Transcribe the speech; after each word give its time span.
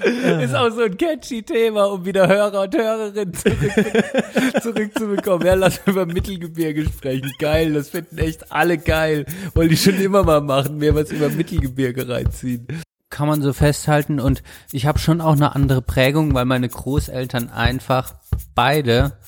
Ist 0.40 0.54
auch 0.54 0.70
so 0.70 0.82
ein 0.82 0.96
catchy 0.96 1.42
Thema, 1.42 1.84
um 1.84 2.04
wieder 2.04 2.26
Hörer 2.26 2.62
und 2.62 2.74
Hörerinnen 2.74 3.34
zurück, 3.34 3.58
zurückzubekommen. 4.62 5.46
Ja, 5.46 5.54
lass 5.54 5.80
über 5.86 6.06
Mittelgebirge 6.06 6.86
sprechen. 6.86 7.30
Geil, 7.38 7.72
das 7.72 7.90
finden 7.90 8.18
echt 8.18 8.50
alle 8.52 8.78
geil. 8.78 9.26
Wollte 9.54 9.74
ich 9.74 9.82
schon 9.82 10.00
immer 10.00 10.22
mal 10.22 10.40
machen, 10.40 10.78
mir 10.78 10.94
was 10.94 11.10
über 11.10 11.28
Mittelgebirge 11.28 12.08
reinziehen. 12.08 12.66
Kann 13.10 13.28
man 13.28 13.42
so 13.42 13.52
festhalten 13.52 14.20
und 14.20 14.42
ich 14.72 14.86
habe 14.86 14.98
schon 14.98 15.20
auch 15.20 15.32
eine 15.32 15.54
andere 15.54 15.82
Prägung, 15.82 16.32
weil 16.32 16.44
meine 16.44 16.68
Großeltern 16.68 17.50
einfach 17.50 18.14
beide 18.54 19.18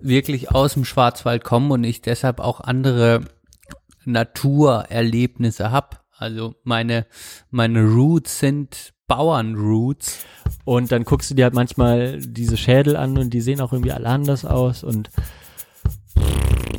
wirklich 0.00 0.50
aus 0.52 0.74
dem 0.74 0.84
Schwarzwald 0.84 1.44
kommen 1.44 1.70
und 1.70 1.84
ich 1.84 2.02
deshalb 2.02 2.40
auch 2.40 2.60
andere 2.60 3.22
Naturerlebnisse 4.04 5.70
hab. 5.70 6.04
Also 6.16 6.54
meine, 6.62 7.06
meine 7.50 7.84
Roots 7.84 8.38
sind 8.38 8.94
Bauernroots. 9.06 10.24
Und 10.64 10.90
dann 10.92 11.04
guckst 11.04 11.30
du 11.30 11.34
dir 11.34 11.44
halt 11.44 11.54
manchmal 11.54 12.18
diese 12.20 12.56
Schädel 12.56 12.96
an 12.96 13.18
und 13.18 13.30
die 13.30 13.40
sehen 13.40 13.60
auch 13.60 13.72
irgendwie 13.72 13.92
alle 13.92 14.08
anders 14.08 14.44
aus 14.44 14.82
und 14.82 15.10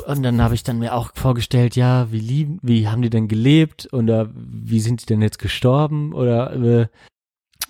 und 0.07 0.23
dann 0.23 0.41
habe 0.41 0.55
ich 0.55 0.63
dann 0.63 0.79
mir 0.79 0.93
auch 0.93 1.11
vorgestellt, 1.15 1.75
ja, 1.75 2.09
wie 2.13 2.21
lieben, 2.21 2.59
wie 2.61 2.87
haben 2.87 3.01
die 3.01 3.09
denn 3.09 3.27
gelebt 3.27 3.89
oder 3.91 4.29
wie 4.33 4.79
sind 4.79 5.01
die 5.01 5.05
denn 5.05 5.21
jetzt 5.21 5.37
gestorben 5.37 6.13
oder 6.13 6.53
äh, 6.53 6.87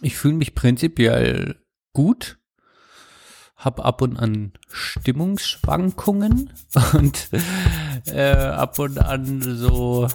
ich 0.03 0.15
fühle 0.17 0.35
mich 0.35 0.53
prinzipiell 0.53 1.55
gut, 1.93 2.37
hab 3.55 3.83
ab 3.83 4.03
und 4.03 4.17
an 4.17 4.53
Stimmungsschwankungen 4.69 6.53
und 6.93 7.29
äh, 8.05 8.33
ab 8.33 8.77
und 8.77 8.99
an 8.99 9.41
so 9.41 10.07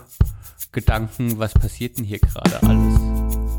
Gedanken, 0.70 1.38
was 1.38 1.52
passiert 1.55 1.98
denn 1.98 2.05
hier 2.05 2.20
gerade 2.20 2.62
alles? 2.62 3.52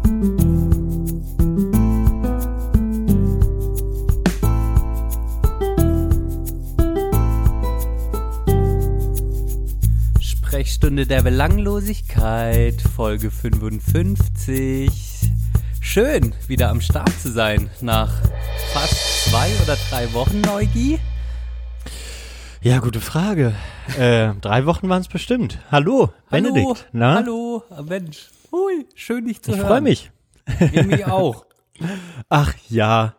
Sprechstunde 10.53 11.07
der 11.07 11.23
Belanglosigkeit, 11.23 12.79
Folge 12.79 13.31
55. 13.31 14.87
Schön, 15.81 16.35
wieder 16.45 16.69
am 16.69 16.79
Start 16.79 17.11
zu 17.19 17.31
sein 17.31 17.71
nach 17.81 18.13
fast 18.71 19.31
zwei 19.31 19.49
oder 19.63 19.75
drei 19.89 20.13
Wochen, 20.13 20.41
Neugi. 20.41 20.99
ja, 22.61 22.77
gute 22.77 23.01
Frage. 23.01 23.55
Äh, 23.97 24.35
drei 24.41 24.67
Wochen 24.67 24.87
waren 24.89 25.01
es 25.01 25.07
bestimmt. 25.07 25.57
Hallo, 25.71 26.13
Benedikt. 26.29 26.67
Hallo, 26.67 26.75
Na? 26.91 27.15
hallo, 27.15 27.63
Mensch. 27.89 28.29
Hui, 28.51 28.85
schön 28.93 29.25
dich 29.25 29.41
zu 29.41 29.53
Ich 29.53 29.57
hören. 29.57 29.67
freue 29.67 29.81
mich. 29.81 30.11
Ich 30.71 30.85
mich 30.85 31.07
auch. 31.07 31.47
Ach 32.29 32.53
ja, 32.69 33.15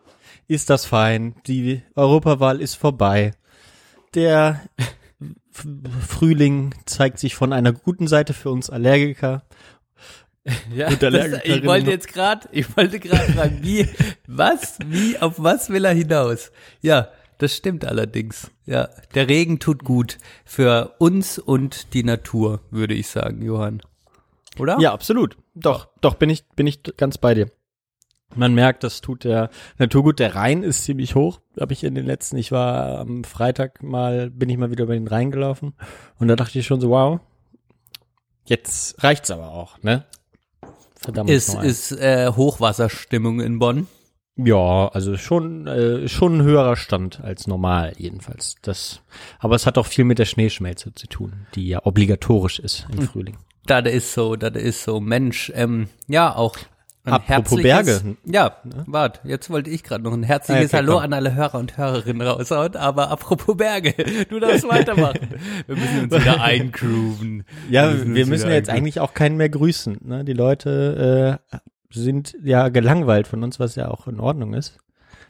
ist 0.47 0.71
das 0.71 0.87
fein. 0.87 1.35
Die 1.49 1.83
Europawahl 1.97 2.61
ist 2.61 2.77
vorbei. 2.77 3.33
Der 4.15 4.61
Frühling 5.55 6.75
zeigt 6.85 7.19
sich 7.19 7.35
von 7.35 7.53
einer 7.53 7.73
guten 7.73 8.07
Seite 8.09 8.35
für 8.35 8.51
uns 8.51 8.71
Allergiker. 8.71 9.43
Ja, 10.75 10.91
das, 10.91 11.41
ich 11.45 11.65
wollte 11.65 11.91
jetzt 11.91 12.13
gerade, 12.13 12.47
ich 12.53 12.77
wollte 12.77 13.01
gerade 13.01 13.33
fragen, 13.33 13.61
wie, 13.63 13.89
was, 14.27 14.77
wie, 14.85 15.17
auf 15.19 15.43
was 15.43 15.71
will 15.71 15.87
er 15.87 15.95
hinaus? 15.95 16.53
Ja, 16.83 17.09
das 17.39 17.57
stimmt 17.57 17.87
allerdings. 17.87 18.51
Ja, 18.67 18.91
der 19.15 19.29
Regen 19.29 19.59
tut 19.59 19.85
gut 19.85 20.19
für 20.45 20.97
uns 20.99 21.39
und 21.39 21.95
die 21.95 22.05
Natur, 22.05 22.61
würde 22.71 22.93
ich 22.93 23.09
sagen, 23.09 23.41
Johann. 23.41 23.81
Oder? 24.59 24.79
Ja, 24.81 24.93
absolut. 24.93 25.39
Doch, 25.55 25.89
doch, 26.03 26.15
bin 26.15 26.29
ich, 26.29 26.47
bin 26.49 26.67
ich 26.67 26.83
ganz 26.99 27.17
bei 27.17 27.33
dir. 27.33 27.51
Man 28.35 28.55
merkt, 28.55 28.83
das 28.83 29.01
tut 29.01 29.25
der 29.25 29.51
Natur 29.79 30.03
gut. 30.03 30.19
Der 30.19 30.35
Rhein 30.35 30.63
ist 30.63 30.85
ziemlich 30.85 31.15
hoch. 31.15 31.41
Habe 31.61 31.73
ich 31.73 31.85
in 31.85 31.95
den 31.95 32.07
letzten, 32.07 32.37
ich 32.37 32.51
war 32.51 32.99
am 32.99 33.23
Freitag 33.25 33.83
mal, 33.83 34.31
bin 34.31 34.49
ich 34.49 34.57
mal 34.59 34.71
wieder 34.71 34.85
über 34.85 34.95
den 34.95 35.07
Rhein 35.07 35.31
gelaufen. 35.31 35.75
Und 36.19 36.29
da 36.29 36.37
dachte 36.37 36.59
ich 36.59 36.67
schon 36.67 36.81
so, 36.81 36.91
wow, 36.91 37.21
jetzt 38.45 39.03
reicht's 39.05 39.31
aber 39.31 39.51
auch, 39.51 39.83
ne? 39.83 40.05
Verdammt. 40.97 41.31
Ist, 41.31 41.55
ist 41.55 41.93
äh, 41.93 42.33
Hochwasserstimmung 42.35 43.41
in 43.41 43.59
Bonn. 43.59 43.87
Ja, 44.37 44.89
also 44.89 45.17
schon, 45.17 45.67
äh, 45.69 46.09
schon 46.09 46.39
ein 46.39 46.43
höherer 46.43 46.75
Stand 46.77 47.21
als 47.21 47.47
normal 47.47 47.93
jedenfalls. 47.99 48.57
Das, 48.63 49.01
aber 49.39 49.55
es 49.55 49.65
hat 49.65 49.79
auch 49.79 49.87
viel 49.87 50.05
mit 50.05 50.19
der 50.19 50.25
Schneeschmelze 50.25 50.93
zu 50.93 51.07
tun, 51.07 51.47
die 51.55 51.69
ja 51.69 51.87
obligatorisch 51.87 52.59
ist 52.59 52.89
Hm. 52.89 52.99
im 52.99 53.09
Frühling. 53.09 53.39
Das 53.67 53.85
ist 53.87 54.13
so, 54.13 54.35
das 54.35 54.57
ist 54.57 54.83
so. 54.83 54.99
Mensch, 55.01 55.53
ähm, 55.55 55.89
ja, 56.09 56.35
auch 56.35 56.57
ein 57.05 57.13
Apropos 57.13 57.61
Berge. 57.61 58.17
Ja, 58.25 58.57
warte, 58.87 59.21
jetzt 59.25 59.51
wollte 59.51 59.69
ich 59.69 59.83
gerade 59.83 60.03
noch 60.03 60.15
ein 60.15 60.23
herzliches 60.23 60.73
Ah, 60.73 60.79
okay, 60.79 60.87
Hallo 60.87 60.99
an 60.99 61.13
alle 61.13 61.35
Hörer 61.35 61.59
und 61.59 61.77
Hörerinnen 61.77 62.27
raushauen, 62.27 62.77
aber 62.77 63.11
apropos 63.11 63.57
Berge, 63.57 63.93
du 64.31 64.41
darfst 64.41 64.67
weitermachen. 64.67 65.29
Wir 65.67 65.77
müssen 65.77 66.05
uns 66.05 66.15
wieder 66.15 66.43
eingrooven. 66.43 67.45
Ja, 67.71 67.93
wir 67.93 68.27
müssen 68.27 68.49
ja 68.49 68.55
jetzt 68.55 68.71
eingrooven. 68.71 68.71
eigentlich 68.71 69.01
auch 69.01 69.13
keinen 69.13 69.37
mehr 69.37 69.51
grüßen. 69.51 69.99
Ne? 70.03 70.25
Die 70.25 70.33
Leute 70.33 71.41
äh, 71.53 71.59
sind 71.91 72.37
ja 72.43 72.71
gelangweilt 72.71 73.27
von 73.27 73.43
uns, 73.43 73.61
was 73.61 73.75
ja 73.75 73.89
auch 73.91 74.07
in 74.09 74.19
Ordnung 74.19 74.55
ist. 74.55 74.79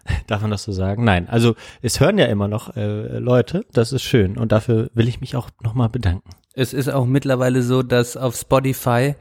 Darf 0.29 0.43
man 0.43 0.51
das 0.53 0.62
so 0.62 0.71
sagen? 0.71 1.03
Nein, 1.03 1.29
also 1.29 1.56
es 1.83 1.99
hören 1.99 2.19
ja 2.19 2.27
immer 2.27 2.47
noch 2.47 2.77
äh, 2.77 3.19
Leute, 3.19 3.65
das 3.73 3.93
ist 3.93 4.03
schön 4.03 4.37
und 4.39 4.53
dafür 4.53 4.91
will 4.95 5.09
ich 5.09 5.21
mich 5.21 5.35
auch 5.35 5.51
nochmal 5.61 5.89
bedanken. 5.89 6.31
Es 6.55 6.73
ist 6.73 6.89
auch 6.89 7.06
mittlerweile 7.06 7.62
so, 7.62 7.83
dass 7.83 8.17
auf 8.17 8.37
Spotify 8.37 9.17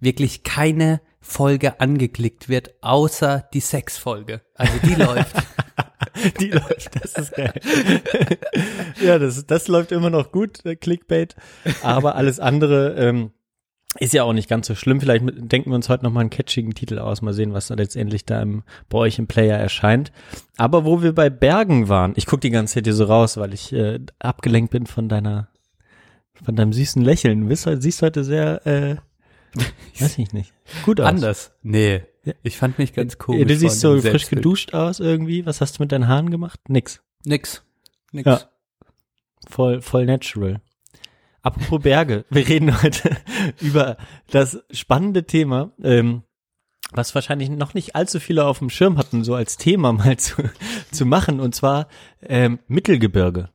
wirklich 0.00 0.42
keine 0.42 1.00
Folge 1.20 1.80
angeklickt 1.80 2.48
wird, 2.48 2.74
außer 2.80 3.48
die 3.52 3.60
Sexfolge. 3.60 4.40
Also 4.54 4.72
die 4.84 4.94
läuft. 5.02 5.36
Die 6.40 6.50
läuft, 6.50 7.02
das 7.02 7.14
ist 7.14 7.34
geil. 7.34 7.52
ja, 9.02 9.18
das, 9.18 9.46
das 9.46 9.68
läuft 9.68 9.92
immer 9.92 10.10
noch 10.10 10.32
gut, 10.32 10.64
äh, 10.64 10.76
Clickbait. 10.76 11.36
Aber 11.82 12.14
alles 12.14 12.40
andere 12.40 12.94
ähm, 12.94 13.32
ist 13.98 14.12
ja 14.12 14.22
auch 14.24 14.32
nicht 14.32 14.48
ganz 14.48 14.66
so 14.66 14.74
schlimm. 14.74 15.00
Vielleicht 15.00 15.24
denken 15.26 15.70
wir 15.70 15.74
uns 15.74 15.88
heute 15.88 16.04
nochmal 16.04 16.22
einen 16.22 16.30
catchigen 16.30 16.74
Titel 16.74 16.98
aus. 16.98 17.22
Mal 17.22 17.32
sehen, 17.32 17.52
was 17.52 17.68
da 17.68 17.74
letztendlich 17.74 18.24
da 18.24 18.40
im, 18.42 18.62
bei 18.88 18.98
euch 18.98 19.18
im 19.18 19.26
Player 19.26 19.56
erscheint. 19.56 20.12
Aber 20.56 20.84
wo 20.84 21.02
wir 21.02 21.14
bei 21.14 21.30
Bergen 21.30 21.88
waren, 21.88 22.12
ich 22.16 22.26
guck 22.26 22.40
die 22.40 22.50
ganze 22.50 22.74
Zeit 22.74 22.84
hier 22.84 22.94
so 22.94 23.04
raus, 23.04 23.36
weil 23.36 23.54
ich 23.54 23.72
äh, 23.72 24.00
abgelenkt 24.18 24.70
bin 24.70 24.86
von 24.86 25.08
deiner, 25.08 25.48
von 26.44 26.54
deinem 26.54 26.72
süßen 26.72 27.02
Lächeln. 27.02 27.48
Du 27.48 27.80
siehst 27.80 28.02
heute 28.02 28.24
sehr, 28.24 28.66
äh, 28.66 28.96
weiß 29.98 30.18
ich 30.18 30.32
nicht, 30.32 30.52
gut 30.84 31.00
aus. 31.00 31.06
Anders. 31.06 31.52
Nee. 31.62 32.02
Ich 32.42 32.58
fand 32.58 32.78
mich 32.78 32.92
ganz 32.92 33.16
komisch. 33.18 33.40
Ja, 33.40 33.46
du 33.46 33.56
siehst 33.56 33.80
so 33.80 34.00
frisch 34.00 34.28
geduscht 34.28 34.74
aus 34.74 35.00
irgendwie. 35.00 35.46
Was 35.46 35.60
hast 35.60 35.78
du 35.78 35.82
mit 35.82 35.92
deinen 35.92 36.08
Haaren 36.08 36.30
gemacht? 36.30 36.60
Nix. 36.68 37.02
Nix. 37.24 37.62
Nix. 38.12 38.26
Ja. 38.26 38.40
Voll, 39.48 39.80
voll 39.80 40.04
natural. 40.04 40.60
Apropos 41.42 41.82
Berge, 41.82 42.24
wir 42.30 42.46
reden 42.46 42.82
heute 42.82 43.16
über 43.60 43.96
das 44.30 44.62
spannende 44.70 45.24
Thema, 45.24 45.72
ähm, 45.82 46.22
was 46.92 47.14
wahrscheinlich 47.14 47.48
noch 47.50 47.74
nicht 47.74 47.94
allzu 47.94 48.20
viele 48.20 48.44
auf 48.44 48.58
dem 48.58 48.70
Schirm 48.70 48.98
hatten, 48.98 49.24
so 49.24 49.34
als 49.34 49.56
Thema 49.56 49.92
mal 49.92 50.16
zu, 50.18 50.42
zu 50.90 51.06
machen, 51.06 51.40
und 51.40 51.54
zwar 51.54 51.88
ähm, 52.22 52.58
Mittelgebirge. 52.66 53.50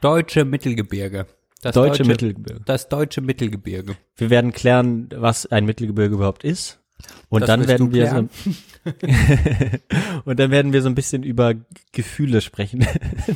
Deutsche 0.00 0.44
Mittelgebirge. 0.44 1.26
Das 1.62 1.74
Deutsche 1.74 2.04
Mittelgebirge. 2.04 2.62
Das 2.64 2.88
deutsche 2.88 3.20
Mittelgebirge. 3.20 3.96
Wir 4.16 4.30
werden 4.30 4.52
klären, 4.52 5.08
was 5.14 5.46
ein 5.46 5.66
Mittelgebirge 5.66 6.14
überhaupt 6.14 6.44
ist. 6.44 6.80
Und 7.28 7.42
Das 7.42 7.48
dann 7.48 7.68
werden 7.68 7.92
wir 7.92 8.06
klären. 8.06 8.30
so, 8.44 8.50
und 10.24 10.38
dann 10.38 10.50
werden 10.50 10.72
wir 10.72 10.82
so 10.82 10.88
ein 10.88 10.94
bisschen 10.94 11.22
über 11.22 11.54
Gefühle 11.92 12.40
sprechen, 12.40 12.86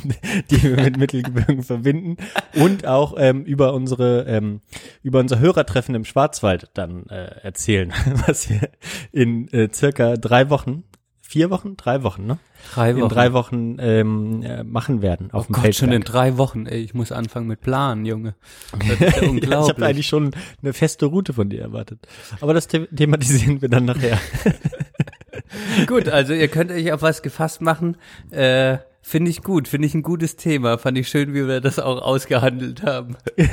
die 0.51 0.63
wir 0.63 0.75
mit 0.75 0.97
Mittelgebirgen 0.97 1.63
verbinden 1.63 2.17
und 2.55 2.85
auch 2.85 3.15
ähm, 3.17 3.43
über 3.43 3.73
unsere 3.73 4.25
ähm, 4.27 4.61
über 5.03 5.19
unser 5.19 5.39
Hörertreffen 5.39 5.95
im 5.95 6.05
Schwarzwald 6.05 6.69
dann 6.73 7.07
äh, 7.07 7.25
erzählen, 7.41 7.93
was 8.27 8.49
wir 8.49 8.69
in 9.11 9.47
äh, 9.49 9.69
circa 9.71 10.17
drei 10.17 10.49
Wochen, 10.49 10.83
vier 11.27 11.49
Wochen, 11.49 11.75
drei 11.75 12.03
Wochen, 12.03 12.25
ne? 12.25 12.37
Drei 12.73 12.91
In 12.91 13.09
drei 13.09 13.33
Wochen 13.33 13.77
ähm, 13.79 14.41
äh, 14.43 14.63
machen 14.63 15.01
werden 15.01 15.29
auf 15.31 15.43
Oh 15.49 15.53
dem 15.53 15.61
Gott, 15.61 15.75
schon 15.75 15.89
in 15.89 16.01
Feldberg. 16.03 16.05
drei 16.13 16.37
Wochen. 16.37 16.65
Ey, 16.67 16.81
ich 16.81 16.93
muss 16.93 17.11
anfangen 17.11 17.47
mit 17.47 17.61
Planen, 17.61 18.05
Junge. 18.05 18.35
Das 18.71 18.89
ist 18.89 18.99
ja 18.99 19.07
Ja, 19.09 19.21
ich 19.23 19.29
unglaublich. 19.29 19.69
habe 19.75 19.85
eigentlich 19.85 20.07
schon 20.07 20.31
eine 20.61 20.73
feste 20.73 21.05
Route 21.07 21.33
von 21.33 21.49
dir 21.49 21.61
erwartet. 21.61 22.07
Aber 22.41 22.53
das 22.53 22.67
the 22.71 22.85
thematisieren 22.87 23.61
wir 23.61 23.69
dann 23.69 23.85
nachher. 23.85 24.19
Gut, 25.87 26.07
also 26.09 26.33
ihr 26.33 26.47
könnt 26.47 26.71
euch 26.71 26.91
auf 26.91 27.01
was 27.01 27.21
gefasst 27.21 27.61
machen. 27.61 27.97
Äh, 28.31 28.77
Finde 29.07 29.29
ich 29.29 29.43
gut, 29.43 29.67
finde 29.67 29.85
ich 29.87 29.93
ein 29.93 30.01
gutes 30.01 30.35
Thema. 30.35 30.79
Fand 30.79 30.97
ich 30.97 31.07
schön, 31.09 31.35
wie 31.35 31.47
wir 31.47 31.61
das 31.61 31.77
auch 31.77 32.01
ausgehandelt 32.01 32.81
haben. 32.81 33.15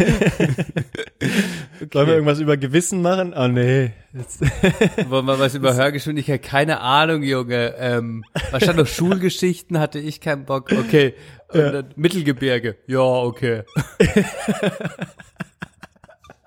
Sollen 1.93 2.07
wir 2.07 2.15
irgendwas 2.15 2.41
über 2.41 2.57
Gewissen 2.57 3.03
machen? 3.03 3.35
Oh 3.37 3.49
nee. 3.49 3.91
Jetzt- 4.15 4.41
Wollen 5.11 5.27
wir 5.27 5.39
was 5.39 5.55
über 5.55 5.75
Hörgeschwindigkeit? 5.75 6.43
Keine 6.43 6.81
Ahnung, 6.81 7.23
Junge. 7.23 7.75
Ähm, 7.79 8.25
was 8.51 8.63
stand 8.63 8.79
noch 8.79 8.87
Schulgeschichten? 8.87 9.79
Hatte 9.79 9.99
ich 9.99 10.21
keinen 10.21 10.45
Bock. 10.45 10.71
Okay. 10.73 11.15
Und 11.49 11.61
dann 11.73 11.87
Mittelgebirge. 11.97 12.77
Ja, 12.87 13.01
okay. 13.01 13.63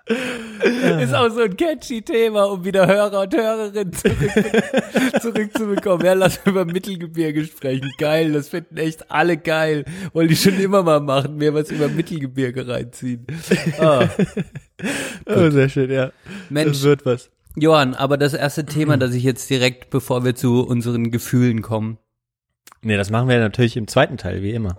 Ist 0.07 1.13
auch 1.13 1.29
so 1.29 1.41
ein 1.41 1.57
catchy 1.57 2.01
Thema, 2.01 2.43
um 2.45 2.63
wieder 2.63 2.85
Hörer 2.85 3.21
und 3.21 3.35
Hörerinnen 3.35 3.91
zurück, 3.91 4.17
zurückzubekommen. 5.21 6.05
Ja, 6.05 6.13
lass 6.13 6.39
über 6.45 6.63
Mittelgebirge 6.65 7.43
sprechen. 7.45 7.91
Geil, 7.97 8.33
das 8.33 8.49
finden 8.49 8.77
echt 8.77 9.09
alle 9.09 9.37
geil. 9.37 9.83
Wollte 10.13 10.33
ich 10.33 10.41
schon 10.41 10.59
immer 10.59 10.83
mal 10.83 10.99
machen, 10.99 11.37
mir 11.37 11.53
was 11.55 11.71
über 11.71 11.87
Mittelgebirge 11.87 12.67
reinziehen. 12.67 13.25
Ah. 13.79 14.07
Oh, 15.25 15.49
sehr 15.49 15.69
schön, 15.69 15.89
ja. 15.89 16.11
Mensch, 16.49 16.73
Das 16.73 16.83
wird 16.83 17.05
was. 17.05 17.29
Johann, 17.55 17.93
aber 17.93 18.17
das 18.17 18.33
erste 18.33 18.65
Thema, 18.65 18.97
das 18.97 19.13
ich 19.13 19.23
jetzt 19.23 19.49
direkt, 19.49 19.89
bevor 19.89 20.25
wir 20.25 20.35
zu 20.35 20.67
unseren 20.67 21.11
Gefühlen 21.11 21.61
kommen. 21.61 21.97
Nee, 22.81 22.97
das 22.97 23.09
machen 23.09 23.29
wir 23.29 23.39
natürlich 23.39 23.77
im 23.77 23.87
zweiten 23.87 24.17
Teil, 24.17 24.43
wie 24.43 24.51
immer. 24.51 24.77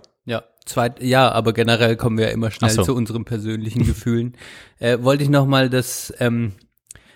Ja, 0.67 0.73
zweit, 0.73 1.01
ja, 1.01 1.31
aber 1.31 1.53
generell 1.53 1.95
kommen 1.95 2.17
wir 2.17 2.25
ja 2.27 2.31
immer 2.31 2.51
schnell 2.51 2.71
so. 2.71 2.83
zu 2.83 2.95
unseren 2.95 3.25
persönlichen 3.25 3.85
Gefühlen. 3.85 4.35
Äh, 4.79 5.01
wollte 5.01 5.23
ich 5.23 5.29
noch 5.29 5.47
mal 5.47 5.71
das, 5.71 6.13
ähm, 6.19 6.51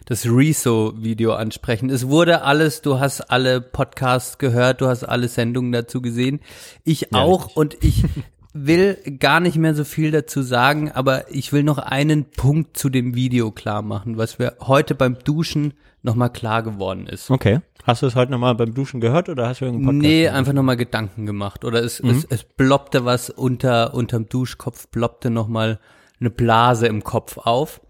das 0.06 0.26
Rezo-Video 0.26 1.34
ansprechen. 1.34 1.92
Es 1.92 2.08
wurde 2.08 2.42
alles, 2.42 2.82
du 2.82 3.00
hast 3.00 3.22
alle 3.30 3.62
Podcasts 3.62 4.40
gehört, 4.40 4.82
du 4.82 4.88
hast 4.88 5.04
alle 5.04 5.28
Sendungen 5.28 5.72
dazu 5.72 6.02
gesehen. 6.02 6.40
Ich 6.86 7.10
Ja, 7.12 7.20
auch 7.20 7.50
richtig. 7.50 7.58
und 7.58 7.84
ich 7.84 8.04
will 8.54 8.96
gar 9.20 9.40
nicht 9.40 9.58
mehr 9.58 9.74
so 9.76 9.84
viel 9.84 10.12
dazu 10.12 10.42
sagen, 10.42 10.92
aber 10.92 11.32
ich 11.34 11.54
will 11.54 11.64
noch 11.64 11.78
einen 11.78 12.26
Punkt 12.26 12.78
zu 12.78 12.90
dem 12.90 13.16
Video 13.16 13.52
klar 13.52 13.82
machen, 13.82 14.18
was 14.18 14.40
mir 14.40 14.56
heute 14.62 14.94
beim 14.96 15.18
Duschen 15.20 15.74
noch 16.04 16.16
mal 16.16 16.30
klar 16.30 16.64
geworden 16.64 17.08
ist. 17.08 17.30
Okay. 17.30 17.62
Hast 17.84 18.02
du 18.04 18.08
es 18.08 18.16
heute 18.16 18.32
nochmal 18.32 18.54
beim 18.56 18.74
Duschen 18.74 19.02
gehört 19.02 19.30
oder 19.30 19.48
hast 19.48 19.62
du 19.62 19.66
irgendeinen 19.66 19.86
Podcast? 19.98 20.02
Nee, 20.12 20.22
gehört? 20.24 20.36
einfach 20.38 20.54
nochmal 20.54 20.78
Gedanken 20.78 21.26
gemacht. 21.26 21.66
Oder 21.66 21.84
es, 21.84 22.02
Mhm. 22.04 22.10
es, 22.10 22.26
es 22.26 22.44
ploppte 22.44 23.06
was 23.06 23.30
unter, 23.30 23.94
unterm 23.94 24.28
Duschkopf, 24.30 24.92
ploppte 24.92 25.30
nochmal 25.30 25.80
eine 26.20 26.30
Blase 26.30 26.88
im 26.88 27.04
Kopf 27.04 27.38
auf. 27.38 27.82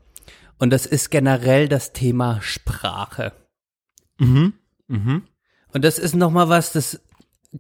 Und 0.60 0.69
das 0.69 0.86
ist 0.86 1.10
generell 1.10 1.68
das 1.68 1.92
Thema 1.92 2.40
Sprache. 2.42 3.34
Mhm. 4.19 4.54
Mhm. 4.88 5.24
Und 5.74 5.84
das 5.84 5.98
ist 6.00 6.16
nochmal 6.16 6.48
was, 6.50 6.72
das 6.72 7.02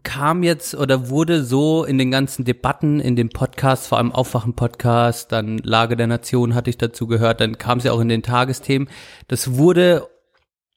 kam 0.03 0.41
jetzt 0.43 0.73
oder 0.73 1.09
wurde 1.09 1.43
so 1.43 1.83
in 1.83 1.97
den 1.97 2.11
ganzen 2.11 2.45
Debatten, 2.45 2.99
in 2.99 3.15
dem 3.15 3.29
Podcast, 3.29 3.87
vor 3.87 3.97
allem 3.97 4.11
Aufwachen-Podcast, 4.11 5.31
dann 5.31 5.57
Lage 5.57 5.97
der 5.97 6.07
Nation 6.07 6.55
hatte 6.55 6.69
ich 6.69 6.77
dazu 6.77 7.07
gehört, 7.07 7.41
dann 7.41 7.57
kam 7.57 7.79
es 7.79 7.83
ja 7.83 7.91
auch 7.91 7.99
in 7.99 8.09
den 8.09 8.23
Tagesthemen. 8.23 8.89
Das 9.27 9.57
wurde 9.57 10.07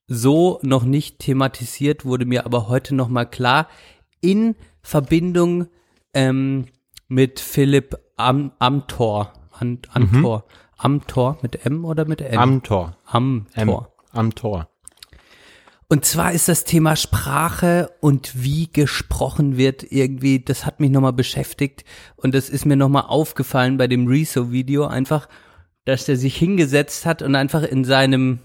so 0.08 0.58
noch 0.62 0.84
nicht 0.84 1.20
thematisiert, 1.20 2.05
wurde 2.05 2.26
mir 2.26 2.44
aber 2.44 2.69
heute 2.69 2.94
nochmal 2.94 3.28
klar, 3.28 3.69
in 4.20 4.56
Verbindung 4.82 5.69
ähm, 6.12 6.67
mit 7.08 7.40
Philipp 7.40 7.96
Am 8.17 8.52
Amthor. 8.58 9.32
Am 9.52 9.78
Amthor. 9.93 10.44
Amthor 10.76 11.38
mit 11.43 11.64
M 11.64 11.84
oder 11.84 12.05
mit 12.05 12.20
N? 12.20 12.37
Am 12.37 12.62
Tor. 12.62 12.96
Amthor. 13.06 13.46
M. 13.55 13.87
Am 14.12 14.34
Tor. 14.34 14.69
Und 15.88 16.04
zwar 16.04 16.32
ist 16.32 16.48
das 16.48 16.64
Thema 16.64 16.96
Sprache 16.96 17.90
und 18.00 18.42
wie 18.42 18.70
gesprochen 18.72 19.56
wird 19.58 19.84
irgendwie, 19.90 20.40
das 20.40 20.64
hat 20.64 20.81
mich 20.81 20.90
nochmal 20.90 21.12
beschäftigt 21.12 21.84
und 22.16 22.34
das 22.34 22.48
ist 22.48 22.64
mir 22.64 22.76
nochmal 22.76 23.04
aufgefallen 23.06 23.76
bei 23.76 23.86
dem 23.86 24.06
Rezo-Video 24.06 24.86
einfach, 24.86 25.28
dass 25.84 26.06
der 26.06 26.16
sich 26.16 26.36
hingesetzt 26.36 27.04
hat 27.04 27.20
und 27.20 27.34
einfach 27.34 27.62
in 27.62 27.84
seinem 27.84 28.40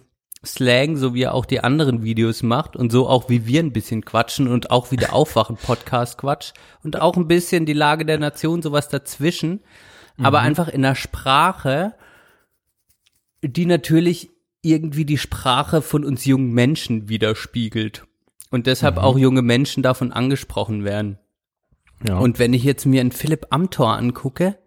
Slang, 0.45 0.95
so 0.95 1.13
wie 1.13 1.23
er 1.23 1.33
auch 1.33 1.45
die 1.45 1.61
anderen 1.61 2.03
Videos 2.03 2.43
macht 2.43 2.75
und 2.75 2.91
so 2.91 3.07
auch 3.07 3.29
wie 3.29 3.45
wir 3.45 3.61
ein 3.61 3.73
bisschen 3.73 4.03
quatschen 4.03 4.47
und 4.47 4.71
auch 4.71 4.91
wie 4.91 4.97
der 4.97 5.13
Aufwachen-Podcast 5.13 6.17
Quatsch 6.17 6.51
und 6.83 6.99
auch 6.99 7.15
ein 7.15 7.27
bisschen 7.27 7.65
die 7.65 7.73
Lage 7.73 8.05
der 8.05 8.19
Nation, 8.19 8.61
sowas 8.61 8.89
dazwischen, 8.89 9.61
aber 10.17 10.39
einfach 10.39 10.67
in 10.67 10.83
einer 10.83 10.95
Sprache, 10.95 11.93
die 13.41 13.65
natürlich 13.65 14.31
irgendwie 14.61 15.05
die 15.05 15.17
Sprache 15.17 15.81
von 15.81 16.03
uns 16.03 16.25
jungen 16.25 16.51
Menschen 16.51 17.09
widerspiegelt. 17.09 18.05
Und 18.51 18.67
deshalb 18.67 18.97
auch 18.97 19.17
junge 19.17 19.41
Menschen 19.43 19.83
davon 19.83 20.11
angesprochen 20.11 20.83
werden. 20.83 21.19
Ja. 22.07 22.17
Und 22.17 22.39
wenn 22.39 22.53
ich 22.53 22.63
jetzt 22.63 22.85
mir 22.85 23.01
einen 23.01 23.11
Philipp 23.11 23.47
Amthor 23.51 23.95
angucke, 23.95 24.57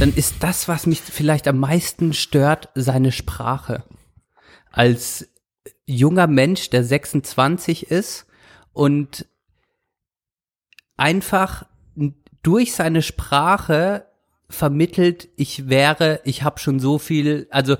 dann 0.00 0.12
ist 0.14 0.36
das, 0.40 0.68
was 0.68 0.86
mich 0.86 1.00
vielleicht 1.00 1.48
am 1.48 1.58
meisten 1.58 2.12
stört, 2.12 2.68
seine 2.74 3.10
Sprache. 3.10 3.84
Als 4.70 5.28
junger 5.86 6.26
Mensch, 6.26 6.70
der 6.70 6.84
26 6.84 7.90
ist 7.90 8.26
und 8.72 9.26
einfach 10.96 11.66
durch 12.42 12.74
seine 12.74 13.02
Sprache 13.02 14.06
vermittelt, 14.48 15.28
ich 15.36 15.68
wäre, 15.68 16.20
ich 16.24 16.42
habe 16.42 16.58
schon 16.58 16.78
so 16.80 16.98
viel, 16.98 17.46
also 17.50 17.76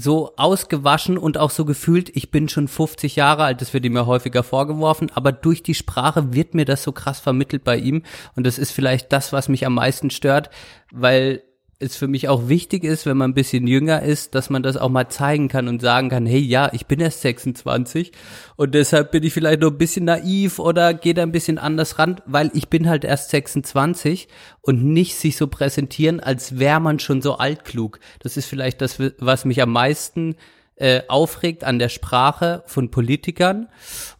so 0.00 0.32
ausgewaschen 0.36 1.18
und 1.18 1.38
auch 1.38 1.50
so 1.50 1.64
gefühlt, 1.64 2.14
ich 2.14 2.30
bin 2.30 2.48
schon 2.48 2.68
50 2.68 3.16
Jahre 3.16 3.44
alt, 3.44 3.60
das 3.60 3.72
wird 3.72 3.84
ihm 3.84 3.96
ja 3.96 4.06
häufiger 4.06 4.42
vorgeworfen, 4.42 5.10
aber 5.14 5.32
durch 5.32 5.62
die 5.62 5.74
Sprache 5.74 6.34
wird 6.34 6.54
mir 6.54 6.64
das 6.64 6.82
so 6.82 6.92
krass 6.92 7.20
vermittelt 7.20 7.64
bei 7.64 7.76
ihm. 7.76 8.02
Und 8.34 8.46
das 8.46 8.58
ist 8.58 8.72
vielleicht 8.72 9.12
das, 9.12 9.32
was 9.32 9.48
mich 9.48 9.66
am 9.66 9.74
meisten 9.74 10.10
stört, 10.10 10.50
weil 10.92 11.42
es 11.78 11.96
für 11.96 12.08
mich 12.08 12.28
auch 12.28 12.48
wichtig 12.48 12.84
ist, 12.84 13.04
wenn 13.04 13.18
man 13.18 13.30
ein 13.30 13.34
bisschen 13.34 13.66
jünger 13.66 14.02
ist, 14.02 14.34
dass 14.34 14.48
man 14.48 14.62
das 14.62 14.78
auch 14.78 14.88
mal 14.88 15.08
zeigen 15.08 15.48
kann 15.48 15.68
und 15.68 15.82
sagen 15.82 16.08
kann, 16.08 16.24
hey, 16.24 16.40
ja, 16.40 16.70
ich 16.72 16.86
bin 16.86 17.00
erst 17.00 17.20
26 17.20 18.12
und 18.56 18.74
deshalb 18.74 19.10
bin 19.10 19.22
ich 19.22 19.34
vielleicht 19.34 19.60
noch 19.60 19.70
ein 19.70 19.78
bisschen 19.78 20.06
naiv 20.06 20.58
oder 20.58 20.94
gehe 20.94 21.12
da 21.12 21.22
ein 21.22 21.32
bisschen 21.32 21.58
anders 21.58 21.98
ran, 21.98 22.22
weil 22.24 22.50
ich 22.54 22.68
bin 22.68 22.88
halt 22.88 23.04
erst 23.04 23.28
26 23.28 24.28
und 24.62 24.84
nicht 24.84 25.16
sich 25.16 25.36
so 25.36 25.48
präsentieren, 25.48 26.20
als 26.20 26.58
wäre 26.58 26.80
man 26.80 26.98
schon 26.98 27.20
so 27.20 27.36
altklug. 27.36 28.00
Das 28.20 28.38
ist 28.38 28.46
vielleicht 28.46 28.80
das, 28.80 28.98
was 29.18 29.44
mich 29.44 29.60
am 29.60 29.72
meisten 29.72 30.36
äh, 30.76 31.02
aufregt 31.08 31.64
an 31.64 31.78
der 31.78 31.90
Sprache 31.90 32.62
von 32.66 32.90
Politikern 32.90 33.68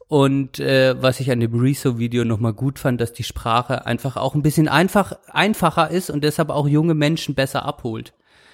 und 0.08 0.60
äh, 0.60 1.00
was 1.02 1.20
ich 1.20 1.30
an 1.30 1.40
dem 1.40 1.58
Rezo-Video 1.58 2.24
nochmal 2.24 2.52
gut 2.52 2.78
fand, 2.78 3.00
dass 3.00 3.12
die 3.12 3.24
Sprache 3.24 3.86
einfach 3.86 4.16
auch 4.16 4.34
ein 4.34 4.42
bisschen 4.42 4.68
einfach, 4.68 5.18
einfacher 5.30 5.90
ist 5.90 6.10
und 6.10 6.22
deshalb 6.22 6.50
auch 6.50 6.68
junge 6.68 6.94
Menschen 6.94 7.34
besser 7.34 7.64
abholt. 7.64 8.12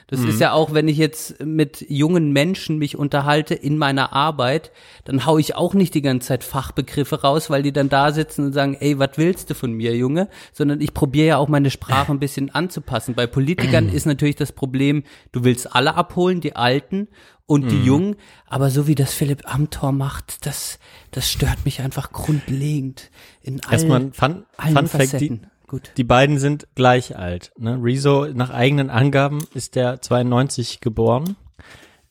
Das 0.08 0.20
ist 0.20 0.40
ja 0.40 0.52
auch, 0.52 0.74
wenn 0.74 0.88
ich 0.88 0.98
jetzt 0.98 1.42
mit 1.44 1.86
jungen 1.88 2.32
Menschen 2.32 2.78
mich 2.78 2.98
unterhalte 2.98 3.54
in 3.54 3.78
meiner 3.78 4.12
Arbeit, 4.12 4.70
dann 5.04 5.24
hau 5.24 5.38
ich 5.38 5.54
auch 5.54 5.74
nicht 5.74 5.94
die 5.94 6.02
ganze 6.02 6.28
Zeit 6.28 6.44
Fachbegriffe 6.44 7.22
raus, 7.22 7.48
weil 7.48 7.62
die 7.62 7.72
dann 7.72 7.88
da 7.88 8.12
sitzen 8.12 8.46
und 8.46 8.52
sagen, 8.52 8.76
ey, 8.78 8.98
was 8.98 9.10
willst 9.16 9.50
du 9.50 9.54
von 9.54 9.72
mir, 9.72 9.96
Junge? 9.96 10.28
Sondern 10.52 10.80
ich 10.80 10.92
probiere 10.92 11.26
ja 11.26 11.36
auch 11.38 11.48
meine 11.48 11.70
Sprache 11.70 12.12
ein 12.12 12.18
bisschen 12.18 12.50
anzupassen. 12.50 13.14
Bei 13.14 13.26
Politikern 13.26 13.88
ist 13.88 14.06
natürlich 14.06 14.36
das 14.36 14.52
Problem, 14.52 15.04
du 15.32 15.44
willst 15.44 15.74
alle 15.74 15.94
abholen, 15.94 16.40
die 16.40 16.56
Alten 16.56 17.08
und 17.46 17.70
die 17.70 17.82
Jungen, 17.84 18.16
aber 18.46 18.70
so 18.70 18.86
wie 18.86 18.94
das 18.94 19.12
Philipp 19.12 19.42
Amthor 19.52 19.92
macht, 19.92 20.46
das, 20.46 20.78
das 21.10 21.30
stört 21.30 21.64
mich 21.64 21.80
einfach 21.80 22.12
grundlegend 22.12 23.10
in 23.42 23.62
allen, 23.64 23.72
Erstmal 23.72 24.00
ein 24.00 24.12
Fun, 24.12 24.44
allen 24.56 24.74
Fun 24.74 24.86
Fact, 24.86 25.20
die. 25.20 25.40
Gut. 25.72 25.90
die 25.96 26.04
beiden 26.04 26.38
sind 26.38 26.68
gleich 26.74 27.16
alt. 27.16 27.50
Ne? 27.56 27.78
Rezo, 27.82 28.26
nach 28.26 28.50
eigenen 28.50 28.90
Angaben, 28.90 29.42
ist 29.54 29.74
der 29.74 30.02
92 30.02 30.80
geboren. 30.80 31.34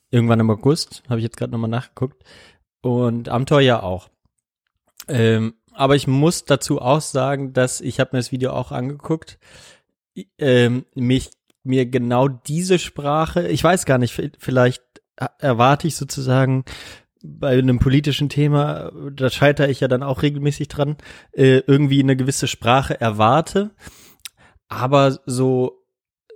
Irgendwann 0.09 0.39
im 0.39 0.49
August, 0.49 1.03
habe 1.07 1.19
ich 1.19 1.23
jetzt 1.23 1.37
gerade 1.37 1.51
nochmal 1.51 1.69
nachgeguckt. 1.69 2.23
Und 2.81 3.29
Amtor 3.29 3.61
ja 3.61 3.83
auch. 3.83 4.09
Ähm, 5.07 5.53
aber 5.73 5.95
ich 5.95 6.07
muss 6.07 6.45
dazu 6.45 6.81
auch 6.81 7.01
sagen, 7.01 7.53
dass 7.53 7.81
ich 7.81 7.99
habe 7.99 8.09
mir 8.13 8.19
das 8.19 8.31
Video 8.31 8.51
auch 8.51 8.71
angeguckt. 8.71 9.37
Ähm, 10.39 10.87
mich 10.95 11.29
mir 11.61 11.85
genau 11.85 12.29
diese 12.29 12.79
Sprache, 12.79 13.47
ich 13.47 13.63
weiß 13.63 13.85
gar 13.85 13.99
nicht, 13.99 14.19
vielleicht 14.39 14.83
erwarte 15.37 15.87
ich 15.87 15.95
sozusagen 15.95 16.65
bei 17.23 17.57
einem 17.57 17.79
politischen 17.79 18.29
Thema, 18.29 18.91
da 19.13 19.29
scheitere 19.29 19.69
ich 19.69 19.79
ja 19.79 19.87
dann 19.87 20.03
auch 20.03 20.21
regelmäßig 20.21 20.67
dran, 20.67 20.97
äh, 21.31 21.59
irgendwie 21.67 22.01
eine 22.01 22.15
gewisse 22.15 22.47
Sprache 22.47 22.99
erwarte. 22.99 23.71
Aber 24.67 25.19
so, 25.25 25.83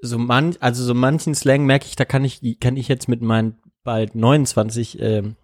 so 0.01 0.17
man, 0.17 0.55
also 0.59 0.83
so 0.83 0.93
manchen 0.93 1.35
Slang 1.35 1.65
merke 1.65 1.85
ich, 1.85 1.95
da 1.95 2.05
kann 2.05 2.23
ich, 2.23 2.59
kann 2.59 2.77
ich 2.77 2.87
jetzt 2.87 3.07
mit 3.07 3.21
meinen 3.21 3.57
bald 3.83 4.15
29 4.15 4.99
ähm, 5.01 5.35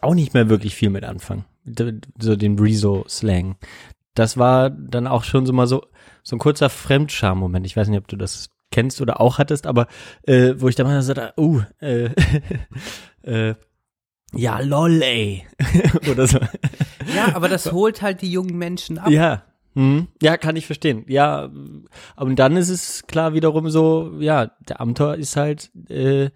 auch 0.00 0.14
nicht 0.14 0.34
mehr 0.34 0.48
wirklich 0.48 0.74
viel 0.74 0.90
mit 0.90 1.04
anfangen. 1.04 1.44
So 2.18 2.36
den 2.36 2.58
Rezo-Slang. 2.58 3.56
Das 4.14 4.36
war 4.36 4.70
dann 4.70 5.06
auch 5.06 5.24
schon 5.24 5.46
so 5.46 5.52
mal 5.52 5.66
so, 5.66 5.84
so 6.22 6.36
ein 6.36 6.38
kurzer 6.38 6.70
Fremdscham-Moment. 6.70 7.66
Ich 7.66 7.76
weiß 7.76 7.88
nicht, 7.88 7.98
ob 7.98 8.08
du 8.08 8.16
das 8.16 8.50
kennst 8.70 9.00
oder 9.00 9.20
auch 9.20 9.38
hattest, 9.38 9.66
aber 9.66 9.86
äh, 10.22 10.54
wo 10.56 10.68
ich 10.68 10.74
dann 10.74 10.86
mal 10.86 11.00
so 11.02 11.14
da, 11.14 11.32
uh, 11.36 11.62
äh, 11.80 12.10
äh, 13.22 13.54
ja, 14.34 14.60
lol, 14.60 15.02
ey. 15.02 15.46
oder 16.10 16.26
so. 16.26 16.38
Ja, 17.14 17.34
aber 17.34 17.48
das 17.48 17.72
holt 17.72 18.02
halt 18.02 18.22
die 18.22 18.30
jungen 18.30 18.56
Menschen 18.58 18.98
ab. 18.98 19.10
Ja. 19.10 19.42
Hm. 19.74 20.08
Ja, 20.22 20.36
kann 20.36 20.56
ich 20.56 20.66
verstehen. 20.66 21.04
Ja, 21.08 21.50
aber 22.16 22.34
dann 22.34 22.56
ist 22.56 22.68
es 22.68 23.06
klar 23.06 23.32
wiederum 23.34 23.70
so, 23.70 24.12
ja, 24.18 24.50
der 24.68 24.80
Amtor 24.80 25.14
ist 25.14 25.36
halt, 25.36 25.70
äh, 25.88 26.30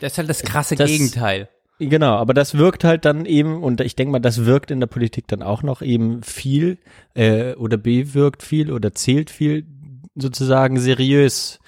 Das 0.00 0.12
ist 0.12 0.18
halt 0.18 0.28
das 0.28 0.42
krasse 0.42 0.76
Das- 0.76 0.88
Gegenteil. 0.88 1.48
genau, 1.78 2.14
aber 2.16 2.34
das 2.34 2.56
wirkt 2.56 2.84
halt 2.84 3.04
dann 3.04 3.26
eben, 3.26 3.62
und 3.62 3.80
ich 3.80 3.96
denke 3.96 4.12
mal, 4.12 4.20
das 4.20 4.44
wirkt 4.44 4.70
in 4.70 4.78
der 4.80 4.86
Politik 4.86 5.26
dann 5.28 5.42
auch 5.42 5.62
noch 5.62 5.82
eben 5.82 6.22
viel, 6.22 6.78
äh, 7.14 7.54
oder 7.54 7.76
bewirkt 7.78 8.42
viel 8.42 8.70
oder 8.70 8.94
zählt 8.94 9.30
viel, 9.30 9.66
sozusagen 10.14 10.78
seriös 10.78 11.58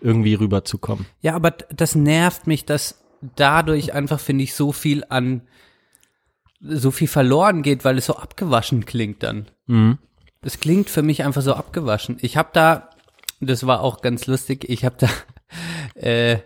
irgendwie 0.00 0.34
rüberzukommen. 0.34 1.06
Ja, 1.22 1.34
aber 1.34 1.50
das 1.50 1.94
nervt 1.96 2.46
mich, 2.46 2.64
dass 2.66 3.02
dadurch 3.36 3.92
einfach, 3.92 4.20
finde 4.20 4.44
ich, 4.44 4.54
so 4.54 4.72
viel 4.72 5.04
an, 5.08 5.42
so 6.60 6.90
viel 6.90 7.08
verloren 7.08 7.62
geht, 7.62 7.84
weil 7.84 7.98
es 7.98 8.06
so 8.06 8.16
abgewaschen 8.16 8.86
klingt 8.86 9.22
dann. 9.22 9.46
Mhm. 9.66 9.98
Es 10.42 10.60
klingt 10.60 10.90
für 10.90 11.02
mich 11.02 11.24
einfach 11.24 11.42
so 11.42 11.54
abgewaschen. 11.54 12.18
Ich 12.20 12.36
habe 12.36 12.50
da, 12.52 12.90
das 13.40 13.66
war 13.66 13.80
auch 13.80 14.00
ganz 14.00 14.26
lustig, 14.26 14.68
ich 14.68 14.84
habe 14.84 14.96
da, 14.98 15.08
äh, 16.00 16.38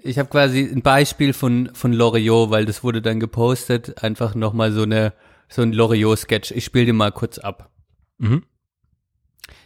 ich 0.00 0.18
habe 0.18 0.28
quasi 0.28 0.60
ein 0.60 0.82
Beispiel 0.82 1.32
von 1.32 1.70
von 1.74 1.92
Loriot, 1.92 2.50
weil 2.50 2.64
das 2.64 2.84
wurde 2.84 3.02
dann 3.02 3.18
gepostet, 3.18 4.02
einfach 4.04 4.34
nochmal 4.34 4.72
so 4.72 4.82
eine 4.82 5.12
so 5.48 5.62
ein 5.62 5.72
Loriot-Sketch. 5.72 6.52
Ich 6.52 6.64
spiele 6.64 6.86
den 6.86 6.96
mal 6.96 7.12
kurz 7.12 7.38
ab. 7.38 7.70
Mhm. 8.18 8.44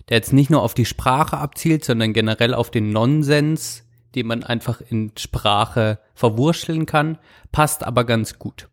Der 0.08 0.16
jetzt 0.16 0.32
nicht 0.32 0.50
nur 0.50 0.62
auf 0.62 0.74
die 0.74 0.84
Sprache 0.84 1.36
abzielt, 1.36 1.84
sondern 1.84 2.12
generell 2.12 2.54
auf 2.54 2.70
den 2.70 2.90
Nonsens, 2.90 3.84
den 4.14 4.26
man 4.26 4.44
einfach 4.44 4.80
in 4.80 5.12
Sprache 5.16 5.98
verwurschteln 6.14 6.86
kann, 6.86 7.18
passt 7.50 7.84
aber 7.84 8.04
ganz 8.04 8.38
gut. 8.38 8.68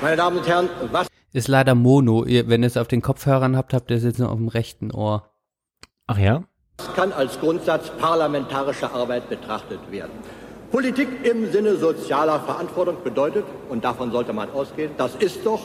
Meine 0.00 0.16
Damen 0.16 0.38
und 0.38 0.46
Herren, 0.46 0.68
was 0.92 1.08
Ist 1.32 1.48
leider 1.48 1.74
Mono. 1.74 2.24
Ihr, 2.24 2.48
wenn 2.48 2.62
ihr 2.62 2.68
es 2.68 2.76
auf 2.76 2.88
den 2.88 3.02
Kopfhörern 3.02 3.56
habt, 3.56 3.74
habt 3.74 3.90
ihr 3.90 3.96
es 3.96 4.04
jetzt 4.04 4.18
nur 4.18 4.30
auf 4.30 4.38
dem 4.38 4.48
rechten 4.48 4.90
Ohr. 4.90 5.30
Ach 6.06 6.18
ja? 6.18 6.44
kann 6.98 7.12
als 7.12 7.38
Grundsatz 7.38 7.90
parlamentarischer 7.90 8.92
Arbeit 8.92 9.28
betrachtet 9.28 9.78
werden? 9.92 10.10
Politik 10.72 11.08
im 11.22 11.48
Sinne 11.52 11.76
sozialer 11.76 12.40
Verantwortung 12.40 12.96
bedeutet, 13.04 13.44
und 13.68 13.84
davon 13.84 14.10
sollte 14.10 14.32
man 14.32 14.50
ausgehen, 14.50 14.90
das 14.98 15.14
ist 15.14 15.46
doch, 15.46 15.60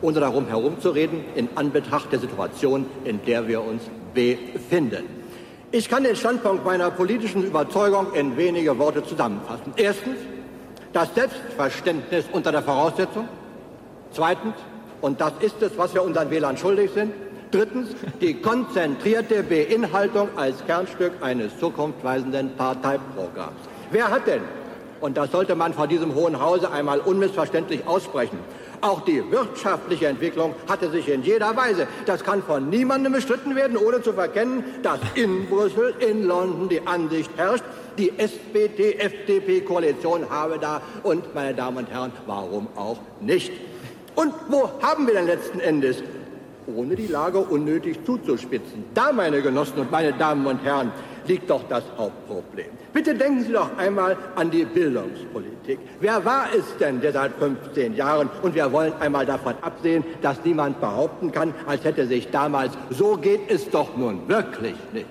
ohne 0.00 0.20
darum 0.20 0.46
herumzureden, 0.46 1.24
in 1.34 1.48
Anbetracht 1.56 2.12
der 2.12 2.20
Situation, 2.20 2.86
in 3.04 3.20
der 3.26 3.48
wir 3.48 3.62
uns 3.62 3.82
befinden. 4.14 5.15
Ich 5.76 5.90
kann 5.90 6.04
den 6.04 6.16
Standpunkt 6.16 6.64
meiner 6.64 6.90
politischen 6.90 7.44
Überzeugung 7.44 8.14
in 8.14 8.34
wenige 8.38 8.78
Worte 8.78 9.04
zusammenfassen. 9.04 9.74
Erstens, 9.76 10.16
das 10.94 11.14
Selbstverständnis 11.14 12.24
unter 12.32 12.50
der 12.50 12.62
Voraussetzung. 12.62 13.28
Zweitens, 14.10 14.54
und 15.02 15.20
das 15.20 15.34
ist 15.40 15.60
es, 15.60 15.76
was 15.76 15.92
wir 15.92 16.02
unseren 16.02 16.30
Wählern 16.30 16.56
schuldig 16.56 16.92
sind, 16.94 17.12
drittens, 17.50 17.90
die 18.22 18.32
konzentrierte 18.40 19.42
Beinhaltung 19.42 20.30
als 20.36 20.64
Kernstück 20.64 21.12
eines 21.20 21.58
zukunftsweisenden 21.58 22.56
Parteiprogramms. 22.56 23.60
Wer 23.90 24.10
hat 24.10 24.26
denn, 24.26 24.44
und 25.02 25.18
das 25.18 25.30
sollte 25.30 25.54
man 25.56 25.74
vor 25.74 25.88
diesem 25.88 26.14
Hohen 26.14 26.40
Hause 26.40 26.72
einmal 26.72 27.00
unmissverständlich 27.00 27.86
aussprechen, 27.86 28.38
auch 28.86 29.04
die 29.04 29.22
wirtschaftliche 29.30 30.06
Entwicklung 30.06 30.54
hatte 30.68 30.90
sich 30.90 31.08
in 31.08 31.22
jeder 31.22 31.54
Weise, 31.56 31.86
das 32.06 32.24
kann 32.24 32.42
von 32.42 32.70
niemandem 32.70 33.12
bestritten 33.12 33.54
werden, 33.56 33.76
ohne 33.76 34.02
zu 34.02 34.12
verkennen, 34.12 34.64
dass 34.82 35.00
in 35.14 35.46
Brüssel, 35.46 35.94
in 35.98 36.24
London 36.24 36.68
die 36.68 36.86
Ansicht 36.86 37.30
herrscht, 37.36 37.64
die 37.98 38.12
SPD-FDP-Koalition 38.18 40.30
habe 40.30 40.58
da 40.58 40.80
und, 41.02 41.34
meine 41.34 41.54
Damen 41.54 41.78
und 41.78 41.90
Herren, 41.90 42.12
warum 42.26 42.68
auch 42.76 42.98
nicht? 43.20 43.52
Und 44.14 44.32
wo 44.48 44.70
haben 44.82 45.06
wir 45.06 45.14
denn 45.14 45.26
letzten 45.26 45.60
Endes 45.60 46.02
ohne 46.74 46.96
die 46.96 47.06
Lage 47.06 47.38
unnötig 47.38 48.04
zuzuspitzen. 48.04 48.84
Da, 48.94 49.12
meine 49.12 49.42
Genossen 49.42 49.78
und 49.78 49.90
meine 49.90 50.12
Damen 50.12 50.46
und 50.46 50.62
Herren, 50.64 50.92
liegt 51.28 51.50
doch 51.50 51.62
das 51.68 51.84
Hauptproblem. 51.96 52.66
Bitte 52.92 53.14
denken 53.14 53.44
Sie 53.44 53.52
doch 53.52 53.76
einmal 53.76 54.16
an 54.34 54.50
die 54.50 54.64
Bildungspolitik. 54.64 55.78
Wer 56.00 56.24
war 56.24 56.46
es 56.56 56.64
denn, 56.78 57.00
der 57.00 57.12
seit 57.12 57.32
15 57.34 57.94
Jahren, 57.94 58.30
und 58.42 58.54
wir 58.54 58.72
wollen 58.72 58.92
einmal 59.00 59.26
davon 59.26 59.54
absehen, 59.62 60.04
dass 60.22 60.44
niemand 60.44 60.80
behaupten 60.80 61.32
kann, 61.32 61.54
als 61.66 61.84
hätte 61.84 62.06
sich 62.06 62.30
damals, 62.30 62.72
so 62.90 63.16
geht 63.16 63.50
es 63.50 63.68
doch 63.70 63.96
nun 63.96 64.28
wirklich 64.28 64.76
nicht. 64.92 65.06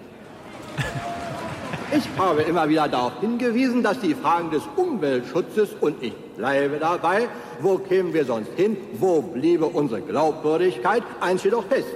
Ich 1.95 2.09
habe 2.17 2.41
immer 2.41 2.67
wieder 2.67 2.87
darauf 2.87 3.19
hingewiesen, 3.21 3.83
dass 3.83 3.99
die 3.99 4.15
Fragen 4.15 4.49
des 4.49 4.63
Umweltschutzes, 4.75 5.69
und 5.79 6.01
ich 6.01 6.13
bleibe 6.35 6.77
dabei, 6.77 7.27
wo 7.61 7.77
kämen 7.77 8.13
wir 8.13 8.25
sonst 8.25 8.51
hin, 8.55 8.75
wo 8.99 9.21
bliebe 9.21 9.65
unsere 9.65 10.01
Glaubwürdigkeit, 10.01 11.03
eins 11.21 11.43
jedoch 11.43 11.63
fest. 11.65 11.87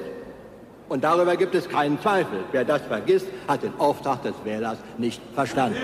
Und 0.89 1.03
darüber 1.03 1.35
gibt 1.35 1.53
es 1.53 1.69
keinen 1.69 2.01
Zweifel. 2.01 2.39
Wer 2.51 2.65
das 2.65 2.81
vergisst, 2.81 3.27
hat 3.47 3.61
den 3.61 3.73
Auftrag 3.79 4.23
des 4.23 4.33
Wählers 4.43 4.79
nicht 4.97 5.21
verstanden. 5.35 5.77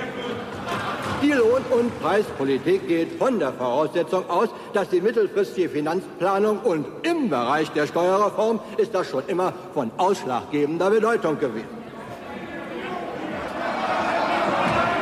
Die 1.22 1.32
Lohn- 1.32 1.64
und 1.70 2.02
Preispolitik 2.02 2.88
geht 2.88 3.18
von 3.18 3.40
der 3.40 3.54
Voraussetzung 3.54 4.30
aus, 4.30 4.50
dass 4.74 4.90
die 4.90 5.02
mittelfristige 5.02 5.70
Finanzplanung 5.70 6.60
und 6.60 6.86
im 7.04 7.30
Bereich 7.30 7.72
der 7.72 7.88
Steuerreform 7.88 8.60
ist 8.78 8.94
das 8.94 9.10
schon 9.10 9.24
immer 9.28 9.54
von 9.74 9.92
ausschlaggebender 9.98 10.90
Bedeutung 10.90 11.40
gewesen. 11.40 11.70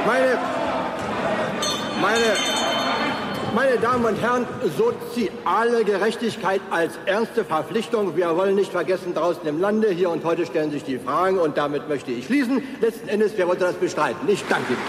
Meine, 0.06 0.38
meine, 2.02 2.63
meine 3.54 3.78
Damen 3.78 4.06
und 4.06 4.20
Herren, 4.22 4.46
soziale 4.78 5.86
Gerechtigkeit 5.86 6.62
als 6.72 6.98
ernste 7.06 7.46
Verpflichtung. 7.46 8.16
Wir 8.16 8.36
wollen 8.36 8.56
nicht 8.56 8.72
vergessen, 8.72 9.14
draußen 9.14 9.46
im 9.48 9.62
Lande, 9.62 9.90
hier 9.90 10.10
und 10.10 10.24
heute 10.24 10.46
stellen 10.46 10.72
sich 10.72 10.84
die 10.84 10.98
Fragen 10.98 11.38
und 11.38 11.58
damit 11.58 11.88
möchte 11.88 12.12
ich 12.12 12.26
schließen. 12.26 12.64
Letzten 12.82 13.08
Endes, 13.08 13.34
wer 13.36 13.48
wollte 13.48 13.62
das 13.62 13.76
bestreiten? 13.76 14.28
Ich 14.28 14.44
danke 14.50 14.74
Ihnen. 14.74 14.82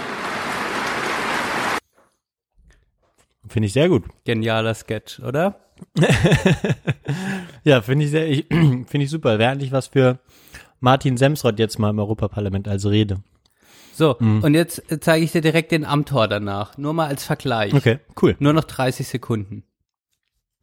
Finde 3.48 3.66
ich 3.66 3.72
sehr 3.72 3.88
gut. 3.88 4.04
Genialer 4.24 4.74
Sketch, 4.74 5.20
oder? 5.20 5.60
Ja, 7.64 7.80
finde 7.80 8.04
ich 8.04 8.10
sehr, 8.10 8.28
ich, 8.28 8.46
finde 8.50 9.04
ich 9.04 9.10
super. 9.10 9.38
Wäre 9.38 9.50
eigentlich 9.52 9.72
was 9.72 9.86
für 9.86 10.18
Martin 10.80 11.16
Semsrott 11.16 11.58
jetzt 11.58 11.78
mal 11.78 11.90
im 11.90 11.98
Europaparlament 11.98 12.68
als 12.68 12.84
Rede. 12.84 13.22
So, 13.96 14.16
und 14.18 14.54
jetzt 14.54 14.82
zeige 15.00 15.24
ich 15.24 15.32
dir 15.32 15.40
direkt 15.40 15.70
den 15.70 15.84
Amtor 15.84 16.26
danach. 16.26 16.76
Nur 16.78 16.92
mal 16.94 17.06
als 17.06 17.24
Vergleich. 17.24 17.72
Okay, 17.72 18.00
cool. 18.20 18.34
Nur 18.40 18.52
noch 18.52 18.64
30 18.64 19.06
Sekunden. 19.06 19.62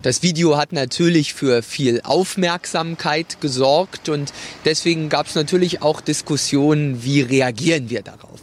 Das 0.02 0.24
Video 0.24 0.58
hat 0.58 0.74
natürlich 0.74 1.34
für 1.36 1.62
viel 1.62 2.02
Aufmerksamkeit 2.04 3.40
gesorgt 3.40 4.10
und 4.10 4.34
deswegen 4.66 5.10
gab 5.10 5.28
es 5.28 5.36
natürlich 5.36 5.84
auch 5.84 6.02
Diskussionen, 6.02 7.04
wie 7.04 7.22
reagieren 7.22 7.90
wir 7.92 8.02
darauf. 8.02 8.41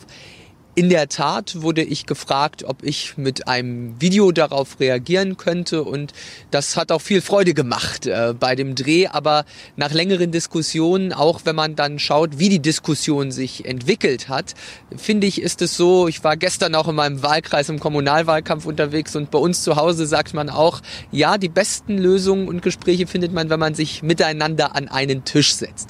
In 0.79 0.91
der 0.91 1.09
Tat 1.09 1.61
wurde 1.63 1.83
ich 1.83 2.07
gefragt, 2.07 2.63
ob 2.63 2.85
ich 2.85 3.19
mit 3.19 3.49
einem 3.49 4.01
Video 4.01 4.31
darauf 4.31 4.79
reagieren 4.79 5.37
könnte 5.37 5.83
und 5.83 6.13
das 6.53 6.77
hat 6.77 6.93
auch 6.93 7.01
viel 7.01 7.21
Freude 7.21 7.53
gemacht 7.53 8.07
äh, 8.07 8.33
bei 8.39 8.55
dem 8.55 8.77
Dreh, 8.77 9.09
aber 9.09 9.45
nach 9.75 9.91
längeren 9.91 10.31
Diskussionen, 10.31 11.13
auch 11.13 11.41
wenn 11.43 11.57
man 11.57 11.75
dann 11.75 11.99
schaut, 11.99 12.39
wie 12.39 12.49
die 12.49 12.61
Diskussion 12.61 13.33
sich 13.33 13.65
entwickelt 13.65 14.29
hat, 14.29 14.55
finde 14.97 15.27
ich, 15.27 15.43
ist 15.43 15.63
es 15.63 15.77
so, 15.77 16.07
ich 16.07 16.23
war 16.23 16.37
gestern 16.37 16.77
auch 16.77 16.87
in 16.87 16.95
meinem 16.95 17.25
Wahlkreis 17.25 17.69
im 17.71 17.81
Kommunalwahlkampf 17.81 18.65
unterwegs 18.65 19.17
und 19.17 19.33
bei 19.33 19.39
uns 19.41 19.65
zu 19.65 19.75
Hause 19.75 20.07
sagt 20.07 20.33
man 20.33 20.49
auch, 20.49 20.81
ja, 21.11 21.39
die 21.39 21.49
besten 21.49 21.99
Lösungen 21.99 22.47
und 22.47 22.63
Gespräche 22.63 23.09
findet 23.09 23.33
man, 23.33 23.51
wenn 23.51 23.59
man 23.59 23.75
sich 23.75 24.05
miteinander 24.05 24.77
an 24.77 24.87
einen 24.87 25.25
Tisch 25.25 25.57
setzt. 25.57 25.89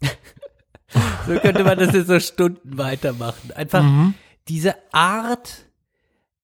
So 1.26 1.38
könnte 1.40 1.64
man 1.64 1.78
das 1.78 1.92
jetzt 1.94 2.06
so 2.08 2.20
Stunden 2.20 2.76
weitermachen. 2.78 3.50
Einfach 3.54 3.82
Mhm. 3.82 4.14
diese 4.48 4.74
Art 4.92 5.64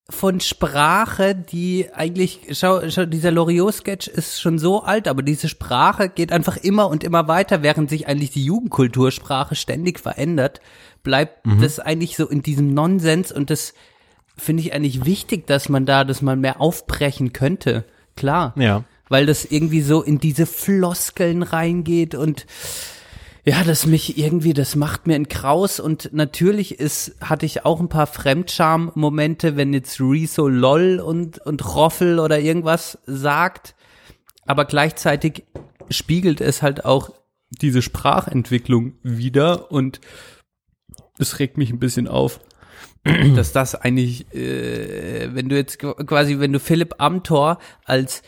von 0.09 0.41
Sprache, 0.41 1.37
die 1.37 1.87
eigentlich, 1.95 2.41
schau, 2.53 2.81
schau 2.91 3.05
dieser 3.07 3.31
Loriot-Sketch 3.31 4.09
ist 4.09 4.41
schon 4.41 4.59
so 4.59 4.83
alt, 4.83 5.07
aber 5.07 5.23
diese 5.23 5.49
Sprache 5.49 6.09
geht 6.09 6.33
einfach 6.33 6.57
immer 6.57 6.89
und 6.89 7.05
immer 7.05 7.29
weiter, 7.29 7.63
während 7.63 7.89
sich 7.91 8.09
eigentlich 8.09 8.31
die 8.33 8.45
Jugendkultursprache 8.45 9.55
ständig 9.55 10.01
verändert, 10.01 10.61
bleibt 11.05 11.47
Mhm. 11.47 11.61
das 11.63 11.79
eigentlich 11.79 12.17
so 12.17 12.27
in 12.29 12.43
diesem 12.43 12.75
Nonsens 12.75 13.31
und 13.31 13.51
das 13.51 13.73
finde 14.37 14.63
ich 14.63 14.73
eigentlich 14.73 15.05
wichtig, 15.05 15.47
dass 15.47 15.69
man 15.69 15.87
da 15.87 16.03
das 16.03 16.23
mal 16.23 16.35
mehr 16.37 16.61
aufbrechen 16.61 17.33
könnte. 17.33 17.85
Klar 18.17 18.53
Ja. 18.57 18.83
weil 19.09 19.27
das 19.27 19.45
irgendwie 19.45 19.81
so 19.83 20.03
in 20.03 20.19
diese 20.19 20.47
Floskeln 20.47 21.43
reingeht 21.45 22.15
und 22.17 22.47
ja, 23.45 23.65
das 23.65 23.87
mich 23.87 24.19
irgendwie, 24.19 24.53
das 24.53 24.77
macht 24.77 25.07
mir 25.07 25.15
ein 25.15 25.29
Kraus. 25.29 25.81
Und 25.81 26.13
natürlich 26.13 26.79
ist, 26.79 27.17
hatte 27.21 27.47
ich 27.47 27.65
auch 27.65 27.81
ein 27.81 27.89
paar 27.89 28.07
Fremdscham-Momente, 28.07 29.57
wenn 29.57 29.73
jetzt 29.73 30.01
Rezo 30.01 30.49
LOL 30.49 31.01
und, 31.01 31.39
und 31.39 31.75
Roffel 31.75 32.19
oder 32.19 32.39
irgendwas 32.39 32.99
sagt, 33.07 33.75
aber 34.47 34.65
gleichzeitig 34.65 35.45
spiegelt 35.91 36.41
es 36.41 36.63
halt 36.63 36.85
auch 36.85 37.11
diese 37.51 37.83
Sprachentwicklung 37.83 38.95
wieder. 39.03 39.71
Und 39.73 40.01
es 41.19 41.39
regt 41.39 41.57
mich 41.57 41.71
ein 41.71 41.79
bisschen 41.79 42.09
auf, 42.09 42.41
dass 43.35 43.53
das 43.53 43.75
eigentlich, 43.75 44.33
äh, 44.35 45.35
wenn 45.35 45.49
du 45.49 45.57
jetzt 45.57 45.79
quasi, 45.79 46.41
wenn 46.41 46.53
du 46.53 46.61
Philipp 46.61 46.97
Amthor 46.99 47.59
als 47.85 48.23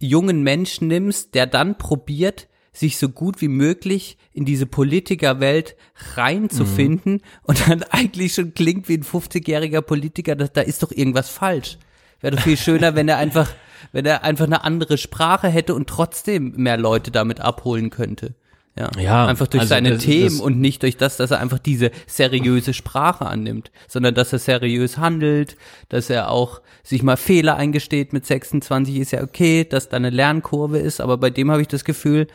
jungen 0.00 0.42
Mensch 0.42 0.80
nimmst, 0.80 1.34
der 1.34 1.46
dann 1.46 1.78
probiert, 1.78 2.48
sich 2.72 2.98
so 2.98 3.08
gut 3.08 3.40
wie 3.40 3.48
möglich 3.48 4.16
in 4.32 4.44
diese 4.44 4.66
Politikerwelt 4.66 5.76
reinzufinden 6.14 7.22
und 7.42 7.68
dann 7.68 7.82
eigentlich 7.84 8.34
schon 8.34 8.54
klingt 8.54 8.88
wie 8.88 8.98
ein 8.98 9.02
50-jähriger 9.02 9.80
Politiker, 9.80 10.36
da, 10.36 10.46
da 10.46 10.60
ist 10.60 10.82
doch 10.82 10.92
irgendwas 10.92 11.28
falsch. 11.28 11.78
Wäre 12.20 12.36
doch 12.36 12.42
viel 12.42 12.56
schöner, 12.56 12.94
wenn 12.94 13.08
er 13.08 13.16
einfach, 13.16 13.50
wenn 13.92 14.06
er 14.06 14.24
einfach 14.24 14.44
eine 14.44 14.62
andere 14.62 14.98
Sprache 14.98 15.48
hätte 15.48 15.74
und 15.74 15.88
trotzdem 15.88 16.52
mehr 16.56 16.76
Leute 16.76 17.10
damit 17.10 17.40
abholen 17.40 17.90
könnte. 17.90 18.34
Ja, 18.80 18.90
Ja, 19.00 19.26
einfach 19.26 19.46
durch 19.46 19.60
also 19.60 19.68
seine 19.70 19.90
das- 19.92 20.02
Themen 20.02 20.24
das- 20.38 20.40
und 20.40 20.58
nicht 20.60 20.82
durch 20.82 20.96
das, 20.96 21.16
dass 21.18 21.30
er 21.30 21.40
einfach 21.40 21.58
diese 21.58 21.90
seriöse 22.06 22.72
Sprache 22.74 23.26
annimmt, 23.26 23.70
sondern 23.88 24.14
dass 24.14 24.32
er 24.32 24.38
seriös 24.38 24.96
handelt, 24.98 25.56
dass 25.90 26.08
er 26.10 26.30
auch 26.30 26.60
sich 26.82 27.02
mal 27.02 27.16
Fehler 27.16 27.56
eingesteht 27.56 28.12
mit 28.12 28.24
26 28.26 28.96
ist 28.96 29.10
ja 29.12 29.22
okay, 29.22 29.64
dass 29.64 29.88
da 29.88 29.96
eine 29.98 30.10
Lernkurve 30.10 30.78
ist, 30.78 31.00
aber 31.00 31.18
bei 31.18 31.30
dem 31.30 31.50
habe 31.50 31.60
ich 31.62 31.68
das 31.68 31.84
Gefühl, 31.84 32.26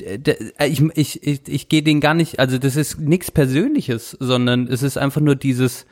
d- 0.00 0.52
ich, 0.66 0.82
ich, 0.94 1.22
ich, 1.26 1.48
ich 1.48 1.68
gehe 1.68 1.82
den 1.82 2.00
gar 2.00 2.14
nicht, 2.14 2.38
also 2.38 2.58
das 2.58 2.76
ist 2.76 2.98
nichts 2.98 3.30
Persönliches, 3.30 4.16
sondern 4.20 4.66
es 4.66 4.82
ist 4.82 4.98
einfach 4.98 5.20
nur 5.20 5.36
dieses 5.36 5.86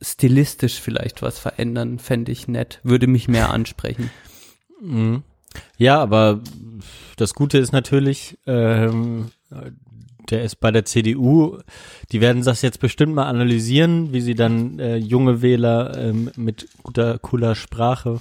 stilistisch 0.00 0.80
vielleicht 0.80 1.22
was 1.22 1.38
verändern, 1.38 1.98
fände 1.98 2.30
ich 2.30 2.46
nett, 2.46 2.80
würde 2.84 3.06
mich 3.08 3.26
mehr 3.26 3.50
ansprechen. 3.50 4.10
Mhm. 4.80 5.22
Ja, 5.76 6.00
aber 6.00 6.40
das 7.16 7.34
Gute 7.34 7.58
ist 7.58 7.72
natürlich, 7.72 8.38
ähm, 8.46 9.30
der 10.30 10.42
ist 10.42 10.56
bei 10.56 10.70
der 10.70 10.84
CDU, 10.84 11.58
die 12.12 12.20
werden 12.20 12.44
das 12.44 12.62
jetzt 12.62 12.80
bestimmt 12.80 13.14
mal 13.14 13.26
analysieren, 13.26 14.12
wie 14.12 14.20
sie 14.20 14.34
dann 14.34 14.78
äh, 14.78 14.96
junge 14.96 15.42
Wähler 15.42 15.96
ähm, 15.96 16.30
mit 16.36 16.68
guter, 16.82 17.18
cooler 17.18 17.54
Sprache 17.54 18.20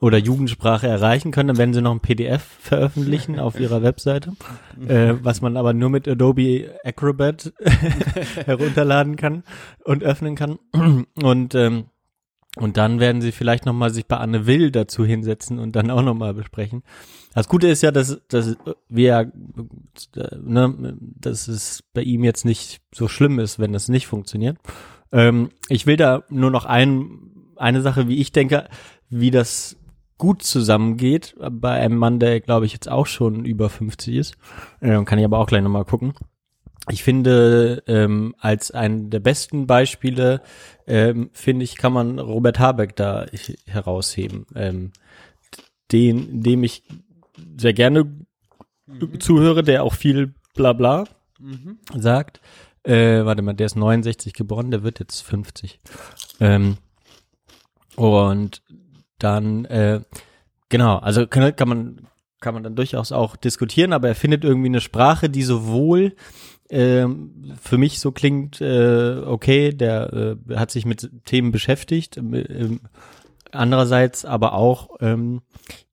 oder 0.00 0.18
Jugendsprache 0.18 0.86
erreichen 0.86 1.30
können. 1.30 1.48
Dann 1.48 1.58
werden 1.58 1.74
sie 1.74 1.82
noch 1.82 1.92
ein 1.92 2.00
PDF 2.00 2.42
veröffentlichen 2.42 3.38
auf 3.38 3.58
ihrer 3.60 3.82
Webseite, 3.82 4.32
äh, 4.86 5.14
was 5.22 5.40
man 5.40 5.56
aber 5.56 5.72
nur 5.72 5.90
mit 5.90 6.08
Adobe 6.08 6.70
Acrobat 6.84 7.52
herunterladen 8.44 9.16
kann 9.16 9.44
und 9.84 10.02
öffnen 10.02 10.36
kann. 10.36 10.58
Und 11.22 11.54
ähm, 11.54 11.84
und 12.56 12.76
dann 12.76 12.98
werden 12.98 13.22
sie 13.22 13.32
vielleicht 13.32 13.64
nochmal 13.64 13.90
sich 13.90 14.06
bei 14.06 14.16
Anne 14.16 14.46
Will 14.46 14.70
dazu 14.70 15.04
hinsetzen 15.04 15.58
und 15.58 15.76
dann 15.76 15.90
auch 15.90 16.02
nochmal 16.02 16.34
besprechen. 16.34 16.82
Das 17.32 17.48
Gute 17.48 17.68
ist 17.68 17.82
ja, 17.82 17.92
dass, 17.92 18.20
dass 18.28 18.56
wir, 18.88 19.32
äh, 20.16 20.36
ne, 20.42 20.96
dass 21.00 21.46
es 21.46 21.84
bei 21.94 22.02
ihm 22.02 22.24
jetzt 22.24 22.44
nicht 22.44 22.80
so 22.92 23.06
schlimm 23.06 23.38
ist, 23.38 23.60
wenn 23.60 23.72
das 23.72 23.88
nicht 23.88 24.08
funktioniert. 24.08 24.58
Ähm, 25.12 25.50
ich 25.68 25.86
will 25.86 25.96
da 25.96 26.24
nur 26.28 26.50
noch 26.50 26.64
ein, 26.64 27.20
eine 27.56 27.82
Sache, 27.82 28.08
wie 28.08 28.20
ich 28.20 28.32
denke, 28.32 28.68
wie 29.10 29.30
das 29.30 29.76
gut 30.18 30.42
zusammengeht 30.42 31.34
bei 31.50 31.72
einem 31.72 31.96
Mann, 31.96 32.18
der 32.18 32.40
glaube 32.40 32.66
ich 32.66 32.72
jetzt 32.72 32.90
auch 32.90 33.06
schon 33.06 33.44
über 33.44 33.70
50 33.70 34.16
ist. 34.16 34.34
Ähm, 34.82 35.04
kann 35.04 35.18
ich 35.18 35.24
aber 35.24 35.38
auch 35.38 35.46
gleich 35.46 35.62
nochmal 35.62 35.84
gucken. 35.84 36.14
Ich 36.88 37.04
finde, 37.04 37.82
ähm, 37.86 38.34
als 38.38 38.70
einen 38.70 39.10
der 39.10 39.20
besten 39.20 39.66
Beispiele, 39.66 40.42
ähm, 40.90 41.30
finde 41.32 41.64
ich, 41.64 41.76
kann 41.76 41.92
man 41.92 42.18
Robert 42.18 42.58
Habeck 42.58 42.96
da 42.96 43.26
herausheben, 43.66 44.46
ähm, 44.54 44.92
den, 45.92 46.42
dem 46.42 46.64
ich 46.64 46.82
sehr 47.56 47.72
gerne 47.72 48.10
zuhöre, 49.20 49.62
der 49.62 49.84
auch 49.84 49.94
viel 49.94 50.34
Blabla 50.54 51.04
sagt. 51.94 52.40
Äh, 52.82 53.24
warte 53.24 53.42
mal, 53.42 53.54
der 53.54 53.66
ist 53.66 53.76
69 53.76 54.32
geboren, 54.32 54.70
der 54.70 54.82
wird 54.82 54.98
jetzt 54.98 55.20
50. 55.20 55.78
Ähm, 56.40 56.76
und 57.94 58.62
dann, 59.18 59.64
äh, 59.66 60.00
genau, 60.68 60.96
also 60.96 61.26
kann, 61.26 61.54
kann 61.54 61.68
man 61.68 62.08
kann 62.40 62.54
man 62.54 62.62
dann 62.62 62.74
durchaus 62.74 63.12
auch 63.12 63.36
diskutieren, 63.36 63.92
aber 63.92 64.08
er 64.08 64.14
findet 64.14 64.44
irgendwie 64.44 64.68
eine 64.68 64.80
Sprache, 64.80 65.28
die 65.28 65.42
sowohl 65.42 66.16
ähm, 66.70 67.52
für 67.60 67.78
mich 67.78 67.98
so 67.98 68.12
klingt, 68.12 68.60
äh, 68.60 69.22
okay, 69.26 69.72
der 69.72 70.36
äh, 70.48 70.56
hat 70.56 70.70
sich 70.70 70.86
mit 70.86 71.10
Themen 71.24 71.52
beschäftigt, 71.52 72.16
ähm, 72.16 72.80
andererseits 73.50 74.24
aber 74.24 74.54
auch 74.54 74.90
ähm, 75.00 75.42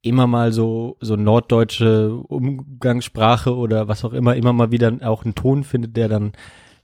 immer 0.01 0.27
mal 0.27 0.53
so 0.53 0.97
so 1.01 1.15
norddeutsche 1.15 2.13
Umgangssprache 2.15 3.55
oder 3.55 3.87
was 3.87 4.05
auch 4.05 4.13
immer 4.13 4.35
immer 4.35 4.53
mal 4.53 4.71
wieder 4.71 4.93
auch 5.01 5.25
einen 5.25 5.35
Ton 5.35 5.63
findet, 5.63 5.97
der 5.97 6.07
dann 6.07 6.33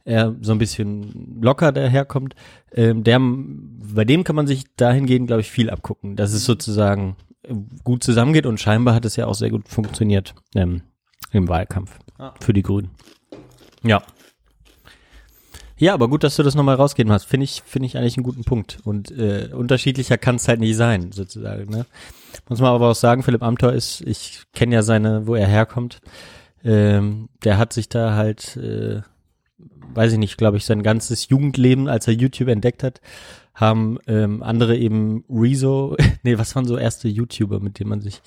eher 0.06 0.36
so 0.42 0.52
ein 0.52 0.58
bisschen 0.58 1.40
locker 1.42 1.72
daherkommt. 1.72 2.36
Ähm, 2.74 3.04
der, 3.04 3.20
bei 3.22 4.06
dem 4.06 4.24
kann 4.24 4.36
man 4.36 4.48
sich 4.48 4.66
dahingehend, 4.76 5.28
glaube 5.28 5.42
ich, 5.42 5.52
viel 5.52 5.70
abgucken. 5.70 6.16
dass 6.16 6.34
es 6.34 6.46
sozusagen 6.46 7.16
äh, 7.44 7.54
gut 7.84 8.04
zusammengeht 8.04 8.46
und 8.46 8.60
scheinbar 8.60 8.96
hat 8.96 9.06
es 9.06 9.16
ja 9.16 9.28
auch 9.28 9.36
sehr 9.36 9.50
gut 9.50 9.68
funktioniert 9.68 10.36
ähm, 10.56 10.82
im 11.32 11.48
Wahlkampf 11.48 12.00
für 12.40 12.54
die 12.54 12.64
Grünen. 12.64 12.92
Ja. 13.84 14.04
Ja, 15.78 15.94
aber 15.94 16.08
gut, 16.08 16.24
dass 16.24 16.36
du 16.36 16.44
das 16.44 16.56
nochmal 16.56 16.76
rausgehen 16.76 17.12
hast. 17.12 17.26
Finde 17.26 17.44
ich, 17.46 17.62
finde 17.66 17.88
ich 17.88 17.98
eigentlich 17.98 18.16
einen 18.16 18.24
guten 18.24 18.44
Punkt. 18.44 18.78
Und 18.84 19.12
äh, 19.12 19.50
unterschiedlicher 19.52 20.18
kann 20.18 20.36
es 20.36 20.48
halt 20.48 20.60
nicht 20.60 20.78
sein, 20.78 21.12
sozusagen. 21.12 21.70
Ne? 21.70 21.86
Muss 22.48 22.62
man 22.62 22.72
aber 22.72 22.92
auch 22.92 22.96
sagen, 22.96 23.24
Philipp 23.24 23.44
Amthor 23.44 23.74
ist, 23.74 24.02
ich 24.02 24.44
kenne 24.54 24.76
ja 24.76 24.84
seine, 24.84 25.28
wo 25.28 25.36
er 25.36 25.48
herkommt. 25.48 26.00
Ähm, 26.64 27.30
der 27.44 27.58
hat 27.58 27.74
sich 27.74 27.90
da 27.90 28.16
halt, 28.16 28.56
äh, 28.56 29.02
weiß 29.94 30.14
ich 30.14 30.20
nicht, 30.20 30.38
glaube 30.38 30.58
ich, 30.58 30.66
sein 30.66 30.84
ganzes 30.84 31.28
Jugendleben, 31.30 31.90
als 31.90 32.08
er 32.08 32.14
YouTube 32.14 32.50
entdeckt 32.50 32.84
hat, 32.84 33.02
haben 33.54 34.00
ähm, 34.08 34.42
andere 34.42 34.78
eben 34.78 35.26
Rezo, 35.30 35.98
nee, 36.24 36.38
was 36.38 36.56
waren 36.56 36.66
so 36.66 36.78
erste 36.78 37.08
YouTuber, 37.08 37.60
mit 37.60 37.80
denen 37.80 37.90
man 37.90 38.02
sich, 38.02 38.22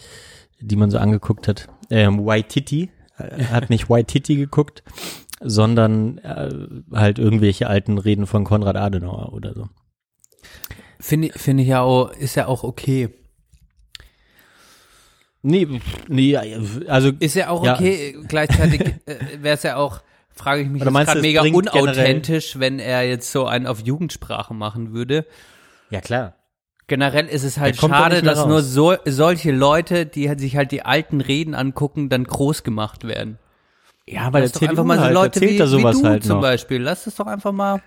die 0.61 0.77
man 0.77 0.91
so 0.91 0.99
angeguckt 0.99 1.49
hat? 1.49 1.69
Ähm, 1.91 2.27
Waititi, 2.27 2.91
er 3.17 3.51
hat 3.51 3.71
nicht 3.71 3.89
Waititi 3.89 4.37
geguckt, 4.37 4.83
sondern 5.41 6.19
äh, 6.19 6.51
halt 6.93 7.19
irgendwelche 7.19 7.69
alten 7.69 7.99
Reden 7.99 8.27
von 8.27 8.45
Konrad 8.45 8.77
Adenauer 8.77 9.33
oder 9.33 9.55
so. 9.55 9.69
Finde 10.99 11.31
finde 11.35 11.63
ich 11.63 11.69
ja 11.69 11.83
auch, 11.83 12.11
ist 12.13 12.35
ja 12.37 12.47
auch 12.47 12.65
okay. 12.65 13.11
Nee, 15.43 15.81
nee, 16.09 16.37
also 16.89 17.13
Ist 17.21 17.37
ja 17.37 17.51
auch 17.51 17.65
Ja. 17.65 17.75
okay, 17.75 18.17
gleichzeitig 18.27 18.81
äh, 19.07 19.15
wäre 19.41 19.55
es 19.55 19.63
ja 19.63 19.77
auch, 19.77 20.01
frage 20.33 20.63
ich 20.63 20.69
mich 20.69 20.83
du, 20.83 20.91
gerade 20.91 21.21
mega 21.21 21.43
unauthentisch, 21.43 22.59
wenn 22.59 22.81
er 22.81 23.07
jetzt 23.07 23.31
so 23.31 23.47
einen 23.47 23.67
auf 23.67 23.81
Jugendsprache 23.81 24.55
machen 24.55 24.93
würde. 24.93 25.27
ja 25.91 26.01
klar. 26.01 26.35
Generell 26.89 27.27
ist 27.27 27.43
es 27.43 27.59
halt 27.59 27.77
schade, 27.77 28.23
dass 28.23 28.39
raus. 28.39 28.49
nur 28.49 28.63
so, 28.63 28.95
solche 29.05 29.51
Leute, 29.51 30.07
die 30.07 30.29
halt 30.29 30.39
sich 30.39 30.57
halt 30.57 30.71
die 30.71 30.83
alten 30.83 31.21
Reden 31.21 31.55
angucken, 31.55 32.09
dann 32.09 32.25
groß 32.25 32.63
gemacht 32.63 33.07
werden. 33.07 33.39
Ja, 34.09 34.33
weil 34.33 34.43
Lass 34.43 34.53
der 34.53 34.61
doch 34.61 34.69
einfach 34.69 34.83
CDU 34.83 34.87
mal 34.87 34.97
so 34.99 35.05
halt, 35.05 35.15
Leute 35.15 35.41
wie, 35.41 35.59
er 35.59 35.67
sowas 35.67 35.97
wie 35.99 36.03
du 36.03 36.09
halt 36.09 36.25
zum 36.25 36.37
noch. 36.37 36.41
Beispiel. 36.43 36.81
Lass 36.83 37.07
es 37.07 37.17
doch 37.17 37.27
einfach 37.27 37.53
mal. 37.53 37.83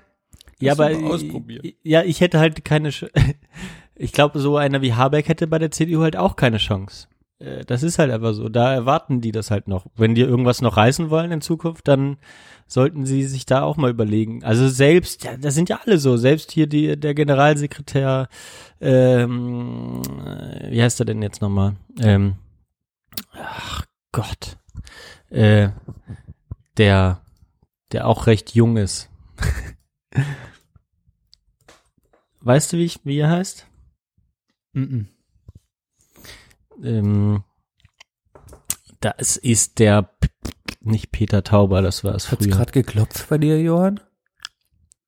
Ja, 0.59 0.73
aber 0.73 0.89
ausprobieren. 1.05 1.71
ja, 1.83 2.03
ich 2.03 2.19
hätte 2.21 2.39
halt 2.39 2.65
keine. 2.65 2.91
Sch 2.91 3.05
ich 3.95 4.11
glaube, 4.11 4.39
so 4.39 4.57
einer 4.57 4.81
wie 4.81 4.93
Habeck 4.93 5.29
hätte 5.29 5.47
bei 5.47 5.59
der 5.59 5.71
CDU 5.71 6.01
halt 6.01 6.17
auch 6.17 6.35
keine 6.35 6.57
Chance. 6.57 7.07
Äh, 7.39 7.63
Das 7.65 7.83
ist 7.83 7.99
halt 7.99 8.11
einfach 8.11 8.33
so. 8.33 8.49
Da 8.49 8.73
erwarten 8.73 9.21
die 9.21 9.31
das 9.31 9.49
halt 9.51 9.69
noch. 9.69 9.85
Wenn 9.95 10.15
die 10.15 10.21
irgendwas 10.21 10.61
noch 10.61 10.75
reißen 10.75 11.09
wollen 11.09 11.31
in 11.31 11.39
Zukunft, 11.41 11.87
dann 11.87 12.17
sollten 12.67 13.05
sie 13.05 13.23
sich 13.23 13.45
da 13.45 13.63
auch 13.63 13.77
mal 13.77 13.89
überlegen. 13.89 14.43
Also 14.43 14.67
selbst, 14.67 15.23
ja, 15.23 15.37
das 15.37 15.55
sind 15.55 15.69
ja 15.69 15.79
alle 15.85 15.97
so. 15.97 16.17
Selbst 16.17 16.51
hier 16.51 16.67
die, 16.67 16.99
der 16.99 17.13
Generalsekretär, 17.15 18.27
ähm, 18.81 20.01
äh, 20.25 20.71
wie 20.71 20.83
heißt 20.83 20.99
er 20.99 21.05
denn 21.05 21.21
jetzt 21.21 21.41
nochmal? 21.41 21.75
Ähm, 21.99 22.35
ach 23.33 23.85
Gott, 24.11 24.57
äh, 25.29 25.69
der, 26.77 27.21
der 27.91 28.07
auch 28.07 28.27
recht 28.27 28.55
jung 28.55 28.77
ist. 28.77 29.09
Weißt 32.41 32.71
du, 32.73 32.77
wie, 32.77 32.85
ich, 32.85 32.99
wie 33.03 33.17
er 33.19 33.29
heißt? 33.29 33.67
Mhm. 34.73 35.09
Ähm, 36.81 37.43
das 39.01 39.37
ist 39.37 39.79
der, 39.79 40.03
P- 40.03 40.29
nicht 40.81 41.11
Peter 41.11 41.43
Tauber, 41.43 41.81
das 41.81 42.03
war 42.03 42.15
es 42.15 42.31
Hat's 42.31 42.45
früher. 42.45 42.55
gerade 42.55 42.71
geklopft 42.71 43.27
bei 43.29 43.37
dir, 43.37 43.61
Johann? 43.61 43.99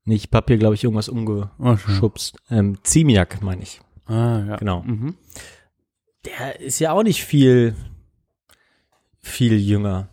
Nicht, 0.03 0.25
ich 0.27 0.31
hab 0.33 0.47
hier, 0.47 0.57
glaube 0.57 0.75
ich, 0.75 0.83
irgendwas 0.83 1.09
umgeschubst. 1.09 2.35
Ähm, 2.49 2.79
Ziemiak, 2.83 3.41
meine 3.41 3.63
ich. 3.63 3.81
Ah, 4.05 4.43
ja. 4.45 4.55
Genau. 4.57 4.81
Mhm. 4.81 5.15
Der 6.25 6.59
ist 6.59 6.79
ja 6.79 6.91
auch 6.91 7.03
nicht 7.03 7.23
viel, 7.23 7.75
viel 9.19 9.57
jünger, 9.59 10.09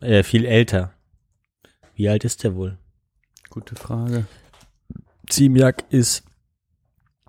äh, 0.00 0.22
viel 0.22 0.44
älter. 0.44 0.92
Wie 1.94 2.08
alt 2.08 2.24
ist 2.24 2.44
der 2.44 2.54
wohl? 2.54 2.78
Gute 3.50 3.74
Frage. 3.74 4.26
Ziemiak 5.28 5.84
ist 5.90 6.24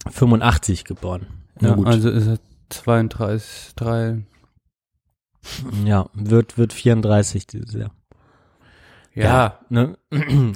85 0.09 0.85
geboren. 0.85 1.27
Ja, 1.59 1.77
also 1.83 2.09
ist 2.09 2.27
er 2.27 2.39
32, 2.69 3.75
3. 3.75 4.25
ja, 5.85 6.09
wird, 6.13 6.57
wird 6.57 6.73
34 6.73 7.47
dieses 7.47 7.73
Jahr. 7.73 7.91
Ja, 9.13 9.59
Ne? 9.69 9.97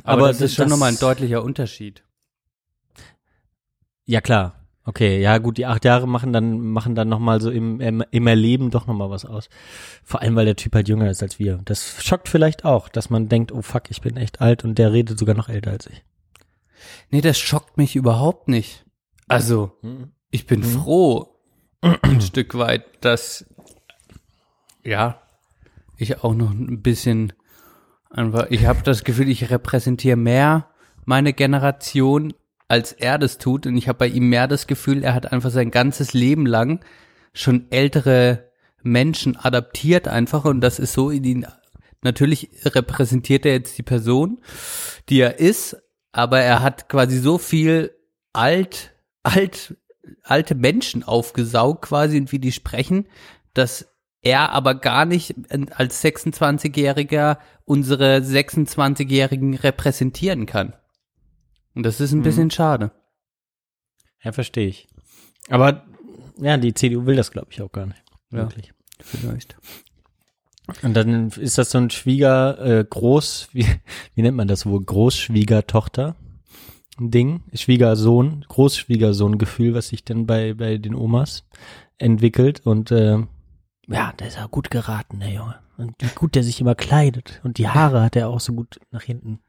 aber, 0.04 0.30
das, 0.30 0.42
ist 0.42 0.56
schon 0.56 0.70
nochmal 0.70 0.92
ein 0.92 1.00
deutlicher 1.00 1.44
Unterschied. 1.44 2.04
Ja, 4.06 4.22
klar. 4.22 4.65
Okay, 4.88 5.20
ja 5.20 5.40
gut, 5.40 5.58
die 5.58 5.66
acht 5.66 5.84
Jahre 5.84 6.08
machen 6.08 6.32
dann, 6.32 6.60
machen 6.60 6.94
dann 6.94 7.10
nochmal 7.10 7.42
so 7.42 7.50
im, 7.50 7.82
im, 7.82 8.04
im 8.12 8.28
Erleben 8.28 8.70
doch 8.70 8.86
nochmal 8.86 9.10
was 9.10 9.26
aus. 9.26 9.50
Vor 10.04 10.22
allem, 10.22 10.36
weil 10.36 10.46
der 10.46 10.56
Typ 10.56 10.76
halt 10.76 10.88
jünger 10.88 11.10
ist 11.10 11.24
als 11.24 11.40
wir. 11.40 11.60
Das 11.66 12.04
schockt 12.04 12.30
vielleicht 12.30 12.66
auch, 12.66 12.88
dass 12.88 13.10
man 13.10 13.28
denkt, 13.28 13.52
oh 13.52 13.64
fuck, 13.64 13.90
ich 13.90 14.02
bin 14.02 14.16
echt 14.16 14.42
alt 14.42 14.64
und 14.64 14.78
der 14.78 14.94
redet 14.94 15.18
sogar 15.18 15.36
noch 15.36 15.50
älter 15.50 15.72
als 15.72 15.88
ich. 15.88 16.04
Nee, 17.10 17.22
das 17.22 17.40
schockt 17.40 17.78
mich 17.78 17.96
überhaupt 17.96 18.48
nicht. 18.48 18.86
Also, 19.28 19.72
ich 20.30 20.46
bin 20.46 20.64
froh, 20.64 21.36
ein 21.82 22.22
Stück 22.22 22.56
weit, 22.56 22.84
dass, 23.02 23.46
ja, 24.84 25.20
ich 25.98 26.24
auch 26.24 26.36
noch 26.36 26.52
ein 26.52 26.84
bisschen 26.84 27.34
einfach, 28.12 28.48
ich 28.52 28.68
habe 28.68 28.84
das 28.84 29.04
Gefühl, 29.04 29.30
ich 29.30 29.50
repräsentiere 29.50 30.16
mehr 30.16 30.70
meine 31.06 31.34
Generation, 31.34 32.34
als 32.68 32.92
er 32.92 33.18
das 33.18 33.38
tut. 33.38 33.68
Und 33.68 33.78
ich 33.78 33.88
habe 33.88 34.00
bei 34.00 34.08
ihm 34.08 34.30
mehr 34.30 34.48
das 34.48 34.68
Gefühl, 34.68 35.04
er 35.04 35.14
hat 35.14 35.32
einfach 35.32 35.52
sein 35.52 35.72
ganzes 35.72 36.14
Leben 36.14 36.46
lang 36.46 36.84
schon 37.34 37.68
ältere 37.70 38.52
Menschen 38.82 39.36
adaptiert 39.36 40.08
einfach 40.08 40.46
und 40.46 40.62
das 40.62 40.80
ist 40.80 40.94
so 40.94 41.10
in 41.10 41.24
ihn, 41.24 41.48
natürlich 42.02 42.50
repräsentiert 42.64 43.46
er 43.46 43.54
jetzt 43.54 43.78
die 43.78 43.84
Person, 43.84 44.42
die 45.10 45.20
er 45.20 45.40
ist, 45.40 45.78
aber 46.12 46.40
er 46.40 46.62
hat 46.62 46.88
quasi 46.88 47.18
so 47.18 47.38
viel 47.38 47.92
alt, 48.32 48.94
alt, 49.24 49.76
alte 50.22 50.56
Menschen 50.56 51.04
aufgesaugt 51.04 51.86
quasi 51.86 52.18
und 52.18 52.32
wie 52.32 52.40
die 52.40 52.52
sprechen, 52.52 53.08
dass 53.54 53.88
er 54.22 54.52
aber 54.52 54.76
gar 54.76 55.06
nicht 55.06 55.36
als 55.72 56.04
26-Jähriger 56.04 57.38
unsere 57.66 58.18
26-Jährigen 58.18 59.56
repräsentieren 59.56 60.46
kann. 60.46 60.74
Und 61.76 61.84
das 61.84 62.00
ist 62.00 62.12
ein 62.14 62.20
Mhm. 62.20 62.24
bisschen 62.24 62.52
schade. 62.52 62.92
Ja, 64.24 64.32
verstehe 64.32 64.68
ich. 64.68 64.88
Aber 65.50 65.86
ja, 66.38 66.58
die 66.58 66.74
CDU 66.74 67.06
will 67.06 67.16
das, 67.16 67.32
glaube 67.32 67.48
ich, 67.52 67.62
auch 67.62 67.72
gar 67.72 67.86
nicht. 67.86 68.02
Ja. 68.32 68.40
Wirklich. 68.40 68.74
Vielleicht. 69.00 69.58
Und 70.82 70.94
dann 70.96 71.30
ist 71.30 71.58
das 71.60 71.70
so 71.70 71.78
ein 71.78 71.92
Schwieger, 71.92 72.58
äh, 72.80 72.86
Groß, 72.90 73.50
wie, 73.54 73.68
wie 74.16 74.22
nennt 74.22 74.38
man 74.38 74.48
das 74.48 74.66
wohl? 74.66 74.84
Großschwiegertochter? 74.84 76.16
Ding, 76.98 77.44
Schwiegersohn, 77.54 78.46
Großschwiegersohn-Gefühl, 78.48 79.74
was 79.74 79.90
sich 79.90 80.06
dann 80.06 80.26
bei, 80.26 80.54
bei 80.54 80.78
den 80.78 80.96
Omas 80.96 81.44
entwickelt. 81.98 82.62
Und 82.66 82.90
äh, 82.92 83.18
ja, 83.88 84.14
der 84.14 84.28
ist 84.28 84.38
ja 84.38 84.48
gut 84.48 84.72
geraten, 84.72 85.20
der 85.20 85.30
Junge. 85.32 85.56
Und 85.78 85.94
wie 86.00 86.08
gut 86.16 86.36
der 86.36 86.44
sich 86.44 86.62
immer 86.62 86.74
kleidet. 86.74 87.42
Und 87.44 87.58
die 87.58 87.68
Haare 87.68 88.02
hat 88.02 88.16
er 88.16 88.30
auch 88.30 88.40
so 88.40 88.54
gut 88.54 88.80
nach 88.92 89.04
hinten. 89.04 89.40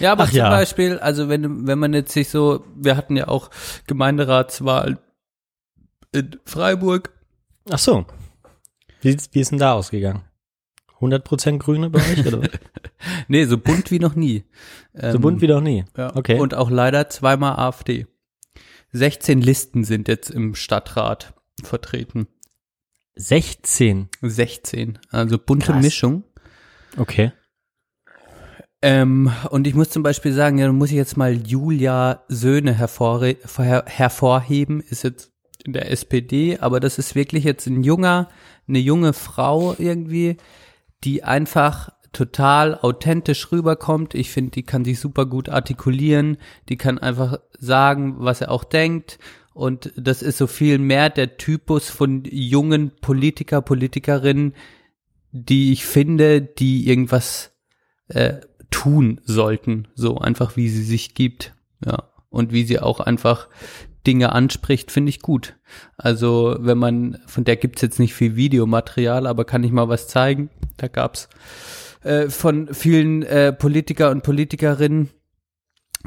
Ja, 0.00 0.12
aber 0.12 0.24
Ach 0.24 0.28
zum 0.28 0.38
ja. 0.38 0.50
Beispiel, 0.50 0.98
also 0.98 1.28
wenn, 1.28 1.66
wenn 1.66 1.78
man 1.78 1.94
jetzt 1.94 2.12
sich 2.12 2.28
so, 2.28 2.64
wir 2.74 2.96
hatten 2.96 3.16
ja 3.16 3.28
auch 3.28 3.50
Gemeinderatswahl 3.86 4.98
in 6.12 6.38
Freiburg. 6.44 7.12
Ach 7.70 7.78
so. 7.78 8.06
Wie, 9.00 9.16
wie 9.32 9.40
ist 9.40 9.50
denn 9.50 9.58
da 9.58 9.72
ausgegangen? 9.72 10.22
100% 11.00 11.58
Grüne 11.58 11.90
bei 11.90 12.00
euch? 12.00 12.26
Oder? 12.26 12.48
Nee, 13.28 13.44
so 13.44 13.58
bunt 13.58 13.90
wie 13.90 13.98
noch 13.98 14.14
nie. 14.14 14.44
so 14.94 15.00
Ähm, 15.00 15.20
bunt 15.20 15.40
wie 15.42 15.46
noch 15.46 15.60
nie. 15.60 15.84
Ja. 15.96 16.16
Okay. 16.16 16.40
Und 16.40 16.54
auch 16.54 16.70
leider 16.70 17.08
zweimal 17.08 17.56
AfD. 17.56 18.06
16 18.92 19.40
Listen 19.40 19.84
sind 19.84 20.08
jetzt 20.08 20.30
im 20.30 20.54
Stadtrat 20.54 21.34
vertreten. 21.62 22.26
16. 23.16 24.08
16. 24.22 24.98
Also 25.10 25.38
bunte 25.38 25.72
Krass. 25.72 25.82
Mischung. 25.82 26.24
Okay. 26.96 27.32
Ähm, 28.86 29.32
und 29.50 29.66
ich 29.66 29.74
muss 29.74 29.90
zum 29.90 30.04
Beispiel 30.04 30.32
sagen, 30.32 30.58
ja, 30.58 30.66
dann 30.66 30.78
muss 30.78 30.90
ich 30.90 30.96
jetzt 30.96 31.16
mal 31.16 31.34
Julia 31.34 32.22
Söhne 32.28 32.72
hervorre 32.72 33.36
her 33.56 33.84
hervorheben, 33.84 34.80
ist 34.80 35.02
jetzt 35.02 35.32
in 35.64 35.72
der 35.72 35.90
SPD, 35.90 36.58
aber 36.60 36.78
das 36.78 36.96
ist 36.96 37.16
wirklich 37.16 37.42
jetzt 37.42 37.66
ein 37.66 37.82
junger, 37.82 38.28
eine 38.68 38.78
junge 38.78 39.12
Frau 39.12 39.74
irgendwie, 39.76 40.36
die 41.02 41.24
einfach 41.24 41.88
total 42.12 42.76
authentisch 42.76 43.50
rüberkommt. 43.50 44.14
Ich 44.14 44.30
finde, 44.30 44.52
die 44.52 44.62
kann 44.62 44.84
sich 44.84 45.00
super 45.00 45.26
gut 45.26 45.48
artikulieren, 45.48 46.36
die 46.68 46.76
kann 46.76 47.00
einfach 47.00 47.40
sagen, 47.58 48.14
was 48.18 48.40
er 48.40 48.52
auch 48.52 48.62
denkt. 48.62 49.18
Und 49.52 49.92
das 49.96 50.22
ist 50.22 50.38
so 50.38 50.46
viel 50.46 50.78
mehr 50.78 51.10
der 51.10 51.38
Typus 51.38 51.90
von 51.90 52.22
jungen 52.24 52.92
Politiker, 53.00 53.62
Politikerinnen, 53.62 54.54
die 55.32 55.72
ich 55.72 55.84
finde, 55.84 56.40
die 56.40 56.86
irgendwas 56.86 57.50
äh, 58.06 58.34
tun 58.70 59.20
sollten, 59.24 59.88
so 59.94 60.18
einfach 60.18 60.56
wie 60.56 60.68
sie 60.68 60.82
sich 60.84 61.14
gibt, 61.14 61.54
ja 61.84 62.04
und 62.30 62.52
wie 62.52 62.64
sie 62.64 62.80
auch 62.80 63.00
einfach 63.00 63.48
Dinge 64.06 64.32
anspricht, 64.32 64.92
finde 64.92 65.10
ich 65.10 65.20
gut. 65.20 65.56
Also 65.96 66.56
wenn 66.60 66.78
man 66.78 67.18
von 67.26 67.44
der 67.44 67.56
gibt's 67.56 67.82
jetzt 67.82 67.98
nicht 67.98 68.14
viel 68.14 68.36
Videomaterial, 68.36 69.26
aber 69.26 69.44
kann 69.44 69.64
ich 69.64 69.72
mal 69.72 69.88
was 69.88 70.06
zeigen? 70.06 70.50
Da 70.76 70.88
gab's 70.88 71.28
äh, 72.04 72.28
von 72.28 72.72
vielen 72.72 73.22
äh, 73.22 73.52
Politiker 73.52 74.10
und 74.10 74.22
Politikerinnen 74.22 75.10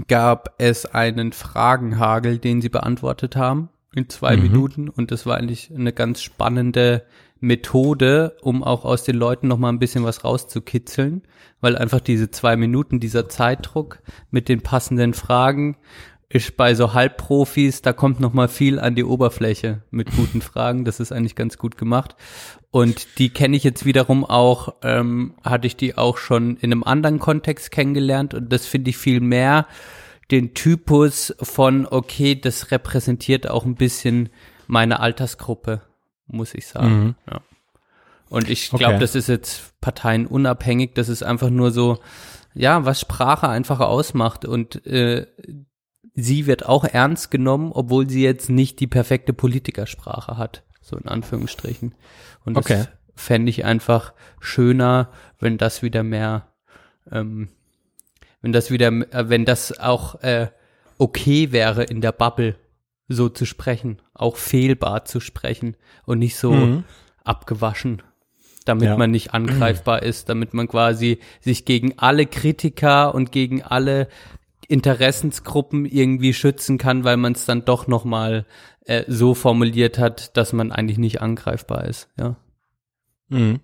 gab 0.07 0.55
es 0.59 0.85
einen 0.85 1.33
Fragenhagel, 1.33 2.37
den 2.37 2.61
sie 2.61 2.69
beantwortet 2.69 3.35
haben 3.35 3.69
in 3.93 4.07
zwei 4.07 4.37
Mhm. 4.37 4.43
Minuten 4.43 4.89
und 4.89 5.11
das 5.11 5.25
war 5.25 5.37
eigentlich 5.37 5.71
eine 5.73 5.91
ganz 5.91 6.21
spannende 6.21 7.03
Methode, 7.39 8.37
um 8.41 8.63
auch 8.63 8.85
aus 8.85 9.03
den 9.03 9.15
Leuten 9.15 9.47
noch 9.47 9.57
mal 9.57 9.69
ein 9.69 9.79
bisschen 9.79 10.03
was 10.03 10.23
rauszukitzeln, 10.23 11.23
weil 11.61 11.77
einfach 11.77 12.01
diese 12.01 12.31
zwei 12.31 12.55
Minuten, 12.55 12.99
dieser 12.99 13.29
Zeitdruck 13.29 13.99
mit 14.31 14.49
den 14.49 14.61
passenden 14.61 15.13
Fragen 15.13 15.77
ist 16.31 16.57
bei 16.57 16.75
so 16.75 16.93
Halbprofis, 16.93 17.81
da 17.81 17.91
kommt 17.91 18.19
noch 18.19 18.33
mal 18.33 18.47
viel 18.47 18.79
an 18.79 18.93
die 18.93 19.03
Oberfläche 19.03 19.81
mit 19.89 20.15
guten 20.15 20.41
Fragen. 20.41 20.85
Das 20.85 20.99
ist 20.99 21.11
eigentlich 21.11 21.35
ganz 21.35 21.57
gut 21.57 21.75
gemacht. 21.75 22.15
Und 22.69 23.17
die 23.17 23.29
kenne 23.29 23.57
ich 23.57 23.63
jetzt 23.63 23.83
wiederum 23.83 24.23
auch, 24.23 24.75
ähm, 24.83 25.33
hatte 25.43 25.65
ich 25.65 25.75
die 25.75 25.97
auch 25.97 26.17
schon 26.17 26.57
in 26.57 26.71
einem 26.71 26.83
anderen 26.83 27.17
Kontext 27.17 27.71
kennengelernt 27.71 28.35
und 28.35 28.53
das 28.53 28.67
finde 28.67 28.91
ich 28.91 28.97
viel 28.97 29.21
mehr 29.21 29.65
den 30.29 30.53
Typus 30.53 31.33
von, 31.41 31.87
okay, 31.87 32.35
das 32.35 32.69
repräsentiert 32.69 33.49
auch 33.49 33.65
ein 33.65 33.73
bisschen 33.73 34.29
meine 34.67 34.99
Altersgruppe, 34.99 35.81
muss 36.29 36.53
ich 36.53 36.67
sagen. 36.67 36.99
Mhm. 37.03 37.15
Ja. 37.29 37.41
Und 38.29 38.49
ich 38.49 38.71
Okay. 38.71 38.83
glaube, 38.83 38.99
das 38.99 39.15
ist 39.15 39.27
jetzt 39.27 39.79
parteienunabhängig, 39.81 40.93
das 40.93 41.09
ist 41.09 41.23
einfach 41.23 41.49
nur 41.49 41.71
so, 41.71 41.99
ja, 42.53 42.85
was 42.85 42.99
Sprache 43.01 43.47
einfach 43.47 43.79
ausmacht 43.79 44.45
und 44.45 44.85
äh, 44.85 45.25
sie 46.15 46.45
wird 46.45 46.65
auch 46.65 46.83
ernst 46.83 47.31
genommen, 47.31 47.71
obwohl 47.73 48.09
sie 48.09 48.23
jetzt 48.23 48.49
nicht 48.49 48.79
die 48.79 48.87
perfekte 48.87 49.33
Politikersprache 49.33 50.37
hat, 50.37 50.63
so 50.81 50.95
in 50.97 51.07
Anführungsstrichen. 51.07 51.95
Und 52.45 52.55
das 52.55 52.65
Okay. 52.65 52.85
fände 53.15 53.49
ich 53.49 53.65
einfach 53.65 54.13
schöner, 54.39 55.11
wenn 55.39 55.57
das 55.57 55.81
wieder 55.81 56.03
mehr, 56.03 56.47
ähm, 57.11 57.49
wenn 58.41 58.51
das 58.53 58.69
wieder, 58.71 58.87
äh, 58.87 59.29
wenn 59.29 59.45
das 59.45 59.79
auch 59.79 60.21
äh, 60.21 60.49
okay 60.97 61.51
wäre 61.51 61.83
in 61.83 62.01
der 62.01 62.11
Bubble, 62.11 62.55
so 63.09 63.27
zu 63.27 63.45
sprechen, 63.45 64.01
auch 64.13 64.37
fehlbar 64.37 65.03
zu 65.03 65.19
sprechen 65.19 65.75
und 66.05 66.19
nicht 66.19 66.37
so 66.37 66.53
Mhm. 66.53 66.83
abgewaschen, 67.25 68.01
damit 68.65 68.85
Ja. 68.85 68.97
man 68.97 69.11
nicht 69.11 69.33
angreifbar 69.33 70.03
ist, 70.03 70.29
damit 70.29 70.53
man 70.53 70.67
quasi 70.67 71.19
sich 71.41 71.65
gegen 71.65 71.97
alle 71.97 72.25
Kritiker 72.25 73.13
und 73.13 73.31
gegen 73.31 73.61
alle 73.63 74.07
Interessensgruppen 74.67 75.85
irgendwie 75.85 76.33
schützen 76.33 76.77
kann, 76.77 77.03
weil 77.03 77.17
man 77.17 77.33
es 77.33 77.45
dann 77.45 77.65
doch 77.65 77.87
noch 77.87 78.05
mal 78.05 78.45
äh, 78.85 79.03
so 79.07 79.33
formuliert 79.33 79.97
hat, 79.99 80.37
dass 80.37 80.53
man 80.53 80.71
eigentlich 80.71 80.97
nicht 80.99 81.21
angreifbar 81.21 81.85
ist. 81.85 82.09
Ja. 82.17 82.35
Mhm. 83.29 83.59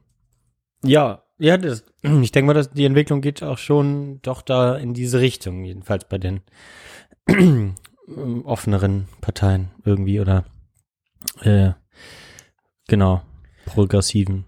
Ja, 0.83 1.23
ja, 1.37 1.57
das, 1.57 1.83
ich 2.21 2.31
denke 2.31 2.47
mal, 2.47 2.53
dass 2.53 2.71
die 2.71 2.85
Entwicklung 2.85 3.21
geht 3.21 3.43
auch 3.43 3.57
schon 3.59 4.19
doch 4.23 4.41
da 4.41 4.75
in 4.75 4.93
diese 4.93 5.19
Richtung, 5.19 5.63
jedenfalls 5.63 6.05
bei 6.05 6.17
den 6.17 6.41
offeneren 8.43 9.07
Parteien 9.21 9.71
irgendwie 9.83 10.19
oder 10.19 10.45
äh, 11.41 11.71
genau, 12.87 13.21
progressiven 13.65 14.45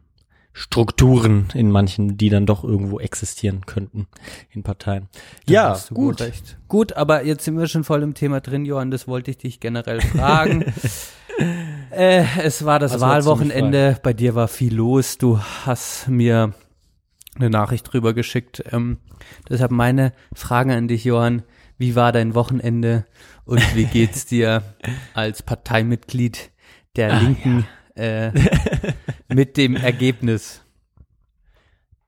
Strukturen 0.54 1.50
in 1.54 1.70
manchen, 1.70 2.18
die 2.18 2.30
dann 2.30 2.48
doch 2.48 2.64
irgendwo 2.64 3.00
existieren 3.00 3.68
könnten 3.68 4.08
in 4.50 4.64
Parteien. 4.64 5.08
Ja, 5.48 5.78
du 5.90 5.96
wohl 5.96 6.08
gut. 6.08 6.22
Recht. 6.22 6.58
Gut, 6.68 6.94
aber 6.94 7.24
jetzt 7.26 7.46
sind 7.46 7.60
wir 7.60 7.68
schon 7.68 7.84
voll 7.84 8.02
im 8.02 8.16
Thema 8.16 8.42
drin, 8.42 8.66
Johann, 8.66 8.90
das 8.90 9.08
wollte 9.08 9.30
ich 9.30 9.38
dich 9.38 9.60
generell 9.60 10.02
fragen. 10.02 10.66
äh, 11.92 12.24
es 12.42 12.66
war 12.66 12.80
das 12.80 12.94
mich 12.94 13.02
Wahlwochenende, 13.02 14.00
bei 14.02 14.14
dir 14.14 14.34
war 14.34 14.48
viel 14.48 14.74
los, 14.74 15.20
du 15.20 15.40
hast 15.66 16.08
mir 16.08 16.54
eine 17.36 17.52
Nachricht 17.52 17.94
drüber 17.94 18.16
geschickt. 18.16 18.64
Ähm, 18.72 18.98
deshalb 19.48 19.70
meine 19.70 20.12
Frage 20.34 20.74
an 20.74 20.88
dich, 20.88 21.04
Johann, 21.04 21.44
wie 21.78 21.96
war 21.96 22.12
dein 22.12 22.34
Wochenende 22.34 23.06
und 23.48 23.76
wie 23.76 23.86
geht's 23.86 24.26
dir 24.26 24.62
als 25.14 25.42
Parteimitglied 25.42 26.52
der 26.96 27.14
Ah, 27.14 27.20
Linken 27.20 27.68
äh, 27.96 28.32
mit 29.28 29.58
dem 29.58 29.76
Ergebnis? 29.76 30.62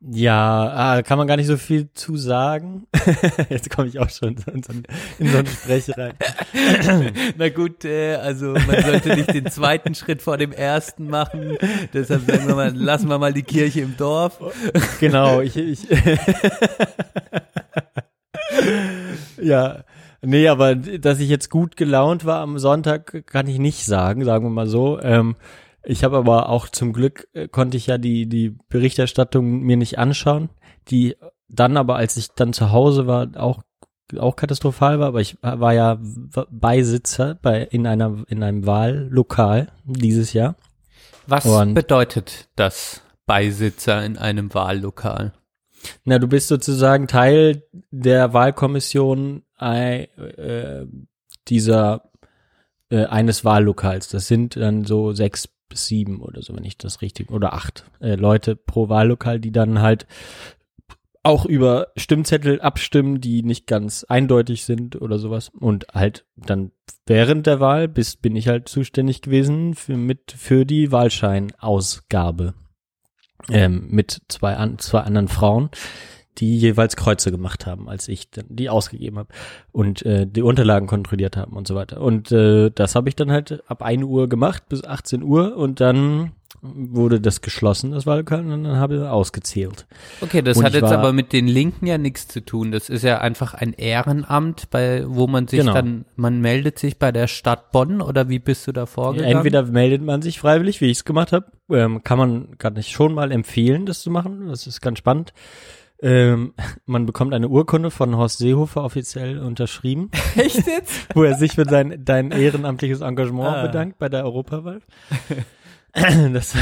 Ja, 0.01 0.69
ah, 0.97 1.01
kann 1.01 1.17
man 1.17 1.27
gar 1.27 1.35
nicht 1.35 1.47
so 1.47 1.57
viel 1.57 1.89
zu 1.93 2.15
sagen. 2.15 2.87
Jetzt 3.49 3.69
komme 3.69 3.89
ich 3.89 3.99
auch 3.99 4.09
schon 4.09 4.37
in 4.37 4.63
so, 4.63 4.71
ein- 4.71 4.83
in 5.19 5.27
so 5.27 5.37
einen 5.39 5.47
Sprech 5.47 5.89
rein. 5.97 6.13
Na 7.37 7.49
gut, 7.49 7.83
äh, 7.83 8.15
also 8.15 8.53
man 8.53 8.81
sollte 8.81 9.13
nicht 9.15 9.33
den 9.33 9.47
zweiten 9.51 9.95
Schritt 9.95 10.21
vor 10.21 10.37
dem 10.37 10.53
ersten 10.53 11.09
machen. 11.09 11.57
Deshalb 11.93 12.25
sagen 12.29 12.47
wir 12.47 12.55
mal, 12.55 12.73
lassen 12.73 13.09
wir 13.09 13.19
mal 13.19 13.33
die 13.33 13.43
Kirche 13.43 13.81
im 13.81 13.97
Dorf. 13.97 14.39
Genau, 15.01 15.41
ich, 15.41 15.57
ich 15.57 15.85
ja, 19.41 19.83
nee, 20.21 20.47
aber 20.47 20.75
dass 20.75 21.19
ich 21.19 21.29
jetzt 21.29 21.49
gut 21.49 21.75
gelaunt 21.77 22.25
war 22.25 22.41
am 22.41 22.59
Sonntag, 22.59 23.25
kann 23.27 23.47
ich 23.47 23.59
nicht 23.59 23.85
sagen, 23.85 24.23
sagen 24.25 24.45
wir 24.45 24.49
mal 24.51 24.67
so. 24.67 24.99
Ähm, 25.01 25.35
Ich 25.83 26.03
habe 26.03 26.17
aber 26.17 26.49
auch 26.49 26.67
zum 26.67 26.91
Glück 26.91 27.27
äh, 27.33 27.47
konnte 27.47 27.77
ich 27.77 27.87
ja 27.87 27.97
die 27.97 28.27
die 28.27 28.57
Berichterstattung 28.69 29.61
mir 29.61 29.77
nicht 29.77 29.97
anschauen, 29.97 30.49
die 30.89 31.15
dann 31.47 31.77
aber 31.77 31.95
als 31.95 32.17
ich 32.17 32.27
dann 32.35 32.51
zu 32.53 32.71
Hause 32.71 33.07
war 33.07 33.29
auch 33.37 33.61
auch 34.17 34.35
katastrophal 34.35 34.99
war, 34.99 35.07
aber 35.07 35.21
ich 35.21 35.37
war 35.41 35.73
ja 35.73 35.97
Beisitzer 36.51 37.35
bei 37.41 37.61
in 37.63 37.87
einer 37.87 38.23
in 38.27 38.43
einem 38.43 38.65
Wahllokal 38.65 39.67
dieses 39.85 40.33
Jahr. 40.33 40.55
Was 41.27 41.45
Und- 41.45 41.75
bedeutet 41.75 42.49
das 42.55 43.01
Beisitzer 43.25 44.03
in 44.03 44.17
einem 44.17 44.53
Wahllokal? 44.53 45.33
Na, 46.03 46.19
du 46.19 46.27
bist 46.27 46.47
sozusagen 46.49 47.07
Teil 47.07 47.63
der 47.91 48.33
Wahlkommission 48.33 49.43
äh, 49.61 50.03
äh, 50.03 50.87
dieser 51.47 52.11
äh, 52.89 53.05
eines 53.05 53.45
Wahllokals. 53.45 54.09
Das 54.09 54.27
sind 54.27 54.55
dann 54.55 54.85
so 54.85 55.13
sechs 55.13 55.47
bis 55.47 55.87
sieben 55.87 56.21
oder 56.21 56.41
so, 56.41 56.55
wenn 56.55 56.63
ich 56.63 56.77
das 56.77 57.01
richtig 57.01 57.31
oder 57.31 57.53
acht 57.53 57.85
äh, 58.01 58.15
Leute 58.15 58.55
pro 58.55 58.89
Wahllokal, 58.89 59.39
die 59.39 59.51
dann 59.51 59.81
halt 59.81 60.07
auch 61.21 61.45
über 61.45 61.89
Stimmzettel 61.95 62.61
abstimmen, 62.61 63.21
die 63.21 63.43
nicht 63.43 63.67
ganz 63.67 64.03
eindeutig 64.03 64.65
sind 64.65 64.99
oder 65.01 65.19
sowas. 65.19 65.49
Und 65.49 65.87
halt 65.93 66.25
dann 66.35 66.71
während 67.05 67.45
der 67.45 67.59
Wahl 67.59 67.87
bis 67.87 68.15
bin 68.15 68.35
ich 68.35 68.47
halt 68.47 68.67
zuständig 68.69 69.21
gewesen 69.21 69.75
für, 69.75 69.97
mit 69.97 70.31
für 70.35 70.65
die 70.65 70.91
Wahlscheinausgabe 70.91 72.53
ähm, 73.49 73.87
mit 73.89 74.21
zwei, 74.27 74.55
an, 74.55 74.79
zwei 74.79 75.01
anderen 75.01 75.27
Frauen, 75.27 75.69
die 76.37 76.57
jeweils 76.57 76.95
Kreuze 76.95 77.31
gemacht 77.31 77.65
haben, 77.65 77.89
als 77.89 78.07
ich 78.07 78.29
dann 78.29 78.45
die 78.47 78.69
ausgegeben 78.69 79.17
habe 79.17 79.29
und 79.71 80.05
äh, 80.05 80.25
die 80.25 80.41
Unterlagen 80.41 80.87
kontrolliert 80.87 81.35
haben 81.35 81.57
und 81.57 81.67
so 81.67 81.75
weiter. 81.75 81.99
Und 82.01 82.31
äh, 82.31 82.69
das 82.73 82.95
habe 82.95 83.09
ich 83.09 83.15
dann 83.15 83.31
halt 83.31 83.63
ab 83.67 83.81
1 83.81 84.03
Uhr 84.03 84.29
gemacht 84.29 84.63
bis 84.69 84.83
18 84.85 85.23
Uhr 85.23 85.57
und 85.57 85.81
dann 85.81 86.31
wurde 86.61 87.21
das 87.21 87.39
geschlossen, 87.39 87.91
das 87.91 88.05
Wahlkal, 88.05 88.41
und 88.41 88.63
dann 88.65 88.75
habe 88.77 88.95
ich 88.97 89.01
ausgezählt. 89.01 89.87
Okay, 90.19 90.41
das 90.41 90.57
Und 90.57 90.65
hat 90.65 90.73
jetzt 90.73 90.83
war- 90.83 90.97
aber 90.97 91.13
mit 91.13 91.31
den 91.31 91.47
Linken 91.47 91.87
ja 91.87 91.97
nichts 91.97 92.27
zu 92.27 92.41
tun. 92.43 92.71
Das 92.73 92.89
ist 92.89 93.03
ja 93.03 93.19
einfach 93.19 93.53
ein 93.53 93.71
Ehrenamt, 93.71 94.69
bei 94.69 95.05
wo 95.07 95.25
man 95.27 95.47
sich 95.47 95.59
Genau. 95.61 95.73
dann, 95.73 96.03
man 96.17 96.41
meldet 96.41 96.77
sich 96.77 96.99
bei 96.99 97.13
der 97.13 97.27
Stadt 97.27 97.71
Bonn 97.71 98.01
oder 98.01 98.27
wie 98.27 98.39
bist 98.39 98.67
du 98.67 98.73
da 98.73 98.85
vorgegangen? 98.87 99.37
Entweder 99.37 99.63
meldet 99.63 100.01
man 100.01 100.21
sich 100.21 100.39
freiwillig, 100.39 100.81
wie 100.81 100.87
ich 100.87 100.97
es 100.97 101.05
gemacht 101.05 101.31
habe, 101.31 101.45
ähm, 101.71 102.03
kann 102.03 102.17
man 102.17 102.57
kann 102.57 102.75
ich 102.75 102.89
schon 102.89 103.13
mal 103.13 103.31
empfehlen, 103.31 103.85
das 103.85 104.01
zu 104.01 104.11
machen. 104.11 104.47
Das 104.49 104.67
ist 104.67 104.81
ganz 104.81 104.97
spannend. 104.99 105.33
Ähm, 106.01 106.53
man 106.85 107.05
bekommt 107.05 107.33
eine 107.33 107.49
Urkunde 107.49 107.91
von 107.91 108.15
Horst 108.15 108.37
Seehofer 108.37 108.83
offiziell 108.83 109.39
unterschrieben. 109.39 110.09
Echt 110.35 110.65
jetzt? 110.65 111.07
wo 111.15 111.23
er 111.23 111.35
sich 111.35 111.53
für 111.55 111.65
sein 111.65 112.01
dein 112.05 112.31
ehrenamtliches 112.31 113.01
Engagement 113.01 113.57
Ah. 113.57 113.61
bedankt 113.63 113.99
bei 113.99 114.07
der 114.09 114.23
Europawahl. 114.23 114.81
Das, 116.33 116.55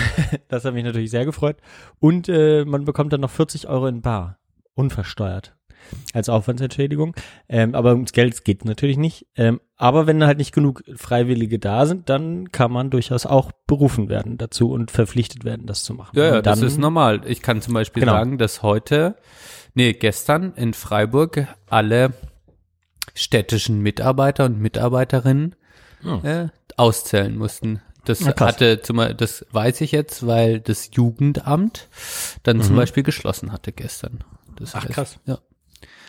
das 0.47 0.63
hat 0.63 0.73
mich 0.73 0.85
natürlich 0.85 1.11
sehr 1.11 1.25
gefreut. 1.25 1.57
Und 1.99 2.29
äh, 2.29 2.63
man 2.63 2.85
bekommt 2.85 3.11
dann 3.11 3.19
noch 3.19 3.29
40 3.29 3.67
Euro 3.67 3.85
in 3.87 4.01
Bar, 4.01 4.37
unversteuert, 4.73 5.56
als 6.13 6.29
Aufwandsentschädigung. 6.29 7.15
Ähm, 7.49 7.75
aber 7.75 7.91
ums 7.93 8.11
Geld 8.13 8.43
geht 8.45 8.65
natürlich 8.65 8.97
nicht. 8.97 9.27
Ähm, 9.35 9.59
aber 9.75 10.07
wenn 10.07 10.23
halt 10.23 10.37
nicht 10.37 10.53
genug 10.53 10.83
Freiwillige 10.95 11.59
da 11.59 11.85
sind, 11.85 12.09
dann 12.09 12.51
kann 12.51 12.71
man 12.71 12.89
durchaus 12.89 13.25
auch 13.25 13.51
berufen 13.67 14.09
werden 14.09 14.37
dazu 14.37 14.71
und 14.71 14.91
verpflichtet 14.91 15.43
werden, 15.45 15.65
das 15.67 15.83
zu 15.83 15.93
machen. 15.93 16.17
Ja, 16.17 16.25
ja, 16.25 16.37
und 16.37 16.45
das 16.45 16.59
dann, 16.59 16.67
ist 16.67 16.77
normal. 16.77 17.21
Ich 17.25 17.41
kann 17.41 17.61
zum 17.61 17.73
Beispiel 17.73 18.01
Genau. 18.01 18.13
sagen, 18.13 18.37
dass 18.37 18.63
heute, 18.63 19.15
nee, 19.73 19.93
gestern 19.93 20.53
in 20.55 20.73
Freiburg 20.73 21.47
alle 21.69 22.13
städtischen 23.13 23.81
Mitarbeiter 23.81 24.45
und 24.45 24.59
Mitarbeiterinnen 24.59 25.55
Hm. 26.01 26.25
äh, 26.25 26.47
auszählen 26.75 27.35
mussten. 27.37 27.81
Das 28.05 28.21
Na, 28.21 28.33
hatte 28.39 28.81
zum 28.81 28.97
das 29.17 29.45
weiß 29.51 29.81
ich 29.81 29.91
jetzt, 29.91 30.25
weil 30.25 30.59
das 30.61 30.91
Jugendamt 30.93 31.89
dann 32.43 32.61
zum 32.61 32.73
Mhm. 32.75 32.77
Beispiel 32.79 33.03
geschlossen 33.03 33.51
hatte 33.51 33.71
gestern. 33.73 34.23
Das 34.55 34.75
Ach, 34.75 34.87
krass. 34.87 35.19
Ja. 35.25 35.39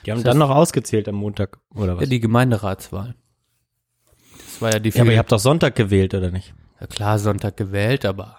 Die 0.08 0.12
haben 0.12 0.22
das 0.22 0.32
dann 0.32 0.38
noch 0.38 0.48
ausgezählt 0.48 1.06
am 1.06 1.16
Montag, 1.16 1.58
oder 1.74 1.96
was? 1.96 2.04
ja, 2.04 2.08
die 2.08 2.20
Gemeinderatswahl. 2.20 3.14
Das 4.38 4.62
war 4.62 4.72
ja 4.72 4.78
die 4.78 4.88
ja, 4.88 5.02
aber 5.02 5.12
ihr 5.12 5.18
habt 5.18 5.30
doch 5.30 5.38
Sonntag 5.38 5.76
gewählt, 5.76 6.14
oder 6.14 6.30
nicht? 6.30 6.54
ja, 6.80 6.86
klar 6.86 7.18
Sonntag 7.18 7.58
gewählt, 7.58 8.06
aber 8.06 8.38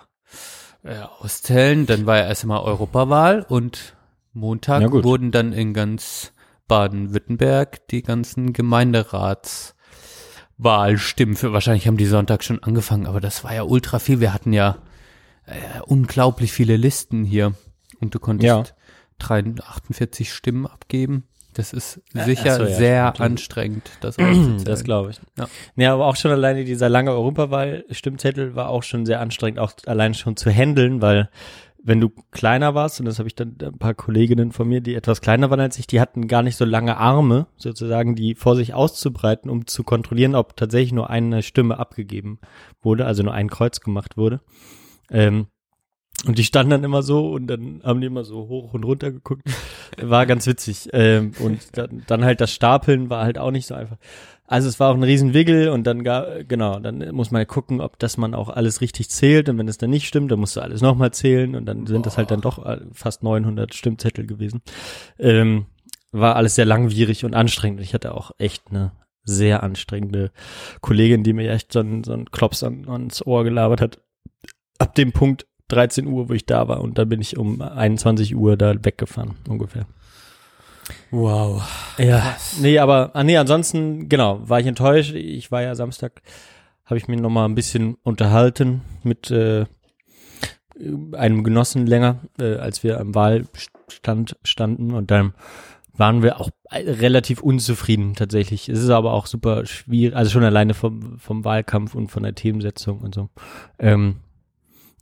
äh, 0.84 0.95
auszählen, 1.19 1.86
dann 1.86 2.08
war 2.08 2.17
ja 2.17 2.25
erst 2.25 2.41
einmal 2.43 2.62
Europawahl 2.62 3.45
und 3.47 3.95
Montag 4.34 4.82
Ja, 4.82 4.91
wurden 4.91 5.29
dann 5.29 5.53
in 5.53 5.75
ganz 5.75 6.34
Baden-Württemberg 6.67 7.88
die 7.89 8.01
ganzen 8.01 8.51
Gemeinderatswahlstimmen 8.51 11.36
für 11.36 11.53
wahrscheinlich 11.53 11.86
haben 11.86 11.97
die 11.97 12.08
Sonntag 12.08 12.43
schon 12.43 12.63
angefangen, 12.63 13.05
aber 13.05 13.21
das 13.21 13.43
war 13.43 13.53
ja 13.53 13.62
ultra 13.62 13.99
viel. 13.99 14.19
Wir 14.19 14.34
hatten 14.34 14.53
ja 14.53 14.79
äh, 15.45 15.82
unglaublich 15.86 16.51
viele 16.51 16.77
Listen 16.77 17.25
hier 17.25 17.53
und 17.99 18.15
du 18.15 18.19
konntest 18.19 18.47
Ja. 18.47 18.63
43, 19.19 19.63
48 19.63 20.34
Stimmen 20.34 20.65
abgeben. 20.65 21.25
Das 21.53 21.73
ist 21.73 22.01
sicher 22.13 22.55
so, 22.55 22.63
ja, 22.63 22.69
sehr 22.69 23.07
stimmt. 23.09 23.25
anstrengend, 23.25 23.91
das 24.01 24.19
auszuzählen. 24.19 24.63
Das 24.65 24.83
glaube 24.83 25.12
ich. 25.12 25.19
Ja. 25.38 25.47
Ja, 25.75 25.93
aber 25.93 26.05
auch 26.05 26.15
schon 26.15 26.31
alleine 26.31 26.63
dieser 26.63 26.89
lange 26.89 27.12
Europawahl-Stimmzettel 27.12 28.55
war 28.55 28.69
auch 28.69 28.83
schon 28.83 29.05
sehr 29.05 29.19
anstrengend, 29.19 29.59
auch 29.59 29.73
allein 29.85 30.13
schon 30.13 30.38
zu 30.38 30.49
handeln, 30.51 31.01
weil 31.01 31.29
wenn 31.81 32.01
du 32.01 32.09
kleiner 32.31 32.75
warst, 32.75 32.99
und 32.99 33.05
das 33.05 33.19
habe 33.19 33.27
ich 33.27 33.35
dann 33.35 33.55
ein 33.62 33.77
paar 33.77 33.93
Kolleginnen 33.93 34.51
von 34.51 34.67
mir, 34.67 34.81
die 34.81 34.95
etwas 34.95 35.21
kleiner 35.21 35.49
waren 35.49 35.62
als 35.62 35.79
ich, 35.79 35.88
die 35.88 36.01
hatten 36.01 36.27
gar 36.27 36.43
nicht 36.43 36.57
so 36.57 36.65
lange 36.65 36.97
Arme, 36.97 37.47
sozusagen, 37.55 38.15
die 38.15 38.35
vor 38.35 38.55
sich 38.55 38.73
auszubreiten, 38.73 39.49
um 39.49 39.65
zu 39.65 39.83
kontrollieren, 39.83 40.35
ob 40.35 40.57
tatsächlich 40.57 40.91
nur 40.91 41.09
eine 41.09 41.41
Stimme 41.41 41.79
abgegeben 41.79 42.39
wurde, 42.81 43.05
also 43.05 43.23
nur 43.23 43.33
ein 43.33 43.49
Kreuz 43.49 43.79
gemacht 43.79 44.17
wurde. 44.17 44.41
Ähm, 45.09 45.47
und 46.25 46.38
die 46.38 46.43
standen 46.43 46.71
dann 46.71 46.84
immer 46.84 47.03
so 47.03 47.32
und 47.32 47.47
dann 47.47 47.82
haben 47.84 48.01
die 48.01 48.08
immer 48.08 48.23
so 48.23 48.47
hoch 48.47 48.73
und 48.73 48.84
runter 48.84 49.12
geguckt. 49.12 49.43
War 50.01 50.25
ganz 50.25 50.47
witzig. 50.47 50.89
Ähm, 50.93 51.32
und 51.39 51.77
dann, 51.77 52.03
dann 52.08 52.23
halt 52.23 52.41
das 52.41 52.51
Stapeln 52.51 53.10
war 53.10 53.23
halt 53.23 53.38
auch 53.38 53.51
nicht 53.51 53.67
so 53.67 53.75
einfach. 53.75 53.97
Also 54.45 54.67
es 54.67 54.79
war 54.79 54.89
auch 54.89 54.95
ein 54.95 55.03
Riesenwiggle 55.03 55.71
und 55.71 55.86
dann 55.86 56.03
gar, 56.03 56.43
genau, 56.43 56.79
dann 56.79 57.13
muss 57.13 57.29
man 57.29 57.45
gucken, 57.45 57.82
ob 57.82 57.99
das 57.99 58.17
man 58.17 58.34
auch 58.34 58.49
alles 58.49 58.82
richtig 58.82 59.10
zählt 59.10 59.47
und 59.47 59.60
wenn 59.60 59.67
es 59.67 59.77
dann 59.77 59.91
nicht 59.91 60.08
stimmt, 60.08 60.32
dann 60.32 60.39
musst 60.39 60.55
du 60.55 60.62
alles 60.62 60.82
nochmal 60.82 61.12
zählen 61.12 61.55
und 61.55 61.65
dann 61.65 61.86
sind 61.86 62.08
das 62.08 62.17
halt 62.17 62.32
dann 62.32 62.41
doch 62.41 62.65
äh, 62.65 62.79
fast 62.91 63.21
900 63.21 63.75
Stimmzettel 63.75 64.25
gewesen. 64.25 64.62
Ähm, 65.19 65.67
war 66.12 66.36
alles 66.36 66.55
sehr 66.55 66.65
langwierig 66.65 67.25
und 67.25 67.36
anstrengend. 67.36 67.82
Ich 67.82 67.93
hatte 67.93 68.15
auch 68.15 68.32
echt 68.39 68.63
eine 68.71 68.91
sehr 69.23 69.62
anstrengende 69.62 70.32
Kollegin, 70.82 71.23
die 71.23 71.34
mir 71.34 71.51
echt 71.51 71.71
so 71.71 71.79
einen, 71.79 72.03
so 72.03 72.13
einen 72.13 72.32
Klops 72.32 72.63
an, 72.63 72.89
ans 72.89 73.25
Ohr 73.25 73.43
gelabert 73.43 73.82
hat. 73.82 74.01
Ab 74.79 74.95
dem 74.95 75.12
Punkt 75.12 75.45
13 75.69 76.08
Uhr, 76.08 76.29
wo 76.29 76.34
ich 76.34 76.45
da 76.45 76.67
war 76.67 76.82
und 76.82 76.97
dann 76.97 77.10
bin 77.10 77.21
ich 77.21 77.38
um 77.38 77.62
21 77.62 78.36
Uhr 78.36 78.58
da 78.58 78.73
weggefahren, 78.84 79.36
ungefähr. 79.47 79.86
Wow. 81.12 81.63
Ja, 81.97 82.36
nee, 82.60 82.79
aber, 82.79 83.12
ah, 83.13 83.23
nee, 83.23 83.38
ansonsten, 83.38 84.10
genau, 84.10 84.41
war 84.47 84.60
ich 84.60 84.67
enttäuscht. 84.67 85.13
Ich 85.13 85.51
war 85.51 85.62
ja 85.62 85.75
Samstag, 85.75 86.21
habe 86.86 86.97
ich 86.97 87.08
mich 87.08 87.19
noch 87.19 87.29
mal 87.29 87.45
ein 87.45 87.55
bisschen 87.55 87.95
unterhalten 88.03 88.82
mit 89.03 89.29
äh, 89.32 89.65
einem 91.13 91.43
Genossen 91.43 91.86
länger, 91.86 92.19
äh, 92.39 92.55
als 92.55 92.84
wir 92.84 92.99
am 92.99 93.13
Wahlstand 93.13 94.38
standen 94.43 94.93
und 94.93 95.12
dann 95.12 95.34
waren 95.91 96.23
wir 96.23 96.39
auch 96.39 96.49
relativ 96.71 97.41
unzufrieden 97.41 98.15
tatsächlich. 98.15 98.69
Es 98.69 98.79
ist 98.79 98.89
aber 98.89 99.12
auch 99.12 99.25
super 99.25 99.65
schwierig, 99.65 100.15
also 100.15 100.32
schon 100.32 100.45
alleine 100.45 100.73
vom, 100.73 101.19
vom 101.19 101.43
Wahlkampf 101.43 101.93
und 101.93 102.10
von 102.10 102.23
der 102.23 102.36
Themensetzung 102.36 102.99
und 102.99 103.13
so. 103.13 103.29
Ähm, 103.77 104.17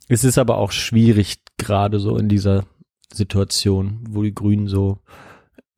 es 0.08 0.24
ist 0.24 0.38
aber 0.38 0.58
auch 0.58 0.72
schwierig, 0.72 1.38
gerade 1.56 2.00
so 2.00 2.16
in 2.16 2.28
dieser 2.28 2.64
Situation, 3.12 4.04
wo 4.08 4.22
die 4.22 4.34
Grünen 4.34 4.68
so 4.68 4.98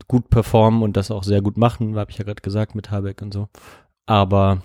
gut 0.08 0.30
performen 0.30 0.82
und 0.82 0.96
das 0.96 1.10
auch 1.10 1.22
sehr 1.22 1.42
gut 1.42 1.56
machen, 1.56 1.96
habe 1.96 2.10
ich 2.10 2.18
ja 2.18 2.24
gerade 2.24 2.42
gesagt 2.42 2.74
mit 2.74 2.90
Habeck 2.90 3.22
und 3.22 3.32
so. 3.32 3.48
Aber 4.06 4.62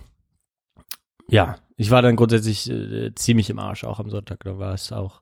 ja, 1.29 1.57
ich 1.77 1.91
war 1.91 2.01
dann 2.01 2.15
grundsätzlich 2.15 2.69
äh, 2.69 3.13
ziemlich 3.15 3.49
im 3.49 3.59
Arsch 3.59 3.83
auch 3.83 3.99
am 3.99 4.09
Sonntag. 4.09 4.43
Da 4.43 4.57
war 4.57 4.73
es 4.73 4.91
auch 4.91 5.21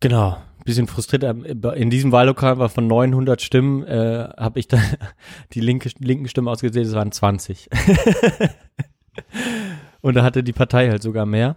genau 0.00 0.36
ein 0.36 0.64
bisschen 0.64 0.86
frustriert. 0.86 1.24
Ähm, 1.24 1.44
In 1.74 1.90
diesem 1.90 2.12
Wahllokal 2.12 2.58
war 2.58 2.68
von 2.68 2.86
900 2.86 3.42
Stimmen 3.42 3.84
äh, 3.84 4.28
habe 4.36 4.60
ich 4.60 4.68
dann 4.68 4.82
die 5.52 5.60
linke 5.60 5.90
linken 5.98 6.28
Stimmen 6.28 6.48
ausgezählt. 6.48 6.86
Es 6.86 6.94
waren 6.94 7.12
20 7.12 7.68
und 10.00 10.14
da 10.14 10.22
hatte 10.22 10.42
die 10.42 10.52
Partei 10.52 10.90
halt 10.90 11.02
sogar 11.02 11.26
mehr. 11.26 11.56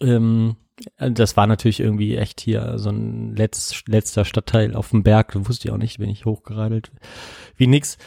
Ähm, 0.00 0.56
das 0.98 1.36
war 1.36 1.46
natürlich 1.46 1.80
irgendwie 1.80 2.16
echt 2.16 2.40
hier 2.40 2.78
so 2.78 2.90
ein 2.90 3.36
letz, 3.36 3.82
letzter 3.86 4.24
Stadtteil 4.24 4.74
auf 4.74 4.90
dem 4.90 5.02
Berg. 5.02 5.34
Wusste 5.46 5.68
ich 5.68 5.74
auch 5.74 5.78
nicht, 5.78 5.98
bin 5.98 6.08
ich 6.08 6.24
hochgeradelt 6.24 6.90
wie 7.56 7.66
nix. 7.66 7.98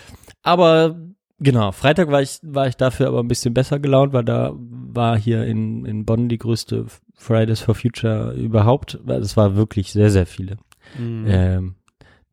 Aber 0.42 1.00
genau, 1.40 1.72
Freitag 1.72 2.10
war 2.10 2.22
ich, 2.22 2.40
war 2.42 2.68
ich 2.68 2.76
dafür 2.76 3.08
aber 3.08 3.20
ein 3.20 3.28
bisschen 3.28 3.54
besser 3.54 3.80
gelaunt, 3.80 4.14
weil 4.14 4.24
da 4.24 4.54
war 4.56 5.18
hier 5.18 5.46
in, 5.46 5.86
in 5.86 6.06
Bonn 6.06 6.30
die 6.30 6.40
größte 6.40 6.86
Fridays 7.14 7.60
for 7.60 7.76
Future 7.76 8.34
überhaupt. 8.34 9.00
Es 9.08 9.38
war 9.38 9.56
wirklich 9.56 9.92
sehr, 9.94 10.10
sehr 10.10 10.26
viele. 10.26 10.58
Mhm. 10.98 11.26
Ähm, 11.28 11.76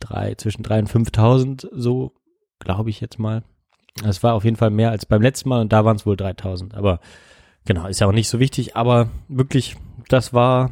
drei, 0.00 0.34
zwischen 0.36 0.62
drei 0.62 0.78
und 0.78 0.90
5.000, 0.90 1.68
so 1.72 2.12
glaube 2.58 2.90
ich 2.90 3.00
jetzt 3.00 3.18
mal. 3.18 3.42
Es 4.04 4.22
war 4.22 4.34
auf 4.34 4.44
jeden 4.44 4.56
Fall 4.56 4.70
mehr 4.70 4.90
als 4.90 5.04
beim 5.04 5.20
letzten 5.20 5.48
Mal 5.50 5.60
und 5.60 5.72
da 5.72 5.84
waren 5.84 5.96
es 5.96 6.06
wohl 6.06 6.16
3.000. 6.16 6.74
Aber 6.74 7.00
genau, 7.64 7.86
ist 7.86 8.00
ja 8.00 8.06
auch 8.06 8.12
nicht 8.12 8.28
so 8.28 8.40
wichtig, 8.40 8.76
aber 8.76 9.10
wirklich, 9.28 9.76
das 10.08 10.32
war 10.32 10.70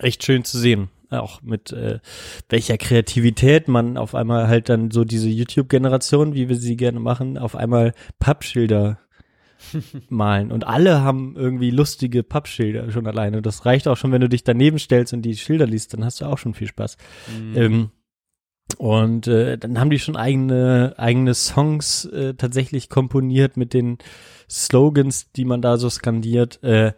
echt 0.00 0.24
schön 0.24 0.44
zu 0.44 0.58
sehen. 0.58 0.88
Auch 1.10 1.40
mit 1.42 1.72
äh, 1.72 2.00
welcher 2.48 2.78
Kreativität 2.78 3.68
man 3.68 3.96
auf 3.96 4.14
einmal 4.14 4.48
halt 4.48 4.68
dann 4.68 4.90
so 4.90 5.04
diese 5.04 5.28
YouTube-Generation, 5.28 6.34
wie 6.34 6.48
wir 6.48 6.56
sie 6.56 6.76
gerne 6.76 6.98
machen, 6.98 7.38
auf 7.38 7.54
einmal 7.54 7.92
Pappschilder 8.18 8.98
malen. 10.08 10.50
Und 10.50 10.66
alle 10.66 11.02
haben 11.02 11.34
irgendwie 11.36 11.70
lustige 11.70 12.22
Pappschilder 12.22 12.90
schon 12.90 13.06
alleine. 13.06 13.40
Das 13.40 13.64
reicht 13.66 13.86
auch 13.86 13.96
schon, 13.96 14.12
wenn 14.12 14.20
du 14.20 14.28
dich 14.28 14.42
daneben 14.42 14.78
stellst 14.78 15.12
und 15.12 15.22
die 15.22 15.36
Schilder 15.36 15.66
liest, 15.66 15.94
dann 15.94 16.04
hast 16.04 16.20
du 16.20 16.24
auch 16.24 16.38
schon 16.38 16.54
viel 16.54 16.68
Spaß. 16.68 16.96
Mhm. 17.38 17.56
Ähm, 17.56 17.90
und 18.78 19.26
äh, 19.26 19.56
dann 19.56 19.78
haben 19.78 19.90
die 19.90 19.98
schon 19.98 20.16
eigene, 20.16 20.94
eigene 20.96 21.34
Songs 21.34 22.04
äh, 22.06 22.34
tatsächlich 22.34 22.88
komponiert 22.88 23.56
mit 23.56 23.72
den 23.72 23.98
Slogans, 24.50 25.30
die 25.32 25.44
man 25.44 25.62
da 25.62 25.76
so 25.76 25.88
skandiert. 25.88 26.62
Äh, 26.62 26.92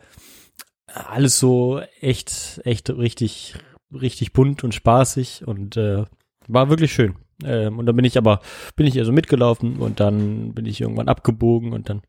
alles 0.87 1.39
so 1.39 1.81
echt, 2.01 2.61
echt 2.65 2.91
richtig, 2.91 3.55
richtig 3.93 4.33
bunt 4.33 4.65
und 4.65 4.75
spaßig 4.75 5.47
und 5.47 5.77
äh, 5.77 6.05
war 6.49 6.71
wirklich 6.71 6.93
schön. 6.93 7.17
Ähm, 7.45 7.79
und 7.79 7.87
dann 7.87 7.95
bin 7.95 8.05
ich 8.05 8.19
aber, 8.19 8.41
bin 8.75 8.87
ich 8.87 8.99
also 8.99 9.13
mitgelaufen 9.13 9.77
und 9.77 10.01
dann 10.01 10.55
bin 10.55 10.67
ich 10.67 10.81
irgendwann 10.81 11.09
abgebogen 11.09 11.73
und 11.73 11.89
dann 11.89 12.03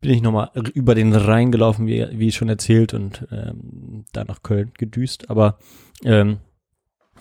bin 0.00 0.10
ich 0.10 0.22
nochmal 0.22 0.50
über 0.74 0.96
den 0.96 1.14
Rhein 1.14 1.52
gelaufen, 1.52 1.86
wie, 1.86 2.04
wie 2.12 2.32
schon 2.32 2.48
erzählt, 2.48 2.92
und 2.92 3.24
ähm, 3.30 4.04
da 4.12 4.24
nach 4.24 4.42
Köln 4.42 4.72
gedüst. 4.76 5.30
Aber 5.30 5.58
ähm, 6.04 6.38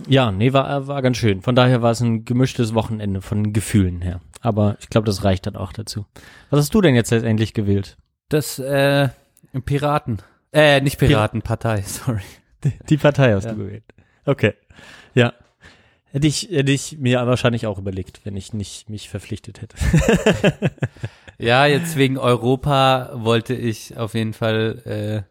ja, 0.08 0.32
nee, 0.32 0.54
war, 0.54 0.88
war 0.88 1.02
ganz 1.02 1.18
schön. 1.18 1.42
Von 1.42 1.56
daher 1.56 1.82
war 1.82 1.92
es 1.92 2.00
ein 2.02 2.26
gemischtes 2.26 2.74
Wochenende 2.74 3.22
von 3.22 3.54
Gefühlen 3.54 4.02
her. 4.02 4.22
Aber 4.42 4.78
ich 4.80 4.90
glaube, 4.90 5.06
das 5.06 5.24
reicht 5.24 5.46
dann 5.46 5.56
auch 5.56 5.74
dazu. 5.74 6.06
Was 6.50 6.60
hast 6.62 6.74
du 6.74 6.82
denn 6.82 6.96
jetzt 6.96 7.12
letztendlich 7.12 7.54
gewählt? 7.54 7.98
Das, 8.30 8.58
äh, 8.60 9.10
Piraten. 9.66 10.22
Äh, 10.54 10.82
nicht 10.82 10.98
Piraten, 10.98 11.42
Partei, 11.42 11.82
sorry. 11.86 12.22
Die 12.90 12.98
Partei 12.98 13.34
hast 13.34 13.46
Ja. 13.46 13.52
du 13.54 13.58
gewählt. 13.60 13.84
Okay. 14.26 14.54
Ja. 15.14 15.34
Hätte 16.12 16.28
ich, 16.28 16.50
hätte 16.52 16.72
ich 16.72 16.98
mir 16.98 17.26
wahrscheinlich 17.26 17.68
auch 17.68 17.78
überlegt, 17.78 18.22
wenn 18.26 18.36
ich 18.36 18.54
nicht 18.54 18.90
mich 18.90 19.10
verpflichtet 19.10 19.62
hätte. 19.62 19.78
Ja, 21.38 21.66
jetzt 21.66 21.96
wegen 21.98 22.20
Europa 22.20 23.10
wollte 23.16 23.56
ich 23.56 23.98
auf 23.98 24.14
jeden 24.14 24.34
Fall, 24.34 25.26
äh, 25.26 25.31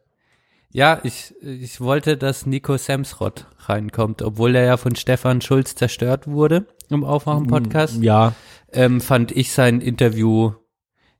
ja, 0.72 1.00
ich, 1.02 1.34
ich 1.42 1.80
wollte, 1.80 2.16
dass 2.16 2.46
Nico 2.46 2.76
Semsrott 2.76 3.46
reinkommt, 3.60 4.22
obwohl 4.22 4.54
er 4.54 4.64
ja 4.64 4.76
von 4.76 4.94
Stefan 4.96 5.40
Schulz 5.40 5.74
zerstört 5.74 6.26
wurde 6.26 6.66
im 6.88 7.04
Aufwachen-Podcast. 7.04 8.02
Ja. 8.02 8.34
ähm, 8.72 9.00
fand 9.00 9.32
ich 9.32 9.52
sein 9.52 9.80
Interview, 9.80 10.52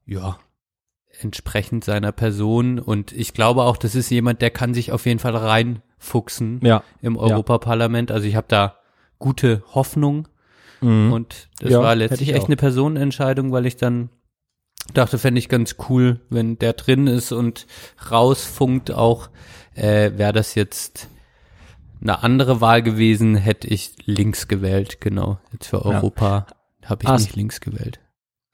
ja, 0.06 0.38
entsprechend 1.20 1.84
seiner 1.84 2.12
Person 2.12 2.78
und 2.78 3.12
ich 3.12 3.34
glaube 3.34 3.62
auch, 3.62 3.76
das 3.76 3.94
ist 3.94 4.08
jemand, 4.10 4.40
der 4.40 4.50
kann 4.50 4.72
sich 4.72 4.90
auf 4.92 5.04
jeden 5.06 5.18
Fall 5.18 5.36
reinfuchsen 5.36 6.60
Ja. 6.62 6.82
im 7.02 7.16
Europaparlament. 7.16 8.10
Also 8.10 8.26
ich 8.26 8.36
habe 8.36 8.46
da 8.48 8.76
gute 9.18 9.62
Hoffnung 9.74 10.28
Mhm. 10.80 11.12
und 11.12 11.48
das 11.60 11.72
Ja, 11.72 11.82
war 11.82 11.94
letztlich 11.94 12.30
ich 12.30 12.34
echt 12.34 12.44
auch. 12.44 12.48
eine 12.48 12.56
Personenentscheidung, 12.56 13.52
weil 13.52 13.66
ich 13.66 13.76
dann 13.76 14.08
dachte, 14.92 15.18
fände 15.18 15.38
ich 15.38 15.48
ganz 15.48 15.76
cool, 15.88 16.20
wenn 16.30 16.58
der 16.58 16.72
drin 16.74 17.06
ist 17.06 17.32
und 17.32 17.66
rausfunkt 18.10 18.90
auch, 18.92 19.30
äh, 19.74 20.12
wäre 20.16 20.32
das 20.32 20.54
jetzt 20.54 21.08
eine 22.00 22.22
andere 22.22 22.60
Wahl 22.60 22.82
gewesen, 22.82 23.36
hätte 23.36 23.68
ich 23.68 23.92
links 24.06 24.48
gewählt, 24.48 25.00
genau. 25.00 25.38
Jetzt 25.52 25.66
für 25.66 25.84
Europa 25.84 26.46
habe 26.84 27.02
ich 27.04 27.08
Hast- 27.08 27.22
nicht 27.22 27.36
links 27.36 27.60
gewählt. 27.60 28.00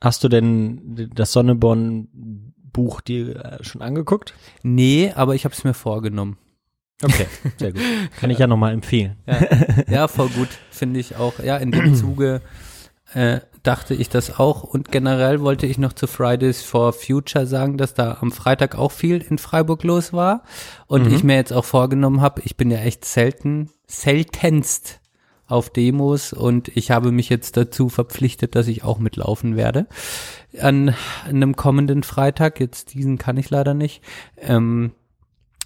Hast 0.03 0.23
du 0.25 0.29
denn 0.29 1.11
das 1.15 1.33
Sonneborn-Buch 1.33 3.01
dir 3.01 3.37
äh, 3.45 3.65
schon 3.65 3.83
angeguckt? 3.83 4.35
Nee, 4.63 5.13
aber 5.15 5.35
ich 5.35 5.45
habe 5.45 5.55
es 5.55 5.65
mir 5.65 5.75
vorgenommen. 5.75 6.39
Okay, 7.03 7.27
sehr 7.59 7.73
gut. 7.73 7.83
Kann 8.19 8.31
ich 8.31 8.39
ja 8.39 8.47
nochmal 8.47 8.73
empfehlen. 8.73 9.17
Ja, 9.27 9.39
ja 9.89 10.09
voll 10.09 10.29
gut, 10.31 10.49
finde 10.71 10.99
ich 11.01 11.17
auch. 11.17 11.39
Ja, 11.41 11.57
in 11.59 11.71
dem 11.71 11.95
Zuge 11.97 12.41
äh, 13.13 13.41
dachte 13.67 13.95
ich 13.95 14.09
das 14.09 14.39
auch. 14.39 14.63
Und 14.63 14.93
generell 14.93 15.41
wollte 15.41 15.67
ich 15.67 15.79
noch 15.79 15.93
zu 15.93 16.07
Fridays 16.07 16.63
for 16.63 16.93
Future 16.93 17.47
sagen, 17.47 17.79
dass 17.79 17.95
da 17.95 18.19
am 18.21 18.33
Freitag 18.33 18.77
auch 18.77 18.93
viel 18.93 19.19
in 19.19 19.39
Freiburg 19.39 19.83
los 19.83 20.13
war. 20.13 20.43
Und 20.87 21.07
ich 21.13 21.25
mir 21.25 21.37
jetzt 21.37 21.53
auch 21.53 21.65
vorgenommen 21.65 22.21
habe, 22.21 22.43
ich 22.45 22.57
bin 22.57 22.71
ja 22.71 22.79
echt 22.79 23.05
selten, 23.05 23.71
seltenst 23.87 25.01
auf 25.49 25.71
Demos 25.71 26.33
und 26.33 26.69
ich 26.77 26.91
habe 26.91 27.13
mich 27.13 27.29
jetzt 27.29 27.57
dazu 27.57 27.89
verpflichtet, 27.89 28.57
dass 28.57 28.67
ich 28.67 28.83
auch 28.83 28.99
mitlaufen 28.99 29.57
werde. 29.57 29.87
An 30.61 30.95
einem 31.27 31.55
kommenden 31.55 32.03
Freitag, 32.03 32.59
jetzt 32.59 32.95
diesen 32.95 33.19
kann 33.19 33.37
ich 33.37 33.51
leider 33.51 33.75
nicht. 33.75 34.03
Ähm, 34.39 34.93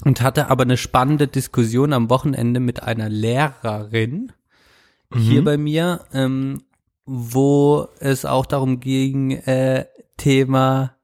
und 0.05 0.23
hatte 0.23 0.49
aber 0.49 0.63
eine 0.63 0.77
spannende 0.77 1.29
Diskussion 1.29 1.93
am 1.93 2.09
Wochenende 2.09 2.61
mit 2.61 2.83
einer 2.83 3.09
Lehrerin 3.09 4.33
hier 5.13 5.45
bei 5.45 5.57
mir, 5.57 6.05
ähm, 6.13 6.63
wo 7.07 7.89
es 7.99 8.25
auch 8.25 8.47
darum 8.47 8.81
ging, 8.81 9.33
äh, 9.33 9.87
Thema 10.17 10.97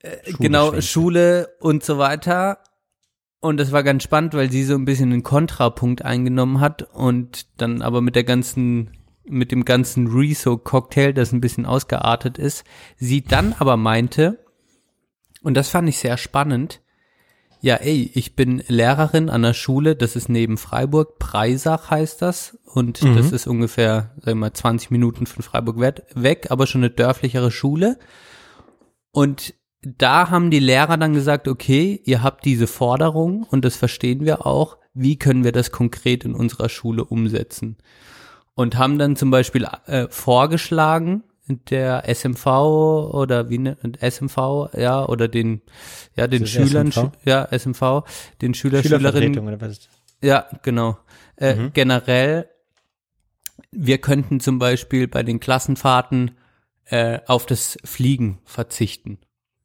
äh, 0.00 0.32
genau 0.38 0.68
schwenken. 0.68 0.82
Schule 0.82 1.48
und 1.60 1.84
so 1.84 1.98
weiter. 1.98 2.58
Und 3.40 3.58
das 3.58 3.72
war 3.72 3.82
ganz 3.82 4.04
spannend, 4.04 4.34
weil 4.34 4.50
sie 4.50 4.62
so 4.62 4.74
ein 4.74 4.84
bisschen 4.84 5.12
einen 5.12 5.24
Kontrapunkt 5.24 6.04
eingenommen 6.04 6.60
hat 6.60 6.82
und 6.94 7.46
dann 7.60 7.82
aber 7.82 8.00
mit 8.00 8.14
der 8.14 8.24
ganzen, 8.24 8.90
mit 9.24 9.50
dem 9.50 9.64
ganzen 9.64 10.06
Rezo-Cocktail, 10.06 11.12
das 11.12 11.32
ein 11.32 11.40
bisschen 11.40 11.66
ausgeartet 11.66 12.38
ist, 12.38 12.64
sie 12.96 13.22
dann 13.22 13.52
aber 13.58 13.76
meinte, 13.76 14.38
und 15.42 15.54
das 15.54 15.68
fand 15.68 15.88
ich 15.88 15.98
sehr 15.98 16.18
spannend, 16.18 16.82
ja, 17.64 17.76
ey, 17.76 18.10
ich 18.14 18.34
bin 18.34 18.62
Lehrerin 18.66 19.30
an 19.30 19.42
der 19.42 19.54
Schule, 19.54 19.94
das 19.94 20.16
ist 20.16 20.28
neben 20.28 20.58
Freiburg, 20.58 21.18
Preisach 21.20 21.90
heißt 21.90 22.20
das. 22.20 22.58
Und 22.64 23.02
das 23.16 23.30
ist 23.32 23.46
ungefähr, 23.46 24.10
sagen 24.16 24.24
wir 24.38 24.46
mal, 24.46 24.52
20 24.52 24.90
Minuten 24.90 25.26
von 25.26 25.42
Freiburg 25.42 25.78
we- 25.78 26.02
weg, 26.14 26.48
aber 26.50 26.66
schon 26.66 26.80
eine 26.80 26.90
dörflichere 26.90 27.50
Schule. 27.52 27.98
Und 29.12 29.54
da 29.82 30.30
haben 30.30 30.50
die 30.50 30.58
Lehrer 30.58 30.96
dann 30.96 31.14
gesagt, 31.14 31.46
okay, 31.48 32.00
ihr 32.04 32.22
habt 32.22 32.44
diese 32.44 32.66
Forderung 32.66 33.44
und 33.44 33.64
das 33.64 33.76
verstehen 33.76 34.24
wir 34.24 34.44
auch. 34.46 34.78
Wie 34.94 35.16
können 35.18 35.44
wir 35.44 35.52
das 35.52 35.70
konkret 35.70 36.24
in 36.24 36.34
unserer 36.34 36.68
Schule 36.68 37.04
umsetzen? 37.04 37.76
Und 38.54 38.76
haben 38.76 38.98
dann 38.98 39.16
zum 39.16 39.30
Beispiel 39.30 39.66
äh, 39.86 40.06
vorgeschlagen, 40.10 41.24
der 41.48 42.04
SMV 42.08 42.46
oder 43.12 43.50
wie 43.50 43.58
ne, 43.58 43.76
SMV, 44.00 44.70
ja, 44.76 45.06
oder 45.06 45.28
den, 45.28 45.62
ja, 46.16 46.26
den 46.26 46.46
Schülern, 46.46 46.92
SMV? 46.92 47.10
Ja, 47.24 47.48
SMV, 47.50 48.04
den 48.40 48.54
Schüler, 48.54 48.82
Schülerinnen, 48.82 49.34
ja, 50.22 50.46
genau. 50.62 50.98
Äh, 51.36 51.54
Mhm. 51.56 51.72
Generell, 51.72 52.48
wir 53.72 53.98
könnten 53.98 54.40
zum 54.40 54.58
Beispiel 54.58 55.08
bei 55.08 55.22
den 55.22 55.40
Klassenfahrten 55.40 56.32
äh, 56.84 57.20
auf 57.26 57.46
das 57.46 57.78
Fliegen 57.84 58.38
verzichten 58.44 59.18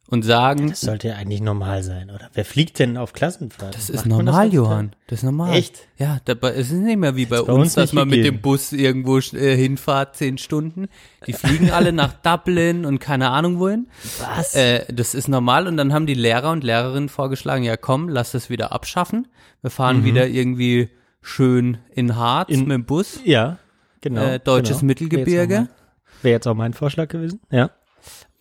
und 0.09 0.23
sagen, 0.23 0.69
Das 0.69 0.81
sollte 0.81 1.09
ja 1.09 1.15
eigentlich 1.15 1.41
normal 1.41 1.83
sein, 1.83 2.09
oder? 2.09 2.29
Wer 2.33 2.45
fliegt 2.45 2.79
denn 2.79 2.95
auf 2.97 3.13
Klassenfahrt? 3.13 3.75
das 3.75 3.89
ist 3.89 4.05
normal, 4.05 4.53
Johann. 4.53 4.93
Das 5.07 5.19
ist 5.19 5.23
normal. 5.23 5.53
Echt? 5.53 5.87
Ja, 5.97 6.19
dabei 6.25 6.51
es 6.51 6.67
ist 6.71 6.73
nicht 6.79 6.97
mehr 6.97 7.15
wie 7.15 7.25
bei, 7.25 7.41
bei 7.41 7.51
uns, 7.53 7.73
dass 7.73 7.91
man 7.93 8.07
mit 8.07 8.23
dem 8.23 8.41
Bus 8.41 8.71
irgendwo 8.71 9.17
äh, 9.19 9.55
hinfahrt, 9.57 10.15
zehn 10.15 10.37
Stunden. 10.37 10.87
Die 11.25 11.33
fliegen 11.33 11.71
alle 11.71 11.91
nach 11.91 12.13
Dublin 12.23 12.85
und 12.85 12.99
keine 12.99 13.29
Ahnung 13.31 13.59
wohin. 13.59 13.87
Was? 14.35 14.55
Äh, 14.55 14.85
das 14.93 15.13
ist 15.13 15.27
normal 15.27 15.67
und 15.67 15.77
dann 15.77 15.93
haben 15.93 16.05
die 16.07 16.13
Lehrer 16.13 16.51
und 16.51 16.63
Lehrerinnen 16.63 17.09
vorgeschlagen, 17.09 17.63
ja 17.63 17.75
komm, 17.77 18.07
lass 18.09 18.31
das 18.31 18.49
wieder 18.49 18.71
abschaffen. 18.71 19.27
Wir 19.61 19.71
fahren 19.71 20.03
wieder 20.05 20.27
irgendwie 20.27 20.89
schön 21.21 21.79
in 21.91 22.15
Harz 22.15 22.49
Mhm. 22.49 22.53
In- 22.55 22.61
mit 22.67 22.75
dem 22.75 22.85
Bus. 22.85 23.19
ja, 23.25 23.57
genau. 24.01 24.21
äh, 24.23 24.39
deutsches 24.39 24.77
genau. 24.79 24.87
Mittelgebirge. 24.87 25.55
Jetzt, 25.55 26.23
Wäre 26.23 26.31
jetzt 26.33 26.47
auch 26.47 26.55
mein 26.55 26.73
Vorschlag 26.73 27.09
gewesen. 27.09 27.41
Ja. 27.51 27.71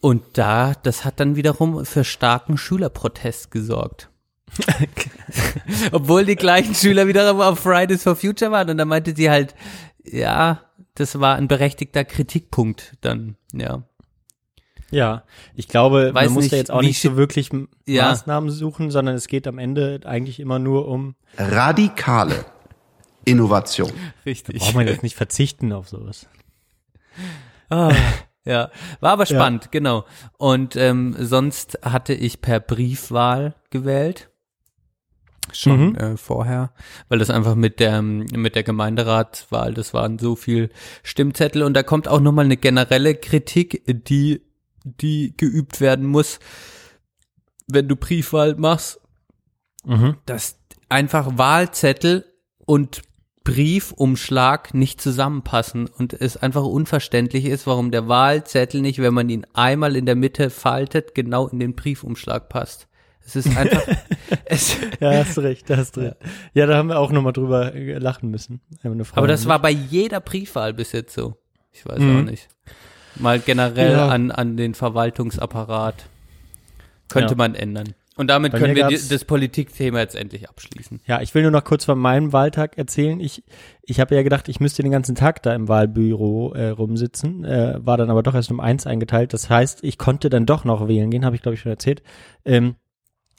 Und 0.06 0.22
da, 0.34 0.74
das 0.84 1.04
hat 1.04 1.18
dann 1.18 1.34
wiederum 1.34 1.84
für 1.84 2.04
starken 2.04 2.58
Schülerprotest 2.58 3.50
gesorgt. 3.50 4.08
Obwohl 5.90 6.24
die 6.24 6.36
gleichen 6.36 6.76
Schüler 6.76 7.08
wiederum 7.08 7.40
auf 7.40 7.58
Fridays 7.58 8.04
for 8.04 8.14
Future 8.14 8.52
waren 8.52 8.70
und 8.70 8.78
da 8.78 8.84
meinte 8.84 9.16
sie 9.16 9.30
halt, 9.30 9.56
ja, 10.04 10.60
das 10.94 11.18
war 11.18 11.34
ein 11.34 11.48
berechtigter 11.48 12.04
Kritikpunkt 12.04 12.92
dann, 13.00 13.34
ja. 13.52 13.82
Ja, 14.92 15.24
ich 15.56 15.66
glaube, 15.66 16.14
Weiß 16.14 16.26
man 16.26 16.34
muss 16.34 16.42
nicht, 16.44 16.52
da 16.52 16.56
jetzt 16.58 16.70
auch 16.70 16.82
nicht 16.82 17.00
so 17.00 17.16
wirklich 17.16 17.50
Ja. 17.86 18.10
Maßnahmen 18.10 18.50
suchen, 18.50 18.92
sondern 18.92 19.16
es 19.16 19.26
geht 19.26 19.48
am 19.48 19.58
Ende 19.58 20.02
eigentlich 20.04 20.38
immer 20.38 20.60
nur 20.60 20.86
um, 20.86 21.16
Radikale 21.36 22.44
Innovation. 23.24 23.90
Richtig. 24.24 24.60
braucht 24.60 24.76
man 24.76 24.86
jetzt 24.86 25.02
nicht 25.02 25.16
verzichten 25.16 25.72
auf 25.72 25.88
sowas. 25.88 26.28
Ah, 27.68 27.92
ja, 28.46 28.70
war 29.00 29.12
aber 29.12 29.26
spannend, 29.26 29.70
genau. 29.72 30.04
Und 30.38 30.76
ähm, 30.76 31.14
sonst 31.18 31.78
hatte 31.82 32.14
ich 32.14 32.40
per 32.40 32.60
Briefwahl 32.60 33.54
gewählt. 33.70 34.30
Schon 35.52 35.90
Mhm. 35.90 35.94
äh, 35.96 36.16
vorher, 36.16 36.72
weil 37.08 37.18
das 37.20 37.30
einfach 37.30 37.54
mit 37.54 37.78
der 37.78 38.02
mit 38.02 38.56
der 38.56 38.64
Gemeinderatswahl, 38.64 39.74
das 39.74 39.94
waren 39.94 40.18
so 40.18 40.34
viel 40.34 40.70
Stimmzettel 41.04 41.62
und 41.62 41.74
da 41.74 41.82
kommt 41.84 42.08
auch 42.08 42.20
nochmal 42.20 42.46
eine 42.46 42.56
generelle 42.56 43.14
Kritik, 43.14 43.82
die 44.08 44.42
die 44.84 45.34
geübt 45.36 45.80
werden 45.80 46.06
muss. 46.06 46.38
wenn 47.68 47.88
du 47.88 47.96
Briefwahl 47.96 48.54
machst, 48.56 49.00
Mhm. 49.84 50.16
dass 50.24 50.56
einfach 50.88 51.36
Wahlzettel 51.36 52.24
und 52.64 53.02
Briefumschlag 53.46 54.74
nicht 54.74 55.00
zusammenpassen 55.00 55.86
und 55.86 56.12
es 56.12 56.36
einfach 56.36 56.64
unverständlich 56.64 57.44
ist, 57.46 57.66
warum 57.66 57.90
der 57.90 58.08
Wahlzettel 58.08 58.80
nicht, 58.80 59.00
wenn 59.00 59.14
man 59.14 59.28
ihn 59.28 59.46
einmal 59.54 59.96
in 59.96 60.04
der 60.06 60.16
Mitte 60.16 60.50
faltet, 60.50 61.14
genau 61.14 61.46
in 61.48 61.58
den 61.60 61.74
Briefumschlag 61.76 62.48
passt. 62.48 62.88
Es 63.24 63.36
ist 63.36 63.56
einfach, 63.56 63.82
es, 64.46 64.76
Ja, 65.00 65.12
hast 65.12 65.38
recht, 65.38 65.68
da 65.70 65.76
hast 65.76 65.96
recht. 65.98 66.16
Ja, 66.54 66.66
da 66.66 66.76
haben 66.76 66.88
wir 66.88 66.98
auch 66.98 67.10
nochmal 67.12 67.32
drüber 67.32 67.74
äh, 67.74 67.98
lachen 67.98 68.30
müssen. 68.30 68.60
Aber 69.14 69.26
das 69.26 69.46
war 69.46 69.60
bei 69.60 69.70
jeder 69.70 70.20
Briefwahl 70.20 70.74
bis 70.74 70.92
jetzt 70.92 71.14
so. 71.14 71.36
Ich 71.72 71.84
weiß 71.86 71.98
Mhm. 72.00 72.18
auch 72.18 72.22
nicht. 72.30 72.48
Mal 73.16 73.38
generell 73.40 73.92
Ja. 73.92 74.08
an, 74.08 74.30
an 74.30 74.56
den 74.56 74.74
Verwaltungsapparat 74.74 76.06
könnte 77.08 77.32
Ja. 77.34 77.36
man 77.38 77.54
ändern. 77.54 77.94
Und 78.16 78.28
damit 78.28 78.52
Bei 78.52 78.58
können 78.58 78.74
wir 78.74 78.86
die, 78.88 78.96
das 78.96 79.24
Politikthema 79.26 80.00
jetzt 80.00 80.14
endlich 80.14 80.48
abschließen. 80.48 81.00
Ja, 81.04 81.20
ich 81.20 81.34
will 81.34 81.42
nur 81.42 81.50
noch 81.50 81.64
kurz 81.64 81.84
von 81.84 81.98
meinem 81.98 82.32
Wahltag 82.32 82.78
erzählen. 82.78 83.20
Ich, 83.20 83.44
ich 83.82 84.00
habe 84.00 84.14
ja 84.14 84.22
gedacht, 84.22 84.48
ich 84.48 84.58
müsste 84.58 84.82
den 84.82 84.90
ganzen 84.90 85.14
Tag 85.14 85.42
da 85.42 85.54
im 85.54 85.68
Wahlbüro 85.68 86.54
äh, 86.54 86.68
rumsitzen, 86.68 87.44
äh, 87.44 87.78
war 87.78 87.98
dann 87.98 88.08
aber 88.08 88.22
doch 88.22 88.34
erst 88.34 88.50
um 88.50 88.58
eins 88.58 88.86
eingeteilt. 88.86 89.34
Das 89.34 89.50
heißt, 89.50 89.84
ich 89.84 89.98
konnte 89.98 90.30
dann 90.30 90.46
doch 90.46 90.64
noch 90.64 90.88
wählen 90.88 91.10
gehen, 91.10 91.26
habe 91.26 91.36
ich 91.36 91.42
glaube 91.42 91.56
ich 91.56 91.60
schon 91.60 91.72
erzählt. 91.72 92.02
Ähm, 92.46 92.76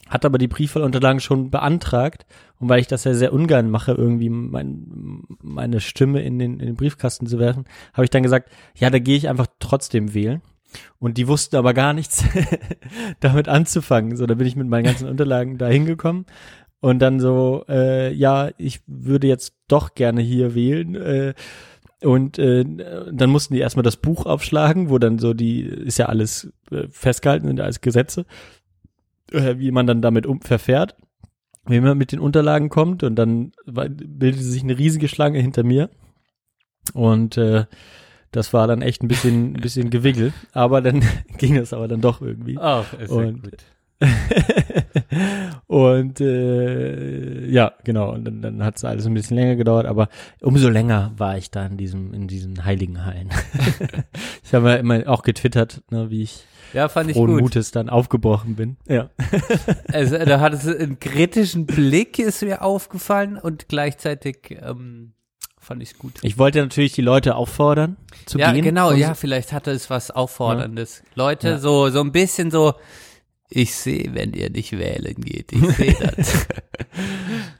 hat 0.09 0.25
aber 0.25 0.37
die 0.37 0.47
Briefwahlunterlagen 0.47 1.19
schon 1.19 1.49
beantragt 1.49 2.25
und 2.59 2.69
weil 2.69 2.79
ich 2.79 2.87
das 2.87 3.03
ja 3.03 3.13
sehr 3.13 3.33
ungern 3.33 3.69
mache, 3.69 3.91
irgendwie 3.91 4.29
mein, 4.29 5.23
meine 5.41 5.81
Stimme 5.81 6.21
in 6.21 6.39
den, 6.39 6.59
in 6.59 6.65
den 6.67 6.75
Briefkasten 6.75 7.27
zu 7.27 7.39
werfen, 7.39 7.65
habe 7.93 8.05
ich 8.05 8.09
dann 8.09 8.23
gesagt, 8.23 8.49
ja, 8.75 8.89
da 8.89 8.99
gehe 8.99 9.17
ich 9.17 9.27
einfach 9.27 9.47
trotzdem 9.59 10.13
wählen. 10.13 10.41
Und 10.99 11.17
die 11.17 11.27
wussten 11.27 11.55
aber 11.55 11.73
gar 11.73 11.93
nichts 11.93 12.23
damit 13.19 13.47
anzufangen. 13.47 14.17
So, 14.17 14.25
da 14.25 14.35
bin 14.35 14.47
ich 14.47 14.55
mit 14.55 14.67
meinen 14.67 14.85
ganzen 14.85 15.07
Unterlagen 15.07 15.57
da 15.57 15.67
hingekommen 15.67 16.25
und 16.79 16.99
dann 16.99 17.19
so, 17.19 17.65
äh, 17.67 18.13
ja, 18.13 18.49
ich 18.57 18.81
würde 18.85 19.27
jetzt 19.27 19.55
doch 19.67 19.95
gerne 19.95 20.21
hier 20.21 20.55
wählen. 20.55 20.95
Äh, 20.95 21.33
und 22.03 22.37
äh, 22.37 22.63
dann 23.11 23.29
mussten 23.29 23.55
die 23.55 23.59
erstmal 23.59 23.83
das 23.83 23.97
Buch 23.97 24.25
aufschlagen, 24.25 24.89
wo 24.89 24.99
dann 24.99 25.17
so 25.17 25.33
die, 25.33 25.61
ist 25.61 25.97
ja 25.97 26.05
alles 26.07 26.51
äh, 26.71 26.87
festgehalten, 26.89 27.47
sind 27.47 27.57
ja 27.57 27.63
alles 27.65 27.81
Gesetze, 27.81 28.25
äh, 29.31 29.57
wie 29.57 29.71
man 29.71 29.87
dann 29.87 30.03
damit 30.03 30.27
um 30.27 30.41
verfährt, 30.41 30.95
wie 31.65 31.79
man 31.79 31.97
mit 31.97 32.11
den 32.11 32.19
Unterlagen 32.19 32.69
kommt 32.69 33.01
und 33.01 33.15
dann 33.15 33.51
bildete 33.65 34.43
sich 34.43 34.61
eine 34.61 34.77
riesige 34.77 35.07
Schlange 35.07 35.39
hinter 35.39 35.63
mir 35.63 35.89
und 36.93 37.37
äh, 37.37 37.65
das 38.31 38.53
war 38.53 38.67
dann 38.67 38.81
echt 38.81 39.03
ein 39.03 39.07
bisschen, 39.07 39.53
ein 39.53 39.61
bisschen 39.61 39.89
Gewiggel, 39.89 40.33
aber 40.53 40.81
dann 40.81 41.03
ging 41.37 41.55
es 41.57 41.73
aber 41.73 41.87
dann 41.87 42.01
doch 42.01 42.21
irgendwie. 42.21 42.57
Ach, 42.59 42.91
ist 42.93 43.11
ja 43.11 43.31
gut. 43.31 43.63
und 45.67 46.21
äh, 46.21 47.47
ja, 47.47 47.73
genau. 47.83 48.13
Und 48.13 48.25
dann, 48.25 48.41
dann 48.41 48.63
hat 48.63 48.77
es 48.77 48.85
alles 48.85 49.07
ein 49.07 49.13
bisschen 49.13 49.37
länger 49.37 49.55
gedauert, 49.55 49.87
aber 49.87 50.09
umso 50.41 50.69
länger 50.69 51.13
war 51.17 51.37
ich 51.37 51.49
da 51.49 51.65
in 51.65 51.77
diesem, 51.77 52.13
in 52.13 52.27
diesen 52.27 52.63
heiligen 52.63 53.05
Hallen. 53.05 53.29
ich 54.43 54.53
habe 54.53 54.69
ja 54.69 54.75
immer 54.75 55.07
auch 55.07 55.23
getwittert, 55.23 55.81
ne, 55.89 56.11
wie 56.11 56.21
ich 56.23 56.45
Ja, 56.73 56.89
fand 56.89 57.09
ich 57.09 57.17
gut. 57.17 57.29
Mutes 57.29 57.71
dann 57.71 57.89
aufgebrochen 57.89 58.55
bin. 58.55 58.77
Ja. 58.87 59.09
Also, 59.91 60.17
da 60.19 60.39
hat 60.41 60.53
es 60.53 60.67
einen 60.67 60.99
kritischen 60.99 61.65
Blick, 61.65 62.19
ist 62.19 62.43
mir 62.43 62.61
aufgefallen 62.61 63.37
und 63.37 63.67
gleichzeitig 63.67 64.59
ähm, 64.61 65.13
fand 65.67 65.83
ich 65.83 65.97
gut. 65.97 66.13
Ich 66.23 66.37
wollte 66.37 66.59
natürlich 66.59 66.93
die 66.93 67.01
Leute 67.01 67.35
auffordern 67.35 67.97
zu 68.25 68.39
ja, 68.39 68.51
gehen. 68.53 68.63
genau, 68.63 68.89
Und 68.89 68.97
ja, 68.97 69.13
vielleicht 69.13 69.51
hatte 69.53 69.71
es 69.71 69.89
was 69.89 70.09
Aufforderndes. 70.11 71.03
Leute, 71.13 71.49
Ja. 71.49 71.57
so, 71.59 71.89
so 71.89 71.99
ein 72.01 72.11
bisschen 72.11 72.49
so, 72.51 72.73
ich 73.49 73.75
sehe, 73.75 74.13
wenn 74.13 74.33
ihr 74.33 74.49
nicht 74.49 74.71
wählen 74.77 75.15
geht, 75.15 75.51
ich 75.51 75.61
sehe 75.75 75.95
das. 76.15 76.47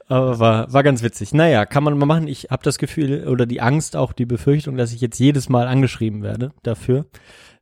Aber 0.08 0.38
war, 0.38 0.72
war 0.72 0.82
ganz 0.82 1.02
witzig. 1.02 1.32
Naja, 1.34 1.66
kann 1.66 1.84
man 1.84 1.96
mal 1.98 2.06
machen. 2.06 2.28
Ich 2.28 2.48
habe 2.50 2.62
das 2.62 2.78
Gefühl 2.78 3.26
oder 3.28 3.46
die 3.46 3.60
Angst, 3.60 3.94
auch 3.96 4.12
die 4.12 4.26
Befürchtung, 4.26 4.76
dass 4.76 4.92
ich 4.92 5.00
jetzt 5.00 5.18
jedes 5.18 5.48
Mal 5.48 5.66
angeschrieben 5.68 6.22
werde 6.22 6.52
dafür. 6.62 7.06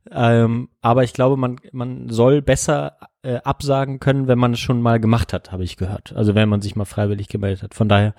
Ähm, 0.09 0.69
aber 0.81 1.03
ich 1.03 1.11
glaube, 1.11 1.35
man, 1.35 1.57
man 1.73 2.07
soll 2.09 2.41
besser 2.41 2.97
äh, 3.23 3.35
absagen 3.43 3.99
können, 3.99 4.27
wenn 4.29 4.39
man 4.39 4.53
es 4.53 4.59
schon 4.59 4.81
mal 4.81 5.01
gemacht 5.01 5.33
hat, 5.33 5.51
habe 5.51 5.65
ich 5.65 5.75
gehört. 5.75 6.13
Also 6.15 6.33
wenn 6.35 6.47
man 6.47 6.61
sich 6.61 6.77
mal 6.77 6.85
freiwillig 6.85 7.27
gemeldet 7.27 7.63
hat. 7.63 7.73
Von 7.73 7.89
daher 7.89 8.13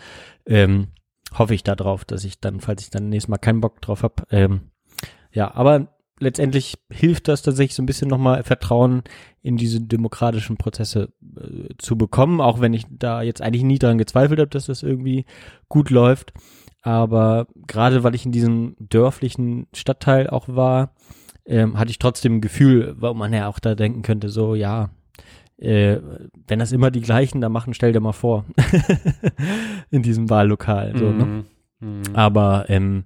ähm, 0.46 0.88
hoffe 1.36 1.54
ich 1.54 1.62
darauf, 1.62 2.04
dass 2.04 2.24
ich 2.24 2.40
dann, 2.40 2.60
falls 2.60 2.82
ich 2.82 2.90
dann 2.90 3.08
nächstes 3.08 3.28
Mal 3.28 3.38
keinen 3.38 3.60
Bock 3.60 3.80
drauf 3.80 4.02
habe, 4.02 4.24
ähm, 4.30 4.70
ja, 5.32 5.54
aber 5.54 5.88
letztendlich 6.20 6.78
hilft 6.90 7.28
das 7.28 7.42
tatsächlich 7.42 7.74
so 7.74 7.82
ein 7.82 7.86
bisschen 7.86 8.08
nochmal 8.08 8.42
Vertrauen 8.42 9.02
in 9.42 9.56
diese 9.56 9.80
demokratischen 9.80 10.56
Prozesse 10.56 11.12
äh, 11.36 11.74
zu 11.78 11.96
bekommen, 11.96 12.40
auch 12.40 12.60
wenn 12.60 12.74
ich 12.74 12.86
da 12.90 13.22
jetzt 13.22 13.42
eigentlich 13.42 13.62
nie 13.62 13.78
daran 13.78 13.98
gezweifelt 13.98 14.40
habe, 14.40 14.50
dass 14.50 14.66
das 14.66 14.82
irgendwie 14.82 15.26
gut 15.68 15.90
läuft. 15.90 16.32
Aber 16.82 17.46
gerade 17.66 18.04
weil 18.04 18.14
ich 18.14 18.24
in 18.24 18.32
diesem 18.32 18.76
dörflichen 18.78 19.66
Stadtteil 19.74 20.28
auch 20.28 20.48
war, 20.48 20.94
ähm, 21.44 21.78
hatte 21.78 21.90
ich 21.90 21.98
trotzdem 21.98 22.36
ein 22.36 22.40
Gefühl, 22.40 22.94
warum 22.98 23.18
man 23.18 23.32
ja 23.32 23.48
auch 23.48 23.58
da 23.58 23.74
denken 23.74 24.02
könnte, 24.02 24.28
so 24.28 24.54
ja, 24.54 24.90
äh, 25.58 25.98
wenn 26.46 26.58
das 26.58 26.72
immer 26.72 26.90
die 26.90 27.00
gleichen 27.00 27.40
da 27.40 27.48
machen, 27.48 27.74
stell 27.74 27.92
dir 27.92 28.00
mal 28.00 28.12
vor. 28.12 28.44
in 29.90 30.02
diesem 30.02 30.30
Wahllokal. 30.30 30.96
So, 30.96 31.10
ne? 31.10 31.24
Mhm. 31.24 31.44
Mhm. 31.80 32.02
Aber 32.14 32.66
ähm, 32.68 33.04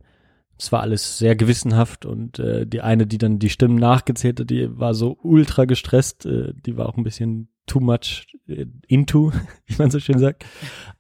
es 0.59 0.71
war 0.71 0.81
alles 0.81 1.19
sehr 1.19 1.35
gewissenhaft 1.35 2.07
und 2.07 2.39
äh, 2.39 2.67
die 2.67 2.83
eine, 2.83 3.07
die 3.07 3.19
dann 3.19 3.39
die 3.39 3.51
Stimmen 3.51 3.77
nachgezählt 3.77 4.41
hat, 4.41 4.51
die 4.51 4.69
war 4.79 4.95
so 4.95 5.19
ultra 5.23 5.65
gestresst, 5.65 6.27
äh, 6.27 6.53
die 6.55 6.77
war 6.77 6.89
auch 6.89 6.97
ein 6.97 7.05
bisschen 7.05 7.49
too 7.67 7.81
much 7.81 8.27
äh, 8.47 8.67
into, 8.87 9.33
wie 9.67 9.77
man 9.79 9.91
so 9.91 9.99
schön 9.99 10.19
sagt. 10.19 10.45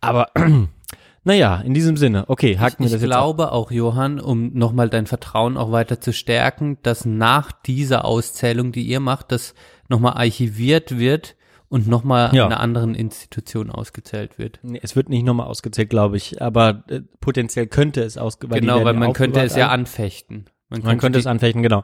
Aber 0.00 0.28
naja, 1.24 1.60
in 1.60 1.74
diesem 1.74 1.96
Sinne, 1.96 2.28
okay, 2.28 2.58
haken 2.58 2.80
wir 2.80 2.86
ich 2.86 2.92
das 2.92 3.02
jetzt 3.02 3.12
ab. 3.12 3.20
glaube 3.20 3.52
auch, 3.52 3.70
Johann, 3.70 4.20
um 4.20 4.52
nochmal 4.54 4.88
dein 4.88 5.06
Vertrauen 5.06 5.56
auch 5.56 5.70
weiter 5.70 6.00
zu 6.00 6.12
stärken, 6.12 6.78
dass 6.82 7.04
nach 7.04 7.52
dieser 7.52 8.04
Auszählung, 8.04 8.72
die 8.72 8.82
ihr 8.82 9.00
macht, 9.00 9.32
das 9.32 9.54
nochmal 9.88 10.14
archiviert 10.14 10.98
wird 10.98 11.36
und 11.72 11.88
nochmal 11.88 12.34
Ja. 12.34 12.44
einer 12.46 12.60
anderen 12.60 12.94
Institution 12.94 13.70
ausgezählt 13.70 14.38
wird. 14.38 14.60
Nee, 14.62 14.78
es 14.82 14.94
wird 14.94 15.08
nicht 15.08 15.24
nochmal 15.24 15.46
ausgezählt, 15.46 15.88
glaube 15.88 16.18
ich, 16.18 16.42
aber 16.42 16.84
äh, 16.88 17.00
potenziell 17.20 17.66
könnte 17.66 18.02
es 18.02 18.18
ausge 18.18 18.46
die 18.48 18.60
genau, 18.60 18.74
werden 18.76 18.84
weil 18.84 18.94
ja 18.94 19.00
man 19.00 19.12
könnte 19.14 19.40
es 19.40 19.56
ja 19.56 19.68
anfechten. 19.70 20.44
Man 20.68 20.98
könnte 20.98 21.18
es 21.18 21.26
anfechten, 21.26 21.62
genau. 21.62 21.82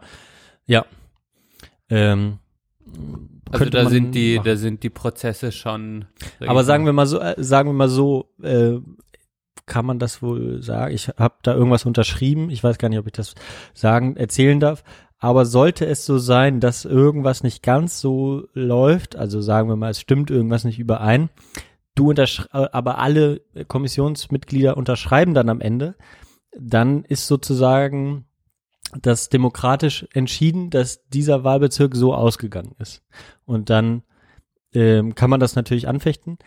Ja. 0.67 0.85
Ähm, 1.89 2.39
Also 3.51 3.65
da 3.71 3.85
man 3.85 3.93
sind 3.93 4.15
die, 4.15 4.37
machen. 4.37 4.47
da 4.47 4.57
sind 4.57 4.83
die 4.83 4.91
Prozesse 4.91 5.53
schon. 5.53 6.05
sag 6.39 6.49
Aber 6.51 6.65
sagen 6.65 6.85
mal- 6.85 6.89
wir 6.91 6.93
mal 6.93 7.07
so, 7.07 7.21
äh, 7.21 7.35
sagen 7.43 7.71
wir 7.71 7.75
mal 7.75 7.89
so, 7.89 8.31
äh, 8.43 8.79
kann 9.67 9.85
man 9.87 9.99
das 9.99 10.23
wohl 10.23 10.63
sagen? 10.63 10.95
Ich 10.95 11.09
habe 11.09 11.35
da 11.43 11.55
irgendwas 11.55 11.85
unterschrieben. 11.87 12.51
Ich 12.51 12.63
weiß 12.65 12.79
gar 12.79 12.89
nicht, 12.89 12.99
ob 12.99 13.07
ich 13.07 13.13
das 13.13 13.35
sagen, 13.75 14.17
erzählen 14.17 14.61
darf. 14.61 14.83
Aber 15.19 15.47
sollte 15.47 15.87
es 15.87 16.07
so 16.07 16.19
sein, 16.19 16.61
dass 16.61 16.85
irgendwas 16.85 17.43
nicht 17.43 17.63
ganz 17.63 18.01
so 18.01 18.47
läuft, 18.53 19.17
also 19.17 19.41
sagen 19.41 19.69
wir 19.69 19.77
mal, 19.77 19.91
es 19.91 20.01
stimmt 20.01 20.31
irgendwas 20.31 20.65
nicht 20.65 20.79
überein, 20.79 21.29
du 21.97 22.13
äh, 22.13 22.27
aber 22.53 22.99
alle 22.99 23.41
Kommissionsmitglieder 23.67 24.77
unterschreiben 24.77 25.35
dann 25.35 25.49
am 25.49 25.61
Ende, 25.61 25.97
dann 26.57 27.05
ist 27.05 27.27
sozusagen 27.27 28.27
das 29.03 29.29
demokratisch 29.29 30.07
entschieden, 30.13 30.71
dass 30.71 31.07
dieser 31.09 31.45
Wahlbezirk 31.45 31.95
so 31.95 32.15
ausgegangen 32.15 32.75
ist. 32.79 33.03
Und 33.45 33.71
dann 33.71 34.03
ähm, 34.73 35.15
kann 35.15 35.31
man 35.31 35.41
das 35.41 35.57
natürlich 35.57 35.89
anfechten. 35.89 36.39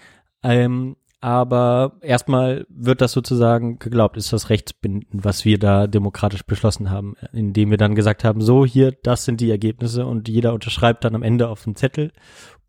Ähm, 0.43 0.95
aber 1.21 1.97
erstmal 2.01 2.65
wird 2.67 2.99
das 2.99 3.11
sozusagen 3.11 3.77
geglaubt, 3.77 4.17
ist 4.17 4.33
das 4.33 4.49
rechtsbindend, 4.49 5.05
was 5.11 5.45
wir 5.45 5.59
da 5.59 5.85
demokratisch 5.87 6.43
beschlossen 6.43 6.89
haben, 6.89 7.15
indem 7.31 7.69
wir 7.69 7.77
dann 7.77 7.93
gesagt 7.95 8.23
haben, 8.23 8.41
so 8.41 8.65
hier, 8.65 8.91
das 8.91 9.23
sind 9.25 9.39
die 9.39 9.51
Ergebnisse 9.51 10.05
und 10.07 10.27
jeder 10.27 10.53
unterschreibt 10.53 11.05
dann 11.05 11.13
am 11.15 11.21
Ende 11.23 11.47
auf 11.47 11.63
den 11.63 11.75
Zettel 11.75 12.11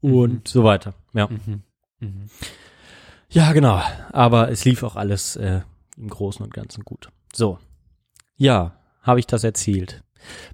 und 0.03 0.33
Mhm. 0.33 0.41
so 0.45 0.65
weiter. 0.65 0.95
Ja. 1.15 1.29
Mhm. 1.29 1.63
Mhm. 2.01 2.27
Ja, 3.31 3.53
genau. 3.53 3.81
Aber 4.13 4.51
es 4.51 4.67
lief 4.67 4.83
auch 4.83 4.97
alles 4.97 5.37
äh, 5.37 5.63
im 5.97 6.09
Großen 6.09 6.45
und 6.45 6.53
Ganzen 6.53 6.85
gut. 6.85 7.09
So. 7.33 7.59
Ja, 8.37 8.77
habe 9.01 9.21
ich 9.21 9.27
das 9.27 9.45
erzählt. 9.45 10.05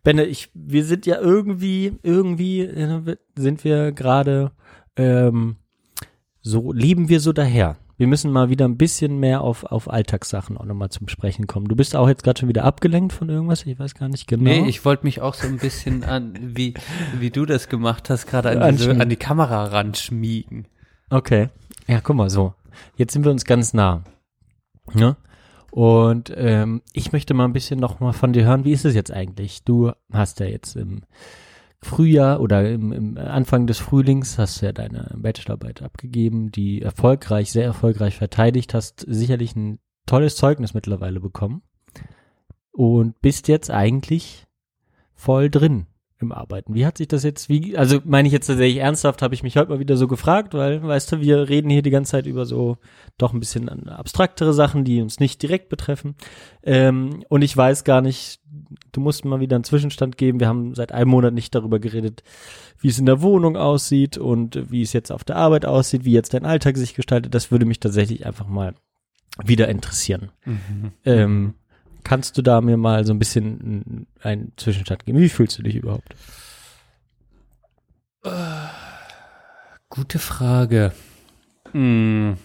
Benne, 0.04 0.24
ich, 0.24 0.50
wir 0.54 0.84
sind 0.84 1.04
ja 1.04 1.18
irgendwie, 1.20 1.98
irgendwie 2.04 2.60
äh, 2.60 3.16
sind 3.36 3.64
wir 3.64 3.90
gerade 3.90 4.52
ähm, 4.96 5.56
so, 6.40 6.72
leben 6.72 7.08
wir 7.08 7.18
so 7.20 7.32
daher. 7.32 7.76
Wir 7.98 8.06
müssen 8.06 8.30
mal 8.30 8.48
wieder 8.48 8.64
ein 8.64 8.76
bisschen 8.76 9.18
mehr 9.18 9.40
auf, 9.40 9.64
auf 9.64 9.90
Alltagssachen 9.90 10.56
auch 10.56 10.64
nochmal 10.64 10.88
zum 10.88 11.08
Sprechen 11.08 11.48
kommen. 11.48 11.66
Du 11.66 11.74
bist 11.74 11.96
auch 11.96 12.08
jetzt 12.08 12.22
gerade 12.22 12.38
schon 12.38 12.48
wieder 12.48 12.62
abgelenkt 12.62 13.12
von 13.12 13.28
irgendwas, 13.28 13.66
ich 13.66 13.76
weiß 13.76 13.94
gar 13.94 14.08
nicht 14.08 14.28
genau. 14.28 14.44
Nee, 14.44 14.68
ich 14.68 14.84
wollte 14.84 15.04
mich 15.04 15.20
auch 15.20 15.34
so 15.34 15.48
ein 15.48 15.58
bisschen 15.58 16.04
an, 16.04 16.38
wie, 16.40 16.74
wie 17.18 17.30
du 17.30 17.44
das 17.44 17.68
gemacht 17.68 18.08
hast, 18.08 18.26
gerade 18.26 18.62
an, 18.62 18.76
diese, 18.76 18.92
an 18.92 19.08
die 19.08 19.16
Kamera 19.16 19.64
ranschmiegen. 19.64 20.68
Okay. 21.10 21.48
Ja, 21.88 22.00
guck 22.00 22.14
mal 22.14 22.30
so. 22.30 22.54
Jetzt 22.96 23.14
sind 23.14 23.24
wir 23.24 23.32
uns 23.32 23.44
ganz 23.44 23.74
nah. 23.74 24.04
Ne? 24.94 25.16
Und 25.72 26.32
ähm, 26.36 26.82
ich 26.92 27.12
möchte 27.12 27.34
mal 27.34 27.46
ein 27.46 27.52
bisschen 27.52 27.80
noch 27.80 27.98
mal 27.98 28.12
von 28.12 28.32
dir 28.32 28.44
hören, 28.44 28.64
wie 28.64 28.72
ist 28.72 28.84
es 28.84 28.94
jetzt 28.94 29.12
eigentlich? 29.12 29.64
Du 29.64 29.90
hast 30.12 30.38
ja 30.38 30.46
jetzt 30.46 30.76
im 30.76 31.02
Frühjahr 31.80 32.40
oder 32.40 32.68
im, 32.68 32.92
im 32.92 33.18
Anfang 33.18 33.66
des 33.66 33.78
Frühlings 33.78 34.38
hast 34.38 34.60
du 34.60 34.66
ja 34.66 34.72
deine 34.72 35.14
Bachelorarbeit 35.16 35.82
abgegeben, 35.82 36.50
die 36.50 36.82
erfolgreich, 36.82 37.52
sehr 37.52 37.64
erfolgreich 37.64 38.16
verteidigt, 38.16 38.74
hast 38.74 39.04
sicherlich 39.06 39.54
ein 39.54 39.78
tolles 40.06 40.36
Zeugnis 40.36 40.74
mittlerweile 40.74 41.20
bekommen 41.20 41.62
und 42.72 43.20
bist 43.20 43.48
jetzt 43.48 43.70
eigentlich 43.70 44.46
voll 45.14 45.50
drin 45.50 45.86
im 46.20 46.32
Arbeiten. 46.32 46.74
Wie 46.74 46.84
hat 46.84 46.98
sich 46.98 47.08
das 47.08 47.22
jetzt, 47.22 47.48
wie, 47.48 47.76
also 47.76 48.00
meine 48.04 48.28
ich 48.28 48.32
jetzt 48.32 48.46
tatsächlich 48.46 48.78
ernsthaft, 48.78 49.22
habe 49.22 49.34
ich 49.34 49.42
mich 49.42 49.56
heute 49.56 49.70
mal 49.70 49.78
wieder 49.78 49.96
so 49.96 50.08
gefragt, 50.08 50.54
weil, 50.54 50.82
weißt 50.82 51.12
du, 51.12 51.20
wir 51.20 51.48
reden 51.48 51.70
hier 51.70 51.82
die 51.82 51.90
ganze 51.90 52.12
Zeit 52.12 52.26
über 52.26 52.44
so 52.44 52.78
doch 53.18 53.32
ein 53.32 53.40
bisschen 53.40 53.68
abstraktere 53.88 54.52
Sachen, 54.52 54.84
die 54.84 55.00
uns 55.00 55.20
nicht 55.20 55.42
direkt 55.42 55.68
betreffen. 55.68 56.16
Ähm, 56.62 57.24
und 57.28 57.42
ich 57.42 57.56
weiß 57.56 57.84
gar 57.84 58.00
nicht, 58.00 58.40
du 58.92 59.00
musst 59.00 59.24
mal 59.24 59.40
wieder 59.40 59.56
einen 59.56 59.64
Zwischenstand 59.64 60.16
geben. 60.16 60.40
Wir 60.40 60.48
haben 60.48 60.74
seit 60.74 60.92
einem 60.92 61.10
Monat 61.10 61.34
nicht 61.34 61.54
darüber 61.54 61.78
geredet, 61.78 62.22
wie 62.80 62.88
es 62.88 62.98
in 62.98 63.06
der 63.06 63.22
Wohnung 63.22 63.56
aussieht 63.56 64.18
und 64.18 64.70
wie 64.70 64.82
es 64.82 64.92
jetzt 64.92 65.12
auf 65.12 65.24
der 65.24 65.36
Arbeit 65.36 65.66
aussieht, 65.66 66.04
wie 66.04 66.12
jetzt 66.12 66.34
dein 66.34 66.44
Alltag 66.44 66.76
sich 66.76 66.94
gestaltet. 66.94 67.34
Das 67.34 67.50
würde 67.50 67.66
mich 67.66 67.80
tatsächlich 67.80 68.26
einfach 68.26 68.46
mal 68.46 68.74
wieder 69.44 69.68
interessieren. 69.68 70.30
Mhm. 70.44 70.92
Ähm, 71.04 71.54
Kannst 72.04 72.38
du 72.38 72.42
da 72.42 72.60
mir 72.60 72.76
mal 72.76 73.04
so 73.04 73.12
ein 73.12 73.18
bisschen 73.18 74.06
einen 74.20 74.52
Zwischenstand 74.56 75.04
geben? 75.04 75.18
Wie 75.18 75.28
fühlst 75.28 75.58
du 75.58 75.62
dich 75.62 75.76
überhaupt? 75.76 76.14
Gute 79.88 80.18
Frage. 80.18 80.92
Hm. 81.72 82.36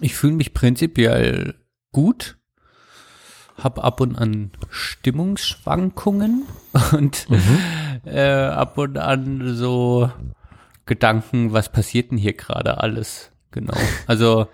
Ich 0.00 0.14
fühle 0.14 0.34
mich 0.34 0.54
prinzipiell 0.54 1.54
gut, 1.92 2.36
hab 3.56 3.82
ab 3.82 4.00
und 4.00 4.16
an 4.16 4.50
Stimmungsschwankungen 4.68 6.44
und 6.92 7.26
äh, 8.04 8.30
ab 8.30 8.76
und 8.78 8.98
an 8.98 9.54
so 9.54 10.10
Gedanken, 10.86 11.52
was 11.52 11.70
passiert 11.70 12.10
denn 12.10 12.18
hier 12.18 12.34
gerade 12.34 12.78
alles? 12.78 13.30
Genau. 13.52 13.74
Also 14.06 14.48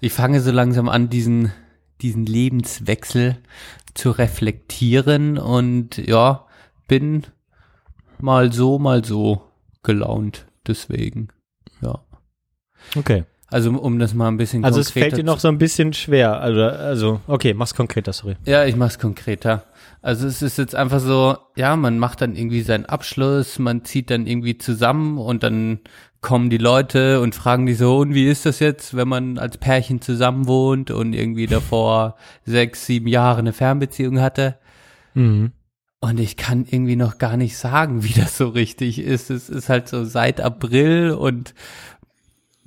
ich 0.00 0.12
fange 0.12 0.40
so 0.40 0.52
langsam 0.52 0.88
an, 0.88 1.10
diesen 1.10 1.52
diesen 2.00 2.26
Lebenswechsel 2.26 3.36
zu 3.94 4.10
reflektieren 4.10 5.38
und 5.38 5.98
ja, 5.98 6.46
bin 6.88 7.26
mal 8.20 8.52
so, 8.52 8.78
mal 8.78 9.04
so 9.04 9.42
gelaunt. 9.82 10.46
Deswegen, 10.66 11.28
ja. 11.80 12.00
Okay. 12.96 13.24
Also 13.48 13.70
um 13.70 13.98
das 13.98 14.14
mal 14.14 14.28
ein 14.28 14.36
bisschen 14.36 14.64
Also 14.64 14.80
es 14.80 14.90
fällt 14.90 15.16
dir 15.16 15.22
noch 15.22 15.38
so 15.38 15.48
ein 15.48 15.58
bisschen 15.58 15.92
schwer. 15.92 16.40
Also, 16.40 16.62
also 16.62 17.20
okay, 17.26 17.54
mach's 17.54 17.74
konkreter, 17.74 18.12
sorry. 18.12 18.36
Ja, 18.46 18.64
ich 18.64 18.74
mach's 18.74 18.98
konkreter. 18.98 19.64
Also 20.04 20.26
es 20.26 20.42
ist 20.42 20.58
jetzt 20.58 20.74
einfach 20.74 21.00
so, 21.00 21.38
ja, 21.56 21.76
man 21.76 21.98
macht 21.98 22.20
dann 22.20 22.36
irgendwie 22.36 22.60
seinen 22.60 22.84
Abschluss, 22.84 23.58
man 23.58 23.86
zieht 23.86 24.10
dann 24.10 24.26
irgendwie 24.26 24.58
zusammen 24.58 25.16
und 25.16 25.42
dann 25.42 25.80
kommen 26.20 26.50
die 26.50 26.58
Leute 26.58 27.22
und 27.22 27.34
fragen 27.34 27.64
die 27.64 27.72
so, 27.72 27.96
und 28.00 28.12
wie 28.12 28.28
ist 28.28 28.44
das 28.44 28.58
jetzt, 28.58 28.94
wenn 28.94 29.08
man 29.08 29.38
als 29.38 29.56
Pärchen 29.56 30.02
zusammen 30.02 30.46
wohnt 30.46 30.90
und 30.90 31.14
irgendwie 31.14 31.46
davor 31.46 32.16
sechs, 32.44 32.84
sieben 32.84 33.08
Jahre 33.08 33.38
eine 33.38 33.54
Fernbeziehung 33.54 34.20
hatte? 34.20 34.58
Mhm. 35.14 35.52
Und 36.00 36.20
ich 36.20 36.36
kann 36.36 36.66
irgendwie 36.68 36.96
noch 36.96 37.16
gar 37.16 37.38
nicht 37.38 37.56
sagen, 37.56 38.02
wie 38.04 38.12
das 38.12 38.36
so 38.36 38.48
richtig 38.48 38.98
ist. 38.98 39.30
Es 39.30 39.48
ist 39.48 39.70
halt 39.70 39.88
so 39.88 40.04
seit 40.04 40.38
April 40.38 41.12
und 41.12 41.54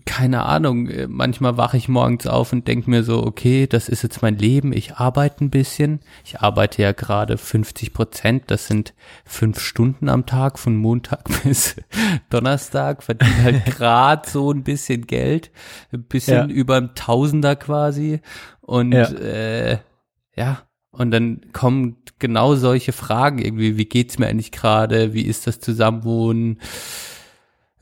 keine 0.07 0.43
Ahnung, 0.45 0.87
äh, 0.89 1.05
manchmal 1.07 1.57
wache 1.57 1.77
ich 1.77 1.87
morgens 1.87 2.25
auf 2.25 2.51
und 2.53 2.67
denke 2.67 2.89
mir 2.89 3.03
so, 3.03 3.23
okay, 3.23 3.67
das 3.67 3.87
ist 3.89 4.01
jetzt 4.01 4.23
mein 4.23 4.37
Leben, 4.37 4.73
ich 4.73 4.95
arbeite 4.95 5.43
ein 5.45 5.51
bisschen. 5.51 5.99
Ich 6.25 6.39
arbeite 6.39 6.81
ja 6.81 6.93
gerade 6.93 7.37
50 7.37 7.93
Prozent, 7.93 8.45
das 8.47 8.65
sind 8.67 8.95
fünf 9.25 9.59
Stunden 9.59 10.09
am 10.09 10.25
Tag, 10.25 10.57
von 10.57 10.75
Montag 10.75 11.25
bis 11.43 11.75
Donnerstag, 12.31 13.03
verdiene 13.03 13.43
halt 13.43 13.65
gerade 13.77 14.27
so 14.27 14.51
ein 14.51 14.63
bisschen 14.63 15.05
Geld, 15.05 15.51
ein 15.91 16.03
bisschen 16.03 16.49
Ja. 16.49 16.55
über 16.55 16.77
ein 16.77 16.95
Tausender 16.95 17.55
quasi. 17.55 18.21
Und 18.61 18.93
Ja. 18.93 19.09
äh, 19.11 19.77
ja, 20.35 20.63
und 20.91 21.11
dann 21.11 21.41
kommen 21.53 21.97
genau 22.17 22.55
solche 22.55 22.91
Fragen 22.91 23.39
irgendwie, 23.39 23.77
wie 23.77 23.85
geht's 23.85 24.17
mir 24.17 24.27
eigentlich 24.27 24.51
gerade, 24.51 25.13
wie 25.13 25.21
ist 25.23 25.45
das 25.45 25.59
Zusammenwohnen, 25.59 26.59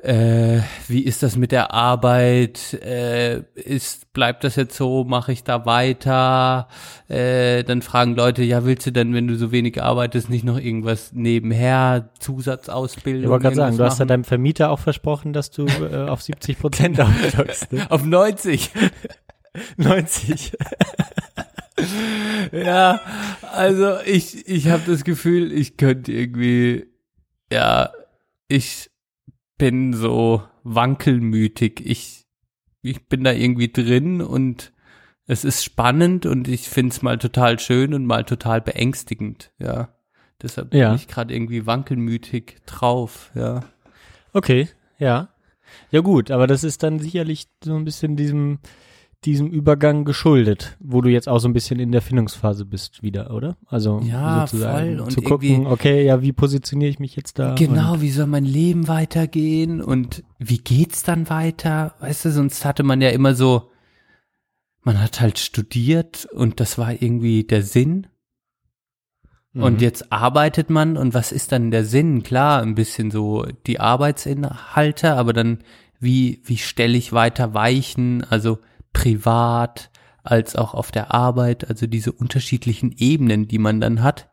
äh, 0.05 0.61
wie 0.87 1.03
ist 1.03 1.23
das 1.23 1.35
mit 1.35 1.51
der 1.51 1.73
Arbeit, 1.73 2.73
äh, 2.73 3.41
ist, 3.55 4.13
bleibt 4.13 4.43
das 4.43 4.55
jetzt 4.55 4.77
so, 4.77 5.03
mache 5.03 5.31
ich 5.31 5.43
da 5.43 5.65
weiter, 5.65 6.67
äh, 7.07 7.63
dann 7.63 7.81
fragen 7.81 8.15
Leute, 8.15 8.43
ja, 8.43 8.65
willst 8.65 8.85
du 8.85 8.91
denn, 8.91 9.13
wenn 9.13 9.27
du 9.27 9.35
so 9.35 9.51
wenig 9.51 9.81
arbeitest, 9.81 10.29
nicht 10.29 10.43
noch 10.43 10.59
irgendwas 10.59 11.11
nebenher, 11.13 12.11
Zusatzausbildung? 12.19 13.23
Ich 13.23 13.29
wollte 13.29 13.43
gerade 13.43 13.55
sagen, 13.55 13.77
du 13.77 13.83
irgendwas 13.83 13.93
hast 13.93 13.99
ja 13.99 14.05
machen? 14.05 14.09
deinem 14.09 14.23
Vermieter 14.25 14.69
auch 14.69 14.79
versprochen, 14.79 15.33
dass 15.33 15.51
du 15.51 15.65
äh, 15.65 16.07
auf 16.07 16.21
70 16.21 16.59
Prozent 16.59 17.01
aufstockst. 17.01 17.73
Ne? 17.73 17.87
auf 17.89 18.03
90. 18.05 18.71
90. 19.77 20.53
Ja, 22.51 23.01
also 23.41 23.99
ich, 24.05 24.47
ich 24.47 24.69
habe 24.69 24.83
das 24.85 25.03
Gefühl, 25.03 25.51
ich 25.51 25.77
könnte 25.77 26.11
irgendwie, 26.11 26.85
ja, 27.51 27.91
ich 28.47 28.89
bin 29.57 29.93
so 29.93 30.43
wankelmütig. 30.63 31.81
Ich, 31.85 32.25
ich 32.81 33.07
bin 33.07 33.23
da 33.23 33.31
irgendwie 33.31 33.71
drin 33.71 34.21
und 34.21 34.73
es 35.27 35.43
ist 35.43 35.63
spannend 35.63 36.25
und 36.25 36.47
ich 36.47 36.69
find's 36.69 37.01
mal 37.01 37.17
total 37.17 37.59
schön 37.59 37.93
und 37.93 38.05
mal 38.05 38.23
total 38.23 38.61
beängstigend, 38.61 39.51
ja. 39.57 39.89
Deshalb 40.41 40.73
Ja. 40.73 40.89
bin 40.89 40.97
ich 40.97 41.07
gerade 41.07 41.33
irgendwie 41.33 41.65
wankelmütig 41.65 42.57
drauf, 42.65 43.31
ja. 43.35 43.61
Okay, 44.33 44.67
ja. 44.99 45.29
Ja 45.91 46.01
gut, 46.01 46.29
aber 46.29 46.45
das 46.45 46.63
ist 46.63 46.83
dann 46.83 46.99
sicherlich 46.99 47.47
so 47.63 47.75
ein 47.75 47.85
bisschen 47.85 48.15
diesem, 48.15 48.59
diesem 49.25 49.47
Übergang 49.47 50.05
geschuldet, 50.05 50.77
wo 50.79 51.01
du 51.01 51.09
jetzt 51.09 51.27
auch 51.27 51.39
so 51.39 51.47
ein 51.47 51.53
bisschen 51.53 51.79
in 51.79 51.91
der 51.91 52.01
Findungsphase 52.01 52.65
bist 52.65 53.01
wieder, 53.03 53.31
oder? 53.31 53.57
Also 53.65 53.99
Ja, 54.01 54.41
sozusagen 54.47 54.97
voll. 54.97 54.99
Und 55.01 55.11
zu 55.11 55.21
gucken, 55.21 55.67
okay, 55.67 56.05
ja, 56.05 56.21
wie 56.21 56.31
positioniere 56.31 56.89
ich 56.89 56.99
mich 56.99 57.15
jetzt 57.15 57.39
da? 57.39 57.55
Genau, 57.55 58.01
wie 58.01 58.11
soll 58.11 58.27
mein 58.27 58.45
Leben 58.45 58.87
weitergehen 58.87 59.81
und 59.81 60.23
wie 60.39 60.59
geht's 60.59 61.03
dann 61.03 61.29
weiter? 61.29 61.95
Weißt 61.99 62.25
du, 62.25 62.31
sonst 62.31 62.63
hatte 62.65 62.83
man 62.83 63.01
ja 63.01 63.09
immer 63.09 63.33
so, 63.35 63.69
man 64.83 65.01
hat 65.01 65.19
halt 65.19 65.39
studiert 65.39 66.27
und 66.31 66.59
das 66.59 66.77
war 66.77 66.91
irgendwie 66.91 67.43
der 67.43 67.63
Sinn. 67.63 68.07
Und 69.53 69.75
Mhm. 69.75 69.79
jetzt 69.79 70.11
arbeitet 70.11 70.69
man 70.69 70.97
und 70.97 71.13
was 71.13 71.31
ist 71.31 71.51
dann 71.53 71.71
der 71.71 71.85
Sinn? 71.85 72.23
Klar, 72.23 72.61
ein 72.61 72.75
bisschen 72.75 73.09
so 73.09 73.45
die 73.65 73.79
Arbeitsinhalte, 73.79 75.13
aber 75.13 75.31
dann 75.31 75.59
wie, 75.99 76.41
wie 76.43 76.57
stelle 76.57 76.97
ich 76.97 77.13
weiter 77.13 77.53
Weichen, 77.53 78.23
also 78.29 78.59
privat 78.95 79.91
als 80.23 80.55
auch 80.55 80.73
auf 80.73 80.89
der 80.89 81.13
Arbeit, 81.13 81.69
also 81.69 81.85
diese 81.85 82.13
unterschiedlichen 82.13 82.93
Ebenen, 82.97 83.47
die 83.47 83.59
man 83.59 83.81
dann 83.81 84.01
hat. 84.01 84.29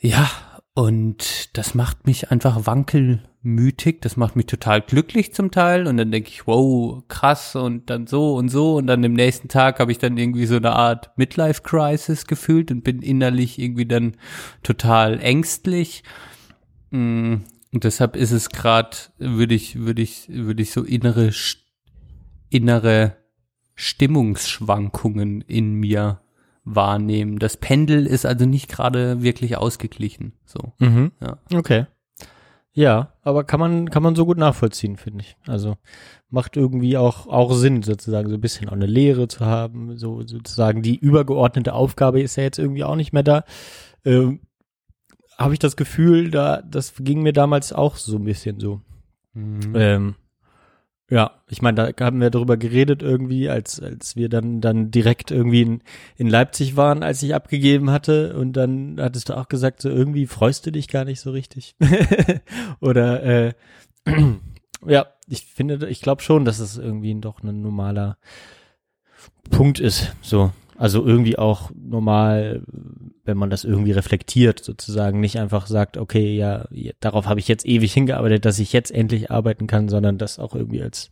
Ja, 0.00 0.30
und 0.72 1.56
das 1.58 1.74
macht 1.74 2.06
mich 2.06 2.30
einfach 2.30 2.64
wankelmütig, 2.66 4.00
das 4.00 4.16
macht 4.16 4.34
mich 4.34 4.46
total 4.46 4.80
glücklich 4.80 5.34
zum 5.34 5.50
Teil 5.50 5.86
und 5.86 5.98
dann 5.98 6.10
denke 6.10 6.30
ich, 6.30 6.46
wow, 6.46 7.02
krass 7.06 7.54
und 7.54 7.90
dann 7.90 8.06
so 8.06 8.34
und 8.34 8.48
so 8.48 8.76
und 8.76 8.86
dann 8.86 9.04
im 9.04 9.12
nächsten 9.12 9.48
Tag 9.48 9.78
habe 9.78 9.92
ich 9.92 9.98
dann 9.98 10.16
irgendwie 10.16 10.46
so 10.46 10.56
eine 10.56 10.72
Art 10.72 11.10
Midlife-Crisis 11.18 12.26
gefühlt 12.26 12.70
und 12.70 12.82
bin 12.82 13.02
innerlich 13.02 13.58
irgendwie 13.58 13.86
dann 13.86 14.16
total 14.62 15.20
ängstlich. 15.20 16.02
Mm, 16.90 17.34
Und 17.72 17.84
deshalb 17.84 18.16
ist 18.16 18.32
es 18.32 18.48
gerade, 18.48 18.96
würde 19.18 19.54
ich, 19.54 19.76
würde 19.78 20.00
ich, 20.02 20.28
würde 20.30 20.62
ich 20.62 20.72
so 20.72 20.82
innere, 20.82 21.28
St- 21.28 21.59
innere 22.50 23.16
Stimmungsschwankungen 23.74 25.40
in 25.42 25.74
mir 25.74 26.20
wahrnehmen. 26.64 27.38
Das 27.38 27.56
Pendel 27.56 28.06
ist 28.06 28.26
also 28.26 28.44
nicht 28.44 28.68
gerade 28.68 29.22
wirklich 29.22 29.56
ausgeglichen. 29.56 30.34
So. 30.44 30.72
Mhm. 30.78 31.12
Ja. 31.20 31.38
Okay. 31.54 31.86
Ja, 32.72 33.14
aber 33.22 33.44
kann 33.44 33.58
man, 33.58 33.90
kann 33.90 34.02
man 34.02 34.14
so 34.14 34.24
gut 34.26 34.38
nachvollziehen, 34.38 34.96
finde 34.96 35.24
ich. 35.24 35.36
Also 35.46 35.76
macht 36.28 36.56
irgendwie 36.56 36.96
auch, 36.96 37.26
auch 37.26 37.52
Sinn, 37.52 37.82
sozusagen, 37.82 38.28
so 38.28 38.36
ein 38.36 38.40
bisschen 38.40 38.68
auch 38.68 38.74
eine 38.74 38.86
Lehre 38.86 39.26
zu 39.26 39.44
haben. 39.44 39.96
So 39.96 40.22
sozusagen 40.26 40.82
die 40.82 40.96
übergeordnete 40.96 41.72
Aufgabe 41.72 42.20
ist 42.20 42.36
ja 42.36 42.44
jetzt 42.44 42.58
irgendwie 42.58 42.84
auch 42.84 42.96
nicht 42.96 43.12
mehr 43.12 43.24
da. 43.24 43.44
Ähm, 44.04 44.40
Habe 45.36 45.54
ich 45.54 45.58
das 45.58 45.76
Gefühl, 45.76 46.30
da, 46.30 46.62
das 46.62 46.94
ging 46.98 47.22
mir 47.22 47.32
damals 47.32 47.72
auch 47.72 47.96
so 47.96 48.16
ein 48.16 48.24
bisschen 48.24 48.60
so. 48.60 48.80
Mhm. 49.32 49.72
Ähm, 49.74 50.14
ja, 51.10 51.32
ich 51.48 51.60
meine, 51.60 51.92
da 51.92 52.04
haben 52.04 52.20
wir 52.20 52.30
darüber 52.30 52.56
geredet 52.56 53.02
irgendwie, 53.02 53.48
als, 53.48 53.80
als 53.80 54.14
wir 54.14 54.28
dann, 54.28 54.60
dann 54.60 54.92
direkt 54.92 55.32
irgendwie 55.32 55.62
in, 55.62 55.82
in 56.16 56.28
Leipzig 56.28 56.76
waren, 56.76 57.02
als 57.02 57.20
ich 57.24 57.34
abgegeben 57.34 57.90
hatte. 57.90 58.36
Und 58.36 58.52
dann 58.52 58.96
hattest 59.00 59.28
du 59.28 59.36
auch 59.36 59.48
gesagt, 59.48 59.82
so 59.82 59.88
irgendwie 59.88 60.28
freust 60.28 60.66
du 60.66 60.70
dich 60.70 60.86
gar 60.86 61.04
nicht 61.04 61.20
so 61.20 61.32
richtig. 61.32 61.74
Oder 62.80 63.22
äh, 63.24 63.54
ja, 64.86 65.06
ich 65.26 65.46
finde, 65.46 65.88
ich 65.88 66.00
glaube 66.00 66.22
schon, 66.22 66.44
dass 66.44 66.60
es 66.60 66.78
irgendwie 66.78 67.14
doch 67.20 67.42
ein 67.42 67.60
normaler 67.60 68.16
Punkt 69.50 69.80
ist. 69.80 70.14
So. 70.22 70.52
Also 70.78 71.04
irgendwie 71.04 71.38
auch 71.38 71.72
normal, 71.74 72.62
wenn 73.30 73.38
man 73.38 73.48
das 73.50 73.64
irgendwie 73.64 73.92
reflektiert, 73.92 74.62
sozusagen 74.62 75.20
nicht 75.20 75.38
einfach 75.38 75.66
sagt, 75.68 75.96
okay, 75.96 76.36
ja, 76.36 76.66
darauf 77.00 77.26
habe 77.26 77.40
ich 77.40 77.48
jetzt 77.48 77.64
ewig 77.64 77.92
hingearbeitet, 77.94 78.44
dass 78.44 78.58
ich 78.58 78.72
jetzt 78.72 78.90
endlich 78.90 79.30
arbeiten 79.30 79.66
kann, 79.66 79.88
sondern 79.88 80.18
das 80.18 80.38
auch 80.38 80.54
irgendwie 80.54 80.82
als 80.82 81.08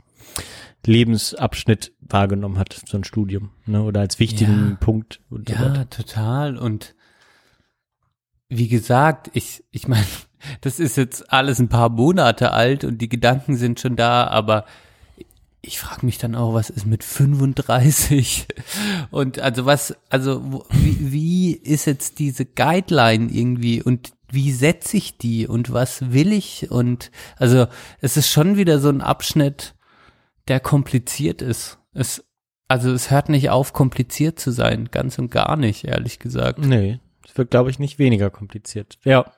Lebensabschnitt 0.84 1.92
wahrgenommen 2.00 2.58
hat, 2.58 2.80
so 2.86 2.96
ein 2.96 3.04
Studium, 3.04 3.50
ne, 3.66 3.82
oder 3.82 4.00
als 4.00 4.18
wichtigen 4.18 4.70
Ja. 4.70 4.76
Punkt. 4.76 5.20
Und 5.30 5.48
so 5.48 5.54
Ja, 5.54 5.62
weiter. 5.70 5.88
total. 5.90 6.56
Und 6.56 6.94
wie 8.48 8.68
gesagt, 8.68 9.30
ich, 9.34 9.64
ich 9.70 9.86
meine, 9.88 10.04
das 10.60 10.80
ist 10.80 10.96
jetzt 10.96 11.32
alles 11.32 11.58
ein 11.60 11.68
paar 11.68 11.88
Monate 11.88 12.52
alt 12.52 12.84
und 12.84 12.98
die 12.98 13.08
Gedanken 13.08 13.56
sind 13.56 13.80
schon 13.80 13.96
da, 13.96 14.26
aber 14.26 14.64
ich 15.68 15.78
frage 15.78 16.06
mich 16.06 16.16
dann 16.16 16.34
auch, 16.34 16.54
was 16.54 16.70
ist 16.70 16.86
mit 16.86 17.04
35? 17.04 18.46
Und 19.10 19.38
also 19.38 19.66
was, 19.66 19.94
also 20.08 20.64
wie, 20.70 21.12
wie 21.12 21.52
ist 21.52 21.84
jetzt 21.84 22.18
diese 22.18 22.46
Guideline 22.46 23.30
irgendwie 23.30 23.82
und 23.82 24.12
wie 24.30 24.50
setze 24.50 24.96
ich 24.96 25.18
die 25.18 25.46
und 25.46 25.70
was 25.70 26.10
will 26.12 26.32
ich? 26.32 26.70
Und 26.70 27.10
also 27.36 27.66
es 28.00 28.16
ist 28.16 28.30
schon 28.30 28.56
wieder 28.56 28.78
so 28.78 28.88
ein 28.88 29.02
Abschnitt, 29.02 29.74
der 30.48 30.58
kompliziert 30.58 31.42
ist. 31.42 31.78
Es, 31.92 32.24
also 32.66 32.90
es 32.90 33.10
hört 33.10 33.28
nicht 33.28 33.50
auf, 33.50 33.74
kompliziert 33.74 34.40
zu 34.40 34.50
sein, 34.50 34.88
ganz 34.90 35.18
und 35.18 35.30
gar 35.30 35.56
nicht, 35.56 35.84
ehrlich 35.84 36.18
gesagt. 36.18 36.60
Nee, 36.60 36.98
es 37.26 37.36
wird, 37.36 37.50
glaube 37.50 37.68
ich, 37.70 37.78
nicht 37.78 37.98
weniger 37.98 38.30
kompliziert. 38.30 38.98
Ja. 39.04 39.32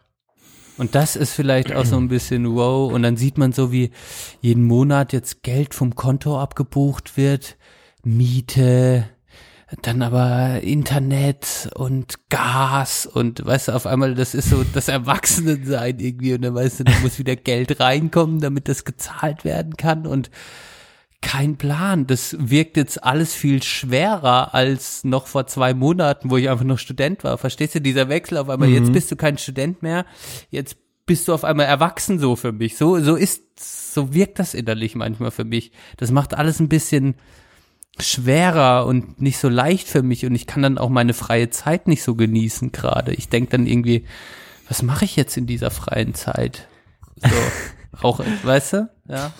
Und 0.80 0.94
das 0.94 1.14
ist 1.14 1.34
vielleicht 1.34 1.74
auch 1.74 1.84
so 1.84 1.98
ein 1.98 2.08
bisschen 2.08 2.54
wow. 2.56 2.90
Und 2.90 3.02
dann 3.02 3.18
sieht 3.18 3.36
man 3.36 3.52
so, 3.52 3.70
wie 3.70 3.90
jeden 4.40 4.64
Monat 4.64 5.12
jetzt 5.12 5.42
Geld 5.42 5.74
vom 5.74 5.94
Konto 5.94 6.40
abgebucht 6.40 7.18
wird, 7.18 7.58
Miete, 8.02 9.04
dann 9.82 10.00
aber 10.00 10.62
Internet 10.62 11.68
und 11.74 12.30
Gas 12.30 13.04
und 13.04 13.44
weißt 13.44 13.68
du, 13.68 13.72
auf 13.72 13.86
einmal, 13.86 14.14
das 14.14 14.34
ist 14.34 14.48
so 14.48 14.64
das 14.72 14.88
Erwachsenensein 14.88 15.98
irgendwie. 15.98 16.32
Und 16.32 16.40
dann 16.40 16.54
weißt 16.54 16.80
du, 16.80 16.84
da 16.84 16.92
muss 17.02 17.18
wieder 17.18 17.36
Geld 17.36 17.78
reinkommen, 17.78 18.40
damit 18.40 18.66
das 18.66 18.86
gezahlt 18.86 19.44
werden 19.44 19.76
kann. 19.76 20.06
Und 20.06 20.30
kein 21.22 21.56
Plan. 21.56 22.06
Das 22.06 22.36
wirkt 22.38 22.76
jetzt 22.76 23.02
alles 23.04 23.34
viel 23.34 23.62
schwerer 23.62 24.54
als 24.54 25.04
noch 25.04 25.26
vor 25.26 25.46
zwei 25.46 25.74
Monaten, 25.74 26.30
wo 26.30 26.36
ich 26.36 26.48
einfach 26.48 26.64
noch 26.64 26.78
Student 26.78 27.24
war. 27.24 27.38
Verstehst 27.38 27.74
du, 27.74 27.80
dieser 27.80 28.08
Wechsel 28.08 28.38
auf 28.38 28.48
einmal, 28.48 28.68
jetzt 28.68 28.92
bist 28.92 29.10
du 29.10 29.16
kein 29.16 29.38
Student 29.38 29.82
mehr, 29.82 30.06
jetzt 30.50 30.76
bist 31.06 31.28
du 31.28 31.34
auf 31.34 31.44
einmal 31.44 31.66
erwachsen 31.66 32.18
so 32.18 32.36
für 32.36 32.52
mich. 32.52 32.76
So, 32.76 33.00
so 33.00 33.16
ist, 33.16 33.42
so 33.94 34.14
wirkt 34.14 34.38
das 34.38 34.54
innerlich 34.54 34.94
manchmal 34.94 35.30
für 35.30 35.44
mich. 35.44 35.72
Das 35.96 36.10
macht 36.10 36.34
alles 36.34 36.60
ein 36.60 36.68
bisschen 36.68 37.16
schwerer 37.98 38.86
und 38.86 39.20
nicht 39.20 39.38
so 39.38 39.48
leicht 39.48 39.88
für 39.88 40.02
mich 40.02 40.24
und 40.24 40.34
ich 40.34 40.46
kann 40.46 40.62
dann 40.62 40.78
auch 40.78 40.88
meine 40.88 41.12
freie 41.12 41.50
Zeit 41.50 41.88
nicht 41.88 42.02
so 42.02 42.14
genießen 42.14 42.72
gerade. 42.72 43.12
Ich 43.12 43.28
denke 43.28 43.50
dann 43.50 43.66
irgendwie, 43.66 44.06
was 44.68 44.82
mache 44.82 45.04
ich 45.04 45.16
jetzt 45.16 45.36
in 45.36 45.46
dieser 45.46 45.70
freien 45.70 46.14
Zeit? 46.14 46.68
So, 47.16 47.28
auch, 48.02 48.20
weißt 48.44 48.72
du? 48.74 48.90
Ja. 49.08 49.32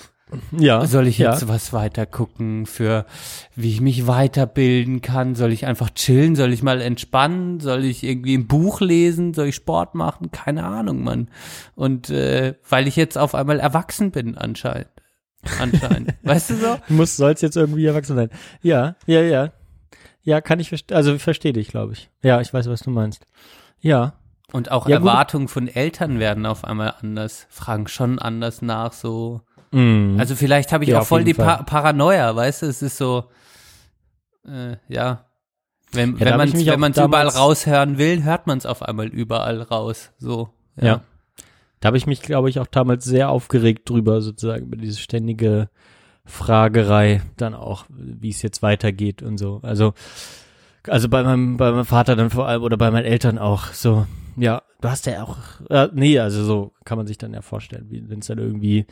Ja. 0.52 0.86
Soll 0.86 1.06
ich 1.06 1.18
ja. 1.18 1.32
jetzt 1.32 1.48
was 1.48 1.72
weiter 1.72 2.06
gucken 2.06 2.66
für, 2.66 3.06
wie 3.54 3.70
ich 3.70 3.80
mich 3.80 4.06
weiterbilden 4.06 5.00
kann? 5.00 5.34
Soll 5.34 5.52
ich 5.52 5.66
einfach 5.66 5.90
chillen? 5.90 6.36
Soll 6.36 6.52
ich 6.52 6.62
mal 6.62 6.80
entspannen? 6.80 7.60
Soll 7.60 7.84
ich 7.84 8.02
irgendwie 8.02 8.36
ein 8.36 8.46
Buch 8.46 8.80
lesen? 8.80 9.34
Soll 9.34 9.48
ich 9.48 9.54
Sport 9.54 9.94
machen? 9.94 10.30
Keine 10.30 10.64
Ahnung, 10.64 11.02
Mann. 11.02 11.28
Und 11.74 12.10
äh, 12.10 12.54
weil 12.68 12.88
ich 12.88 12.96
jetzt 12.96 13.16
auf 13.18 13.34
einmal 13.34 13.60
erwachsen 13.60 14.10
bin 14.10 14.36
anscheinend. 14.36 14.88
Anscheinend. 15.60 16.14
weißt 16.22 16.50
du 16.50 16.54
so? 16.56 16.76
Du 16.88 16.94
musst, 16.94 17.16
sollst 17.16 17.42
jetzt 17.42 17.56
irgendwie 17.56 17.86
erwachsen 17.86 18.16
sein. 18.16 18.30
Ja, 18.62 18.96
ja, 19.06 19.22
ja. 19.22 19.52
Ja, 20.22 20.40
kann 20.40 20.60
ich 20.60 20.68
verstehen. 20.68 20.96
Also 20.96 21.18
verstehe 21.18 21.52
dich, 21.52 21.68
glaube 21.68 21.94
ich. 21.94 22.10
Ja, 22.22 22.40
ich 22.40 22.52
weiß, 22.52 22.68
was 22.68 22.82
du 22.82 22.90
meinst. 22.90 23.26
Ja. 23.80 24.14
Und 24.52 24.70
auch 24.70 24.88
Ja, 24.88 24.98
gut. 24.98 25.08
Erwartungen 25.08 25.48
von 25.48 25.68
Eltern 25.68 26.18
werden 26.18 26.44
auf 26.44 26.64
einmal 26.64 26.94
anders, 27.00 27.46
fragen 27.50 27.86
schon 27.86 28.18
anders 28.18 28.62
nach, 28.62 28.92
so. 28.92 29.42
Mhm. 29.72 30.16
Also 30.18 30.34
vielleicht 30.34 30.72
habe 30.72 30.84
ich 30.84 30.90
Ja, 30.90 31.00
auch 31.00 31.06
voll 31.06 31.24
die 31.24 31.34
pa 31.34 31.62
Paranoia, 31.62 32.34
weißt 32.34 32.62
du? 32.62 32.66
Es 32.66 32.82
ist 32.82 32.96
so, 32.96 33.24
äh, 34.46 34.76
ja. 34.88 35.26
Wenn, 35.92 36.16
Ja, 36.18 36.26
wenn 36.26 36.36
man 36.36 36.50
mich 36.50 36.66
wenn 36.66 36.74
auch 36.74 36.78
man 36.78 36.92
es 36.92 36.98
überall 36.98 37.28
raushören 37.28 37.98
will, 37.98 38.22
hört 38.22 38.46
man 38.46 38.58
es 38.58 38.66
auf 38.66 38.82
einmal 38.82 39.08
überall 39.08 39.60
raus. 39.62 40.12
So. 40.18 40.50
Ja. 40.80 41.02
Da 41.80 41.86
habe 41.88 41.96
ich 41.96 42.06
mich, 42.06 42.22
glaube 42.22 42.48
ich, 42.50 42.60
auch 42.60 42.66
damals 42.66 43.04
sehr 43.04 43.30
aufgeregt 43.30 43.88
drüber, 43.88 44.20
sozusagen, 44.20 44.66
über 44.66 44.76
diese 44.76 44.98
ständige 44.98 45.68
Fragerei, 46.26 47.22
dann 47.36 47.54
auch, 47.54 47.86
wie 47.88 48.30
es 48.30 48.42
jetzt 48.42 48.62
weitergeht 48.62 49.22
und 49.22 49.38
so. 49.38 49.60
Also, 49.62 49.94
also 50.86 51.08
bei 51.08 51.22
meinem, 51.22 51.56
bei 51.56 51.72
meinem 51.72 51.86
Vater 51.86 52.16
dann 52.16 52.30
vor 52.30 52.46
allem 52.46 52.62
oder 52.62 52.76
bei 52.76 52.90
meinen 52.90 53.06
Eltern 53.06 53.38
auch 53.38 53.66
so, 53.72 54.06
ja, 54.36 54.62
du 54.80 54.88
hast 54.88 55.06
ja 55.06 55.22
auch, 55.22 55.38
äh, 55.68 55.88
nee, 55.92 56.18
also 56.18 56.44
so 56.44 56.72
kann 56.84 56.98
man 56.98 57.06
sich 57.06 57.18
dann 57.18 57.34
ja 57.34 57.42
vorstellen, 57.42 57.86
wenn 57.90 58.20
es 58.20 58.26
dann 58.26 58.38
irgendwie 58.38 58.86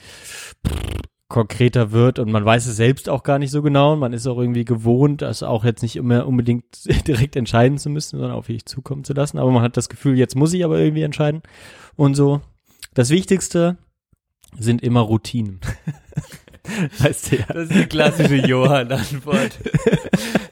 konkreter 1.29 1.93
wird 1.93 2.19
und 2.19 2.33
man 2.33 2.45
weiß 2.45 2.67
es 2.67 2.77
selbst 2.77 3.09
auch 3.09 3.23
gar 3.23 3.39
nicht 3.39 3.51
so 3.51 3.61
genau 3.61 3.93
und 3.93 3.99
man 3.99 4.15
ist 4.15 4.27
auch 4.27 4.39
irgendwie 4.39 4.65
gewohnt, 4.65 5.21
das 5.21 5.43
auch 5.43 5.63
jetzt 5.63 5.83
nicht 5.83 5.97
immer 5.97 6.27
unbedingt 6.27 6.65
direkt 7.07 7.37
entscheiden 7.37 7.79
zu 7.79 7.91
müssen, 7.91 8.19
sondern 8.19 8.37
auf 8.37 8.47
dich 8.47 8.65
zukommen 8.65 9.05
zu 9.05 9.13
lassen, 9.13 9.39
aber 9.39 9.51
man 9.51 9.63
hat 9.63 9.77
das 9.77 9.91
Gefühl, 9.91 10.19
jetzt 10.19 10.37
muss 10.37 10.55
ich 10.55 10.65
aber 10.65 10.79
irgendwie 10.79 11.03
entscheiden 11.03 11.43
und 11.97 12.15
so. 12.15 12.41
Das 12.95 13.11
Wichtigste 13.11 13.77
sind 14.59 14.83
immer 14.83 15.01
Routinen. 15.01 15.61
weißt 16.99 17.33
du 17.33 17.37
ja. 17.37 17.45
Das 17.47 17.69
ist 17.71 17.75
die 17.75 17.87
klassische 17.87 18.35
Johann-Antwort. 18.47 19.59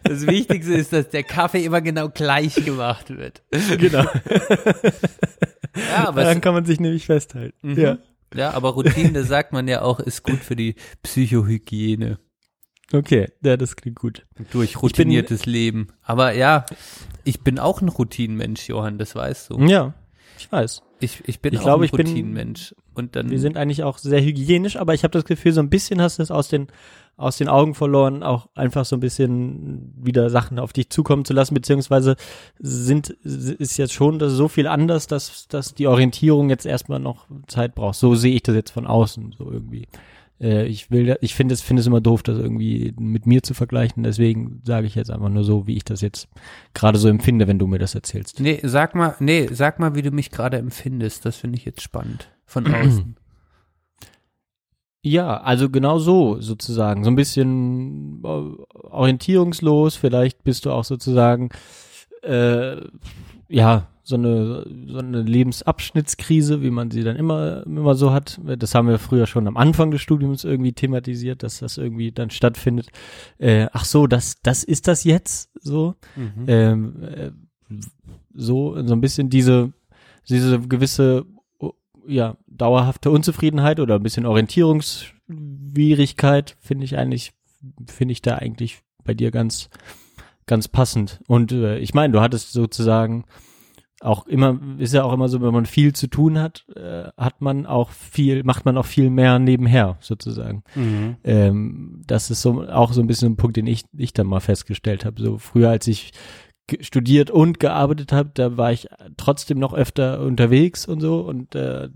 Das 0.02 0.26
Wichtigste 0.26 0.74
ist, 0.74 0.92
dass 0.92 1.08
der 1.10 1.22
Kaffee 1.22 1.64
immer 1.64 1.80
genau 1.80 2.08
gleich 2.08 2.54
gemacht 2.64 3.10
wird. 3.16 3.42
Genau. 3.78 4.04
Ja, 5.90 6.08
aber 6.08 6.22
Daran 6.22 6.40
kann 6.40 6.54
man 6.54 6.64
sich 6.64 6.80
nämlich 6.80 7.04
festhalten. 7.04 7.72
Mhm. 7.72 7.78
Ja. 7.78 7.98
ja, 8.34 8.50
aber 8.54 8.70
Routine, 8.70 9.12
das 9.12 9.28
sagt 9.28 9.52
man 9.52 9.68
ja 9.68 9.82
auch, 9.82 10.00
ist 10.00 10.22
gut 10.22 10.38
für 10.38 10.56
die 10.56 10.74
Psychohygiene. 11.02 12.18
Okay, 12.94 13.28
ja, 13.42 13.58
das 13.58 13.76
klingt 13.76 13.98
gut. 13.98 14.24
Durch 14.52 14.80
routiniertes 14.80 15.44
Leben. 15.44 15.88
Aber 16.02 16.32
ja, 16.32 16.64
ich 17.24 17.40
bin 17.42 17.58
auch 17.58 17.82
ein 17.82 17.88
Routinenmensch, 17.88 18.68
Johann, 18.68 18.96
das 18.96 19.14
weißt 19.14 19.50
du. 19.50 19.60
Ja, 19.66 19.92
ich 20.38 20.50
weiß. 20.50 20.82
Ich, 21.00 21.22
ich 21.26 21.40
bin 21.40 21.52
Ich 21.52 21.60
auch 21.60 21.64
glaube, 21.64 21.84
ein 21.84 21.90
bin- 21.90 22.06
Routinenmensch. 22.06 22.74
Und 22.97 23.14
dann, 23.14 23.30
Wir 23.30 23.38
sind 23.38 23.59
eigentlich 23.59 23.82
auch 23.82 23.99
sehr 23.99 24.22
hygienisch, 24.22 24.76
aber 24.76 24.94
ich 24.94 25.05
habe 25.05 25.12
das 25.12 25.26
Gefühl, 25.26 25.53
so 25.53 25.61
ein 25.61 25.68
bisschen 25.68 26.01
hast 26.01 26.18
du 26.18 26.22
es 26.22 26.30
aus 26.30 26.49
den, 26.49 26.68
aus 27.18 27.36
den 27.36 27.49
Augen 27.49 27.74
verloren, 27.74 28.22
auch 28.22 28.49
einfach 28.55 28.86
so 28.86 28.97
ein 28.97 29.01
bisschen 29.01 29.92
wieder 30.03 30.30
Sachen 30.30 30.59
auf 30.59 30.72
dich 30.72 30.88
zukommen 30.88 31.26
zu 31.26 31.34
lassen, 31.34 31.55
beziehungsweise 31.55 32.16
sind, 32.59 33.11
ist 33.11 33.76
jetzt 33.76 33.92
schon 33.92 34.18
das 34.18 34.32
so 34.32 34.49
viel 34.49 34.66
anders, 34.66 35.07
dass, 35.07 35.47
dass 35.49 35.74
die 35.74 35.86
Orientierung 35.86 36.49
jetzt 36.49 36.64
erstmal 36.64 36.99
noch 36.99 37.26
Zeit 37.49 37.74
braucht. 37.74 37.97
So 37.97 38.14
sehe 38.14 38.34
ich 38.34 38.42
das 38.42 38.55
jetzt 38.55 38.70
von 38.70 38.86
außen, 38.86 39.34
so 39.36 39.51
irgendwie. 39.51 39.88
Äh, 40.40 40.66
ich 40.66 40.90
will, 40.90 41.16
ich 41.20 41.34
finde 41.34 41.55
es, 41.55 41.62
finde 41.62 41.80
es 41.80 41.86
immer 41.86 42.01
doof, 42.01 42.22
das 42.22 42.38
irgendwie 42.38 42.94
mit 42.99 43.26
mir 43.26 43.42
zu 43.42 43.53
vergleichen, 43.53 44.03
deswegen 44.03 44.62
sage 44.64 44.86
ich 44.86 44.94
jetzt 44.94 45.11
einfach 45.11 45.28
nur 45.28 45.44
so, 45.44 45.66
wie 45.66 45.76
ich 45.76 45.84
das 45.84 46.01
jetzt 46.01 46.28
gerade 46.74 46.99
so 46.99 47.09
empfinde, 47.09 47.47
wenn 47.47 47.59
du 47.59 47.66
mir 47.66 47.78
das 47.78 47.94
erzählst. 47.94 48.40
nee, 48.40 48.61
sag 48.62 48.94
mal, 48.94 49.16
nee, 49.20 49.49
sag 49.53 49.78
mal, 49.78 49.94
wie 49.94 50.03
du 50.03 50.11
mich 50.11 50.30
gerade 50.30 50.59
empfindest. 50.59 51.24
Das 51.24 51.36
finde 51.36 51.59
ich 51.59 51.64
jetzt 51.64 51.82
spannend. 51.82 52.28
Von 52.47 52.66
außen. 52.74 53.16
Ja, 55.03 55.36
also 55.36 55.70
genau 55.70 55.99
so 55.99 56.40
sozusagen. 56.40 57.05
So 57.05 57.11
ein 57.11 57.16
bisschen 57.16 58.22
äh, 58.24 58.86
orientierungslos. 58.88 59.94
Vielleicht 59.94 60.42
bist 60.42 60.64
du 60.64 60.72
auch 60.72 60.84
sozusagen, 60.84 61.51
äh, 62.22 62.80
ja, 63.49 63.86
so 64.03 64.14
eine, 64.14 64.64
so 64.86 64.99
eine 64.99 65.22
Lebensabschnittskrise, 65.22 66.62
wie 66.62 66.70
man 66.70 66.92
sie 66.92 67.03
dann 67.03 67.16
immer, 67.16 67.64
immer 67.66 67.97
so 67.97 68.12
hat. 68.12 68.40
Das 68.44 68.74
haben 68.74 68.86
wir 68.86 69.01
früher 69.01 69.26
schon 69.26 69.49
am 69.49 69.57
Anfang 69.57 69.90
des 69.90 70.01
Studiums 70.01 70.44
irgendwie 70.44 70.72
thematisiert, 70.72 71.42
dass 71.42 71.59
das 71.59 71.76
irgendwie 71.76 72.12
dann 72.12 72.30
stattfindet. 72.30 72.88
Äh, 73.38 73.66
ach 73.72 73.84
so, 73.84 74.07
das, 74.07 74.36
das 74.42 74.62
ist 74.62 74.86
das 74.86 75.03
jetzt 75.03 75.51
so. 75.61 75.97
Mhm. 76.14 76.44
Ähm, 76.47 77.03
äh, 77.03 77.30
so, 78.32 78.80
so 78.86 78.92
ein 78.92 79.01
bisschen 79.01 79.28
diese, 79.28 79.72
diese 80.28 80.61
gewisse, 80.61 81.26
ja, 82.09 82.36
dauerhafte 82.46 83.11
Unzufriedenheit 83.11 83.80
oder 83.80 83.96
ein 83.96 84.02
bisschen 84.02 84.26
Orientierungsschwierigkeit 84.26 86.57
finde 86.61 86.84
ich 86.84 86.96
eigentlich, 86.96 87.32
finde 87.86 88.12
ich 88.12 88.22
da 88.22 88.36
eigentlich 88.36 88.80
bei 89.04 89.14
dir 89.14 89.30
ganz, 89.30 89.68
ganz 90.46 90.68
passend. 90.68 91.20
Und 91.26 91.52
äh, 91.52 91.78
ich 91.78 91.94
meine, 91.94 92.12
du 92.12 92.20
hattest 92.20 92.52
sozusagen 92.52 93.24
auch 94.00 94.26
immer, 94.26 94.61
ist 94.78 94.92
ja 94.92 95.04
auch 95.04 95.12
immer 95.12 95.28
so, 95.28 95.40
wenn 95.40 95.54
man 95.54 95.64
viel 95.64 95.94
zu 95.94 96.07
tun 96.07 96.38
hat, 96.38 96.66
äh, 96.76 97.09
hat 97.16 97.40
man 97.40 97.64
auch 97.64 97.90
viel, 97.90 98.44
macht 98.44 98.66
man 98.66 98.76
auch 98.76 98.84
viel 98.84 99.09
mehr 99.09 99.38
nebenher 99.38 99.96
sozusagen. 100.00 100.62
Mhm. 100.74 101.16
Ähm, 101.24 102.02
das 102.07 102.30
ist 102.30 102.42
so 102.42 102.68
auch 102.68 102.92
so 102.92 103.00
ein 103.00 103.07
bisschen 103.07 103.32
ein 103.32 103.36
Punkt, 103.36 103.57
den 103.57 103.66
ich, 103.66 103.84
ich 103.96 104.12
dann 104.12 104.26
mal 104.26 104.40
festgestellt 104.40 105.07
habe. 105.07 105.22
So 105.22 105.38
früher, 105.38 105.70
als 105.70 105.86
ich 105.86 106.12
studiert 106.80 107.30
und 107.30 107.60
gearbeitet 107.60 108.12
habe, 108.12 108.30
da 108.34 108.56
war 108.56 108.72
ich 108.72 108.88
trotzdem 109.16 109.58
noch 109.58 109.72
öfter 109.72 110.20
unterwegs 110.20 110.86
und 110.86 111.00
so 111.00 111.20
und 111.20 111.54
äh, 111.54 111.88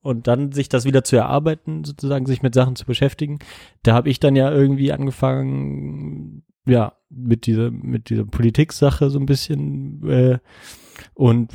und 0.00 0.26
dann 0.26 0.52
sich 0.52 0.68
das 0.68 0.84
wieder 0.84 1.02
zu 1.02 1.16
erarbeiten, 1.16 1.84
sozusagen 1.84 2.26
sich 2.26 2.42
mit 2.42 2.54
Sachen 2.54 2.76
zu 2.76 2.84
beschäftigen, 2.84 3.38
da 3.82 3.94
habe 3.94 4.10
ich 4.10 4.20
dann 4.20 4.36
ja 4.36 4.50
irgendwie 4.52 4.92
angefangen, 4.92 6.42
ja, 6.66 6.92
mit 7.08 7.46
dieser 7.46 7.70
mit 7.70 8.10
dieser 8.10 8.24
Politik-Sache 8.24 9.08
so 9.08 9.18
ein 9.18 9.26
bisschen 9.26 10.06
äh, 10.08 10.38
Und 11.14 11.52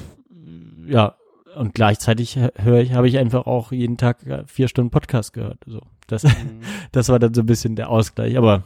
ja, 0.88 1.16
und 1.56 1.74
gleichzeitig 1.74 2.38
höre 2.56 2.80
ich, 2.80 2.94
habe 2.94 3.08
ich 3.08 3.18
einfach 3.18 3.46
auch 3.46 3.72
jeden 3.72 3.98
Tag 3.98 4.26
äh, 4.26 4.44
vier 4.48 4.68
Stunden 4.68 4.92
Podcast 4.92 5.34
gehört. 5.34 5.60
So, 5.66 5.82
das, 6.08 6.24
das 6.92 7.10
war 7.10 7.20
dann 7.20 7.34
so 7.34 7.42
ein 7.42 7.48
bisschen 7.48 7.76
der 7.76 7.90
Ausgleich. 7.90 8.38
Aber 8.38 8.64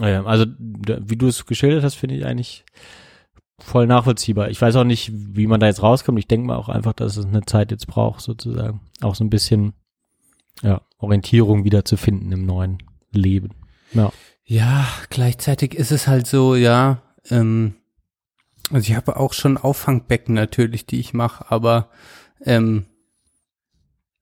also, 0.00 0.46
wie 0.58 1.16
du 1.16 1.28
es 1.28 1.46
geschildert 1.46 1.82
hast, 1.82 1.94
finde 1.94 2.16
ich 2.16 2.26
eigentlich 2.26 2.64
voll 3.58 3.86
nachvollziehbar. 3.86 4.50
Ich 4.50 4.60
weiß 4.60 4.76
auch 4.76 4.84
nicht, 4.84 5.10
wie 5.14 5.46
man 5.46 5.60
da 5.60 5.66
jetzt 5.66 5.82
rauskommt. 5.82 6.18
Ich 6.18 6.28
denke 6.28 6.46
mal 6.48 6.56
auch 6.56 6.68
einfach, 6.68 6.92
dass 6.92 7.16
es 7.16 7.24
eine 7.26 7.44
Zeit 7.46 7.70
jetzt 7.70 7.86
braucht, 7.86 8.20
sozusagen. 8.20 8.80
Auch 9.00 9.14
so 9.14 9.24
ein 9.24 9.30
bisschen 9.30 9.72
ja, 10.62 10.82
Orientierung 10.98 11.64
wieder 11.64 11.84
zu 11.84 11.96
finden 11.96 12.32
im 12.32 12.44
neuen 12.46 12.78
Leben. 13.12 13.50
Ja. 13.92 14.12
Ja, 14.44 14.86
gleichzeitig 15.10 15.74
ist 15.74 15.90
es 15.90 16.06
halt 16.06 16.26
so, 16.26 16.54
ja, 16.54 17.02
ähm, 17.30 17.74
also 18.70 18.88
ich 18.90 18.94
habe 18.96 19.16
auch 19.16 19.32
schon 19.32 19.58
Auffangbecken 19.58 20.34
natürlich, 20.34 20.86
die 20.86 21.00
ich 21.00 21.14
mache, 21.14 21.50
aber 21.50 21.90
ähm, 22.44 22.86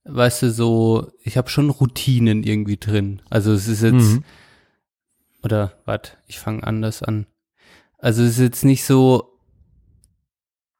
weißt 0.04 0.42
du, 0.42 0.50
so, 0.50 1.10
ich 1.22 1.36
habe 1.36 1.50
schon 1.50 1.70
Routinen 1.70 2.42
irgendwie 2.42 2.76
drin. 2.78 3.20
Also 3.30 3.52
es 3.52 3.68
ist 3.68 3.82
jetzt, 3.82 3.92
Mhm. 3.94 4.24
oder 5.42 5.72
warte, 5.84 6.12
ich 6.26 6.38
fange 6.38 6.66
anders 6.66 7.02
an. 7.02 7.26
Also 8.04 8.22
es 8.22 8.32
ist 8.32 8.40
jetzt 8.40 8.64
nicht 8.66 8.84
so, 8.84 9.38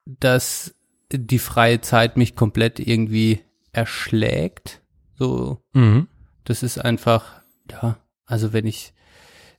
dass 0.05 0.75
die 1.11 1.39
freie 1.39 1.81
Zeit 1.81 2.17
mich 2.17 2.37
komplett 2.37 2.79
irgendwie 2.79 3.41
erschlägt. 3.73 4.83
So, 5.17 5.63
Mhm. 5.73 6.09
das 6.45 6.63
ist 6.63 6.79
einfach, 6.79 7.41
ja, 7.71 7.97
also 8.27 8.53
wenn 8.53 8.67
ich, 8.67 8.93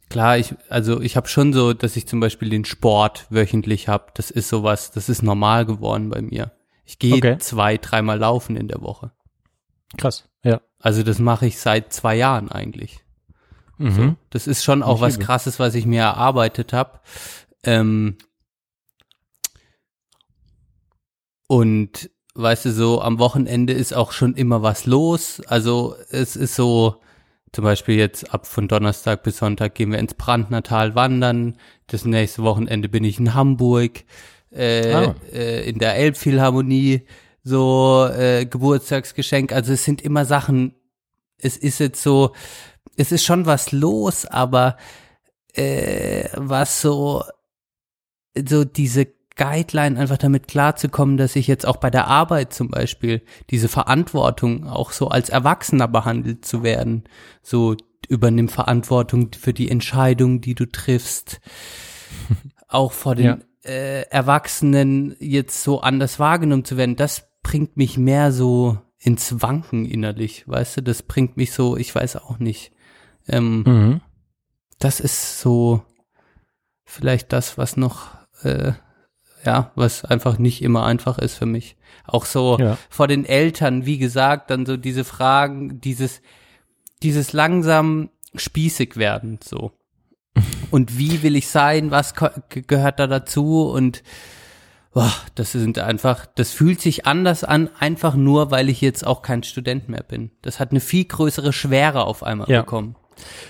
klar, 0.09 0.37
ich, 0.37 0.53
also 0.69 1.01
ich 1.01 1.15
habe 1.17 1.27
schon 1.27 1.53
so, 1.53 1.73
dass 1.73 1.95
ich 1.95 2.07
zum 2.07 2.19
Beispiel 2.19 2.49
den 2.49 2.65
Sport 2.65 3.25
wöchentlich 3.31 3.87
habe. 3.87 4.11
Das 4.13 4.29
ist 4.29 4.49
sowas, 4.49 4.91
das 4.91 5.09
ist 5.09 5.23
normal 5.23 5.65
geworden 5.65 6.09
bei 6.09 6.21
mir. 6.21 6.51
Ich 6.83 6.99
gehe 6.99 7.15
Okay. 7.15 7.37
zwei, 7.39 7.77
dreimal 7.77 8.19
laufen 8.19 8.55
in 8.57 8.67
der 8.67 8.81
Woche. 8.81 9.11
Krass. 9.97 10.29
Ja. 10.43 10.61
Also 10.79 11.01
das 11.01 11.17
mache 11.17 11.47
ich 11.47 11.57
seit 11.59 11.91
zwei 11.93 12.15
Jahren 12.15 12.51
eigentlich. 12.51 13.03
Mhm. 13.79 13.91
So, 13.91 14.15
das 14.29 14.45
ist 14.45 14.63
schon 14.63 14.83
auch 14.83 14.93
Nicht 14.95 15.01
was 15.01 15.15
übel. 15.15 15.25
Krasses, 15.25 15.59
was 15.59 15.73
ich 15.73 15.85
mir 15.87 16.01
erarbeitet 16.01 16.73
habe. 16.73 16.99
Ähm, 17.65 18.17
und 21.47 22.09
weißt 22.35 22.65
du, 22.65 22.71
so 22.71 23.01
am 23.01 23.19
Wochenende 23.19 23.73
ist 23.73 23.93
auch 23.93 24.11
schon 24.11 24.33
immer 24.35 24.61
was 24.61 24.85
los. 24.85 25.41
Also 25.47 25.95
es 26.09 26.35
ist 26.35 26.55
so, 26.55 27.01
zum 27.51 27.63
Beispiel 27.63 27.95
jetzt 27.95 28.33
ab 28.33 28.47
von 28.47 28.67
Donnerstag 28.67 29.23
bis 29.23 29.37
Sonntag 29.37 29.75
gehen 29.75 29.91
wir 29.91 29.99
ins 29.99 30.13
Brandnertal 30.15 30.95
wandern. 30.95 31.57
Das 31.87 32.03
nächste 32.05 32.43
Wochenende 32.43 32.89
bin 32.89 33.03
ich 33.03 33.19
in 33.19 33.33
Hamburg, 33.33 34.03
äh, 34.51 34.93
Ah. 34.93 35.15
äh, 35.31 35.69
in 35.69 35.79
der 35.79 35.95
Elbphilharmonie, 35.95 37.05
so 37.43 38.07
äh, 38.11 38.45
Geburtstagsgeschenk. 38.45 39.51
Also 39.53 39.73
es 39.73 39.83
sind 39.83 40.01
immer 40.01 40.25
Sachen, 40.25 40.73
es 41.37 41.55
ist 41.57 41.79
jetzt 41.79 42.01
so, 42.01 42.33
es 42.97 43.11
ist 43.11 43.23
schon 43.23 43.45
was 43.45 43.71
los, 43.71 44.25
aber 44.25 44.77
äh, 45.53 46.27
was 46.35 46.81
so, 46.81 47.23
so 48.47 48.63
diese 48.65 49.07
Guideline 49.37 49.99
einfach 49.99 50.17
damit 50.17 50.47
klarzukommen, 50.47 51.17
dass 51.17 51.35
ich 51.35 51.47
jetzt 51.47 51.65
auch 51.65 51.77
bei 51.77 51.89
der 51.89 52.07
Arbeit 52.07 52.53
zum 52.53 52.69
Beispiel 52.69 53.21
diese 53.49 53.67
Verantwortung 53.67 54.65
auch 54.67 54.91
so 54.91 55.09
als 55.09 55.29
Erwachsener 55.29 55.87
behandelt 55.89 56.45
zu 56.45 56.63
werden, 56.63 57.03
so 57.41 57.75
übernimm 58.07 58.47
Verantwortung 58.49 59.31
für 59.37 59.53
die 59.53 59.69
Entscheidung, 59.69 60.39
die 60.39 60.55
du 60.55 60.65
triffst, 60.67 61.41
auch 62.69 62.91
vor 62.93 63.15
den 63.15 63.25
Ja. 63.25 63.37
äh, 63.63 64.03
Erwachsenen 64.09 65.15
jetzt 65.19 65.63
so 65.63 65.81
anders 65.81 66.17
wahrgenommen 66.19 66.63
zu 66.65 66.77
werden, 66.77 66.95
das 66.95 67.27
bringt 67.43 67.75
mich 67.77 67.97
mehr 67.97 68.31
so 68.31 68.77
ins 68.99 69.41
Wanken 69.41 69.85
innerlich, 69.85 70.47
weißt 70.47 70.77
du, 70.77 70.81
das 70.81 71.03
bringt 71.03 71.35
mich 71.37 71.51
so, 71.51 71.75
ich 71.77 71.93
weiß 71.93 72.15
auch 72.17 72.39
nicht. 72.39 72.71
Ähm, 73.27 73.63
Mhm. 73.65 74.01
das 74.79 74.99
ist 74.99 75.39
so 75.41 75.83
vielleicht 76.85 77.33
das, 77.33 77.57
was 77.57 77.75
noch, 77.77 78.11
äh, 78.43 78.73
ja, 79.45 79.71
was 79.75 80.03
einfach 80.05 80.37
nicht 80.39 80.61
immer 80.63 80.85
einfach 80.85 81.19
ist 81.19 81.35
für 81.35 81.45
mich. 81.45 81.75
Auch 82.05 82.25
so 82.25 82.57
Ja. 82.59 82.77
vor 82.89 83.07
den 83.07 83.25
Eltern, 83.25 83.85
wie 83.85 83.97
gesagt, 83.97 84.49
dann 84.49 84.65
so 84.65 84.75
diese 84.77 85.03
Fragen, 85.03 85.79
dieses, 85.81 86.21
dieses 87.03 87.31
langsam 87.33 88.09
spießig 88.35 88.97
werden, 88.97 89.39
so. 89.43 89.71
Und 90.71 90.97
wie 90.97 91.21
will 91.23 91.35
ich 91.35 91.47
sein? 91.47 91.91
Was 91.91 92.13
gehört 92.49 92.99
da 92.99 93.07
dazu? 93.07 93.69
Und 93.69 94.03
boah, 94.93 95.13
das 95.35 95.51
sind 95.53 95.77
einfach, 95.79 96.25
das 96.25 96.51
fühlt 96.51 96.81
sich 96.81 97.05
anders 97.05 97.43
an, 97.43 97.69
einfach 97.79 98.15
nur, 98.15 98.51
weil 98.51 98.69
ich 98.69 98.81
jetzt 98.81 99.05
auch 99.05 99.21
kein 99.21 99.43
Student 99.43 99.87
mehr 99.89 100.03
bin. 100.03 100.31
Das 100.41 100.59
hat 100.59 100.71
eine 100.71 100.79
viel 100.81 101.05
größere 101.05 101.53
Schwere 101.53 102.05
auf 102.05 102.23
einmal 102.23 102.49
Ja. 102.49 102.61
bekomm. 102.61 102.95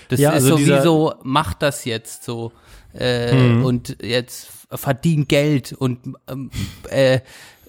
Das 0.08 0.20
Ja, 0.20 0.30
ist 0.30 0.34
also 0.36 0.48
so 0.50 0.56
dieser- 0.58 0.78
wie 0.78 0.82
so, 0.82 1.14
mach 1.24 1.54
das 1.54 1.84
jetzt 1.84 2.22
so 2.24 2.52
äh, 2.98 3.34
Mhm. 3.34 3.64
und 3.64 3.96
jetzt 4.02 4.48
verdien 4.70 5.28
Geld 5.28 5.72
und 5.72 6.14
ähm, 6.28 6.50
äh, 6.90 7.20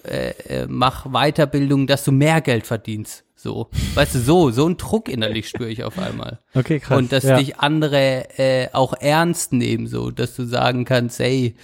äh, 0.04 0.30
äh, 0.48 0.66
mach 0.68 1.06
Weiterbildung, 1.06 1.86
dass 1.86 2.04
du 2.04 2.12
mehr 2.12 2.40
Geld 2.40 2.66
verdienst. 2.66 3.24
So, 3.36 3.68
weißt 3.94 4.16
du, 4.16 4.18
so, 4.18 4.50
so 4.50 4.66
ein 4.68 4.76
Druck 4.78 5.08
innerlich 5.08 5.48
spüre 5.48 5.70
ich 5.70 5.84
auf 5.84 5.96
einmal. 5.98 6.40
Okay, 6.54 6.80
krass. 6.80 6.98
Und 6.98 7.12
dass 7.12 7.22
ja. 7.22 7.36
dich 7.38 7.58
andere 7.58 8.36
äh, 8.36 8.68
auch 8.72 8.94
ernst 8.94 9.52
nehmen, 9.52 9.86
so, 9.86 10.10
dass 10.10 10.34
du 10.34 10.44
sagen 10.44 10.84
kannst, 10.84 11.20
hey, 11.20 11.54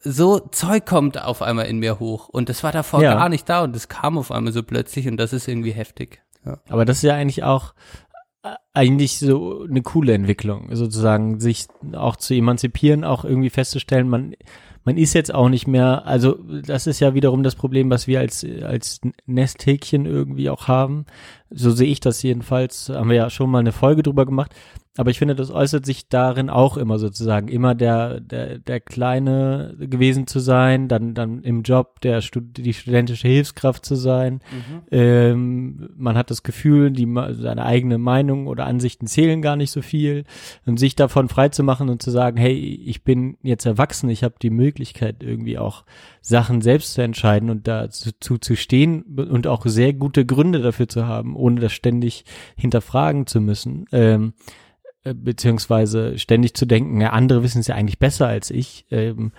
so 0.00 0.38
Zeug 0.38 0.86
kommt 0.86 1.20
auf 1.20 1.42
einmal 1.42 1.66
in 1.66 1.78
mir 1.78 1.98
hoch. 1.98 2.28
Und 2.28 2.48
das 2.48 2.62
war 2.62 2.72
davor 2.72 3.02
Ja. 3.02 3.14
gar 3.14 3.28
nicht 3.28 3.48
da 3.48 3.62
und 3.64 3.74
das 3.74 3.88
kam 3.88 4.16
auf 4.16 4.30
einmal 4.30 4.52
so 4.52 4.62
plötzlich 4.62 5.08
und 5.08 5.16
das 5.18 5.32
ist 5.32 5.48
irgendwie 5.48 5.72
heftig. 5.72 6.22
Ja. 6.46 6.58
Aber 6.68 6.84
das 6.84 6.98
ist 6.98 7.02
ja 7.02 7.14
eigentlich 7.14 7.42
auch 7.42 7.74
eigentlich 8.74 9.18
so 9.18 9.64
eine 9.68 9.82
coole 9.82 10.14
Entwicklung, 10.14 10.74
sozusagen, 10.74 11.38
sich 11.38 11.66
auch 11.92 12.16
zu 12.16 12.34
emanzipieren, 12.34 13.04
auch 13.04 13.24
irgendwie 13.24 13.50
festzustellen, 13.50 14.08
man, 14.08 14.34
man 14.84 14.96
ist 14.96 15.14
jetzt 15.14 15.32
auch 15.32 15.48
nicht 15.48 15.68
mehr, 15.68 16.06
also 16.06 16.38
das 16.66 16.88
ist 16.88 16.98
ja 16.98 17.14
wiederum 17.14 17.44
das 17.44 17.54
Problem, 17.54 17.90
was 17.90 18.06
wir 18.06 18.18
als, 18.18 18.44
als 18.62 19.00
Nesthäkchen 19.26 20.06
irgendwie 20.06 20.50
auch 20.50 20.66
haben. 20.66 21.06
So 21.50 21.70
sehe 21.70 21.88
ich 21.88 22.00
das 22.00 22.22
jedenfalls, 22.22 22.88
haben 22.88 23.10
wir 23.10 23.16
ja 23.16 23.30
schon 23.30 23.50
mal 23.50 23.60
eine 23.60 23.72
Folge 23.72 24.02
drüber 24.02 24.26
gemacht. 24.26 24.52
Aber 24.98 25.10
ich 25.10 25.18
finde, 25.18 25.34
das 25.34 25.50
äußert 25.50 25.86
sich 25.86 26.08
darin 26.08 26.50
auch 26.50 26.76
immer 26.76 26.98
sozusagen, 26.98 27.48
immer 27.48 27.74
der, 27.74 28.20
der, 28.20 28.58
der 28.58 28.78
Kleine 28.78 29.74
gewesen 29.78 30.26
zu 30.26 30.38
sein, 30.38 30.86
dann, 30.86 31.14
dann 31.14 31.42
im 31.42 31.62
Job 31.62 32.02
der 32.02 32.20
Stud 32.20 32.58
die 32.58 32.74
studentische 32.74 33.26
Hilfskraft 33.26 33.86
zu 33.86 33.94
sein. 33.94 34.40
Ähm, 34.90 35.88
man 35.96 36.18
hat 36.18 36.30
das 36.30 36.42
Gefühl, 36.42 36.90
die, 36.90 37.08
seine 37.30 37.64
eigene 37.64 37.96
Meinung 37.96 38.46
oder 38.46 38.66
Ansichten 38.66 39.06
zählen 39.06 39.40
gar 39.40 39.56
nicht 39.56 39.70
so 39.70 39.80
viel. 39.80 40.24
Und 40.66 40.78
sich 40.78 40.94
davon 40.94 41.30
frei 41.30 41.48
zu 41.48 41.62
machen 41.62 41.88
und 41.88 42.02
zu 42.02 42.10
sagen, 42.10 42.36
hey, 42.36 42.52
ich 42.52 43.02
bin 43.02 43.38
jetzt 43.42 43.64
erwachsen, 43.64 44.10
ich 44.10 44.22
habe 44.22 44.34
die 44.42 44.50
Möglichkeit, 44.50 45.22
irgendwie 45.22 45.56
auch 45.56 45.84
Sachen 46.20 46.60
selbst 46.60 46.92
zu 46.92 47.00
entscheiden 47.00 47.48
und 47.48 47.66
dazu 47.66 48.36
zu 48.36 48.56
stehen 48.56 49.02
und 49.16 49.46
auch 49.46 49.64
sehr 49.64 49.94
gute 49.94 50.26
Gründe 50.26 50.60
dafür 50.60 50.86
zu 50.86 51.06
haben, 51.06 51.34
ohne 51.34 51.62
das 51.62 51.72
ständig 51.72 52.26
hinterfragen 52.56 53.26
zu 53.26 53.40
müssen. 53.40 53.86
Ähm, 53.90 54.34
äh, 54.34 54.61
beziehungsweise 55.04 56.18
ständig 56.18 56.54
zu 56.54 56.66
denken, 56.66 57.00
ja, 57.00 57.10
andere 57.10 57.42
wissen 57.42 57.60
es 57.60 57.66
ja 57.66 57.74
eigentlich 57.74 57.98
besser 57.98 58.28
als 58.28 58.50
ich. 58.50 58.86
Ähm, 58.90 59.32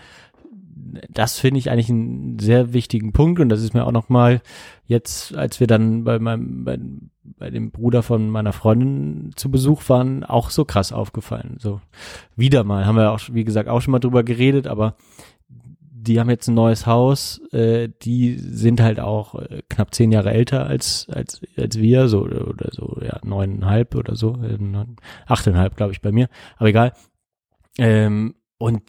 das 1.09 1.39
finde 1.39 1.59
ich 1.59 1.69
eigentlich 1.69 1.89
einen 1.89 2.39
sehr 2.39 2.73
wichtigen 2.73 3.13
Punkt 3.13 3.39
und 3.39 3.49
das 3.49 3.61
ist 3.61 3.73
mir 3.73 3.85
auch 3.85 3.91
noch 3.91 4.09
mal 4.09 4.41
jetzt, 4.85 5.35
als 5.35 5.59
wir 5.59 5.67
dann 5.67 6.03
bei 6.03 6.19
meinem 6.19 6.63
bei, 6.63 6.79
bei 7.23 7.49
dem 7.49 7.71
Bruder 7.71 8.03
von 8.03 8.29
meiner 8.29 8.53
Freundin 8.53 9.31
zu 9.35 9.49
Besuch 9.49 9.87
waren, 9.89 10.23
auch 10.23 10.49
so 10.49 10.65
krass 10.65 10.91
aufgefallen. 10.91 11.57
So 11.59 11.81
wieder 12.35 12.63
mal 12.63 12.85
haben 12.85 12.97
wir 12.97 13.11
auch, 13.11 13.19
wie 13.31 13.43
gesagt, 13.43 13.69
auch 13.69 13.81
schon 13.81 13.91
mal 13.91 13.99
drüber 13.99 14.23
geredet, 14.23 14.67
aber 14.67 14.95
die 16.03 16.19
haben 16.19 16.29
jetzt 16.29 16.47
ein 16.47 16.53
neues 16.53 16.85
Haus, 16.85 17.39
äh, 17.51 17.89
die 18.01 18.37
sind 18.37 18.81
halt 18.81 18.99
auch 18.99 19.35
äh, 19.35 19.61
knapp 19.69 19.93
zehn 19.93 20.11
Jahre 20.11 20.31
älter 20.31 20.65
als 20.65 21.07
als 21.09 21.41
als 21.57 21.79
wir, 21.79 22.07
so 22.09 22.23
oder 22.23 22.69
so, 22.71 22.99
ja 23.01 23.19
neuneinhalb 23.23 23.95
oder 23.95 24.15
so, 24.15 24.37
äh, 24.43 24.57
achteinhalb 25.25 25.77
glaube 25.77 25.93
ich 25.93 26.01
bei 26.01 26.11
mir, 26.11 26.29
aber 26.57 26.69
egal. 26.69 26.93
Ähm, 27.77 28.35
und 28.57 28.83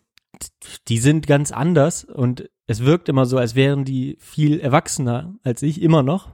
die 0.88 0.98
sind 0.98 1.26
ganz 1.26 1.52
anders 1.52 2.04
und 2.04 2.50
es 2.66 2.84
wirkt 2.84 3.08
immer 3.08 3.26
so, 3.26 3.38
als 3.38 3.54
wären 3.54 3.84
die 3.84 4.16
viel 4.20 4.58
erwachsener 4.60 5.34
als 5.44 5.62
ich 5.62 5.82
immer 5.82 6.02
noch. 6.02 6.32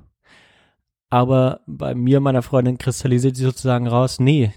Aber 1.10 1.60
bei 1.66 1.94
mir, 1.94 2.20
meiner 2.20 2.42
Freundin, 2.42 2.78
kristallisiert 2.78 3.34
sich 3.36 3.44
sozusagen 3.44 3.88
raus, 3.88 4.20
nee, 4.20 4.52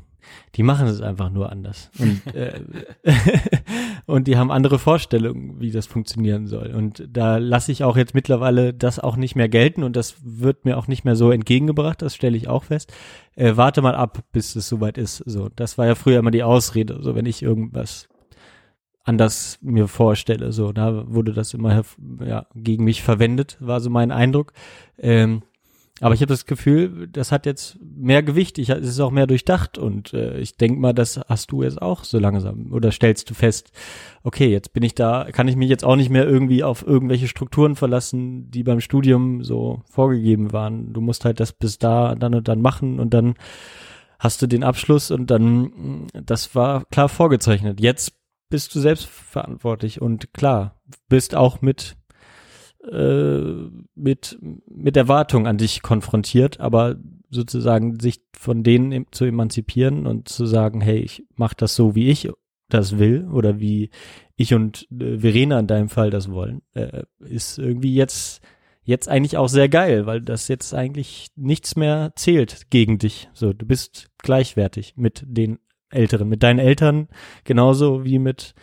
die 0.56 0.64
machen 0.64 0.88
es 0.88 1.02
einfach 1.02 1.30
nur 1.30 1.52
anders. 1.52 1.90
Und, 2.00 2.36
äh, 2.36 2.62
und 4.06 4.28
die 4.28 4.38
haben 4.38 4.52
andere 4.52 4.80
Vorstellungen, 4.80 5.60
wie 5.60 5.72
das 5.72 5.86
funktionieren 5.86 6.48
soll. 6.48 6.74
Und 6.76 7.08
da 7.12 7.38
lasse 7.38 7.72
ich 7.72 7.84
auch 7.84 7.98
jetzt 7.98 8.14
mittlerweile 8.14 8.74
das 8.74 9.00
auch 9.00 9.16
nicht 9.16 9.36
mehr 9.36 9.50
gelten 9.50 9.84
und 9.84 9.96
das 9.96 10.16
wird 10.24 10.66
mir 10.66 10.78
auch 10.78 10.88
nicht 10.88 11.06
mehr 11.06 11.16
so 11.16 11.32
entgegengebracht, 11.32 12.02
das 12.02 12.16
stelle 12.16 12.38
ich 12.38 12.48
auch 12.48 12.66
fest. 12.66 12.94
Äh, 13.36 13.54
warte 13.56 13.82
mal 13.82 13.96
ab, 13.96 14.24
bis 14.32 14.56
es 14.56 14.68
soweit 14.68 14.98
ist. 14.98 15.18
So, 15.26 15.50
das 15.56 15.78
war 15.78 15.88
ja 15.88 15.96
früher 15.96 16.20
immer 16.20 16.32
die 16.32 16.44
Ausrede. 16.44 17.00
So, 17.02 17.16
wenn 17.16 17.26
ich 17.26 17.42
irgendwas 17.42 18.08
anders 19.04 19.60
mir 19.62 19.88
vorstelle. 19.88 20.52
So, 20.52 20.72
da 20.72 21.12
wurde 21.14 21.34
das 21.34 21.54
immer 21.54 21.84
ja, 22.26 22.46
gegen 22.56 22.84
mich 22.86 23.04
verwendet, 23.04 23.58
war 23.60 23.80
so 23.80 23.90
mein 23.90 24.12
Eindruck. 24.12 24.54
Ähm, 24.98 25.44
aber 26.02 26.16
ich 26.16 26.22
habe 26.22 26.34
das 26.34 26.46
Gefühl, 26.46 27.08
das 27.08 27.32
hat 27.32 27.46
jetzt 27.46 27.78
mehr 27.82 28.24
Gewicht, 28.24 28.58
ich, 28.58 28.70
es 28.70 28.88
ist 28.88 29.00
auch 29.00 29.12
mehr 29.12 29.28
durchdacht 29.28 29.78
und 29.78 30.14
äh, 30.14 30.40
ich 30.40 30.58
denk 30.58 30.80
mal, 30.80 30.94
das 30.94 31.20
hast 31.28 31.52
du 31.52 31.62
jetzt 31.62 31.82
auch 31.82 32.04
so 32.04 32.18
langsam. 32.18 32.74
Oder 32.74 32.92
stellst 32.92 33.30
du 33.30 33.36
fest, 33.36 33.72
okay, 34.24 34.48
jetzt 34.48 34.74
bin 34.74 34.82
ich 34.82 34.96
da, 34.96 35.28
kann 35.32 35.48
ich 35.48 35.56
mich 35.56 35.70
jetzt 35.70 35.86
auch 35.86 35.96
nicht 35.96 36.10
mehr 36.10 36.28
irgendwie 36.28 36.64
auf 36.64 36.86
irgendwelche 36.86 37.28
Strukturen 37.28 37.76
verlassen, 37.76 38.50
die 38.50 38.64
beim 38.64 38.80
Studium 38.80 39.44
so 39.44 39.84
vorgegeben 39.86 40.52
waren. 40.52 40.94
Du 40.94 41.00
musst 41.00 41.26
halt 41.26 41.40
das 41.40 41.54
bis 41.54 41.78
da, 41.78 42.16
dann 42.16 42.34
und 42.34 42.48
dann 42.48 42.62
machen 42.62 43.00
und 43.00 43.14
dann 43.14 43.36
hast 44.18 44.42
du 44.42 44.48
den 44.48 44.64
Abschluss 44.64 45.12
und 45.12 45.30
dann, 45.30 46.08
das 46.14 46.56
war 46.56 46.86
klar 46.86 47.08
vorgezeichnet. 47.08 47.80
Jetzt 47.80 48.14
bist 48.50 48.74
du 48.74 48.80
selbst 48.80 49.06
verantwortlich 49.06 50.02
und 50.02 50.34
klar, 50.34 50.82
bist 51.08 51.36
auch 51.36 51.62
mit 51.62 51.98
äh, 52.90 53.70
mit 53.96 54.38
mit 54.42 54.98
Erwartungen 54.98 55.48
an 55.48 55.58
dich 55.58 55.82
konfrontiert, 55.82 56.60
aber 56.60 56.96
sozusagen 57.30 58.00
sich 58.00 58.22
von 58.38 58.64
denen 58.64 59.06
zu 59.12 59.26
emanzipieren 59.26 60.06
und 60.06 60.30
zu 60.30 60.46
sagen, 60.46 60.82
hey, 60.82 61.00
ich 61.00 61.24
mach 61.36 61.54
das 61.54 61.76
so, 61.76 61.96
wie 61.96 62.10
ich 62.10 62.30
das 62.70 62.98
will 62.98 63.28
oder 63.32 63.60
wie 63.60 63.90
ich 64.36 64.54
und 64.54 64.88
äh, 64.92 65.20
Verena 65.20 65.60
in 65.60 65.68
deinem 65.68 65.90
Fall 65.90 66.10
das 66.10 66.32
wollen, 66.32 66.62
äh, 66.74 67.04
ist 67.20 67.58
irgendwie 67.58 67.94
jetzt 67.94 68.42
jetzt 68.86 69.08
eigentlich 69.08 69.38
auch 69.38 69.48
sehr 69.48 69.70
geil, 69.70 70.06
weil 70.06 70.22
das 70.22 70.48
jetzt 70.48 70.74
eigentlich 70.74 71.28
nichts 71.36 71.76
mehr 71.76 72.12
zählt 72.16 72.70
gegen 72.70 72.98
dich. 72.98 73.30
So, 73.34 73.54
du 73.54 73.66
bist 73.66 74.10
gleichwertig 74.18 74.96
mit 74.98 75.24
den 75.26 75.60
Älteren, 75.90 76.28
mit 76.28 76.44
deinen 76.44 76.60
Eltern 76.60 77.08
genauso 77.46 78.04
wie 78.04 78.20
mit 78.20 78.56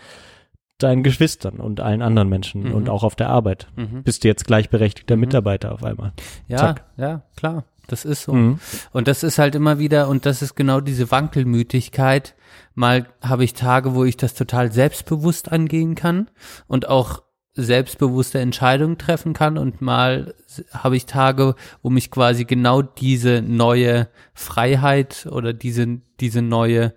deinen 0.82 1.02
Geschwistern 1.02 1.56
und 1.56 1.80
allen 1.80 2.02
anderen 2.02 2.28
Menschen 2.28 2.64
mhm. 2.64 2.74
und 2.74 2.88
auch 2.88 3.02
auf 3.02 3.16
der 3.16 3.28
Arbeit. 3.28 3.68
Mhm. 3.76 4.02
Bist 4.02 4.24
du 4.24 4.28
jetzt 4.28 4.46
gleichberechtigter 4.46 5.16
mhm. 5.16 5.20
Mitarbeiter 5.20 5.72
auf 5.72 5.84
einmal. 5.84 6.12
Ja, 6.48 6.58
Zack. 6.58 6.84
ja, 6.96 7.22
klar. 7.36 7.64
Das 7.86 8.04
ist 8.04 8.22
so. 8.22 8.32
Mhm. 8.32 8.60
Und 8.92 9.08
das 9.08 9.24
ist 9.24 9.38
halt 9.38 9.56
immer 9.56 9.78
wieder, 9.78 10.08
und 10.08 10.24
das 10.24 10.42
ist 10.42 10.54
genau 10.54 10.80
diese 10.80 11.10
Wankelmütigkeit. 11.10 12.36
Mal 12.74 13.06
habe 13.20 13.42
ich 13.44 13.54
Tage, 13.54 13.94
wo 13.94 14.04
ich 14.04 14.16
das 14.16 14.34
total 14.34 14.70
selbstbewusst 14.70 15.50
angehen 15.50 15.96
kann 15.96 16.30
und 16.68 16.88
auch 16.88 17.22
selbstbewusste 17.54 18.38
Entscheidungen 18.38 18.96
treffen 18.96 19.32
kann 19.32 19.58
und 19.58 19.80
mal 19.80 20.34
habe 20.72 20.96
ich 20.96 21.06
Tage, 21.06 21.56
wo 21.82 21.90
mich 21.90 22.10
quasi 22.10 22.44
genau 22.44 22.80
diese 22.80 23.42
neue 23.42 24.08
Freiheit 24.34 25.26
oder 25.30 25.52
diese, 25.52 26.00
diese 26.20 26.42
neue 26.42 26.94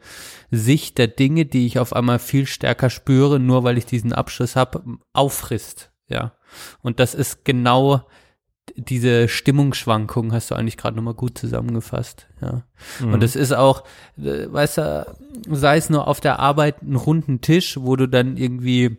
Sicht 0.51 0.99
der 0.99 1.07
Dinge, 1.07 1.45
die 1.45 1.65
ich 1.65 1.79
auf 1.79 1.93
einmal 1.93 2.19
viel 2.19 2.45
stärker 2.45 2.89
spüre, 2.89 3.39
nur 3.39 3.63
weil 3.63 3.77
ich 3.77 3.85
diesen 3.85 4.13
Abschluss 4.13 4.55
habe, 4.55 4.83
auffrisst. 5.11 5.91
Ja. 6.07 6.33
Und 6.81 6.99
das 6.99 7.15
ist 7.15 7.45
genau 7.45 8.05
diese 8.75 9.27
Stimmungsschwankung 9.27 10.31
hast 10.31 10.51
du 10.51 10.55
eigentlich 10.55 10.77
gerade 10.77 10.95
nochmal 10.95 11.13
gut 11.15 11.37
zusammengefasst, 11.37 12.27
ja. 12.41 12.63
Mhm. 12.99 13.13
Und 13.13 13.23
es 13.23 13.35
ist 13.35 13.51
auch, 13.51 13.83
äh, 14.17 14.51
weißt 14.51 14.77
du, 14.77 15.15
sei 15.49 15.77
es 15.77 15.89
nur 15.89 16.07
auf 16.07 16.21
der 16.21 16.39
Arbeit 16.39 16.81
einen 16.81 16.95
runden 16.95 17.41
Tisch, 17.41 17.77
wo 17.79 17.95
du 17.95 18.07
dann 18.07 18.37
irgendwie 18.37 18.97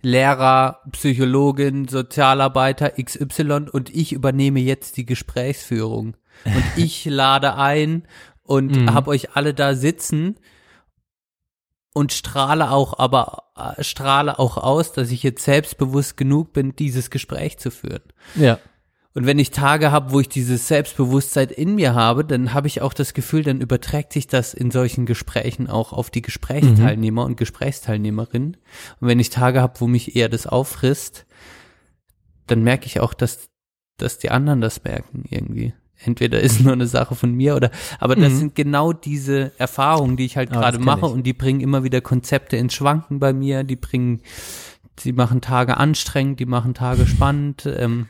Lehrer, 0.00 0.80
Psychologin, 0.92 1.88
Sozialarbeiter 1.88 2.92
XY 3.02 3.66
und 3.72 3.90
ich 3.94 4.12
übernehme 4.12 4.60
jetzt 4.60 4.96
die 4.96 5.06
Gesprächsführung. 5.06 6.16
Und 6.44 6.64
ich 6.76 7.04
lade 7.04 7.56
ein 7.56 8.06
und 8.42 8.76
mhm. 8.76 8.94
habe 8.94 9.10
euch 9.10 9.36
alle 9.36 9.54
da 9.54 9.74
sitzen 9.74 10.38
und 11.92 12.12
strahle 12.12 12.70
auch, 12.70 12.98
aber 12.98 13.50
äh, 13.56 13.82
strahle 13.82 14.38
auch 14.38 14.56
aus, 14.56 14.92
dass 14.92 15.10
ich 15.10 15.22
jetzt 15.24 15.44
selbstbewusst 15.44 16.16
genug 16.16 16.52
bin, 16.52 16.76
dieses 16.76 17.10
Gespräch 17.10 17.58
zu 17.58 17.70
führen. 17.70 18.02
Ja. 18.36 18.58
Und 19.14 19.26
wenn 19.26 19.38
ich 19.38 19.50
Tage 19.50 19.90
habe, 19.90 20.12
wo 20.12 20.20
ich 20.20 20.28
dieses 20.28 20.68
Selbstbewusstsein 20.68 21.48
in 21.48 21.74
mir 21.74 21.94
habe, 21.94 22.24
dann 22.24 22.52
habe 22.52 22.66
ich 22.68 22.82
auch 22.82 22.92
das 22.92 23.14
Gefühl, 23.14 23.42
dann 23.42 23.60
überträgt 23.60 24.12
sich 24.12 24.26
das 24.26 24.54
in 24.54 24.70
solchen 24.70 25.06
Gesprächen 25.06 25.66
auch 25.66 25.92
auf 25.92 26.10
die 26.10 26.22
Gesprächsteilnehmer 26.22 27.22
mhm. 27.22 27.30
und 27.30 27.36
Gesprächsteilnehmerinnen. 27.36 28.56
Und 29.00 29.08
wenn 29.08 29.18
ich 29.18 29.30
Tage 29.30 29.62
habe, 29.62 29.80
wo 29.80 29.86
mich 29.86 30.14
eher 30.14 30.28
das 30.28 30.46
auffrisst, 30.46 31.26
dann 32.46 32.62
merke 32.62 32.86
ich 32.86 33.00
auch, 33.00 33.14
dass, 33.14 33.48
dass 33.96 34.18
die 34.18 34.30
anderen 34.30 34.60
das 34.60 34.84
merken 34.84 35.24
irgendwie. 35.28 35.72
Entweder 36.04 36.40
ist 36.40 36.60
nur 36.60 36.72
eine 36.72 36.86
Sache 36.86 37.16
von 37.16 37.34
mir 37.34 37.56
oder, 37.56 37.70
aber 37.98 38.14
das 38.14 38.34
mhm. 38.34 38.38
sind 38.38 38.54
genau 38.54 38.92
diese 38.92 39.52
Erfahrungen, 39.58 40.16
die 40.16 40.26
ich 40.26 40.36
halt 40.36 40.50
gerade 40.50 40.78
mache 40.78 41.06
ich. 41.06 41.12
und 41.12 41.24
die 41.24 41.32
bringen 41.32 41.60
immer 41.60 41.82
wieder 41.82 42.00
Konzepte 42.00 42.56
ins 42.56 42.74
Schwanken 42.74 43.18
bei 43.18 43.32
mir, 43.32 43.64
die 43.64 43.74
bringen, 43.74 44.20
die 45.02 45.12
machen 45.12 45.40
Tage 45.40 45.76
anstrengend, 45.76 46.38
die 46.38 46.46
machen 46.46 46.74
Tage 46.74 47.06
spannend, 47.06 47.66
ähm, 47.66 48.06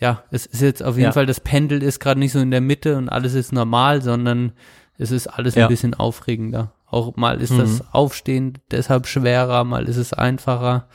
ja, 0.00 0.24
es 0.30 0.46
ist 0.46 0.62
jetzt 0.62 0.82
auf 0.82 0.96
jeden 0.96 1.08
ja. 1.08 1.12
Fall, 1.12 1.26
das 1.26 1.40
Pendel 1.40 1.82
ist 1.82 2.00
gerade 2.00 2.18
nicht 2.18 2.32
so 2.32 2.40
in 2.40 2.50
der 2.50 2.62
Mitte 2.62 2.96
und 2.96 3.08
alles 3.10 3.34
ist 3.34 3.52
normal, 3.52 4.00
sondern 4.00 4.52
es 4.96 5.10
ist 5.10 5.26
alles 5.26 5.54
ja. 5.54 5.66
ein 5.66 5.68
bisschen 5.68 5.94
aufregender. 5.94 6.72
Auch 6.86 7.16
mal 7.16 7.40
ist 7.40 7.52
mhm. 7.52 7.58
das 7.58 7.82
Aufstehen 7.92 8.58
deshalb 8.70 9.06
schwerer, 9.06 9.62
mal 9.64 9.88
ist 9.88 9.96
es 9.96 10.12
einfacher. 10.12 10.88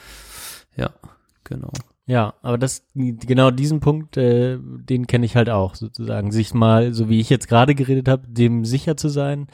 Ja, 0.76 0.90
genau. 1.44 1.72
Ja, 2.08 2.34
aber 2.42 2.58
das 2.58 2.86
genau 2.94 3.50
diesen 3.52 3.80
Punkt, 3.80 4.18
äh, 4.18 4.58
den 4.60 5.08
kenne 5.08 5.26
ich 5.26 5.36
halt 5.36 5.50
auch 5.50 5.76
sozusagen, 5.76 6.32
sich 6.32 6.54
mal, 6.54 6.94
so 6.94 7.10
wie 7.10 7.20
ich 7.20 7.30
jetzt 7.30 7.48
gerade 7.48 7.74
geredet 7.74 8.08
habe, 8.08 8.28
dem 8.28 8.66
sicher 8.66 8.98
zu 8.98 9.10
sein. 9.10 9.48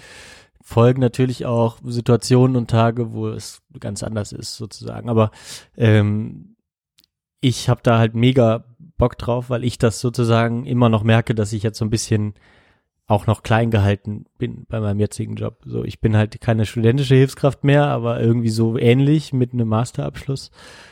Folgen 0.62 1.02
natürlich 1.02 1.45
auch 1.45 1.78
Situationen 1.84 2.56
und 2.56 2.70
Tage, 2.70 3.14
wo 3.14 3.28
es 3.30 3.62
ganz 3.80 4.04
anders 4.04 4.32
ist 4.32 4.56
sozusagen. 4.56 5.10
Aber 5.10 5.32
ähm, 5.78 6.56
ich 7.41 7.68
habe 7.70 7.82
da 7.84 7.97
halt 7.97 8.16
mega 8.16 8.64
Bock 9.02 9.18
drauf, 9.18 9.49
weil 9.49 9.64
ich 9.64 9.80
das 9.80 9.99
sozusagen 9.99 10.64
immer 10.68 10.88
noch 10.88 11.02
merke, 11.02 11.34
dass 11.34 11.54
ich 11.54 11.64
jetzt 11.64 11.80
so 11.80 11.86
ein 11.86 11.89
bisschen 11.89 12.36
auch 13.08 13.26
noch 13.26 13.41
klein 13.41 13.72
gehalten 13.72 14.26
bin 14.38 14.68
bei 14.70 14.80
meinem 14.80 14.99
jetzigen 14.99 15.36
Job. 15.36 15.64
So, 15.66 15.84
ich 15.84 16.02
bin 16.02 16.16
halt 16.16 16.39
keine 16.39 16.68
studentische 16.68 17.16
Hilfskraft 17.16 17.64
mehr, 17.64 17.88
aber 17.88 18.22
irgendwie 18.22 18.52
so 18.52 18.78
ähnlich 18.78 19.34
mit 19.34 19.54
einem 19.54 19.70
Masterabschluss. 19.70 20.52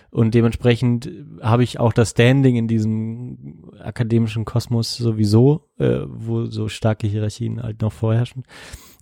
Und 0.10 0.34
dementsprechend 0.34 1.08
habe 1.40 1.64
ich 1.64 1.80
auch 1.80 1.94
das 1.94 2.10
Standing 2.10 2.56
in 2.56 2.68
diesem 2.68 3.72
akademischen 3.80 4.44
Kosmos 4.44 4.98
sowieso, 4.98 5.70
äh, 5.78 6.00
wo 6.08 6.46
so 6.46 6.68
starke 6.68 7.06
Hierarchien 7.06 7.62
halt 7.62 7.84
noch 7.84 7.94
vorherrschen. 7.94 8.44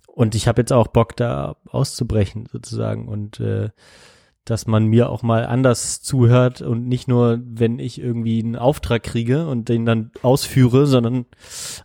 Und 0.06 0.34
ich 0.34 0.48
habe 0.48 0.60
jetzt 0.60 0.72
auch 0.72 0.88
Bock, 0.88 1.16
da 1.16 1.56
auszubrechen 1.66 2.46
sozusagen 2.52 3.08
und 3.08 3.40
äh, 3.40 3.70
dass 4.50 4.66
man 4.66 4.86
mir 4.86 5.10
auch 5.10 5.22
mal 5.22 5.44
anders 5.44 6.00
zuhört 6.00 6.62
und 6.62 6.86
nicht 6.86 7.08
nur, 7.08 7.40
wenn 7.44 7.78
ich 7.78 8.00
irgendwie 8.00 8.42
einen 8.42 8.56
Auftrag 8.56 9.02
kriege 9.02 9.46
und 9.46 9.68
den 9.68 9.84
dann 9.84 10.10
ausführe, 10.22 10.86
sondern 10.86 11.26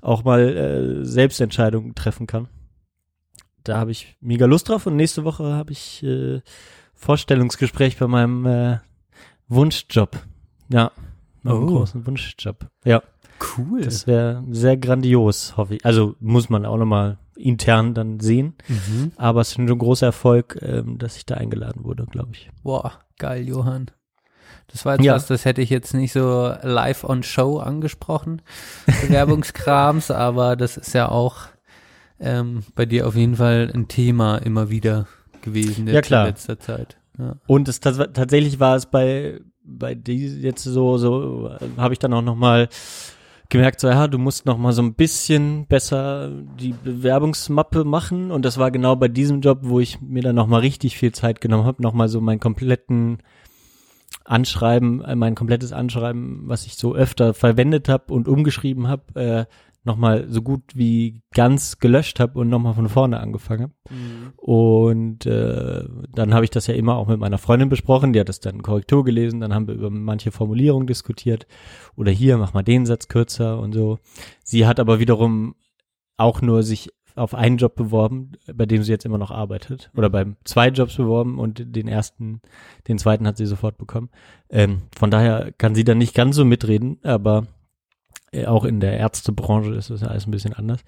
auch 0.02 0.24
mal 0.24 0.42
äh, 0.42 1.06
Selbstentscheidungen 1.06 1.96
treffen 1.96 2.28
kann. 2.28 2.48
Da 3.64 3.78
habe 3.78 3.92
ich 3.92 4.18
mega 4.22 4.46
Lust 4.46 4.70
drauf 4.70 4.86
und 4.88 4.96
nächste 4.96 5.24
Woche 5.24 5.54
habe 5.54 5.72
ich 5.72 6.04
äh, 6.04 6.42
Vorstellungsgespräch 6.94 7.98
bei 7.98 8.08
meinem 8.08 8.46
äh, 8.46 8.78
Wunschjob. 9.48 10.22
Ja, 10.70 10.92
meinem 11.42 11.64
oh. 11.64 11.66
großen 11.68 12.06
Wunschjob. 12.06 12.68
Ja. 12.86 13.04
Cool. 13.58 13.82
Das 13.82 14.08
wäre 14.08 14.44
sehr 14.52 14.78
grandios, 14.78 15.58
hoffe 15.58 15.76
ich. 15.76 15.86
Also 15.86 16.16
muss 16.22 16.50
man 16.50 16.66
auch 16.66 16.78
nochmal 16.78 17.18
intern 17.36 17.94
dann 17.94 18.20
sehen. 18.20 18.56
Mhm. 18.68 19.12
Aber 19.18 19.42
es 19.42 19.52
ist 19.52 19.58
ein 19.58 19.68
großer 19.68 20.08
Erfolg, 20.08 20.60
ähm, 20.62 20.98
dass 20.98 21.18
ich 21.18 21.26
da 21.26 21.36
eingeladen 21.36 21.84
wurde, 21.84 22.06
glaube 22.06 22.32
ich. 22.34 22.50
Boah, 22.64 22.94
geil, 23.18 23.48
Johann. 23.48 23.92
Das 24.68 24.86
war 24.86 24.96
jetzt 24.96 25.06
ja. 25.06 25.14
was, 25.16 25.28
das 25.28 25.46
hätte 25.46 25.62
ich 25.62 25.70
jetzt 25.70 25.94
nicht 25.94 26.14
so 26.14 26.54
live 26.62 27.04
on 27.04 27.24
Show 27.24 27.58
angesprochen, 27.58 28.42
Bewerbungskrams, 29.02 30.10
aber 30.10 30.56
das 30.56 30.78
ist 30.78 30.94
ja 30.94 31.10
auch 31.10 31.48
ähm, 32.20 32.64
bei 32.76 32.86
dir 32.86 33.08
auf 33.08 33.16
jeden 33.16 33.36
Fall 33.36 33.72
ein 33.74 33.88
Thema 33.88 34.38
immer 34.38 34.70
wieder 34.70 35.08
gewesen 35.42 35.88
ja, 35.88 36.02
klar. 36.02 36.26
in 36.26 36.34
letzter 36.34 36.60
Zeit. 36.60 36.98
Ja. 37.20 37.36
Und 37.46 37.68
es 37.68 37.80
tatsächlich 37.80 38.60
war 38.60 38.76
es 38.76 38.86
bei 38.86 39.40
bei 39.66 39.96
die 39.96 40.42
jetzt 40.42 40.64
so 40.64 40.98
so 40.98 41.50
äh, 41.50 41.68
habe 41.78 41.94
ich 41.94 42.00
dann 42.00 42.14
auch 42.14 42.22
noch 42.22 42.36
mal 42.36 42.70
gemerkt, 43.50 43.80
so 43.80 43.88
ja, 43.88 44.08
du 44.08 44.18
musst 44.18 44.46
noch 44.46 44.58
mal 44.58 44.74
so 44.74 44.82
ein 44.82 44.94
bisschen 44.94 45.68
besser 45.68 46.30
die 46.60 46.74
Bewerbungsmappe 46.74 47.84
machen. 47.84 48.32
Und 48.32 48.46
das 48.46 48.58
war 48.58 48.72
genau 48.72 48.96
bei 48.96 49.08
diesem 49.08 49.42
Job, 49.42 49.60
wo 49.62 49.80
ich 49.80 50.02
mir 50.02 50.24
dann 50.24 50.36
noch 50.36 50.48
mal 50.48 50.60
richtig 50.60 50.98
viel 50.98 51.12
Zeit 51.12 51.42
genommen 51.42 51.66
habe, 51.66 51.82
noch 51.82 51.94
mal 51.94 52.10
so 52.10 52.22
meinen 52.22 52.40
kompletten 52.40 53.20
Anschreiben, 54.26 55.04
äh, 55.04 55.16
mein 55.16 55.36
komplettes 55.36 55.74
Anschreiben, 55.74 56.44
was 56.46 56.66
ich 56.66 56.76
so 56.76 56.96
öfter 56.96 57.34
verwendet 57.34 57.90
habe 57.90 58.14
und 58.14 58.28
umgeschrieben 58.28 58.88
habe, 58.88 59.20
äh, 59.20 59.46
nochmal 59.84 60.26
so 60.30 60.42
gut 60.42 60.64
wie 60.76 61.22
ganz 61.34 61.80
gelöscht 61.80 62.20
habe 62.20 62.40
und 62.40 62.50
nochmal 62.50 62.74
von 62.74 62.90
vorne 62.90 63.20
angefangen 63.20 63.64
habe. 63.64 63.74
Mhm. 63.90 64.34
Und 64.38 65.26
äh, 65.26 65.84
dann 66.14 66.34
habe 66.34 66.46
ich 66.46 66.52
das 66.52 66.68
ja 66.68 66.74
immer 66.74 66.96
auch 66.96 67.08
mit 67.08 67.20
meiner 67.20 67.38
Freundin 67.38 67.70
besprochen, 67.70 68.14
die 68.14 68.20
hat 68.20 68.30
das 68.30 68.40
dann 68.40 68.64
Korrektur 68.64 69.04
gelesen, 69.04 69.42
dann 69.42 69.54
haben 69.54 69.68
wir 69.68 69.76
über 69.76 69.90
manche 69.90 70.32
Formulierungen 70.32 70.88
diskutiert 70.88 71.48
oder 71.96 72.12
hier, 72.12 72.38
mach 72.38 72.54
mal 72.54 72.64
den 72.64 72.86
Satz 72.86 73.08
kürzer 73.08 73.60
und 73.60 73.74
so. 73.74 74.00
Sie 74.44 74.66
hat 74.66 74.80
aber 74.80 75.00
wiederum 75.00 75.56
auch 76.18 76.42
nur 76.42 76.64
sich 76.64 76.90
auf 77.16 77.36
einen 77.36 77.58
Job 77.58 77.76
beworben, 77.76 78.32
bei 78.52 78.66
dem 78.66 78.84
sie 78.84 78.92
jetzt 78.92 79.06
immer 79.06 79.18
noch 79.18 79.32
arbeitet. 79.32 79.92
Oder 79.96 80.10
beim 80.10 80.36
zwei 80.46 80.70
Jobs 80.70 80.96
beworben 80.96 81.38
und 81.38 81.76
den 81.76 81.88
ersten, 81.88 82.42
den 82.88 82.98
zweiten 82.98 83.28
hat 83.28 83.38
sie 83.38 83.46
sofort 83.46 83.78
bekommen. 83.78 84.10
Ähm, 84.50 84.84
von 84.96 85.12
daher 85.12 85.52
kann 85.58 85.76
sie 85.76 85.84
dann 85.84 86.00
nicht 86.00 86.16
ganz 86.16 86.36
so 86.36 86.46
mitreden, 86.46 87.00
aber 87.04 87.48
auch 88.46 88.66
in 88.66 88.80
der 88.80 88.98
Ärztebranche 88.98 89.74
ist 89.74 89.90
das 89.90 90.02
ja 90.02 90.08
alles 90.08 90.28
ein 90.28 90.32
bisschen 90.32 90.54
anders. 90.54 90.82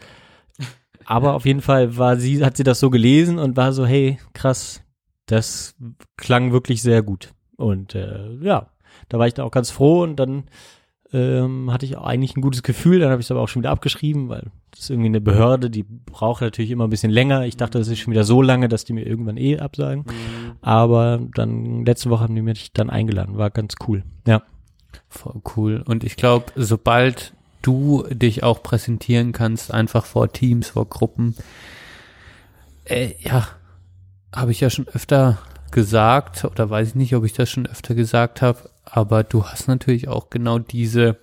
Aber 1.05 1.35
auf 1.35 1.45
jeden 1.45 1.61
Fall 1.61 1.97
war 1.97 2.17
sie, 2.17 2.43
hat 2.43 2.57
sie 2.57 2.63
das 2.63 2.79
so 2.79 2.89
gelesen 2.89 3.37
und 3.37 3.57
war 3.57 3.73
so, 3.73 3.85
hey, 3.85 4.17
krass, 4.33 4.81
das 5.27 5.75
klang 6.17 6.51
wirklich 6.51 6.81
sehr 6.81 7.03
gut. 7.03 7.33
Und 7.57 7.95
äh, 7.95 8.33
ja, 8.41 8.71
da 9.09 9.19
war 9.19 9.27
ich 9.27 9.33
dann 9.33 9.45
auch 9.45 9.51
ganz 9.51 9.69
froh 9.69 10.01
und 10.03 10.15
dann 10.17 10.45
ähm, 11.13 11.71
hatte 11.71 11.85
ich 11.85 11.97
auch 11.97 12.05
eigentlich 12.05 12.35
ein 12.35 12.41
gutes 12.41 12.63
Gefühl. 12.63 12.99
Dann 12.99 13.11
habe 13.11 13.21
ich 13.21 13.27
es 13.27 13.31
aber 13.31 13.41
auch 13.41 13.47
schon 13.47 13.61
wieder 13.61 13.71
abgeschrieben, 13.71 14.29
weil 14.29 14.51
das 14.71 14.81
ist 14.81 14.89
irgendwie 14.89 15.07
eine 15.07 15.21
Behörde, 15.21 15.69
die 15.69 15.83
braucht 15.83 16.41
natürlich 16.41 16.71
immer 16.71 16.85
ein 16.85 16.89
bisschen 16.89 17.11
länger. 17.11 17.45
Ich 17.45 17.55
dachte, 17.55 17.77
das 17.77 17.87
ist 17.87 17.99
schon 17.99 18.11
wieder 18.11 18.23
so 18.23 18.41
lange, 18.41 18.67
dass 18.67 18.83
die 18.83 18.93
mir 18.93 19.05
irgendwann 19.05 19.37
eh 19.37 19.59
absagen. 19.59 20.05
Mhm. 20.05 20.51
Aber 20.61 21.21
dann 21.33 21.85
letzte 21.85 22.09
Woche 22.09 22.23
haben 22.23 22.35
die 22.35 22.41
mich 22.41 22.73
dann 22.73 22.89
eingeladen. 22.89 23.37
War 23.37 23.51
ganz 23.51 23.75
cool. 23.87 24.03
Ja. 24.27 24.41
Voll 25.09 25.41
cool. 25.55 25.83
Und 25.85 26.03
ich 26.03 26.15
glaube, 26.15 26.45
sobald 26.55 27.33
du 27.61 28.03
dich 28.09 28.43
auch 28.43 28.61
präsentieren 28.61 29.31
kannst, 29.31 29.73
einfach 29.73 30.05
vor 30.05 30.31
Teams, 30.31 30.69
vor 30.69 30.87
Gruppen, 30.87 31.35
äh, 32.85 33.13
ja, 33.19 33.47
habe 34.33 34.51
ich 34.51 34.59
ja 34.59 34.69
schon 34.69 34.87
öfter 34.87 35.39
gesagt, 35.71 36.45
oder 36.45 36.69
weiß 36.69 36.89
ich 36.89 36.95
nicht, 36.95 37.15
ob 37.15 37.25
ich 37.25 37.33
das 37.33 37.49
schon 37.49 37.67
öfter 37.67 37.95
gesagt 37.95 38.41
habe, 38.41 38.69
aber 38.85 39.23
du 39.23 39.45
hast 39.45 39.67
natürlich 39.67 40.07
auch 40.07 40.29
genau 40.29 40.59
diese, 40.59 41.17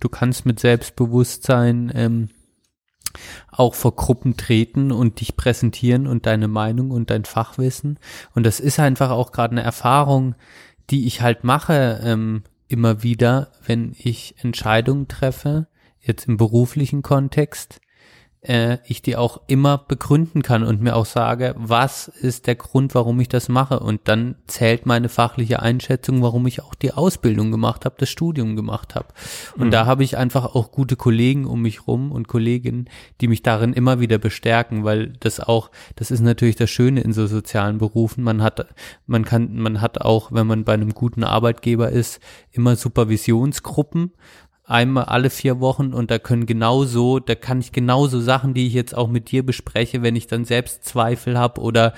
du 0.00 0.08
kannst 0.08 0.46
mit 0.46 0.60
Selbstbewusstsein 0.60 1.90
ähm, 1.94 2.28
auch 3.50 3.74
vor 3.74 3.96
Gruppen 3.96 4.36
treten 4.36 4.92
und 4.92 5.20
dich 5.20 5.36
präsentieren 5.36 6.06
und 6.06 6.26
deine 6.26 6.48
Meinung 6.48 6.90
und 6.90 7.10
dein 7.10 7.24
Fachwissen. 7.24 7.98
Und 8.34 8.44
das 8.44 8.60
ist 8.60 8.78
einfach 8.78 9.10
auch 9.10 9.32
gerade 9.32 9.52
eine 9.52 9.62
Erfahrung, 9.62 10.34
die 10.90 11.06
ich 11.06 11.20
halt 11.20 11.44
mache 11.44 12.00
ähm, 12.02 12.44
immer 12.68 13.02
wieder, 13.02 13.52
wenn 13.66 13.94
ich 13.98 14.36
Entscheidungen 14.38 15.08
treffe, 15.08 15.68
jetzt 16.00 16.28
im 16.28 16.36
beruflichen 16.36 17.02
Kontext, 17.02 17.80
äh, 18.40 18.78
ich 18.86 19.02
die 19.02 19.16
auch 19.16 19.40
immer 19.46 19.78
begründen 19.78 20.42
kann 20.42 20.62
und 20.62 20.80
mir 20.80 20.96
auch 20.96 21.06
sage, 21.06 21.54
was 21.58 22.08
ist 22.08 22.46
der 22.46 22.54
Grund, 22.54 22.94
warum 22.94 23.18
ich 23.20 23.28
das 23.28 23.48
mache. 23.48 23.80
Und 23.80 24.02
dann 24.04 24.36
zählt 24.46 24.86
meine 24.86 25.08
fachliche 25.08 25.60
Einschätzung, 25.60 26.22
warum 26.22 26.46
ich 26.46 26.62
auch 26.62 26.74
die 26.74 26.92
Ausbildung 26.92 27.50
gemacht 27.50 27.84
habe, 27.84 27.96
das 27.98 28.08
Studium 28.08 28.56
gemacht 28.56 28.94
habe. 28.94 29.08
Und 29.56 29.68
mhm. 29.68 29.70
da 29.72 29.86
habe 29.86 30.04
ich 30.04 30.16
einfach 30.16 30.54
auch 30.54 30.70
gute 30.70 30.96
Kollegen 30.96 31.46
um 31.46 31.62
mich 31.62 31.86
rum 31.86 32.12
und 32.12 32.28
Kolleginnen, 32.28 32.88
die 33.20 33.28
mich 33.28 33.42
darin 33.42 33.72
immer 33.72 34.00
wieder 34.00 34.18
bestärken, 34.18 34.84
weil 34.84 35.08
das 35.20 35.40
auch, 35.40 35.70
das 35.96 36.10
ist 36.10 36.20
natürlich 36.20 36.56
das 36.56 36.70
Schöne 36.70 37.00
in 37.00 37.12
so 37.12 37.26
sozialen 37.26 37.78
Berufen. 37.78 38.22
Man 38.22 38.42
hat, 38.42 38.66
man 39.06 39.24
kann, 39.24 39.56
man 39.56 39.80
hat 39.80 40.00
auch, 40.00 40.30
wenn 40.32 40.46
man 40.46 40.64
bei 40.64 40.74
einem 40.74 40.94
guten 40.94 41.24
Arbeitgeber 41.24 41.90
ist, 41.90 42.20
immer 42.52 42.76
Supervisionsgruppen 42.76 44.12
einmal 44.68 45.04
alle 45.04 45.30
vier 45.30 45.60
Wochen 45.60 45.92
und 45.94 46.10
da 46.10 46.18
können 46.18 46.46
genauso, 46.46 47.18
da 47.18 47.34
kann 47.34 47.60
ich 47.60 47.72
genauso 47.72 48.20
Sachen, 48.20 48.54
die 48.54 48.66
ich 48.66 48.74
jetzt 48.74 48.94
auch 48.94 49.08
mit 49.08 49.30
dir 49.30 49.44
bespreche, 49.44 50.02
wenn 50.02 50.14
ich 50.14 50.26
dann 50.26 50.44
selbst 50.44 50.84
Zweifel 50.84 51.38
habe 51.38 51.60
oder 51.60 51.94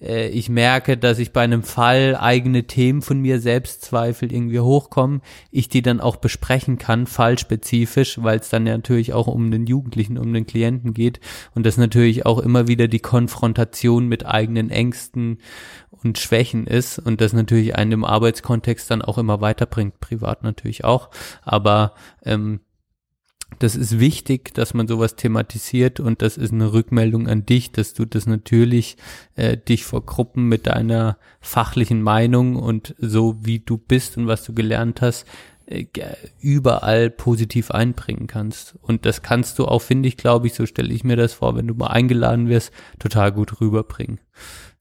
äh, 0.00 0.28
ich 0.28 0.48
merke, 0.48 0.96
dass 0.96 1.18
ich 1.18 1.32
bei 1.32 1.42
einem 1.42 1.62
Fall 1.62 2.16
eigene 2.16 2.64
Themen 2.64 3.02
von 3.02 3.20
mir 3.20 3.40
Selbstzweifel 3.40 4.32
irgendwie 4.32 4.60
hochkommen, 4.60 5.22
ich 5.50 5.68
die 5.68 5.82
dann 5.82 6.00
auch 6.00 6.16
besprechen 6.16 6.78
kann, 6.78 7.06
fallspezifisch, 7.06 8.22
weil 8.22 8.40
es 8.40 8.48
dann 8.48 8.66
ja 8.66 8.76
natürlich 8.76 9.12
auch 9.12 9.26
um 9.26 9.50
den 9.50 9.66
Jugendlichen, 9.66 10.18
um 10.18 10.32
den 10.32 10.46
Klienten 10.46 10.94
geht 10.94 11.20
und 11.54 11.66
das 11.66 11.76
natürlich 11.76 12.26
auch 12.26 12.38
immer 12.38 12.68
wieder 12.68 12.88
die 12.88 13.00
Konfrontation 13.00 14.08
mit 14.08 14.26
eigenen 14.26 14.70
Ängsten 14.70 15.38
und 16.02 16.18
Schwächen 16.18 16.66
ist 16.66 16.98
und 16.98 17.20
das 17.20 17.32
natürlich 17.32 17.76
einen 17.76 17.92
im 17.92 18.04
Arbeitskontext 18.04 18.90
dann 18.90 19.02
auch 19.02 19.18
immer 19.18 19.40
weiterbringt, 19.40 20.00
privat 20.00 20.42
natürlich 20.42 20.84
auch, 20.84 21.10
aber 21.42 21.94
ähm, 22.24 22.60
das 23.58 23.74
ist 23.74 23.98
wichtig, 23.98 24.54
dass 24.54 24.74
man 24.74 24.86
sowas 24.86 25.16
thematisiert 25.16 26.00
und 26.00 26.22
das 26.22 26.36
ist 26.36 26.52
eine 26.52 26.72
Rückmeldung 26.72 27.28
an 27.28 27.46
dich, 27.46 27.72
dass 27.72 27.94
du 27.94 28.04
das 28.04 28.26
natürlich 28.26 28.96
äh, 29.36 29.56
dich 29.56 29.84
vor 29.84 30.04
Gruppen 30.04 30.48
mit 30.48 30.66
deiner 30.66 31.16
fachlichen 31.40 32.02
Meinung 32.02 32.56
und 32.56 32.94
so 32.98 33.36
wie 33.40 33.58
du 33.58 33.78
bist 33.78 34.16
und 34.16 34.26
was 34.26 34.44
du 34.44 34.52
gelernt 34.52 35.00
hast, 35.00 35.26
äh, 35.66 35.86
überall 36.40 37.10
positiv 37.10 37.70
einbringen 37.70 38.26
kannst. 38.26 38.76
Und 38.80 39.06
das 39.06 39.22
kannst 39.22 39.58
du 39.58 39.64
auch, 39.64 39.82
finde 39.82 40.08
ich, 40.08 40.16
glaube 40.16 40.46
ich, 40.46 40.54
so 40.54 40.66
stelle 40.66 40.92
ich 40.94 41.02
mir 41.02 41.16
das 41.16 41.32
vor, 41.32 41.56
wenn 41.56 41.66
du 41.66 41.74
mal 41.74 41.88
eingeladen 41.88 42.48
wirst, 42.48 42.72
total 42.98 43.32
gut 43.32 43.60
rüberbringen. 43.60 44.20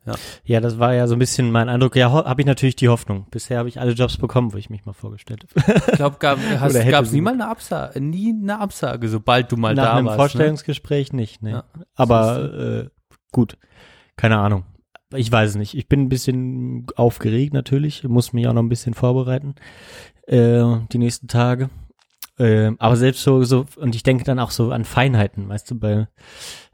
Ja. 0.07 0.15
ja, 0.45 0.59
das 0.61 0.79
war 0.79 0.93
ja 0.93 1.05
so 1.07 1.15
ein 1.15 1.19
bisschen 1.19 1.51
mein 1.51 1.69
Eindruck. 1.69 1.95
Ja, 1.95 2.11
habe 2.11 2.41
ich 2.41 2.47
natürlich 2.47 2.75
die 2.75 2.89
Hoffnung. 2.89 3.27
Bisher 3.29 3.59
habe 3.59 3.69
ich 3.69 3.79
alle 3.79 3.91
Jobs 3.91 4.17
bekommen, 4.17 4.53
wo 4.53 4.57
ich 4.57 4.69
mich 4.69 4.85
mal 4.85 4.93
vorgestellt 4.93 5.45
habe. 5.55 5.81
Ich 5.91 5.97
glaube, 5.97 6.17
gab 6.19 6.39
es 6.39 7.11
nie 7.11 7.21
mal 7.21 7.33
eine 7.33 7.47
Absage, 7.47 8.01
nie 8.01 8.33
eine 8.33 8.59
Absage, 8.59 9.09
sobald 9.09 9.51
du 9.51 9.57
mal 9.57 9.75
Nach 9.75 9.83
da 9.83 9.89
warst. 9.89 10.03
Nach 10.03 10.11
einem 10.11 10.17
Vorstellungsgespräch 10.17 11.13
ne? 11.13 11.17
nicht, 11.17 11.43
ne. 11.43 11.51
Ja. 11.51 11.63
Aber 11.95 12.53
äh, 12.53 12.89
gut, 13.31 13.57
keine 14.15 14.37
Ahnung. 14.39 14.63
Ich 15.15 15.31
weiß 15.31 15.51
es 15.51 15.55
nicht. 15.55 15.77
Ich 15.77 15.87
bin 15.87 16.01
ein 16.01 16.09
bisschen 16.09 16.87
aufgeregt 16.95 17.53
natürlich, 17.53 18.03
muss 18.03 18.33
mich 18.33 18.47
auch 18.47 18.53
noch 18.53 18.63
ein 18.63 18.69
bisschen 18.69 18.93
vorbereiten 18.93 19.55
äh, 20.27 20.63
die 20.91 20.97
nächsten 20.97 21.27
Tage. 21.27 21.69
Äh, 22.37 22.73
aber 22.77 22.95
selbst 22.95 23.23
so, 23.23 23.43
so, 23.43 23.65
und 23.77 23.95
ich 23.95 24.03
denke 24.03 24.23
dann 24.23 24.39
auch 24.39 24.51
so 24.51 24.71
an 24.71 24.85
Feinheiten, 24.85 25.49
weißt 25.49 25.71
du, 25.71 25.79
bei, 25.79 26.07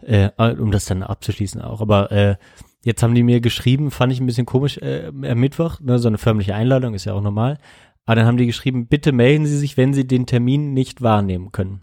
äh, 0.02 0.30
um 0.38 0.72
das 0.72 0.86
dann 0.86 1.04
abzuschließen 1.04 1.62
auch. 1.62 1.80
Aber 1.80 2.12
äh, 2.12 2.36
Jetzt 2.84 3.02
haben 3.02 3.16
die 3.16 3.24
mir 3.24 3.40
geschrieben, 3.40 3.92
fand 3.92 4.12
ich 4.12 4.20
ein 4.20 4.26
bisschen 4.26 4.46
komisch, 4.46 4.78
äh, 4.78 5.08
am 5.08 5.40
Mittwoch, 5.40 5.80
ne, 5.80 6.00
so 6.00 6.10
eine 6.10 6.18
förmliche 6.18 6.56
Einladung, 6.56 6.94
ist 6.94 7.06
ja 7.06 7.14
auch 7.14 7.22
normal. 7.22 7.58
Aber 8.06 8.16
dann 8.16 8.26
haben 8.26 8.38
die 8.38 8.46
geschrieben, 8.46 8.88
bitte 8.88 9.14
melden 9.14 9.46
Sie 9.46 9.58
sich, 9.58 9.78
wenn 9.78 9.94
Sie 9.94 10.06
den 10.06 10.26
Termin 10.26 10.74
nicht 10.74 11.02
wahrnehmen 11.02 11.52
können. 11.52 11.82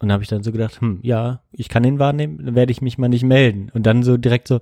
Und 0.00 0.10
habe 0.10 0.22
ich 0.22 0.28
dann 0.28 0.42
so 0.42 0.50
gedacht, 0.50 0.80
hm, 0.80 0.98
ja, 1.02 1.42
ich 1.52 1.68
kann 1.68 1.82
den 1.82 1.98
wahrnehmen, 1.98 2.44
dann 2.44 2.54
werde 2.54 2.72
ich 2.72 2.82
mich 2.82 2.98
mal 2.98 3.08
nicht 3.08 3.22
melden. 3.22 3.70
Und 3.72 3.86
dann 3.86 4.02
so 4.02 4.16
direkt 4.16 4.48
so, 4.48 4.60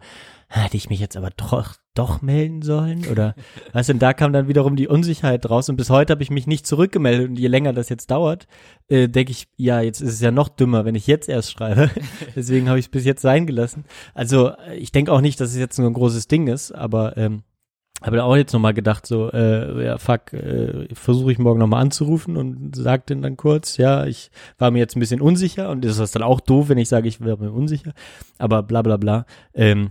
hätte 0.49 0.77
ich 0.77 0.89
mich 0.89 1.01
jetzt 1.01 1.17
aber 1.17 1.31
doch, 1.31 1.75
doch 1.95 2.23
melden 2.23 2.63
sollen? 2.63 3.07
Oder 3.07 3.35
weißt 3.73 3.91
du, 3.91 3.95
da 3.95 4.13
kam 4.13 4.33
dann 4.33 4.49
wiederum 4.49 4.77
die 4.77 4.89
Unsicherheit 4.89 5.49
raus 5.49 5.69
und 5.69 5.77
bis 5.77 5.91
heute 5.91 6.13
habe 6.13 6.23
ich 6.23 6.31
mich 6.31 6.47
nicht 6.47 6.67
zurückgemeldet 6.67 7.29
und 7.29 7.39
je 7.39 7.49
länger 7.49 7.73
das 7.73 7.89
jetzt 7.89 8.11
dauert, 8.11 8.47
äh, 8.89 9.09
denke 9.09 9.33
ich, 9.33 9.49
ja, 9.57 9.81
jetzt 9.81 10.01
ist 10.01 10.15
es 10.15 10.21
ja 10.21 10.31
noch 10.31 10.49
dümmer, 10.49 10.85
wenn 10.85 10.95
ich 10.95 11.07
jetzt 11.07 11.29
erst 11.29 11.53
schreibe. 11.53 11.91
Deswegen 12.37 12.69
habe 12.69 12.79
ich 12.79 12.87
es 12.87 12.91
bis 12.91 13.05
jetzt 13.05 13.23
sein 13.23 13.47
gelassen. 13.47 13.85
Also 14.15 14.53
ich 14.77 14.93
denke 14.93 15.13
auch 15.13 15.21
nicht, 15.21 15.41
dass 15.41 15.51
es 15.51 15.57
jetzt 15.57 15.79
nur 15.79 15.89
ein 15.89 15.95
großes 15.95 16.29
Ding 16.29 16.47
ist, 16.47 16.73
aber 16.73 17.17
ähm, 17.17 17.43
habe 18.01 18.23
auch 18.23 18.37
jetzt 18.37 18.53
nochmal 18.53 18.75
gedacht, 18.75 19.07
so, 19.07 19.31
äh, 19.33 19.85
ja, 19.85 19.99
fuck, 19.99 20.33
äh, 20.33 20.87
versuche 20.95 21.33
ich 21.33 21.39
morgen 21.39 21.59
nochmal 21.59 21.83
anzurufen 21.83 22.37
und 22.37 22.77
sag 22.77 23.07
den 23.07 23.23
dann 23.23 23.37
kurz, 23.37 23.77
ja, 23.77 24.07
ich 24.07 24.31
war 24.57 24.71
mir 24.71 24.79
jetzt 24.79 24.97
ein 24.97 25.01
bisschen 25.01 25.21
unsicher 25.21 25.69
und 25.71 25.85
ist 25.85 25.99
das 25.99 26.13
dann 26.13 26.23
auch 26.23 26.41
doof, 26.41 26.69
wenn 26.69 26.79
ich 26.79 26.89
sage, 26.89 27.09
ich 27.09 27.21
wäre 27.21 27.39
mir 27.39 27.51
unsicher, 27.51 27.93
aber 28.39 28.63
bla 28.63 28.83
bla 28.83 28.99
bla. 28.99 29.27
Ähm, 29.53 29.91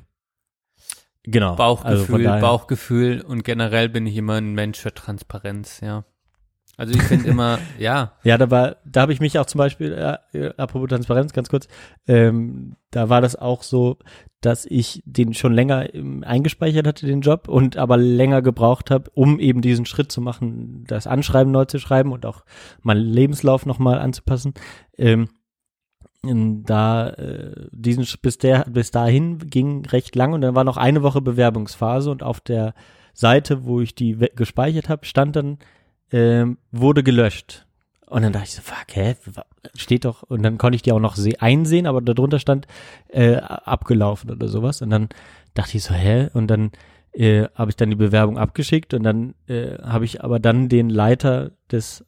Genau. 1.29 1.55
Bauchgefühl, 1.55 2.25
also 2.25 2.41
Bauchgefühl 2.41 3.21
und 3.21 3.43
generell 3.43 3.89
bin 3.89 4.07
ich 4.07 4.15
immer 4.15 4.35
ein 4.35 4.53
Mensch 4.53 4.79
für 4.79 4.93
Transparenz, 4.93 5.81
ja. 5.81 6.05
Also 6.77 6.93
ich 6.93 7.01
finde 7.01 7.27
immer, 7.27 7.59
ja. 7.79 8.13
Ja, 8.23 8.37
da 8.37 8.49
war, 8.49 8.77
da 8.85 9.01
habe 9.01 9.11
ich 9.11 9.19
mich 9.19 9.37
auch 9.37 9.45
zum 9.45 9.59
Beispiel, 9.59 9.91
äh, 9.91 10.49
apropos 10.57 10.87
Transparenz, 10.87 11.33
ganz 11.33 11.49
kurz, 11.49 11.67
ähm, 12.07 12.77
da 12.91 13.09
war 13.09 13.19
das 13.19 13.35
auch 13.35 13.61
so, 13.63 13.97
dass 14.39 14.65
ich 14.65 15.03
den 15.05 15.33
schon 15.33 15.53
länger 15.53 15.93
ähm, 15.93 16.23
eingespeichert 16.23 16.87
hatte, 16.87 17.05
den 17.05 17.19
Job, 17.19 17.49
und 17.49 17.75
aber 17.75 17.97
länger 17.97 18.41
gebraucht 18.41 18.89
habe, 18.89 19.09
um 19.13 19.39
eben 19.39 19.61
diesen 19.61 19.85
Schritt 19.85 20.11
zu 20.11 20.21
machen, 20.21 20.85
das 20.87 21.07
Anschreiben 21.07 21.51
neu 21.51 21.65
zu 21.65 21.79
schreiben 21.79 22.13
und 22.13 22.25
auch 22.25 22.45
meinen 22.83 23.01
Lebenslauf 23.01 23.65
nochmal 23.65 23.99
anzupassen. 23.99 24.53
Ähm, 24.97 25.27
da 26.23 27.09
äh, 27.09 27.67
diesen 27.71 28.05
bis 28.21 28.37
der 28.37 28.65
bis 28.69 28.91
dahin 28.91 29.37
ging 29.37 29.85
recht 29.85 30.15
lang 30.15 30.33
und 30.33 30.41
dann 30.41 30.55
war 30.55 30.63
noch 30.63 30.77
eine 30.77 31.03
Woche 31.03 31.21
Bewerbungsphase 31.21 32.09
und 32.09 32.23
auf 32.23 32.39
der 32.39 32.73
Seite, 33.13 33.65
wo 33.65 33.81
ich 33.81 33.95
die 33.95 34.17
gespeichert 34.35 34.89
habe, 34.89 35.05
stand 35.05 35.35
dann 35.35 35.57
äh, 36.11 36.45
wurde 36.71 37.03
gelöscht. 37.03 37.65
Und 38.09 38.21
dann 38.21 38.31
dachte 38.31 38.45
ich 38.45 38.53
so, 38.53 38.61
fuck, 38.61 38.95
hä? 38.95 39.15
Steht 39.75 40.05
doch, 40.05 40.23
und 40.23 40.41
dann 40.41 40.57
konnte 40.57 40.77
ich 40.77 40.81
die 40.81 40.93
auch 40.93 40.99
noch 40.99 41.17
einsehen, 41.39 41.87
aber 41.87 42.01
darunter 42.01 42.39
stand 42.39 42.65
äh, 43.09 43.35
abgelaufen 43.35 44.31
oder 44.31 44.47
sowas. 44.47 44.81
Und 44.81 44.91
dann 44.91 45.09
dachte 45.55 45.75
ich 45.75 45.83
so, 45.83 45.93
hä? 45.93 46.29
Und 46.33 46.47
dann 46.47 46.71
äh, 47.11 47.47
habe 47.53 47.71
ich 47.71 47.75
dann 47.75 47.89
die 47.89 47.97
Bewerbung 47.97 48.37
abgeschickt 48.37 48.93
und 48.93 49.03
dann 49.03 49.33
äh, 49.47 49.77
habe 49.79 50.05
ich 50.05 50.23
aber 50.23 50.39
dann 50.39 50.69
den 50.69 50.89
Leiter 50.89 51.51
des 51.71 52.05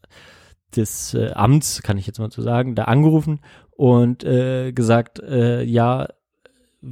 des 0.75 1.15
äh, 1.15 1.31
Amts, 1.33 1.81
kann 1.81 1.97
ich 1.97 2.05
jetzt 2.05 2.19
mal 2.19 2.31
so 2.31 2.43
sagen, 2.43 2.75
da 2.75 2.83
angerufen 2.83 3.39
und 3.79 4.25
äh, 4.25 4.73
gesagt, 4.73 5.19
äh, 5.19 5.63
ja, 5.63 6.09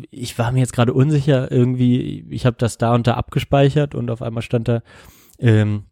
ich 0.10 0.40
war 0.40 0.54
mir 0.54 0.60
jetzt 0.60 0.72
gerade 0.72 0.94
unsicher, 0.94 1.52
irgendwie, 1.52 2.26
ich 2.30 2.46
habe 2.46 2.56
das 2.58 2.78
da 2.78 2.96
und 2.96 3.08
da 3.08 3.16
abgespeichert 3.16 3.94
und 3.94 4.10
auf 4.10 4.22
einmal 4.22 4.42
stand 4.42 4.70
da, 4.70 4.82
ähm, 5.38 5.88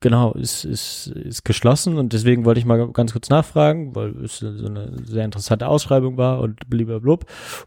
genau, 0.00 0.32
ist, 0.32 0.64
ist, 0.64 1.08
ist 1.08 1.44
geschlossen 1.44 1.96
und 1.96 2.12
deswegen 2.12 2.44
wollte 2.44 2.58
ich 2.58 2.66
mal 2.66 2.90
ganz 2.92 3.12
kurz 3.12 3.28
nachfragen, 3.30 3.94
weil 3.94 4.16
es 4.24 4.38
so 4.38 4.48
eine 4.48 4.92
sehr 5.04 5.24
interessante 5.24 5.68
Ausschreibung 5.68 6.16
war 6.16 6.40
und 6.40 6.68
blablabla. 6.68 7.18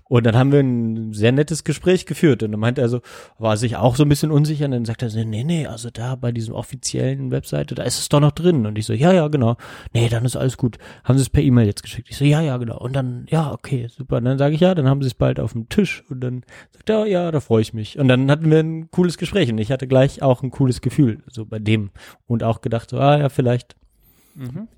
Und 0.04 0.26
dann 0.26 0.36
haben 0.36 0.52
wir 0.52 0.60
ein 0.60 1.14
sehr 1.14 1.32
nettes 1.32 1.64
Gespräch 1.64 2.06
geführt 2.06 2.44
und 2.44 2.52
dann 2.52 2.60
meinte 2.60 2.82
er 2.82 2.90
so, 2.90 3.02
war 3.38 3.56
sich 3.56 3.78
auch 3.78 3.96
so 3.96 4.04
ein 4.04 4.10
bisschen 4.10 4.32
unsicher 4.32 4.66
und 4.66 4.72
dann 4.72 4.86
sagt 4.86 5.02
er 5.02 5.10
so, 5.10 5.24
nee, 5.24 5.44
nee, 5.44 5.66
also 5.66 5.90
da 5.92 6.16
bei 6.16 6.32
diesem 6.32 6.54
offiziellen 6.54 7.32
Webseite, 7.32 7.76
da 7.76 7.84
ist 7.84 8.00
es 8.00 8.10
doch 8.10 8.20
noch 8.20 8.32
drin. 8.32 8.66
Und 8.66 8.78
ich 8.78 8.86
so, 8.86 8.94
ja, 8.94 9.14
ja, 9.14 9.28
genau. 9.30 9.56
Nee, 9.94 10.10
dann 10.10 10.26
ist 10.26 10.36
alles 10.36 10.58
gut. 10.58 10.78
Haben 11.04 11.18
sie 11.18 11.24
es 11.24 11.30
per 11.30 11.42
E-Mail 11.42 11.68
jetzt 11.68 11.84
geschickt? 11.84 12.10
Ich 12.10 12.18
so, 12.18 12.26
ja, 12.26 12.42
ja, 12.42 12.58
genau. 12.58 12.78
Und 12.80 12.96
dann, 12.96 13.26
ja, 13.30 13.52
okay, 13.52 13.88
super. 13.90 14.18
Und 14.18 14.26
dann 14.26 14.38
sage 14.38 14.56
ich, 14.56 14.62
ja, 14.62 14.76
dann 14.76 14.88
haben 14.88 15.02
sie 15.02 15.08
es 15.08 15.14
bald 15.14 15.40
auf 15.40 15.54
dem 15.54 15.70
Tisch 15.70 16.04
und 16.10 16.20
dann 16.22 16.44
sagt 16.72 16.90
er, 16.90 17.06
ja, 17.06 17.32
da 17.32 17.40
freue 17.40 17.62
ich 17.62 17.74
mich. 17.74 17.98
Und 17.98 18.10
dann 18.10 18.30
hatten 18.30 18.52
wir 18.52 18.60
ein 18.60 18.92
cooles 18.92 19.18
Gespräch 19.18 19.50
und 19.50 19.58
ich 19.58 19.72
hatte 19.72 19.88
gleich 19.88 20.22
auch 20.22 20.44
ein 20.44 20.52
cooles 20.52 20.82
Gefühl, 20.82 21.24
so 21.28 21.46
bei 21.46 21.60
dem 21.60 21.92
und 22.28 22.44
auch 22.44 22.62
gedacht, 22.62 22.90
so, 22.90 23.00
ah 23.00 23.18
ja, 23.18 23.30
vielleicht 23.30 23.76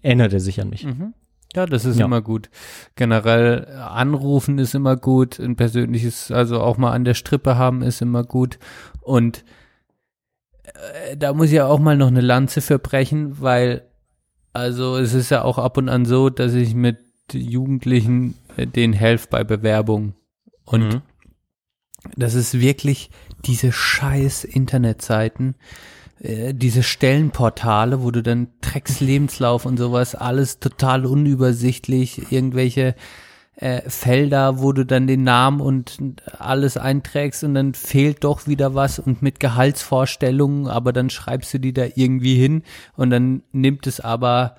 erinnert 0.01 0.33
er 0.33 0.39
sich 0.39 0.59
an 0.61 0.69
mich. 0.69 0.85
Mhm. 0.85 1.13
Ja, 1.53 1.65
das 1.65 1.85
ist 1.85 1.99
Ja. 1.99 2.05
immer 2.05 2.21
gut. 2.21 2.49
Generell 2.95 3.67
äh, 3.69 3.73
anrufen 3.75 4.57
ist 4.57 4.73
immer 4.73 4.95
gut, 4.95 5.37
ein 5.39 5.55
persönliches, 5.55 6.31
also 6.31 6.61
auch 6.61 6.77
mal 6.77 6.91
an 6.93 7.03
der 7.05 7.13
Strippe 7.13 7.57
haben 7.57 7.81
ist 7.81 8.01
immer 8.01 8.23
gut. 8.23 8.57
Und 9.01 9.43
äh, 10.63 11.17
da 11.17 11.33
muss 11.33 11.47
ich 11.47 11.53
ja 11.53 11.67
auch 11.67 11.79
mal 11.79 11.97
noch 11.97 12.07
eine 12.07 12.21
Lanze 12.21 12.61
für 12.61 12.79
brechen, 12.79 13.41
weil 13.41 13.83
also 14.53 14.97
es 14.97 15.13
ist 15.13 15.29
ja 15.29 15.43
auch 15.43 15.57
ab 15.57 15.77
und 15.77 15.89
an 15.89 16.05
so, 16.05 16.29
dass 16.29 16.53
ich 16.53 16.73
mit 16.75 16.97
Jugendlichen 17.33 18.35
äh, 18.57 18.67
denen 18.67 18.93
helfe 18.93 19.27
bei 19.29 19.43
Bewerbung. 19.43 20.13
Und 20.65 20.81
Mhm. 20.93 21.01
das 22.15 22.33
ist 22.33 22.59
wirklich 22.59 23.09
diese 23.45 23.71
scheiß 23.71 24.43
Internetseiten, 24.43 25.55
äh, 26.21 26.53
diese 26.53 26.83
Stellenportale, 26.83 28.03
wo 28.03 28.11
du 28.11 28.21
dann 28.21 28.47
Drecks 28.61 28.99
Lebenslauf 28.99 29.65
und 29.65 29.77
sowas, 29.77 30.15
alles 30.15 30.59
total 30.59 31.05
unübersichtlich, 31.05 32.31
irgendwelche 32.31 32.95
äh, 33.55 33.81
Felder, 33.89 34.59
wo 34.59 34.71
du 34.71 34.85
dann 34.85 35.07
den 35.07 35.23
Namen 35.23 35.61
und 35.61 35.97
alles 36.37 36.77
einträgst 36.77 37.43
und 37.43 37.55
dann 37.55 37.73
fehlt 37.73 38.23
doch 38.23 38.47
wieder 38.47 38.75
was 38.75 38.99
und 38.99 39.21
mit 39.21 39.39
Gehaltsvorstellungen, 39.39 40.67
aber 40.67 40.93
dann 40.93 41.09
schreibst 41.09 41.53
du 41.53 41.59
die 41.59 41.73
da 41.73 41.85
irgendwie 41.95 42.35
hin 42.35 42.63
und 42.95 43.09
dann 43.09 43.43
nimmt 43.51 43.87
es 43.87 43.99
aber 43.99 44.55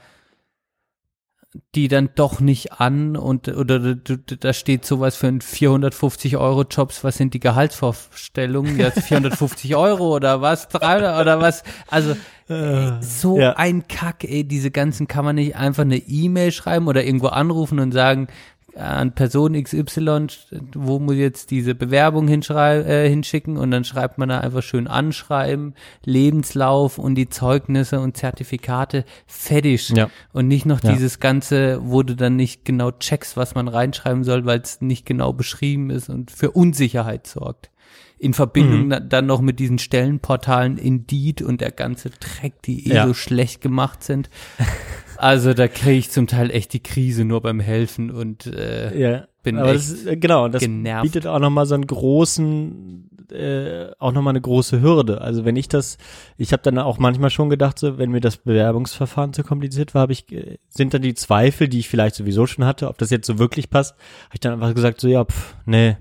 die 1.74 1.88
dann 1.88 2.10
doch 2.14 2.40
nicht 2.40 2.72
an 2.72 3.14
und 3.16 3.48
oder 3.48 3.94
da 3.94 4.52
steht 4.54 4.86
sowas 4.86 5.16
für 5.16 5.26
ein 5.26 5.42
450 5.42 6.38
Euro 6.38 6.62
Jobs, 6.62 7.04
was 7.04 7.18
sind 7.18 7.34
die 7.34 7.40
Gehaltsvorstellungen? 7.40 8.78
Jetzt 8.78 9.00
450 9.08 9.76
Euro 9.76 10.16
oder 10.16 10.40
was? 10.40 10.68
300 10.68 11.20
oder 11.20 11.40
was? 11.40 11.62
Also 11.88 12.16
ey, 12.48 12.92
so 13.00 13.38
ja. 13.38 13.52
ein 13.56 13.86
Kack, 13.86 14.24
ey, 14.24 14.44
diese 14.44 14.70
ganzen 14.70 15.08
kann 15.08 15.26
man 15.26 15.36
nicht 15.36 15.54
einfach 15.54 15.82
eine 15.82 15.98
E-Mail 15.98 16.52
schreiben 16.52 16.88
oder 16.88 17.04
irgendwo 17.04 17.28
anrufen 17.28 17.80
und 17.80 17.92
sagen, 17.92 18.28
an 18.76 19.14
Person 19.14 19.60
XY, 19.60 20.26
wo 20.74 20.98
muss 20.98 21.14
ich 21.14 21.20
jetzt 21.20 21.50
diese 21.50 21.74
Bewerbung 21.74 22.28
äh, 22.28 23.08
hinschicken 23.08 23.56
und 23.56 23.70
dann 23.70 23.84
schreibt 23.84 24.18
man 24.18 24.28
da 24.28 24.38
einfach 24.40 24.62
schön 24.62 24.86
anschreiben, 24.86 25.74
Lebenslauf 26.04 26.98
und 26.98 27.14
die 27.16 27.28
Zeugnisse 27.28 28.00
und 28.00 28.16
Zertifikate 28.16 29.04
fertig. 29.26 29.88
Ja. 29.90 30.08
Und 30.32 30.48
nicht 30.48 30.66
noch 30.66 30.82
Ja. 30.82 30.92
dieses 30.92 31.20
Ganze, 31.20 31.80
wo 31.82 32.02
du 32.02 32.14
dann 32.14 32.36
nicht 32.36 32.64
genau 32.64 32.90
checkst, 32.92 33.36
was 33.36 33.54
man 33.54 33.68
reinschreiben 33.68 34.24
soll, 34.24 34.44
weil 34.46 34.60
es 34.60 34.80
nicht 34.80 35.04
genau 35.06 35.32
beschrieben 35.32 35.90
ist 35.90 36.08
und 36.08 36.30
für 36.30 36.50
Unsicherheit 36.52 37.26
sorgt. 37.26 37.71
In 38.22 38.34
Verbindung 38.34 38.86
na- 38.88 39.00
dann 39.00 39.26
noch 39.26 39.40
mit 39.40 39.58
diesen 39.58 39.78
Stellenportalen 39.78 40.78
Indeed 40.78 41.42
und 41.42 41.60
der 41.60 41.72
ganze 41.72 42.10
Dreck, 42.10 42.62
die 42.62 42.88
eh 42.88 42.94
Ja. 42.94 43.06
so 43.08 43.14
schlecht 43.14 43.60
gemacht 43.60 44.02
sind. 44.04 44.30
Also 45.18 45.54
da 45.54 45.68
kriege 45.68 45.92
ich 45.98 46.10
zum 46.10 46.26
Teil 46.26 46.50
echt 46.50 46.72
die 46.72 46.82
Krise 46.82 47.24
nur 47.24 47.42
beim 47.42 47.60
Helfen 47.60 48.10
und 48.10 48.46
äh, 48.46 48.98
Ja, 48.98 49.24
bin 49.44 49.56
aber 49.56 49.68
echt 49.72 49.76
das 49.92 50.06
äh, 50.06 50.16
genau, 50.16 50.48
das 50.48 50.62
genervt. 50.62 51.04
bietet 51.04 51.28
auch 51.28 51.38
nochmal 51.38 51.64
so 51.64 51.76
einen 51.76 51.86
großen, 51.86 53.08
äh, 53.30 53.90
auch 54.00 54.10
nochmal 54.12 54.32
eine 54.32 54.40
große 54.40 54.80
Hürde. 54.82 55.20
Also 55.20 55.44
wenn 55.44 55.54
ich 55.54 55.68
das, 55.68 55.96
ich 56.38 56.52
habe 56.52 56.64
dann 56.64 56.76
auch 56.78 56.98
manchmal 56.98 57.30
schon 57.30 57.50
gedacht, 57.50 57.78
so, 57.78 57.98
wenn 57.98 58.10
mir 58.10 58.20
das 58.20 58.38
Bewerbungsverfahren 58.38 59.32
zu 59.32 59.44
kompliziert 59.44 59.94
war, 59.94 60.02
habe 60.02 60.12
ich, 60.12 60.30
äh, 60.32 60.58
sind 60.68 60.92
dann 60.92 61.02
die 61.02 61.14
Zweifel, 61.14 61.68
die 61.68 61.78
ich 61.80 61.88
vielleicht 61.88 62.16
sowieso 62.16 62.46
schon 62.46 62.64
hatte, 62.64 62.88
ob 62.88 62.98
das 62.98 63.10
jetzt 63.10 63.26
so 63.28 63.38
wirklich 63.38 63.70
passt, 63.70 63.92
habe 64.24 64.34
ich 64.34 64.40
dann 64.40 64.54
einfach 64.54 64.74
gesagt, 64.74 65.00
so 65.00 65.06
ja, 65.06 65.24
pff, 65.24 65.54
nee, 65.66 65.96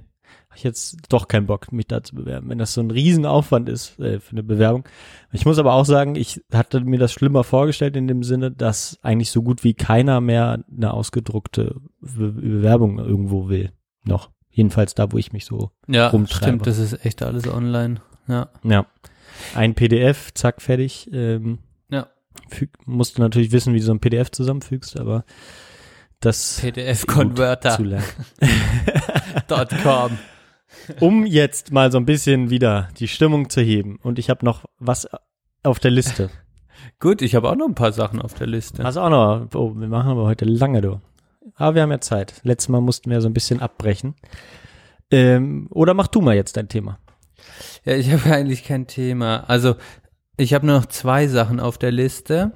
ich 0.62 0.64
jetzt 0.64 0.98
doch 1.10 1.28
keinen 1.28 1.48
Bock, 1.48 1.72
mich 1.72 1.88
da 1.88 2.04
zu 2.04 2.16
bewerben, 2.16 2.50
wenn 2.50 2.60
das 2.60 2.74
so 2.74 2.82
ein 2.82 2.92
Riesenaufwand 2.92 3.68
ist 3.68 4.00
äh, 4.00 4.20
für 4.20 4.32
eine 4.32 4.44
Bewerbung. 4.44 4.84
Ich 5.32 5.46
muss 5.46 5.58
aber 5.58 5.74
auch 5.74 5.86
sagen, 5.86 6.16
ich 6.16 6.42
hatte 6.54 6.82
mir 6.82 7.00
das 7.00 7.12
schlimmer 7.12 7.44
vorgestellt 7.44 7.96
in 7.96 8.08
dem 8.08 8.22
Sinne, 8.24 8.52
dass 8.52 9.00
eigentlich 9.02 9.32
so 9.32 9.42
gut 9.42 9.64
wie 9.64 9.74
keiner 9.74 10.22
mehr 10.22 10.64
eine 10.76 10.94
ausgedruckte 10.94 11.76
Be 12.02 12.32
Bewerbung 12.32 13.00
irgendwo 13.00 13.50
will. 13.50 13.72
Noch. 14.04 14.30
Jedenfalls 14.52 14.94
da, 14.94 15.12
wo 15.12 15.18
ich 15.18 15.34
mich 15.34 15.46
so, 15.46 15.72
ja, 15.88 16.10
rumtreibe. 16.10 16.46
stimmt, 16.46 16.68
das 16.68 16.78
ist 16.78 17.06
echt 17.06 17.24
alles 17.24 17.48
online. 17.48 18.02
Ja. 18.28 18.50
ja. 18.64 18.86
Ein 19.56 19.74
PDF, 19.74 20.34
zack, 20.34 20.62
fertig. 20.62 21.10
Ähm, 21.12 21.60
Ja. 21.90 22.08
Füg, 22.50 22.70
musst 22.86 23.18
du 23.18 23.22
natürlich 23.22 23.52
wissen, 23.52 23.74
wie 23.74 23.80
du 23.80 23.86
so 23.86 23.94
ein 23.94 24.00
PDF 24.00 24.30
zusammenfügst, 24.30 25.00
aber 25.00 25.26
das 26.20 26.60
PDF 26.62 26.92
ist 26.92 27.08
gut 27.08 27.16
Converter. 27.16 27.72
zu 27.78 27.84
lernen. 27.84 28.06
.com. 29.84 30.18
Um 31.00 31.26
jetzt 31.26 31.72
mal 31.72 31.92
so 31.92 31.98
ein 31.98 32.06
bisschen 32.06 32.50
wieder 32.50 32.90
die 33.00 33.08
Stimmung 33.08 33.50
zu 33.50 33.62
heben. 33.62 33.98
Und 34.02 34.20
ich 34.20 34.30
habe 34.30 34.46
noch 34.46 34.66
was 34.80 35.08
auf 35.64 35.80
der 35.80 35.92
Liste. 35.92 36.30
Gut, 37.00 37.22
ich 37.22 37.36
habe 37.36 37.50
auch 37.50 37.56
noch 37.56 37.68
ein 37.68 37.76
paar 37.76 37.92
Sachen 37.92 38.22
auf 38.22 38.34
der 38.34 38.48
Liste. 38.48 38.84
Also 38.84 39.02
auch 39.02 39.10
noch, 39.10 39.48
oh, 39.56 39.74
wir 39.76 39.88
machen 39.88 40.12
aber 40.12 40.24
heute 40.24 40.46
lange, 40.46 40.82
du. 40.82 41.00
Aber 41.56 41.76
wir 41.76 41.82
haben 41.84 41.92
ja 41.92 42.02
Zeit. 42.02 42.42
Letztes 42.44 42.70
Mal 42.70 42.82
mussten 42.82 43.10
wir 43.10 43.22
so 43.22 43.30
ein 43.30 43.34
bisschen 43.34 43.62
abbrechen. 43.62 44.16
Ähm, 45.12 45.68
oder 45.70 45.94
mach 45.94 46.08
du 46.08 46.22
mal 46.22 46.36
jetzt 46.36 46.58
dein 46.58 46.70
Thema. 46.70 46.98
Ja, 47.86 47.96
ich 47.96 48.12
habe 48.14 48.34
eigentlich 48.34 48.64
kein 48.64 48.88
Thema. 48.88 49.44
Also, 49.48 49.76
ich 50.38 50.54
habe 50.54 50.66
nur 50.66 50.78
noch 50.78 50.86
zwei 50.88 51.28
Sachen 51.28 51.60
auf 51.60 51.78
der 51.78 51.92
Liste. 51.92 52.54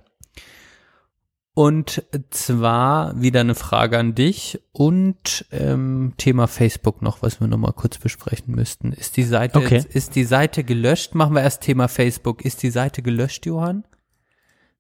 Und 1.55 2.03
zwar 2.31 3.19
wieder 3.21 3.39
eine 3.39 3.55
Frage 3.55 3.97
an 3.97 4.13
dich 4.13 4.59
und 4.73 5.45
ähm, 5.51 6.13
Thema 6.17 6.47
Facebook 6.47 7.01
noch, 7.01 7.21
was 7.21 7.39
wir 7.39 7.47
noch 7.47 7.57
mal 7.57 7.71
kurz 7.71 7.97
besprechen 7.97 8.53
müssten. 8.53 8.91
Ist 8.91 9.15
die 9.15 9.23
Seite 9.23 9.59
Okay. 9.59 9.75
jetzt, 9.75 9.95
ist 9.95 10.15
die 10.15 10.25
Seite 10.25 10.65
gelöscht? 10.65 11.15
Machen 11.15 11.33
wir 11.33 11.43
erst 11.43 11.61
Thema 11.61 11.87
Facebook. 11.87 12.43
Ist 12.43 12.61
die 12.61 12.71
Seite 12.71 13.01
gelöscht, 13.01 13.45
Johann? 13.45 13.85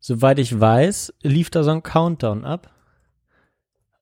Soweit 0.01 0.37
ich 0.37 0.59
weiß, 0.59 1.13
lief 1.21 1.49
da 1.49 1.63
so 1.63 1.71
ein 1.71 1.81
Countdown 1.81 2.43
ab. 2.43 2.69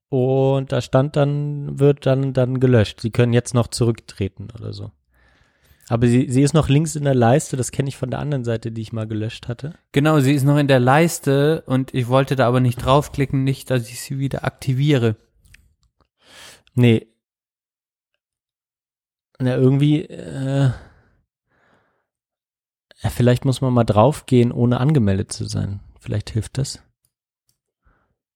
Und 0.10 0.72
da 0.72 0.82
stand 0.82 1.16
dann, 1.16 1.80
wird 1.80 2.08
dann, 2.08 2.34
dann 2.34 2.60
gelöscht. 2.60 3.02
Sie 3.02 3.12
können 3.12 3.34
jetzt 3.34 3.54
noch 3.54 3.68
zurücktreten 3.68 4.48
oder 4.58 4.74
so. 4.74 4.92
Aber 5.90 6.08
sie, 6.08 6.30
sie 6.30 6.42
ist 6.42 6.54
noch 6.54 6.70
links 6.70 6.96
in 6.96 7.04
der 7.04 7.16
Leiste, 7.16 7.58
das 7.58 7.72
kenne 7.72 7.90
ich 7.90 7.98
von 7.98 8.10
der 8.10 8.20
anderen 8.20 8.46
Seite, 8.46 8.72
die 8.72 8.82
ich 8.82 8.94
mal 8.94 9.08
gelöscht 9.08 9.48
hatte. 9.48 9.74
Genau, 9.92 10.20
sie 10.20 10.34
ist 10.34 10.44
noch 10.44 10.58
in 10.58 10.68
der 10.68 10.80
Leiste 10.80 11.64
und 11.66 11.94
ich 11.94 12.08
wollte 12.08 12.36
da 12.36 12.48
aber 12.48 12.62
nicht 12.62 12.78
draufklicken, 12.78 13.44
nicht, 13.44 13.70
dass 13.70 13.90
ich 13.90 14.00
sie 14.00 14.18
wieder 14.18 14.46
aktiviere. 14.46 15.18
Nee. 16.74 17.08
Na, 19.40 19.56
irgendwie, 19.56 20.04
äh, 20.04 20.72
vielleicht 23.10 23.44
muss 23.44 23.60
man 23.60 23.74
mal 23.74 23.84
draufgehen, 23.84 24.52
ohne 24.52 24.80
angemeldet 24.80 25.34
zu 25.34 25.46
sein. 25.46 25.82
Vielleicht 26.00 26.30
hilft 26.30 26.58
das. 26.58 26.80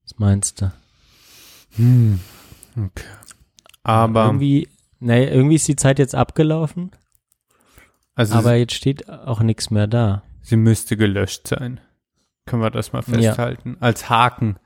Was 0.04 0.20
meinst 0.20 0.62
du? 0.62 0.72
Hm. 1.76 2.20
Okay. 2.76 3.04
Aber, 3.84 4.26
irgendwie, 4.26 4.68
naja, 5.00 5.30
irgendwie 5.30 5.56
ist 5.56 5.68
die 5.68 5.76
Zeit 5.76 6.00
jetzt 6.00 6.16
abgelaufen, 6.16 6.92
also 8.18 8.34
aber 8.34 8.56
jetzt 8.56 8.74
steht 8.74 9.08
auch 9.08 9.42
nichts 9.42 9.70
mehr 9.70 9.86
da. 9.86 10.24
Sie 10.42 10.58
müsste 10.58 10.98
gelöscht 10.98 11.48
sein. 11.48 11.80
Können 12.48 12.64
wir 12.64 12.72
das 12.72 12.92
mal 12.92 13.04
festhalten? 13.04 13.78
Als 13.80 14.10
Haken. 14.10 14.58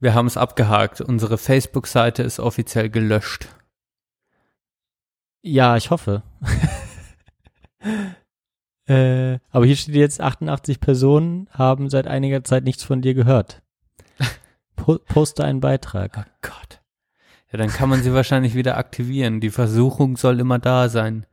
Wir 0.00 0.14
haben 0.14 0.26
es 0.26 0.38
abgehakt. 0.38 1.02
Unsere 1.02 1.36
Facebook-Seite 1.36 2.22
ist 2.22 2.40
offiziell 2.40 2.88
gelöscht. 2.88 3.48
Ja, 5.42 5.76
ich 5.76 5.90
hoffe. 5.90 6.22
äh, 8.86 9.38
aber 9.50 9.66
hier 9.66 9.76
steht 9.76 9.94
jetzt 9.94 10.22
88 10.22 10.80
Personen 10.80 11.48
haben 11.50 11.90
seit 11.90 12.06
einiger 12.06 12.42
Zeit 12.44 12.64
nichts 12.64 12.82
von 12.82 13.02
dir 13.02 13.12
gehört. 13.12 13.62
Po 14.74 14.98
poste 15.06 15.44
einen 15.44 15.60
Beitrag. 15.60 16.16
Oh 16.16 16.30
Gott. 16.40 16.80
Ja, 17.52 17.58
dann 17.58 17.68
kann 17.68 17.90
man 17.90 18.02
sie 18.02 18.14
wahrscheinlich 18.14 18.54
wieder 18.54 18.78
aktivieren. 18.78 19.40
Die 19.40 19.50
Versuchung 19.50 20.16
soll 20.16 20.40
immer 20.40 20.58
da 20.58 20.88
sein. 20.88 21.26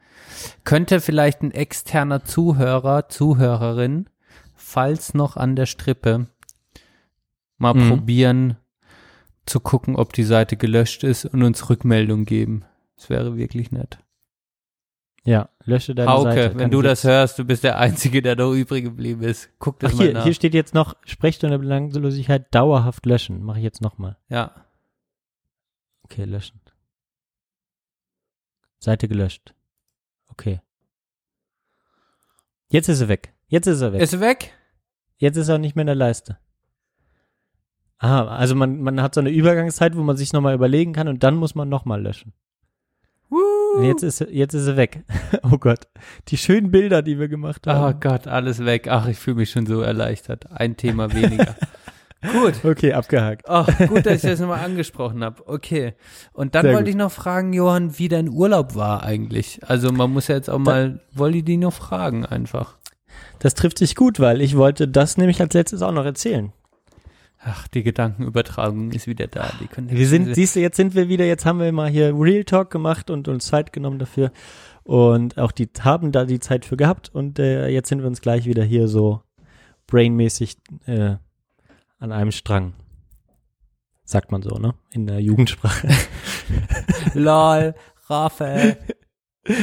Könnte 0.63 1.01
vielleicht 1.01 1.41
ein 1.41 1.51
externer 1.51 2.23
Zuhörer, 2.23 3.09
Zuhörerin, 3.09 4.09
falls 4.55 5.13
noch 5.13 5.37
an 5.37 5.55
der 5.55 5.65
Strippe, 5.65 6.27
mal 7.57 7.73
Mhm. 7.73 7.89
probieren 7.89 8.57
zu 9.45 9.59
gucken, 9.59 9.95
ob 9.95 10.13
die 10.13 10.23
Seite 10.23 10.55
gelöscht 10.57 11.03
ist 11.03 11.25
und 11.25 11.43
uns 11.43 11.69
Rückmeldung 11.69 12.25
geben. 12.25 12.63
Das 12.95 13.09
wäre 13.09 13.35
wirklich 13.35 13.71
nett. 13.71 13.99
Ja, 15.25 15.49
lösche 15.63 15.95
deine 15.95 16.11
Hauke, 16.11 16.31
Seite. 16.33 16.59
wenn 16.59 16.69
du 16.71 16.81
das 16.81 17.03
hörst, 17.05 17.39
du 17.39 17.45
bist 17.45 17.63
der 17.63 17.77
Einzige, 17.77 18.21
der 18.21 18.35
noch 18.35 18.51
übrig 18.53 18.83
geblieben 18.83 19.21
ist. 19.23 19.49
Guck 19.59 19.79
das 19.79 19.93
Ach, 19.93 19.97
mal 19.97 20.03
hier, 20.05 20.13
nach. 20.13 20.23
hier 20.25 20.33
steht 20.33 20.53
jetzt 20.53 20.73
noch 20.73 20.95
Sprechstunde 21.05 21.59
Belanglosigkeit 21.59 22.53
dauerhaft 22.53 23.05
löschen. 23.05 23.41
Mache 23.43 23.59
ich 23.59 23.63
jetzt 23.63 23.81
nochmal. 23.81 24.17
ja. 24.29 24.51
Okay, 26.03 26.25
löschen. 26.25 26.59
Seite 28.79 29.07
gelöscht. 29.07 29.53
Okay. 30.33 30.61
Jetzt 32.69 32.89
ist 32.89 33.01
er 33.01 33.07
weg. 33.07 33.33
Jetzt 33.47 33.67
ist 33.67 33.81
er 33.81 33.93
weg. 33.93 34.01
Ist 34.01 34.19
weg? 34.19 34.51
Jetzt 35.17 35.37
ist 35.37 35.47
er 35.47 35.59
nicht 35.59 35.75
mehr 35.75 35.83
in 35.83 35.87
der 35.87 35.95
Leiste. 35.95 36.37
Ah, 37.99 38.25
also 38.25 38.55
man, 38.55 38.81
man 38.81 38.99
hat 39.01 39.13
so 39.13 39.21
eine 39.21 39.29
Übergangszeit, 39.29 39.95
wo 39.95 40.01
man 40.01 40.17
sich 40.17 40.33
nochmal 40.33 40.55
überlegen 40.55 40.91
kann 40.93 41.07
und 41.07 41.23
dann 41.23 41.35
muss 41.35 41.53
man 41.55 41.69
nochmal 41.69 42.01
löschen. 42.01 42.33
Und 43.29 43.83
jetzt 43.85 44.03
ist, 44.03 44.21
er- 44.21 44.31
jetzt 44.31 44.53
ist 44.53 44.67
er 44.67 44.75
weg. 44.77 45.03
Oh 45.43 45.57
Gott. 45.57 45.87
Die 46.29 46.37
schönen 46.37 46.71
Bilder, 46.71 47.01
die 47.01 47.19
wir 47.19 47.27
gemacht 47.27 47.65
Oh 47.67 47.71
haben. 47.71 47.99
Gott, 47.99 48.27
alles 48.27 48.63
weg. 48.65 48.87
Ach, 48.87 49.07
ich 49.07 49.17
fühle 49.19 49.37
mich 49.37 49.51
schon 49.51 49.65
so 49.65 49.81
erleichtert. 49.81 50.51
Ein 50.51 50.77
Thema 50.77 51.13
weniger. 51.13 51.55
Gut. 52.31 52.63
Okay, 52.63 52.93
abgehakt. 52.93 53.45
Ach, 53.47 53.67
gut, 53.87 54.05
dass 54.05 54.23
ich 54.23 54.29
das 54.29 54.39
nochmal 54.39 54.63
angesprochen 54.63 55.23
habe. 55.23 55.47
Okay. 55.47 55.93
Und 56.31 56.55
dann 56.55 56.63
Sehr 56.63 56.73
wollte 56.73 56.85
gut. 56.85 56.89
ich 56.91 56.95
noch 56.95 57.11
fragen, 57.11 57.53
Johann, 57.53 57.97
wie 57.99 58.07
dein 58.07 58.29
Urlaub 58.29 58.75
war 58.75 59.03
eigentlich. 59.03 59.59
Also 59.67 59.91
man 59.91 60.11
muss 60.11 60.27
ja 60.27 60.35
jetzt 60.35 60.49
auch 60.49 60.59
mal, 60.59 61.01
wollte 61.13 61.39
ich 61.39 61.45
die 61.45 61.57
noch 61.57 61.73
fragen 61.73 62.25
einfach. 62.25 62.77
Das 63.39 63.55
trifft 63.55 63.77
sich 63.77 63.95
gut, 63.95 64.19
weil 64.19 64.41
ich 64.41 64.55
wollte 64.55 64.87
das 64.87 65.17
nämlich 65.17 65.41
als 65.41 65.53
letztes 65.53 65.81
auch 65.81 65.91
noch 65.91 66.05
erzählen. 66.05 66.53
Ach, 67.45 67.67
die 67.67 67.83
Gedankenübertragung 67.83 68.91
ist 68.91 69.05
wieder 69.05 69.27
da. 69.27 69.51
Die 69.59 69.67
können 69.67 69.89
Wir 69.89 70.07
sind, 70.07 70.33
siehst 70.33 70.55
du, 70.55 70.61
jetzt 70.61 70.77
sind 70.77 70.95
wir 70.95 71.09
wieder, 71.09 71.25
jetzt 71.25 71.45
haben 71.45 71.59
wir 71.59 71.69
mal 71.73 71.89
hier 71.89 72.13
Real 72.17 72.45
Talk 72.45 72.71
gemacht 72.71 73.09
und 73.09 73.27
uns 73.27 73.47
Zeit 73.47 73.73
genommen 73.73 73.99
dafür. 73.99 74.31
Und 74.83 75.37
auch 75.37 75.51
die 75.51 75.69
haben 75.81 76.13
da 76.13 76.23
die 76.23 76.39
Zeit 76.39 76.63
für 76.63 76.77
gehabt 76.77 77.09
und 77.13 77.39
äh, 77.39 77.67
jetzt 77.67 77.89
sind 77.89 77.99
wir 77.99 78.07
uns 78.07 78.21
gleich 78.21 78.45
wieder 78.45 78.63
hier 78.63 78.87
so 78.87 79.21
brainmäßig 79.87 80.57
äh, 80.85 81.15
an 82.03 82.11
einem 82.11 82.33
Strang. 82.33 82.73
Sagt 84.03 84.33
man 84.33 84.41
so, 84.41 84.57
ne? 84.57 84.75
In 84.91 85.07
der 85.07 85.21
Jugendsprache. 85.21 85.87
Lol, 87.13 87.73
Raphael. 88.07 88.77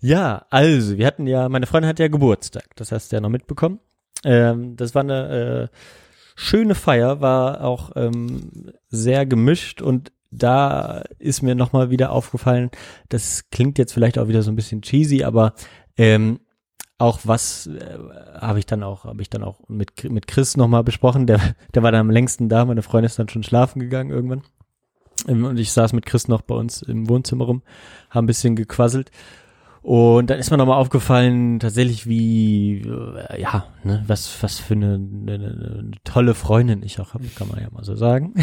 ja, 0.00 0.46
also, 0.48 0.96
wir 0.96 1.06
hatten 1.06 1.26
ja, 1.26 1.50
meine 1.50 1.66
Freundin 1.66 1.90
hat 1.90 1.98
ja 1.98 2.08
Geburtstag, 2.08 2.64
das 2.76 2.90
hast 2.90 3.12
du 3.12 3.16
ja 3.16 3.20
noch 3.20 3.28
mitbekommen. 3.28 3.80
Ähm, 4.24 4.76
das 4.76 4.94
war 4.94 5.02
eine 5.02 5.28
äh, 5.28 5.76
schöne 6.36 6.74
Feier, 6.74 7.20
war 7.20 7.62
auch 7.62 7.90
ähm, 7.96 8.72
sehr 8.88 9.26
gemischt 9.26 9.82
und 9.82 10.10
da 10.30 11.02
ist 11.18 11.42
mir 11.42 11.54
nochmal 11.54 11.90
wieder 11.90 12.12
aufgefallen, 12.12 12.70
das 13.10 13.50
klingt 13.50 13.76
jetzt 13.76 13.92
vielleicht 13.92 14.18
auch 14.18 14.28
wieder 14.28 14.42
so 14.42 14.50
ein 14.50 14.56
bisschen 14.56 14.80
cheesy, 14.80 15.22
aber 15.22 15.52
ähm, 15.98 16.40
auch 16.98 17.20
was 17.24 17.66
äh, 17.66 17.98
habe 18.40 18.58
ich 18.58 18.66
dann 18.66 18.82
auch, 18.82 19.04
habe 19.04 19.22
ich 19.22 19.30
dann 19.30 19.42
auch 19.42 19.60
mit, 19.68 20.04
mit 20.10 20.26
Chris 20.26 20.56
nochmal 20.56 20.84
besprochen, 20.84 21.26
der, 21.26 21.40
der 21.74 21.82
war 21.82 21.92
dann 21.92 22.02
am 22.02 22.10
längsten 22.10 22.48
da, 22.48 22.64
meine 22.64 22.82
Freundin 22.82 23.06
ist 23.06 23.18
dann 23.18 23.28
schon 23.28 23.42
schlafen 23.42 23.80
gegangen 23.80 24.10
irgendwann. 24.10 24.42
Ähm, 25.26 25.44
Und 25.44 25.58
ich 25.58 25.72
saß 25.72 25.92
mit 25.92 26.06
Chris 26.06 26.28
noch 26.28 26.42
bei 26.42 26.54
uns 26.54 26.82
im 26.82 27.08
Wohnzimmer 27.08 27.46
rum, 27.46 27.62
haben 28.10 28.24
ein 28.24 28.26
bisschen 28.26 28.54
gequasselt. 28.56 29.10
Und 29.82 30.28
dann 30.28 30.38
ist 30.38 30.50
mir 30.50 30.58
nochmal 30.58 30.76
aufgefallen, 30.76 31.58
tatsächlich, 31.58 32.06
wie, 32.06 32.82
äh, 32.82 33.40
ja, 33.40 33.64
ne, 33.82 34.04
was, 34.06 34.42
was 34.42 34.58
für 34.58 34.74
eine, 34.74 34.94
eine, 34.96 35.34
eine 35.34 35.90
tolle 36.04 36.34
Freundin 36.34 36.82
ich 36.82 37.00
auch 37.00 37.14
habe, 37.14 37.24
kann 37.28 37.48
man 37.48 37.62
ja 37.62 37.70
mal 37.70 37.82
so 37.82 37.96
sagen. 37.96 38.34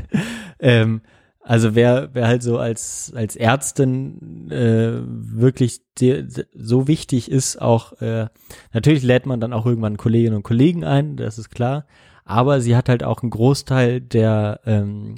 ähm, 0.60 1.02
also 1.48 1.74
wer, 1.74 2.10
wer 2.12 2.28
halt 2.28 2.42
so 2.42 2.58
als, 2.58 3.10
als 3.16 3.34
Ärztin 3.34 4.50
äh, 4.50 5.00
wirklich 5.00 5.80
dir 5.96 6.28
so 6.54 6.86
wichtig 6.86 7.30
ist, 7.30 7.58
auch, 7.58 8.02
äh, 8.02 8.26
natürlich 8.74 9.02
lädt 9.02 9.24
man 9.24 9.40
dann 9.40 9.54
auch 9.54 9.64
irgendwann 9.64 9.96
Kolleginnen 9.96 10.36
und 10.36 10.42
Kollegen 10.42 10.84
ein, 10.84 11.16
das 11.16 11.38
ist 11.38 11.48
klar, 11.48 11.86
aber 12.26 12.60
sie 12.60 12.76
hat 12.76 12.90
halt 12.90 13.02
auch 13.02 13.22
einen 13.22 13.30
Großteil 13.30 14.02
der, 14.02 14.60
ähm, 14.66 15.14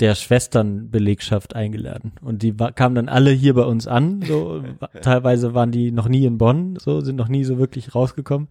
der 0.00 0.16
Schwesternbelegschaft 0.16 1.54
eingeladen. 1.54 2.14
Und 2.22 2.42
die 2.42 2.58
war, 2.58 2.72
kamen 2.72 2.96
dann 2.96 3.08
alle 3.08 3.30
hier 3.30 3.54
bei 3.54 3.62
uns 3.62 3.86
an. 3.86 4.22
So, 4.22 4.64
teilweise 5.00 5.54
waren 5.54 5.70
die 5.70 5.92
noch 5.92 6.08
nie 6.08 6.24
in 6.24 6.38
Bonn, 6.38 6.76
so, 6.76 7.00
sind 7.02 7.14
noch 7.14 7.28
nie 7.28 7.44
so 7.44 7.56
wirklich 7.56 7.94
rausgekommen 7.94 8.48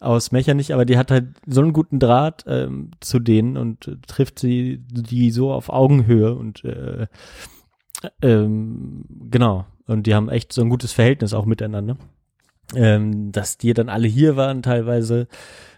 aus 0.00 0.32
Mechernich, 0.32 0.72
aber 0.72 0.84
die 0.84 0.96
hat 0.96 1.10
halt 1.10 1.28
so 1.46 1.60
einen 1.60 1.72
guten 1.72 1.98
Draht 1.98 2.44
ähm, 2.46 2.90
zu 3.00 3.18
denen 3.18 3.56
und 3.56 3.86
äh, 3.86 3.96
trifft 4.06 4.38
sie 4.38 4.78
die 4.90 5.30
so 5.30 5.52
auf 5.52 5.68
Augenhöhe 5.68 6.34
und 6.34 6.64
äh, 6.64 7.06
ähm, 8.22 9.04
genau. 9.30 9.66
Und 9.86 10.06
die 10.06 10.14
haben 10.14 10.28
echt 10.28 10.52
so 10.52 10.62
ein 10.62 10.70
gutes 10.70 10.92
Verhältnis 10.92 11.34
auch 11.34 11.44
miteinander. 11.44 11.96
Ähm, 12.74 13.32
dass 13.32 13.58
die 13.58 13.74
dann 13.74 13.88
alle 13.88 14.06
hier 14.06 14.36
waren, 14.36 14.62
teilweise 14.62 15.26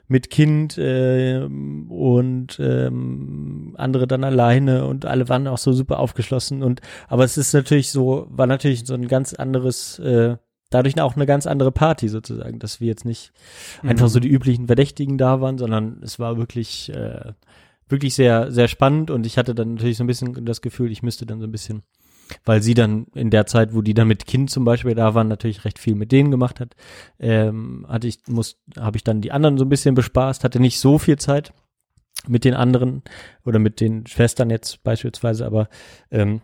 mit 0.08 0.30
Kind 0.30 0.76
ähm, 0.78 1.90
und 1.90 2.60
ähm, 2.60 3.74
andere 3.78 4.06
dann 4.06 4.24
alleine 4.24 4.84
und 4.84 5.06
alle 5.06 5.28
waren 5.30 5.48
auch 5.48 5.58
so 5.58 5.72
super 5.72 5.98
aufgeschlossen 5.98 6.62
und 6.62 6.82
aber 7.08 7.24
es 7.24 7.38
ist 7.38 7.54
natürlich 7.54 7.90
so, 7.90 8.26
war 8.28 8.46
natürlich 8.46 8.84
so 8.84 8.92
ein 8.92 9.08
ganz 9.08 9.32
anderes, 9.32 9.98
äh, 10.00 10.36
dadurch 10.74 11.00
auch 11.00 11.16
eine 11.16 11.26
ganz 11.26 11.46
andere 11.46 11.72
Party 11.72 12.08
sozusagen, 12.08 12.58
dass 12.58 12.80
wir 12.80 12.88
jetzt 12.88 13.04
nicht 13.04 13.32
einfach 13.82 14.08
so 14.08 14.20
die 14.20 14.28
üblichen 14.28 14.66
Verdächtigen 14.66 15.18
da 15.18 15.40
waren, 15.40 15.58
sondern 15.58 16.00
es 16.02 16.18
war 16.18 16.36
wirklich, 16.36 16.92
äh, 16.94 17.32
wirklich 17.88 18.14
sehr, 18.14 18.50
sehr 18.50 18.68
spannend 18.68 19.10
und 19.10 19.26
ich 19.26 19.38
hatte 19.38 19.54
dann 19.54 19.74
natürlich 19.74 19.96
so 19.96 20.04
ein 20.04 20.08
bisschen 20.08 20.44
das 20.44 20.62
Gefühl, 20.62 20.90
ich 20.90 21.02
müsste 21.02 21.26
dann 21.26 21.40
so 21.40 21.46
ein 21.46 21.52
bisschen 21.52 21.82
weil 22.44 22.62
sie 22.62 22.74
dann 22.74 23.06
in 23.14 23.30
der 23.30 23.46
Zeit, 23.46 23.74
wo 23.74 23.82
die 23.82 23.94
dann 23.94 24.08
mit 24.08 24.26
Kind 24.26 24.50
zum 24.50 24.64
Beispiel 24.64 24.94
da 24.94 25.14
waren, 25.14 25.28
natürlich 25.28 25.64
recht 25.64 25.78
viel 25.78 25.94
mit 25.94 26.12
denen 26.12 26.30
gemacht 26.30 26.60
hat, 26.60 26.74
ähm, 27.18 27.86
hatte 27.88 28.06
ich, 28.06 28.20
muss, 28.26 28.58
habe 28.78 28.96
ich 28.96 29.04
dann 29.04 29.20
die 29.20 29.32
anderen 29.32 29.58
so 29.58 29.64
ein 29.64 29.68
bisschen 29.68 29.94
bespaßt, 29.94 30.44
hatte 30.44 30.60
nicht 30.60 30.80
so 30.80 30.98
viel 30.98 31.18
Zeit 31.18 31.52
mit 32.28 32.44
den 32.44 32.54
anderen 32.54 33.02
oder 33.44 33.58
mit 33.58 33.80
den 33.80 34.06
Schwestern 34.06 34.50
jetzt 34.50 34.82
beispielsweise, 34.82 35.44
aber 35.44 35.68
ähm, 36.10 36.40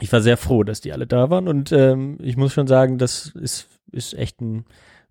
ich 0.00 0.12
war 0.12 0.20
sehr 0.20 0.36
froh, 0.36 0.62
dass 0.64 0.80
die 0.80 0.92
alle 0.92 1.06
da 1.06 1.30
waren 1.30 1.48
und 1.48 1.72
ähm, 1.72 2.18
ich 2.20 2.36
muss 2.36 2.52
schon 2.52 2.66
sagen, 2.66 2.98
das 2.98 3.28
ist, 3.34 3.68
ist 3.92 4.14
echt 4.14 4.40
ein 4.40 4.64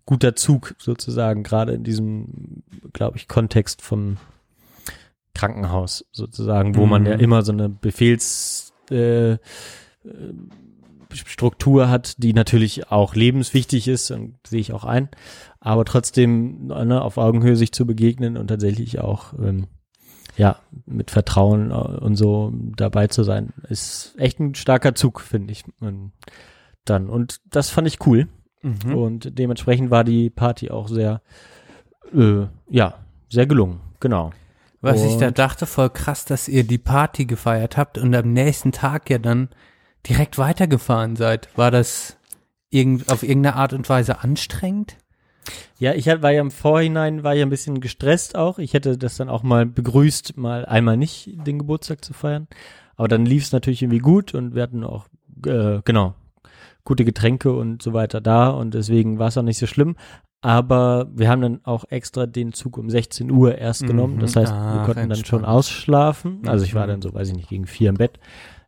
guter 0.04 0.36
Zug 0.36 0.74
sozusagen, 0.78 1.42
gerade 1.42 1.72
in 1.72 1.82
diesem, 1.84 2.62
glaube 2.92 3.16
ich, 3.16 3.26
Kontext 3.26 3.82
vom 3.82 4.18
Krankenhaus 5.34 6.06
sozusagen, 6.12 6.76
wo 6.76 6.86
man 6.86 7.02
Mhm. 7.02 7.08
ja 7.08 7.14
immer 7.16 7.42
so 7.42 7.52
eine 7.52 7.68
Befehls 7.68 8.72
äh, 8.90 9.32
äh, 9.32 9.38
Struktur 11.12 11.88
hat, 11.88 12.22
die 12.22 12.32
natürlich 12.32 12.90
auch 12.90 13.14
lebenswichtig 13.14 13.88
ist 13.88 14.10
und 14.10 14.34
sehe 14.46 14.60
ich 14.60 14.72
auch 14.72 14.84
ein, 14.84 15.08
aber 15.60 15.84
trotzdem 15.84 16.66
ne, 16.66 17.00
auf 17.00 17.16
Augenhöhe 17.16 17.56
sich 17.56 17.72
zu 17.72 17.86
begegnen 17.86 18.36
und 18.36 18.48
tatsächlich 18.48 19.00
auch 19.00 19.32
ähm, 19.34 19.66
ja 20.36 20.56
mit 20.86 21.10
Vertrauen 21.10 21.70
äh, 21.70 21.74
und 21.74 22.16
so 22.16 22.52
dabei 22.76 23.06
zu 23.08 23.22
sein, 23.24 23.52
ist 23.68 24.14
echt 24.18 24.38
ein 24.40 24.54
starker 24.54 24.94
Zug, 24.94 25.20
finde 25.20 25.52
ich. 25.52 25.64
Und 25.80 26.12
dann 26.84 27.08
und 27.08 27.40
das 27.50 27.70
fand 27.70 27.88
ich 27.88 28.04
cool 28.06 28.28
Mhm. 28.62 28.94
und 28.96 29.38
dementsprechend 29.38 29.90
war 29.90 30.02
die 30.02 30.30
Party 30.30 30.70
auch 30.70 30.88
sehr 30.88 31.20
äh, 32.14 32.46
ja 32.70 32.94
sehr 33.28 33.46
gelungen, 33.46 33.80
genau. 34.00 34.32
Was 34.80 35.02
ich 35.02 35.16
da 35.16 35.28
Und- 35.28 35.38
dachte, 35.38 35.66
voll 35.66 35.90
krass, 35.90 36.24
dass 36.24 36.48
ihr 36.48 36.64
die 36.64 36.78
Party 36.78 37.24
gefeiert 37.26 37.76
habt 37.76 37.98
und 37.98 38.14
am 38.14 38.32
nächsten 38.32 38.72
Tag 38.72 39.10
ja 39.10 39.18
dann 39.18 39.48
direkt 40.08 40.38
weitergefahren 40.38 41.16
seid. 41.16 41.48
War 41.56 41.70
das 41.72 42.16
irgend, 42.70 43.10
auf 43.10 43.22
irgendeine 43.24 43.56
Art 43.56 43.72
und 43.72 43.88
Weise 43.88 44.20
anstrengend? 44.20 44.96
Ja, 45.78 45.92
ich 45.94 46.06
war 46.06 46.32
ja 46.32 46.40
im 46.40 46.50
Vorhinein, 46.50 47.22
war 47.22 47.34
ja 47.34 47.44
ein 47.44 47.50
bisschen 47.50 47.80
gestresst 47.80 48.36
auch. 48.36 48.58
Ich 48.58 48.72
hätte 48.74 48.96
das 48.98 49.16
dann 49.16 49.28
auch 49.28 49.42
mal 49.42 49.66
begrüßt, 49.66 50.36
mal 50.36 50.64
einmal 50.64 50.96
nicht 50.96 51.30
den 51.46 51.58
Geburtstag 51.58 52.04
zu 52.04 52.12
feiern. 52.12 52.48
Aber 52.96 53.08
dann 53.08 53.26
lief 53.26 53.44
es 53.44 53.52
natürlich 53.52 53.82
irgendwie 53.82 53.98
gut 53.98 54.34
und 54.34 54.54
wir 54.54 54.62
hatten 54.62 54.82
auch, 54.84 55.06
äh, 55.46 55.80
genau, 55.84 56.14
gute 56.84 57.04
Getränke 57.04 57.52
und 57.52 57.82
so 57.82 57.92
weiter 57.92 58.20
da 58.20 58.48
und 58.50 58.72
deswegen 58.74 59.18
war 59.18 59.28
es 59.28 59.36
auch 59.36 59.42
nicht 59.42 59.58
so 59.58 59.66
schlimm. 59.66 59.96
Aber 60.40 61.08
wir 61.14 61.28
haben 61.28 61.42
dann 61.42 61.60
auch 61.64 61.84
extra 61.90 62.26
den 62.26 62.52
Zug 62.52 62.78
um 62.78 62.88
16 62.88 63.30
Uhr 63.30 63.58
erst 63.58 63.82
Mhm. 63.82 63.86
genommen. 63.88 64.18
Das 64.20 64.36
heißt, 64.36 64.52
wir 64.52 64.80
Ach, 64.80 64.84
konnten 64.84 65.08
dann 65.08 65.24
schon 65.24 65.44
ausschlafen. 65.44 66.42
Also 66.46 66.64
ich 66.64 66.74
war 66.74 66.86
Mhm. 66.86 66.90
dann 66.90 67.02
so, 67.02 67.12
weiß 67.12 67.28
ich 67.28 67.34
nicht, 67.34 67.48
gegen 67.48 67.66
vier 67.66 67.88
im 67.90 67.96
Bett. 67.96 68.18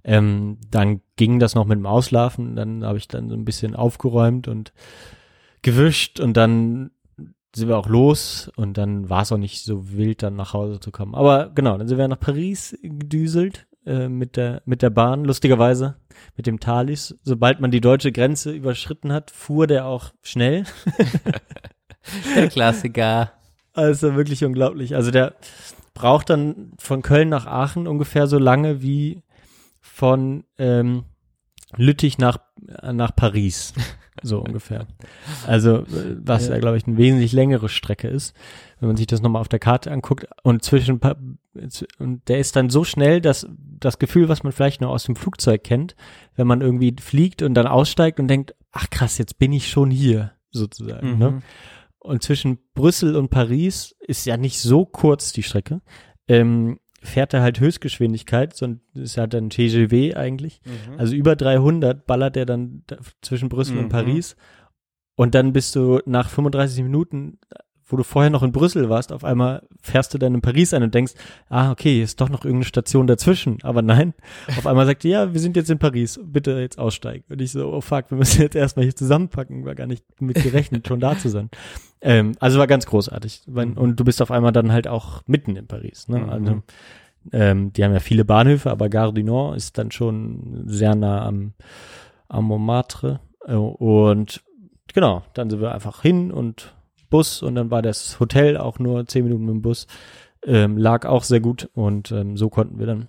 Ähm, 0.04 0.58
dann 0.70 1.00
ging 1.16 1.38
das 1.38 1.54
noch 1.54 1.66
mit 1.66 1.78
dem 1.78 1.86
Auslaufen. 1.86 2.56
Dann 2.56 2.84
habe 2.84 2.98
ich 2.98 3.08
dann 3.08 3.28
so 3.28 3.34
ein 3.36 3.44
bisschen 3.44 3.76
aufgeräumt 3.76 4.48
und 4.48 4.72
gewischt 5.62 6.20
und 6.20 6.36
dann 6.36 6.90
sind 7.54 7.68
wir 7.68 7.78
auch 7.78 7.88
los 7.88 8.50
und 8.56 8.78
dann 8.78 9.08
war 9.08 9.22
es 9.22 9.32
auch 9.32 9.38
nicht 9.38 9.64
so 9.64 9.90
wild, 9.90 10.22
dann 10.22 10.36
nach 10.36 10.52
Hause 10.52 10.80
zu 10.80 10.90
kommen. 10.90 11.14
Aber 11.14 11.50
genau, 11.54 11.76
dann 11.78 11.88
sind 11.88 11.98
wir 11.98 12.06
nach 12.08 12.20
Paris 12.20 12.78
gedüselt 12.82 13.66
äh, 13.86 14.08
mit 14.08 14.36
der 14.36 14.62
mit 14.64 14.82
der 14.82 14.90
Bahn, 14.90 15.24
lustigerweise 15.24 15.96
mit 16.36 16.46
dem 16.46 16.60
Thalys. 16.60 17.18
Sobald 17.22 17.60
man 17.60 17.70
die 17.70 17.80
deutsche 17.80 18.12
Grenze 18.12 18.52
überschritten 18.52 19.12
hat, 19.12 19.30
fuhr 19.30 19.66
der 19.66 19.86
auch 19.86 20.12
schnell. 20.22 20.64
Der 22.34 22.48
Klassiker. 22.48 23.32
Also 23.72 24.14
wirklich 24.14 24.44
unglaublich. 24.44 24.94
Also 24.94 25.10
der 25.10 25.34
braucht 25.94 26.30
dann 26.30 26.72
von 26.78 27.02
Köln 27.02 27.28
nach 27.28 27.46
Aachen 27.46 27.86
ungefähr 27.86 28.26
so 28.26 28.38
lange 28.38 28.82
wie 28.82 29.22
von 29.80 30.44
ähm, 30.58 31.04
Lüttich 31.76 32.18
nach, 32.18 32.38
nach 32.82 33.14
Paris, 33.14 33.74
so 34.22 34.40
ungefähr. 34.40 34.86
Also, 35.46 35.78
äh, 35.78 36.16
was 36.18 36.48
ja, 36.48 36.58
glaube 36.58 36.76
ich, 36.76 36.86
eine 36.86 36.96
wesentlich 36.96 37.32
längere 37.32 37.68
Strecke 37.68 38.08
ist, 38.08 38.34
wenn 38.80 38.88
man 38.88 38.96
sich 38.96 39.06
das 39.06 39.22
nochmal 39.22 39.40
auf 39.40 39.48
der 39.48 39.58
Karte 39.58 39.90
anguckt. 39.90 40.26
Und 40.42 40.64
zwischen, 40.64 41.00
und 41.98 42.28
der 42.28 42.38
ist 42.38 42.56
dann 42.56 42.70
so 42.70 42.84
schnell, 42.84 43.20
dass 43.20 43.46
das 43.80 43.98
Gefühl, 43.98 44.28
was 44.28 44.42
man 44.42 44.52
vielleicht 44.52 44.80
nur 44.80 44.90
aus 44.90 45.04
dem 45.04 45.16
Flugzeug 45.16 45.64
kennt, 45.64 45.96
wenn 46.36 46.46
man 46.46 46.60
irgendwie 46.60 46.94
fliegt 47.00 47.42
und 47.42 47.54
dann 47.54 47.66
aussteigt 47.66 48.20
und 48.20 48.28
denkt, 48.28 48.54
ach 48.72 48.90
krass, 48.90 49.18
jetzt 49.18 49.38
bin 49.38 49.52
ich 49.52 49.68
schon 49.68 49.90
hier, 49.90 50.32
sozusagen. 50.50 51.12
Mhm. 51.12 51.18
Ne? 51.18 51.42
Und 51.98 52.22
zwischen 52.22 52.58
Brüssel 52.74 53.16
und 53.16 53.28
Paris 53.28 53.94
ist 54.00 54.24
ja 54.24 54.36
nicht 54.36 54.60
so 54.60 54.86
kurz 54.86 55.32
die 55.32 55.42
Strecke. 55.42 55.80
Ähm, 56.26 56.78
fährt 57.02 57.32
er 57.34 57.42
halt 57.42 57.60
Höchstgeschwindigkeit, 57.60 58.56
so 58.56 58.66
ein, 58.66 58.80
ist 58.94 59.16
ja 59.16 59.26
dann 59.26 59.50
TGV 59.50 60.16
eigentlich. 60.16 60.60
Also 60.96 61.14
über 61.14 61.36
300 61.36 62.06
ballert 62.06 62.36
er 62.36 62.46
dann 62.46 62.82
da 62.86 62.96
zwischen 63.22 63.48
Brüssel 63.48 63.78
und 63.78 63.84
Mhm. 63.84 63.88
Paris. 63.90 64.36
Und 65.16 65.34
dann 65.34 65.52
bist 65.52 65.74
du 65.76 66.00
nach 66.06 66.28
35 66.30 66.82
Minuten, 66.82 67.38
wo 67.90 67.96
du 67.96 68.02
vorher 68.02 68.30
noch 68.30 68.42
in 68.42 68.52
Brüssel 68.52 68.90
warst, 68.90 69.12
auf 69.12 69.24
einmal 69.24 69.66
fährst 69.80 70.12
du 70.12 70.18
dann 70.18 70.34
in 70.34 70.42
Paris 70.42 70.74
ein 70.74 70.82
und 70.82 70.94
denkst, 70.94 71.14
ah, 71.48 71.70
okay, 71.70 71.94
hier 71.94 72.04
ist 72.04 72.20
doch 72.20 72.28
noch 72.28 72.44
irgendeine 72.44 72.66
Station 72.66 73.06
dazwischen. 73.06 73.58
Aber 73.62 73.80
nein, 73.80 74.12
auf 74.58 74.66
einmal 74.66 74.84
sagt 74.84 75.04
die, 75.04 75.08
ja, 75.08 75.32
wir 75.32 75.40
sind 75.40 75.56
jetzt 75.56 75.70
in 75.70 75.78
Paris, 75.78 76.20
bitte 76.22 76.60
jetzt 76.60 76.78
aussteigen. 76.78 77.24
Und 77.30 77.40
ich 77.40 77.52
so, 77.52 77.72
oh 77.72 77.80
fuck, 77.80 78.10
wir 78.10 78.18
müssen 78.18 78.42
jetzt 78.42 78.56
erstmal 78.56 78.84
hier 78.84 78.94
zusammenpacken, 78.94 79.64
war 79.64 79.74
gar 79.74 79.86
nicht 79.86 80.04
mit 80.20 80.42
gerechnet, 80.42 80.86
schon 80.86 81.00
da 81.00 81.16
zu 81.16 81.30
sein. 81.30 81.48
Ähm, 82.00 82.32
also 82.40 82.58
war 82.58 82.66
ganz 82.66 82.86
großartig. 82.86 83.42
Weil- 83.46 83.72
Und 83.72 83.98
du 83.98 84.04
bist 84.04 84.22
auf 84.22 84.30
einmal 84.30 84.52
dann 84.52 84.72
halt 84.72 84.86
auch 84.88 85.22
mitten 85.26 85.56
in 85.56 85.66
Paris. 85.66 86.08
Ne? 86.08 86.18
Mhm. 86.18 86.28
Also, 86.30 86.62
ähm, 87.32 87.72
die 87.72 87.84
haben 87.84 87.92
ja 87.92 88.00
viele 88.00 88.24
Bahnhöfe, 88.24 88.70
aber 88.70 88.88
Gare 88.88 89.12
du 89.12 89.22
Nord 89.22 89.56
ist 89.56 89.76
dann 89.78 89.90
schon 89.90 90.62
sehr 90.66 90.94
nah 90.94 91.26
am, 91.26 91.54
am 92.28 92.44
Montmartre. 92.44 93.20
Äh, 93.46 93.54
Und 93.54 94.42
genau, 94.94 95.22
dann 95.34 95.50
sind 95.50 95.60
wir 95.60 95.72
einfach 95.74 96.02
hin 96.02 96.30
und 96.30 96.74
Bus 97.10 97.42
und 97.42 97.54
dann 97.54 97.70
war 97.70 97.82
das 97.82 98.20
Hotel 98.20 98.56
auch 98.56 98.78
nur 98.78 99.06
zehn 99.06 99.24
Minuten 99.24 99.44
mit 99.46 99.54
dem 99.54 99.62
Bus. 99.62 99.86
Ähm, 100.44 100.76
lag 100.78 101.04
auch 101.04 101.24
sehr 101.24 101.40
gut 101.40 101.68
und 101.74 102.12
ähm, 102.12 102.36
so 102.36 102.48
konnten 102.48 102.78
wir 102.78 102.86
dann 102.86 103.08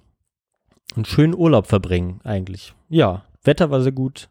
einen 0.96 1.06
schönen 1.06 1.36
Urlaub 1.36 1.68
verbringen 1.68 2.20
eigentlich. 2.24 2.74
Ja, 2.90 3.24
Wetter 3.44 3.70
war 3.70 3.82
sehr 3.82 3.92
gut. 3.92 4.30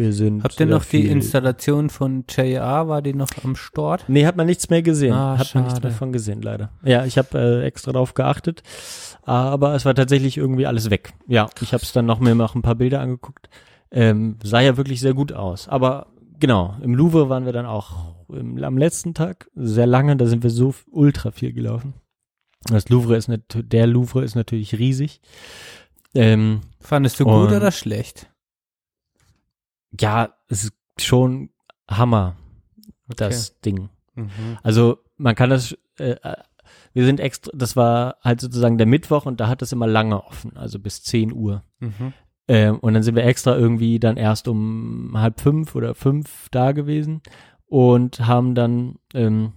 Wir 0.00 0.12
sind 0.14 0.42
Habt 0.42 0.58
ihr 0.58 0.64
noch 0.66 0.84
die 0.86 1.06
Installation 1.08 1.90
von 1.90 2.24
JR, 2.28 2.88
war 2.88 3.02
die 3.02 3.12
noch 3.12 3.28
am 3.44 3.54
Start? 3.54 4.04
Nee, 4.08 4.24
hat 4.24 4.34
man 4.36 4.46
nichts 4.46 4.70
mehr 4.70 4.80
gesehen. 4.80 5.12
Ah, 5.12 5.36
hat 5.36 5.54
man 5.54 5.64
nichts 5.64 5.76
schade. 5.78 5.88
mehr 5.88 5.96
von 5.96 6.10
gesehen, 6.12 6.40
leider. 6.40 6.70
Ja, 6.82 7.04
ich 7.04 7.18
habe 7.18 7.38
äh, 7.38 7.64
extra 7.66 7.92
drauf 7.92 8.14
geachtet, 8.14 8.62
aber 9.22 9.74
es 9.74 9.84
war 9.84 9.94
tatsächlich 9.94 10.38
irgendwie 10.38 10.66
alles 10.66 10.88
weg. 10.88 11.12
Ja, 11.26 11.50
ich 11.60 11.74
habe 11.74 11.82
es 11.82 11.92
dann 11.92 12.06
noch 12.06 12.18
mir 12.18 12.34
noch 12.34 12.54
ein 12.54 12.62
paar 12.62 12.76
Bilder 12.76 13.00
angeguckt. 13.00 13.50
Ähm, 13.90 14.36
sah 14.42 14.60
ja 14.60 14.78
wirklich 14.78 15.00
sehr 15.00 15.12
gut 15.12 15.32
aus. 15.34 15.68
Aber 15.68 16.06
genau, 16.38 16.76
im 16.80 16.94
Louvre 16.94 17.28
waren 17.28 17.44
wir 17.44 17.52
dann 17.52 17.66
auch 17.66 18.14
im, 18.30 18.62
am 18.64 18.78
letzten 18.78 19.12
Tag 19.12 19.50
sehr 19.54 19.86
lange. 19.86 20.16
Da 20.16 20.24
sind 20.26 20.42
wir 20.42 20.50
so 20.50 20.74
ultra 20.90 21.30
viel 21.30 21.52
gelaufen. 21.52 21.92
Das 22.70 22.88
Louvre 22.88 23.16
ist 23.16 23.28
nat- 23.28 23.42
der 23.54 23.86
Louvre 23.86 24.22
ist 24.24 24.34
natürlich 24.34 24.78
riesig. 24.78 25.20
Ähm, 26.14 26.60
Fandest 26.80 27.20
du 27.20 27.24
gut 27.24 27.52
oder 27.52 27.70
schlecht? 27.70 28.29
Ja, 29.98 30.34
es 30.48 30.64
ist 30.64 30.74
schon 30.98 31.50
Hammer, 31.88 32.36
das 33.16 33.60
Ding. 33.60 33.88
Mhm. 34.14 34.58
Also 34.62 34.98
man 35.16 35.34
kann 35.34 35.50
das, 35.50 35.76
äh, 35.98 36.16
äh, 36.22 36.36
wir 36.92 37.04
sind 37.04 37.20
extra, 37.20 37.52
das 37.54 37.76
war 37.76 38.16
halt 38.22 38.40
sozusagen 38.40 38.78
der 38.78 38.86
Mittwoch 38.86 39.26
und 39.26 39.40
da 39.40 39.48
hat 39.48 39.62
es 39.62 39.72
immer 39.72 39.86
lange 39.86 40.24
offen, 40.24 40.56
also 40.56 40.78
bis 40.78 41.02
10 41.02 41.32
Uhr. 41.32 41.62
Mhm. 41.78 42.12
Ähm, 42.48 42.78
und 42.78 42.94
dann 42.94 43.02
sind 43.02 43.14
wir 43.14 43.24
extra 43.24 43.56
irgendwie 43.56 43.98
dann 44.00 44.16
erst 44.16 44.48
um 44.48 45.12
halb 45.14 45.40
fünf 45.40 45.74
oder 45.74 45.94
fünf 45.94 46.48
da 46.50 46.72
gewesen 46.72 47.22
und 47.66 48.26
haben 48.26 48.54
dann, 48.54 48.96
ähm, 49.14 49.52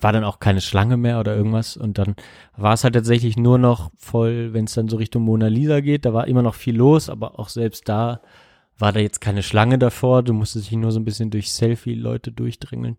war 0.00 0.12
dann 0.12 0.24
auch 0.24 0.40
keine 0.40 0.60
Schlange 0.60 0.96
mehr 0.96 1.20
oder 1.20 1.36
irgendwas 1.36 1.76
und 1.76 1.98
dann 1.98 2.16
war 2.56 2.74
es 2.74 2.82
halt 2.82 2.94
tatsächlich 2.94 3.36
nur 3.36 3.58
noch 3.58 3.92
voll, 3.98 4.52
wenn 4.52 4.64
es 4.64 4.74
dann 4.74 4.88
so 4.88 4.96
Richtung 4.96 5.22
Mona 5.22 5.46
Lisa 5.46 5.80
geht, 5.80 6.04
da 6.04 6.12
war 6.12 6.26
immer 6.26 6.42
noch 6.42 6.56
viel 6.56 6.76
los, 6.76 7.08
aber 7.08 7.38
auch 7.38 7.48
selbst 7.48 7.88
da 7.88 8.20
war 8.78 8.92
da 8.92 9.00
jetzt 9.00 9.20
keine 9.20 9.42
Schlange 9.42 9.78
davor, 9.78 10.22
du 10.22 10.32
musstest 10.32 10.70
dich 10.70 10.76
nur 10.76 10.92
so 10.92 11.00
ein 11.00 11.04
bisschen 11.04 11.30
durch 11.30 11.52
Selfie-Leute 11.52 12.32
durchdrängeln. 12.32 12.96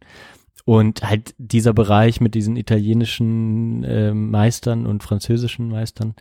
Und 0.66 1.04
halt 1.04 1.34
dieser 1.38 1.74
Bereich 1.74 2.20
mit 2.20 2.36
diesen 2.36 2.58
italienischen 2.58 3.84
ähm, 3.88 4.32
Meistern 4.32 4.86
und 4.86 5.04
französischen 5.04 5.70
Meistern, 5.70 6.16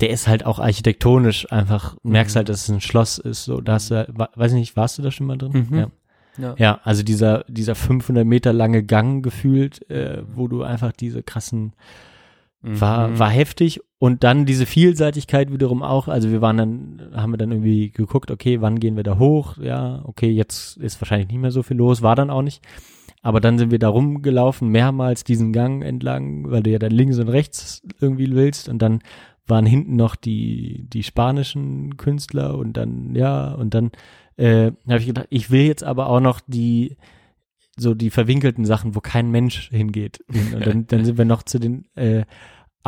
der 0.00 0.10
ist 0.10 0.28
halt 0.28 0.46
auch 0.46 0.58
architektonisch 0.58 1.50
einfach, 1.52 1.96
merkst 2.02 2.36
halt, 2.36 2.48
dass 2.48 2.62
es 2.62 2.68
ein 2.70 2.80
Schloss 2.80 3.18
ist. 3.18 3.44
So, 3.44 3.60
da 3.60 3.74
hast 3.74 3.90
du, 3.90 4.06
wa- 4.14 4.30
weiß 4.34 4.52
nicht, 4.52 4.76
warst 4.76 4.96
du 4.96 5.02
da 5.02 5.10
schon 5.10 5.26
mal 5.26 5.36
drin? 5.36 5.66
Mhm. 5.70 5.78
Ja. 5.78 5.90
Ja. 6.38 6.54
ja, 6.56 6.80
also 6.84 7.02
dieser, 7.02 7.44
dieser 7.48 7.74
500 7.74 8.24
Meter 8.24 8.52
lange 8.52 8.84
Gang 8.84 9.24
gefühlt, 9.24 9.90
äh, 9.90 10.22
wo 10.36 10.46
du 10.46 10.62
einfach 10.62 10.92
diese 10.92 11.24
krassen, 11.24 11.72
war, 12.62 13.08
Mhm. 13.08 13.18
war 13.18 13.30
heftig. 13.30 13.80
Und 14.00 14.22
dann 14.22 14.46
diese 14.46 14.64
Vielseitigkeit 14.64 15.52
wiederum 15.52 15.82
auch. 15.82 16.06
Also 16.06 16.30
wir 16.30 16.40
waren 16.40 16.56
dann, 16.56 17.10
haben 17.14 17.32
wir 17.32 17.36
dann 17.36 17.50
irgendwie 17.50 17.90
geguckt, 17.90 18.30
okay, 18.30 18.60
wann 18.60 18.78
gehen 18.78 18.96
wir 18.96 19.02
da 19.02 19.18
hoch? 19.18 19.56
Ja, 19.58 20.02
okay, 20.04 20.30
jetzt 20.30 20.76
ist 20.76 21.00
wahrscheinlich 21.00 21.28
nicht 21.28 21.40
mehr 21.40 21.50
so 21.50 21.64
viel 21.64 21.76
los, 21.76 22.00
war 22.00 22.14
dann 22.14 22.30
auch 22.30 22.42
nicht. 22.42 22.62
Aber 23.22 23.40
dann 23.40 23.58
sind 23.58 23.72
wir 23.72 23.80
da 23.80 23.88
rumgelaufen, 23.88 24.68
mehrmals 24.68 25.24
diesen 25.24 25.52
Gang 25.52 25.82
entlang, 25.82 26.48
weil 26.48 26.62
du 26.62 26.70
ja 26.70 26.78
dann 26.78 26.92
links 26.92 27.18
und 27.18 27.28
rechts 27.28 27.82
irgendwie 28.00 28.30
willst. 28.30 28.68
Und 28.68 28.80
dann 28.80 29.00
waren 29.48 29.66
hinten 29.66 29.96
noch 29.96 30.14
die, 30.14 30.86
die 30.88 31.02
spanischen 31.02 31.96
Künstler 31.96 32.56
und 32.56 32.74
dann, 32.76 33.16
ja, 33.16 33.52
und 33.52 33.74
dann 33.74 33.90
äh, 34.36 34.70
habe 34.88 35.00
ich 35.00 35.06
gedacht, 35.06 35.26
ich 35.30 35.50
will 35.50 35.62
jetzt 35.62 35.82
aber 35.82 36.08
auch 36.08 36.20
noch 36.20 36.40
die, 36.46 36.96
so 37.76 37.94
die 37.94 38.10
verwinkelten 38.10 38.64
Sachen, 38.64 38.94
wo 38.94 39.00
kein 39.00 39.30
Mensch 39.30 39.70
hingeht. 39.70 40.24
hin. 40.30 40.54
Und 40.54 40.66
dann, 40.66 40.86
dann 40.88 41.04
sind 41.04 41.18
wir 41.18 41.24
noch 41.24 41.42
zu 41.42 41.58
den 41.58 41.86
äh, 41.96 42.24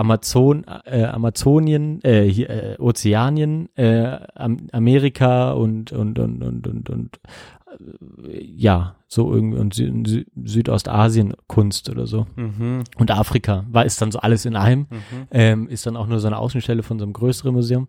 Amazon, 0.01 0.64
äh, 0.85 1.05
Amazonien, 1.05 2.01
äh, 2.02 2.24
hier, 2.24 2.48
äh, 2.51 2.77
Ozeanien, 2.78 3.68
äh, 3.77 4.18
Am 4.35 4.56
Amerika 4.72 5.52
und 5.52 5.93
und 5.93 6.18
und 6.18 6.43
und 6.43 6.66
und 6.66 6.90
und 6.90 7.20
äh, 8.28 8.44
ja, 8.44 8.97
so 9.09 9.32
irgendwie 9.35 9.59
und 9.60 9.74
Sü 9.74 9.86
Sü 10.06 10.24
Südostasien 10.44 11.35
Kunst 11.48 11.90
oder 11.90 12.06
so 12.06 12.27
Mhm. 12.36 12.85
und 12.98 13.10
Afrika 13.10 13.64
war 13.70 13.85
ist 13.85 14.01
dann 14.01 14.10
so 14.12 14.20
alles 14.20 14.44
in 14.47 14.56
einem, 14.56 14.86
Mhm. 14.90 15.27
ähm, 15.31 15.68
ist 15.68 15.85
dann 15.86 15.97
auch 15.97 16.06
nur 16.06 16.20
so 16.20 16.27
eine 16.28 16.39
Außenstelle 16.39 16.82
von 16.82 16.98
so 16.98 17.05
einem 17.05 17.12
größeren 17.12 17.52
Museum. 17.52 17.89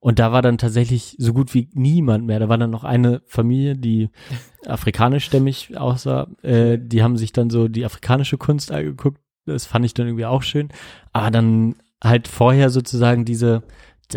Und 0.00 0.18
da 0.18 0.32
war 0.32 0.42
dann 0.42 0.58
tatsächlich 0.58 1.14
so 1.18 1.32
gut 1.32 1.54
wie 1.54 1.68
niemand 1.74 2.26
mehr. 2.26 2.40
Da 2.40 2.48
war 2.48 2.58
dann 2.58 2.70
noch 2.70 2.82
eine 2.82 3.22
Familie, 3.26 3.76
die 3.76 4.10
afrikanischstämmig 4.66 5.76
aussah. 5.78 6.26
Äh, 6.42 6.78
die 6.80 7.02
haben 7.04 7.16
sich 7.16 7.30
dann 7.32 7.50
so 7.50 7.68
die 7.68 7.84
afrikanische 7.84 8.36
Kunst 8.36 8.72
angeguckt. 8.72 9.20
Das 9.46 9.66
fand 9.66 9.84
ich 9.84 9.94
dann 9.94 10.06
irgendwie 10.06 10.26
auch 10.26 10.42
schön. 10.42 10.68
Aber 11.12 11.30
dann 11.30 11.76
halt 12.02 12.28
vorher 12.28 12.70
sozusagen 12.70 13.24
diese, 13.24 13.62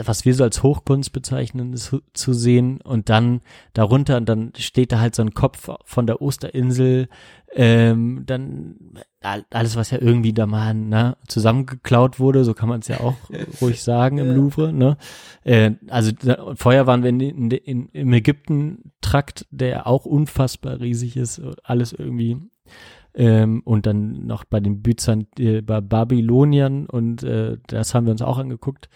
was 0.04 0.26
wir 0.26 0.34
so 0.36 0.44
als 0.44 0.62
Hochkunst 0.64 1.14
bezeichnen, 1.14 1.76
zu, 1.78 2.02
zu 2.14 2.34
sehen 2.34 2.82
und 2.82 3.10
dann 3.10 3.42
darunter 3.74 4.18
und 4.18 4.28
dann 4.28 4.52
steht 4.58 4.92
da 4.92 5.00
halt 5.00 5.16
so 5.16 5.22
ein 5.22 5.34
Kopf 5.34 5.70
von 5.86 6.06
der 6.08 6.22
Osterinsel, 6.22 7.08
ähm, 7.54 8.24
dann 8.26 8.76
all- 9.22 9.46
alles, 9.52 9.78
was 9.78 9.92
ja 9.92 10.00
irgendwie 10.02 10.34
da 10.34 10.46
mal 10.46 10.74
ne, 10.74 11.16
zusammengeklaut 11.28 12.20
wurde, 12.20 12.44
so 12.44 12.54
kann 12.54 12.68
man 12.68 12.82
es 12.82 12.90
ja 12.90 13.00
auch 13.00 13.16
ruhig 13.62 13.82
sagen 13.82 14.18
im 14.18 14.36
Louvre. 14.36 14.74
Ne? 14.74 14.98
Äh, 15.44 15.72
also 15.88 16.12
da, 16.12 16.54
vorher 16.56 16.86
waren 16.88 17.04
wir 17.04 17.10
in, 17.12 17.20
in, 17.22 17.52
in, 17.52 17.88
im 17.90 18.12
Ägypten-Trakt, 18.14 19.46
der 19.52 19.88
auch 19.88 20.06
unfassbar 20.06 20.80
riesig 20.82 21.16
ist, 21.18 21.42
alles 21.64 21.94
irgendwie 21.94 22.38
ähm, 23.16 23.62
und 23.66 23.86
dann 23.86 24.26
noch 24.28 24.44
bei 24.44 24.60
den 24.60 24.82
Byzant 24.82 25.40
äh, 25.40 25.62
bei 25.62 25.82
Babyloniern 25.82 26.86
und 26.86 27.24
äh, 27.24 27.58
das 27.68 27.96
haben 27.96 28.06
wir 28.06 28.12
uns 28.12 28.22
auch 28.22 28.38
angeguckt. 28.38 28.90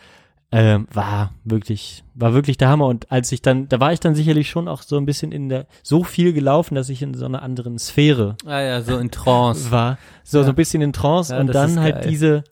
Ähm, 0.51 0.87
war 0.91 1.31
wirklich, 1.43 2.03
war 2.15 2.33
wirklich 2.33 2.57
der 2.57 2.69
Hammer. 2.69 2.87
Und 2.87 3.11
als 3.11 3.31
ich 3.31 3.43
dann, 3.43 3.69
da 3.69 3.79
war 3.79 3.93
ich 3.93 3.99
dann 3.99 4.15
sicherlich 4.15 4.49
schon 4.49 4.67
auch 4.67 4.81
so 4.81 4.97
ein 4.97 5.05
bisschen 5.05 5.31
in 5.31 5.47
der, 5.47 5.67
so 5.83 6.03
viel 6.03 6.33
gelaufen, 6.33 6.73
dass 6.73 6.89
ich 6.89 7.03
in 7.03 7.13
so 7.13 7.25
einer 7.25 7.43
anderen 7.43 7.77
Sphäre 7.77 8.35
Ah 8.47 8.59
ja, 8.59 8.81
so 8.81 8.97
in 8.97 9.11
Trance. 9.11 9.69
war. 9.71 9.99
So, 10.23 10.39
Ja. 10.39 10.43
so 10.45 10.49
ein 10.49 10.55
bisschen 10.55 10.81
in 10.81 10.91
Trance 10.91 11.33
Ja, 11.35 11.39
und 11.39 11.53
dann 11.53 11.79
halt 11.79 12.01
geil. 12.01 12.07
diese, 12.09 12.43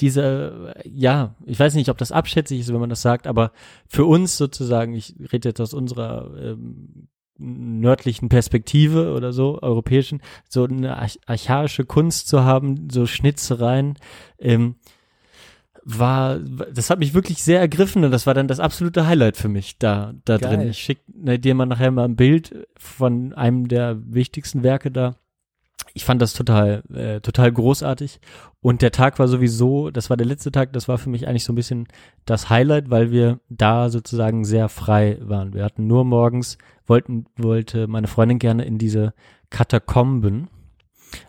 diese, 0.00 0.74
ja, 0.92 1.34
ich 1.46 1.60
weiß 1.60 1.74
nicht, 1.74 1.88
ob 1.90 1.98
das 1.98 2.10
abschätzig 2.10 2.60
ist, 2.60 2.72
wenn 2.72 2.80
man 2.80 2.90
das 2.90 3.02
sagt, 3.02 3.26
aber 3.26 3.52
für 3.86 4.06
uns 4.06 4.36
sozusagen, 4.36 4.94
ich 4.94 5.14
rede 5.32 5.50
jetzt 5.50 5.60
aus 5.60 5.72
unserer 5.74 6.30
ähm, 6.36 7.06
nördlichen 7.40 8.28
Perspektive 8.28 9.14
oder 9.14 9.32
so, 9.32 9.60
europäischen, 9.60 10.22
so 10.48 10.64
eine 10.64 10.96
arch 10.96 11.18
archaische 11.26 11.84
Kunst 11.84 12.28
zu 12.28 12.44
haben, 12.44 12.88
so 12.90 13.06
Schnitzereien, 13.06 13.98
ähm, 14.38 14.76
war, 15.82 16.38
das 16.38 16.90
hat 16.90 16.98
mich 16.98 17.14
wirklich 17.14 17.42
sehr 17.42 17.58
ergriffen 17.58 18.04
und 18.04 18.10
das 18.10 18.26
war 18.26 18.34
dann 18.34 18.48
das 18.48 18.60
absolute 18.60 19.06
Highlight 19.06 19.36
für 19.36 19.48
mich 19.48 19.78
da, 19.78 20.12
da 20.24 20.36
Geil. 20.36 20.58
drin. 20.58 20.68
Ich 20.68 20.78
schicke 20.78 21.38
dir 21.38 21.54
mal 21.54 21.66
nachher 21.66 21.90
mal 21.90 22.04
ein 22.04 22.16
Bild 22.16 22.68
von 22.76 23.32
einem 23.32 23.66
der 23.66 23.96
wichtigsten 24.04 24.62
Werke 24.62 24.90
da 24.90 25.16
ich 25.94 26.04
fand 26.04 26.22
das 26.22 26.34
total, 26.34 26.82
äh, 26.94 27.20
total 27.20 27.52
großartig. 27.52 28.20
Und 28.60 28.82
der 28.82 28.92
Tag 28.92 29.18
war 29.18 29.28
sowieso, 29.28 29.90
das 29.90 30.10
war 30.10 30.16
der 30.16 30.26
letzte 30.26 30.52
Tag, 30.52 30.72
das 30.72 30.88
war 30.88 30.98
für 30.98 31.10
mich 31.10 31.26
eigentlich 31.26 31.44
so 31.44 31.52
ein 31.52 31.56
bisschen 31.56 31.88
das 32.24 32.50
Highlight, 32.50 32.90
weil 32.90 33.10
wir 33.10 33.40
da 33.48 33.88
sozusagen 33.88 34.44
sehr 34.44 34.68
frei 34.68 35.18
waren. 35.20 35.54
Wir 35.54 35.64
hatten 35.64 35.86
nur 35.86 36.04
morgens, 36.04 36.58
wollten, 36.86 37.26
wollte 37.36 37.86
meine 37.86 38.06
Freundin 38.06 38.38
gerne 38.38 38.64
in 38.64 38.78
diese 38.78 39.14
Katakomben, 39.48 40.48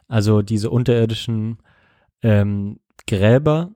also 0.07 0.41
diese 0.41 0.69
unterirdischen 0.69 1.57
ähm, 2.21 2.79
Gräber, 3.07 3.71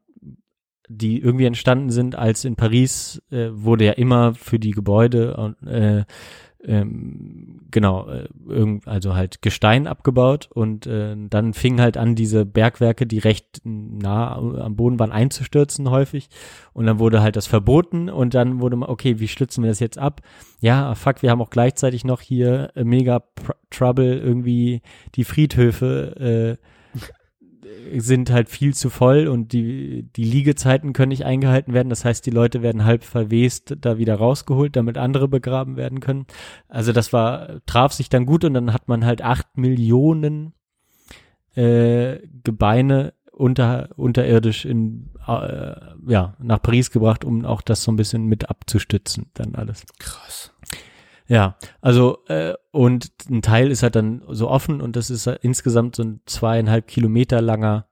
die 0.87 1.19
irgendwie 1.19 1.45
entstanden 1.45 1.89
sind, 1.89 2.15
als 2.15 2.45
in 2.45 2.55
Paris 2.55 3.21
äh, 3.31 3.49
wurde 3.51 3.85
ja 3.85 3.93
immer 3.93 4.35
für 4.35 4.59
die 4.59 4.71
Gebäude 4.71 5.55
äh, 5.65 6.03
ähm, 6.67 7.61
genau, 7.71 8.07
äh, 8.09 8.79
also 8.85 9.15
halt 9.15 9.41
Gestein 9.41 9.87
abgebaut 9.87 10.49
und 10.53 10.87
äh, 10.87 11.15
dann 11.29 11.53
fing 11.53 11.79
halt 11.79 11.97
an, 11.97 12.15
diese 12.15 12.45
Bergwerke, 12.45 13.05
die 13.05 13.19
recht 13.19 13.61
nah 13.63 14.35
am 14.35 14.75
Boden 14.75 14.99
waren, 14.99 15.11
einzustürzen 15.11 15.89
häufig 15.89 16.29
und 16.73 16.85
dann 16.85 16.99
wurde 16.99 17.21
halt 17.21 17.35
das 17.35 17.47
verboten 17.47 18.09
und 18.09 18.33
dann 18.33 18.61
wurde 18.61 18.75
mal, 18.75 18.89
okay, 18.89 19.19
wie 19.19 19.27
stützen 19.27 19.63
wir 19.63 19.69
das 19.69 19.79
jetzt 19.79 19.97
ab? 19.97 20.21
Ja, 20.59 20.95
fuck, 20.95 21.21
wir 21.21 21.31
haben 21.31 21.41
auch 21.41 21.49
gleichzeitig 21.49 22.03
noch 22.03 22.21
hier 22.21 22.71
äh, 22.75 22.83
mega 22.83 23.23
Trouble, 23.69 24.17
irgendwie 24.17 24.81
die 25.15 25.23
Friedhöfe 25.23 26.57
äh, 26.59 26.74
sind 27.97 28.29
halt 28.31 28.49
viel 28.49 28.73
zu 28.73 28.89
voll 28.89 29.27
und 29.27 29.53
die, 29.53 30.03
die 30.15 30.23
Liegezeiten 30.23 30.93
können 30.93 31.09
nicht 31.09 31.25
eingehalten 31.25 31.73
werden. 31.73 31.89
Das 31.89 32.05
heißt, 32.05 32.25
die 32.25 32.31
Leute 32.31 32.61
werden 32.61 32.85
halb 32.85 33.03
verwest 33.03 33.75
da 33.79 33.97
wieder 33.97 34.15
rausgeholt, 34.15 34.75
damit 34.75 34.97
andere 34.97 35.27
begraben 35.27 35.75
werden 35.75 35.99
können. 35.99 36.25
Also 36.67 36.91
das 36.91 37.13
war, 37.13 37.61
traf 37.65 37.93
sich 37.93 38.09
dann 38.09 38.25
gut 38.25 38.43
und 38.43 38.53
dann 38.53 38.73
hat 38.73 38.87
man 38.87 39.05
halt 39.05 39.21
acht 39.21 39.57
Millionen 39.57 40.53
äh, 41.55 42.19
Gebeine 42.43 43.13
unter, 43.31 43.89
unterirdisch 43.95 44.65
in, 44.65 45.11
äh, 45.27 45.75
ja, 46.07 46.35
nach 46.39 46.61
Paris 46.61 46.91
gebracht, 46.91 47.25
um 47.25 47.45
auch 47.45 47.61
das 47.61 47.83
so 47.83 47.91
ein 47.91 47.97
bisschen 47.97 48.25
mit 48.25 48.49
abzustützen, 48.49 49.29
dann 49.33 49.55
alles. 49.55 49.85
Krass. 49.99 50.53
Ja, 51.27 51.57
also 51.81 52.19
äh, 52.27 52.53
und 52.71 53.11
ein 53.29 53.41
Teil 53.41 53.71
ist 53.71 53.81
halt 53.83 53.95
dann 53.95 54.21
so 54.29 54.49
offen 54.49 54.79
und 54.81 54.95
das 54.95 55.09
ist 55.09 55.25
halt 55.27 55.39
insgesamt 55.43 55.95
so 55.95 56.03
ein 56.03 56.21
zweieinhalb 56.25 56.87
Kilometer 56.87 57.41
langer 57.41 57.87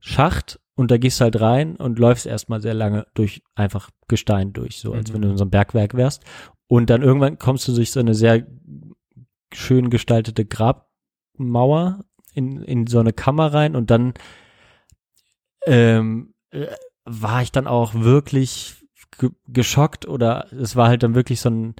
Schacht 0.00 0.60
und 0.74 0.90
da 0.90 0.98
gehst 0.98 1.20
du 1.20 1.24
halt 1.24 1.40
rein 1.40 1.76
und 1.76 1.98
läufst 1.98 2.26
erstmal 2.26 2.60
sehr 2.60 2.74
lange 2.74 3.06
durch 3.14 3.42
einfach 3.54 3.90
Gestein 4.08 4.52
durch, 4.52 4.80
so 4.80 4.92
als 4.92 5.10
Mhm. 5.10 5.14
wenn 5.14 5.22
du 5.22 5.28
in 5.30 5.36
so 5.36 5.44
einem 5.44 5.50
Bergwerk 5.50 5.94
wärst. 5.94 6.22
Und 6.68 6.90
dann 6.90 7.02
irgendwann 7.02 7.38
kommst 7.38 7.66
du 7.68 7.74
durch 7.74 7.92
so 7.92 8.00
eine 8.00 8.14
sehr 8.14 8.44
schön 9.52 9.88
gestaltete 9.88 10.44
Grabmauer 10.44 12.04
in, 12.34 12.62
in 12.62 12.86
so 12.88 12.98
eine 12.98 13.12
Kammer 13.12 13.54
rein 13.54 13.76
und 13.76 13.90
dann 13.90 14.14
ähm, 15.66 16.34
äh, 16.50 16.66
war 17.04 17.42
ich 17.42 17.52
dann 17.52 17.66
auch 17.66 17.94
wirklich 17.94 18.84
ge 19.18 19.30
geschockt 19.48 20.06
oder 20.06 20.52
es 20.52 20.76
war 20.76 20.88
halt 20.88 21.02
dann 21.02 21.14
wirklich 21.14 21.40
so 21.40 21.48
ein 21.48 21.74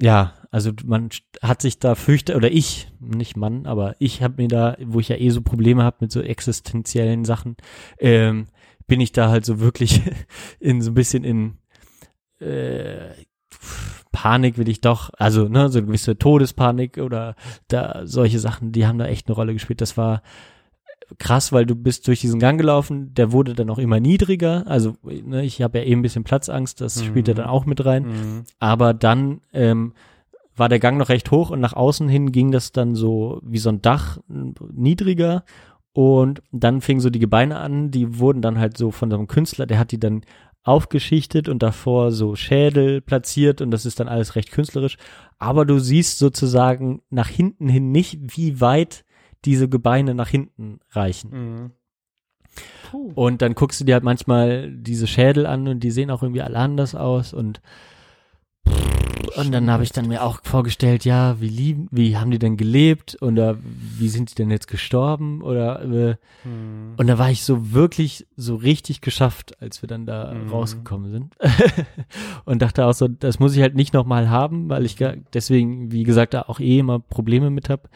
ja, 0.00 0.34
also 0.50 0.72
man 0.84 1.08
hat 1.42 1.62
sich 1.62 1.78
da 1.78 1.94
fürchte 1.94 2.36
oder 2.36 2.50
ich, 2.50 2.88
nicht 3.00 3.36
Mann, 3.36 3.66
aber 3.66 3.96
ich 3.98 4.22
habe 4.22 4.42
mir 4.42 4.48
da, 4.48 4.76
wo 4.84 5.00
ich 5.00 5.08
ja 5.08 5.16
eh 5.16 5.30
so 5.30 5.40
Probleme 5.42 5.82
habe 5.82 5.98
mit 6.00 6.12
so 6.12 6.20
existenziellen 6.20 7.24
Sachen, 7.24 7.56
ähm, 7.98 8.46
bin 8.86 9.00
ich 9.00 9.12
da 9.12 9.28
halt 9.28 9.44
so 9.44 9.60
wirklich 9.60 10.02
in 10.60 10.82
so 10.82 10.90
ein 10.90 10.94
bisschen 10.94 11.24
in 11.24 11.58
äh, 12.40 13.14
Panik 14.12 14.56
will 14.56 14.68
ich 14.68 14.80
doch, 14.80 15.10
also 15.18 15.46
ne, 15.48 15.68
so 15.68 15.78
eine 15.78 15.88
gewisse 15.88 16.16
Todespanik 16.16 16.96
oder 16.98 17.36
da 17.68 18.06
solche 18.06 18.38
Sachen, 18.38 18.72
die 18.72 18.86
haben 18.86 18.98
da 18.98 19.06
echt 19.06 19.28
eine 19.28 19.34
Rolle 19.36 19.52
gespielt. 19.52 19.82
Das 19.82 19.98
war 19.98 20.22
krass, 21.18 21.52
weil 21.52 21.66
du 21.66 21.74
bist 21.74 22.06
durch 22.08 22.20
diesen 22.20 22.40
Gang 22.40 22.58
gelaufen, 22.58 23.14
der 23.14 23.32
wurde 23.32 23.54
dann 23.54 23.70
auch 23.70 23.78
immer 23.78 24.00
niedriger. 24.00 24.64
Also 24.66 24.96
ne, 25.02 25.44
ich 25.44 25.62
habe 25.62 25.78
ja 25.78 25.84
eben 25.84 26.00
ein 26.00 26.02
bisschen 26.02 26.24
Platzangst, 26.24 26.80
das 26.80 27.04
spielt 27.04 27.28
ja 27.28 27.34
dann 27.34 27.46
auch 27.46 27.66
mit 27.66 27.84
rein. 27.84 28.06
Mhm. 28.06 28.44
Aber 28.58 28.94
dann 28.94 29.40
ähm, 29.52 29.92
war 30.56 30.68
der 30.68 30.80
Gang 30.80 30.98
noch 30.98 31.08
recht 31.08 31.30
hoch 31.30 31.50
und 31.50 31.60
nach 31.60 31.74
außen 31.74 32.08
hin 32.08 32.32
ging 32.32 32.50
das 32.50 32.72
dann 32.72 32.94
so 32.94 33.40
wie 33.44 33.58
so 33.58 33.68
ein 33.68 33.82
Dach 33.82 34.18
niedriger 34.28 35.44
und 35.92 36.42
dann 36.52 36.82
fingen 36.82 37.00
so 37.00 37.08
die 37.08 37.18
Gebeine 37.18 37.58
an, 37.58 37.90
die 37.90 38.18
wurden 38.18 38.42
dann 38.42 38.58
halt 38.58 38.76
so 38.76 38.90
von 38.90 39.10
so 39.10 39.16
einem 39.16 39.28
Künstler, 39.28 39.64
der 39.64 39.78
hat 39.78 39.92
die 39.92 40.00
dann 40.00 40.22
aufgeschichtet 40.62 41.48
und 41.48 41.62
davor 41.62 42.12
so 42.12 42.34
Schädel 42.34 43.00
platziert 43.00 43.62
und 43.62 43.70
das 43.70 43.86
ist 43.86 43.98
dann 43.98 44.08
alles 44.08 44.34
recht 44.34 44.50
künstlerisch. 44.50 44.98
Aber 45.38 45.64
du 45.64 45.78
siehst 45.78 46.18
sozusagen 46.18 47.00
nach 47.08 47.28
hinten 47.28 47.68
hin 47.68 47.92
nicht, 47.92 48.18
wie 48.36 48.60
weit 48.60 49.05
diese 49.46 49.68
Gebeine 49.68 50.14
nach 50.14 50.28
hinten 50.28 50.80
reichen. 50.90 51.30
Mhm. 51.30 51.70
Und 53.14 53.42
dann 53.42 53.54
guckst 53.54 53.80
du 53.80 53.84
dir 53.84 53.94
halt 53.94 54.04
manchmal 54.04 54.70
diese 54.70 55.06
Schädel 55.06 55.46
an 55.46 55.68
und 55.68 55.80
die 55.80 55.90
sehen 55.90 56.10
auch 56.10 56.22
irgendwie 56.22 56.42
alle 56.42 56.58
anders 56.58 56.94
aus 56.94 57.32
und 57.32 57.60
und 59.36 59.52
dann 59.52 59.70
habe 59.70 59.82
ich 59.82 59.90
dann 59.92 60.08
mir 60.08 60.22
auch 60.22 60.40
vorgestellt, 60.42 61.04
ja, 61.04 61.40
wie 61.40 61.48
lieben, 61.48 61.88
wie 61.90 62.16
haben 62.16 62.30
die 62.30 62.38
denn 62.38 62.56
gelebt 62.56 63.16
oder 63.20 63.56
wie 63.62 64.08
sind 64.08 64.30
die 64.30 64.34
denn 64.34 64.50
jetzt 64.50 64.68
gestorben 64.68 65.42
oder 65.42 65.82
äh, 65.82 66.16
Mhm. 66.44 66.94
und 66.96 67.06
da 67.08 67.18
war 67.18 67.30
ich 67.30 67.44
so 67.44 67.72
wirklich 67.72 68.26
so 68.36 68.54
richtig 68.56 69.00
geschafft, 69.00 69.60
als 69.60 69.82
wir 69.82 69.88
dann 69.88 70.06
da 70.06 70.32
Mhm. 70.34 70.48
rausgekommen 70.50 71.10
sind 71.10 71.34
und 72.44 72.62
dachte 72.62 72.86
auch 72.86 72.92
so, 72.94 73.08
das 73.08 73.38
muss 73.38 73.54
ich 73.56 73.62
halt 73.62 73.74
nicht 73.74 73.94
nochmal 73.94 74.30
haben, 74.30 74.68
weil 74.68 74.84
ich 74.84 74.96
deswegen, 75.32 75.90
wie 75.92 76.04
gesagt, 76.04 76.34
da 76.34 76.42
auch 76.42 76.60
eh 76.60 76.78
immer 76.78 76.98
Probleme 77.00 77.50
mit 77.50 77.68
hab 77.68 77.88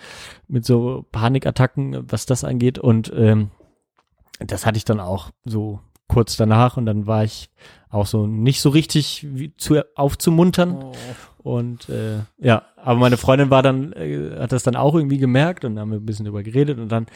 mit 0.48 0.64
so 0.64 1.06
Panikattacken, 1.12 2.10
was 2.10 2.26
das 2.26 2.44
angeht 2.44 2.78
und 2.78 3.12
ähm, 3.14 3.50
das 4.40 4.64
hatte 4.66 4.78
ich 4.78 4.84
dann 4.84 5.00
auch 5.00 5.30
so 5.44 5.80
kurz 6.10 6.36
danach 6.36 6.76
und 6.76 6.86
dann 6.86 7.06
war 7.06 7.24
ich 7.24 7.48
auch 7.88 8.06
so 8.06 8.26
nicht 8.26 8.60
so 8.60 8.68
richtig 8.70 9.26
wie 9.30 9.56
zu 9.56 9.80
aufzumuntern 9.96 10.76
Oh. 10.82 10.92
und 11.42 11.88
äh, 11.88 12.18
ja, 12.38 12.62
aber 12.76 12.98
meine 13.00 13.16
Freundin 13.16 13.50
war 13.50 13.62
dann, 13.62 13.92
äh, 13.92 14.36
hat 14.38 14.52
das 14.52 14.62
dann 14.62 14.76
auch 14.76 14.94
irgendwie 14.94 15.18
gemerkt 15.18 15.64
und 15.64 15.78
haben 15.78 15.90
wir 15.90 15.98
ein 15.98 16.06
bisschen 16.06 16.24
drüber 16.26 16.42
geredet 16.42 16.78
und 16.78 16.90
dann 16.90 17.06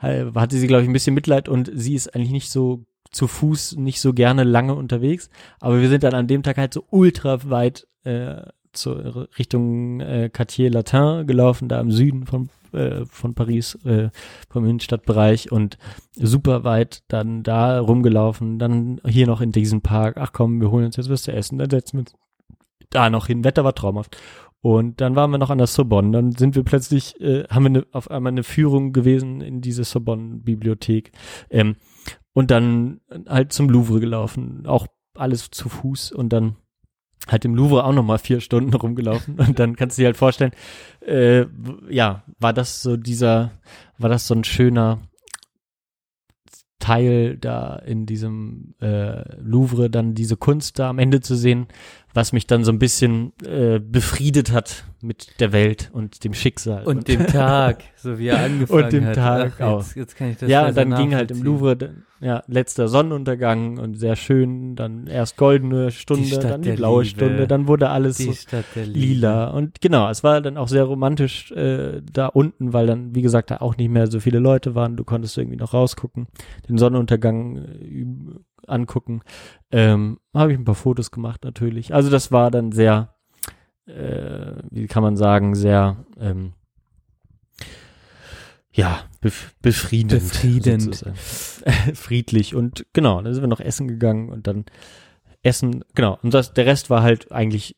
äh, 0.00 0.26
hatte 0.34 0.56
sie, 0.56 0.66
glaube 0.66 0.82
ich, 0.82 0.88
ein 0.88 0.92
bisschen 0.92 1.14
Mitleid 1.14 1.48
und 1.48 1.70
sie 1.74 1.94
ist 1.94 2.14
eigentlich 2.14 2.32
nicht 2.32 2.50
so 2.50 2.84
zu 3.10 3.26
Fuß 3.28 3.76
nicht 3.76 4.00
so 4.00 4.12
gerne 4.12 4.44
lange 4.44 4.74
unterwegs, 4.74 5.30
aber 5.60 5.80
wir 5.80 5.88
sind 5.88 6.02
dann 6.02 6.14
an 6.14 6.26
dem 6.26 6.42
Tag 6.42 6.56
halt 6.58 6.74
so 6.74 6.84
ultra 6.90 7.48
weit 7.50 7.86
äh, 8.04 8.42
zur 8.72 9.28
Richtung 9.38 10.00
äh, 10.00 10.28
Quartier 10.32 10.70
Latin 10.70 11.26
gelaufen, 11.26 11.68
da 11.68 11.80
im 11.80 11.92
Süden 11.92 12.26
von 12.26 12.48
äh, 12.74 13.06
von 13.06 13.34
Paris, 13.34 13.76
äh, 13.84 14.10
vom 14.48 14.64
Innenstadtbereich 14.64 15.52
und 15.52 15.78
super 16.16 16.64
weit 16.64 17.02
dann 17.08 17.42
da 17.42 17.78
rumgelaufen, 17.80 18.58
dann 18.58 19.00
hier 19.06 19.26
noch 19.26 19.40
in 19.40 19.52
diesem 19.52 19.80
Park, 19.80 20.16
ach 20.18 20.32
komm, 20.32 20.60
wir 20.60 20.70
holen 20.70 20.86
uns 20.86 20.96
jetzt 20.96 21.10
was 21.10 21.22
zu 21.22 21.32
essen, 21.32 21.58
dann 21.58 21.70
setzen 21.70 21.98
wir 21.98 22.00
uns 22.00 22.14
da 22.90 23.10
noch 23.10 23.26
hin, 23.26 23.44
Wetter 23.44 23.64
war 23.64 23.74
traumhaft. 23.74 24.16
Und 24.60 25.02
dann 25.02 25.14
waren 25.14 25.30
wir 25.30 25.36
noch 25.36 25.50
an 25.50 25.58
der 25.58 25.66
Sorbonne, 25.66 26.10
dann 26.12 26.32
sind 26.32 26.54
wir 26.56 26.62
plötzlich, 26.62 27.20
äh, 27.20 27.44
haben 27.50 27.64
wir 27.64 27.70
ne, 27.70 27.86
auf 27.92 28.10
einmal 28.10 28.32
eine 28.32 28.44
Führung 28.44 28.92
gewesen 28.94 29.42
in 29.42 29.60
diese 29.60 29.84
Sorbonne-Bibliothek. 29.84 31.12
Ähm, 31.50 31.76
und 32.32 32.50
dann 32.50 33.00
halt 33.28 33.52
zum 33.52 33.68
Louvre 33.68 34.00
gelaufen, 34.00 34.66
auch 34.66 34.86
alles 35.14 35.50
zu 35.50 35.68
Fuß. 35.68 36.12
Und 36.12 36.32
dann 36.32 36.56
halt 37.28 37.44
im 37.44 37.54
Louvre 37.54 37.84
auch 37.84 37.92
noch 37.92 38.02
mal 38.02 38.18
vier 38.18 38.40
Stunden 38.40 38.74
rumgelaufen. 38.74 39.34
Und 39.38 39.58
dann 39.58 39.76
kannst 39.76 39.98
du 39.98 40.02
dir 40.02 40.06
halt 40.06 40.16
vorstellen, 40.16 40.52
äh, 41.00 41.46
ja, 41.88 42.24
war 42.38 42.52
das 42.52 42.82
so 42.82 42.96
dieser, 42.96 43.52
war 43.98 44.10
das 44.10 44.26
so 44.26 44.34
ein 44.34 44.44
schöner 44.44 45.00
Teil 46.78 47.38
da 47.38 47.76
in 47.76 48.04
diesem 48.04 48.74
äh, 48.80 49.40
Louvre, 49.40 49.88
dann 49.88 50.14
diese 50.14 50.36
Kunst 50.36 50.78
da 50.78 50.90
am 50.90 50.98
Ende 50.98 51.20
zu 51.20 51.34
sehen, 51.34 51.66
was 52.14 52.32
mich 52.32 52.46
dann 52.46 52.64
so 52.64 52.72
ein 52.72 52.78
bisschen 52.78 53.32
äh, 53.44 53.80
befriedet 53.80 54.52
hat 54.52 54.84
mit 55.02 55.40
der 55.40 55.52
Welt 55.52 55.90
und 55.92 56.24
dem 56.24 56.32
Schicksal. 56.32 56.84
Und 56.84 57.08
dem 57.08 57.26
Tag, 57.26 57.82
so 57.96 58.18
wie 58.18 58.28
er 58.28 58.42
angefangen 58.42 58.84
Und 58.84 58.92
dem 58.92 59.06
hat. 59.06 59.14
Tag 59.16 59.52
Ach, 59.58 59.64
auch. 59.66 59.78
jetzt, 59.80 59.96
jetzt 59.96 60.16
kann 60.16 60.30
ich 60.30 60.38
das 60.38 60.48
ja, 60.48 60.68
und 60.68 60.76
dann 60.76 60.94
ging 60.94 61.14
halt 61.14 61.32
im. 61.32 61.42
Louvre, 61.42 61.76
ja, 62.20 62.42
letzter 62.46 62.88
Sonnenuntergang 62.88 63.78
und 63.78 63.96
sehr 63.98 64.16
schön, 64.16 64.76
dann 64.76 65.08
erst 65.08 65.36
goldene 65.36 65.90
Stunde, 65.90 66.26
Stadt 66.26 66.44
dann 66.44 66.62
die 66.62 66.72
blaue 66.72 67.02
Liebe. 67.02 67.16
Stunde, 67.16 67.46
dann 67.48 67.66
wurde 67.66 67.90
alles 67.90 68.16
Die 68.16 68.32
so 68.32 68.56
lila 68.82 69.48
und 69.48 69.80
genau, 69.80 70.08
es 70.08 70.24
war 70.24 70.40
dann 70.40 70.56
auch 70.56 70.68
sehr 70.68 70.84
romantisch 70.84 71.52
äh, 71.52 72.00
da 72.00 72.28
unten, 72.28 72.72
weil 72.72 72.86
dann, 72.86 73.14
wie 73.14 73.22
gesagt, 73.22 73.50
da 73.50 73.58
auch 73.58 73.76
nicht 73.76 73.90
mehr 73.90 74.06
so 74.06 74.20
viele 74.20 74.38
Leute 74.38 74.74
waren, 74.74 74.96
du 74.96 75.04
konntest 75.04 75.36
irgendwie 75.36 75.58
noch 75.58 75.74
rausgucken, 75.74 76.28
den 76.68 76.78
Sonnenuntergang 76.78 77.58
äh, 77.58 78.04
angucken, 78.68 79.22
ähm, 79.70 80.18
habe 80.32 80.52
ich 80.52 80.58
ein 80.58 80.64
paar 80.64 80.74
Fotos 80.74 81.10
gemacht 81.10 81.44
natürlich, 81.44 81.94
also 81.94 82.10
das 82.10 82.32
war 82.32 82.50
dann 82.50 82.72
sehr, 82.72 83.14
äh, 83.86 84.52
wie 84.70 84.86
kann 84.86 85.02
man 85.02 85.16
sagen, 85.16 85.54
sehr, 85.54 86.04
ähm, 86.18 86.52
ja, 88.72 89.04
bef 89.20 89.54
befriedend. 89.62 90.20
Befriedend. 90.20 91.04
Friedlich 91.94 92.56
und 92.56 92.86
genau, 92.92 93.22
dann 93.22 93.32
sind 93.32 93.42
wir 93.42 93.48
noch 93.48 93.60
essen 93.60 93.86
gegangen 93.86 94.30
und 94.30 94.48
dann 94.48 94.64
Essen, 95.44 95.84
genau, 95.94 96.18
und 96.22 96.32
das, 96.32 96.54
der 96.54 96.64
Rest 96.64 96.88
war 96.88 97.02
halt 97.02 97.30
eigentlich 97.30 97.76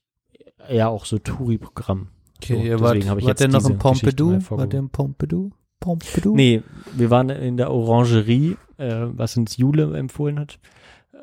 eher 0.69 0.89
auch 0.89 1.05
so 1.05 1.19
Touri-Programm. 1.19 2.09
Okay, 2.37 2.55
So, 2.55 2.61
ihr 2.61 2.77
deswegen 2.77 2.81
wart, 2.81 3.09
habe 3.09 3.21
ich 3.21 3.27
wart 3.27 3.41
jetzt 3.41 3.53
noch 3.53 3.69
im 3.69 3.79
Pompidou? 3.79 4.33
Hervorgehoben. 4.33 4.73
ihr 4.73 4.79
im 4.79 4.91
Pompidou? 4.91 5.51
Pompidou. 5.81 6.35
Nee, 6.35 6.63
wir 6.95 7.11
waren 7.11 7.29
in 7.31 7.57
der 7.57 7.73
Orangerie, 7.73 8.57
äh, 8.79 9.07
was 9.09 9.37
uns 9.37 9.57
Jule 9.57 9.97
empfohlen 9.97 10.39
hat, 10.39 10.59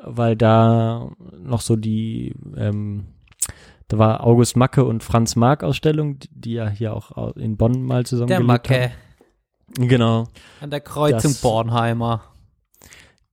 weil 0.04 0.36
da 0.36 1.10
noch 1.38 1.60
so 1.60 1.76
die, 1.76 2.34
ähm, 2.56 3.06
da 3.88 3.98
war 3.98 4.24
August 4.24 4.56
Macke 4.56 4.84
und 4.84 5.02
Franz 5.02 5.36
Mark 5.36 5.62
Ausstellung, 5.64 6.18
die, 6.18 6.28
die 6.30 6.52
ja 6.54 6.68
hier 6.68 6.94
auch 6.94 7.12
au- 7.16 7.30
in 7.32 7.56
Bonn 7.56 7.82
mal 7.82 8.04
zusammen 8.06 8.28
Der 8.28 8.40
Macke 8.40 8.92
haben. 9.76 9.88
Genau, 9.88 10.28
an 10.60 10.70
der 10.70 10.80
Kreuzung 10.80 11.32
Das- 11.32 11.40
Bornheimer. 11.40 12.22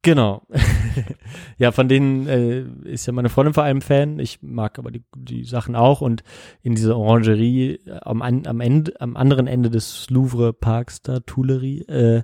genau. 0.02 0.42
ja, 1.58 1.72
von 1.72 1.88
denen 1.88 2.28
äh, 2.28 2.62
ist 2.90 3.06
ja 3.06 3.14
meine 3.14 3.30
Freundin 3.30 3.54
vor 3.54 3.64
allem 3.64 3.82
Fan. 3.82 4.18
Ich 4.20 4.42
mag 4.42 4.80
aber 4.80 4.92
die, 4.92 5.04
die 5.16 5.44
Sachen 5.44 5.76
auch 5.76 6.02
und 6.02 6.24
in 6.64 6.74
dieser 6.76 6.98
Orangerie 6.98 7.76
äh, 7.86 8.00
am, 8.02 8.22
an, 8.22 8.48
am 8.48 8.60
Ende, 8.62 9.00
am 9.00 9.16
anderen 9.16 9.48
Ende 9.48 9.70
des 9.70 10.10
Louvre 10.10 10.54
Parks 10.54 11.02
da, 11.02 11.20
Tuileries, 11.20 11.88
äh, 11.88 12.24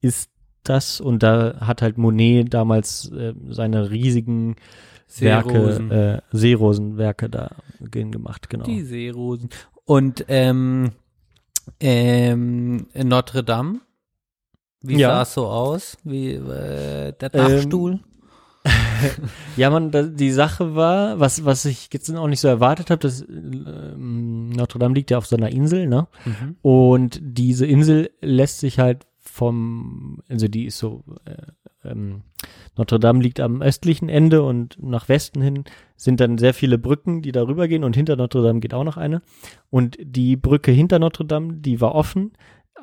ist 0.00 0.30
das 0.68 1.00
und 1.00 1.22
da 1.22 1.56
hat 1.60 1.82
halt 1.82 1.98
Monet 1.98 2.52
damals 2.54 3.10
äh, 3.12 3.34
seine 3.50 3.90
riesigen 3.90 4.56
Seerosen. 5.06 5.90
Werke, 5.90 6.22
äh, 6.32 6.36
Seerosenwerke 6.36 7.28
da 7.30 7.50
gemacht, 7.80 8.50
genau. 8.50 8.64
Die 8.64 8.82
Seerosen. 8.82 9.48
Und 9.84 10.24
ähm, 10.28 10.90
ähm, 11.80 12.86
Notre 12.94 13.44
Dame, 13.44 13.80
wie 14.80 14.96
Ja. 14.98 15.08
sah 15.10 15.22
es 15.22 15.34
so 15.34 15.46
aus? 15.46 15.96
Wie 16.04 16.32
äh, 16.32 17.12
der 17.12 17.34
Ähm, 17.34 17.50
Dachstuhl? 17.50 18.00
Ja, 19.56 19.68
man, 19.70 19.90
da, 19.90 20.02
die 20.02 20.30
Sache 20.32 20.74
war, 20.74 21.20
was, 21.20 21.44
was 21.44 21.66
ich 21.66 21.90
jetzt 21.92 22.10
auch 22.14 22.26
nicht 22.28 22.40
so 22.40 22.48
erwartet 22.48 22.90
habe, 22.90 23.00
dass 23.00 23.20
ähm, 23.20 24.48
Notre 24.50 24.78
Dame 24.78 24.94
liegt 24.94 25.10
ja 25.10 25.18
auf 25.18 25.26
so 25.26 25.36
einer 25.36 25.50
Insel, 25.50 25.86
ne? 25.86 26.08
Mhm. 26.24 26.56
Und 26.62 27.18
diese 27.22 27.66
Insel 27.66 28.10
lässt 28.22 28.60
sich 28.60 28.78
halt 28.78 29.06
vom, 29.34 30.22
also 30.28 30.46
die 30.46 30.66
ist 30.66 30.78
so, 30.78 31.02
äh, 31.24 31.88
ähm, 31.90 32.22
Notre 32.76 33.00
Dame 33.00 33.20
liegt 33.20 33.40
am 33.40 33.62
östlichen 33.62 34.08
Ende 34.08 34.44
und 34.44 34.80
nach 34.80 35.08
Westen 35.08 35.42
hin 35.42 35.64
sind 35.96 36.20
dann 36.20 36.38
sehr 36.38 36.54
viele 36.54 36.78
Brücken, 36.78 37.20
die 37.20 37.32
darüber 37.32 37.66
gehen 37.66 37.82
und 37.82 37.96
hinter 37.96 38.14
Notre 38.14 38.44
Dame 38.44 38.60
geht 38.60 38.74
auch 38.74 38.84
noch 38.84 38.96
eine. 38.96 39.22
Und 39.70 39.96
die 40.00 40.36
Brücke 40.36 40.70
hinter 40.70 41.00
Notre 41.00 41.24
Dame, 41.24 41.54
die 41.54 41.80
war 41.80 41.96
offen. 41.96 42.34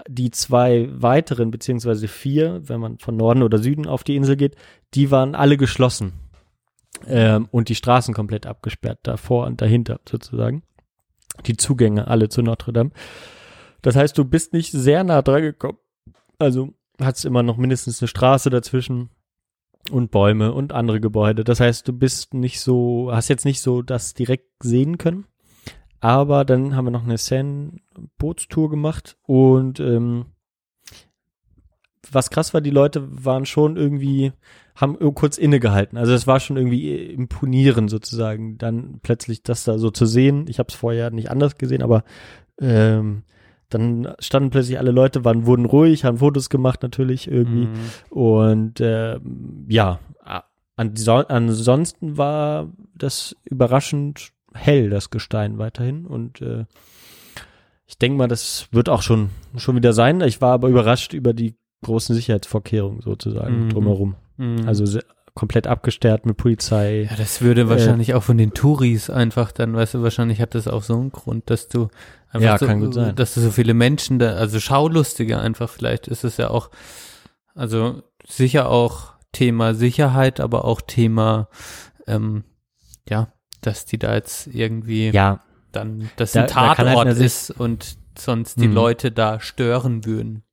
Die 0.09 0.29
zwei 0.29 0.89
weiteren, 0.91 1.51
beziehungsweise 1.51 2.09
vier, 2.09 2.67
wenn 2.67 2.81
man 2.81 2.97
von 2.99 3.15
Norden 3.15 3.43
oder 3.43 3.57
Süden 3.57 3.87
auf 3.87 4.03
die 4.03 4.17
Insel 4.17 4.35
geht, 4.35 4.57
die 4.93 5.09
waren 5.09 5.35
alle 5.35 5.55
geschlossen. 5.55 6.11
Ähm, 7.07 7.47
und 7.51 7.69
die 7.69 7.75
Straßen 7.75 8.13
komplett 8.13 8.45
abgesperrt, 8.45 8.99
davor 9.03 9.47
und 9.47 9.61
dahinter 9.61 10.01
sozusagen. 10.07 10.63
Die 11.45 11.55
Zugänge 11.55 12.07
alle 12.07 12.27
zu 12.27 12.41
Notre 12.41 12.73
Dame. 12.73 12.91
Das 13.81 13.95
heißt, 13.95 14.17
du 14.17 14.25
bist 14.25 14.51
nicht 14.51 14.73
sehr 14.73 15.05
nah 15.05 15.21
dran 15.21 15.43
gekommen. 15.43 15.77
Also 16.41 16.73
hast 16.99 17.23
immer 17.25 17.43
noch 17.43 17.57
mindestens 17.57 18.01
eine 18.01 18.07
Straße 18.07 18.49
dazwischen 18.49 19.09
und 19.91 20.11
Bäume 20.11 20.53
und 20.53 20.73
andere 20.73 20.99
Gebäude. 20.99 21.43
Das 21.43 21.59
heißt, 21.59 21.87
du 21.87 21.93
bist 21.93 22.33
nicht 22.33 22.61
so, 22.61 23.09
hast 23.11 23.29
jetzt 23.29 23.45
nicht 23.45 23.61
so 23.61 23.81
das 23.81 24.13
direkt 24.13 24.63
sehen 24.63 24.97
können. 24.97 25.25
Aber 25.99 26.45
dann 26.45 26.75
haben 26.75 26.85
wir 26.85 26.91
noch 26.91 27.03
eine 27.03 27.17
Seine-Bootstour 27.17 28.71
gemacht 28.71 29.17
und 29.27 29.79
ähm, 29.79 30.25
was 32.11 32.31
krass 32.31 32.55
war, 32.55 32.61
die 32.61 32.71
Leute 32.71 33.07
waren 33.23 33.45
schon 33.45 33.77
irgendwie, 33.77 34.33
haben 34.75 34.97
kurz 35.13 35.37
innegehalten. 35.37 35.97
Also 35.97 36.13
es 36.13 36.25
war 36.25 36.39
schon 36.39 36.57
irgendwie 36.57 36.97
imponierend 36.97 37.91
sozusagen, 37.91 38.57
dann 38.57 38.99
plötzlich 39.03 39.43
das 39.43 39.63
da 39.63 39.77
so 39.77 39.91
zu 39.91 40.07
sehen. 40.07 40.45
Ich 40.47 40.57
habe 40.57 40.69
es 40.69 40.75
vorher 40.75 41.11
nicht 41.11 41.29
anders 41.29 41.57
gesehen, 41.57 41.83
aber 41.83 42.03
ähm, 42.59 43.23
dann 43.73 44.13
standen 44.19 44.49
plötzlich 44.51 44.77
alle 44.77 44.91
Leute, 44.91 45.25
waren, 45.25 45.45
wurden 45.45 45.65
ruhig, 45.65 46.03
haben 46.05 46.17
Fotos 46.19 46.49
gemacht 46.49 46.83
natürlich 46.83 47.27
irgendwie. 47.29 47.65
Mhm. 47.65 47.79
Und 48.09 48.81
ähm, 48.81 49.65
ja, 49.67 49.99
ansonsten 50.75 52.17
war 52.17 52.69
das 52.95 53.35
überraschend 53.43 54.31
hell, 54.53 54.89
das 54.89 55.09
Gestein 55.09 55.57
weiterhin. 55.57 56.05
Und 56.05 56.41
äh, 56.41 56.65
ich 57.87 57.97
denke 57.97 58.17
mal, 58.17 58.27
das 58.27 58.67
wird 58.71 58.89
auch 58.89 59.01
schon, 59.01 59.29
schon 59.57 59.75
wieder 59.75 59.93
sein. 59.93 60.21
Ich 60.21 60.41
war 60.41 60.53
aber 60.53 60.69
überrascht 60.69 61.13
über 61.13 61.33
die 61.33 61.55
großen 61.83 62.15
Sicherheitsvorkehrungen 62.15 63.01
sozusagen 63.01 63.65
Mhm. 63.65 63.69
drumherum. 63.69 64.15
Mhm. 64.37 64.67
Also 64.67 64.99
komplett 65.33 65.65
abgesperrt 65.67 66.25
mit 66.25 66.37
Polizei. 66.37 67.07
Ja, 67.09 67.15
das 67.15 67.41
würde 67.41 67.69
wahrscheinlich 67.69 68.13
auch 68.13 68.23
von 68.23 68.37
den 68.37 68.53
Touris 68.53 69.09
einfach 69.09 69.51
dann, 69.51 69.73
weißt 69.73 69.93
du, 69.95 70.03
wahrscheinlich 70.03 70.41
hat 70.41 70.55
das 70.55 70.67
auch 70.67 70.83
so 70.83 70.95
einen 70.97 71.11
Grund, 71.11 71.49
dass 71.49 71.67
du 71.69 71.87
einfach 72.29 72.41
Ja, 72.49 72.57
so, 72.57 72.65
kann 72.65 72.81
gut 72.81 72.93
sein. 72.93 73.15
dass 73.15 73.33
du 73.33 73.41
so 73.41 73.51
viele 73.51 73.73
Menschen 73.73 74.19
da, 74.19 74.33
also 74.33 74.59
Schaulustige 74.59 75.39
einfach, 75.39 75.69
vielleicht 75.69 76.07
ist 76.07 76.23
es 76.25 76.37
ja 76.37 76.49
auch, 76.49 76.69
also 77.55 78.03
sicher 78.27 78.69
auch 78.69 79.13
Thema 79.31 79.73
Sicherheit, 79.73 80.39
aber 80.41 80.65
auch 80.65 80.81
Thema, 80.81 81.47
ähm, 82.07 82.43
ja, 83.07 83.31
dass 83.61 83.85
die 83.85 83.97
da 83.99 84.13
jetzt 84.15 84.47
irgendwie 84.47 85.09
Ja, 85.11 85.39
dann, 85.71 86.09
dass 86.17 86.33
Da- 86.33 86.41
ein 86.41 86.47
da 86.47 86.55
halt 86.67 86.77
Tatort 86.77 87.05
eine 87.07 87.15
Sich- 87.15 87.25
ist 87.27 87.51
und 87.51 87.97
sonst 88.17 88.59
die 88.59 88.67
Mhm. 88.67 88.73
Leute 88.73 89.11
da 89.11 89.39
stören 89.39 90.03
würden. 90.05 90.43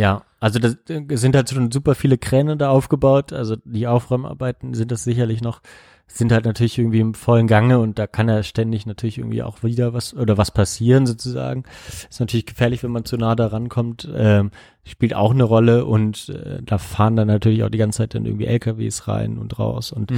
Ja, 0.00 0.22
also 0.40 0.58
das 0.58 0.78
äh, 0.88 1.04
sind 1.16 1.36
halt 1.36 1.50
schon 1.50 1.70
super 1.70 1.94
viele 1.94 2.16
Kräne 2.16 2.56
da 2.56 2.70
aufgebaut. 2.70 3.34
Also 3.34 3.56
die 3.64 3.86
Aufräumarbeiten 3.86 4.72
sind 4.72 4.90
das 4.90 5.04
sicherlich 5.04 5.42
noch, 5.42 5.60
sind 6.06 6.32
halt 6.32 6.46
natürlich 6.46 6.78
irgendwie 6.78 7.00
im 7.00 7.12
vollen 7.12 7.46
Gange 7.46 7.78
und 7.78 7.98
da 7.98 8.06
kann 8.06 8.30
ja 8.30 8.42
ständig 8.42 8.86
natürlich 8.86 9.18
irgendwie 9.18 9.42
auch 9.42 9.62
wieder 9.62 9.92
was 9.92 10.14
oder 10.14 10.38
was 10.38 10.52
passieren 10.52 11.06
sozusagen. 11.06 11.64
Ist 12.08 12.18
natürlich 12.18 12.46
gefährlich, 12.46 12.82
wenn 12.82 12.92
man 12.92 13.04
zu 13.04 13.18
nah 13.18 13.36
da 13.36 13.48
rankommt. 13.48 14.08
Ähm, 14.16 14.52
spielt 14.84 15.14
auch 15.14 15.32
eine 15.32 15.44
Rolle 15.44 15.84
und 15.84 16.30
äh, 16.30 16.62
da 16.62 16.78
fahren 16.78 17.16
dann 17.16 17.28
natürlich 17.28 17.62
auch 17.62 17.68
die 17.68 17.76
ganze 17.76 17.98
Zeit 17.98 18.14
dann 18.14 18.24
irgendwie 18.24 18.46
LKWs 18.46 19.06
rein 19.06 19.36
und 19.36 19.58
raus 19.58 19.92
und 19.92 20.10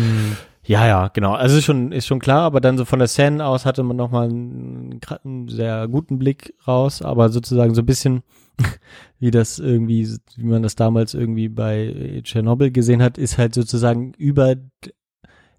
ja, 0.65 0.87
ja, 0.87 1.09
genau. 1.09 1.33
Also 1.33 1.59
ist 1.59 1.65
schon, 1.65 1.91
ist 1.91 2.07
schon 2.07 2.21
klar, 2.21 2.43
aber 2.43 2.61
dann 2.61 2.79
so 2.79 2.85
von 2.85 3.01
der 3.01 3.09
Seine 3.09 3.45
aus 3.45 3.67
hatte 3.67 3.83
man 3.83 3.97
nochmal 3.97 4.29
einen, 4.29 5.01
einen 5.25 5.49
sehr 5.49 5.89
guten 5.89 6.21
Blick 6.21 6.55
raus, 6.69 7.03
aber 7.03 7.31
sozusagen 7.31 7.75
so 7.75 7.83
ein 7.83 7.87
bisschen, 7.87 8.23
wie 9.19 9.31
das 9.31 9.59
irgendwie, 9.59 10.09
wie 10.37 10.45
man 10.45 10.63
das 10.63 10.75
damals 10.75 11.15
irgendwie 11.15 11.49
bei 11.49 12.21
Tschernobyl 12.23 12.71
gesehen 12.71 13.03
hat, 13.03 13.19
ist 13.19 13.39
halt 13.39 13.55
sozusagen 13.55 14.13
über 14.15 14.57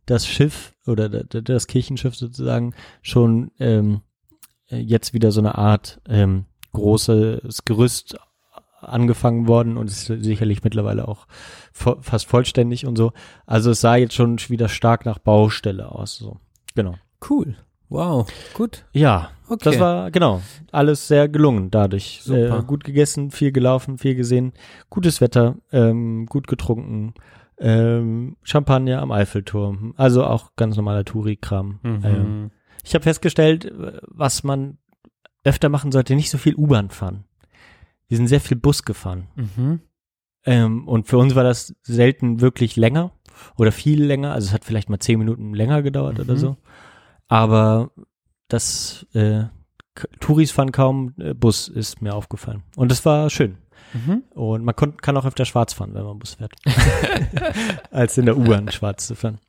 das 0.05 0.27
Schiff 0.27 0.73
oder 0.85 1.09
das 1.09 1.67
Kirchenschiff 1.67 2.15
sozusagen 2.15 2.73
schon 3.01 3.51
ähm, 3.59 4.01
jetzt 4.67 5.13
wieder 5.13 5.31
so 5.31 5.39
eine 5.39 5.57
Art 5.57 6.01
ähm, 6.07 6.45
großes 6.73 7.63
Gerüst 7.65 8.17
angefangen 8.81 9.47
worden 9.47 9.77
und 9.77 9.87
ist 9.87 10.05
sicherlich 10.05 10.63
mittlerweile 10.63 11.07
auch 11.07 11.25
vo 11.71 11.97
fast 12.01 12.27
vollständig 12.27 12.85
und 12.85 12.97
so. 12.97 13.13
Also 13.45 13.71
es 13.71 13.81
sah 13.81 13.95
jetzt 13.95 14.13
schon 14.13 14.37
wieder 14.49 14.67
stark 14.67 15.05
nach 15.05 15.19
Baustelle 15.19 15.91
aus. 15.91 16.17
So. 16.17 16.37
Genau. 16.75 16.95
Cool. 17.29 17.55
Wow. 17.89 18.27
Gut. 18.53 18.85
Ja, 18.93 19.29
Okay. 19.49 19.65
das 19.65 19.79
war 19.79 20.09
genau 20.09 20.41
alles 20.71 21.07
sehr 21.07 21.27
gelungen 21.29 21.69
dadurch. 21.69 22.21
Super. 22.23 22.59
Äh, 22.59 22.63
gut 22.63 22.83
gegessen, 22.83 23.29
viel 23.29 23.51
gelaufen, 23.51 23.97
viel 23.97 24.15
gesehen, 24.15 24.53
gutes 24.89 25.21
Wetter, 25.21 25.55
ähm, 25.71 26.25
gut 26.25 26.47
getrunken, 26.47 27.13
ähm, 27.59 28.35
Champagner 28.43 29.01
am 29.01 29.11
Eiffelturm, 29.11 29.93
also 29.97 30.23
auch 30.25 30.51
ganz 30.55 30.75
normaler 30.75 31.05
Touri-Kram. 31.05 31.79
Mhm. 31.83 31.99
Ähm, 32.03 32.51
ich 32.83 32.95
habe 32.95 33.03
festgestellt, 33.03 33.65
äh, 33.65 33.99
was 34.07 34.43
man 34.43 34.77
öfter 35.43 35.69
machen 35.69 35.91
sollte, 35.91 36.15
nicht 36.15 36.29
so 36.31 36.37
viel 36.37 36.55
U-Bahn 36.55 36.89
fahren. 36.89 37.25
Wir 38.07 38.17
sind 38.17 38.27
sehr 38.27 38.41
viel 38.41 38.57
Bus 38.57 38.83
gefahren. 38.83 39.27
Mhm. 39.35 39.81
Ähm, 40.45 40.87
und 40.87 41.07
für 41.07 41.17
uns 41.17 41.35
war 41.35 41.43
das 41.43 41.75
selten 41.83 42.41
wirklich 42.41 42.75
länger 42.75 43.11
oder 43.55 43.71
viel 43.71 44.03
länger. 44.03 44.33
Also 44.33 44.47
es 44.47 44.53
hat 44.53 44.65
vielleicht 44.65 44.89
mal 44.89 44.99
zehn 44.99 45.19
Minuten 45.19 45.53
länger 45.53 45.81
gedauert 45.83 46.19
oder 46.19 46.33
Mhm. 46.33 46.37
so. 46.37 46.57
Aber 47.33 47.89
das 48.47 49.05
äh, 49.13 49.45
Touris 50.19 50.51
fahren 50.51 50.71
kaum 50.71 51.13
äh, 51.17 51.33
Bus, 51.33 51.67
ist 51.67 52.01
mir 52.01 52.13
aufgefallen. 52.13 52.63
Und 52.75 52.91
das 52.91 53.03
war 53.05 53.29
schön. 53.29 53.57
Mhm. 53.93 54.23
Und 54.35 54.63
man 54.63 54.75
kon- 54.75 54.97
kann 54.97 55.17
auch 55.17 55.25
öfter 55.25 55.45
schwarz 55.45 55.73
fahren, 55.73 55.93
wenn 55.93 56.03
man 56.03 56.19
Bus 56.19 56.35
fährt. 56.35 56.53
Als 57.91 58.17
in 58.17 58.25
der 58.25 58.37
U-Bahn 58.37 58.71
schwarz 58.71 59.07
zu 59.07 59.15
fahren. 59.15 59.39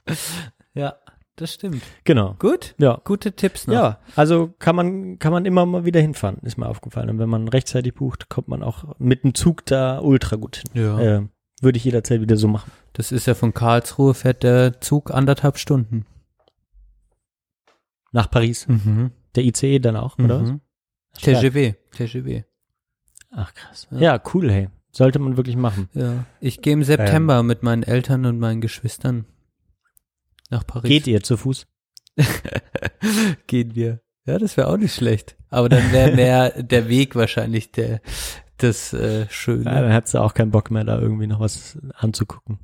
Ja, 0.75 0.95
das 1.37 1.55
stimmt. 1.55 1.83
Genau. 2.05 2.37
Gut. 2.39 2.75
Ja. 2.79 3.01
Gute 3.05 3.33
Tipps 3.33 3.67
noch. 3.67 3.75
Ja, 3.75 3.99
also 4.17 4.55
kann 4.59 4.77
man, 4.77 5.19
kann 5.19 5.33
man 5.33 5.45
immer 5.47 5.67
mal 5.67 5.85
wieder 5.85 6.01
hinfahren, 6.01 6.39
ist 6.43 6.57
mir 6.59 6.67
aufgefallen. 6.69 7.11
Und 7.11 7.19
wenn 7.19 7.29
man 7.29 7.49
rechtzeitig 7.49 7.95
bucht, 7.95 8.29
kommt 8.29 8.49
man 8.49 8.63
auch 8.63 8.95
mit 8.99 9.25
dem 9.25 9.35
Zug 9.35 9.65
da 9.67 9.99
ultra 10.01 10.37
gut 10.37 10.57
hin. 10.57 10.83
Ja. 10.83 10.99
Äh, 11.01 11.29
würde 11.61 11.77
ich 11.79 11.85
jederzeit 11.85 12.21
wieder 12.21 12.37
so 12.37 12.49
machen. 12.49 12.71
Das 12.95 13.13
ist 13.13 13.27
ja 13.27 13.35
von 13.35 13.53
Karlsruhe 13.55 14.15
fährt 14.15 14.43
der 14.43 14.81
Zug 14.81 15.11
anderthalb 15.13 15.59
Stunden. 15.59 16.07
Nach 18.15 18.31
Paris. 18.31 18.69
Mhm. 18.69 19.11
Der 19.35 19.45
ICE 19.45 19.81
dann 19.81 19.97
auch, 19.97 20.17
oder 20.21 20.41
was? 20.41 20.51
Mhm. 20.51 20.61
Stark. 21.19 21.41
TGW. 21.41 21.75
TGW. 21.91 22.45
Ach 23.33 23.53
krass. 23.53 23.89
Ja. 23.91 23.99
Ja. 23.99 24.23
cool, 24.33 24.53
hey. 24.53 24.69
Sollte 24.93 25.19
man 25.19 25.37
wirklich 25.37 25.57
machen. 25.57 25.89
Ja. 25.95 26.25
Ich 26.41 26.63
gehe 26.63 26.75
im 26.75 26.85
September 26.85 27.43
mit 27.43 27.65
meinen 27.65 27.83
Eltern 27.83 28.25
und 28.27 28.39
meinen 28.39 28.61
Geschwistern 28.61 29.27
nach 30.49 30.65
Paris. 30.65 30.89
Geht 30.89 31.09
ihr 31.09 31.25
zu 31.25 31.37
Fuß? 31.37 31.67
Gehen 33.49 33.75
wir. 33.75 34.01
Ja, 34.27 34.39
das 34.39 34.57
wäre 34.57 34.69
auch 34.69 34.77
nicht 34.77 34.95
schlecht. 34.95 35.37
Aber 35.51 35.69
dann 35.69 35.91
wäre 35.91 36.13
mehr 36.15 36.63
der 36.63 36.89
Weg 36.89 37.17
wahrscheinlich 37.17 37.73
der, 37.73 38.01
das 38.59 38.93
äh, 38.93 39.27
Schöne. 39.29 39.65
Ja, 39.65 39.81
dann 39.81 39.91
hättest 39.91 40.15
du 40.15 40.19
auch 40.19 40.35
keinen 40.35 40.53
Bock 40.53 40.71
mehr, 40.71 40.85
da 40.85 41.01
irgendwie 41.01 41.27
noch 41.27 41.41
was 41.41 41.77
anzugucken. 41.97 42.61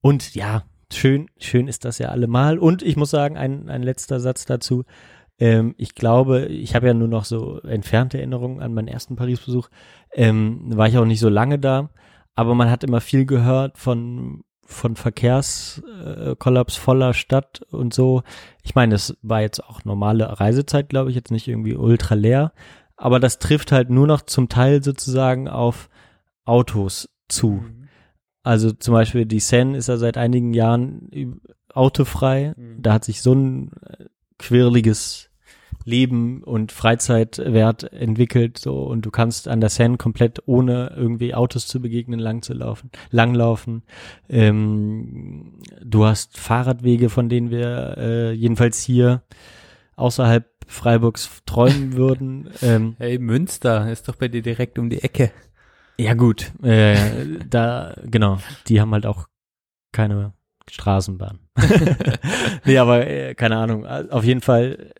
Und 0.00 0.34
ja, 0.34 0.64
schön, 0.92 1.28
schön 1.38 1.68
ist 1.68 1.84
das 1.84 1.98
ja 1.98 2.08
allemal. 2.08 2.58
Und 2.58 2.82
ich 2.82 2.96
muss 2.96 3.10
sagen, 3.10 3.36
ein, 3.36 3.68
ein 3.68 3.82
letzter 3.82 4.20
Satz 4.20 4.44
dazu. 4.46 4.84
Ähm, 5.38 5.74
ich 5.78 5.94
glaube, 5.94 6.46
ich 6.46 6.74
habe 6.74 6.88
ja 6.88 6.94
nur 6.94 7.08
noch 7.08 7.24
so 7.24 7.60
entfernte 7.60 8.18
Erinnerungen 8.18 8.60
an 8.60 8.74
meinen 8.74 8.88
ersten 8.88 9.16
Paris-Besuch. 9.16 9.68
Ähm, 10.12 10.76
war 10.76 10.88
ich 10.88 10.98
auch 10.98 11.04
nicht 11.04 11.20
so 11.20 11.28
lange 11.28 11.58
da, 11.58 11.90
aber 12.34 12.54
man 12.54 12.70
hat 12.70 12.84
immer 12.84 13.00
viel 13.00 13.26
gehört 13.26 13.78
von 13.78 14.44
von 14.70 14.96
Verkehrskollaps 14.96 16.76
voller 16.76 17.14
Stadt 17.14 17.62
und 17.70 17.94
so. 17.94 18.22
Ich 18.62 18.74
meine, 18.74 18.96
es 18.96 19.16
war 19.22 19.40
jetzt 19.40 19.64
auch 19.64 19.86
normale 19.86 20.38
Reisezeit, 20.38 20.90
glaube 20.90 21.08
ich, 21.08 21.16
jetzt 21.16 21.30
nicht 21.30 21.48
irgendwie 21.48 21.74
ultra 21.74 22.14
leer, 22.14 22.52
aber 22.94 23.18
das 23.18 23.38
trifft 23.38 23.72
halt 23.72 23.88
nur 23.88 24.06
noch 24.06 24.20
zum 24.20 24.50
Teil 24.50 24.84
sozusagen 24.84 25.48
auf 25.48 25.88
Autos 26.44 27.08
zu. 27.28 27.64
Also 28.42 28.72
zum 28.72 28.94
Beispiel 28.94 29.26
die 29.26 29.40
Seine 29.40 29.76
ist 29.76 29.88
ja 29.88 29.96
seit 29.96 30.16
einigen 30.16 30.54
Jahren 30.54 31.40
autofrei. 31.72 32.54
Da 32.82 32.94
hat 32.94 33.04
sich 33.04 33.22
so 33.22 33.32
ein 33.34 33.72
äh, 33.86 34.04
quirliges 34.38 35.28
Leben 35.84 36.42
und 36.42 36.70
Freizeitwert 36.72 37.92
entwickelt 37.92 38.58
so 38.58 38.82
und 38.82 39.06
du 39.06 39.10
kannst 39.10 39.48
an 39.48 39.60
der 39.60 39.70
Seine 39.70 39.96
komplett 39.96 40.42
ohne 40.46 40.92
irgendwie 40.96 41.34
Autos 41.34 41.66
zu 41.66 41.80
begegnen 41.80 42.20
lang 42.20 42.42
zu 42.42 42.52
laufen, 42.52 42.90
langlaufen. 43.10 43.82
Ähm, 44.28 45.54
du 45.82 46.04
hast 46.04 46.38
Fahrradwege, 46.38 47.08
von 47.08 47.28
denen 47.28 47.50
wir 47.50 47.96
äh, 47.96 48.32
jedenfalls 48.32 48.80
hier 48.82 49.22
außerhalb 49.96 50.46
Freiburgs 50.66 51.42
träumen 51.46 51.92
würden. 51.96 52.50
Ähm, 52.62 52.96
Hey, 52.98 53.18
Münster 53.18 53.90
ist 53.90 54.08
doch 54.08 54.16
bei 54.16 54.28
dir 54.28 54.42
direkt 54.42 54.78
um 54.78 54.90
die 54.90 55.02
Ecke. 55.02 55.32
Ja 55.98 56.14
gut, 56.14 56.52
äh, 56.62 57.38
da 57.48 57.94
genau, 58.04 58.38
die 58.68 58.80
haben 58.80 58.92
halt 58.92 59.06
auch 59.06 59.26
keine 59.92 60.32
Straßenbahn. 60.70 61.38
nee, 62.64 62.78
aber 62.78 63.06
äh, 63.06 63.34
keine 63.34 63.56
Ahnung. 63.56 63.86
Auf 63.86 64.24
jeden 64.24 64.40
Fall 64.40 64.92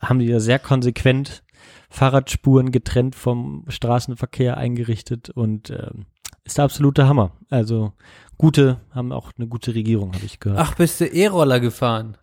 haben 0.00 0.18
die 0.18 0.28
da 0.28 0.40
sehr 0.40 0.58
konsequent 0.58 1.42
Fahrradspuren 1.90 2.72
getrennt 2.72 3.14
vom 3.14 3.64
Straßenverkehr 3.68 4.56
eingerichtet 4.56 5.30
und 5.30 5.70
ähm, 5.70 6.06
ist 6.44 6.58
der 6.58 6.64
absolute 6.64 7.06
Hammer. 7.06 7.32
Also 7.50 7.92
gute, 8.36 8.80
haben 8.90 9.12
auch 9.12 9.30
eine 9.36 9.46
gute 9.46 9.74
Regierung, 9.74 10.12
habe 10.14 10.24
ich 10.24 10.40
gehört. 10.40 10.58
Ach, 10.60 10.74
bist 10.74 11.00
du 11.00 11.06
E-Roller 11.06 11.60
gefahren? 11.60 12.16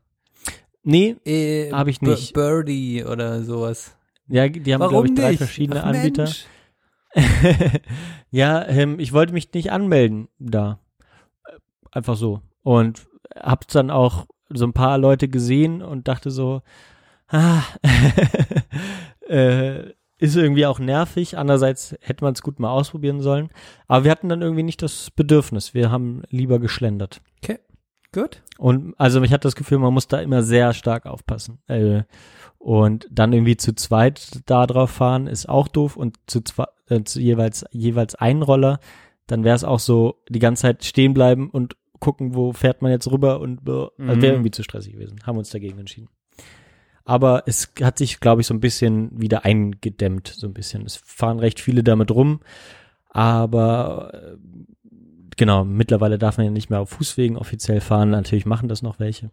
nee, 0.84 1.16
E 1.26 1.72
Hab 1.72 1.88
ich 1.88 2.02
nicht. 2.02 2.34
Birdie 2.34 3.06
oder 3.06 3.44
sowas. 3.44 3.96
ja, 4.28 4.50
die 4.50 4.74
haben 4.74 4.88
glaube 4.90 5.08
ich 5.08 5.14
drei 5.16 5.30
nicht? 5.30 5.38
verschiedene 5.38 5.84
Ach, 5.84 5.88
Anbieter. 5.88 6.24
Mensch. 6.24 6.46
ja, 8.32 8.68
ähm, 8.68 9.00
ich 9.00 9.14
wollte 9.14 9.34
mich 9.34 9.54
nicht 9.54 9.72
anmelden 9.72 10.28
da. 10.40 10.80
Äh, 11.46 11.58
Einfach 11.92 12.16
so. 12.16 12.42
Und 12.64 13.08
hab's 13.36 13.74
dann 13.74 13.92
auch 13.92 14.26
so 14.50 14.66
ein 14.66 14.74
paar 14.74 14.98
Leute 14.98 15.28
gesehen 15.28 15.82
und 15.82 16.08
dachte 16.08 16.32
so, 16.32 16.62
ah, 17.30 17.64
äh, 19.28 19.92
ist 20.18 20.36
irgendwie 20.36 20.66
auch 20.68 20.80
nervig. 20.80 21.38
Andererseits 21.38 21.96
hätte 22.02 22.24
man 22.24 22.34
es 22.34 22.44
gut 22.44 22.60
mal 22.60 22.70
ausprobieren 22.70 23.22
sollen. 23.22 23.50
Aber 23.88 24.04
wir 24.04 24.12
hatten 24.12 24.30
dann 24.30 24.42
irgendwie 24.42 24.64
nicht 24.64 24.82
das 24.82 25.10
Bedürfnis. 25.12 25.74
Wir 25.74 25.90
haben 25.90 26.22
lieber 26.30 26.60
geschlendert. 26.60 27.22
Okay, 27.42 27.60
gut. 28.14 28.44
Und 28.60 28.94
also 29.00 29.22
ich 29.24 29.34
hatte 29.34 29.48
das 29.48 29.56
Gefühl, 29.56 29.80
man 29.80 29.94
muss 29.94 30.08
da 30.08 30.20
immer 30.20 30.44
sehr 30.44 30.74
stark 30.74 31.08
aufpassen. 31.08 31.60
Äh, 31.68 32.04
und 32.64 33.08
dann 33.12 33.34
irgendwie 33.34 33.58
zu 33.58 33.74
zweit 33.74 34.42
da 34.46 34.68
drauf 34.68 34.92
fahren 34.92 35.26
ist 35.28 35.50
auch 35.50 35.68
doof 35.68 35.98
und 35.98 36.18
zu, 36.28 36.42
zwei, 36.42 36.66
äh, 36.90 37.04
zu 37.04 37.20
jeweils 37.20 37.66
jeweils 37.72 38.14
ein 38.16 38.42
Roller, 38.44 38.80
dann 39.26 39.44
wäre 39.44 39.56
es 39.56 39.64
auch 39.64 39.80
so 39.80 40.22
die 40.30 40.40
ganze 40.40 40.62
Zeit 40.64 40.84
stehen 40.84 41.14
bleiben 41.16 41.50
und 41.50 41.76
gucken, 42.00 42.36
wo 42.36 42.54
fährt 42.54 42.82
man 42.82 42.92
jetzt 42.92 43.10
rüber 43.12 43.40
und 43.40 43.68
also 43.68 43.92
wäre 43.98 44.16
Mhm. 44.16 44.24
irgendwie 44.24 44.52
zu 44.52 44.64
stressig 44.64 44.94
gewesen. 44.94 45.20
Haben 45.26 45.38
uns 45.38 45.50
dagegen 45.50 45.80
entschieden. 45.80 46.10
Aber 47.04 47.44
es 47.48 47.74
hat 47.82 47.98
sich, 47.98 48.20
glaube 48.20 48.42
ich, 48.42 48.48
so 48.48 48.54
ein 48.54 48.60
bisschen 48.60 49.20
wieder 49.20 49.44
eingedämmt, 49.44 50.28
so 50.28 50.46
ein 50.48 50.54
bisschen. 50.54 50.86
Es 50.86 50.98
fahren 50.98 51.40
recht 51.40 51.60
viele 51.60 51.84
damit 51.84 52.12
rum, 52.12 52.42
aber 53.10 54.12
äh, 54.14 54.38
genau, 55.38 55.66
mittlerweile 55.66 56.18
darf 56.18 56.38
man 56.38 56.46
ja 56.46 56.52
nicht 56.52 56.70
mehr 56.70 56.80
auf 56.80 56.90
Fußwegen 56.92 57.38
offiziell 57.38 57.82
fahren. 57.82 58.12
Natürlich 58.12 58.46
machen 58.46 58.70
das 58.70 58.82
noch 58.82 59.00
welche. 59.00 59.32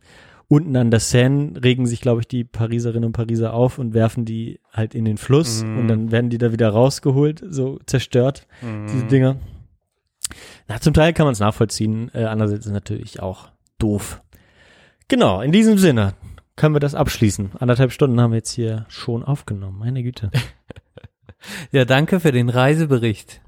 Unten 0.51 0.75
an 0.77 0.91
der 0.91 1.01
Seine 1.01 1.63
regen 1.63 1.87
sich, 1.87 2.01
glaube 2.01 2.23
ich, 2.23 2.29
die 2.29 2.43
Pariserinnen 2.45 3.05
und 3.05 3.13
Pariser 3.13 3.53
auf 3.53 3.79
und 3.79 3.93
werfen 3.93 4.25
die 4.25 4.61
halt 4.73 4.95
in 4.95 5.05
den 5.05 5.19
Fluss 5.19 5.63
Mhm. 5.63 5.79
und 5.79 5.89
dann 5.89 6.11
werden 6.11 6.31
die 6.31 6.39
da 6.39 6.53
wieder 6.53 6.71
rausgeholt, 6.71 7.45
so 7.49 7.79
zerstört, 7.85 8.47
diese 8.63 9.05
Mhm. 9.05 9.09
Dinger. 9.09 9.37
Na, 10.69 10.81
zum 10.81 10.95
Teil 10.95 11.13
kann 11.13 11.27
man 11.27 11.33
es 11.33 11.41
nachvollziehen, 11.41 12.11
äh, 12.15 12.25
andererseits 12.25 12.61
ist 12.61 12.67
es 12.67 12.73
natürlich 12.73 13.21
auch 13.21 13.51
doof. 13.79 14.23
Genau, 15.09 15.41
in 15.43 15.53
diesem 15.53 15.77
Sinne 15.79 16.15
können 16.57 16.75
wir 16.75 16.81
das 16.81 16.95
abschließen. 16.95 17.53
Anderthalb 17.59 17.93
Stunden 17.93 18.21
haben 18.21 18.33
wir 18.33 18.37
jetzt 18.39 18.53
hier 18.53 18.85
schon 18.89 19.23
aufgenommen, 19.25 19.79
meine 19.79 20.03
Güte. 20.03 20.31
Ja, 21.71 21.85
danke 21.85 22.19
für 22.19 22.33
den 22.33 22.49
Reisebericht. 22.49 23.41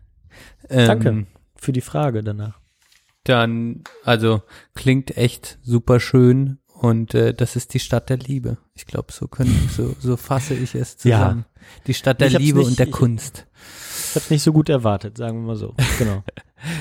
Ähm, 0.69 0.87
Danke. 0.87 1.27
Für 1.57 1.73
die 1.73 1.81
Frage 1.81 2.23
danach. 2.23 2.61
Dann, 3.25 3.83
also, 4.05 4.43
klingt 4.77 5.17
echt 5.17 5.59
super 5.63 5.99
schön 5.99 6.59
und 6.83 7.13
äh, 7.15 7.35
das 7.35 7.57
ist 7.57 7.75
die 7.75 7.79
Stadt 7.79 8.09
der 8.09 8.17
Liebe. 8.17 8.57
Ich 8.75 8.87
glaube, 8.87 9.13
so 9.13 9.29
können, 9.29 9.69
so, 9.77 9.95
so 10.01 10.17
fasse 10.17 10.55
ich 10.55 10.75
es 10.75 10.97
Ja. 11.05 11.19
zusammen. 11.21 11.45
Die 11.87 11.93
Stadt 11.95 12.21
der 12.23 12.31
Liebe 12.31 12.61
nicht- 12.61 12.69
und 12.69 12.79
der 12.79 12.87
ich- 12.87 12.93
Kunst. 12.93 13.47
Ich 14.09 14.15
habe 14.17 14.25
nicht 14.35 14.43
so 14.43 14.51
gut 14.53 14.69
erwartet, 14.71 15.19
sagen 15.19 15.43
wir 15.43 15.47
mal 15.49 15.57
so. 15.57 15.75
Genau. 15.99 16.23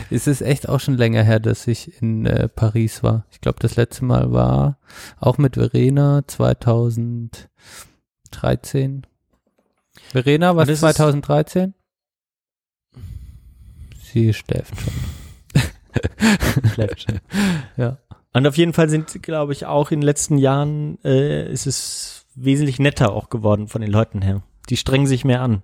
Es 0.09 0.27
ist 0.27 0.41
echt 0.41 0.67
auch 0.67 0.81
schon 0.81 0.97
länger 0.97 1.23
her, 1.23 1.39
dass 1.39 1.65
ich 1.65 2.01
in 2.01 2.25
äh, 2.25 2.49
Paris 2.49 3.01
war. 3.01 3.25
Ich 3.31 3.39
glaube, 3.39 3.59
das 3.61 3.77
letzte 3.77 4.03
Mal 4.03 4.33
war 4.33 4.77
auch 5.21 5.37
mit 5.37 5.55
Verena 5.55 6.23
2013. 6.27 9.07
Verena, 10.11 10.57
was 10.57 10.67
es 10.67 10.73
ist- 10.73 10.79
2013? 10.81 11.73
Sie 14.11 14.33
schläft 14.33 14.73
schon. 14.81 14.93
Schläft 16.73 17.01
schon. 17.03 17.19
Ja. 17.77 17.99
Und 18.33 18.45
auf 18.47 18.57
jeden 18.57 18.73
Fall 18.73 18.89
sind, 18.89 19.21
glaube 19.23 19.53
ich, 19.53 19.65
auch 19.65 19.91
in 19.91 20.01
den 20.01 20.05
letzten 20.05 20.37
Jahren 20.37 20.99
äh, 21.03 21.51
ist 21.51 21.65
es 21.65 22.25
wesentlich 22.35 22.79
netter 22.79 23.11
auch 23.11 23.29
geworden 23.29 23.67
von 23.67 23.81
den 23.81 23.91
Leuten 23.91 24.21
her. 24.21 24.43
Die 24.69 24.77
strengen 24.77 25.07
sich 25.07 25.25
mehr 25.25 25.41
an. 25.41 25.63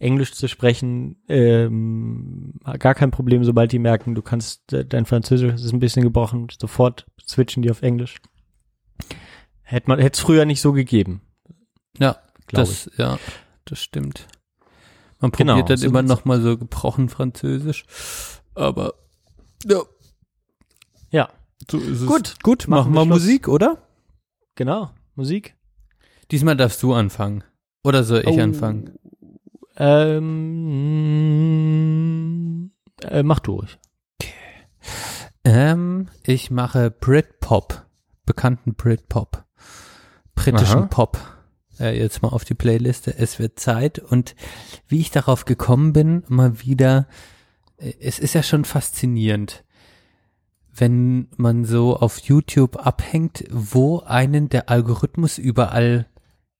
Englisch 0.00 0.34
zu 0.34 0.48
sprechen, 0.48 1.16
ähm, 1.28 2.54
gar 2.80 2.94
kein 2.94 3.12
Problem, 3.12 3.44
sobald 3.44 3.70
die 3.70 3.78
merken, 3.78 4.14
du 4.16 4.22
kannst, 4.22 4.72
äh, 4.72 4.84
dein 4.84 5.06
Französisch 5.06 5.54
ist 5.54 5.72
ein 5.72 5.78
bisschen 5.78 6.02
gebrochen, 6.02 6.48
sofort 6.60 7.06
switchen 7.24 7.62
die 7.62 7.70
auf 7.70 7.80
Englisch. 7.80 8.16
Hätte 9.62 9.88
man, 9.88 10.00
hätte 10.00 10.14
es 10.16 10.20
früher 10.20 10.44
nicht 10.44 10.60
so 10.60 10.72
gegeben, 10.72 11.22
Ja, 11.96 12.18
glaube 12.48 12.70
ich. 12.70 12.84
das, 12.84 12.90
ja, 12.98 13.18
das 13.64 13.78
stimmt. 13.80 14.26
Man 15.20 15.30
Genau, 15.30 15.52
probiert 15.54 15.70
dann 15.70 15.76
so 15.78 15.86
immer 15.86 16.02
noch 16.02 16.24
mal 16.24 16.40
so 16.42 16.58
gebrochen 16.58 17.08
Französisch, 17.08 17.84
aber 18.54 18.94
ja, 19.64 19.80
Ja, 21.10 21.30
so 21.70 21.78
ist 21.78 22.00
es. 22.02 22.06
Gut, 22.06 22.36
gut, 22.42 22.68
machen 22.68 22.92
machen 22.92 22.94
wir 22.94 23.00
wir 23.00 23.06
Schluss. 23.06 23.22
Musik, 23.22 23.48
oder? 23.48 23.78
genau. 24.54 24.90
Musik. 25.14 25.54
Diesmal 26.30 26.56
darfst 26.56 26.82
du 26.82 26.92
anfangen. 26.94 27.44
Oder 27.84 28.02
soll 28.04 28.20
ich 28.20 28.38
Oh. 28.38 28.40
anfangen? 28.40 28.98
Ähm, 31.74 32.70
äh, 33.02 33.22
mach 33.22 33.40
du 33.40 33.52
ruhig. 33.54 33.78
Ähm, 35.44 36.08
ich 36.24 36.50
mache 36.50 36.90
Britpop, 36.90 37.84
bekannten 38.24 38.74
Britpop, 38.74 39.44
britischen 40.34 40.78
Aha. 40.80 40.86
Pop. 40.86 41.18
Äh, 41.78 41.98
jetzt 41.98 42.22
mal 42.22 42.28
auf 42.28 42.44
die 42.44 42.54
Playliste. 42.54 43.14
Es 43.16 43.38
wird 43.38 43.58
Zeit 43.58 43.98
und 43.98 44.34
wie 44.88 45.00
ich 45.00 45.10
darauf 45.10 45.44
gekommen 45.44 45.92
bin, 45.92 46.22
mal 46.28 46.60
wieder. 46.60 47.08
äh, 47.78 47.92
Es 48.00 48.18
ist 48.18 48.34
ja 48.34 48.42
schon 48.42 48.64
faszinierend, 48.64 49.64
wenn 50.76 51.28
man 51.36 51.64
so 51.64 51.96
auf 51.96 52.18
YouTube 52.18 52.76
abhängt, 52.84 53.44
wo 53.50 54.00
einen 54.00 54.48
der 54.48 54.68
Algorithmus 54.70 55.38
überall 55.38 56.06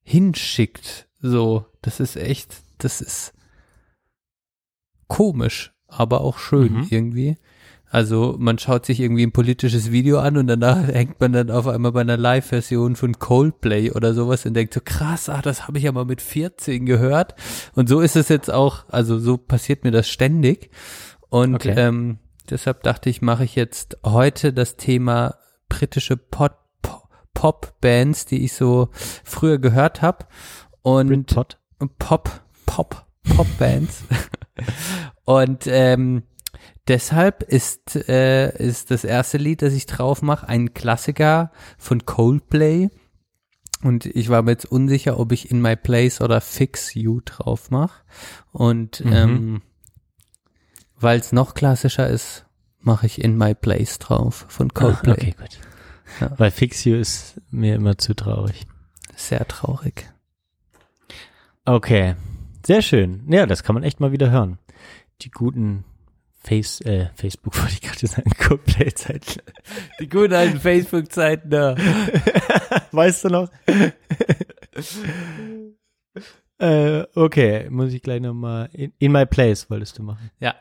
hinschickt. 0.02 1.08
So, 1.20 1.66
das 1.82 2.00
ist 2.00 2.16
echt, 2.16 2.54
das 2.78 3.00
ist 3.00 3.32
komisch, 5.08 5.72
aber 5.88 6.20
auch 6.20 6.38
schön 6.38 6.74
Mhm. 6.74 6.86
irgendwie. 6.90 7.36
Also 7.90 8.34
man 8.38 8.58
schaut 8.58 8.84
sich 8.86 8.98
irgendwie 8.98 9.24
ein 9.24 9.30
politisches 9.32 9.92
Video 9.92 10.18
an 10.18 10.36
und 10.36 10.48
danach 10.48 10.86
hängt 10.88 11.20
man 11.20 11.32
dann 11.32 11.50
auf 11.50 11.68
einmal 11.68 11.92
bei 11.92 12.00
einer 12.00 12.16
Live-Version 12.16 12.96
von 12.96 13.18
Coldplay 13.18 13.92
oder 13.92 14.14
sowas 14.14 14.44
und 14.46 14.54
denkt 14.54 14.74
so, 14.74 14.80
krass, 14.84 15.28
ah, 15.28 15.42
das 15.42 15.68
habe 15.68 15.78
ich 15.78 15.84
ja 15.84 15.92
mal 15.92 16.04
mit 16.04 16.20
14 16.20 16.86
gehört. 16.86 17.34
Und 17.74 17.88
so 17.88 18.00
ist 18.00 18.16
es 18.16 18.28
jetzt 18.28 18.50
auch, 18.52 18.84
also 18.88 19.18
so 19.18 19.36
passiert 19.36 19.84
mir 19.84 19.92
das 19.92 20.08
ständig. 20.08 20.70
Und 21.30 21.54
Okay. 21.56 21.74
ähm, 21.76 22.18
deshalb 22.50 22.82
dachte 22.82 23.10
ich, 23.10 23.22
mache 23.22 23.44
ich 23.44 23.54
jetzt 23.54 23.98
heute 24.04 24.52
das 24.52 24.76
Thema 24.76 25.36
britische 25.68 26.16
Pop- 26.16 26.58
Pop- 26.82 27.08
Pop-Bands, 27.34 28.26
die 28.26 28.44
ich 28.44 28.52
so 28.52 28.88
früher 29.24 29.58
gehört 29.58 30.02
habe. 30.02 30.26
Und 30.82 31.08
Britpop. 31.08 31.56
Pop, 31.98 32.30
Pop, 32.66 33.06
Pop-Bands. 33.36 34.04
Und 35.24 35.66
ähm, 35.66 36.22
deshalb 36.86 37.42
ist, 37.42 37.96
äh, 38.08 38.56
ist 38.58 38.90
das 38.90 39.04
erste 39.04 39.38
Lied, 39.38 39.62
das 39.62 39.72
ich 39.72 39.86
drauf 39.86 40.22
mache, 40.22 40.48
ein 40.48 40.74
Klassiker 40.74 41.50
von 41.78 42.04
Coldplay. 42.06 42.90
Und 43.82 44.06
ich 44.06 44.28
war 44.28 44.42
mir 44.42 44.52
jetzt 44.52 44.66
unsicher, 44.66 45.18
ob 45.18 45.32
ich 45.32 45.50
In 45.50 45.60
My 45.60 45.76
Place 45.76 46.20
oder 46.20 46.40
Fix 46.40 46.94
You 46.94 47.20
drauf 47.24 47.70
mache. 47.70 48.02
Und 48.52 49.04
Mhm. 49.04 49.12
ähm, 49.12 49.62
weil 51.04 51.20
es 51.20 51.32
noch 51.32 51.54
klassischer 51.54 52.08
ist, 52.08 52.46
mache 52.80 53.06
ich 53.06 53.22
In 53.22 53.36
My 53.36 53.54
Place 53.54 53.98
drauf 53.98 54.46
von 54.48 54.72
Coldplay. 54.72 55.10
Ah, 55.10 55.14
okay, 55.14 55.34
gut. 55.38 55.58
Weil 56.38 56.50
Fix 56.50 56.84
You 56.84 56.96
ist 56.96 57.40
mir 57.50 57.74
immer 57.74 57.98
zu 57.98 58.14
traurig. 58.14 58.66
Sehr 59.14 59.46
traurig. 59.46 60.10
Okay, 61.66 62.16
sehr 62.66 62.82
schön. 62.82 63.24
Ja, 63.28 63.46
das 63.46 63.62
kann 63.62 63.74
man 63.74 63.84
echt 63.84 64.00
mal 64.00 64.12
wieder 64.12 64.30
hören. 64.30 64.58
Die 65.20 65.30
guten 65.30 65.84
Face, 66.38 66.80
äh, 66.80 67.10
Facebook 67.14 67.54
wollte 67.58 67.74
ich 67.74 67.82
gerade 67.82 68.06
sagen, 68.06 68.30
Coldplay-Zeiten. 68.38 69.42
Die 70.00 70.08
guten 70.08 70.32
alten 70.32 70.58
Facebook-Zeiten 70.58 71.50
da. 71.50 71.76
Weißt 72.92 73.24
du 73.24 73.28
noch? 73.28 73.50
äh, 76.58 77.04
okay, 77.14 77.68
muss 77.68 77.92
ich 77.92 78.02
gleich 78.02 78.22
nochmal. 78.22 78.70
In, 78.72 78.94
in 78.98 79.12
my 79.12 79.26
place 79.26 79.68
wolltest 79.68 79.98
du 79.98 80.02
machen. 80.02 80.30
Ja. 80.40 80.54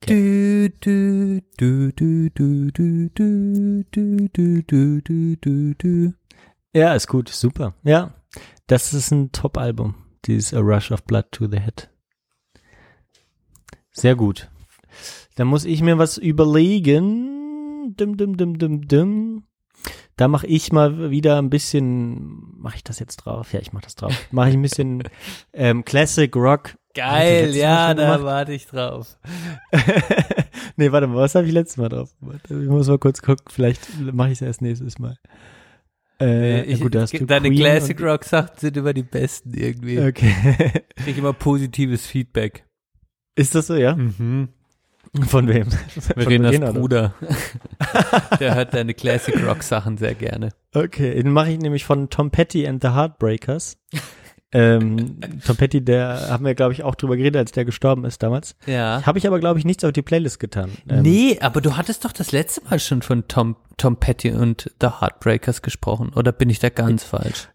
Du, 0.00 0.70
du, 0.80 1.40
du, 1.56 1.92
du, 1.92 2.30
du, 2.30 2.70
du, 2.70 3.10
du, 3.10 3.84
du, 3.90 4.28
du, 4.28 4.62
du, 4.62 5.00
du, 5.00 5.36
du, 5.36 5.74
du. 5.74 6.12
Ja, 6.72 6.94
ist 6.94 7.08
gut, 7.08 7.28
super. 7.28 7.74
Ja, 7.82 8.14
das 8.66 8.94
ist 8.94 9.10
ein 9.10 9.32
Top-Album. 9.32 9.94
Dieses 10.26 10.54
A 10.54 10.60
Rush 10.60 10.92
of 10.92 11.04
Blood 11.04 11.32
to 11.32 11.46
the 11.50 11.60
Head. 11.60 11.90
Sehr 13.90 14.14
gut. 14.14 14.50
Dann 15.34 15.48
muss 15.48 15.64
ich 15.64 15.82
mir 15.82 15.98
was 15.98 16.18
überlegen. 16.18 17.94
Dim, 17.96 18.16
dim, 18.16 18.36
dim, 18.36 18.58
dim, 18.58 18.86
dim. 18.86 19.44
Da 20.16 20.28
mache 20.28 20.46
ich 20.46 20.72
mal 20.72 21.10
wieder 21.10 21.38
ein 21.38 21.50
bisschen, 21.50 22.58
mache 22.58 22.76
ich 22.76 22.84
das 22.84 22.98
jetzt 22.98 23.18
drauf? 23.18 23.52
Ja, 23.52 23.60
ich 23.60 23.72
mache 23.72 23.84
das 23.84 23.94
drauf. 23.94 24.12
Mache 24.32 24.50
ich 24.50 24.54
ein 24.56 24.62
bisschen 24.62 25.04
ähm, 25.52 25.84
Classic 25.84 26.34
Rock. 26.34 26.76
Geil, 26.98 27.54
ja, 27.54 27.94
da 27.94 28.16
gemacht. 28.16 28.24
warte 28.24 28.52
ich 28.52 28.66
drauf. 28.66 29.16
nee, 30.76 30.90
warte 30.90 31.06
mal, 31.06 31.16
was 31.16 31.36
habe 31.36 31.46
ich 31.46 31.52
letztes 31.52 31.76
Mal 31.76 31.88
drauf 31.88 32.10
gemacht? 32.18 32.40
Ich 32.48 32.68
muss 32.68 32.88
mal 32.88 32.98
kurz 32.98 33.22
gucken, 33.22 33.44
vielleicht 33.48 33.88
mache 34.00 34.30
ich 34.30 34.34
es 34.34 34.42
erst 34.42 34.62
nächstes 34.62 34.98
Mal. 34.98 35.16
Äh, 36.20 36.64
ich, 36.64 36.80
gut, 36.80 36.96
hast 36.96 37.12
du 37.12 37.24
deine 37.24 37.50
Queen 37.50 37.60
Classic 37.60 38.00
Rock 38.00 38.24
Sachen 38.24 38.50
sind 38.56 38.76
immer 38.76 38.92
die 38.92 39.04
besten 39.04 39.54
irgendwie. 39.54 40.00
Okay. 40.00 40.72
Ich 40.96 41.04
krieg 41.04 41.18
immer 41.18 41.32
positives 41.32 42.04
Feedback. 42.04 42.64
Ist 43.36 43.54
das 43.54 43.68
so, 43.68 43.76
ja? 43.76 43.94
Mhm. 43.94 44.48
Von 45.28 45.46
wem? 45.46 45.70
Von 45.70 46.02
Verenas 46.02 46.56
Verena? 46.56 46.72
Bruder. 46.72 47.14
Der 48.40 48.56
hört 48.56 48.74
deine 48.74 48.94
Classic 48.94 49.40
Rock 49.46 49.62
Sachen 49.62 49.96
sehr 49.98 50.16
gerne. 50.16 50.48
Okay, 50.74 51.14
den 51.14 51.30
mache 51.30 51.52
ich 51.52 51.58
nämlich 51.58 51.84
von 51.84 52.10
Tom 52.10 52.30
Petty 52.30 52.66
and 52.66 52.82
the 52.82 52.88
Heartbreakers. 52.88 53.78
Ähm, 54.52 55.18
Tom 55.44 55.56
Petty, 55.56 55.84
der 55.84 56.28
haben 56.30 56.44
wir, 56.44 56.54
glaube 56.54 56.72
ich, 56.72 56.82
auch 56.82 56.94
drüber 56.94 57.16
geredet, 57.16 57.38
als 57.38 57.52
der 57.52 57.64
gestorben 57.64 58.04
ist 58.04 58.22
damals. 58.22 58.56
Ja. 58.66 59.02
Habe 59.04 59.18
ich 59.18 59.26
aber, 59.26 59.40
glaube 59.40 59.58
ich, 59.58 59.64
nichts 59.64 59.84
auf 59.84 59.92
die 59.92 60.02
Playlist 60.02 60.40
getan. 60.40 60.70
Ähm, 60.88 61.02
nee, 61.02 61.38
aber 61.40 61.60
du 61.60 61.76
hattest 61.76 62.04
doch 62.04 62.12
das 62.12 62.32
letzte 62.32 62.62
Mal 62.64 62.78
schon 62.78 63.02
von 63.02 63.28
Tom, 63.28 63.56
Tom 63.76 63.96
Petty 63.96 64.30
und 64.32 64.70
The 64.80 64.88
Heartbreakers 65.00 65.60
gesprochen. 65.62 66.12
Oder 66.14 66.32
bin 66.32 66.48
ich 66.48 66.58
da 66.60 66.70
ganz 66.70 67.04
falsch? 67.04 67.48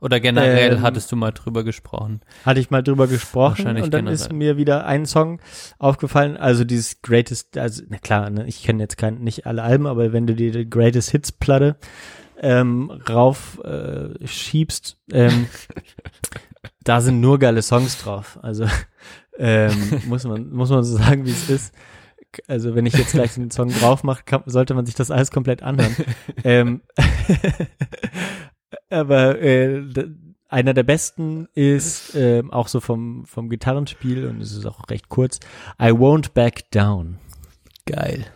Oder 0.00 0.18
generell 0.18 0.72
Ähm, 0.72 0.82
hattest 0.82 1.12
du 1.12 1.16
mal 1.16 1.30
drüber 1.30 1.62
gesprochen? 1.62 2.22
Hatte 2.44 2.58
ich 2.58 2.70
mal 2.70 2.82
drüber 2.82 3.06
gesprochen 3.06 3.58
Wahrscheinlich 3.58 3.84
und 3.84 3.94
dann 3.94 4.06
generell. 4.06 4.14
ist 4.16 4.32
mir 4.32 4.56
wieder 4.56 4.84
ein 4.84 5.06
Song 5.06 5.40
aufgefallen, 5.78 6.36
also 6.36 6.64
dieses 6.64 7.02
Greatest, 7.02 7.56
also 7.56 7.84
na 7.88 7.98
klar, 7.98 8.28
ne, 8.28 8.44
ich 8.48 8.64
kenne 8.64 8.82
jetzt 8.82 8.98
kein, 8.98 9.20
nicht 9.20 9.46
alle 9.46 9.62
Alben, 9.62 9.86
aber 9.86 10.12
wenn 10.12 10.26
du 10.26 10.34
dir 10.34 10.50
die 10.50 10.68
Greatest 10.68 11.12
Hits 11.12 11.30
Platte 11.30 11.76
ähm, 12.42 12.90
rauf 13.08 13.60
äh, 13.64 14.26
schiebst, 14.26 14.98
ähm, 15.12 15.46
da 16.84 17.00
sind 17.00 17.20
nur 17.20 17.38
geile 17.38 17.62
Songs 17.62 17.98
drauf. 18.02 18.38
Also 18.42 18.66
ähm, 19.38 20.02
muss 20.06 20.24
man 20.24 20.50
muss 20.50 20.70
man 20.70 20.84
so 20.84 20.96
sagen, 20.96 21.24
wie 21.24 21.30
es 21.30 21.48
ist. 21.48 21.74
Also 22.48 22.74
wenn 22.74 22.86
ich 22.86 22.94
jetzt 22.94 23.12
gleich 23.12 23.36
einen 23.36 23.50
Song 23.50 23.68
drauf 23.68 24.04
mache, 24.04 24.24
kann, 24.24 24.42
sollte 24.46 24.74
man 24.74 24.86
sich 24.86 24.94
das 24.94 25.10
alles 25.10 25.30
komplett 25.30 25.62
anhören. 25.62 25.94
ähm, 26.44 26.80
aber 28.90 29.40
äh, 29.40 29.82
einer 30.48 30.74
der 30.74 30.82
besten 30.82 31.48
ist 31.54 32.14
ähm, 32.14 32.50
auch 32.52 32.68
so 32.68 32.80
vom 32.80 33.24
vom 33.26 33.48
Gitarrenspiel 33.48 34.26
und 34.26 34.40
es 34.40 34.52
ist 34.52 34.66
auch 34.66 34.88
recht 34.90 35.08
kurz. 35.08 35.38
I 35.80 35.90
won't 35.90 36.32
back 36.32 36.70
down. 36.72 37.18
Geil. 37.86 38.26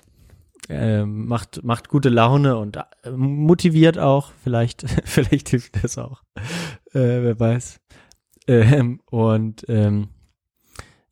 Ähm, 0.69 1.27
macht 1.27 1.63
macht 1.63 1.89
gute 1.89 2.09
Laune 2.09 2.57
und 2.57 2.77
äh, 2.77 3.11
motiviert 3.11 3.99
auch. 3.99 4.33
Vielleicht 4.43 4.85
vielleicht 5.05 5.49
hilft 5.49 5.83
das 5.83 5.99
auch. 5.99 6.23
Äh, 6.93 7.23
wer 7.23 7.39
weiß. 7.39 7.81
Ähm, 8.49 9.01
und 9.07 9.65
ähm, 9.69 10.09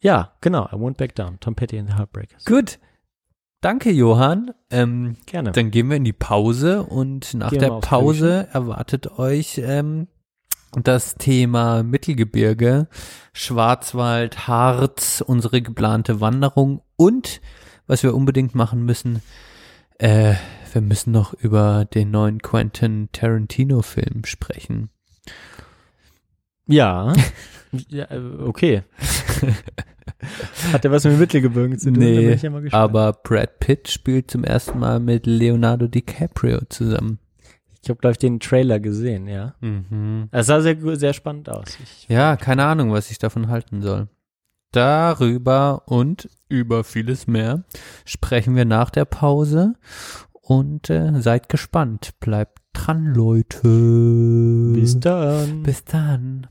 ja, 0.01 0.33
genau. 0.41 0.67
I 0.67 0.77
won't 0.77 0.97
back 0.97 1.15
down. 1.15 1.39
Tom 1.41 1.55
Petty 1.55 1.79
and 1.79 1.89
the 1.89 1.97
Heartbreakers. 1.97 2.45
Gut. 2.45 2.79
Danke, 3.61 3.91
Johann. 3.91 4.53
Ähm, 4.71 5.17
Gerne. 5.25 5.53
Dann 5.53 5.71
gehen 5.71 5.89
wir 5.89 5.97
in 5.97 6.05
die 6.05 6.13
Pause 6.13 6.83
und 6.83 7.33
nach 7.33 7.49
Gehen 7.49 7.61
der 7.61 7.81
Pause 7.81 8.47
erwartet 8.53 9.19
euch 9.19 9.57
ähm, 9.57 10.09
das 10.73 11.15
Thema 11.15 11.83
Mittelgebirge, 11.83 12.89
Schwarzwald, 13.33 14.49
Harz, 14.49 15.25
unsere 15.27 15.63
geplante 15.63 16.21
Wanderung 16.21 16.83
und 16.97 17.41
was 17.87 18.03
wir 18.03 18.15
unbedingt 18.15 18.55
machen 18.55 18.85
müssen, 18.85 19.23
äh, 19.99 20.35
wir 20.73 20.83
müssen 20.83 21.13
noch 21.13 21.35
über 21.35 21.85
den 21.85 22.11
neuen 22.11 22.43
Quentin 22.43 23.09
Tarantino 23.13 23.83
Film 23.83 24.25
sprechen. 24.25 24.91
Ja. 26.67 27.13
ja 27.89 28.11
äh, 28.11 28.21
okay. 28.43 28.83
Hat 30.73 30.85
der 30.85 30.91
was 30.91 31.05
mit 31.05 31.19
Mittelgebirgen 31.19 31.79
zu 31.79 31.91
tun? 31.91 31.99
Nee, 31.99 32.33
ich 32.33 32.43
ja 32.43 32.51
aber 32.73 33.13
Brad 33.13 33.59
Pitt 33.61 33.89
spielt 33.89 34.31
zum 34.31 34.45
ersten 34.45 34.79
Mal 34.79 35.01
mit 35.01 35.27
Leonardo 35.27 35.87
DiCaprio 35.87 36.61
zusammen. 36.69 37.19
ich 37.83 37.91
habe 37.91 38.01
glaube 38.01 38.13
ich 38.13 38.19
den 38.19 38.41
Trailer 38.41 38.81
gesehen, 38.81 39.29
ja. 39.29 39.55
Mhm. 39.61 40.29
Es 40.31 40.47
sah 40.47 40.61
sehr 40.61 40.77
sehr 40.97 41.13
spannend 41.13 41.51
aus. 41.51 41.79
Ich, 41.83 42.09
Ja, 42.09 42.37
keine 42.37 42.65
Ahnung, 42.65 42.93
was 42.93 43.11
ich 43.11 43.19
davon 43.19 43.49
halten 43.49 43.83
soll. 43.83 44.09
Darüber 44.75 45.83
und 45.87 46.29
über 46.49 46.83
vieles 46.83 47.29
mehr 47.29 47.63
sprechen 48.05 48.57
wir 48.57 48.65
nach 48.65 48.91
der 48.91 49.05
Pause 49.05 49.75
und 50.33 50.91
äh, 50.91 51.21
seid 51.21 51.49
gespannt. 51.49 52.19
Bleibt 52.19 52.59
dran, 52.73 53.15
Leute. 53.15 54.73
bis 54.75 54.99
dann. 54.99 55.63
Bis 55.63 55.85
dann. 55.85 56.49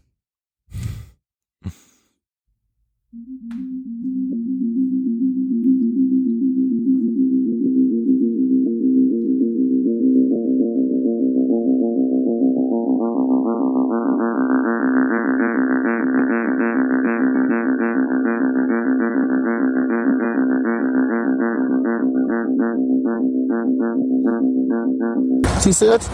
Siehst 25.60 25.81
du 25.81 25.85
das? 25.85 26.10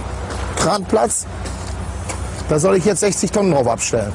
Kranplatz. 0.58 1.26
Da 2.48 2.60
soll 2.60 2.78
ich 2.78 2.86
jetzt 2.86 3.00
60 3.00 3.32
Tonnen 3.32 3.52
drauf 3.52 3.68
abstellen. 3.68 4.14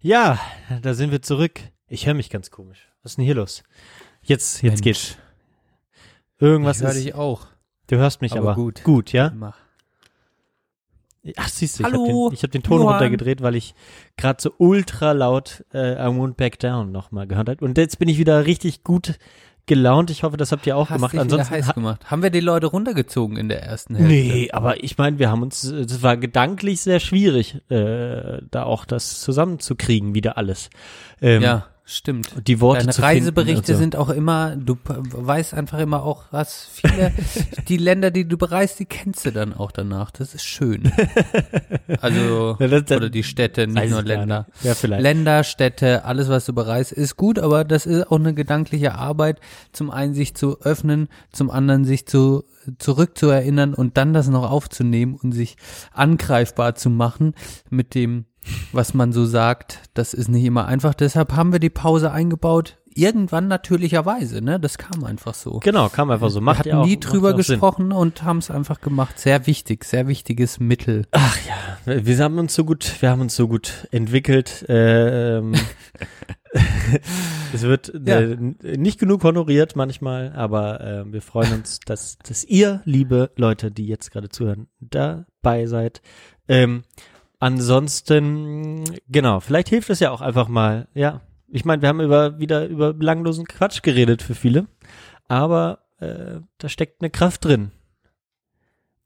Ja, 0.00 0.38
da 0.82 0.94
sind 0.94 1.10
wir 1.10 1.22
zurück. 1.22 1.60
Ich 1.88 2.06
höre 2.06 2.14
mich 2.14 2.30
ganz 2.30 2.50
komisch. 2.50 2.88
Was 3.02 3.12
ist 3.12 3.16
denn 3.16 3.24
hier 3.24 3.34
los? 3.34 3.62
Jetzt 4.22 4.62
jetzt 4.62 4.72
Mensch. 4.72 4.82
geht's. 4.82 5.16
Irgendwas 6.38 6.78
ich 6.78 6.82
höre 6.82 6.90
ist. 6.90 7.04
dich 7.04 7.14
auch. 7.14 7.46
Du 7.86 7.96
hörst 7.96 8.20
mich 8.22 8.32
aber 8.32 8.52
aber, 8.52 8.54
gut. 8.54 8.84
Gut, 8.84 9.12
ja? 9.12 9.30
Mach. 9.34 9.56
Ach, 11.36 11.48
siehst 11.48 11.78
du, 11.78 11.82
ich 11.82 11.86
habe 11.86 11.98
Hallo, 12.02 12.28
den, 12.28 12.34
ich 12.34 12.42
hab 12.42 12.50
den 12.50 12.62
Ton 12.62 12.80
Johann. 12.80 12.94
runtergedreht, 12.94 13.42
weil 13.42 13.54
ich 13.54 13.74
gerade 14.16 14.40
so 14.40 14.52
ultra 14.56 15.12
laut 15.12 15.64
äh, 15.74 15.94
I 15.94 16.06
Won't 16.08 16.34
Back 16.34 16.58
Down 16.58 16.92
nochmal 16.92 17.26
gehört 17.26 17.48
habe. 17.50 17.62
Und 17.64 17.76
jetzt 17.76 17.98
bin 17.98 18.08
ich 18.08 18.18
wieder 18.18 18.46
richtig 18.46 18.84
gut 18.84 19.18
gelaunt. 19.66 20.10
Ich 20.10 20.22
hoffe, 20.22 20.36
das 20.36 20.52
habt 20.52 20.66
ihr 20.66 20.76
auch 20.76 20.90
Hast 20.90 20.96
gemacht. 20.96 21.16
Ansonsten 21.16 21.50
heiß 21.54 21.68
ha- 21.68 21.72
gemacht. 21.72 22.10
Haben 22.10 22.22
wir 22.22 22.30
die 22.30 22.40
Leute 22.40 22.66
runtergezogen 22.66 23.36
in 23.36 23.48
der 23.48 23.62
ersten 23.62 23.94
Hälfte? 23.96 24.12
Nee, 24.12 24.50
aber 24.52 24.82
ich 24.82 24.98
meine, 24.98 25.18
wir 25.18 25.30
haben 25.30 25.42
uns, 25.42 25.64
es 25.64 26.02
war 26.02 26.16
gedanklich 26.16 26.80
sehr 26.80 27.00
schwierig, 27.00 27.56
äh, 27.70 28.38
da 28.50 28.64
auch 28.64 28.84
das 28.84 29.20
zusammenzukriegen, 29.20 30.14
wieder 30.14 30.36
alles. 30.38 30.70
Ähm, 31.22 31.42
Ja, 31.42 31.66
Stimmt. 31.92 32.32
die 32.46 32.60
Worte 32.60 32.80
Deine 32.82 32.92
zu 32.92 33.02
Reiseberichte 33.02 33.72
so. 33.74 33.78
sind 33.78 33.96
auch 33.96 34.10
immer, 34.10 34.54
du 34.56 34.76
weißt 34.84 35.54
einfach 35.54 35.78
immer 35.80 36.04
auch, 36.04 36.24
was 36.30 36.68
viele, 36.72 37.12
die 37.68 37.76
Länder, 37.78 38.10
die 38.12 38.26
du 38.28 38.36
bereist, 38.38 38.78
die 38.78 38.84
kennst 38.84 39.26
du 39.26 39.32
dann 39.32 39.52
auch 39.54 39.72
danach. 39.72 40.10
Das 40.12 40.34
ist 40.34 40.44
schön. 40.44 40.92
Also, 42.00 42.56
Ja, 42.60 42.68
das- 42.68 42.84
das- 42.84 42.96
oder 42.96 43.10
die 43.10 43.24
Städte, 43.24 43.66
nicht 43.66 43.90
nur 43.90 44.02
Länder. 44.02 44.46
nicht. 44.54 44.64
Ja, 44.64 44.74
vielleicht. 44.74 45.02
Länder, 45.02 45.42
Städte, 45.44 46.04
alles, 46.04 46.28
was 46.28 46.46
du 46.46 46.52
bereist, 46.52 46.92
ist 46.92 47.16
gut, 47.16 47.38
aber 47.38 47.64
das 47.64 47.84
ist 47.86 48.10
auch 48.10 48.18
eine 48.18 48.32
gedankliche 48.32 48.94
Arbeit, 48.94 49.40
zum 49.72 49.90
einen 49.90 50.14
sich 50.14 50.34
zu 50.34 50.60
öffnen, 50.60 51.08
zum 51.32 51.50
anderen 51.50 51.84
sich 51.84 52.06
zu 52.06 52.44
zurückzuerinnern 52.78 53.74
und 53.74 53.96
dann 53.96 54.12
das 54.12 54.28
noch 54.28 54.48
aufzunehmen 54.50 55.14
und 55.20 55.32
sich 55.32 55.56
angreifbar 55.92 56.74
zu 56.74 56.90
machen 56.90 57.34
mit 57.70 57.94
dem, 57.94 58.26
was 58.72 58.94
man 58.94 59.12
so 59.12 59.24
sagt. 59.24 59.80
Das 59.94 60.14
ist 60.14 60.28
nicht 60.28 60.44
immer 60.44 60.66
einfach. 60.66 60.94
Deshalb 60.94 61.32
haben 61.32 61.52
wir 61.52 61.60
die 61.60 61.70
Pause 61.70 62.12
eingebaut. 62.12 62.76
Irgendwann 62.92 63.46
natürlicherweise, 63.46 64.42
ne? 64.42 64.58
Das 64.58 64.76
kam 64.76 65.04
einfach 65.04 65.32
so. 65.34 65.60
Genau, 65.60 65.88
kam 65.88 66.10
einfach 66.10 66.28
so. 66.28 66.40
Wir 66.40 66.44
Macht 66.44 66.60
hatten 66.60 66.68
ja 66.70 66.78
auch, 66.80 66.86
nie 66.86 66.98
drüber 66.98 67.30
ja 67.30 67.34
auch 67.36 67.40
Sinn. 67.40 67.54
gesprochen 67.54 67.92
und 67.92 68.24
haben 68.24 68.38
es 68.38 68.50
einfach 68.50 68.80
gemacht. 68.80 69.16
Sehr 69.18 69.46
wichtig, 69.46 69.84
sehr 69.84 70.08
wichtiges 70.08 70.58
Mittel. 70.58 71.06
Wir 71.84 72.18
haben 72.18 72.38
uns 72.38 72.54
so 72.54 72.64
gut, 72.64 72.96
wir 73.00 73.10
haben 73.10 73.20
uns 73.20 73.36
so 73.36 73.46
gut 73.46 73.86
entwickelt. 73.92 74.68
Äh, 74.68 75.38
ähm, 75.38 75.54
es 77.52 77.62
wird 77.62 77.94
äh, 77.94 78.36
nicht 78.76 78.98
genug 78.98 79.22
honoriert 79.22 79.76
manchmal, 79.76 80.32
aber 80.32 80.80
äh, 80.80 81.12
wir 81.12 81.22
freuen 81.22 81.52
uns, 81.52 81.78
dass, 81.80 82.18
dass 82.18 82.44
ihr, 82.44 82.82
liebe 82.84 83.30
Leute, 83.36 83.70
die 83.70 83.86
jetzt 83.86 84.10
gerade 84.10 84.28
zuhören, 84.28 84.66
dabei 84.80 85.66
seid. 85.66 86.02
Ähm, 86.48 86.82
ansonsten, 87.40 88.84
genau, 89.08 89.40
vielleicht 89.40 89.68
hilft 89.68 89.90
es 89.90 89.98
ja 90.00 90.10
auch 90.10 90.20
einfach 90.20 90.48
mal, 90.48 90.86
ja. 90.94 91.20
Ich 91.48 91.64
meine, 91.64 91.82
wir 91.82 91.88
haben 91.88 92.00
über 92.00 92.38
wieder 92.38 92.68
über 92.68 92.94
belanglosen 92.94 93.46
Quatsch 93.46 93.82
geredet 93.82 94.22
für 94.22 94.36
viele, 94.36 94.66
aber 95.26 95.80
äh, 95.98 96.40
da 96.58 96.68
steckt 96.68 97.02
eine 97.02 97.10
Kraft 97.10 97.44
drin. 97.44 97.72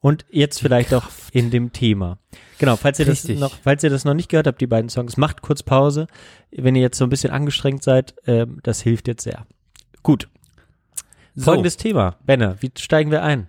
Und 0.00 0.26
jetzt 0.30 0.60
vielleicht 0.60 0.92
auch 0.92 1.08
in 1.32 1.50
dem 1.50 1.72
Thema. 1.72 2.18
Genau, 2.58 2.76
falls 2.76 2.98
ihr 2.98 3.06
Richtig. 3.06 3.40
das 3.40 3.40
noch, 3.40 3.58
falls 3.62 3.82
ihr 3.82 3.88
das 3.88 4.04
noch 4.04 4.12
nicht 4.12 4.28
gehört 4.28 4.46
habt, 4.46 4.60
die 4.60 4.66
beiden 4.66 4.90
Songs, 4.90 5.16
macht 5.16 5.40
kurz 5.40 5.62
Pause. 5.62 6.08
Wenn 6.50 6.76
ihr 6.76 6.82
jetzt 6.82 6.98
so 6.98 7.06
ein 7.06 7.08
bisschen 7.08 7.30
angestrengt 7.30 7.82
seid, 7.82 8.14
ähm, 8.26 8.60
das 8.62 8.82
hilft 8.82 9.08
jetzt 9.08 9.24
sehr. 9.24 9.46
Gut. 10.02 10.28
So. 11.34 11.44
Folgendes 11.44 11.78
Thema. 11.78 12.16
Benne, 12.26 12.56
wie 12.60 12.70
steigen 12.78 13.10
wir 13.10 13.22
ein? 13.22 13.48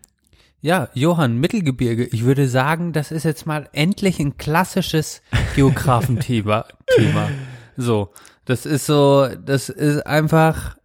Ja, 0.62 0.90
Johann, 0.94 1.38
Mittelgebirge. 1.38 2.06
Ich 2.06 2.24
würde 2.24 2.48
sagen, 2.48 2.92
das 2.92 3.12
ist 3.12 3.24
jetzt 3.24 3.46
mal 3.46 3.70
endlich 3.74 4.20
ein 4.20 4.38
klassisches 4.38 5.22
Geografenthema. 5.56 6.66
Thema. 6.96 7.30
So, 7.78 8.12
das 8.46 8.66
ist 8.66 8.86
so, 8.86 9.28
das 9.36 9.70
ist 9.70 10.06
einfach, 10.08 10.78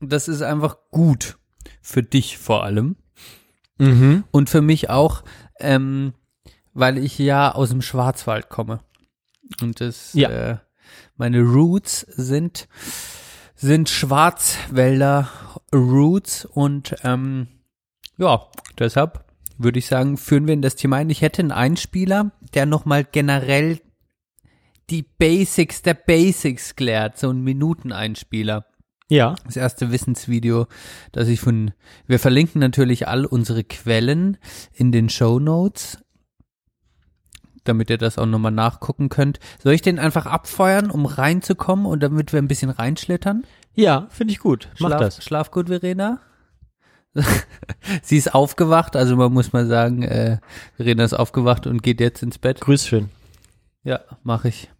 das 0.00 0.28
ist 0.28 0.42
einfach 0.42 0.76
gut 0.90 1.38
für 1.80 2.02
dich 2.02 2.38
vor 2.38 2.64
allem 2.64 2.96
Mhm. 3.78 4.24
und 4.30 4.50
für 4.50 4.60
mich 4.60 4.90
auch, 4.90 5.22
ähm, 5.58 6.12
weil 6.74 6.98
ich 6.98 7.18
ja 7.18 7.50
aus 7.54 7.70
dem 7.70 7.80
Schwarzwald 7.80 8.50
komme 8.50 8.80
und 9.62 9.80
das, 9.80 10.12
Ja. 10.12 10.28
äh, 10.28 10.58
meine 11.16 11.40
Roots 11.40 12.00
sind 12.00 12.68
sind 13.56 13.88
Schwarzwälder 13.88 15.30
Roots 15.74 16.44
und 16.44 16.94
ähm, 17.04 17.48
ja, 18.20 18.46
deshalb 18.78 19.24
würde 19.58 19.78
ich 19.78 19.86
sagen, 19.86 20.16
führen 20.16 20.46
wir 20.46 20.54
in 20.54 20.62
das 20.62 20.76
Thema 20.76 20.96
ein. 20.96 21.10
Ich 21.10 21.22
hätte 21.22 21.42
einen 21.42 21.52
Einspieler, 21.52 22.32
der 22.54 22.66
nochmal 22.66 23.04
generell 23.04 23.80
die 24.90 25.02
Basics 25.02 25.82
der 25.82 25.94
Basics 25.94 26.76
klärt, 26.76 27.18
so 27.18 27.30
ein 27.30 27.42
Minuteneinspieler. 27.42 28.66
Ja. 29.08 29.34
Das 29.44 29.56
erste 29.56 29.90
Wissensvideo, 29.90 30.66
das 31.12 31.28
ich 31.28 31.40
von, 31.40 31.72
wir 32.06 32.18
verlinken 32.18 32.60
natürlich 32.60 33.08
all 33.08 33.24
unsere 33.24 33.64
Quellen 33.64 34.38
in 34.72 34.92
den 34.92 35.08
Show 35.08 35.38
Notes, 35.40 35.98
damit 37.64 37.90
ihr 37.90 37.98
das 37.98 38.18
auch 38.18 38.26
nochmal 38.26 38.52
nachgucken 38.52 39.08
könnt. 39.08 39.40
Soll 39.62 39.74
ich 39.74 39.82
den 39.82 39.98
einfach 39.98 40.26
abfeuern, 40.26 40.90
um 40.90 41.06
reinzukommen 41.06 41.86
und 41.86 42.02
damit 42.02 42.32
wir 42.32 42.40
ein 42.40 42.48
bisschen 42.48 42.70
reinschlittern? 42.70 43.44
Ja, 43.74 44.06
finde 44.10 44.32
ich 44.32 44.38
gut. 44.40 44.68
Mach 44.78 44.88
Schlaf, 44.88 45.00
das. 45.00 45.24
Schlaf 45.24 45.50
gut, 45.50 45.68
Verena. 45.68 46.20
Sie 48.02 48.16
ist 48.16 48.34
aufgewacht, 48.34 48.96
also 48.96 49.16
man 49.16 49.32
muss 49.32 49.52
mal 49.52 49.66
sagen, 49.66 50.02
äh, 50.02 50.38
Verena 50.76 51.04
ist 51.04 51.14
aufgewacht 51.14 51.66
und 51.66 51.82
geht 51.82 52.00
jetzt 52.00 52.22
ins 52.22 52.38
Bett. 52.38 52.60
Grüß 52.60 52.86
schön. 52.86 53.10
Ja, 53.82 54.00
mache 54.22 54.48
ich. 54.48 54.70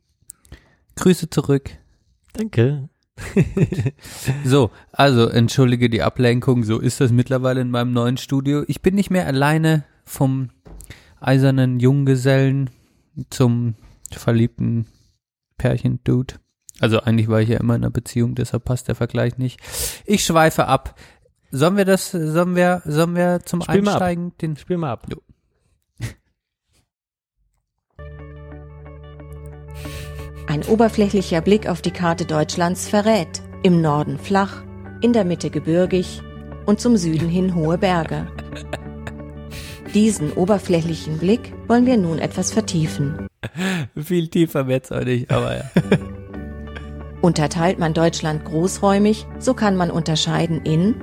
Grüße 0.96 1.30
zurück. 1.30 1.70
Danke. 2.32 2.88
So, 4.44 4.70
also 4.92 5.28
entschuldige 5.28 5.90
die 5.90 6.02
Ablenkung, 6.02 6.64
so 6.64 6.78
ist 6.78 7.00
das 7.02 7.12
mittlerweile 7.12 7.60
in 7.60 7.70
meinem 7.70 7.92
neuen 7.92 8.16
Studio. 8.16 8.64
Ich 8.66 8.80
bin 8.80 8.94
nicht 8.94 9.10
mehr 9.10 9.26
alleine 9.26 9.84
vom 10.04 10.50
eisernen 11.20 11.80
Junggesellen 11.80 12.70
zum 13.28 13.74
verliebten 14.10 14.86
Pärchen-Dude. 15.58 16.34
Also 16.80 17.00
eigentlich 17.00 17.28
war 17.28 17.42
ich 17.42 17.50
ja 17.50 17.58
immer 17.58 17.74
in 17.74 17.82
einer 17.82 17.90
Beziehung, 17.90 18.34
deshalb 18.34 18.64
passt 18.64 18.88
der 18.88 18.94
Vergleich 18.94 19.36
nicht. 19.36 19.60
Ich 20.06 20.24
schweife 20.24 20.66
ab. 20.66 20.98
Sollen 21.52 21.76
wir 21.76 21.84
das, 21.84 22.12
sollen 22.12 22.54
wir, 22.54 22.82
sollen 22.84 23.16
wir 23.16 23.40
zum 23.44 23.60
Spiel. 23.62 23.88
Einsteigen 23.88 24.32
den 24.40 24.56
Spiel 24.56 24.76
mal 24.76 24.92
ab. 24.92 25.06
Jo. 25.10 25.18
Ein 30.46 30.64
oberflächlicher 30.64 31.40
Blick 31.40 31.68
auf 31.68 31.82
die 31.82 31.92
Karte 31.92 32.24
Deutschlands 32.24 32.88
verrät. 32.88 33.42
Im 33.62 33.80
Norden 33.80 34.18
flach, 34.18 34.62
in 35.00 35.12
der 35.12 35.24
Mitte 35.24 35.50
gebirgig 35.50 36.22
und 36.66 36.80
zum 36.80 36.96
Süden 36.96 37.28
hin 37.28 37.54
hohe 37.54 37.78
Berge. 37.78 38.26
Diesen 39.94 40.32
oberflächlichen 40.32 41.18
Blick 41.18 41.52
wollen 41.66 41.86
wir 41.86 41.96
nun 41.96 42.18
etwas 42.20 42.52
vertiefen. 42.52 43.26
Viel 43.96 44.28
tiefer 44.28 44.68
wird's 44.68 44.92
auch 44.92 45.04
nicht, 45.04 45.30
aber 45.30 45.56
ja. 45.56 45.70
Unterteilt 47.22 47.78
man 47.78 47.92
Deutschland 47.92 48.44
großräumig, 48.44 49.26
so 49.38 49.52
kann 49.52 49.76
man 49.76 49.90
unterscheiden 49.90 50.62
in 50.64 50.94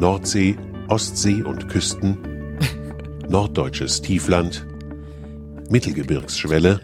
Nordsee, 0.00 0.56
Ostsee 0.88 1.42
und 1.42 1.68
Küsten, 1.68 2.16
norddeutsches 3.28 4.00
Tiefland, 4.00 4.66
Mittelgebirgsschwelle, 5.68 6.80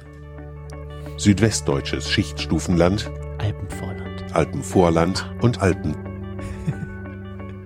südwestdeutsches 1.17 2.11
Schichtstufenland, 2.11 3.11
Alpenvorland. 3.39 4.35
Alpenvorland 4.35 5.31
und 5.41 5.63
Alpen. 5.63 5.97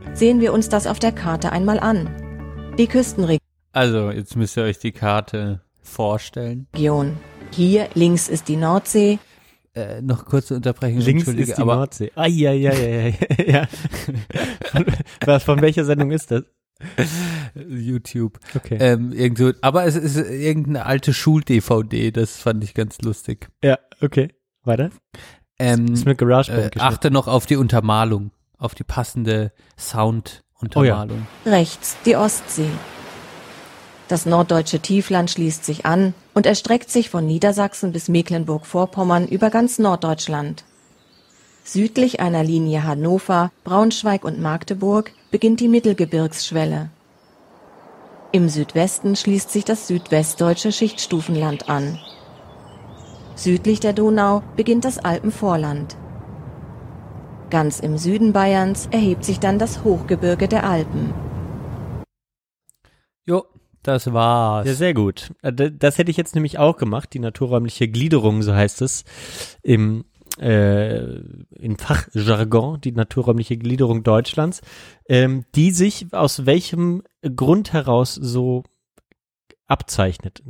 Sehen 0.14 0.40
wir 0.40 0.52
uns 0.52 0.68
das 0.68 0.86
auf 0.86 1.00
der 1.00 1.10
Karte 1.10 1.50
einmal 1.50 1.80
an. 1.80 2.08
Die 2.78 2.86
Küstenregion. 2.86 3.40
Also, 3.72 4.12
jetzt 4.12 4.36
müsst 4.36 4.56
ihr 4.56 4.62
euch 4.62 4.78
die 4.78 4.92
Karte 4.92 5.62
vorstellen. 5.82 6.68
Hier 7.50 7.88
links 7.94 8.28
ist 8.28 8.46
die 8.46 8.56
Nordsee, 8.56 9.18
Äh, 9.80 10.02
noch 10.02 10.26
kurze 10.26 10.54
Unterbrechung, 10.54 11.00
Links 11.00 11.26
ist 11.28 11.56
die 11.56 11.62
aber 11.62 11.76
Nordsee. 11.76 12.12
Ah, 12.14 12.26
ja, 12.26 12.52
ja, 12.52 12.72
ja, 12.72 13.08
ja, 13.08 13.14
ja. 13.46 13.68
Von, 14.70 14.86
was, 15.24 15.42
von 15.42 15.60
welcher 15.62 15.84
Sendung 15.84 16.10
ist 16.10 16.30
das? 16.30 16.44
YouTube. 17.54 18.38
Okay. 18.54 18.76
Ähm, 18.80 19.12
irgendwo, 19.12 19.52
aber 19.60 19.84
es 19.84 19.96
ist 19.96 20.16
irgendeine 20.16 20.86
alte 20.86 21.12
Schul-DVD, 21.12 22.10
das 22.10 22.36
fand 22.36 22.62
ich 22.64 22.74
ganz 22.74 23.00
lustig. 23.02 23.48
ja, 23.62 23.78
okay. 24.00 24.28
Weiter. 24.64 24.90
Ähm, 25.58 25.92
Ist 25.92 26.04
mit 26.04 26.18
GarageBand 26.18 26.76
äh, 26.76 26.80
achte 26.80 27.10
noch 27.10 27.28
auf 27.28 27.46
die 27.46 27.56
Untermalung, 27.56 28.32
auf 28.58 28.74
die 28.74 28.84
passende 28.84 29.52
Sound-Untermalung. 29.78 31.26
rechts 31.46 31.96
die 32.04 32.16
Ostsee. 32.16 32.70
Das 34.08 34.26
norddeutsche 34.26 34.80
Tiefland 34.80 35.30
schließt 35.30 35.64
sich 35.64 35.86
an 35.86 36.14
und 36.40 36.46
erstreckt 36.46 36.88
sich 36.88 37.10
von 37.10 37.26
Niedersachsen 37.26 37.92
bis 37.92 38.08
Mecklenburg-Vorpommern 38.08 39.28
über 39.28 39.50
ganz 39.50 39.78
Norddeutschland. 39.78 40.64
Südlich 41.64 42.20
einer 42.20 42.42
Linie 42.42 42.84
Hannover, 42.84 43.52
Braunschweig 43.62 44.24
und 44.24 44.40
Magdeburg 44.40 45.12
beginnt 45.30 45.60
die 45.60 45.68
Mittelgebirgsschwelle. 45.68 46.88
Im 48.32 48.48
Südwesten 48.48 49.16
schließt 49.16 49.50
sich 49.50 49.66
das 49.66 49.86
südwestdeutsche 49.86 50.72
Schichtstufenland 50.72 51.68
an. 51.68 51.98
Südlich 53.34 53.80
der 53.80 53.92
Donau 53.92 54.42
beginnt 54.56 54.86
das 54.86 54.96
Alpenvorland. 54.96 55.94
Ganz 57.50 57.80
im 57.80 57.98
Süden 57.98 58.32
Bayerns 58.32 58.88
erhebt 58.90 59.26
sich 59.26 59.40
dann 59.40 59.58
das 59.58 59.84
Hochgebirge 59.84 60.48
der 60.48 60.64
Alpen. 60.64 61.12
Das 63.82 64.12
war's. 64.12 64.66
Ja, 64.66 64.74
sehr 64.74 64.94
gut. 64.94 65.32
Äh, 65.42 65.52
Das 65.52 65.98
hätte 65.98 66.10
ich 66.10 66.16
jetzt 66.16 66.34
nämlich 66.34 66.58
auch 66.58 66.76
gemacht, 66.76 67.12
die 67.14 67.18
naturräumliche 67.18 67.88
Gliederung, 67.88 68.42
so 68.42 68.54
heißt 68.54 68.82
es 68.82 69.04
im 69.62 70.04
äh, 70.38 71.18
im 71.58 71.76
Fachjargon, 71.76 72.80
die 72.80 72.92
naturräumliche 72.92 73.58
Gliederung 73.58 74.04
Deutschlands, 74.04 74.62
ähm, 75.08 75.44
die 75.54 75.72
sich 75.72 76.14
aus 76.14 76.46
welchem 76.46 77.02
Grund 77.36 77.72
heraus 77.72 78.14
so 78.14 78.62
abzeichnet. 79.66 80.42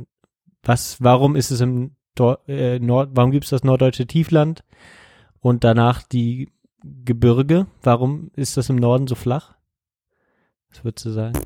Was, 0.63 1.01
warum 1.01 1.35
ist 1.35 1.51
es 1.51 1.61
im 1.61 1.95
Dor 2.15 2.47
äh, 2.47 2.79
Nord, 2.79 3.11
warum 3.13 3.31
gibt 3.31 3.45
es 3.45 3.49
das 3.49 3.63
norddeutsche 3.63 4.05
Tiefland 4.05 4.63
und 5.39 5.63
danach 5.63 6.03
die 6.03 6.51
Gebirge. 6.83 7.67
Warum 7.83 8.31
ist 8.35 8.57
das 8.57 8.69
im 8.69 8.75
Norden 8.75 9.07
so 9.07 9.15
flach? 9.15 9.55
Was 10.69 10.83
würdest 10.83 11.05
du 11.05 11.11
sagen? 11.11 11.37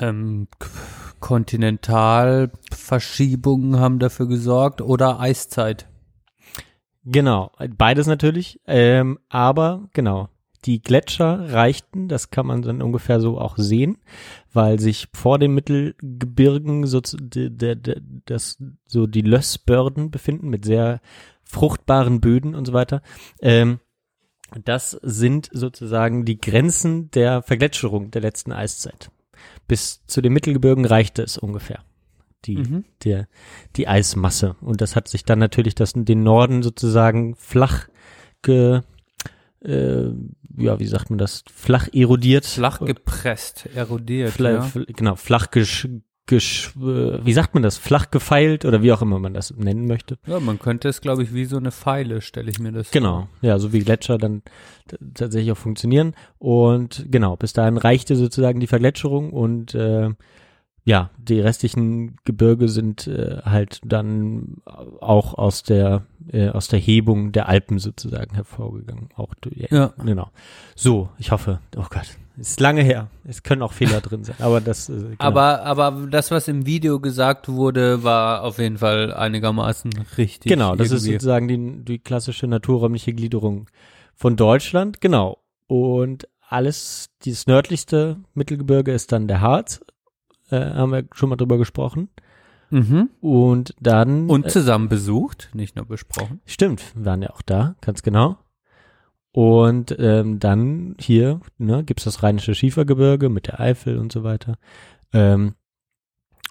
Ähm, 0.00 0.48
Kontinentalverschiebungen 1.20 3.78
haben 3.80 3.98
dafür 3.98 4.28
gesorgt 4.28 4.80
oder 4.80 5.20
Eiszeit. 5.20 5.88
Genau, 7.04 7.50
beides 7.76 8.06
natürlich, 8.06 8.60
ähm, 8.66 9.18
aber 9.28 9.88
genau, 9.94 10.28
die 10.64 10.82
Gletscher 10.82 11.52
reichten, 11.52 12.08
das 12.08 12.30
kann 12.30 12.46
man 12.46 12.62
dann 12.62 12.82
ungefähr 12.82 13.20
so 13.20 13.38
auch 13.38 13.56
sehen, 13.56 13.98
weil 14.52 14.78
sich 14.78 15.08
vor 15.14 15.38
den 15.38 15.54
Mittelgebirgen 15.54 16.86
so, 16.86 17.00
de, 17.00 17.50
de, 17.50 17.76
de, 17.76 18.00
das, 18.26 18.62
so 18.86 19.06
die 19.06 19.22
Lössbörden 19.22 20.10
befinden 20.10 20.48
mit 20.48 20.64
sehr 20.64 21.00
fruchtbaren 21.44 22.20
Böden 22.20 22.54
und 22.54 22.66
so 22.66 22.72
weiter. 22.72 23.02
Ähm, 23.40 23.80
das 24.64 24.92
sind 25.02 25.48
sozusagen 25.52 26.24
die 26.24 26.40
Grenzen 26.40 27.10
der 27.12 27.42
Vergletscherung 27.42 28.10
der 28.10 28.22
letzten 28.22 28.52
Eiszeit. 28.52 29.10
Bis 29.66 30.04
zu 30.06 30.20
den 30.20 30.32
Mittelgebirgen 30.32 30.84
reichte 30.84 31.22
es 31.22 31.38
ungefähr. 31.38 31.80
Die, 32.44 32.56
Mhm. 32.56 32.84
der, 33.04 33.26
die 33.76 33.88
Eismasse. 33.88 34.56
Und 34.60 34.80
das 34.80 34.94
hat 34.96 35.08
sich 35.08 35.24
dann 35.24 35.38
natürlich 35.38 35.74
das, 35.74 35.92
den 35.94 36.22
Norden 36.22 36.62
sozusagen 36.62 37.34
flach 37.34 37.88
ge, 38.42 38.82
äh, 39.64 40.04
ja, 40.56 40.78
wie 40.78 40.86
sagt 40.86 41.10
man 41.10 41.18
das, 41.18 41.42
flach 41.52 41.88
erodiert. 41.92 42.46
Flach 42.46 42.78
gepresst, 42.80 43.68
erodiert. 43.74 44.32
Fla 44.32 44.50
ja. 44.50 44.70
Genau, 44.86 45.16
flach 45.16 45.50
gesch, 45.50 45.88
wie 46.34 47.32
sagt 47.32 47.54
man 47.54 47.62
das, 47.62 47.76
flach 47.76 48.10
gefeilt 48.10 48.64
oder 48.64 48.82
wie 48.82 48.92
auch 48.92 49.02
immer 49.02 49.18
man 49.18 49.34
das 49.34 49.54
nennen 49.56 49.86
möchte. 49.86 50.18
ja, 50.26 50.40
man 50.40 50.58
könnte 50.58 50.88
es, 50.88 51.00
glaube 51.00 51.22
ich, 51.22 51.32
wie 51.34 51.44
so 51.44 51.56
eine 51.56 51.72
Pfeile, 51.72 52.20
stelle 52.20 52.50
ich 52.50 52.58
mir 52.58 52.72
das 52.72 52.90
Genau, 52.90 53.28
ja, 53.40 53.58
so 53.58 53.72
wie 53.72 53.80
Gletscher 53.80 54.18
dann 54.18 54.42
tatsächlich 55.14 55.52
auch 55.52 55.56
funktionieren. 55.58 56.14
Und 56.38 57.06
genau, 57.10 57.36
bis 57.36 57.52
dahin 57.52 57.76
reichte 57.76 58.16
sozusagen 58.16 58.60
die 58.60 58.66
Vergletscherung 58.66 59.32
und 59.32 59.74
äh, 59.74 60.10
ja, 60.84 61.10
die 61.18 61.40
restlichen 61.40 62.16
Gebirge 62.24 62.68
sind 62.68 63.06
äh, 63.06 63.42
halt 63.44 63.80
dann 63.84 64.62
auch 65.00 65.34
aus 65.34 65.62
der 65.62 66.04
äh, 66.32 66.48
aus 66.48 66.68
der 66.68 66.78
Hebung 66.78 67.32
der 67.32 67.48
Alpen 67.48 67.78
sozusagen 67.78 68.34
hervorgegangen. 68.34 69.10
Auch 69.14 69.34
ja, 69.54 69.66
Ja. 69.70 69.94
genau. 70.02 70.30
So, 70.74 71.10
ich 71.18 71.30
hoffe. 71.30 71.60
Oh 71.76 71.84
Gott, 71.90 72.16
ist 72.38 72.60
lange 72.60 72.82
her. 72.82 73.10
Es 73.24 73.42
können 73.42 73.62
auch 73.62 73.72
Fehler 73.72 74.00
drin 74.00 74.24
sein, 74.24 74.36
aber 74.38 74.60
das. 74.60 74.88
Äh, 74.88 74.92
genau. 74.92 75.14
Aber, 75.18 75.62
aber 75.62 76.06
das, 76.10 76.30
was 76.30 76.48
im 76.48 76.66
Video 76.66 77.00
gesagt 77.00 77.48
wurde, 77.48 78.02
war 78.02 78.42
auf 78.42 78.58
jeden 78.58 78.78
Fall 78.78 79.12
einigermaßen 79.12 79.90
richtig. 80.16 80.50
Genau, 80.50 80.76
das 80.76 80.90
ist 80.90 81.04
irgendwie. 81.04 81.12
sozusagen 81.12 81.48
die, 81.48 81.84
die 81.84 81.98
klassische 81.98 82.46
naturräumliche 82.46 83.12
Gliederung 83.12 83.66
von 84.14 84.36
Deutschland. 84.36 85.00
Genau. 85.00 85.38
Und 85.66 86.28
alles, 86.48 87.10
dieses 87.24 87.46
nördlichste 87.46 88.16
Mittelgebirge 88.34 88.92
ist 88.92 89.12
dann 89.12 89.28
der 89.28 89.40
Harz. 89.40 89.84
Äh, 90.50 90.60
haben 90.60 90.92
wir 90.92 91.04
schon 91.12 91.28
mal 91.28 91.36
drüber 91.36 91.58
gesprochen. 91.58 92.08
Mhm. 92.70 93.10
Und 93.20 93.74
dann. 93.80 94.28
Und 94.28 94.46
äh, 94.46 94.48
zusammen 94.48 94.88
besucht, 94.88 95.50
nicht 95.54 95.76
nur 95.76 95.86
besprochen. 95.86 96.40
stimmt, 96.46 96.82
wir 96.94 97.04
waren 97.04 97.22
ja 97.22 97.30
auch 97.30 97.42
da, 97.42 97.76
ganz 97.80 98.02
genau. 98.02 98.38
Und 99.32 99.94
ähm, 99.98 100.38
dann 100.38 100.96
hier 100.98 101.40
ne, 101.58 101.84
gibt's 101.84 102.04
das 102.04 102.22
Rheinische 102.22 102.54
Schiefergebirge 102.54 103.28
mit 103.28 103.46
der 103.46 103.60
Eifel 103.60 103.98
und 103.98 104.10
so 104.10 104.24
weiter. 104.24 104.56
Ähm, 105.12 105.54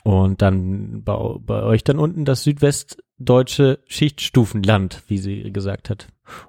und 0.03 0.41
dann 0.41 1.03
bei, 1.03 1.17
bei 1.39 1.63
euch 1.63 1.83
dann 1.83 1.99
unten 1.99 2.23
das 2.23 2.43
südwestdeutsche 2.43 3.79
Schichtstufenland, 3.87 5.03
wie 5.07 5.17
sie 5.17 5.51
gesagt 5.51 5.89
hat. 5.89 6.07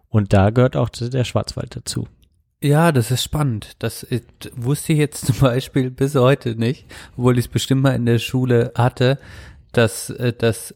Und 0.08 0.32
da 0.32 0.50
gehört 0.50 0.76
auch 0.76 0.90
der 0.90 1.24
Schwarzwald 1.24 1.74
dazu. 1.74 2.06
Ja, 2.60 2.92
das 2.92 3.10
ist 3.10 3.22
spannend. 3.22 3.76
Das 3.78 4.02
ist, 4.02 4.50
wusste 4.54 4.92
ich 4.92 4.98
jetzt 4.98 5.26
zum 5.26 5.38
Beispiel 5.38 5.90
bis 5.90 6.14
heute 6.14 6.56
nicht, 6.56 6.86
obwohl 7.16 7.38
ich 7.38 7.46
es 7.46 7.50
bestimmt 7.50 7.82
mal 7.82 7.94
in 7.94 8.06
der 8.06 8.18
Schule 8.18 8.72
hatte, 8.74 9.18
dass 9.72 10.10
äh, 10.10 10.32
das 10.32 10.74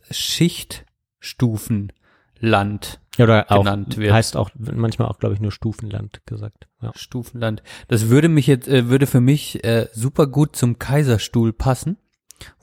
Schichtstufenland, 2.43 3.01
Ja, 3.16 3.24
oder 3.24 3.51
auch, 3.52 3.59
Genannt 3.64 3.97
wird. 3.97 4.12
heißt 4.12 4.36
auch 4.36 4.51
manchmal 4.56 5.09
auch, 5.09 5.19
glaube 5.19 5.35
ich, 5.35 5.40
nur 5.40 5.52
Stufenland 5.52 6.20
gesagt. 6.27 6.66
Ja. 6.81 6.93
Stufenland, 6.97 7.62
das 7.89 8.09
würde 8.09 8.28
mich 8.28 8.47
jetzt, 8.47 8.69
äh, 8.69 8.89
würde 8.89 9.06
für 9.06 9.20
mich 9.20 9.62
äh, 9.64 9.86
super 9.93 10.27
gut 10.27 10.56
zum 10.56 10.78
Kaiserstuhl 10.78 11.52
passen, 11.52 11.98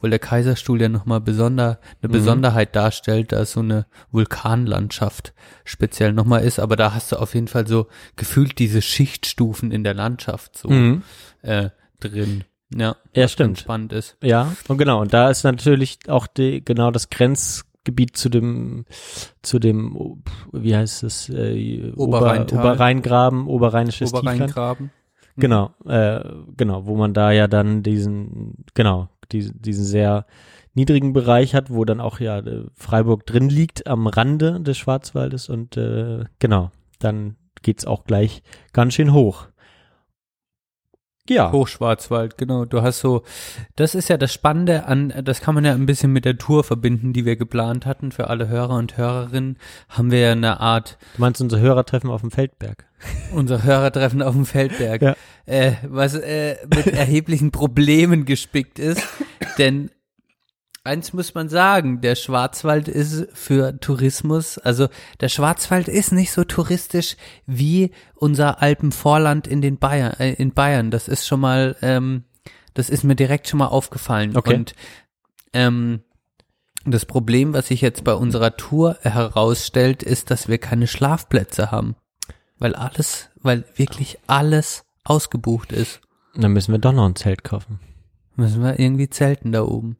weil 0.01 0.09
der 0.09 0.19
Kaiserstuhl 0.19 0.81
ja 0.81 0.89
nochmal 0.89 1.21
besonder, 1.21 1.79
eine 2.01 2.09
Mhm. 2.09 2.13
Besonderheit 2.13 2.75
darstellt, 2.75 3.31
da 3.31 3.39
es 3.41 3.53
so 3.53 3.61
eine 3.61 3.85
Vulkanlandschaft 4.11 5.33
speziell 5.63 6.11
nochmal 6.13 6.43
ist, 6.43 6.59
aber 6.59 6.75
da 6.75 6.93
hast 6.93 7.11
du 7.11 7.15
auf 7.17 7.33
jeden 7.33 7.47
Fall 7.47 7.65
so 7.67 7.87
gefühlt 8.17 8.59
diese 8.59 8.81
Schichtstufen 8.81 9.71
in 9.71 9.83
der 9.83 9.93
Landschaft 9.93 10.57
so 10.57 10.69
Mhm. 10.69 11.03
äh, 11.41 11.69
drin. 12.01 12.43
Ja, 12.75 12.97
Ja, 13.15 13.27
stimmt. 13.27 13.59
spannend 13.59 13.93
ist. 13.93 14.15
Ja, 14.21 14.53
und 14.67 14.77
genau, 14.77 15.01
und 15.01 15.11
da 15.13 15.29
ist 15.31 15.43
natürlich 15.43 15.97
auch 16.07 16.27
die, 16.27 16.63
genau 16.63 16.91
das 16.91 17.09
Grenzgebiet 17.89 18.17
zu 18.17 18.29
dem, 18.29 18.85
zu 19.41 19.59
dem, 19.59 20.21
wie 20.51 20.75
heißt 20.75 21.03
es, 21.03 21.29
äh. 21.29 21.91
Ober, 21.95 22.45
Oberrheingraben, 22.51 23.47
Oberrheinisches. 23.47 24.13
Oberrheingraben. 24.13 24.91
Genau, 25.37 25.71
äh, 25.85 26.21
genau, 26.57 26.85
wo 26.85 26.95
man 26.95 27.13
da 27.13 27.31
ja 27.31 27.47
dann 27.47 27.81
diesen, 27.81 28.65
genau, 28.73 29.07
diesen, 29.31 29.61
diesen 29.61 29.85
sehr 29.85 30.25
niedrigen 30.73 31.13
Bereich 31.13 31.55
hat, 31.55 31.69
wo 31.69 31.85
dann 31.85 32.01
auch 32.01 32.19
ja 32.19 32.39
äh, 32.39 32.65
Freiburg 32.75 33.25
drin 33.25 33.47
liegt, 33.49 33.87
am 33.87 34.07
Rande 34.07 34.59
des 34.59 34.77
Schwarzwaldes 34.77 35.47
und 35.47 35.77
äh, 35.77 36.25
genau, 36.39 36.71
dann 36.99 37.37
geht's 37.61 37.85
auch 37.85 38.03
gleich 38.03 38.43
ganz 38.73 38.95
schön 38.95 39.13
hoch. 39.13 39.47
Ja. 41.29 41.51
Hochschwarzwald, 41.51 42.37
genau. 42.37 42.65
Du 42.65 42.81
hast 42.81 42.99
so, 42.99 43.23
das 43.75 43.95
ist 43.95 44.09
ja 44.09 44.17
das 44.17 44.33
Spannende 44.33 44.85
an, 44.85 45.13
das 45.23 45.41
kann 45.41 45.55
man 45.55 45.63
ja 45.65 45.73
ein 45.73 45.85
bisschen 45.85 46.11
mit 46.11 46.25
der 46.25 46.37
Tour 46.37 46.63
verbinden, 46.63 47.13
die 47.13 47.25
wir 47.25 47.35
geplant 47.35 47.85
hatten 47.85 48.11
für 48.11 48.29
alle 48.29 48.47
Hörer 48.47 48.75
und 48.75 48.97
Hörerinnen. 48.97 49.57
Haben 49.89 50.11
wir 50.11 50.19
ja 50.19 50.31
eine 50.31 50.59
Art, 50.59 50.97
Du 51.15 51.21
meinst 51.21 51.41
unser 51.41 51.59
Hörertreffen 51.59 52.09
auf 52.09 52.21
dem 52.21 52.31
Feldberg? 52.31 52.85
unser 53.33 53.63
Hörertreffen 53.63 54.21
auf 54.21 54.33
dem 54.33 54.45
Feldberg, 54.45 55.01
Ja. 55.01 55.15
äh, 55.45 55.73
was 55.83 56.15
äh, 56.15 56.57
mit 56.75 56.87
erheblichen 56.93 57.51
Problemen 57.51 58.25
gespickt 58.25 58.77
ist. 58.79 59.01
Denn 59.57 59.89
eins 60.89 61.13
muss 61.13 61.35
man 61.35 61.49
sagen, 61.49 62.01
der 62.01 62.15
Schwarzwald 62.15 62.87
ist 62.87 63.27
für 63.33 63.79
Tourismus, 63.79 64.57
also 64.57 64.87
der 65.21 65.29
Schwarzwald 65.29 65.87
ist 65.87 66.11
nicht 66.11 66.31
so 66.31 66.43
touristisch 66.43 67.15
wie 67.45 67.91
unser 68.15 68.61
Alpenvorland 68.61 69.47
in 69.47 69.61
den 69.61 69.77
Bayern, 69.77 70.13
äh, 70.19 70.33
in 70.33 70.53
Bayern. 70.53 70.91
Das 70.91 71.07
ist 71.07 71.27
schon 71.27 71.39
mal, 71.39 71.77
ähm, 71.81 72.23
das 72.73 72.89
ist 72.89 73.03
mir 73.03 73.15
direkt 73.15 73.47
schon 73.47 73.59
mal 73.59 73.67
aufgefallen. 73.67 74.35
Okay. 74.35 74.55
Und 74.55 74.73
ähm, 75.53 76.01
das 76.85 77.05
Problem, 77.05 77.53
was 77.53 77.67
sich 77.67 77.81
jetzt 77.81 78.03
bei 78.03 78.13
unserer 78.13 78.57
Tour 78.57 78.97
herausstellt, 79.01 80.01
ist, 80.01 80.31
dass 80.31 80.47
wir 80.47 80.57
keine 80.57 80.87
Schlafplätze 80.87 81.71
haben. 81.71 81.95
Weil 82.57 82.75
alles, 82.75 83.29
weil 83.41 83.63
wirklich 83.75 84.17
alles 84.27 84.83
ausgebucht 85.03 85.71
ist. 85.71 86.01
Dann 86.35 86.51
müssen 86.51 86.71
wir 86.71 86.79
doch 86.79 86.93
noch 86.93 87.05
ein 87.05 87.15
Zelt 87.15 87.43
kaufen. 87.43 87.79
Müssen 88.35 88.63
wir 88.63 88.79
irgendwie 88.79 89.09
zelten 89.09 89.51
da 89.51 89.63
oben. 89.63 89.97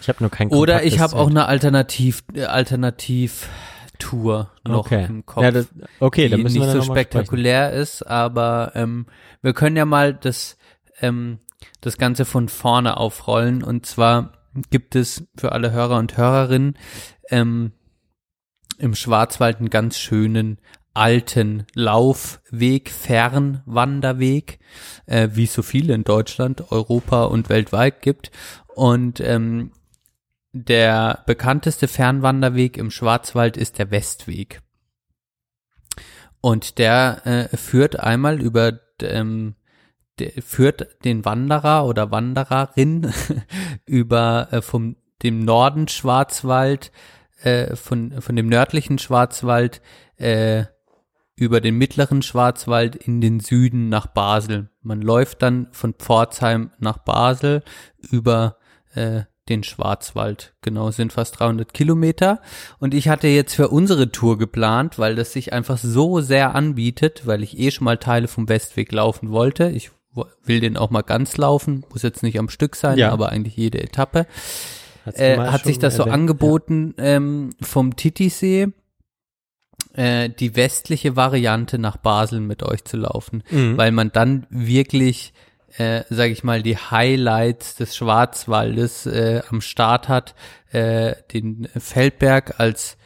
Ich 0.00 0.08
habe 0.08 0.18
nur 0.20 0.30
kein 0.30 0.48
Oder 0.48 0.82
ich 0.82 1.00
habe 1.00 1.16
auch 1.16 1.28
eine 1.28 1.46
Alternativ, 1.46 2.24
äh, 2.34 2.44
Alternativ-Tour 2.44 4.50
noch 4.66 4.86
okay. 4.86 5.06
im 5.08 5.26
Kopf. 5.26 5.42
Ja, 5.42 5.50
das, 5.50 5.68
okay, 6.00 6.24
die 6.24 6.30
dann 6.30 6.42
müssen 6.42 6.58
nicht 6.58 6.66
wir 6.66 6.72
dann 6.72 6.82
so 6.82 6.88
mal 6.88 6.94
sprechen. 6.94 7.10
spektakulär 7.10 7.72
ist, 7.72 8.02
aber 8.02 8.72
ähm, 8.74 9.06
wir 9.42 9.52
können 9.52 9.76
ja 9.76 9.84
mal 9.84 10.14
das, 10.14 10.56
ähm, 11.00 11.38
das 11.80 11.98
Ganze 11.98 12.24
von 12.24 12.48
vorne 12.48 12.96
aufrollen. 12.96 13.62
Und 13.62 13.86
zwar 13.86 14.32
gibt 14.70 14.96
es 14.96 15.24
für 15.36 15.52
alle 15.52 15.72
Hörer 15.72 15.98
und 15.98 16.16
Hörerinnen 16.16 16.76
ähm, 17.30 17.72
im 18.78 18.94
Schwarzwald 18.94 19.58
einen 19.58 19.70
ganz 19.70 19.98
schönen 19.98 20.58
alten 20.94 21.66
Laufweg, 21.74 22.90
Fernwanderweg, 22.90 24.58
äh, 25.06 25.28
wie 25.32 25.44
es 25.44 25.52
so 25.52 25.62
viele 25.62 25.94
in 25.94 26.04
Deutschland, 26.04 26.72
Europa 26.72 27.24
und 27.24 27.48
weltweit 27.48 28.02
gibt. 28.02 28.30
Und 28.74 29.20
ähm, 29.20 29.72
der 30.52 31.22
bekannteste 31.26 31.88
Fernwanderweg 31.88 32.76
im 32.76 32.90
Schwarzwald 32.90 33.56
ist 33.56 33.78
der 33.78 33.90
Westweg. 33.90 34.60
Und 36.40 36.78
der 36.78 37.26
äh, 37.26 37.56
führt 37.56 38.00
einmal 38.00 38.40
über 38.40 38.80
ähm, 39.02 39.54
führt 40.40 41.04
den 41.04 41.24
Wanderer 41.24 41.86
oder 41.86 42.10
Wandererin 42.10 43.12
über 43.86 44.48
äh, 44.50 44.62
vom 44.62 44.96
dem 45.22 45.40
Norden 45.40 45.88
Schwarzwald 45.88 46.92
äh, 47.42 47.76
von 47.76 48.20
von 48.20 48.36
dem 48.36 48.48
nördlichen 48.48 48.98
Schwarzwald 48.98 49.80
äh, 50.16 50.64
über 51.36 51.60
den 51.62 51.76
mittleren 51.76 52.20
Schwarzwald 52.20 52.96
in 52.96 53.20
den 53.22 53.40
Süden 53.40 53.88
nach 53.88 54.06
Basel. 54.06 54.70
Man 54.82 55.00
läuft 55.00 55.40
dann 55.42 55.68
von 55.72 55.94
Pforzheim 55.94 56.70
nach 56.78 56.98
Basel 56.98 57.62
über 58.10 58.56
äh, 58.94 59.22
den 59.50 59.62
Schwarzwald. 59.64 60.54
Genau, 60.62 60.90
sind 60.90 61.12
fast 61.12 61.38
300 61.40 61.74
Kilometer. 61.74 62.40
Und 62.78 62.94
ich 62.94 63.08
hatte 63.08 63.28
jetzt 63.28 63.54
für 63.54 63.68
unsere 63.68 64.10
Tour 64.10 64.38
geplant, 64.38 64.98
weil 64.98 65.14
das 65.16 65.32
sich 65.32 65.52
einfach 65.52 65.76
so 65.78 66.20
sehr 66.20 66.54
anbietet, 66.54 67.26
weil 67.26 67.42
ich 67.42 67.58
eh 67.58 67.70
schon 67.70 67.84
mal 67.84 67.98
Teile 67.98 68.28
vom 68.28 68.48
Westweg 68.48 68.90
laufen 68.92 69.30
wollte. 69.30 69.68
Ich 69.70 69.90
will 70.44 70.60
den 70.60 70.76
auch 70.76 70.90
mal 70.90 71.02
ganz 71.02 71.36
laufen, 71.36 71.84
muss 71.90 72.02
jetzt 72.02 72.22
nicht 72.22 72.38
am 72.38 72.48
Stück 72.48 72.74
sein, 72.76 72.98
Ja. 72.98 73.10
aber 73.12 73.28
eigentlich 73.30 73.56
jede 73.56 73.80
Etappe. 73.82 74.26
Äh, 75.14 75.38
hat 75.38 75.64
sich 75.64 75.78
das 75.78 75.94
so 75.96 76.02
erwähnt? 76.02 76.14
angeboten 76.14 76.94
ähm, 76.98 77.50
vom 77.60 77.96
Titisee, 77.96 78.68
äh, 79.94 80.28
die 80.28 80.56
westliche 80.56 81.16
Variante 81.16 81.78
nach 81.78 81.96
Basel 81.96 82.40
mit 82.40 82.62
euch 82.62 82.84
zu 82.84 82.96
laufen, 82.96 83.42
Mhm. 83.50 83.76
weil 83.76 83.92
man 83.92 84.12
dann 84.12 84.46
wirklich, 84.50 85.32
äh, 85.76 86.02
sage 86.10 86.32
ich 86.32 86.44
mal, 86.44 86.62
die 86.62 86.76
Highlights 86.76 87.76
des 87.76 87.96
Schwarzwaldes 87.96 89.06
äh, 89.06 89.42
am 89.48 89.60
Start 89.60 90.08
hat, 90.08 90.34
äh, 90.70 91.14
den 91.32 91.68
Feldberg 91.76 92.58
als 92.58 92.96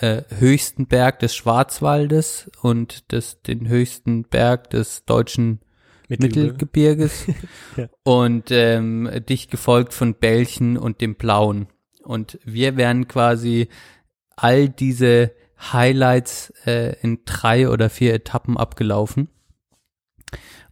äh, 0.00 0.22
höchsten 0.38 0.86
Berg 0.86 1.18
des 1.20 1.34
Schwarzwaldes 1.34 2.50
und 2.62 3.12
das, 3.12 3.42
den 3.42 3.68
höchsten 3.68 4.24
Berg 4.24 4.70
des 4.70 5.04
deutschen 5.04 5.60
Mittelgebirge. 6.08 6.52
Mittelgebirges 6.52 7.26
Ja. 7.76 7.88
und 8.02 8.50
ähm, 8.50 9.10
dicht 9.28 9.50
gefolgt 9.50 9.94
von 9.94 10.14
Belchen 10.14 10.76
und 10.76 11.00
dem 11.00 11.14
Blauen. 11.14 11.68
Und 12.02 12.38
wir 12.44 12.76
werden 12.76 13.08
quasi 13.08 13.68
all 14.36 14.68
diese 14.68 15.32
Highlights 15.60 16.52
äh, 16.64 16.96
in 17.02 17.20
drei 17.24 17.68
oder 17.68 17.90
vier 17.90 18.14
Etappen 18.14 18.56
abgelaufen. 18.56 19.28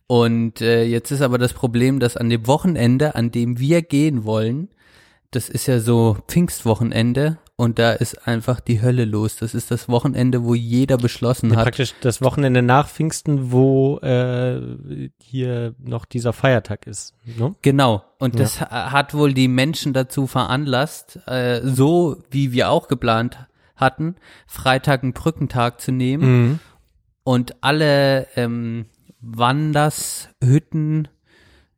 Und 0.08 0.60
äh, 0.62 0.84
jetzt 0.84 1.10
ist 1.12 1.20
aber 1.20 1.38
das 1.38 1.52
Problem, 1.52 2.00
dass 2.00 2.16
an 2.16 2.28
dem 2.30 2.46
Wochenende, 2.48 3.14
an 3.14 3.30
dem 3.30 3.58
wir 3.60 3.82
gehen 3.82 4.24
wollen, 4.24 4.68
das 5.30 5.48
ist 5.50 5.66
ja 5.66 5.78
so 5.80 6.16
Pfingstwochenende 6.26 7.36
und 7.56 7.78
da 7.78 7.92
ist 7.92 8.26
einfach 8.26 8.60
die 8.60 8.80
Hölle 8.80 9.04
los. 9.04 9.36
Das 9.36 9.54
ist 9.54 9.70
das 9.70 9.86
Wochenende, 9.90 10.44
wo 10.44 10.54
jeder 10.54 10.96
beschlossen 10.96 11.50
Ja, 11.50 11.56
hat, 11.56 11.64
praktisch 11.64 11.94
das 12.00 12.22
Wochenende 12.22 12.62
nach 12.62 12.88
Pfingsten, 12.88 13.52
wo 13.52 13.98
äh, 13.98 15.10
hier 15.20 15.74
noch 15.78 16.06
dieser 16.06 16.32
Feiertag 16.32 16.86
ist. 16.86 17.14
Ne? 17.38 17.54
Genau. 17.60 18.02
Und 18.18 18.36
Ja. 18.36 18.40
das 18.40 18.60
ha- 18.62 18.90
hat 18.92 19.12
wohl 19.12 19.34
die 19.34 19.48
Menschen 19.48 19.92
dazu 19.92 20.26
veranlasst, 20.26 21.18
äh, 21.26 21.60
so 21.62 22.16
wie 22.30 22.52
wir 22.52 22.70
auch 22.70 22.88
geplant 22.88 23.36
hatten, 23.76 24.16
Freitag 24.46 25.02
einen 25.02 25.12
Brückentag 25.12 25.82
zu 25.82 25.92
nehmen 25.92 26.24
Mhm. 26.48 26.58
und 27.24 27.56
alle 27.62 28.26
ähm, 28.36 28.86
Wanders, 29.20 30.28
Hütten, 30.42 31.08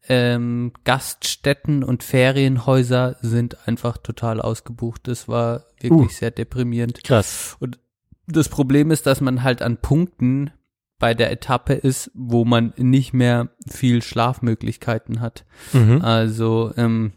ähm, 0.09 0.73
Gaststätten 0.85 1.85
und 1.85 2.03
Ferienhäuser 2.03 3.17
sind 3.21 3.69
einfach 3.69 3.99
total 3.99 4.41
ausgebucht. 4.41 5.07
Das 5.09 5.29
war 5.29 5.65
wirklich 5.81 6.09
Uh. 6.09 6.19
sehr 6.19 6.31
deprimierend. 6.31 7.05
Krass. 7.05 7.57
Und 7.61 7.79
das 8.27 8.49
Problem 8.49 8.91
ist, 8.91 9.07
dass 9.07 9.21
man 9.21 9.43
halt 9.43 9.63
an 9.63 9.79
Punkten 9.79 10.51
bei 10.99 11.15
der 11.15 11.31
Etappe 11.31 11.75
ist, 11.75 12.11
wo 12.15 12.45
man 12.45 12.73
nicht 12.77 13.13
mehr 13.13 13.49
viel 13.69 14.03
Schlafmöglichkeiten 14.03 15.21
hat. 15.21 15.45
Mhm. 15.73 16.03
Also 16.03 16.73
ähm, 16.77 17.13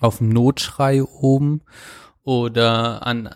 auf 0.00 0.18
dem 0.18 0.30
Notschrei 0.30 1.02
oben 1.02 1.62
oder 2.22 3.06
an 3.06 3.30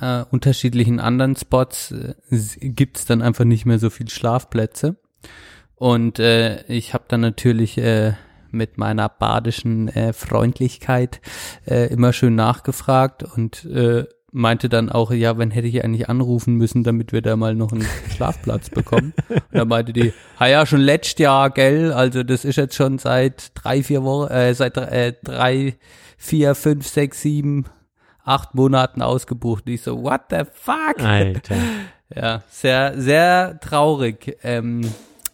äh, 0.00 0.24
unterschiedlichen 0.30 1.00
anderen 1.00 1.34
Spots 1.34 1.90
äh, 1.90 2.14
gibt's 2.60 3.06
dann 3.06 3.22
einfach 3.22 3.44
nicht 3.44 3.66
mehr 3.66 3.78
so 3.78 3.90
viel 3.90 4.08
Schlafplätze. 4.08 4.96
Und 5.74 6.18
äh, 6.18 6.64
ich 6.66 6.94
habe 6.94 7.04
dann 7.08 7.20
natürlich 7.20 7.76
äh, 7.78 8.14
mit 8.50 8.78
meiner 8.78 9.08
badischen 9.08 9.88
äh, 9.88 10.12
Freundlichkeit 10.12 11.20
äh, 11.66 11.92
immer 11.92 12.12
schön 12.12 12.34
nachgefragt 12.34 13.22
und 13.22 13.64
äh, 13.66 14.04
meinte 14.32 14.68
dann 14.68 14.90
auch, 14.90 15.12
ja, 15.12 15.38
wenn 15.38 15.50
hätte 15.50 15.66
ich 15.66 15.82
eigentlich 15.82 16.08
anrufen 16.08 16.54
müssen, 16.54 16.84
damit 16.84 17.12
wir 17.12 17.22
da 17.22 17.36
mal 17.36 17.54
noch 17.54 17.72
einen 17.72 17.86
Schlafplatz 18.14 18.70
bekommen. 18.70 19.14
Und 19.28 19.42
da 19.50 19.64
meinte 19.64 19.92
die, 19.92 20.12
ha 20.38 20.46
ja, 20.46 20.66
schon 20.66 20.80
letztes 20.80 21.18
Jahr, 21.18 21.50
gell, 21.50 21.92
also 21.92 22.22
das 22.22 22.44
ist 22.44 22.56
jetzt 22.56 22.74
schon 22.74 22.98
seit 22.98 23.52
drei, 23.54 23.82
vier 23.82 24.02
Wochen, 24.02 24.30
äh, 24.30 24.54
seit 24.54 24.76
äh, 24.76 25.14
drei, 25.22 25.76
vier, 26.18 26.54
fünf, 26.54 26.86
sechs, 26.86 27.22
sieben, 27.22 27.66
acht 28.24 28.54
Monaten 28.54 29.00
ausgebucht. 29.00 29.66
Und 29.66 29.72
ich 29.72 29.82
so, 29.82 30.02
what 30.02 30.22
the 30.30 30.42
fuck? 30.52 31.02
Alter. 31.02 31.56
Ja, 32.14 32.42
sehr, 32.50 33.00
sehr 33.00 33.58
traurig. 33.60 34.36
Ähm, 34.42 34.82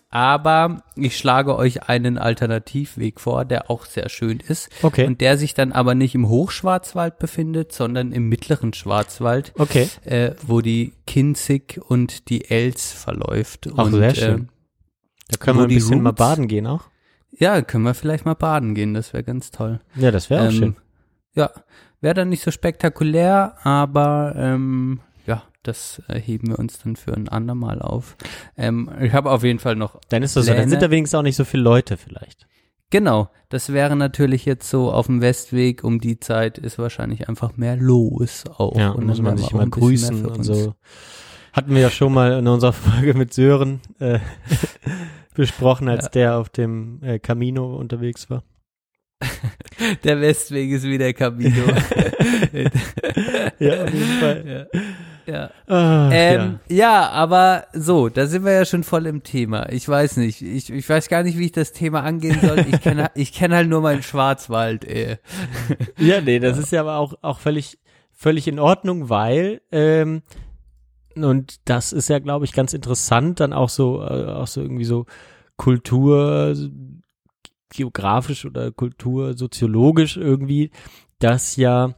aber 0.09 0.83
ich 0.95 1.17
schlage 1.17 1.57
euch 1.57 1.89
einen 1.89 2.19
Alternativweg 2.19 3.19
vor, 3.19 3.45
der 3.47 3.71
auch 3.71 3.87
sehr 3.87 4.09
schön 4.11 4.41
ist. 4.47 4.69
Okay. 4.83 5.07
Und 5.07 5.21
der 5.23 5.39
sich 5.39 5.55
dann 5.55 5.73
aber 5.73 5.95
nicht 5.95 6.15
im 6.15 6.29
Hochschwarzwald 6.29 7.19
befindet, 7.19 7.73
sondern 7.73 8.13
im 8.13 8.29
mittleren 8.29 8.75
Schwarzwald, 8.75 9.53
Okay. 9.59 9.89
äh, 10.05 10.33
wo 10.47 10.61
die 10.61 10.93
Kinzig 11.07 11.81
und 11.89 12.29
die 12.29 12.51
Els 12.51 12.93
verläuft. 12.93 13.69
Ach, 13.75 13.85
und, 13.87 13.93
sehr 13.93 14.15
schön. 14.15 14.49
Da 15.29 15.37
können 15.39 15.59
wir 15.59 15.65
ein 15.65 15.69
bisschen 15.69 16.03
mal 16.03 16.11
Roots- 16.11 16.19
baden 16.19 16.49
gehen 16.49 16.67
auch. 16.67 16.83
Äh, 17.33 17.45
ja, 17.45 17.63
können 17.63 17.85
wir 17.85 17.95
vielleicht 17.95 18.27
mal 18.27 18.35
baden 18.35 18.75
gehen, 18.75 18.93
das 18.93 19.15
wäre 19.15 19.25
ganz 19.25 19.51
toll. 19.51 19.81
Ja, 19.95 20.11
das 20.11 20.29
wäre 20.29 20.43
auch 20.43 20.51
Ähm, 20.53 20.59
schön. 20.59 20.77
Ja, 21.35 21.51
wäre 22.03 22.13
dann 22.13 22.29
nicht 22.29 22.43
so 22.43 22.51
spektakulär, 22.51 23.57
aber 23.63 24.35
ähm, 24.37 25.01
das 25.63 26.03
äh, 26.09 26.21
heben 26.21 26.49
wir 26.49 26.59
uns 26.59 26.79
dann 26.79 26.97
für 26.97 27.15
ein 27.15 27.29
andermal 27.29 27.81
auf. 27.83 28.17
Ähm, 28.57 28.91
ich 29.01 29.13
habe 29.13 29.31
auf 29.31 29.45
jeden 29.45 29.59
Fall 29.59 29.77
noch 29.77 30.01
Dann 30.09 30.23
ist 30.23 30.37
das 30.37 30.47
so. 30.47 30.51
Dann 30.51 30.57
Pläne. 30.59 30.71
sind 30.71 30.83
da 30.83 30.91
wenigstens 30.91 31.19
auch 31.19 31.23
nicht 31.23 31.37
so 31.37 31.45
viele 31.45 31.63
Leute 31.63 31.97
vielleicht. 31.97 32.47
Genau, 32.91 33.31
das 33.49 33.73
wäre 33.73 33.97
natürlich 33.97 34.45
jetzt 34.45 34.69
so 34.69 34.93
auf 34.93 35.07
dem 35.07 35.23
Westweg 35.23 35.83
um 35.83 35.99
die 36.01 36.21
Zeit 36.21 36.59
ist 36.59 36.79
wahrscheinlich 36.79 37.29
einfach 37.29 37.57
mehr 37.57 37.77
los 37.77 38.45
auch. 38.59 38.77
Ja, 38.77 38.91
und 38.91 39.07
muss 39.07 39.23
man 39.23 39.39
sich 39.39 39.53
mal 39.53 39.69
grüßen 39.69 40.27
und 40.27 40.43
so. 40.45 40.75
Hatten 41.55 41.75
wir 41.75 41.81
ja 41.83 41.91
schon 41.91 42.13
mal 42.13 42.33
in 42.39 42.47
unserer 42.49 42.73
Folge 42.75 43.15
mit 43.15 43.33
Sören 43.33 43.81
äh, 43.99 44.19
besprochen, 45.35 45.89
als 45.89 46.05
Ja. 46.07 46.11
der 46.11 46.37
auf 46.39 46.49
dem 46.51 47.03
äh, 47.03 47.19
Camino 47.19 47.77
unterwegs 47.77 48.29
war. 48.29 48.43
Der 50.05 50.21
Westweg 50.21 50.71
ist 50.73 50.83
wie 50.85 50.99
der 50.99 51.15
Camino. 51.15 51.65
Ja, 53.59 53.85
auf 53.85 53.95
jeden 53.95 54.19
Fall. 54.21 54.69
ja. 54.73 54.81
Ja. 55.27 55.51
Ah, 55.67 56.11
Ähm, 56.13 56.61
ja. 56.69 56.77
ja, 56.77 57.11
aber 57.11 57.65
so, 57.73 58.09
da 58.09 58.27
sind 58.27 58.45
wir 58.45 58.53
ja 58.53 58.65
schon 58.65 58.85
voll 58.85 59.07
im 59.07 59.23
Thema. 59.23 59.71
Ich 59.71 59.89
weiß 59.89 60.17
nicht, 60.19 60.43
ich, 60.43 60.71
ich 60.71 60.89
weiß 60.89 61.09
gar 61.09 61.23
nicht, 61.23 61.39
wie 61.39 61.47
ich 61.47 61.53
das 61.53 61.73
Thema 61.73 62.03
angehen 62.03 62.39
soll. 62.41 62.61
Ich 62.71 62.81
kenne 62.81 63.11
ich 63.15 63.33
kenn 63.33 63.53
halt 63.53 63.69
nur 63.69 63.81
meinen 63.81 64.03
Schwarzwald, 64.03 64.85
ey. 64.85 65.19
Ja, 65.99 66.21
nee, 66.21 66.39
das 66.39 66.59
ist 66.59 66.73
ja 66.73 66.81
aber 66.81 66.97
auch, 66.97 67.15
auch 67.23 67.39
völlig, 67.39 67.79
völlig 68.13 68.49
in 68.49 68.59
Ordnung, 68.59 69.09
weil, 69.09 69.63
ähm, 69.71 70.23
und 71.15 71.57
das 71.69 71.93
ist 71.93 72.09
ja, 72.09 72.19
glaube 72.19 72.45
ich, 72.45 72.53
ganz 72.53 72.73
interessant, 72.73 73.41
dann 73.41 73.53
auch 73.53 73.69
so, 73.69 74.03
äh, 74.03 74.27
auch 74.27 74.47
so 74.47 74.63
irgendwie 74.63 74.85
so 74.85 75.07
Kultur, 75.57 76.55
geografisch 77.71 78.45
oder 78.45 78.71
kultursoziologisch 78.71 80.17
irgendwie, 80.17 80.71
dass 81.19 81.57
ja 81.57 81.95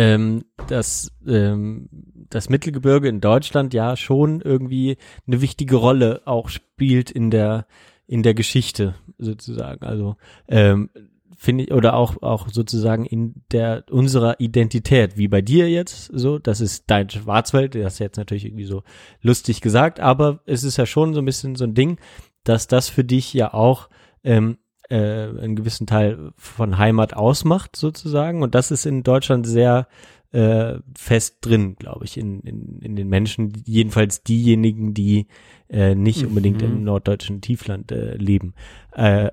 ähm, 0.00 0.44
das, 0.66 1.12
ähm, 1.26 1.90
das 2.30 2.48
Mittelgebirge 2.48 3.06
in 3.06 3.20
Deutschland 3.20 3.74
ja 3.74 3.96
schon 3.96 4.40
irgendwie 4.40 4.96
eine 5.26 5.42
wichtige 5.42 5.76
Rolle 5.76 6.22
auch 6.24 6.48
spielt 6.48 7.10
in 7.10 7.30
der 7.30 7.66
in 8.06 8.22
der 8.22 8.32
Geschichte 8.32 8.94
sozusagen. 9.18 9.84
Also 9.84 10.16
ähm, 10.48 10.88
finde 11.36 11.64
ich 11.64 11.72
oder 11.72 11.94
auch 11.94 12.22
auch 12.22 12.48
sozusagen 12.48 13.04
in 13.04 13.42
der 13.52 13.84
unserer 13.90 14.40
Identität, 14.40 15.18
wie 15.18 15.28
bei 15.28 15.42
dir 15.42 15.68
jetzt 15.68 16.10
so. 16.14 16.38
Das 16.38 16.62
ist 16.62 16.84
dein 16.86 17.10
Schwarzwald. 17.10 17.74
Das 17.74 17.98
du 17.98 18.04
jetzt 18.04 18.16
natürlich 18.16 18.46
irgendwie 18.46 18.64
so 18.64 18.82
lustig 19.20 19.60
gesagt, 19.60 20.00
aber 20.00 20.40
es 20.46 20.64
ist 20.64 20.78
ja 20.78 20.86
schon 20.86 21.12
so 21.12 21.20
ein 21.20 21.26
bisschen 21.26 21.56
so 21.56 21.64
ein 21.64 21.74
Ding, 21.74 21.98
dass 22.42 22.68
das 22.68 22.88
für 22.88 23.04
dich 23.04 23.34
ja 23.34 23.52
auch 23.52 23.90
ähm, 24.24 24.56
äh, 24.90 24.96
einen 24.96 25.56
gewissen 25.56 25.86
Teil 25.86 26.32
von 26.36 26.78
Heimat 26.78 27.14
ausmacht 27.14 27.76
sozusagen 27.76 28.42
und 28.42 28.54
das 28.54 28.70
ist 28.70 28.86
in 28.86 29.02
Deutschland 29.02 29.46
sehr 29.46 29.86
äh, 30.32 30.78
fest 30.96 31.38
drin, 31.40 31.76
glaube 31.76 32.04
ich, 32.04 32.16
in, 32.16 32.40
in, 32.40 32.78
in 32.80 32.96
den 32.96 33.08
Menschen, 33.08 33.52
jedenfalls 33.64 34.22
diejenigen, 34.22 34.94
die 34.94 35.26
äh, 35.68 35.94
nicht 35.94 36.24
unbedingt 36.24 36.62
im 36.62 36.84
norddeutschen 36.84 37.40
Tiefland 37.40 37.90
äh, 37.90 38.14
leben. 38.14 38.54
Äh, 38.92 39.30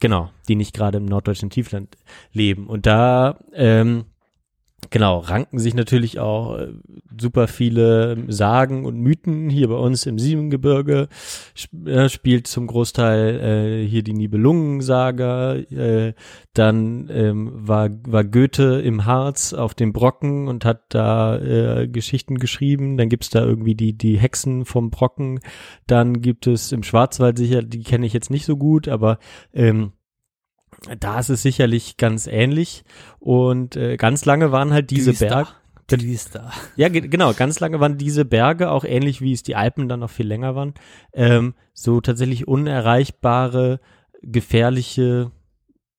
genau, 0.00 0.30
die 0.48 0.56
nicht 0.56 0.74
gerade 0.74 0.98
im 0.98 1.04
norddeutschen 1.04 1.50
Tiefland 1.50 1.96
leben. 2.32 2.66
Und 2.66 2.86
da 2.86 3.38
ähm, 3.52 4.06
Genau, 4.88 5.18
ranken 5.18 5.58
sich 5.58 5.74
natürlich 5.74 6.18
auch 6.18 6.56
äh, 6.56 6.68
super 7.20 7.48
viele 7.48 8.24
Sagen 8.28 8.86
und 8.86 8.98
Mythen 8.98 9.50
hier 9.50 9.68
bei 9.68 9.74
uns 9.74 10.06
im 10.06 10.18
Siebengebirge. 10.18 11.08
Äh, 11.84 12.08
spielt 12.08 12.46
zum 12.46 12.66
Großteil 12.66 13.40
äh, 13.40 13.86
hier 13.86 14.02
die 14.02 14.14
Nibelungensaga. 14.14 15.56
Äh, 15.56 16.14
dann 16.54 17.08
ähm, 17.12 17.50
war, 17.52 17.90
war 18.06 18.24
Goethe 18.24 18.80
im 18.80 19.04
Harz 19.04 19.52
auf 19.52 19.74
dem 19.74 19.92
Brocken 19.92 20.48
und 20.48 20.64
hat 20.64 20.82
da 20.88 21.38
äh, 21.38 21.86
Geschichten 21.86 22.38
geschrieben. 22.38 22.96
Dann 22.96 23.10
gibt's 23.10 23.30
da 23.30 23.44
irgendwie 23.44 23.74
die, 23.74 23.92
die 23.92 24.18
Hexen 24.18 24.64
vom 24.64 24.90
Brocken. 24.90 25.40
Dann 25.86 26.22
gibt 26.22 26.46
es 26.46 26.72
im 26.72 26.82
Schwarzwald 26.82 27.36
sicher, 27.38 27.62
die 27.62 27.82
kenne 27.82 28.06
ich 28.06 28.12
jetzt 28.12 28.30
nicht 28.30 28.46
so 28.46 28.56
gut, 28.56 28.88
aber 28.88 29.18
ähm, 29.52 29.92
da 30.98 31.18
ist 31.18 31.28
es 31.28 31.42
sicherlich 31.42 31.96
ganz 31.96 32.26
ähnlich. 32.26 32.84
Und 33.18 33.76
äh, 33.76 33.96
ganz 33.96 34.24
lange 34.24 34.52
waren 34.52 34.72
halt 34.72 34.90
diese 34.90 35.10
Düster. 35.10 35.28
Berge. 35.28 35.48
Düster. 35.90 36.52
Ja, 36.76 36.88
ge- 36.88 37.08
genau, 37.08 37.32
ganz 37.34 37.58
lange 37.58 37.80
waren 37.80 37.98
diese 37.98 38.24
Berge, 38.24 38.70
auch 38.70 38.84
ähnlich 38.84 39.20
wie 39.20 39.32
es 39.32 39.42
die 39.42 39.56
Alpen 39.56 39.88
dann 39.88 39.98
noch 39.98 40.10
viel 40.10 40.26
länger 40.28 40.54
waren, 40.54 40.74
ähm, 41.12 41.54
so 41.74 42.00
tatsächlich 42.00 42.46
unerreichbare, 42.46 43.80
gefährliche, 44.22 45.32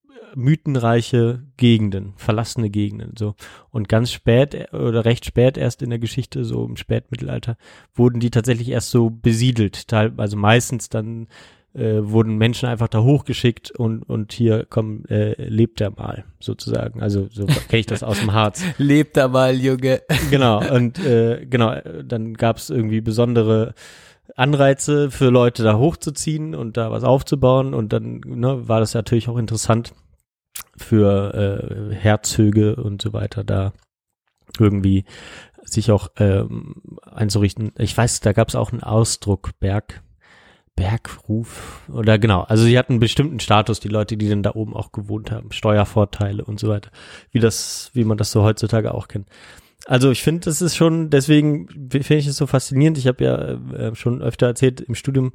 äh, 0.08 0.34
mythenreiche 0.34 1.42
Gegenden, 1.58 2.14
verlassene 2.16 2.70
Gegenden, 2.70 3.12
so. 3.18 3.34
Und 3.68 3.90
ganz 3.90 4.10
spät 4.10 4.54
äh, 4.54 4.68
oder 4.74 5.04
recht 5.04 5.26
spät 5.26 5.58
erst 5.58 5.82
in 5.82 5.90
der 5.90 5.98
Geschichte, 5.98 6.46
so 6.46 6.64
im 6.64 6.78
Spätmittelalter, 6.78 7.58
wurden 7.92 8.18
die 8.18 8.30
tatsächlich 8.30 8.70
erst 8.70 8.88
so 8.88 9.10
besiedelt, 9.10 9.92
also 9.92 10.38
meistens 10.38 10.88
dann 10.88 11.28
äh, 11.74 12.00
wurden 12.02 12.36
Menschen 12.36 12.68
einfach 12.68 12.88
da 12.88 13.02
hochgeschickt 13.02 13.70
und 13.70 14.02
und 14.02 14.32
hier 14.32 14.66
komm 14.68 15.04
äh, 15.08 15.32
lebt 15.42 15.80
er 15.80 15.90
mal 15.90 16.24
sozusagen 16.38 17.02
also 17.02 17.28
so 17.30 17.46
kenne 17.46 17.80
ich 17.80 17.86
das 17.86 18.02
aus 18.02 18.20
dem 18.20 18.32
Harz 18.32 18.62
Lebt 18.78 19.16
da 19.16 19.28
mal, 19.28 19.54
Junge. 19.54 20.02
genau 20.30 20.62
und 20.74 20.98
äh, 21.04 21.46
genau 21.46 21.74
dann 22.04 22.34
gab 22.34 22.58
es 22.58 22.70
irgendwie 22.70 23.00
besondere 23.00 23.74
Anreize 24.36 25.10
für 25.10 25.30
Leute 25.30 25.62
da 25.62 25.78
hochzuziehen 25.78 26.54
und 26.54 26.76
da 26.76 26.90
was 26.90 27.04
aufzubauen 27.04 27.74
und 27.74 27.92
dann 27.92 28.20
ne, 28.24 28.68
war 28.68 28.80
das 28.80 28.94
natürlich 28.94 29.28
auch 29.28 29.36
interessant 29.36 29.94
für 30.76 31.90
äh, 31.90 31.94
Herzöge 31.94 32.76
und 32.76 33.02
so 33.02 33.12
weiter 33.12 33.44
da 33.44 33.72
irgendwie 34.58 35.04
sich 35.64 35.90
auch 35.90 36.08
ähm, 36.16 36.74
einzurichten. 37.02 37.72
Ich 37.78 37.96
weiß, 37.96 38.20
da 38.20 38.32
gab 38.32 38.48
es 38.48 38.54
auch 38.54 38.72
einen 38.72 38.82
Ausdruck 38.82 39.50
Berg 39.60 40.02
Bergruf 40.76 41.82
oder 41.92 42.18
genau. 42.18 42.42
Also 42.42 42.64
sie 42.64 42.78
hatten 42.78 42.94
einen 42.94 43.00
bestimmten 43.00 43.40
Status, 43.40 43.80
die 43.80 43.88
Leute, 43.88 44.16
die 44.16 44.28
dann 44.28 44.42
da 44.42 44.54
oben 44.54 44.74
auch 44.74 44.92
gewohnt 44.92 45.30
haben, 45.30 45.52
Steuervorteile 45.52 46.44
und 46.44 46.58
so 46.58 46.68
weiter, 46.68 46.90
wie 47.30 47.40
das, 47.40 47.90
wie 47.92 48.04
man 48.04 48.18
das 48.18 48.30
so 48.30 48.42
heutzutage 48.42 48.94
auch 48.94 49.08
kennt. 49.08 49.28
Also 49.86 50.10
ich 50.10 50.22
finde, 50.22 50.42
das 50.44 50.62
ist 50.62 50.76
schon, 50.76 51.10
deswegen 51.10 51.68
finde 51.90 52.16
ich 52.16 52.26
es 52.26 52.36
so 52.36 52.46
faszinierend. 52.46 52.98
Ich 52.98 53.06
habe 53.06 53.24
ja 53.24 53.38
äh, 53.76 53.94
schon 53.94 54.22
öfter 54.22 54.46
erzählt, 54.46 54.80
im 54.80 54.94
Studium 54.94 55.32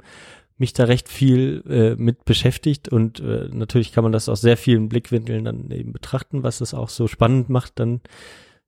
mich 0.56 0.72
da 0.72 0.84
recht 0.84 1.08
viel 1.08 1.62
äh, 1.68 1.94
mit 2.02 2.24
beschäftigt 2.24 2.88
und 2.88 3.20
äh, 3.20 3.48
natürlich 3.52 3.92
kann 3.92 4.02
man 4.02 4.12
das 4.12 4.28
aus 4.28 4.40
sehr 4.40 4.56
vielen 4.56 4.88
Blickwinkeln 4.88 5.44
dann 5.44 5.70
eben 5.70 5.92
betrachten, 5.92 6.42
was 6.42 6.60
es 6.60 6.74
auch 6.74 6.88
so 6.88 7.06
spannend 7.06 7.48
macht, 7.48 7.78
dann 7.78 8.00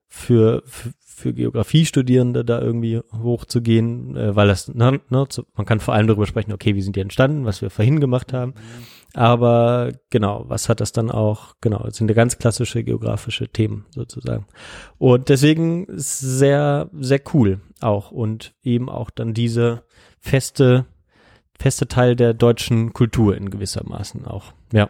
für, 0.06 0.62
für, 0.66 0.92
für 1.20 1.32
Geografiestudierende 1.32 2.44
da 2.44 2.60
irgendwie 2.60 3.00
hochzugehen, 3.12 4.16
äh, 4.16 4.34
weil 4.34 4.48
das, 4.48 4.68
ne, 4.68 5.00
ne, 5.08 5.26
man 5.54 5.66
kann 5.66 5.80
vor 5.80 5.94
allem 5.94 6.06
darüber 6.06 6.26
sprechen, 6.26 6.52
okay, 6.52 6.74
wie 6.74 6.82
sind 6.82 6.96
die 6.96 7.00
entstanden, 7.00 7.44
was 7.44 7.62
wir 7.62 7.70
vorhin 7.70 8.00
gemacht 8.00 8.32
haben, 8.32 8.54
aber 9.14 9.92
genau, 10.10 10.44
was 10.48 10.68
hat 10.68 10.80
das 10.80 10.92
dann 10.92 11.10
auch, 11.10 11.54
genau, 11.60 11.84
es 11.86 11.96
sind 11.96 12.08
ja 12.08 12.14
ganz 12.14 12.38
klassische 12.38 12.82
geografische 12.82 13.48
Themen 13.48 13.86
sozusagen. 13.90 14.46
Und 14.98 15.28
deswegen 15.28 15.86
sehr, 15.90 16.90
sehr 16.92 17.20
cool 17.34 17.60
auch 17.80 18.10
und 18.10 18.54
eben 18.62 18.88
auch 18.88 19.10
dann 19.10 19.34
diese 19.34 19.84
feste, 20.18 20.86
feste 21.58 21.86
Teil 21.88 22.16
der 22.16 22.34
deutschen 22.34 22.92
Kultur 22.92 23.36
in 23.36 23.50
gewissermaßen 23.50 24.24
auch, 24.26 24.52
ja. 24.72 24.88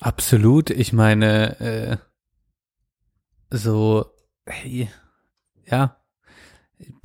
Absolut. 0.00 0.70
Ich 0.70 0.92
meine, 0.92 1.58
äh, 1.60 1.96
so, 3.50 4.06
hey, 4.46 4.88
ja, 5.70 5.96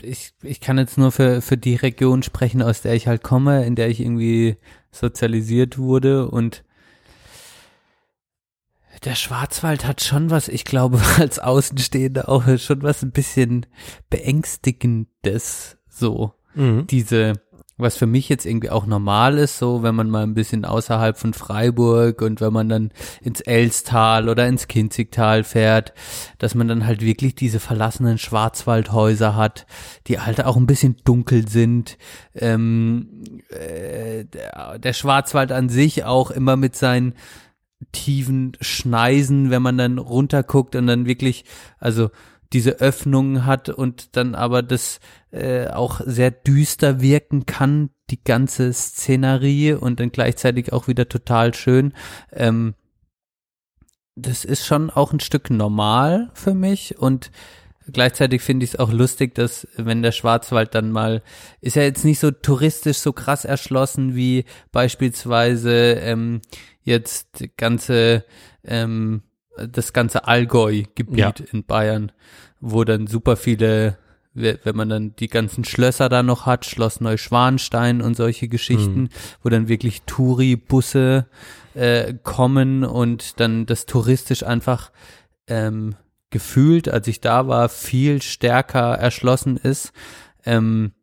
ich, 0.02 0.34
ich 0.44 0.60
kann 0.60 0.78
jetzt 0.78 0.98
nur 0.98 1.12
für, 1.12 1.42
für 1.42 1.58
die 1.58 1.76
Region 1.76 2.24
sprechen, 2.24 2.62
aus 2.62 2.82
der 2.82 2.94
ich 2.94 3.08
halt 3.08 3.24
komme, 3.24 3.66
in 3.66 3.76
der 3.76 3.90
ich 3.90 4.00
irgendwie 4.00 4.58
sozialisiert 4.92 5.78
wurde 5.78 6.30
und 6.30 6.64
der 9.04 9.16
Schwarzwald 9.16 9.86
hat 9.86 10.02
schon 10.02 10.30
was, 10.30 10.48
ich 10.48 10.64
glaube, 10.64 11.02
als 11.18 11.40
Außenstehender 11.40 12.30
auch 12.30 12.44
schon 12.58 12.84
was 12.84 13.02
ein 13.04 13.12
bisschen 13.12 13.66
beängstigendes, 14.10 15.78
so. 15.90 16.34
Mhm. 16.56 16.88
Diese, 16.88 17.34
was 17.78 17.98
für 17.98 18.06
mich 18.06 18.30
jetzt 18.30 18.46
irgendwie 18.46 18.70
auch 18.70 18.86
normal 18.86 19.38
ist, 19.38 19.58
so 19.58 19.82
wenn 19.82 19.96
man 19.96 20.10
mal 20.10 20.24
ein 20.24 20.36
bisschen 20.36 20.64
außerhalb 20.64 21.18
von 21.18 21.34
Freiburg 21.34 22.22
und 22.22 22.40
wenn 22.40 22.54
man 22.54 22.70
dann 22.70 22.92
ins 23.22 23.42
Elstal 23.42 24.30
oder 24.30 24.48
ins 24.48 24.68
Kinzigtal 24.68 25.44
fährt, 25.44 25.94
dass 26.38 26.54
man 26.54 26.68
dann 26.68 26.86
halt 26.86 27.02
wirklich 27.02 27.34
diese 27.34 27.60
verlassenen 27.60 28.20
Schwarzwaldhäuser 28.20 29.36
hat, 29.36 29.66
die 30.08 30.20
halt 30.20 30.44
auch 30.46 30.56
ein 30.56 30.68
bisschen 30.68 30.98
dunkel 31.04 31.48
sind. 31.48 31.98
Ähm, 32.36 33.42
äh, 33.50 34.26
der, 34.26 34.94
Schwarzwald 34.94 35.52
an 35.52 35.70
sich 35.70 36.06
auch 36.06 36.30
immer 36.30 36.56
mit 36.56 36.76
seinen 36.76 37.16
tiefen 37.92 38.54
Schneisen, 38.62 39.50
wenn 39.50 39.62
man 39.62 39.78
dann 39.78 39.98
runterguckt 39.98 40.76
und 40.76 40.88
dann 40.88 41.08
wirklich, 41.08 41.44
also 41.80 42.12
diese 42.54 42.80
Öffnungen 42.80 43.46
hat 43.46 43.70
und 43.70 44.16
dann 44.16 44.36
aber 44.36 44.62
das 44.62 45.00
äh, 45.32 45.68
auch 45.68 46.02
sehr 46.06 46.32
düster 46.32 47.02
wirken 47.02 47.46
kann, 47.46 47.90
die 48.10 48.24
ganze 48.24 48.72
Szenerie 48.72 49.74
und 49.74 50.00
dann 50.00 50.12
gleichzeitig 50.12 50.72
auch 50.72 50.88
wieder 50.88 51.10
total 51.10 51.54
schön. 51.54 51.94
Ähm, 52.32 52.76
das 54.16 54.46
ist 54.46 54.66
schon 54.66 54.92
auch 54.92 55.12
ein 55.12 55.20
Stück 55.20 55.50
normal 55.50 56.30
für 56.36 56.54
mich 56.54 57.00
und 57.00 57.32
gleichzeitig 57.92 58.42
finde 58.42 58.64
ich 58.64 58.74
es 58.74 58.80
auch 58.80 58.92
lustig, 58.92 59.34
dass 59.34 59.68
wenn 59.76 60.04
der 60.04 60.12
Schwarzwald 60.12 60.76
dann 60.76 60.92
mal, 60.92 61.24
ist 61.62 61.76
ja 61.76 61.82
jetzt 61.82 62.06
nicht 62.06 62.20
so 62.20 62.30
touristisch 62.32 63.00
so 63.00 63.12
krass 63.12 63.44
erschlossen 63.44 64.16
wie 64.16 64.46
beispielsweise 64.72 65.94
ähm, 65.94 66.42
jetzt 66.84 67.44
ganze 67.58 68.26
ähm, 68.64 69.24
das 69.58 69.94
ganze 69.94 70.28
Allgäu-Gebiet 70.28 71.18
Ja. 71.18 71.34
in 71.52 71.64
Bayern, 71.66 72.12
wo 72.60 72.84
dann 72.84 73.08
super 73.08 73.36
viele, 73.36 73.98
we- 74.34 74.60
wenn 74.64 74.76
man 74.76 74.90
dann 74.90 75.16
die 75.16 75.28
ganzen 75.28 75.64
Schlösser 75.64 76.10
da 76.10 76.24
noch 76.24 76.46
hat, 76.46 76.66
Schloss 76.66 77.02
Neuschwanstein 77.02 78.02
und 78.02 78.16
solche 78.16 78.48
Geschichten, 78.48 79.10
wo 79.44 79.50
dann 79.50 79.68
wirklich 79.68 80.02
Touri-Busse 80.04 81.28
äh, 81.76 82.14
kommen 82.24 82.84
und 82.84 83.40
dann 83.40 83.66
das 83.66 83.86
touristisch 83.86 84.44
einfach 84.44 84.92
ähm, 85.48 85.96
gefühlt, 86.30 86.90
als 86.90 87.08
ich 87.08 87.20
da 87.22 87.48
war, 87.48 87.70
viel 87.70 88.22
stärker 88.22 88.94
erschlossen 88.96 89.58
ist. 89.58 89.92
Ähm, 90.46 90.94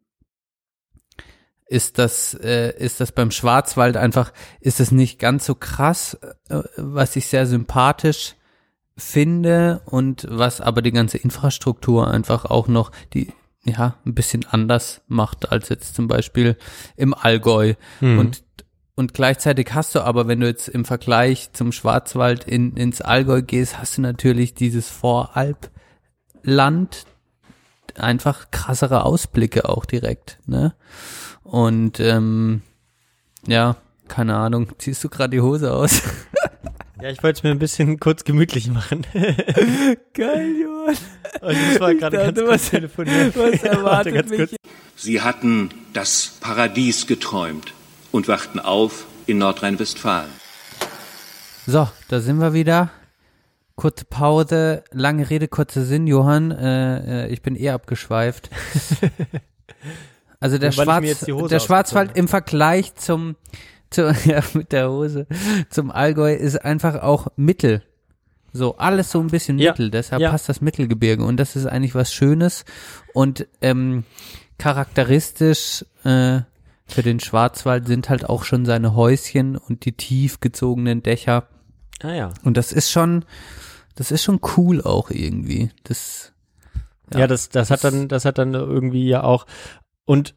ist 1.66 1.98
das, 1.98 2.34
äh, 2.34 2.76
ist 2.78 3.00
das 3.00 3.12
beim 3.12 3.30
Schwarzwald 3.30 3.96
einfach, 3.96 4.32
ist 4.60 4.80
es 4.80 4.90
nicht 4.90 5.20
ganz 5.20 5.46
so 5.46 5.54
krass, 5.54 6.14
äh, 6.48 6.62
was 6.76 7.14
ich 7.14 7.26
sehr 7.26 7.46
sympathisch 7.46 8.34
finde 8.96 9.82
und 9.86 10.26
was 10.28 10.60
aber 10.60 10.82
die 10.82 10.92
ganze 10.92 11.18
Infrastruktur 11.18 12.08
einfach 12.08 12.44
auch 12.44 12.68
noch 12.68 12.90
die 13.14 13.32
ja 13.64 13.96
ein 14.06 14.14
bisschen 14.14 14.46
anders 14.46 15.02
macht 15.06 15.52
als 15.52 15.68
jetzt 15.68 15.94
zum 15.94 16.08
Beispiel 16.08 16.56
im 16.96 17.14
Allgäu 17.14 17.74
und 18.00 18.42
und 19.00 19.14
gleichzeitig 19.14 19.72
hast 19.72 19.94
du 19.94 20.00
aber, 20.00 20.28
wenn 20.28 20.40
du 20.40 20.46
jetzt 20.46 20.68
im 20.68 20.84
Vergleich 20.84 21.54
zum 21.54 21.72
Schwarzwald 21.72 22.44
in, 22.44 22.76
ins 22.76 23.00
Allgäu 23.00 23.40
gehst, 23.40 23.78
hast 23.78 23.96
du 23.96 24.02
natürlich 24.02 24.52
dieses 24.52 24.90
Voralpland, 24.90 25.70
einfach 27.96 28.50
krassere 28.50 29.06
Ausblicke 29.06 29.70
auch 29.70 29.86
direkt, 29.86 30.38
ne? 30.44 30.74
Und 31.42 31.98
ähm, 31.98 32.60
ja, 33.46 33.76
keine 34.06 34.36
Ahnung, 34.36 34.70
ziehst 34.76 35.02
du 35.02 35.08
gerade 35.08 35.30
die 35.30 35.40
Hose 35.40 35.72
aus? 35.72 36.02
Ja, 37.02 37.10
ich 37.10 37.22
wollte 37.22 37.38
es 37.38 37.42
mir 37.42 37.50
ein 37.50 37.58
bisschen 37.58 37.98
kurz 38.00 38.24
gemütlich 38.24 38.68
machen. 38.68 39.06
Geil, 40.14 40.54
Johann. 40.60 40.96
Und 41.40 41.56
ich 41.72 41.80
war 41.80 41.94
gerade 41.94 42.16
ganz 42.16 42.38
kurz 42.38 42.48
was- 42.50 42.70
telefonieren. 42.70 43.32
was 43.34 43.52
Warte, 43.62 43.68
erwartet 43.68 44.14
ganz 44.14 44.30
mich 44.30 44.38
kurz. 44.38 44.54
Sie 44.96 45.20
hatten 45.22 45.70
das 45.92 46.36
Paradies 46.40 47.06
geträumt 47.06 47.72
und 48.12 48.28
wachten 48.28 48.58
auf 48.58 49.06
in 49.26 49.38
Nordrhein-Westfalen. 49.38 50.28
So, 51.66 51.88
da 52.08 52.20
sind 52.20 52.38
wir 52.38 52.52
wieder. 52.52 52.90
Kurze 53.76 54.04
Pause, 54.04 54.84
lange 54.92 55.30
Rede, 55.30 55.48
kurzer 55.48 55.84
Sinn, 55.84 56.06
Johann. 56.06 56.50
Äh, 56.50 57.26
äh, 57.26 57.28
ich 57.32 57.40
bin 57.40 57.56
eh 57.56 57.70
abgeschweift. 57.70 58.50
Also 60.38 60.58
der, 60.58 60.72
Schwarz, 60.72 61.24
der 61.26 61.60
Schwarzwald 61.60 62.16
im 62.16 62.28
Vergleich 62.28 62.94
zum, 62.94 63.36
zu, 63.90 64.14
ja, 64.24 64.42
mit 64.54 64.72
der 64.72 64.90
Hose, 64.90 65.26
zum 65.68 65.90
Allgäu 65.90 66.34
ist 66.34 66.64
einfach 66.64 67.02
auch 67.02 67.28
Mittel. 67.36 67.82
So, 68.52 68.76
alles 68.78 69.10
so 69.10 69.20
ein 69.20 69.28
bisschen 69.28 69.58
Ja, 69.58 69.70
Mittel, 69.70 69.90
deshalb 69.90 70.22
ja. 70.22 70.30
passt 70.30 70.48
das 70.48 70.60
Mittelgebirge 70.60 71.24
und 71.24 71.36
das 71.36 71.54
ist 71.54 71.66
eigentlich 71.66 71.94
was 71.94 72.12
Schönes 72.12 72.64
und 73.14 73.46
ähm, 73.60 74.04
charakteristisch 74.58 75.84
äh, 76.04 76.40
für 76.86 77.02
den 77.02 77.20
Schwarzwald 77.20 77.86
sind 77.86 78.08
halt 78.08 78.28
auch 78.28 78.44
schon 78.44 78.66
seine 78.66 78.94
Häuschen 78.96 79.56
und 79.56 79.84
die 79.84 79.92
tief 79.92 80.40
gezogenen 80.40 81.02
Dächer. 81.02 81.46
Ah 82.02 82.12
ja. 82.12 82.32
Und 82.42 82.56
das 82.56 82.72
ist 82.72 82.90
schon, 82.90 83.24
das 83.94 84.10
ist 84.10 84.24
schon 84.24 84.40
cool 84.56 84.82
auch 84.82 85.10
irgendwie. 85.10 85.70
Das, 85.84 86.32
Ja, 87.14 87.28
das, 87.28 87.48
das 87.48 87.70
hat 87.70 87.84
dann, 87.84 88.08
das 88.08 88.24
hat 88.24 88.38
dann 88.38 88.54
irgendwie 88.54 89.06
ja 89.06 89.22
auch, 89.22 89.46
und 90.04 90.34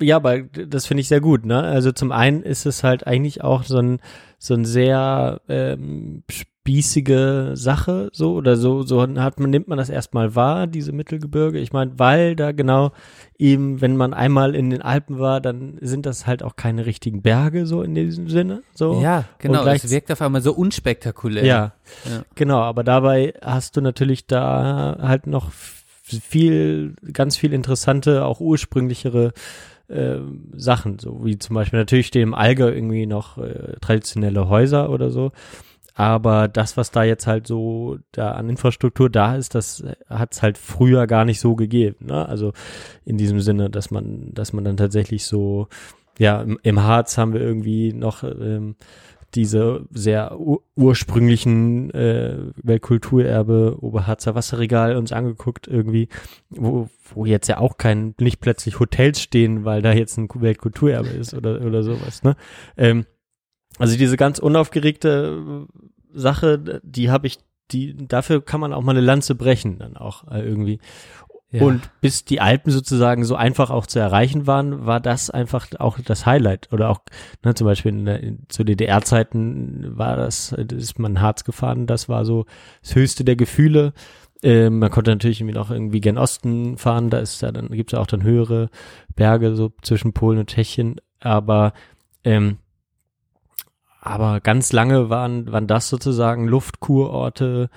ja, 0.00 0.16
aber 0.16 0.40
das 0.42 0.86
finde 0.86 1.00
ich 1.02 1.08
sehr 1.08 1.20
gut, 1.20 1.44
ne? 1.46 1.60
Also 1.62 1.92
zum 1.92 2.12
einen 2.12 2.42
ist 2.42 2.66
es 2.66 2.82
halt 2.84 3.06
eigentlich 3.06 3.42
auch 3.42 3.64
so 3.64 3.78
ein, 3.78 4.00
so 4.38 4.54
ein 4.54 4.64
sehr 4.64 5.40
ähm, 5.48 6.22
spießige 6.30 7.52
Sache, 7.54 8.10
so 8.12 8.34
oder 8.34 8.56
so, 8.56 8.82
so 8.82 9.00
hat 9.02 9.40
man, 9.40 9.50
nimmt 9.50 9.68
man 9.68 9.78
das 9.78 9.88
erstmal 9.88 10.34
wahr, 10.34 10.66
diese 10.66 10.92
Mittelgebirge. 10.92 11.58
Ich 11.58 11.72
meine, 11.72 11.98
weil 11.98 12.36
da 12.36 12.52
genau 12.52 12.92
eben, 13.38 13.80
wenn 13.80 13.96
man 13.96 14.12
einmal 14.14 14.54
in 14.54 14.70
den 14.70 14.82
Alpen 14.82 15.18
war, 15.18 15.40
dann 15.40 15.78
sind 15.80 16.06
das 16.06 16.26
halt 16.26 16.42
auch 16.42 16.56
keine 16.56 16.86
richtigen 16.86 17.22
Berge, 17.22 17.66
so 17.66 17.82
in 17.82 17.94
diesem 17.94 18.28
Sinne. 18.28 18.62
So. 18.74 19.00
Ja, 19.00 19.24
genau. 19.38 19.64
Es 19.66 19.90
wirkt 19.90 20.12
auf 20.12 20.20
einmal 20.22 20.42
so 20.42 20.52
unspektakulär. 20.52 21.44
Ja, 21.44 21.72
Ja. 22.08 22.22
genau. 22.34 22.60
Aber 22.60 22.84
dabei 22.84 23.34
hast 23.42 23.76
du 23.76 23.80
natürlich 23.80 24.26
da 24.26 24.98
halt 25.00 25.26
noch 25.26 25.50
viel, 26.02 26.94
ganz 27.12 27.36
viel 27.36 27.52
interessante, 27.52 28.24
auch 28.24 28.40
ursprünglichere 28.40 29.32
äh, 29.90 30.20
Sachen, 30.56 30.98
so 30.98 31.24
wie 31.24 31.38
zum 31.38 31.54
Beispiel 31.54 31.78
natürlich 31.78 32.06
stehen 32.06 32.28
im 32.28 32.34
Allgäu 32.34 32.70
irgendwie 32.70 33.06
noch 33.06 33.38
äh, 33.38 33.76
traditionelle 33.80 34.48
Häuser 34.48 34.90
oder 34.90 35.10
so. 35.10 35.32
Aber 35.94 36.48
das, 36.48 36.76
was 36.76 36.90
da 36.90 37.02
jetzt 37.02 37.26
halt 37.26 37.46
so 37.46 37.98
da 38.12 38.32
an 38.32 38.48
Infrastruktur 38.48 39.10
da 39.10 39.36
ist, 39.36 39.54
das 39.54 39.84
hat 40.08 40.32
es 40.32 40.42
halt 40.42 40.56
früher 40.56 41.06
gar 41.06 41.24
nicht 41.24 41.40
so 41.40 41.54
gegeben. 41.56 42.06
Ne? 42.06 42.26
Also 42.26 42.52
in 43.04 43.18
diesem 43.18 43.40
Sinne, 43.40 43.68
dass 43.68 43.90
man, 43.90 44.32
dass 44.32 44.52
man 44.52 44.64
dann 44.64 44.76
tatsächlich 44.76 45.26
so, 45.26 45.68
ja, 46.18 46.40
im, 46.40 46.58
im 46.62 46.82
Harz 46.82 47.18
haben 47.18 47.34
wir 47.34 47.40
irgendwie 47.40 47.92
noch 47.92 48.22
ähm, 48.22 48.76
diese 49.34 49.86
sehr 49.90 50.38
ur 50.38 50.62
ursprünglichen 50.76 51.90
äh, 51.90 52.36
Weltkulturerbe 52.62 53.76
Oberharzer 53.80 54.34
Wasserregal 54.34 54.96
uns 54.96 55.12
angeguckt 55.12 55.68
irgendwie, 55.68 56.08
wo, 56.48 56.88
wo 57.14 57.26
jetzt 57.26 57.48
ja 57.48 57.58
auch 57.58 57.76
kein, 57.76 58.14
nicht 58.18 58.40
plötzlich 58.40 58.80
Hotels 58.80 59.20
stehen, 59.20 59.64
weil 59.64 59.82
da 59.82 59.92
jetzt 59.92 60.16
ein 60.16 60.28
Weltkulturerbe 60.32 61.10
ist 61.10 61.34
oder, 61.34 61.60
oder 61.60 61.82
sowas, 61.82 62.22
ne? 62.22 62.34
Ähm, 62.76 63.04
also 63.78 63.96
diese 63.96 64.16
ganz 64.16 64.38
unaufgeregte 64.38 65.66
äh, 65.68 66.18
Sache, 66.18 66.80
die 66.82 67.10
habe 67.10 67.26
ich, 67.26 67.38
die, 67.70 67.96
dafür 67.96 68.44
kann 68.44 68.60
man 68.60 68.72
auch 68.72 68.82
mal 68.82 68.92
eine 68.92 69.00
Lanze 69.00 69.34
brechen 69.34 69.78
dann 69.78 69.96
auch 69.96 70.30
äh, 70.30 70.40
irgendwie. 70.40 70.80
Ja. 71.52 71.62
Und 71.62 71.90
bis 72.00 72.24
die 72.24 72.40
Alpen 72.40 72.70
sozusagen 72.70 73.24
so 73.24 73.34
einfach 73.34 73.70
auch 73.70 73.86
zu 73.86 73.98
erreichen 73.98 74.46
waren, 74.46 74.86
war 74.86 75.00
das 75.00 75.30
einfach 75.30 75.66
auch 75.78 75.98
das 75.98 76.24
Highlight. 76.24 76.68
Oder 76.72 76.90
auch, 76.90 77.00
ne, 77.44 77.54
zum 77.54 77.64
Beispiel 77.64 77.92
in 77.92 78.04
der, 78.04 78.22
in, 78.22 78.38
zu 78.48 78.62
DDR-Zeiten 78.62 79.98
war 79.98 80.16
das, 80.16 80.54
da 80.56 80.76
ist 80.76 80.98
man 81.00 81.20
Harz 81.20 81.42
gefahren, 81.42 81.86
das 81.86 82.08
war 82.08 82.24
so 82.24 82.46
das 82.82 82.94
höchste 82.94 83.24
der 83.24 83.34
Gefühle. 83.34 83.92
Ähm, 84.42 84.78
man 84.78 84.90
konnte 84.90 85.10
natürlich 85.10 85.40
irgendwie 85.40 85.58
noch 85.58 85.70
irgendwie 85.70 86.00
gen 86.00 86.18
Osten 86.18 86.78
fahren, 86.78 87.10
da 87.10 87.18
ist 87.18 87.42
ja 87.42 87.50
dann, 87.50 87.68
gibt's 87.68 87.92
ja 87.92 87.98
auch 87.98 88.06
dann 88.06 88.22
höhere 88.22 88.70
Berge, 89.14 89.54
so 89.54 89.72
zwischen 89.82 90.12
Polen 90.12 90.38
und 90.38 90.48
Tschechien, 90.48 91.00
aber 91.18 91.72
ähm, 92.24 92.58
aber 94.00 94.40
ganz 94.40 94.72
lange 94.72 95.10
waren, 95.10 95.50
waren 95.52 95.66
das 95.66 95.88
sozusagen 95.88 96.46
Luftkurorte, 96.46 97.68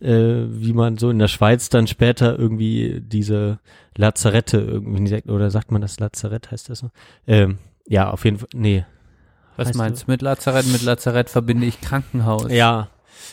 äh, 0.00 0.44
wie 0.48 0.72
man 0.72 0.96
so 0.98 1.10
in 1.10 1.18
der 1.18 1.28
Schweiz 1.28 1.68
dann 1.68 1.86
später 1.86 2.38
irgendwie 2.38 3.00
diese 3.00 3.58
Lazarette 3.96 4.58
irgendwie, 4.58 5.06
sagt- 5.08 5.28
oder 5.28 5.50
sagt 5.50 5.70
man 5.72 5.80
das 5.80 5.98
Lazarett, 6.00 6.50
heißt 6.50 6.68
das 6.70 6.80
so? 6.80 6.90
Ähm, 7.26 7.58
ja, 7.86 8.10
auf 8.10 8.24
jeden 8.24 8.38
Fall, 8.38 8.48
nee. 8.54 8.84
Was 9.56 9.68
Weißt 9.68 9.74
du? 9.74 9.78
meinst 9.78 10.06
du 10.06 10.10
mit 10.10 10.22
Lazarett? 10.22 10.66
Mit 10.66 10.82
Lazarett 10.82 11.30
verbinde 11.30 11.66
ich 11.66 11.80
Krankenhaus. 11.80 12.50
Ja. 12.52 12.88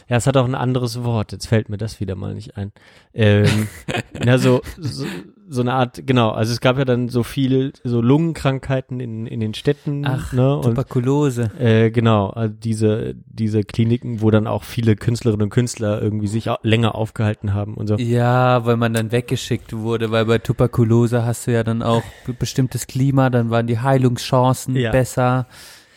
Ja, 0.09 0.17
es 0.17 0.25
hat 0.27 0.35
auch 0.37 0.45
ein 0.45 0.55
anderes 0.55 1.03
Wort. 1.03 1.31
Jetzt 1.31 1.47
fällt 1.47 1.69
mir 1.69 1.77
das 1.77 1.99
wieder 1.99 2.15
mal 2.15 2.33
nicht 2.33 2.57
ein. 2.57 2.71
Ähm, 3.13 3.67
na, 4.25 4.37
so, 4.39 4.61
so, 4.77 5.05
so 5.47 5.61
eine 5.61 5.73
Art, 5.73 6.07
genau. 6.07 6.31
Also 6.31 6.51
es 6.53 6.59
gab 6.59 6.77
ja 6.77 6.85
dann 6.85 7.07
so 7.07 7.21
viel, 7.23 7.71
so 7.83 8.01
Lungenkrankheiten 8.01 8.99
in, 8.99 9.27
in 9.27 9.39
den 9.39 9.53
Städten. 9.53 10.03
Ach, 10.05 10.33
ne? 10.33 10.55
Und 10.57 10.63
Tuberkulose. 10.63 11.51
Äh, 11.59 11.91
genau, 11.91 12.29
also 12.29 12.53
diese, 12.57 13.15
diese 13.25 13.63
Kliniken, 13.63 14.21
wo 14.21 14.31
dann 14.31 14.47
auch 14.47 14.63
viele 14.63 14.95
Künstlerinnen 14.95 15.43
und 15.43 15.49
Künstler 15.51 16.01
irgendwie 16.01 16.27
sich 16.27 16.49
länger 16.63 16.95
aufgehalten 16.95 17.53
haben 17.53 17.75
und 17.75 17.87
so. 17.87 17.95
Ja, 17.97 18.65
weil 18.65 18.77
man 18.77 18.93
dann 18.93 19.11
weggeschickt 19.11 19.71
wurde, 19.73 20.11
weil 20.11 20.25
bei 20.25 20.39
Tuberkulose 20.39 21.25
hast 21.25 21.47
du 21.47 21.53
ja 21.53 21.63
dann 21.63 21.83
auch 21.83 22.03
be- 22.25 22.33
bestimmtes 22.33 22.87
Klima, 22.87 23.29
dann 23.29 23.49
waren 23.51 23.67
die 23.67 23.79
Heilungschancen 23.79 24.75
Ja. 24.75 24.91
besser. 24.91 25.47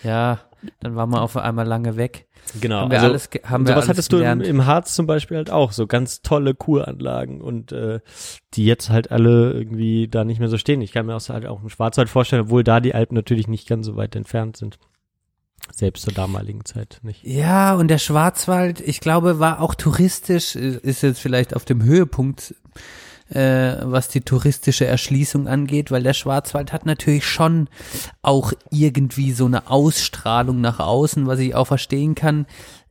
Ja, 0.05 0.41
dann 0.81 0.95
war 0.95 1.07
man 1.07 1.20
auf 1.20 1.37
einmal 1.37 1.66
lange 1.66 1.97
weg. 1.97 2.27
Genau. 2.61 2.81
Haben 2.81 2.91
wir 2.91 2.99
also, 2.99 3.11
alles 3.11 3.31
haben 3.45 3.66
wir 3.66 3.75
sowas 3.75 3.89
hattest 3.89 4.12
du 4.12 4.16
im, 4.16 4.20
gelernt. 4.20 4.47
im 4.47 4.66
Harz 4.66 4.95
zum 4.95 5.07
Beispiel 5.07 5.37
halt 5.37 5.51
auch, 5.51 5.73
so 5.73 5.87
ganz 5.87 6.23
tolle 6.23 6.55
Kuranlagen 6.55 7.41
und 7.41 7.73
äh, 7.73 8.01
die 8.55 8.65
jetzt 8.65 8.91
halt 8.91 9.11
alle 9.11 9.53
irgendwie 9.53 10.09
da 10.09 10.25
nicht 10.25 10.39
mehr 10.39 10.49
so 10.49 10.59
stehen. 10.59 10.81
Ich 10.81 10.93
kann 10.93 11.07
mir 11.07 11.16
auch 11.16 11.29
halt 11.29 11.47
auch 11.47 11.62
im 11.62 11.69
Schwarzwald 11.69 12.09
vorstellen, 12.09 12.43
obwohl 12.43 12.65
da 12.65 12.81
die 12.81 12.95
Alpen 12.95 13.15
natürlich 13.15 13.49
nicht 13.49 13.69
ganz 13.69 13.87
so 13.87 13.97
weit 13.97 14.16
entfernt 14.16 14.57
sind. 14.57 14.79
Selbst 15.75 16.05
zur 16.05 16.15
damaligen 16.15 16.65
Zeit 16.65 17.01
nicht. 17.03 17.25
Ja, 17.25 17.75
und 17.75 17.89
der 17.89 17.99
Schwarzwald, 17.99 18.81
ich 18.81 19.01
glaube, 19.01 19.39
war 19.39 19.61
auch 19.61 19.75
touristisch, 19.75 20.57
äh, 20.57 20.79
ist 20.83 21.03
jetzt 21.03 21.20
vielleicht 21.20 21.55
auf 21.55 21.65
dem 21.65 21.83
Höhepunkt, 21.83 22.55
äh, 23.31 23.77
was 23.83 24.09
die 24.09 24.23
touristische 24.23 24.87
Erschließung 24.87 25.49
angeht, 25.49 25.91
weil 25.91 26.03
der 26.03 26.15
Schwarzwald 26.15 26.73
hat 26.73 26.87
natürlich 26.87 27.27
schon 27.27 27.69
auch 28.23 28.53
irgendwie 28.71 29.33
so 29.33 29.47
eine 29.47 29.71
Ausstrahlung 29.71 30.61
nach 30.61 30.81
außen, 30.81 31.27
was 31.27 31.39
ich 31.39 31.55
auch 31.55 31.67
verstehen 31.67 32.15
kann, 32.15 32.47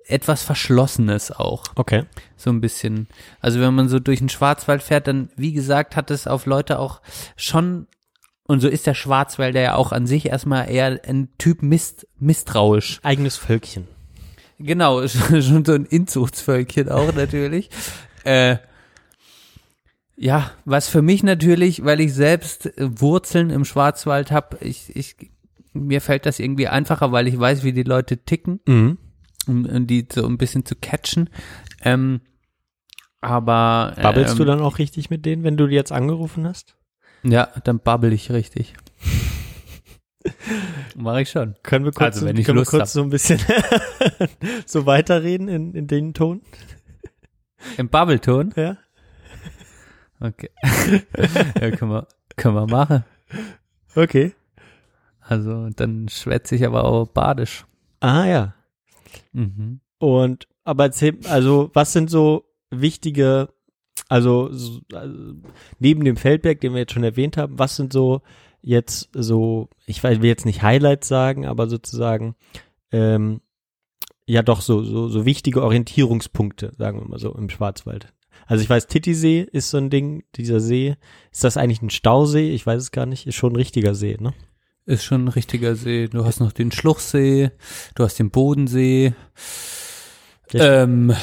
etwas 0.08 0.44
Verschlossenes 0.44 1.32
auch. 1.32 1.64
Okay. 1.76 2.06
So 2.36 2.50
ein 2.50 2.62
bisschen. 2.62 3.08
Also 3.40 3.60
wenn 3.60 3.74
man 3.74 3.90
so 3.90 4.00
durch 4.00 4.20
den 4.20 4.30
Schwarzwald 4.30 4.82
fährt, 4.82 5.08
dann, 5.08 5.30
wie 5.36 5.54
gesagt, 5.54 5.96
hat 5.96 6.12
es 6.12 6.28
auf 6.28 6.46
Leute 6.46 6.80
auch 6.80 7.02
schon, 7.36 7.88
und 8.44 8.62
so 8.62 8.68
ist 8.70 8.88
der 8.88 8.94
Schwarzwälder 8.94 9.62
ja 9.62 9.76
auch 9.76 9.92
an 9.92 10.08
sich 10.08 10.28
erstmal 10.28 10.70
eher 10.70 11.00
ein 11.06 11.30
Typ 11.38 11.62
misst, 11.62 12.08
misstrauisch. 12.20 13.00
Eigenes 13.04 13.36
Völkchen. 13.36 13.88
Genau, 14.60 15.06
schon 15.08 15.66
so 15.66 15.74
ein 15.74 15.86
Inzuchtsvölkchen 15.86 16.90
auch 16.90 17.14
natürlich. 17.14 17.70
Äh, 18.24 18.58
ja, 20.18 20.52
was 20.66 20.90
für 20.90 21.02
mich 21.02 21.22
natürlich, 21.24 21.86
weil 21.86 22.00
ich 22.00 22.14
selbst 22.14 22.66
äh, 22.78 23.00
Wurzeln 23.00 23.50
im 23.52 23.64
Schwarzwald 23.66 24.32
habe, 24.32 24.58
ich, 24.62 24.96
ich, 24.96 25.16
mir 25.74 26.02
fällt 26.02 26.26
das 26.26 26.40
irgendwie 26.40 26.68
einfacher, 26.68 27.12
weil 27.12 27.28
ich 27.28 27.38
weiß, 27.40 27.64
wie 27.64 27.74
die 27.74 27.84
Leute 27.84 28.18
ticken, 28.18 28.60
Mhm. 28.68 28.98
um, 29.48 29.66
um 29.66 29.88
die 29.88 30.08
so 30.12 30.26
ein 30.26 30.38
bisschen 30.38 30.66
zu 30.66 30.76
catchen. 30.76 31.30
Ähm, 31.84 32.22
aber 33.22 33.96
Babbelst 34.02 34.34
ähm, 34.34 34.38
du 34.40 34.46
dann 34.46 34.62
auch 34.62 34.80
richtig 34.80 35.10
mit 35.10 35.26
denen, 35.26 35.44
wenn 35.44 35.58
du 35.58 35.68
die 35.68 35.76
jetzt 35.76 35.92
angerufen 35.92 36.48
hast? 36.48 36.76
Ja, 37.24 37.50
dann 37.64 37.80
babbel 37.80 38.14
ich 38.14 38.32
richtig. 38.32 38.74
Mach 40.96 41.18
ich 41.18 41.30
schon. 41.30 41.56
Können 41.64 41.86
wir 41.86 41.92
kurz, 41.92 42.16
Also, 42.16 42.26
wenn 42.26 42.38
ich 42.38 42.46
können 42.46 42.58
Lust 42.58 42.74
wir 42.74 42.80
hab. 42.80 42.84
kurz 42.86 42.94
so 42.94 43.02
ein 43.02 43.10
bisschen 43.10 43.40
so 44.66 44.86
weiterreden 44.86 45.48
in, 45.48 45.74
in 45.74 45.88
den 45.88 46.14
Ton? 46.14 46.42
Im 47.78 47.90
Babbelton? 47.90 48.54
Ja. 48.56 48.78
Okay. 50.20 50.50
ja, 51.62 51.72
können 51.72 51.92
wir, 51.92 52.08
können 52.36 52.56
wir 52.56 52.68
machen. 52.68 53.04
Okay. 53.96 54.34
Also, 55.22 55.70
dann 55.70 56.08
schwätze 56.10 56.56
ich 56.56 56.66
aber 56.66 56.86
auch 56.86 57.08
badisch. 57.08 57.66
Ah 58.00 58.26
ja. 58.26 58.54
Mhm. 59.34 59.82
Und 60.00 60.48
aber 60.64 60.86
erzähl, 60.86 61.18
also 61.30 61.70
was 61.74 61.94
sind 61.94 62.10
so 62.10 62.46
wichtige, 62.70 63.50
also, 64.10 64.50
so, 64.52 64.82
also 64.94 65.34
neben 65.80 66.04
dem 66.04 66.18
Feldberg, 66.18 66.60
den 66.62 66.74
wir 66.74 66.80
jetzt 66.80 66.94
schon 66.94 67.04
erwähnt 67.04 67.38
haben, 67.38 67.58
was 67.58 67.76
sind 67.76 67.94
so 67.94 68.22
jetzt 68.62 69.10
so, 69.14 69.70
ich 69.86 70.04
will 70.04 70.24
jetzt 70.26 70.46
nicht 70.46 70.62
Highlights 70.62 71.08
sagen, 71.08 71.46
aber 71.46 71.68
sozusagen 71.70 72.36
ähm, 72.92 73.42
ja 74.26 74.42
doch 74.42 74.62
so 74.62 74.84
so 74.84 75.08
so 75.08 75.26
wichtige 75.26 75.64
Orientierungspunkte, 75.64 76.74
sagen 76.78 77.00
wir 77.00 77.08
mal 77.08 77.20
so 77.20 77.34
im 77.34 77.50
Schwarzwald. 77.50 78.14
Also 78.48 78.64
ich 78.64 78.70
weiß, 78.70 78.88
Titisee 78.88 79.48
ist 79.52 79.70
so 79.70 79.78
ein 79.78 79.90
Ding, 79.90 80.24
dieser 80.36 80.60
See. 80.60 80.96
Ist 81.32 81.44
das 81.44 81.58
eigentlich 81.58 81.82
ein 81.82 81.90
Stausee? 81.90 82.52
Ich 82.52 82.66
weiß 82.66 82.82
es 82.82 82.92
gar 82.92 83.06
nicht. 83.06 83.28
Ist 83.28 83.36
schon 83.36 83.54
ein 83.54 83.58
richtiger 83.58 83.94
See, 83.94 84.18
ne? 84.20 84.34
Ist 84.86 85.04
schon 85.04 85.26
ein 85.26 85.28
richtiger 85.28 85.76
See. 85.76 86.08
Du 86.08 86.24
hast 86.26 86.40
noch 86.40 86.54
den 86.54 86.72
Schluchsee, 86.72 87.52
du 87.96 88.04
hast 88.06 88.18
den 88.20 88.32
Bodensee. 88.32 89.14
Der- 90.54 90.84
Ähm, 90.84 91.14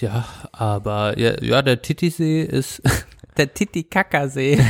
ja, 0.00 0.26
aber 0.52 1.16
ja, 1.18 1.40
ja 1.42 1.62
der 1.62 1.80
Titisee 1.80 2.42
ist 2.42 2.82
der 3.36 3.54
Titicacasee. 3.54 4.58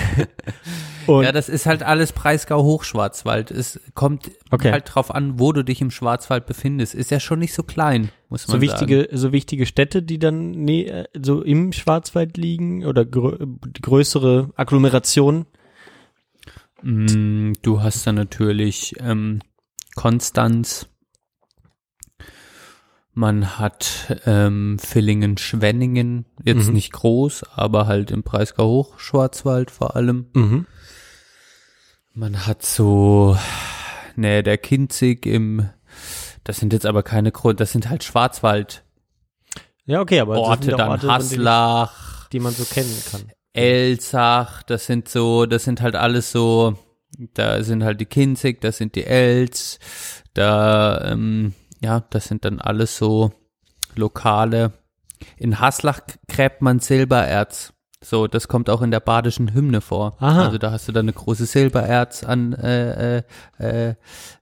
Und 1.08 1.24
ja, 1.24 1.32
das 1.32 1.48
ist 1.48 1.66
halt 1.66 1.82
alles 1.82 2.12
Breisgau 2.12 2.62
Hochschwarzwald. 2.62 3.50
Es 3.50 3.80
kommt 3.94 4.30
Okay. 4.50 4.72
halt 4.72 4.94
drauf 4.94 5.14
an, 5.14 5.38
wo 5.40 5.52
du 5.52 5.64
dich 5.64 5.80
im 5.80 5.90
Schwarzwald 5.90 6.46
befindest. 6.46 6.94
Ist 6.94 7.10
ja 7.10 7.18
schon 7.18 7.38
nicht 7.38 7.54
so 7.54 7.62
klein, 7.62 8.10
muss 8.28 8.46
man 8.46 8.60
so 8.60 8.66
sagen. 8.66 8.80
wichtige, 8.90 9.08
so 9.16 9.32
wichtige 9.32 9.66
Städte, 9.66 10.02
die 10.02 10.18
dann 10.18 10.50
nee, 10.50 10.84
äh, 10.84 11.04
so 11.20 11.42
im 11.42 11.72
Schwarzwald 11.72 12.36
liegen 12.36 12.84
oder 12.84 13.04
grö 13.04 13.38
die 13.40 13.80
größere 13.82 14.50
Agglomeration. 14.56 15.46
Mm, 16.82 17.52
Du 17.62 17.82
hast 17.82 18.06
dann 18.06 18.14
natürlich 18.14 18.94
ähm, 19.00 19.40
Konstanz. 19.96 20.86
Man 23.14 23.58
hat 23.58 24.16
ähm, 24.26 24.78
Villingen-Schwenningen, 24.78 26.24
jetzt 26.44 26.68
Mhm. 26.68 26.74
nicht 26.74 26.92
groß, 26.92 27.42
aber 27.54 27.86
halt 27.88 28.12
im 28.12 28.22
Breisgau 28.22 28.68
Hochschwarzwald 28.68 29.70
vor 29.72 29.96
allem. 29.96 30.26
Mhm. 30.34 30.66
Man 32.18 32.48
hat 32.48 32.64
so, 32.64 33.38
ne, 34.16 34.42
der 34.42 34.58
Kinzig 34.58 35.24
im, 35.24 35.70
das 36.42 36.56
sind 36.56 36.72
jetzt 36.72 36.84
aber 36.84 37.04
keine 37.04 37.30
Grund, 37.30 37.60
das 37.60 37.70
sind 37.70 37.88
halt 37.88 38.02
Schwarzwald. 38.02 38.82
Ja, 39.84 40.00
okay, 40.00 40.18
aber 40.18 40.36
Orte, 40.36 40.72
dann 40.72 40.88
Orte, 40.88 41.06
Haslach, 41.06 42.28
die 42.30 42.40
man 42.40 42.52
so 42.52 42.64
kennen 42.64 42.92
kann. 43.08 43.30
Elsach, 43.52 44.64
das 44.64 44.86
sind 44.86 45.08
so, 45.08 45.46
das 45.46 45.62
sind 45.62 45.80
halt 45.80 45.94
alles 45.94 46.32
so, 46.32 46.76
da 47.34 47.62
sind 47.62 47.84
halt 47.84 48.00
die 48.00 48.06
Kinzig, 48.06 48.60
das 48.62 48.78
sind 48.78 48.96
die 48.96 49.04
Els, 49.04 49.78
da, 50.34 51.12
ähm, 51.12 51.54
ja, 51.80 52.00
das 52.10 52.24
sind 52.24 52.44
dann 52.44 52.60
alles 52.60 52.96
so 52.96 53.30
lokale. 53.94 54.72
In 55.36 55.60
Haslach 55.60 56.00
gräbt 56.26 56.62
man 56.62 56.80
Silbererz. 56.80 57.74
So, 58.04 58.28
das 58.28 58.46
kommt 58.46 58.70
auch 58.70 58.80
in 58.82 58.92
der 58.92 59.00
badischen 59.00 59.52
Hymne 59.52 59.80
vor. 59.80 60.16
Aha. 60.20 60.44
Also 60.46 60.58
da 60.58 60.70
hast 60.70 60.86
du 60.86 60.92
dann 60.92 61.06
eine 61.06 61.12
große 61.12 61.46
Silbererz 61.46 62.22
an, 62.22 62.52
äh, 62.52 63.18
äh, 63.18 63.22
äh, 63.58 63.94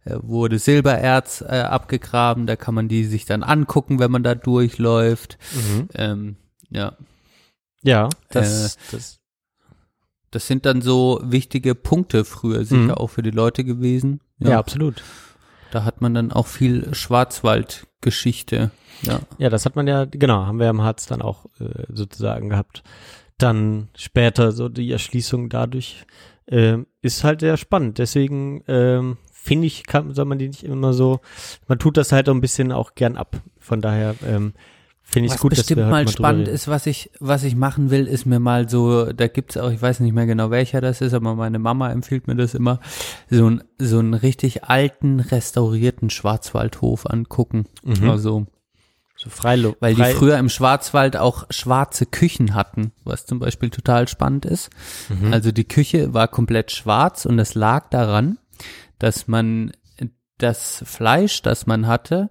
wurde 0.04 0.58
Silbererz 0.58 1.40
äh, 1.40 1.60
abgegraben. 1.62 2.46
Da 2.46 2.56
kann 2.56 2.74
man 2.74 2.88
die 2.88 3.04
sich 3.04 3.24
dann 3.24 3.42
angucken, 3.42 3.98
wenn 3.98 4.10
man 4.10 4.22
da 4.22 4.34
durchläuft. 4.34 5.38
Mhm. 5.54 5.88
Ähm, 5.94 6.36
ja. 6.68 6.96
Ja, 7.82 8.08
das, 8.30 8.76
das 8.90 9.20
Das 10.30 10.46
sind 10.46 10.66
dann 10.66 10.82
so 10.82 11.20
wichtige 11.24 11.74
Punkte 11.74 12.24
früher 12.26 12.64
sicher 12.66 12.80
Mhm. 12.82 12.90
auch 12.90 13.08
für 13.08 13.22
die 13.22 13.30
Leute 13.30 13.64
gewesen. 13.64 14.20
ja. 14.38 14.58
absolut. 14.58 15.02
Da 15.70 15.82
hat 15.84 16.00
man 16.00 16.14
dann 16.14 16.30
auch 16.30 16.46
viel 16.46 16.94
Schwarzwaldgeschichte. 16.94 18.70
Ja. 19.02 19.20
Ja, 19.38 19.50
das 19.50 19.64
hat 19.66 19.76
man 19.76 19.86
ja, 19.86 20.04
genau, 20.04 20.46
haben 20.46 20.58
wir 20.58 20.68
im 20.70 20.82
Harz 20.82 21.06
dann 21.06 21.22
auch 21.22 21.46
äh, 21.60 21.84
sozusagen 21.92 22.48
gehabt. 22.50 22.82
Dann 23.38 23.88
später 23.96 24.52
so 24.52 24.68
die 24.68 24.90
Erschließung 24.90 25.48
dadurch 25.48 26.06
ähm, 26.48 26.86
ist 27.02 27.24
halt 27.24 27.40
sehr 27.40 27.56
spannend. 27.56 27.98
Deswegen 27.98 28.62
ähm, 28.68 29.18
finde 29.32 29.66
ich, 29.66 29.86
kann, 29.86 30.14
soll 30.14 30.24
man 30.24 30.38
die 30.38 30.48
nicht 30.48 30.64
immer 30.64 30.92
so, 30.92 31.20
man 31.68 31.78
tut 31.78 31.96
das 31.96 32.12
halt 32.12 32.28
auch 32.28 32.34
ein 32.34 32.40
bisschen 32.40 32.72
auch 32.72 32.94
gern 32.94 33.16
ab. 33.16 33.40
Von 33.58 33.80
daher 33.80 34.14
ähm, 34.26 34.54
finde 35.02 35.26
ich 35.26 35.32
es 35.32 35.36
Was 35.36 35.42
gut, 35.42 35.52
dass 35.52 35.58
bestimmt 35.60 35.78
wir 35.78 35.84
heute 35.84 35.90
mal 35.90 35.98
mal 35.98 36.04
drüber 36.04 36.12
spannend 36.12 36.48
ist, 36.48 36.68
was 36.68 36.86
ich, 36.86 37.10
was 37.20 37.44
ich 37.44 37.54
machen 37.54 37.90
will, 37.90 38.06
ist 38.06 38.26
mir 38.26 38.40
mal 38.40 38.68
so, 38.68 39.12
da 39.12 39.28
gibt's 39.28 39.56
auch, 39.56 39.70
ich 39.70 39.80
weiß 39.80 40.00
nicht 40.00 40.12
mehr 40.12 40.26
genau 40.26 40.50
welcher 40.50 40.80
das 40.80 41.00
ist, 41.00 41.14
aber 41.14 41.36
meine 41.36 41.60
Mama 41.60 41.92
empfiehlt 41.92 42.26
mir 42.26 42.34
das 42.34 42.54
immer, 42.54 42.80
so 43.30 43.48
ein, 43.48 43.62
so 43.78 44.00
einen 44.00 44.14
richtig 44.14 44.64
alten, 44.64 45.20
restaurierten 45.20 46.10
Schwarzwaldhof 46.10 47.06
angucken. 47.06 47.66
Mhm. 47.84 48.10
Also, 48.10 48.46
So 49.16 49.30
Freilo 49.30 49.76
weil 49.80 49.94
die 49.94 50.02
frei, 50.02 50.14
früher 50.14 50.38
im 50.38 50.48
Schwarzwald 50.48 51.16
auch 51.16 51.46
schwarze 51.50 52.06
Küchen 52.06 52.54
hatten, 52.54 52.92
was 53.04 53.26
zum 53.26 53.38
Beispiel 53.38 53.70
total 53.70 54.08
spannend 54.08 54.44
ist. 54.44 54.70
Mhm. 55.08 55.32
Also 55.32 55.52
die 55.52 55.66
Küche 55.66 56.12
war 56.12 56.28
komplett 56.28 56.70
schwarz 56.70 57.24
und 57.24 57.38
es 57.38 57.54
lag 57.54 57.88
daran, 57.88 58.38
dass 58.98 59.26
man 59.26 59.72
das 60.38 60.82
Fleisch, 60.86 61.42
das 61.42 61.66
man 61.66 61.86
hatte, 61.86 62.30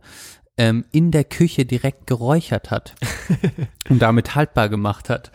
ähm, 0.58 0.86
in 0.92 1.12
der 1.12 1.24
Küche 1.24 1.66
direkt 1.66 2.08
geräuchert 2.08 2.72
hat 2.72 2.96
und 3.90 4.02
damit 4.02 4.36
haltbar 4.36 4.70
gemacht 4.70 5.10
hat. 5.10 5.32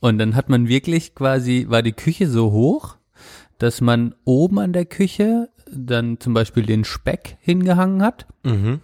Und 0.00 0.18
dann 0.18 0.34
hat 0.34 0.48
man 0.48 0.68
wirklich 0.68 1.14
quasi, 1.14 1.66
war 1.68 1.82
die 1.82 1.92
Küche 1.92 2.28
so 2.28 2.52
hoch, 2.52 2.96
dass 3.58 3.80
man 3.80 4.14
oben 4.24 4.58
an 4.58 4.72
der 4.72 4.84
Küche 4.84 5.48
dann 5.70 6.20
zum 6.20 6.34
Beispiel 6.34 6.64
den 6.64 6.84
Speck 6.84 7.36
hingehangen 7.40 8.02
hat 8.02 8.26
Mhm. 8.44 8.80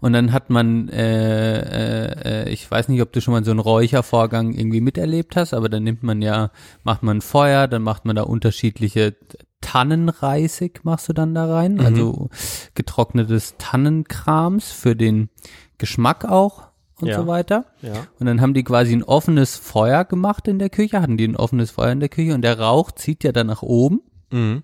Und 0.00 0.12
dann 0.12 0.32
hat 0.32 0.50
man, 0.50 0.88
äh, 0.88 1.58
äh, 1.58 2.42
äh, 2.44 2.48
ich 2.50 2.70
weiß 2.70 2.88
nicht, 2.88 3.02
ob 3.02 3.12
du 3.12 3.20
schon 3.20 3.32
mal 3.32 3.44
so 3.44 3.50
einen 3.50 3.60
Räuchervorgang 3.60 4.52
irgendwie 4.52 4.80
miterlebt 4.80 5.36
hast, 5.36 5.54
aber 5.54 5.68
dann 5.68 5.84
nimmt 5.84 6.02
man 6.02 6.22
ja, 6.22 6.50
macht 6.82 7.02
man 7.02 7.20
Feuer, 7.20 7.68
dann 7.68 7.82
macht 7.82 8.04
man 8.04 8.16
da 8.16 8.22
unterschiedliche 8.22 9.16
Tannenreisig, 9.60 10.80
machst 10.84 11.08
du 11.08 11.12
dann 11.12 11.34
da 11.34 11.52
rein, 11.52 11.80
also 11.80 12.28
getrocknetes 12.74 13.54
Tannenkrams 13.58 14.70
für 14.70 14.94
den 14.94 15.30
Geschmack 15.78 16.24
auch 16.24 16.68
und 17.00 17.08
Ja. 17.08 17.16
so 17.18 17.26
weiter. 17.26 17.66
Ja. 17.82 18.06
Und 18.20 18.26
dann 18.26 18.40
haben 18.40 18.54
die 18.54 18.62
quasi 18.62 18.92
ein 18.94 19.02
offenes 19.02 19.56
Feuer 19.56 20.04
gemacht 20.04 20.48
in 20.48 20.58
der 20.58 20.70
Küche, 20.70 21.00
hatten 21.00 21.16
die 21.16 21.26
ein 21.26 21.36
offenes 21.36 21.70
Feuer 21.72 21.92
in 21.92 22.00
der 22.00 22.08
Küche 22.08 22.34
und 22.34 22.42
der 22.42 22.58
Rauch 22.60 22.92
zieht 22.92 23.24
ja 23.24 23.32
dann 23.32 23.46
nach 23.48 23.62
oben. 23.62 24.00
Mhm. 24.30 24.62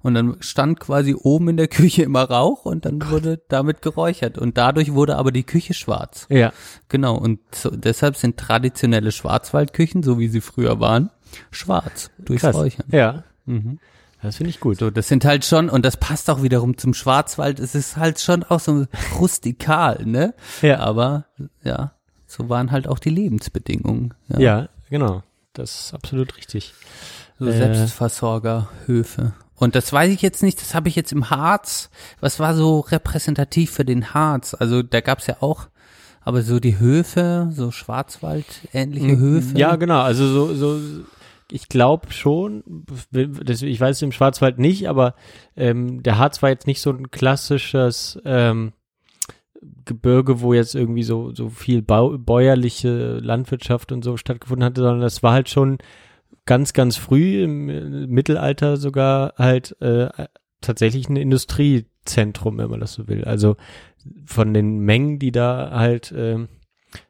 Und 0.00 0.14
dann 0.14 0.36
stand 0.40 0.80
quasi 0.80 1.14
oben 1.14 1.48
in 1.48 1.56
der 1.56 1.68
Küche 1.68 2.02
immer 2.02 2.22
Rauch 2.24 2.64
und 2.64 2.84
dann 2.84 3.10
wurde 3.10 3.40
damit 3.48 3.82
geräuchert. 3.82 4.38
Und 4.38 4.58
dadurch 4.58 4.92
wurde 4.92 5.16
aber 5.16 5.32
die 5.32 5.44
Küche 5.44 5.74
schwarz. 5.74 6.26
Ja. 6.28 6.52
Genau. 6.88 7.16
Und 7.16 7.40
so, 7.54 7.70
deshalb 7.70 8.16
sind 8.16 8.36
traditionelle 8.36 9.12
Schwarzwaldküchen, 9.12 10.02
so 10.02 10.18
wie 10.18 10.28
sie 10.28 10.40
früher 10.40 10.80
waren, 10.80 11.10
schwarz 11.50 12.10
durchs 12.18 12.42
Krass. 12.42 12.56
Räuchern. 12.56 12.86
Ja. 12.90 13.24
Mhm. 13.46 13.78
Das 14.22 14.36
finde 14.36 14.50
ich 14.50 14.60
gut. 14.60 14.78
So, 14.78 14.90
das 14.90 15.08
sind 15.08 15.24
halt 15.24 15.44
schon, 15.44 15.68
und 15.68 15.84
das 15.84 15.96
passt 15.96 16.30
auch 16.30 16.44
wiederum 16.44 16.78
zum 16.78 16.94
Schwarzwald, 16.94 17.58
es 17.58 17.74
ist 17.74 17.96
halt 17.96 18.20
schon 18.20 18.44
auch 18.44 18.60
so 18.60 18.86
rustikal, 19.18 20.04
ne? 20.06 20.32
Ja. 20.60 20.78
Aber, 20.78 21.24
ja, 21.64 21.92
so 22.28 22.48
waren 22.48 22.70
halt 22.70 22.86
auch 22.86 23.00
die 23.00 23.10
Lebensbedingungen. 23.10 24.14
Ja. 24.28 24.38
Ja, 24.38 24.68
genau. 24.90 25.24
Das 25.54 25.86
ist 25.86 25.94
absolut 25.94 26.36
richtig. 26.36 26.72
So 27.40 27.46
Äh. 27.46 27.52
Selbstversorgerhöfe. 27.52 29.32
Und 29.56 29.74
das 29.74 29.92
weiß 29.92 30.12
ich 30.12 30.22
jetzt 30.22 30.42
nicht, 30.42 30.60
das 30.60 30.74
habe 30.74 30.88
ich 30.88 30.96
jetzt 30.96 31.12
im 31.12 31.30
Harz. 31.30 31.90
Was 32.20 32.40
war 32.40 32.54
so 32.54 32.80
repräsentativ 32.80 33.70
für 33.70 33.84
den 33.84 34.14
Harz? 34.14 34.54
Also 34.54 34.82
da 34.82 35.00
gab's 35.00 35.26
ja 35.26 35.36
auch, 35.40 35.68
aber 36.20 36.42
so 36.42 36.58
die 36.58 36.78
Höfe, 36.78 37.50
so 37.52 37.70
Schwarzwald-ähnliche 37.70 39.16
Höfe. 39.18 39.50
Mhm. 39.50 39.56
Ja, 39.56 39.76
genau. 39.76 40.00
Also 40.00 40.26
so, 40.26 40.54
so 40.54 40.80
ich 41.50 41.68
glaube 41.68 42.12
schon, 42.12 42.64
ich 43.12 43.80
weiß 43.80 43.96
es 43.96 44.02
im 44.02 44.12
Schwarzwald 44.12 44.58
nicht, 44.58 44.88
aber 44.88 45.14
ähm, 45.56 46.02
der 46.02 46.18
Harz 46.18 46.42
war 46.42 46.48
jetzt 46.48 46.66
nicht 46.66 46.80
so 46.80 46.90
ein 46.90 47.10
klassisches 47.10 48.18
ähm, 48.24 48.72
Gebirge, 49.84 50.40
wo 50.40 50.54
jetzt 50.54 50.74
irgendwie 50.74 51.02
so, 51.02 51.34
so 51.34 51.50
viel 51.50 51.82
bäuerliche 51.82 53.18
Landwirtschaft 53.18 53.92
und 53.92 54.02
so 54.02 54.16
stattgefunden 54.16 54.64
hatte, 54.64 54.80
sondern 54.80 55.02
das 55.02 55.22
war 55.22 55.34
halt 55.34 55.48
schon 55.48 55.78
ganz, 56.46 56.72
ganz 56.72 56.96
früh 56.96 57.42
im 57.42 57.68
äh, 57.68 58.06
Mittelalter 58.06 58.76
sogar 58.76 59.34
halt 59.36 59.76
äh, 59.80 60.08
tatsächlich 60.60 61.08
ein 61.08 61.16
Industriezentrum, 61.16 62.58
wenn 62.58 62.70
man 62.70 62.80
das 62.80 62.94
so 62.94 63.08
will. 63.08 63.24
Also 63.24 63.56
von 64.24 64.52
den 64.54 64.80
Mengen, 64.80 65.18
die 65.18 65.32
da 65.32 65.70
halt 65.72 66.12
ähm, 66.16 66.48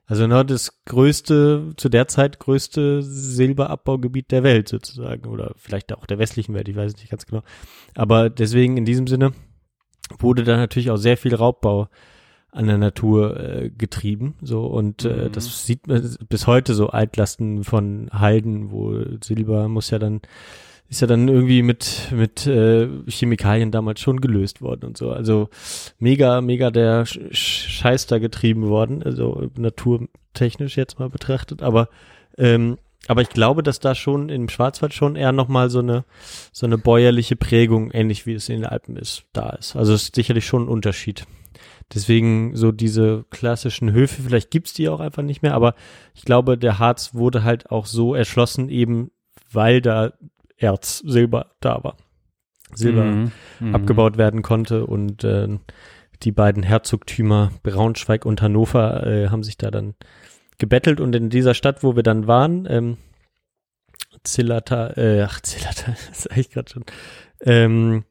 also 0.06 0.26
ne, 0.26 0.44
das 0.44 0.84
größte, 0.84 1.72
zu 1.76 1.88
der 1.88 2.08
Zeit 2.08 2.38
größte 2.38 3.02
Silberabbaugebiet 3.02 4.30
der 4.30 4.42
Welt 4.42 4.68
sozusagen 4.68 5.26
oder 5.28 5.54
vielleicht 5.56 5.92
auch 5.92 6.06
der 6.06 6.18
westlichen 6.18 6.54
Welt, 6.54 6.68
ich 6.68 6.76
weiß 6.76 6.96
nicht 6.96 7.10
ganz 7.10 7.26
genau. 7.26 7.42
Aber 7.94 8.28
deswegen 8.28 8.76
in 8.76 8.84
diesem 8.84 9.06
Sinne 9.06 9.32
wurde 10.18 10.44
da 10.44 10.56
natürlich 10.56 10.90
auch 10.90 10.96
sehr 10.96 11.16
viel 11.16 11.34
Raubbau 11.34 11.88
an 12.52 12.66
der 12.66 12.78
Natur 12.78 13.36
äh, 13.40 13.70
getrieben, 13.70 14.34
so 14.42 14.66
und 14.66 15.04
äh, 15.04 15.28
Mhm. 15.28 15.32
das 15.32 15.66
sieht 15.66 15.86
man 15.88 16.16
bis 16.28 16.46
heute 16.46 16.74
so 16.74 16.88
Altlasten 16.90 17.64
von 17.64 18.08
Halden, 18.12 18.70
wo 18.70 18.94
Silber 19.24 19.68
muss 19.68 19.90
ja 19.90 19.98
dann 19.98 20.20
ist 20.90 21.00
ja 21.00 21.06
dann 21.06 21.26
irgendwie 21.28 21.62
mit 21.62 22.08
mit 22.14 22.46
äh, 22.46 22.86
Chemikalien 23.08 23.70
damals 23.70 24.00
schon 24.00 24.20
gelöst 24.20 24.60
worden 24.60 24.84
und 24.88 24.98
so. 24.98 25.10
Also 25.10 25.48
mega 25.98 26.42
mega 26.42 26.70
der 26.70 27.06
Sch 27.06 27.18
Sch- 27.30 27.68
Scheiß 27.68 28.06
da 28.08 28.18
getrieben 28.18 28.66
worden, 28.68 29.02
also 29.02 29.48
naturtechnisch 29.56 30.76
jetzt 30.76 30.98
mal 30.98 31.08
betrachtet, 31.08 31.62
aber 31.62 31.88
ähm, 32.36 32.76
aber 33.08 33.22
ich 33.22 33.30
glaube, 33.30 33.62
dass 33.64 33.80
da 33.80 33.94
schon 33.96 34.28
im 34.28 34.48
Schwarzwald 34.48 34.94
schon 34.94 35.16
eher 35.16 35.32
nochmal 35.32 35.70
so 35.70 35.80
eine, 35.80 36.04
so 36.52 36.66
eine 36.66 36.78
bäuerliche 36.78 37.34
Prägung, 37.34 37.90
ähnlich 37.90 38.26
wie 38.26 38.34
es 38.34 38.48
in 38.48 38.60
den 38.60 38.66
Alpen 38.66 38.96
ist, 38.96 39.24
da 39.32 39.50
ist. 39.50 39.74
Also 39.74 39.92
es 39.94 40.04
ist 40.04 40.14
sicherlich 40.14 40.46
schon 40.46 40.64
ein 40.64 40.68
Unterschied. 40.68 41.26
Deswegen 41.94 42.56
so 42.56 42.72
diese 42.72 43.24
klassischen 43.30 43.92
Höfe, 43.92 44.22
vielleicht 44.22 44.50
gibt's 44.50 44.72
die 44.72 44.88
auch 44.88 45.00
einfach 45.00 45.22
nicht 45.22 45.42
mehr, 45.42 45.54
aber 45.54 45.74
ich 46.14 46.22
glaube, 46.24 46.56
der 46.56 46.78
Harz 46.78 47.14
wurde 47.14 47.44
halt 47.44 47.70
auch 47.70 47.86
so 47.86 48.14
erschlossen, 48.14 48.68
eben 48.68 49.10
weil 49.50 49.80
da 49.80 50.12
Erz, 50.56 50.98
Silber 50.98 51.50
da 51.60 51.82
war. 51.84 51.96
Silber 52.74 53.04
Mhm. 53.04 53.32
Mhm. 53.60 53.74
abgebaut 53.74 54.16
werden 54.16 54.42
konnte 54.42 54.86
und 54.86 55.24
äh, 55.24 55.48
die 56.22 56.32
beiden 56.32 56.62
Herzogtümer 56.62 57.50
Braunschweig 57.62 58.24
und 58.24 58.40
Hannover 58.40 59.06
äh, 59.06 59.28
haben 59.28 59.42
sich 59.42 59.58
da 59.58 59.70
dann 59.70 59.94
gebettelt 60.58 61.00
und 61.00 61.14
in 61.14 61.28
dieser 61.28 61.54
Stadt, 61.54 61.82
wo 61.82 61.96
wir 61.96 62.02
dann 62.02 62.26
waren, 62.26 62.66
ähm, 62.70 62.96
Zillata, 64.24 64.96
äh, 64.96 65.22
ach 65.22 65.40
Zillata, 65.40 65.92
das 66.08 66.22
sag 66.22 66.36
ich 66.36 66.50
gerade 66.50 66.70
schon, 66.70 66.84
ähm, 67.40 68.04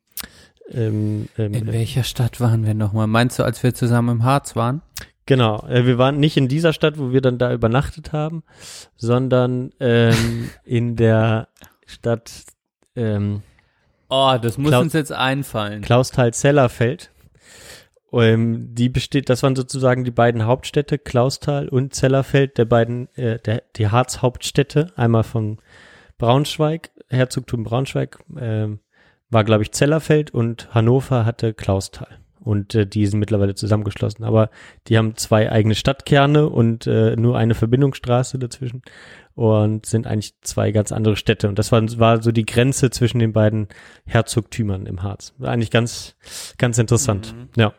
ähm, 0.70 1.28
ähm, 1.38 1.54
In 1.54 1.68
welcher 1.68 2.04
Stadt 2.04 2.40
waren 2.40 2.66
wir 2.66 2.74
nochmal? 2.74 3.08
Meinst 3.08 3.40
du, 3.40 3.44
als 3.44 3.62
wir 3.64 3.74
zusammen 3.74 4.10
im 4.18 4.24
Harz 4.24 4.56
waren? 4.56 4.82
Genau, 5.26 5.66
äh, 5.68 5.86
wir 5.86 5.98
waren 5.98 6.20
nicht 6.20 6.38
in 6.38 6.48
dieser 6.48 6.74
Stadt, 6.74 6.98
wo 6.98 7.12
wir 7.12 7.22
dann 7.22 7.38
da 7.38 7.54
übernachtet 7.54 8.12
haben, 8.14 8.44
sondern 8.98 9.72
ähm, 9.80 10.50
in 10.66 10.96
der 10.96 11.48
Stadt 11.86 12.32
ähm, 12.96 13.42
Oh, 14.10 14.38
das 14.42 14.58
muss 14.58 14.72
Klaus- 14.72 14.84
uns 14.84 14.94
jetzt 14.94 15.14
einfallen. 15.14 15.82
Klausthal-Zellerfeld. 15.82 17.12
Ähm, 18.14 18.76
die 18.76 18.90
besteht, 18.90 19.30
das 19.30 19.42
waren 19.42 19.56
sozusagen 19.56 20.04
die 20.04 20.12
beiden 20.12 20.46
Hauptstädte, 20.46 20.98
Klausthal 20.98 21.70
und 21.70 21.96
Zellerfeld, 21.96 22.58
der 22.58 22.66
beiden, 22.66 23.08
äh, 23.16 23.40
der, 23.40 23.64
die 23.78 23.88
Harz-Hauptstädte, 23.88 24.92
einmal 24.98 25.24
von 25.24 25.60
Braunschweig, 26.18 26.90
Herzogtum 27.08 27.64
Braunschweig, 27.64 28.20
ähm, 28.38 28.80
war, 29.32 29.44
glaube 29.44 29.64
ich, 29.64 29.72
Zellerfeld 29.72 30.32
und 30.32 30.74
Hannover 30.74 31.26
hatte 31.26 31.54
Klausthal. 31.54 32.20
Und 32.40 32.74
äh, 32.74 32.88
die 32.88 33.06
sind 33.06 33.20
mittlerweile 33.20 33.56
zusammengeschlossen. 33.56 34.24
Aber 34.24 34.50
die 34.88 34.98
haben 34.98 35.16
zwei 35.16 35.52
eigene 35.52 35.76
Stadtkerne 35.76 36.50
und 36.50 36.88
äh, 36.88 37.16
nur 37.16 37.38
eine 37.38 37.54
Verbindungsstraße 37.54 38.40
dazwischen 38.40 38.82
und 39.36 39.86
sind 39.86 40.08
eigentlich 40.08 40.34
zwei 40.42 40.72
ganz 40.72 40.92
andere 40.92 41.16
Städte. 41.16 41.48
Und 41.48 41.58
das 41.60 41.72
war, 41.72 41.82
war 42.00 42.22
so 42.22 42.32
die 42.32 42.46
Grenze 42.46 42.90
zwischen 42.90 43.20
den 43.20 43.32
beiden 43.32 43.68
Herzogtümern 44.06 44.86
im 44.88 45.04
Harz. 45.04 45.34
War 45.38 45.52
eigentlich 45.52 45.72
ganz, 45.72 46.16
ganz 46.58 46.78
interessant. 46.78 47.36
Ja. 47.56 47.74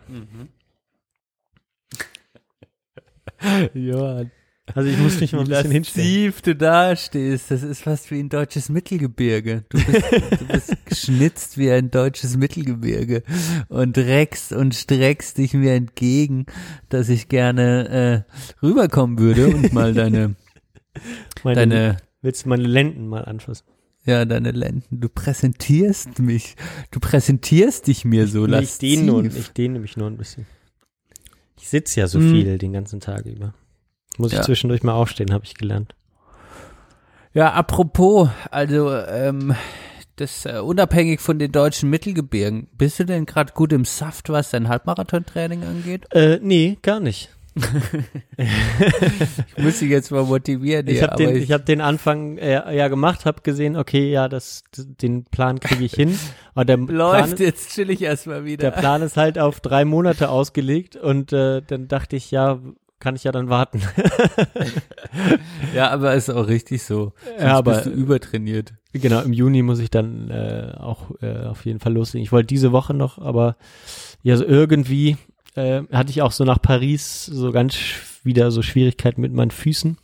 Johann. 3.75 4.31
Also 4.75 4.89
ich 4.89 4.99
muss 4.99 5.21
mich 5.21 5.33
mal 5.33 5.41
ein 5.41 5.47
Wie 5.47 5.51
bisschen 5.51 5.71
hinstellen. 5.71 6.07
lasziv 6.09 6.43
du 6.43 6.55
dastehst, 6.57 7.51
das 7.51 7.63
ist 7.63 7.83
fast 7.83 8.11
wie 8.11 8.21
ein 8.21 8.29
deutsches 8.29 8.69
Mittelgebirge. 8.69 9.65
Du 9.69 9.79
bist, 9.85 10.03
du 10.41 10.47
bist 10.47 10.77
geschnitzt 10.87 11.59
wie 11.59 11.71
ein 11.71 11.91
deutsches 11.91 12.37
Mittelgebirge 12.37 13.23
und 13.69 13.99
reckst 13.99 14.53
und 14.53 14.75
streckst 14.75 15.39
dich 15.39 15.55
mir 15.55 15.75
entgegen, 15.75 16.47
dass 16.89 17.09
ich 17.09 17.29
gerne 17.29 18.25
äh, 18.31 18.65
rüberkommen 18.65 19.19
würde 19.19 19.49
und 19.49 19.73
mal 19.73 19.93
deine, 19.95 20.37
Meine, 21.45 21.57
deine, 21.61 21.97
willst 22.23 22.45
du 22.45 22.49
meine 22.49 22.65
Lenden 22.65 23.09
mal 23.09 23.25
anfassen? 23.25 23.65
ja, 24.05 24.25
deine 24.25 24.51
Lenden. 24.51 25.01
Du 25.01 25.09
präsentierst 25.09 26.19
mich, 26.19 26.57
du 26.91 26.99
präsentierst 26.99 27.87
dich 27.87 28.05
mir 28.05 28.27
so 28.27 28.47
ich 28.47 28.51
lasziv. 28.51 28.79
dehne 28.99 29.03
nur, 29.07 29.25
ich 29.25 29.51
dehne 29.51 29.79
mich 29.79 29.97
nur 29.97 30.09
ein 30.09 30.17
bisschen. 30.17 30.45
Ich 31.61 31.69
sitze 31.69 32.01
ja 32.01 32.09
so 32.09 32.19
Hm. 32.19 32.31
viel 32.33 32.59
den 32.59 32.73
ganzen 32.73 32.99
Tag 32.99 33.27
über. 33.27 33.55
Muss 34.19 34.33
ich 34.33 34.39
Ja. 34.39 34.45
zwischendurch 34.45 34.83
mal 34.83 34.93
aufstehen, 34.93 35.33
habe 35.33 35.45
ich 35.45 35.55
gelernt. 35.55 35.95
Ja, 37.35 37.53
apropos, 37.53 38.29
also 38.51 38.93
ähm, 38.95 39.55
das 40.17 40.45
äh, 40.45 40.59
unabhängig 40.59 41.21
von 41.21 41.39
den 41.39 41.51
deutschen 41.51 41.89
Mittelgebirgen, 41.89 42.69
bist 42.77 42.99
du 43.01 43.05
denn 43.05 43.25
gerade 43.25 43.53
gut 43.55 43.73
im 43.73 43.85
Saft, 43.87 44.29
was 44.29 44.51
dein 44.51 44.69
Halbmarathon-Training 44.69 45.63
angeht? 45.65 46.05
Äh, 46.15 46.39
nee, 46.43 46.79
gar 46.83 47.01
nicht. 47.01 47.31
Ich 48.39 49.63
muss 49.63 49.79
dich 49.79 49.91
jetzt 49.91 50.11
mal 50.11 50.25
motivieren. 50.25 50.87
Ich 50.89 51.03
habe 51.03 51.17
den, 51.17 51.29
aber 51.29 51.37
ich 51.37 51.53
hab 51.53 51.67
den 51.67 51.81
Anfang 51.81 52.39
äh, 52.39 52.75
ja 52.75 52.89
gemacht, 52.89 53.27
habe 53.27 53.43
gesehen, 53.43 53.77
okay, 53.77 54.11
ja, 54.11 54.29
das, 54.29 54.65
den 54.77 55.25
Plan 55.25 55.61
kriege 55.61 55.85
ich 55.85 55.95
hin. 55.95 56.19
Aber 56.55 56.65
der 56.65 56.77
Plan, 56.77 56.89
läuft 56.89 57.41
jetzt 57.41 57.71
chill 57.75 57.89
ich 57.91 58.03
erstmal 58.03 58.45
wieder. 58.45 58.71
der 58.71 58.77
Plan 58.79 59.01
ist 59.03 59.17
halt 59.17 59.39
auf 59.39 59.61
drei 59.61 59.85
Monate 59.85 60.29
ausgelegt 60.29 60.97
und 60.97 61.33
äh, 61.33 61.63
dann 61.67 61.89
dachte 61.89 62.17
ich, 62.17 62.31
ja, 62.31 62.59
kann 63.03 63.17
ich 63.17 63.25
ja 63.25 63.33
dann 63.33 63.49
warten. 63.49 63.83
ja, 65.75 65.91
aber 65.91 66.15
ist 66.15 66.31
auch 66.31 66.47
richtig 66.47 66.83
so. 66.85 67.13
Sonst 67.25 67.41
Ja, 67.43 67.59
aber- 67.59 67.73
bist 67.75 67.87
du 67.87 67.91
übertrainiert. 67.91 68.75
Genau, 68.93 69.21
im 69.23 69.33
Juni 69.33 69.63
muss 69.63 69.79
ich 69.81 69.91
dann 69.91 70.31
äh, 70.31 70.75
auch 70.79 71.11
äh, 71.23 71.47
auf 71.47 71.65
jeden 71.65 71.81
Fall 71.81 71.95
loslegen. 71.95 72.23
Ich 72.25 72.31
wollte 72.31 72.47
diese 72.49 72.73
Woche 72.73 72.93
noch, 72.95 73.19
aber 73.19 73.57
ja, 74.23 74.37
so 74.37 74.45
irgendwie 74.45 75.17
äh, 75.55 75.83
hatte 75.91 76.11
ich 76.11 76.23
auch 76.23 76.31
so 76.33 76.45
nach 76.45 76.61
Paris 76.61 77.25
so 77.27 77.53
ganz 77.53 77.75
wieder 78.23 78.51
so 78.51 78.63
Schwierigkeiten 78.63 79.21
mit 79.21 79.33
meinen 79.33 79.51
Füßen. 79.51 79.97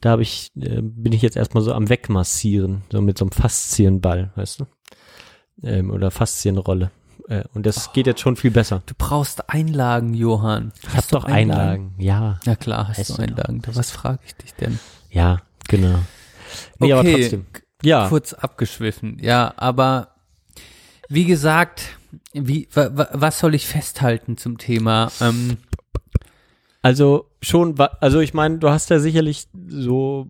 Da 0.00 0.10
habe 0.10 0.22
ich, 0.22 0.50
äh, 0.58 0.80
bin 0.82 1.12
ich 1.12 1.22
jetzt 1.22 1.36
erstmal 1.36 1.62
so 1.62 1.72
am 1.72 1.88
Wegmassieren, 1.88 2.82
so 2.90 3.00
mit 3.00 3.16
so 3.18 3.26
einem 3.26 3.32
Faszienball, 3.32 4.32
weißt 4.36 4.60
du? 4.60 4.64
Ähm, 5.62 5.90
oder 5.90 6.10
Faszienrolle. 6.10 6.90
Äh, 7.28 7.44
und 7.54 7.64
das 7.66 7.92
geht 7.92 8.06
jetzt 8.06 8.20
schon 8.20 8.36
viel 8.36 8.50
besser. 8.50 8.82
Du 8.86 8.94
brauchst 8.96 9.50
Einlagen, 9.50 10.14
Johann. 10.14 10.72
Ich 10.82 10.94
hab 10.96 11.08
doch 11.08 11.24
Einlagen, 11.24 11.94
ja. 11.98 12.38
Na 12.44 12.56
klar, 12.56 12.88
hast 12.88 12.98
du 12.98 13.04
du 13.04 13.12
doch. 13.12 13.18
Einlagen. 13.24 13.62
Was 13.72 13.90
frage 13.90 14.20
ich 14.26 14.34
dich 14.34 14.54
denn? 14.54 14.78
Ja, 15.10 15.38
genau. 15.68 15.98
Nee, 16.78 16.92
aber 16.92 17.00
Okay, 17.00 17.20
trotzdem. 17.20 17.46
Ja, 17.82 18.08
Kurz 18.08 18.32
abgeschwiffen. 18.32 19.18
Ja, 19.20 19.52
aber 19.56 20.08
wie 21.08 21.24
gesagt, 21.24 21.82
wie, 22.32 22.68
wa, 22.72 22.90
wa, 22.92 23.08
was 23.12 23.38
soll 23.38 23.54
ich 23.54 23.66
festhalten 23.66 24.36
zum 24.38 24.58
Thema? 24.58 25.10
Ähm, 25.20 25.58
Also 26.82 27.30
schon, 27.40 27.78
also 27.78 28.20
ich 28.20 28.34
meine, 28.34 28.58
du 28.58 28.68
hast 28.68 28.90
ja 28.90 28.98
sicherlich 28.98 29.48
so, 29.68 30.28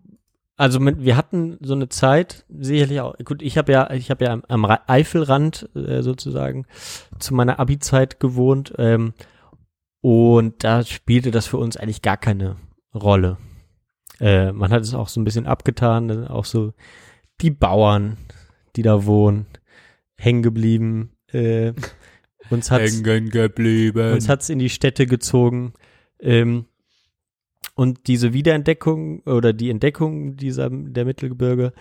also 0.57 0.79
mit, 0.79 1.03
wir 1.03 1.17
hatten 1.17 1.57
so 1.61 1.73
eine 1.73 1.89
Zeit, 1.89 2.45
sicherlich 2.49 3.01
auch, 3.01 3.15
gut, 3.23 3.41
ich 3.41 3.57
habe 3.57 3.71
ja, 3.71 3.91
ich 3.91 4.09
habe 4.09 4.25
ja 4.25 4.31
am, 4.31 4.43
am 4.47 4.65
Ra- 4.65 4.83
Eifelrand 4.87 5.69
äh, 5.75 6.01
sozusagen 6.01 6.65
zu 7.19 7.33
meiner 7.33 7.59
Abi-Zeit 7.59 8.19
gewohnt 8.19 8.73
ähm, 8.77 9.13
und 10.01 10.63
da 10.63 10.83
spielte 10.83 11.31
das 11.31 11.47
für 11.47 11.57
uns 11.57 11.77
eigentlich 11.77 12.01
gar 12.01 12.17
keine 12.17 12.55
Rolle. 12.93 13.37
Äh, 14.19 14.51
man 14.53 14.71
hat 14.71 14.83
es 14.83 14.93
auch 14.93 15.09
so 15.09 15.19
ein 15.19 15.25
bisschen 15.25 15.47
abgetan, 15.47 16.27
auch 16.27 16.45
so 16.45 16.73
die 17.41 17.51
Bauern, 17.51 18.17
die 18.75 18.81
da 18.81 19.05
wohnen, 19.05 19.45
hängen 20.15 20.41
geblieben. 20.41 21.11
Äh, 21.31 21.73
uns 22.49 22.71
hat's, 22.71 23.03
geblieben. 23.03 24.13
uns 24.13 24.29
hat's 24.29 24.49
in 24.49 24.59
die 24.59 24.69
Städte 24.69 25.05
gezogen. 25.05 25.73
Ähm, 26.19 26.65
und 27.75 28.07
diese 28.07 28.33
Wiederentdeckung 28.33 29.21
oder 29.21 29.53
die 29.53 29.69
Entdeckung 29.69 30.37
dieser 30.37 30.69
der 30.69 31.05
Mittelgebirge, 31.05 31.73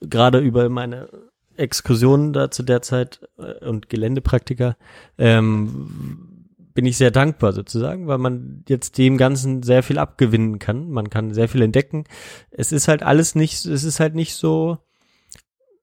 gerade 0.00 0.38
über 0.38 0.68
meine 0.68 1.08
Exkursionen 1.56 2.32
da 2.32 2.50
zu 2.50 2.62
der 2.62 2.82
Zeit 2.82 3.20
äh, 3.38 3.66
und 3.66 3.88
Geländepraktika, 3.88 4.76
ähm, 5.18 6.42
bin 6.74 6.86
ich 6.86 6.96
sehr 6.96 7.10
dankbar 7.10 7.52
sozusagen, 7.52 8.06
weil 8.06 8.18
man 8.18 8.64
jetzt 8.68 8.96
dem 8.96 9.18
Ganzen 9.18 9.62
sehr 9.62 9.82
viel 9.82 9.98
abgewinnen 9.98 10.58
kann. 10.58 10.90
Man 10.90 11.10
kann 11.10 11.34
sehr 11.34 11.48
viel 11.48 11.62
entdecken. 11.62 12.04
Es 12.50 12.72
ist 12.72 12.88
halt 12.88 13.02
alles 13.02 13.34
nicht, 13.34 13.66
es 13.66 13.84
ist 13.84 14.00
halt 14.00 14.14
nicht 14.14 14.34
so 14.34 14.78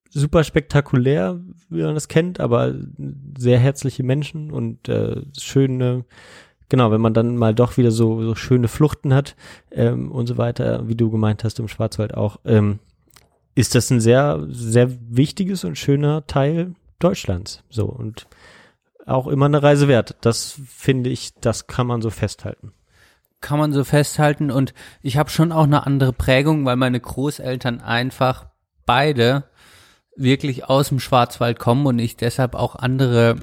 super 0.10 0.44
spektakulär, 0.44 1.40
wie 1.70 1.84
man 1.84 1.94
das 1.94 2.08
kennt, 2.08 2.40
aber 2.40 2.74
sehr 3.38 3.60
herzliche 3.60 4.04
Menschen 4.04 4.52
und 4.52 4.90
äh, 4.90 5.22
schöne, 5.38 6.06
genau, 6.70 6.92
wenn 6.92 7.02
man 7.02 7.14
dann 7.14 7.36
mal 7.36 7.54
doch 7.54 7.78
wieder 7.78 7.92
so, 7.92 8.24
so 8.24 8.36
schöne 8.36 8.68
Fluchten 8.68 9.14
hat 9.14 9.36
ähm, 9.72 10.12
und 10.12 10.28
so 10.28 10.38
weiter, 10.38 10.88
wie 10.88 10.96
du 10.96 11.10
gemeint 11.10 11.44
hast 11.44 11.60
im 11.60 11.68
Schwarzwald 11.68 12.14
auch, 12.14 12.40
ähm, 12.46 12.80
ist 13.56 13.76
das 13.76 13.90
ein 13.90 14.00
sehr, 14.00 14.46
sehr 14.50 14.90
wichtiges 15.10 15.64
und 15.64 15.78
schöner 15.78 16.26
Teil 16.28 16.76
Deutschlands. 17.00 17.64
So 17.70 17.86
und 17.86 18.28
auch 19.06 19.28
immer 19.28 19.48
eine 19.48 19.64
Reise 19.64 19.88
wert. 19.88 20.16
Das 20.22 20.60
finde 20.68 21.10
ich, 21.10 21.34
das 21.42 21.68
kann 21.68 21.88
man 21.88 22.02
so 22.02 22.10
festhalten. 22.10 22.74
kann 23.42 23.60
man 23.60 23.74
so 23.74 23.84
festhalten 23.84 24.52
und 24.52 24.74
ich 25.02 25.18
habe 25.18 25.30
schon 25.30 25.52
auch 25.52 25.64
eine 25.64 25.86
andere 25.86 26.14
Prägung, 26.14 26.66
weil 26.66 26.76
meine 26.76 27.00
Großeltern 27.00 27.82
einfach 27.82 28.48
beide 28.86 29.46
wirklich 30.16 30.66
aus 30.66 30.90
dem 30.90 31.00
Schwarzwald 31.00 31.58
kommen 31.58 31.86
und 31.86 32.00
ich 32.00 32.18
deshalb 32.18 32.54
auch 32.54 32.76
andere 32.76 33.38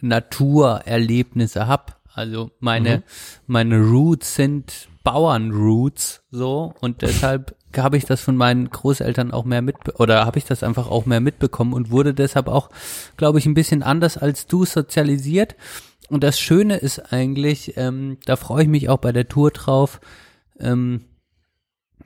Naturerlebnisse 0.00 1.66
hab. 1.66 1.99
Also 2.12 2.50
meine 2.60 3.02
meine 3.46 3.80
Roots 3.80 4.34
sind 4.34 4.88
Bauernroots 5.04 6.22
so 6.30 6.74
und 6.80 7.02
deshalb 7.02 7.56
habe 7.76 7.96
ich 7.96 8.04
das 8.04 8.20
von 8.20 8.36
meinen 8.36 8.68
Großeltern 8.68 9.30
auch 9.30 9.44
mehr 9.44 9.62
mit 9.62 9.76
oder 10.00 10.26
habe 10.26 10.38
ich 10.38 10.44
das 10.44 10.62
einfach 10.62 10.88
auch 10.88 11.06
mehr 11.06 11.20
mitbekommen 11.20 11.72
und 11.72 11.90
wurde 11.90 12.14
deshalb 12.14 12.48
auch, 12.48 12.68
glaube 13.16 13.38
ich, 13.38 13.46
ein 13.46 13.54
bisschen 13.54 13.82
anders 13.82 14.18
als 14.18 14.46
du 14.46 14.64
sozialisiert. 14.64 15.54
Und 16.08 16.24
das 16.24 16.40
Schöne 16.40 16.76
ist 16.76 17.12
eigentlich, 17.12 17.76
ähm, 17.76 18.18
da 18.24 18.34
freue 18.34 18.64
ich 18.64 18.68
mich 18.68 18.88
auch 18.88 18.98
bei 18.98 19.12
der 19.12 19.28
Tour 19.28 19.52
drauf, 19.52 20.00
ähm, 20.58 21.04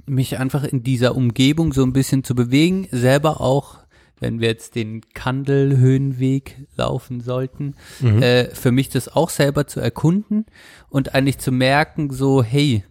mich 0.04 0.38
einfach 0.38 0.64
in 0.64 0.82
dieser 0.82 1.16
Umgebung 1.16 1.72
so 1.72 1.82
ein 1.82 1.94
bisschen 1.94 2.24
zu 2.24 2.34
bewegen, 2.34 2.86
selber 2.90 3.40
auch, 3.40 3.78
wenn 4.24 4.40
wir 4.40 4.48
jetzt 4.48 4.74
den 4.74 5.02
Kandelhöhenweg 5.12 6.56
laufen 6.76 7.20
sollten, 7.20 7.74
äh, 8.22 8.46
für 8.46 8.72
mich 8.72 8.88
das 8.88 9.14
auch 9.14 9.28
selber 9.28 9.66
zu 9.66 9.80
erkunden 9.80 10.46
und 10.88 11.14
eigentlich 11.14 11.38
zu 11.38 11.52
merken, 11.52 12.10
so, 12.10 12.42
hey, 12.42 12.84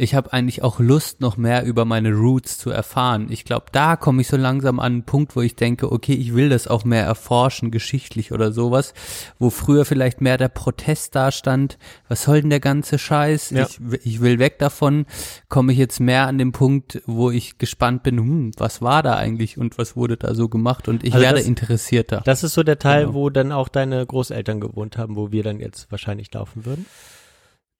ich 0.00 0.14
habe 0.14 0.32
eigentlich 0.32 0.62
auch 0.62 0.78
Lust, 0.78 1.20
noch 1.20 1.36
mehr 1.36 1.64
über 1.64 1.84
meine 1.84 2.12
Roots 2.12 2.56
zu 2.56 2.70
erfahren. 2.70 3.26
Ich 3.30 3.44
glaube, 3.44 3.66
da 3.72 3.96
komme 3.96 4.20
ich 4.22 4.28
so 4.28 4.36
langsam 4.36 4.78
an 4.78 4.92
einen 4.92 5.02
Punkt, 5.02 5.34
wo 5.34 5.40
ich 5.42 5.56
denke, 5.56 5.90
okay, 5.90 6.12
ich 6.14 6.34
will 6.34 6.48
das 6.48 6.68
auch 6.68 6.84
mehr 6.84 7.02
erforschen, 7.04 7.72
geschichtlich 7.72 8.30
oder 8.30 8.52
sowas, 8.52 8.94
wo 9.40 9.50
früher 9.50 9.84
vielleicht 9.84 10.20
mehr 10.20 10.38
der 10.38 10.48
Protest 10.50 11.16
da 11.16 11.32
stand, 11.32 11.78
was 12.08 12.22
soll 12.22 12.40
denn 12.42 12.50
der 12.50 12.60
ganze 12.60 12.96
Scheiß? 12.96 13.50
Ja. 13.50 13.66
Ich, 13.66 13.80
ich 14.06 14.20
will 14.20 14.38
weg 14.38 14.60
davon, 14.60 15.04
komme 15.48 15.72
ich 15.72 15.78
jetzt 15.78 15.98
mehr 15.98 16.28
an 16.28 16.38
den 16.38 16.52
Punkt, 16.52 17.02
wo 17.06 17.32
ich 17.32 17.58
gespannt 17.58 18.04
bin, 18.04 18.18
hm, 18.18 18.50
was 18.56 18.80
war 18.80 19.02
da 19.02 19.16
eigentlich 19.16 19.58
und 19.58 19.78
was 19.78 19.96
wurde 19.96 20.16
da 20.16 20.32
so 20.36 20.48
gemacht 20.48 20.86
und 20.86 21.02
ich 21.02 21.12
Also 21.14 21.24
werde 21.24 21.38
das- 21.40 21.46
interessierter. 21.48 22.22
Das 22.24 22.44
ist 22.44 22.54
so 22.54 22.62
der 22.62 22.78
Teil, 22.78 23.02
Genau. 23.06 23.14
wo 23.14 23.30
dann 23.30 23.50
auch 23.50 23.66
deine 23.68 24.06
Großeltern 24.06 24.60
gewohnt 24.60 24.96
haben, 24.96 25.16
wo 25.16 25.32
wir 25.32 25.42
dann 25.42 25.58
jetzt 25.58 25.90
wahrscheinlich 25.90 26.32
laufen 26.32 26.64
würden. 26.64 26.86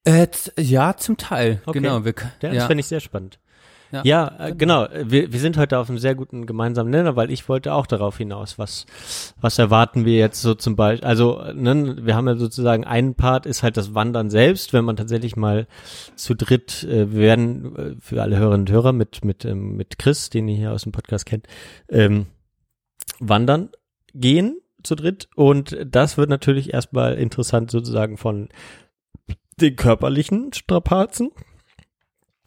Äh, 0.09 0.29
ja, 0.59 0.97
zum 0.97 1.19
Teil. 1.19 1.61
Okay. 1.67 1.81
Genau. 1.81 2.05
Wir, 2.05 2.15
Ja, 2.41 2.49
das 2.49 2.55
ja. 2.55 2.67
fände 2.67 2.81
ich 2.81 2.87
sehr 2.87 3.01
spannend. 3.01 3.39
Ja. 3.91 4.03
Ja, 4.05 4.49
äh, 4.49 4.55
genau. 4.55 4.87
Wir, 5.05 5.33
wir 5.33 5.41
sind 5.41 5.57
heute 5.57 5.79
auf 5.79 5.89
einem 5.89 5.99
sehr 5.99 6.15
guten 6.15 6.47
gemeinsamen 6.47 6.91
Nenner, 6.91 7.17
weil 7.17 7.31
ich 7.31 7.49
wollte 7.49 7.73
auch 7.75 7.87
darauf 7.87 8.19
hinaus, 8.19 8.59
was, 8.59 8.87
was 9.41 9.59
erwarten 9.59 10.05
wir 10.05 10.17
jetzt 10.17 10.41
so 10.41 10.55
zum 10.55 10.77
Beispiel. 10.77 11.07
Also, 11.07 11.43
ne, 11.55 11.97
wir 12.01 12.15
haben 12.15 12.27
ja 12.27 12.37
sozusagen 12.37 12.85
einen 12.85 13.15
Part 13.15 13.47
ist 13.47 13.63
halt 13.63 13.77
das 13.77 13.95
Wandern 13.95 14.31
selbst, 14.31 14.73
wenn 14.73 14.85
man 14.85 14.97
tatsächlich 14.97 15.37
mal 15.37 15.67
zu 16.17 16.35
dritt, 16.35 16.85
äh, 16.85 17.13
wir 17.13 17.21
werden 17.21 17.77
äh, 17.77 17.95
für 18.01 18.23
alle 18.23 18.37
Hörerinnen 18.37 18.67
und 18.67 18.71
Hörer 18.71 18.93
mit, 18.93 19.25
mit, 19.25 19.45
ähm, 19.45 19.77
mit 19.77 19.99
Chris, 19.99 20.31
den 20.31 20.49
ihr 20.49 20.57
hier 20.57 20.73
aus 20.73 20.83
dem 20.83 20.93
Podcast 20.93 21.27
kennt, 21.27 21.47
ähm, 21.91 22.27
wandern 23.21 23.71
gehen 24.15 24.59
zu 24.83 24.95
dritt. 24.95 25.29
Und 25.35 25.77
das 25.85 26.17
wird 26.17 26.31
natürlich 26.31 26.73
erstmal 26.73 27.15
interessant 27.15 27.71
sozusagen 27.71 28.17
von 28.17 28.49
den 29.61 29.77
körperlichen 29.77 30.53
Strapazen. 30.53 31.31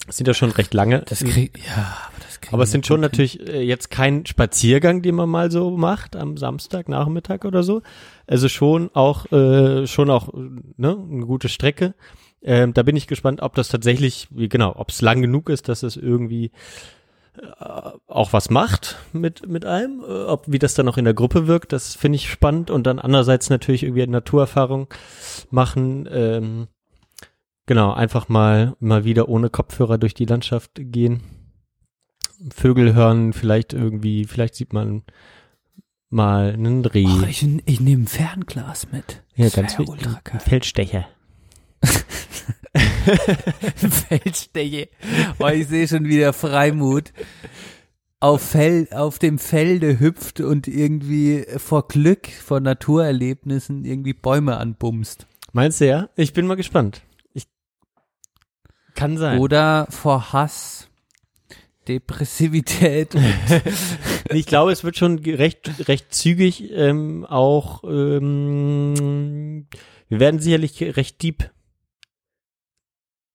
Das 0.07 0.17
sind 0.17 0.27
ja 0.27 0.33
schon 0.33 0.51
recht 0.51 0.73
lange. 0.73 1.03
Das 1.07 1.23
krieg, 1.23 1.59
ja, 1.65 1.97
aber 2.07 2.17
das 2.25 2.41
krieg 2.41 2.53
Aber 2.53 2.63
es 2.63 2.71
sind 2.71 2.87
schon 2.87 3.01
natürlich 3.01 3.47
äh, 3.47 3.61
jetzt 3.61 3.91
kein 3.91 4.25
Spaziergang, 4.25 5.01
den 5.01 5.15
man 5.15 5.29
mal 5.29 5.51
so 5.51 5.69
macht 5.71 6.15
am 6.15 6.37
Samstag, 6.37 6.89
Nachmittag 6.89 7.45
oder 7.45 7.63
so. 7.63 7.81
Also 8.25 8.49
schon 8.49 8.89
auch, 8.93 9.31
äh, 9.31 9.85
schon 9.85 10.09
auch, 10.09 10.29
ne, 10.33 10.97
eine 11.09 11.25
gute 11.25 11.49
Strecke. 11.49 11.93
Ähm, 12.41 12.73
da 12.73 12.81
bin 12.81 12.95
ich 12.95 13.07
gespannt, 13.07 13.41
ob 13.41 13.53
das 13.53 13.69
tatsächlich, 13.69 14.27
wie 14.31 14.49
genau, 14.49 14.75
ob 14.75 14.89
es 14.89 15.01
lang 15.01 15.21
genug 15.21 15.49
ist, 15.49 15.69
dass 15.69 15.83
es 15.83 15.95
irgendwie 15.95 16.51
äh, 17.37 17.91
auch 18.07 18.33
was 18.33 18.49
macht 18.49 18.97
mit, 19.13 19.47
mit 19.47 19.65
allem, 19.65 20.01
äh, 20.01 20.23
ob, 20.23 20.45
wie 20.47 20.59
das 20.59 20.73
dann 20.73 20.89
auch 20.89 20.97
in 20.97 21.05
der 21.05 21.13
Gruppe 21.13 21.47
wirkt, 21.47 21.71
das 21.71 21.95
finde 21.95 22.15
ich 22.17 22.29
spannend 22.29 22.71
und 22.71 22.87
dann 22.87 22.99
andererseits 22.99 23.49
natürlich 23.49 23.83
irgendwie 23.83 24.01
eine 24.01 24.13
Naturerfahrung 24.13 24.87
machen, 25.51 26.09
ähm, 26.11 26.67
genau, 27.65 27.93
einfach 27.93 28.29
mal, 28.29 28.75
mal 28.79 29.03
wieder 29.05 29.29
ohne 29.29 29.49
Kopfhörer 29.49 29.97
durch 29.97 30.13
die 30.13 30.25
Landschaft 30.25 30.71
gehen. 30.75 31.21
Vögel 32.53 32.93
hören, 32.93 33.33
vielleicht 33.33 33.73
irgendwie, 33.73 34.25
vielleicht 34.25 34.55
sieht 34.55 34.73
man 34.73 35.03
mal 36.09 36.53
einen 36.53 36.83
Reh. 36.85 37.05
Ach, 37.07 37.27
ich, 37.27 37.45
ich 37.65 37.79
nehme 37.79 38.03
ein 38.03 38.07
Fernglas 38.07 38.91
mit. 38.91 39.23
ja, 39.35 39.45
Das 39.45 39.53
ganz 39.53 39.77
wichtig. 39.77 39.89
ultra 39.89 40.19
geil. 40.23 40.39
Feldstecher. 40.39 41.07
Feldsteche. 43.75 44.89
Oh, 45.39 45.47
ich 45.47 45.67
sehe 45.67 45.87
schon 45.87 46.05
wieder 46.05 46.33
Freimut. 46.33 47.13
Auf, 48.19 48.41
Fel 48.41 48.87
auf 48.91 49.17
dem 49.17 49.39
Felde 49.39 49.99
hüpft 49.99 50.41
und 50.41 50.67
irgendwie 50.67 51.43
vor 51.57 51.87
Glück, 51.87 52.27
vor 52.27 52.59
Naturerlebnissen 52.59 53.83
irgendwie 53.83 54.13
Bäume 54.13 54.57
anbumst. 54.57 55.25
Meinst 55.53 55.81
du 55.81 55.87
ja? 55.87 56.09
Ich 56.15 56.33
bin 56.33 56.45
mal 56.45 56.55
gespannt. 56.55 57.01
Kann 59.01 59.17
sein. 59.17 59.39
Oder 59.39 59.87
vor 59.89 60.31
Hass, 60.31 60.87
Depressivität. 61.87 63.15
ich 64.29 64.45
glaube, 64.45 64.71
es 64.71 64.83
wird 64.83 64.95
schon 64.95 65.17
recht, 65.17 65.87
recht 65.87 66.13
zügig 66.13 66.71
ähm, 66.71 67.25
auch, 67.25 67.83
ähm, 67.83 69.65
wir 70.07 70.19
werden 70.19 70.39
sicherlich 70.39 70.79
recht 70.95 71.23
deep 71.23 71.49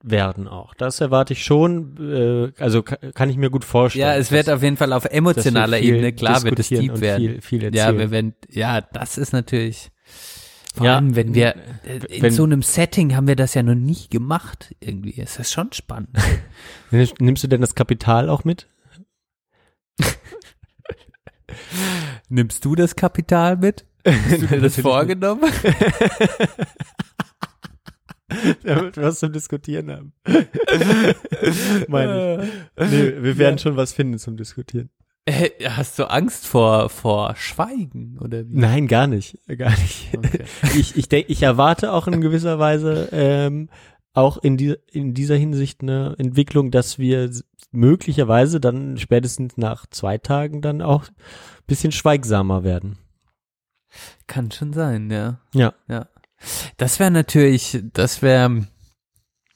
werden 0.05 0.47
auch. 0.47 0.73
Das 0.75 1.01
erwarte 1.01 1.33
ich 1.33 1.45
schon, 1.45 1.97
äh, 1.99 2.63
also 2.63 2.85
ka 2.85 2.97
kann 3.13 3.29
ich 3.29 3.37
mir 3.37 3.51
gut 3.51 3.65
vorstellen. 3.65 4.07
ja, 4.07 4.15
es 4.15 4.31
wird 4.31 4.47
dass- 4.47 4.55
auf 4.55 4.63
jeden 4.63 4.77
Fall 4.77 4.93
auf 4.93 5.05
emotionaler 5.07 5.81
Ebene, 5.81 6.13
klar 6.13 6.45
wird 6.45 6.61
es 6.61 6.69
deep 6.69 7.01
werden. 7.01 7.41
Viel, 7.41 7.61
viel 7.61 7.75
ja, 7.75 7.99
wir 7.99 8.13
werden, 8.13 8.35
ja, 8.49 8.81
das 8.81 9.19
ist 9.19 9.33
natürlich, 9.33 9.91
vor 10.77 10.87
Ja, 10.87 10.97
allem 10.97 11.17
wenn 11.17 11.35
wir, 11.35 11.57
äh, 11.85 11.99
in 12.09 12.23
wenn- 12.23 12.33
so 12.33 12.45
einem 12.45 12.63
Setting 12.63 13.17
haben 13.17 13.27
wir 13.27 13.37
das 13.37 13.55
ja 13.55 13.63
noch 13.63 13.75
nie 13.75 14.07
gemacht, 14.11 14.75
irgendwie. 14.81 15.13
Ist 15.21 15.53
schon 15.53 15.73
spannend. 15.73 16.11
Nimmst- 16.91 17.21
Nimmst 17.21 17.43
du 17.45 17.49
denn 17.49 17.61
das 17.63 17.75
Kapital 17.75 18.29
auch 18.29 18.45
mit? 18.45 18.69
Nimmst 22.29 22.65
du 22.65 22.75
das 22.75 22.95
Kapital 22.97 23.57
mit? 23.57 23.85
Hast 24.07 24.43
du 24.43 24.47
dir 24.47 24.61
das 24.63 24.79
vorgenommen? 24.81 25.51
Damit 28.65 28.97
wir 28.97 29.03
was 29.05 29.19
zum 29.21 29.33
Diskutieren 29.33 29.91
haben. 29.91 30.13
Meine 31.89 32.45
ich. 32.77 32.91
Nee, 32.91 33.23
wir 33.23 33.39
werden 33.39 33.59
schon 33.59 33.77
was 33.77 33.93
finden 33.93 34.19
zum 34.19 34.37
Diskutieren. 34.37 34.91
Äh, 35.27 35.51
Hast 35.69 35.99
du 35.99 36.09
Angst 36.09 36.47
vor, 36.47 36.89
vor 36.89 37.35
Schweigen 37.37 38.19
oder 38.21 38.49
wie? 38.49 38.57
Nein, 38.57 38.87
gar 38.87 39.07
nicht. 39.07 39.39
Gar 39.47 39.71
nicht. 39.71 40.09
Okay. 40.17 40.45
Ich, 40.79 40.97
ich 40.97 41.09
denke, 41.09 41.33
ich 41.33 41.43
erwarte 41.43 41.93
auch 41.93 42.07
in 42.07 42.21
gewisser 42.21 42.59
Weise 42.59 43.09
ähm, 43.13 43.69
auch 44.13 44.39
in, 44.39 44.57
die, 44.57 44.77
in 44.91 45.15
dieser 45.15 45.37
Hinsicht 45.37 45.83
eine 45.83 46.15
Entwicklung, 46.19 46.71
dass 46.71 46.99
wir 46.99 47.31
möglicherweise 47.71 48.61
dann 48.61 48.97
spätestens 48.99 49.57
nach 49.57 49.87
zwei 49.91 50.17
Tagen 50.17 50.63
dann 50.63 50.81
auch 50.81 51.09
ein 51.09 51.15
bisschen 51.67 51.93
schweigsamer 51.93 52.65
werden. 52.65 52.99
Kann 54.27 54.51
schon 54.51 54.73
sein, 54.73 55.11
ja. 55.11 55.41
Ja. 55.53 55.75
Ja. 55.89 56.09
Das 56.77 56.99
wäre 56.99 57.11
natürlich, 57.11 57.83
das 57.93 58.23
wäre, 58.23 58.67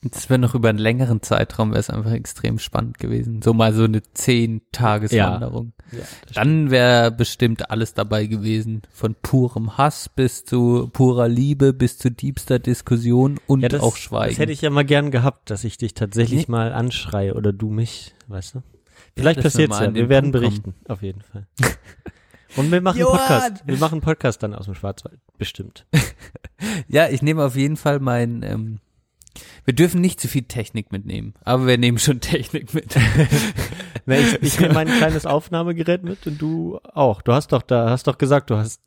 das 0.03 0.31
wäre 0.31 0.39
noch 0.39 0.55
über 0.55 0.71
einen 0.71 0.79
längeren 0.79 1.21
Zeitraum, 1.23 1.71
wäre 1.71 1.81
es 1.81 1.91
einfach 1.91 2.13
extrem 2.13 2.59
spannend 2.59 2.99
gewesen. 2.99 3.43
So 3.43 3.53
mal 3.53 3.75
so 3.75 3.85
eine 3.85 4.03
zehn 4.15 4.63
Tageswanderung. 4.73 5.73
Dann 6.35 6.71
wäre 6.71 7.11
bestimmt 7.11 7.71
alles 7.71 7.93
dabei 7.93 8.27
gewesen. 8.27 8.83
Von 8.91 9.15
purem 9.21 9.77
Hass 9.77 10.09
bis 10.09 10.45
zu 10.45 10.89
purer 10.93 11.29
Liebe, 11.29 11.75
bis 11.75 11.99
zu 11.99 12.11
diebster 12.11 12.59
Diskussion 12.59 13.39
und 13.47 13.61
ja, 13.61 13.69
das, 13.69 13.83
auch 13.83 13.97
Schweigen. 13.97 14.31
Das 14.31 14.39
hätte 14.39 14.53
ich 14.53 14.63
ja 14.63 14.71
mal 14.71 14.85
gern 14.85 15.11
gehabt, 15.11 15.51
dass 15.51 15.65
ich 15.65 15.77
dich 15.77 15.93
tatsächlich 15.93 16.49
Nee. 16.49 16.53
mal 16.53 16.73
anschreie 16.73 17.35
oder 17.35 17.53
du 17.53 17.71
mich, 17.71 18.15
weißt 18.29 18.55
du? 18.55 18.63
Vielleicht 19.17 19.43
passiert's 19.43 19.71
mal 19.79 19.87
ja. 19.87 19.95
Wir 19.95 20.03
den 20.05 20.09
werden 20.09 20.33
Punkt 20.33 20.47
berichten, 20.47 20.75
auf 20.89 21.03
jeden 21.03 21.21
Fall. 21.21 21.47
Und 22.57 22.73
wir 22.73 22.81
machen 22.81 22.97
einen 22.97 23.03
Johann! 23.03 23.19
Podcast. 23.19 23.67
Wir 23.67 23.77
machen 23.77 24.01
Podcast 24.01 24.43
dann 24.43 24.55
aus 24.55 24.65
dem 24.65 24.75
Schwarzwald. 24.75 25.21
Bestimmt. 25.37 25.87
Ja, 26.89 27.09
ich 27.09 27.23
nehme 27.23 27.43
auf 27.43 27.57
jeden 27.57 27.77
Fall 27.79 28.01
mein, 28.01 28.43
ähm, 28.43 28.81
wir 29.65 29.75
dürfen 29.75 30.01
nicht 30.01 30.21
zu 30.21 30.29
viel 30.29 30.43
Technik 30.43 30.93
mitnehmen, 30.93 31.35
aber 31.45 31.67
wir 31.67 31.79
nehmen 31.79 31.99
schon 31.99 32.21
Technik 32.21 32.75
mit. 32.75 32.97
Na, 34.07 34.17
ich 34.19 34.43
ich 34.43 34.61
nehme 34.61 34.75
mein 34.75 34.89
kleines 34.89 35.27
Aufnahmegerät 35.27 36.03
mit 36.03 36.27
und 36.27 36.41
du 36.41 36.79
auch. 36.93 37.23
Du 37.23 37.33
hast 37.33 37.53
doch 37.53 37.63
da, 37.63 37.91
hast 37.91 38.07
doch 38.07 38.19
gesagt, 38.19 38.51
du 38.51 38.57
hast 38.57 38.83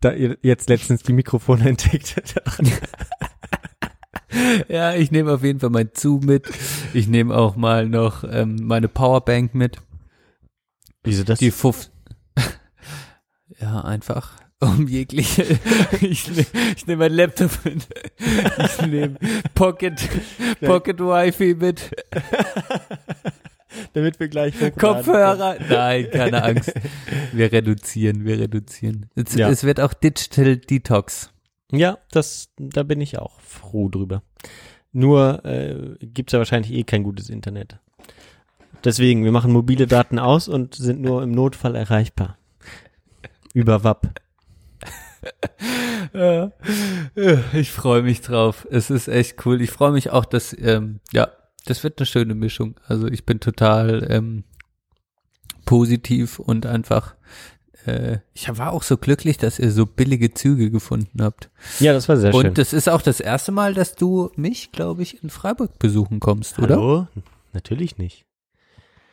da 0.00 0.12
jetzt 0.12 0.68
letztens 0.68 1.02
die 1.02 1.12
Mikrofone 1.12 1.68
entdeckt. 1.70 2.14
ja, 4.68 4.94
ich 4.94 5.10
nehme 5.10 5.32
auf 5.32 5.42
jeden 5.42 5.60
Fall 5.60 5.70
mein 5.70 5.90
Zoom 5.94 6.24
mit. 6.24 6.48
Ich 6.94 7.08
nehme 7.08 7.36
auch 7.36 7.56
mal 7.56 7.88
noch 7.88 8.24
ähm, 8.24 8.56
meine 8.62 8.88
Powerbank 8.88 9.54
mit. 9.54 9.78
Wieso 11.02 11.24
das? 11.24 11.38
Die 11.38 11.50
Fuff. 11.50 11.90
ja, 13.60 13.80
einfach 13.80 14.32
um 14.60 14.86
jegliche. 14.86 15.42
ich 16.00 16.28
nehme 16.28 16.46
ich 16.76 16.86
nehm 16.86 16.98
mein 16.98 17.12
Laptop 17.12 17.50
mit. 17.64 17.86
Ich 18.18 18.86
nehme 18.86 19.16
Pocket, 19.54 19.94
Pocket 20.60 20.98
Wi-Fi 20.98 21.54
mit. 21.54 21.90
Damit 23.92 24.18
wir 24.18 24.28
gleich 24.28 24.54
Kopfhörer. 24.76 25.56
Nein, 25.68 26.10
keine 26.10 26.42
Angst. 26.42 26.72
Wir 27.32 27.52
reduzieren, 27.52 28.24
wir 28.24 28.38
reduzieren. 28.38 29.06
Es, 29.14 29.34
Ja. 29.34 29.48
es 29.50 29.62
wird 29.62 29.80
auch 29.80 29.92
Digital 29.92 30.56
Detox. 30.56 31.30
Ja, 31.70 31.98
das, 32.10 32.48
da 32.56 32.82
bin 32.82 33.00
ich 33.00 33.18
auch 33.18 33.40
froh 33.40 33.88
drüber. 33.88 34.22
Nur 34.92 35.44
äh, 35.44 35.96
gibt's 36.00 36.32
ja 36.32 36.38
wahrscheinlich 36.38 36.72
eh 36.72 36.84
kein 36.84 37.02
gutes 37.02 37.28
Internet. 37.28 37.78
Deswegen, 38.84 39.24
wir 39.24 39.32
machen 39.32 39.52
mobile 39.52 39.86
Daten 39.86 40.18
aus 40.18 40.48
und 40.48 40.74
sind 40.74 41.02
nur 41.02 41.22
im 41.22 41.32
Notfall 41.32 41.74
erreichbar. 41.74 42.38
Über 43.52 43.84
WAP. 43.84 44.08
Ja. 46.14 46.52
Ich 47.52 47.70
freue 47.72 48.02
mich 48.02 48.20
drauf. 48.20 48.66
Es 48.70 48.90
ist 48.90 49.08
echt 49.08 49.44
cool. 49.44 49.60
Ich 49.60 49.70
freue 49.70 49.92
mich 49.92 50.10
auch, 50.10 50.24
dass, 50.24 50.56
ähm, 50.58 51.00
ja, 51.12 51.28
das 51.66 51.84
wird 51.84 51.98
eine 51.98 52.06
schöne 52.06 52.34
Mischung. 52.34 52.76
Also 52.86 53.08
ich 53.08 53.26
bin 53.26 53.40
total 53.40 54.06
ähm, 54.10 54.44
positiv 55.64 56.38
und 56.38 56.64
einfach, 56.66 57.14
äh, 57.86 58.18
ich 58.32 58.48
war 58.56 58.72
auch 58.72 58.82
so 58.82 58.96
glücklich, 58.96 59.36
dass 59.36 59.58
ihr 59.58 59.70
so 59.70 59.86
billige 59.86 60.32
Züge 60.32 60.70
gefunden 60.70 61.22
habt. 61.22 61.50
Ja, 61.80 61.92
das 61.92 62.08
war 62.08 62.16
sehr 62.16 62.32
schön. 62.32 62.48
und 62.48 62.58
das 62.58 62.72
ist 62.72 62.88
auch 62.88 63.02
das 63.02 63.20
erste 63.20 63.52
Mal, 63.52 63.74
dass 63.74 63.94
du 63.94 64.30
mich, 64.36 64.72
glaube 64.72 65.02
ich, 65.02 65.22
in 65.22 65.30
Freiburg 65.30 65.78
besuchen 65.78 66.20
kommst, 66.20 66.58
oder? 66.58 66.76
Hallo? 66.76 67.06
Natürlich 67.52 67.98
nicht. 67.98 68.24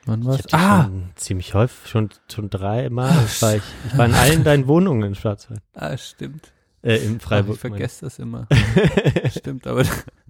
Wann 0.06 0.22
Ich 0.22 0.28
war's? 0.28 0.42
dich 0.44 0.54
Ah, 0.54 0.84
schon 0.86 1.10
ziemlich 1.16 1.54
häufig, 1.54 1.90
schon, 1.90 2.10
schon 2.32 2.50
dreimal 2.50 3.12
war 3.42 3.56
ich. 3.56 3.64
Ich 3.92 3.98
war 3.98 4.06
in 4.06 4.14
allen 4.14 4.44
deinen 4.44 4.68
Wohnungen 4.68 5.04
in 5.04 5.16
Schwarzwald. 5.16 5.62
ah, 5.74 5.98
stimmt. 5.98 6.52
Äh, 6.84 6.98
in 6.98 7.18
Ach, 7.20 7.24
Freiburg. 7.28 7.56
ich 7.56 7.62
vergesse 7.62 8.06
das 8.06 8.20
immer. 8.20 8.48
Stimmt, 9.36 9.66
aber 9.66 9.84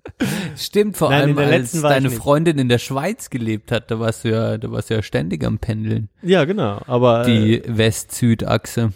stimmt 0.55 0.95
vor 0.95 1.09
Nein, 1.09 1.29
in 1.31 1.37
allem, 1.37 1.51
als 1.53 1.73
ich 1.73 1.81
deine. 1.81 2.09
Freundin 2.09 2.57
in 2.59 2.69
der 2.69 2.77
Schweiz 2.77 3.29
gelebt 3.29 3.73
hat, 3.73 3.91
da 3.91 3.99
warst 3.99 4.23
du 4.23 4.29
ja, 4.31 4.57
da 4.57 4.71
warst 4.71 4.89
du 4.89 4.93
ja 4.93 5.03
ständig 5.03 5.43
am 5.43 5.59
Pendeln. 5.59 6.07
ja, 6.21 6.45
genau. 6.45 6.81
Aber 6.87 7.23
Die 7.25 7.61
äh, 7.61 7.77
West-Süd-Achse. 7.77 8.93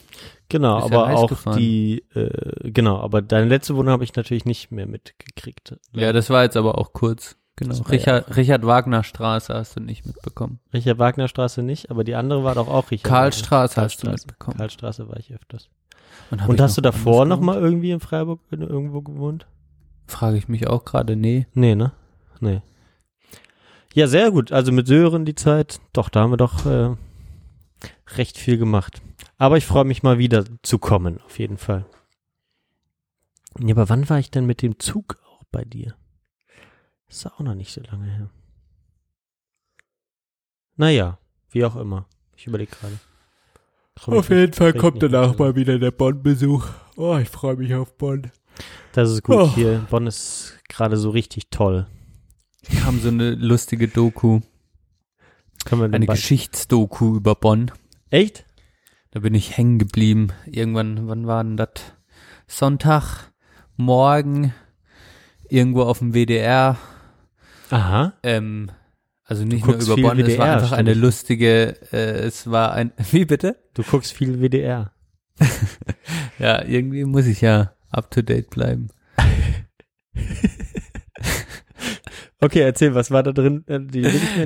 genau, 0.47 0.77
ist 0.85 0.91
ja 0.91 0.97
aber 0.97 1.07
heiß 1.09 1.17
auch 1.17 1.27
gefahren. 1.29 1.57
die 1.57 2.03
äh, 2.15 2.71
genau, 2.71 2.99
aber 3.01 3.21
deine 3.21 3.47
letzte 3.47 3.75
Wohnung 3.75 3.91
habe 3.91 4.05
ich 4.05 4.15
natürlich 4.15 4.45
nicht 4.45 4.71
mehr 4.71 4.87
mitgekriegt. 4.87 5.75
Ja, 5.93 6.13
das 6.13 6.29
war 6.29 6.43
jetzt 6.43 6.55
aber 6.55 6.77
auch 6.77 6.93
kurz. 6.93 7.35
Genau. 7.59 7.71
Das 7.71 7.83
war 7.83 7.91
Richard, 7.91 8.37
Richard 8.37 8.65
Wagner 8.65 9.03
Straße 9.03 9.53
hast 9.53 9.75
du 9.75 9.81
nicht 9.81 10.05
mitbekommen. 10.05 10.61
Richard 10.73 10.97
Wagner 10.97 11.27
Straße 11.27 11.61
nicht, 11.61 11.91
aber 11.91 12.05
die 12.05 12.15
andere 12.15 12.45
war 12.45 12.55
doch 12.55 12.69
auch 12.69 12.89
Richard. 12.89 13.09
Karlstraße 13.11 13.75
Wagner. 13.75 13.83
hast 13.83 14.01
du 14.01 14.09
mitbekommen. 14.11 14.57
Karlstraße 14.57 15.09
war 15.09 15.17
ich 15.17 15.33
öfters. 15.33 15.67
Und 16.31 16.41
ich 16.41 16.61
hast 16.61 16.77
du 16.77 16.81
davor 16.81 17.23
anders 17.23 17.37
noch 17.37 17.45
mal 17.45 17.53
gewohnt? 17.55 17.67
irgendwie 17.67 17.91
in 17.91 17.99
Freiburg 17.99 18.39
irgendwo 18.49 19.01
gewohnt? 19.01 19.45
Frage 20.07 20.37
ich 20.37 20.47
mich 20.47 20.67
auch 20.67 20.85
gerade, 20.85 21.17
nee. 21.17 21.47
Nee, 21.53 21.75
ne? 21.75 21.91
Nee. 22.39 22.61
Ja, 23.93 24.07
sehr 24.07 24.31
gut. 24.31 24.53
Also 24.53 24.71
mit 24.71 24.87
Sören 24.87 25.25
die 25.25 25.35
Zeit, 25.35 25.81
doch, 25.91 26.07
da 26.07 26.21
haben 26.21 26.31
wir 26.31 26.37
doch 26.37 26.65
äh, 26.65 26.95
recht 28.15 28.37
viel 28.37 28.57
gemacht. 28.57 29.01
Aber 29.37 29.57
ich 29.57 29.65
freue 29.65 29.83
mich 29.83 30.01
mal 30.01 30.17
wieder 30.17 30.45
zu 30.63 30.79
kommen, 30.79 31.19
auf 31.25 31.39
jeden 31.39 31.57
Fall. 31.57 31.85
Ja, 33.59 33.75
aber 33.75 33.89
wann 33.89 34.07
war 34.09 34.17
ich 34.17 34.31
denn 34.31 34.45
mit 34.45 34.61
dem 34.61 34.79
Zug 34.79 35.17
auch 35.25 35.43
bei 35.51 35.65
dir? 35.65 35.95
Das 37.09 37.17
ist 37.17 37.25
auch 37.27 37.39
noch 37.41 37.55
nicht 37.55 37.73
so 37.73 37.81
lange 37.81 38.05
her. 38.05 38.29
Naja, 40.77 41.17
wie 41.51 41.65
auch 41.65 41.75
immer. 41.75 42.05
Ich 42.37 42.47
überlege 42.47 42.71
gerade. 42.75 42.99
Komm 44.01 44.13
Auf 44.13 44.29
jeden 44.29 44.53
Fall 44.53 44.73
kommt 44.73 45.03
danach 45.03 45.37
mal 45.37 45.55
wieder 45.55 45.77
der 45.77 45.91
Bonn-Besuch. 45.91 46.65
Oh, 46.95 47.17
ich 47.17 47.29
freue 47.29 47.57
mich 47.57 47.73
auf 47.75 47.97
Bonn. 47.97 48.31
Das 48.93 49.09
ist 49.11 49.23
gut 49.23 49.35
Oh. 49.35 49.49
hier. 49.55 49.85
Bonn 49.89 50.07
ist 50.07 50.57
gerade 50.69 50.95
so 50.97 51.09
richtig 51.09 51.49
toll. 51.49 51.87
Kam 52.81 52.99
so 53.01 53.09
eine 53.09 53.31
lustige 53.35 53.87
Doku, 53.87 54.41
Können 55.65 55.81
wir 55.81 55.85
eine 55.93 56.05
bald- 56.05 56.17
Geschichtsdoku 56.19 57.17
über 57.17 57.35
Bonn. 57.35 57.71
Echt? 58.09 58.45
Da 59.11 59.19
bin 59.19 59.33
ich 59.33 59.57
hängen 59.57 59.79
geblieben. 59.79 60.29
Irgendwann, 60.45 61.07
wann 61.07 61.27
war 61.27 61.43
denn 61.43 61.57
das? 61.57 61.69
Sonntag, 62.47 63.31
morgen, 63.75 64.53
irgendwo 65.49 65.83
auf 65.83 65.99
dem 65.99 66.13
WDR. 66.13 66.77
Aha. 67.69 68.13
Ähm, 68.23 68.71
also 69.23 69.43
nicht 69.45 69.65
nur 69.65 69.75
über 69.75 69.95
Bonn, 69.95 70.19
es 70.19 70.37
war 70.37 70.47
WDR, 70.47 70.53
einfach 70.53 70.67
stimmt. 70.67 70.79
eine 70.79 70.93
lustige, 70.95 71.75
äh, 71.91 72.19
es 72.25 72.49
war 72.49 72.73
ein, 72.73 72.91
wie 73.11 73.25
bitte? 73.25 73.57
Du 73.73 73.83
guckst 73.83 74.13
viel 74.13 74.41
WDR. 74.41 74.91
Ja, 76.39 76.63
irgendwie 76.63 77.03
muss 77.03 77.25
ich 77.25 77.41
ja 77.41 77.73
up 77.91 78.09
to 78.11 78.21
date 78.21 78.49
bleiben. 78.49 78.87
Okay, 82.41 82.61
erzähl, 82.61 82.95
was 82.95 83.11
war 83.11 83.21
da 83.21 83.33
drin? 83.33 83.65
Äh, 83.67 83.81
Die 83.81 84.01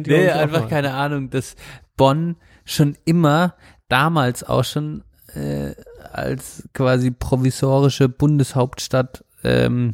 Nee, 0.08 0.30
einfach 0.30 0.68
keine 0.68 0.94
Ahnung, 0.96 1.30
dass 1.30 1.56
Bonn 1.96 2.38
schon 2.66 2.98
immer, 3.06 3.56
damals 3.88 4.44
auch 4.44 4.64
schon 4.64 5.04
äh, 5.36 5.76
als 6.12 6.68
quasi 6.74 7.12
provisorische 7.12 8.10
Bundeshauptstadt 8.10 9.24
ähm, 9.44 9.94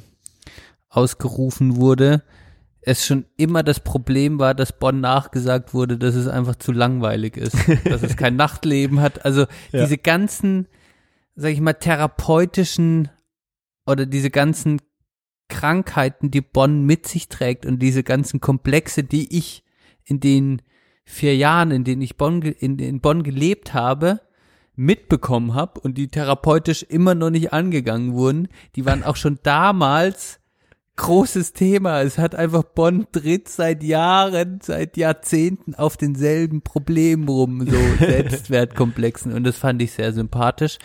ausgerufen 0.87 1.75
wurde, 1.75 2.23
es 2.81 3.05
schon 3.05 3.25
immer 3.37 3.63
das 3.63 3.81
Problem 3.81 4.39
war, 4.39 4.53
dass 4.55 4.77
Bonn 4.77 5.01
nachgesagt 5.01 5.73
wurde, 5.73 5.97
dass 5.97 6.15
es 6.15 6.27
einfach 6.27 6.55
zu 6.55 6.71
langweilig 6.71 7.37
ist, 7.37 7.55
dass 7.85 8.03
es 8.03 8.15
kein 8.15 8.35
Nachtleben 8.35 9.01
hat. 9.01 9.25
Also 9.25 9.41
Ja. 9.71 9.81
diese 9.83 9.97
ganzen, 9.97 10.67
sag 11.35 11.51
ich 11.51 11.61
mal, 11.61 11.73
therapeutischen 11.73 13.09
oder 13.85 14.05
diese 14.05 14.29
ganzen 14.29 14.81
Krankheiten, 15.49 16.31
die 16.31 16.41
Bonn 16.41 16.85
mit 16.85 17.07
sich 17.07 17.27
trägt 17.27 17.65
und 17.65 17.79
diese 17.79 18.03
ganzen 18.03 18.39
Komplexe, 18.39 19.03
die 19.03 19.35
ich 19.35 19.63
in 20.05 20.19
den 20.19 20.61
vier 21.03 21.35
Jahren, 21.35 21.71
in 21.71 21.83
denen 21.83 22.01
ich 22.03 22.17
Bonn, 22.17 22.41
in, 22.41 22.77
in 22.77 23.01
Bonn 23.01 23.23
gelebt 23.23 23.73
habe, 23.73 24.21
mitbekommen 24.75 25.55
habe 25.55 25.79
und 25.81 25.97
die 25.97 26.07
therapeutisch 26.07 26.83
immer 26.83 27.15
noch 27.15 27.31
nicht 27.31 27.51
angegangen 27.51 28.13
wurden, 28.13 28.47
die 28.75 28.85
waren 28.85 29.03
auch 29.03 29.15
schon 29.17 29.39
damals 29.43 30.38
großes 30.99 31.53
Thema. 31.53 32.01
Es 32.01 32.17
hat 32.17 32.35
einfach 32.35 32.63
Bonn 32.63 33.07
tritt 33.11 33.49
seit 33.49 33.81
Jahren, 33.83 34.59
seit 34.61 34.97
Jahrzehnten 34.97 35.73
auf 35.73 35.97
denselben 35.97 36.61
Problemen 36.61 37.27
rum, 37.27 37.65
so 37.65 37.77
Selbstwertkomplexen. 38.05 39.33
Und 39.33 39.43
das 39.45 39.57
fand 39.57 39.81
ich 39.81 39.93
sehr 39.93 40.13
sympathisch. 40.13 40.77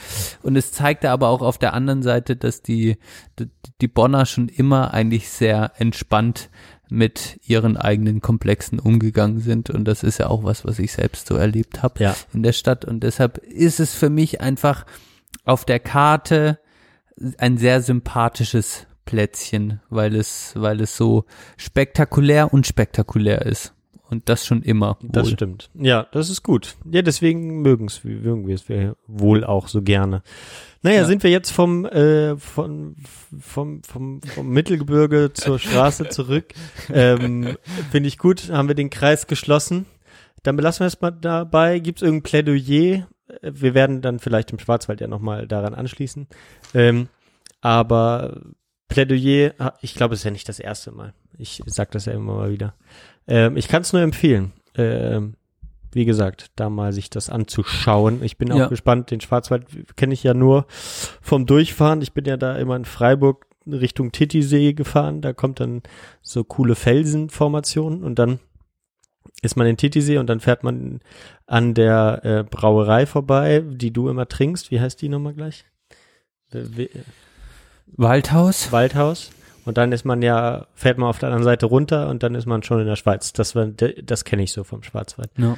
Und 0.42 0.56
es 0.56 0.72
zeigte 0.72 1.10
aber 1.10 1.28
auch 1.28 1.42
auf 1.42 1.58
der 1.58 1.74
anderen 1.74 2.02
Seite, 2.02 2.36
dass 2.36 2.62
die, 2.62 2.96
die, 3.38 3.50
die 3.80 3.88
Bonner 3.88 4.24
schon 4.26 4.48
immer 4.48 4.94
eigentlich 4.94 5.28
sehr 5.28 5.72
entspannt 5.76 6.48
mit 6.88 7.40
ihren 7.44 7.76
eigenen 7.76 8.20
Komplexen 8.20 8.78
umgegangen 8.78 9.40
sind. 9.40 9.68
Und 9.70 9.84
das 9.86 10.02
ist 10.02 10.18
ja 10.18 10.28
auch 10.28 10.44
was, 10.44 10.64
was 10.64 10.78
ich 10.78 10.92
selbst 10.92 11.26
so 11.26 11.34
erlebt 11.34 11.82
habe 11.82 12.02
Ja. 12.04 12.16
in 12.32 12.42
der 12.42 12.52
Stadt. 12.52 12.84
Und 12.84 13.00
deshalb 13.00 13.38
ist 13.38 13.80
es 13.80 13.94
für 13.94 14.10
mich 14.10 14.40
einfach 14.40 14.86
auf 15.44 15.64
der 15.64 15.80
Karte 15.80 16.58
ein 17.38 17.58
sehr 17.58 17.80
sympathisches 17.82 18.86
Plätzchen, 19.04 19.80
weil 19.90 20.14
es, 20.16 20.52
weil 20.56 20.80
es 20.80 20.96
so 20.96 21.24
spektakulär 21.56 22.52
und 22.52 22.66
spektakulär 22.66 23.42
ist. 23.42 23.72
Und 24.10 24.28
das 24.28 24.44
schon 24.46 24.62
immer. 24.62 24.98
Das 25.02 25.26
wohl. 25.26 25.32
stimmt. 25.32 25.70
Ja, 25.74 26.06
das 26.12 26.28
ist 26.30 26.42
gut. 26.42 26.76
Ja, 26.90 27.02
deswegen 27.02 27.62
mögen's, 27.62 28.04
mögen 28.04 28.46
wir 28.46 28.54
es 28.54 28.68
wir 28.68 28.96
wohl 29.06 29.44
auch 29.44 29.66
so 29.66 29.80
gerne. 29.82 30.22
Naja, 30.82 30.98
Ja. 31.00 31.04
sind 31.06 31.22
wir 31.22 31.30
jetzt 31.30 31.50
vom, 31.50 31.86
äh, 31.86 32.36
von, 32.36 32.96
vom, 33.40 33.82
vom, 33.82 34.20
vom 34.22 34.48
Mittelgebirge 34.48 35.32
zur 35.32 35.58
Straße 35.58 36.08
zurück. 36.10 36.52
Ähm, 36.92 37.56
Finde 37.90 38.08
ich 38.08 38.18
gut. 38.18 38.50
Haben 38.52 38.68
wir 38.68 38.74
den 38.74 38.90
Kreis 38.90 39.26
geschlossen. 39.26 39.86
Dann 40.42 40.56
belassen 40.56 40.80
wir 40.80 40.86
es 40.88 41.00
mal 41.00 41.10
dabei. 41.10 41.78
Gibt 41.78 41.98
es 42.00 42.02
irgendein 42.02 42.22
Plädoyer? 42.24 43.08
Wir 43.40 43.74
werden 43.74 44.02
dann 44.02 44.18
vielleicht 44.18 44.52
im 44.52 44.58
Schwarzwald 44.58 45.00
ja 45.00 45.08
nochmal 45.08 45.48
daran 45.48 45.74
anschließen. 45.74 46.28
Ähm, 46.74 47.08
aber 47.62 48.42
Plädoyer, 48.88 49.54
ah, 49.58 49.72
ich 49.80 49.94
glaube, 49.94 50.14
es 50.14 50.20
ist 50.20 50.24
ja 50.24 50.30
nicht 50.30 50.48
das 50.48 50.60
erste 50.60 50.92
Mal. 50.92 51.14
Ich 51.38 51.62
sag 51.66 51.90
das 51.92 52.04
ja 52.06 52.12
immer 52.12 52.34
mal 52.34 52.50
wieder. 52.50 52.74
Ähm, 53.26 53.56
ich 53.56 53.68
kann 53.68 53.82
es 53.82 53.92
nur 53.92 54.02
empfehlen. 54.02 54.52
Ähm, 54.76 55.34
wie 55.92 56.04
gesagt, 56.04 56.50
da 56.56 56.68
mal 56.70 56.92
sich 56.92 57.08
das 57.10 57.30
anzuschauen. 57.30 58.22
Ich 58.22 58.36
bin 58.36 58.52
auch 58.52 58.58
Ja. 58.58 58.66
gespannt. 58.68 59.10
Den 59.10 59.20
Schwarzwald 59.20 59.66
kenne 59.96 60.12
ich 60.14 60.22
ja 60.22 60.34
nur 60.34 60.66
vom 61.20 61.46
Durchfahren. 61.46 62.02
Ich 62.02 62.12
bin 62.12 62.24
ja 62.24 62.36
da 62.36 62.56
immer 62.56 62.76
in 62.76 62.84
Freiburg 62.84 63.46
Richtung 63.66 64.12
Titisee 64.12 64.74
gefahren. 64.74 65.22
Da 65.22 65.32
kommt 65.32 65.60
dann 65.60 65.82
so 66.20 66.44
coole 66.44 66.74
Felsenformationen 66.74 68.02
und 68.04 68.18
dann 68.18 68.38
ist 69.42 69.56
man 69.56 69.66
in 69.66 69.76
Titisee 69.76 70.18
und 70.18 70.26
dann 70.28 70.40
fährt 70.40 70.64
man 70.64 71.00
an 71.46 71.74
der 71.74 72.20
äh, 72.24 72.42
Brauerei 72.44 73.06
vorbei, 73.06 73.62
die 73.66 73.92
du 73.92 74.08
immer 74.08 74.26
trinkst. 74.28 74.70
Wie 74.70 74.80
heißt 74.80 75.00
die 75.00 75.08
nochmal 75.08 75.34
gleich? 75.34 75.64
Waldhaus? 77.96 78.72
Waldhaus. 78.72 79.30
Und 79.64 79.78
dann 79.78 79.92
ist 79.92 80.04
man 80.04 80.20
ja, 80.20 80.66
fährt 80.74 80.98
man 80.98 81.08
auf 81.08 81.18
der 81.18 81.28
anderen 81.28 81.44
Seite 81.44 81.66
runter 81.66 82.08
und 82.08 82.22
dann 82.22 82.34
ist 82.34 82.46
man 82.46 82.62
schon 82.62 82.80
in 82.80 82.86
der 82.86 82.96
Schweiz. 82.96 83.32
Das, 83.32 83.54
war, 83.54 83.66
das 83.66 84.24
kenne 84.24 84.42
ich 84.42 84.52
so 84.52 84.62
vom 84.62 84.82
Schwarzwald. 84.82 85.30
Ja. 85.38 85.56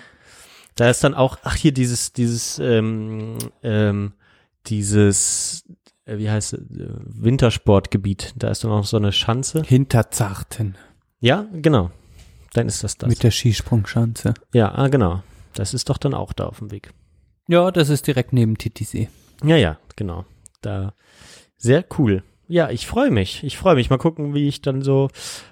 Da 0.76 0.90
ist 0.90 1.02
dann 1.02 1.14
auch, 1.14 1.38
ach 1.42 1.56
hier 1.56 1.72
dieses, 1.72 2.12
dieses, 2.12 2.58
ähm, 2.58 3.38
ähm, 3.62 4.12
dieses, 4.66 5.64
äh, 6.04 6.18
wie 6.18 6.30
heißt 6.30 6.52
es, 6.52 6.60
äh, 6.60 6.88
Wintersportgebiet. 7.04 8.34
Da 8.36 8.50
ist 8.50 8.62
dann 8.62 8.70
auch 8.70 8.84
so 8.84 8.96
eine 8.96 9.12
Schanze. 9.12 9.62
Hinterzarten. 9.62 10.76
Ja, 11.20 11.46
genau. 11.52 11.90
Dann 12.52 12.68
ist 12.68 12.84
das 12.84 12.96
das. 12.98 13.08
Mit 13.08 13.22
der 13.22 13.30
Skisprungschanze. 13.30 14.34
ja, 14.52 14.72
ah, 14.74 14.88
genau. 14.88 15.22
Das 15.54 15.74
ist 15.74 15.88
doch 15.88 15.98
dann 15.98 16.14
auch 16.14 16.32
da 16.32 16.46
auf 16.46 16.58
dem 16.58 16.70
Weg. 16.70 16.90
Ja, 17.48 17.70
das 17.70 17.88
ist 17.88 18.06
direkt 18.06 18.32
neben 18.32 18.58
Titisee. 18.58 19.08
Ja, 19.42 19.56
ja, 19.56 19.78
genau. 19.96 20.26
Da 20.60 20.94
sehr 21.56 21.84
cool. 21.98 22.22
Ja, 22.48 22.70
ich 22.70 22.86
freue 22.86 23.10
mich. 23.10 23.42
Ich 23.42 23.56
freue 23.56 23.74
mich. 23.74 23.90
Mal 23.90 23.98
gucken, 23.98 24.34
wie 24.34 24.46
ich 24.46 24.62
dann 24.62 24.82
so 24.82 25.08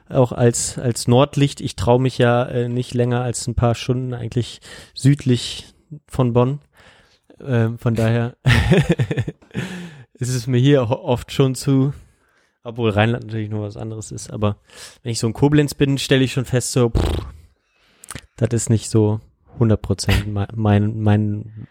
auch 0.08 0.31
als 0.31 0.78
als 0.78 1.08
Nordlicht. 1.08 1.60
Ich 1.60 1.74
traue 1.74 2.00
mich 2.00 2.18
ja 2.18 2.44
äh, 2.44 2.68
nicht 2.68 2.94
länger 2.94 3.23
als 3.23 3.47
ein 3.49 3.57
paar 3.57 3.74
Stunden 3.74 4.15
eigentlich 4.15 4.60
südlich 4.94 5.74
von 6.07 6.33
Bonn. 6.33 6.60
Ähm, 7.41 7.78
von 7.78 7.94
daher 7.94 8.36
ist 10.15 10.28
es 10.28 10.47
mir 10.47 10.58
hier 10.58 10.89
oft 10.89 11.33
schon 11.33 11.57
zu, 11.57 11.92
obwohl 12.62 12.91
Rheinland 12.91 13.24
natürlich 13.24 13.50
nur 13.50 13.62
was 13.62 13.76
anderes 13.76 14.12
ist. 14.12 14.31
Aber 14.31 14.58
wenn 15.02 15.12
ich 15.12 15.18
so 15.18 15.26
in 15.26 15.33
Koblenz 15.33 15.74
bin, 15.74 15.99
stelle 15.99 16.23
ich 16.23 16.33
schon 16.33 16.44
fest, 16.44 16.73
so, 16.73 16.91
pff, 16.91 17.26
das 18.36 18.50
ist 18.52 18.70
nicht 18.70 18.89
so 18.89 19.20
100 19.55 19.81
Prozent 19.81 20.33
mein, 20.33 20.49
mein, 20.55 21.00
mein, 21.00 21.66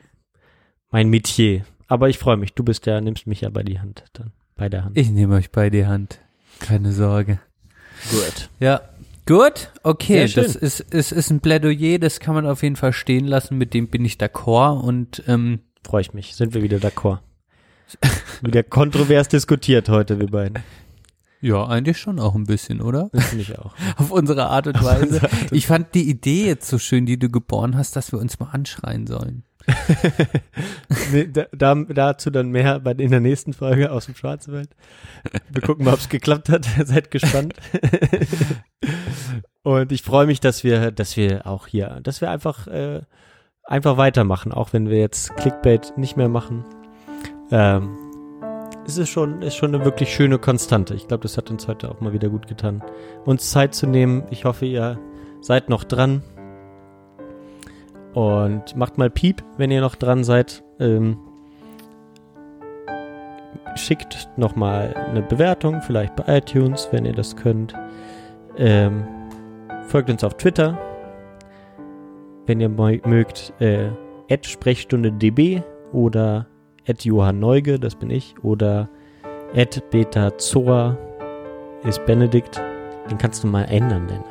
mein 0.90 1.10
Metier. 1.10 1.66
Aber 1.94 2.10
ich 2.10 2.18
freue 2.18 2.38
mich. 2.38 2.56
Du 2.56 2.64
bist 2.64 2.88
ja, 2.88 3.00
nimmst 3.00 3.28
mich 3.28 3.42
ja 3.42 3.52
bei 3.52 3.62
die 3.62 3.80
Hand 3.80 4.06
dann. 4.14 4.32
Bei 4.56 4.68
der 4.68 4.84
Hand. 4.84 4.98
Ich 4.98 5.12
nehme 5.12 5.36
euch 5.36 5.52
bei 5.52 5.70
die 5.70 5.86
Hand. 5.86 6.18
Keine 6.60 6.92
Sorge. 6.92 7.38
Gut. 8.10 8.50
Ja. 8.60 8.82
Gut, 9.28 9.72
okay, 9.84 10.28
das 10.28 10.56
ist, 10.56 10.80
ist, 10.80 11.12
ist 11.12 11.30
ein 11.30 11.40
Plädoyer, 11.40 12.00
das 12.00 12.20
kann 12.20 12.34
man 12.34 12.48
auf 12.48 12.64
jeden 12.64 12.78
Fall 12.78 12.94
stehen 12.94 13.28
lassen, 13.28 13.60
mit 13.60 13.76
dem 13.76 13.90
bin 13.90 14.04
ich 14.04 14.16
d'accord 14.16 14.82
und 14.82 15.22
ähm, 15.28 15.60
Freue 15.86 16.02
ich 16.02 16.14
mich. 16.16 16.36
Sind 16.36 16.56
wir 16.56 16.64
wieder 16.64 16.80
d'accord. 16.80 17.20
wieder 18.42 18.64
kontrovers 18.64 19.28
diskutiert 19.28 19.88
heute, 19.88 20.20
wir 20.20 20.32
beiden. 20.32 20.64
ja, 21.42 21.64
eigentlich 21.64 22.00
schon 22.00 22.20
auch 22.20 22.34
ein 22.34 22.46
bisschen, 22.46 22.82
oder? 22.82 23.12
Finde 23.14 23.44
ich 23.44 23.60
auch. 23.60 23.76
Auf 23.98 24.10
unsere 24.10 24.48
Art 24.48 24.66
und 24.66 24.84
Weise. 24.84 25.22
Ich 25.52 25.68
fand 25.68 25.94
die 25.94 26.10
Idee 26.10 26.48
jetzt 26.48 26.68
so 26.68 26.80
schön, 26.80 27.06
die 27.06 27.20
du 27.20 27.30
geboren 27.30 27.78
hast, 27.78 27.96
dass 27.96 28.12
wir 28.12 28.18
uns 28.18 28.40
mal 28.40 28.50
anschreien 28.52 29.06
sollen. 29.06 29.44
Nee, 31.12 31.28
da, 31.32 31.46
da, 31.52 31.76
dazu 31.76 32.30
dann 32.30 32.50
mehr 32.50 32.80
bei, 32.80 32.92
in 32.92 33.12
der 33.12 33.20
nächsten 33.20 33.54
Folge 33.54 33.92
aus 33.92 34.06
dem 34.06 34.16
Schwarzwald. 34.16 34.70
Wir 35.50 35.62
gucken 35.62 35.86
mal, 35.86 35.94
ob 35.94 36.00
es 36.00 36.10
geklappt 36.10 36.50
hat. 36.50 36.66
Seid 36.86 37.12
gespannt. 37.12 37.54
Und 39.64 39.92
ich 39.92 40.02
freue 40.02 40.26
mich, 40.26 40.40
dass 40.40 40.64
wir, 40.64 40.92
dass 40.92 41.16
wir 41.16 41.48
auch 41.48 41.68
hier, 41.68 42.00
dass 42.04 42.22
wir 42.22 42.30
einfach, 42.30 42.68
äh, 42.68 43.02
einfach 43.64 43.98
weitermachen, 43.98 44.52
auch 44.52 44.74
wenn 44.74 44.90
wir 44.90 45.00
jetzt 45.00 45.36
Clickbait 45.38 45.98
nicht 45.98 46.18
mehr 46.18 46.30
machen. 46.30 46.66
Ähm, 47.52 47.96
es 48.86 48.98
ist 48.98 49.10
schon, 49.10 49.42
ist 49.42 49.56
schon 49.56 49.74
eine 49.74 49.86
wirklich 49.86 50.14
schöne 50.14 50.38
Konstante. 50.38 50.94
Ich 50.96 51.08
glaube, 51.08 51.24
das 51.24 51.38
hat 51.38 51.50
uns 51.50 51.68
heute 51.68 51.90
auch 51.90 52.02
mal 52.02 52.12
wieder 52.12 52.28
gut 52.28 52.48
getan, 52.48 52.84
uns 53.24 53.52
Zeit 53.52 53.74
zu 53.74 53.88
nehmen. 53.88 54.24
Ich 54.30 54.44
hoffe, 54.44 54.66
ihr 54.66 55.00
seid 55.40 55.70
noch 55.70 55.86
dran. 55.86 56.22
Und 58.14 58.76
macht 58.76 58.98
mal 58.98 59.10
Piep, 59.10 59.44
wenn 59.58 59.72
ihr 59.72 59.82
noch 59.82 59.96
dran 59.96 60.24
seid. 60.24 60.64
Ähm, 60.80 61.18
schickt 63.76 64.30
noch 64.38 64.56
mal 64.56 64.94
eine 64.94 65.22
Bewertung, 65.22 65.82
vielleicht 65.82 66.16
bei 66.16 66.38
iTunes, 66.38 66.88
wenn 66.92 67.06
ihr 67.06 67.14
das 67.14 67.36
könnt. 67.36 67.74
Ähm, 68.58 69.04
folgt 69.88 70.10
uns 70.10 70.24
auf 70.24 70.38
Twitter, 70.38 70.78
wenn 72.46 72.62
ihr 72.62 72.70
mögt. 72.70 73.54
Äh, 73.60 73.90
@sprechstunde_db 74.30 75.64
oder 75.92 76.48
Johann 77.04 77.40
Neuge, 77.40 77.80
das 77.80 77.96
bin 77.96 78.10
ich, 78.10 78.36
oder 78.44 78.90
Beta 79.92 80.38
Zoa 80.38 80.98
ist 81.84 82.06
Benedikt. 82.06 82.62
Den 83.10 83.18
kannst 83.18 83.44
du 83.44 83.48
mal 83.48 83.64
ändern, 83.66 84.08
denn 84.08 84.24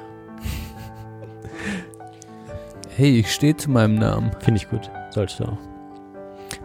Hey, 2.97 3.21
ich 3.21 3.33
stehe 3.33 3.57
zu 3.57 3.71
meinem 3.71 3.95
Namen. 3.95 4.31
finde 4.41 4.59
ich 4.59 4.69
gut. 4.69 4.91
Sollst 5.11 5.41
du 5.41 5.45
auch. 5.45 5.59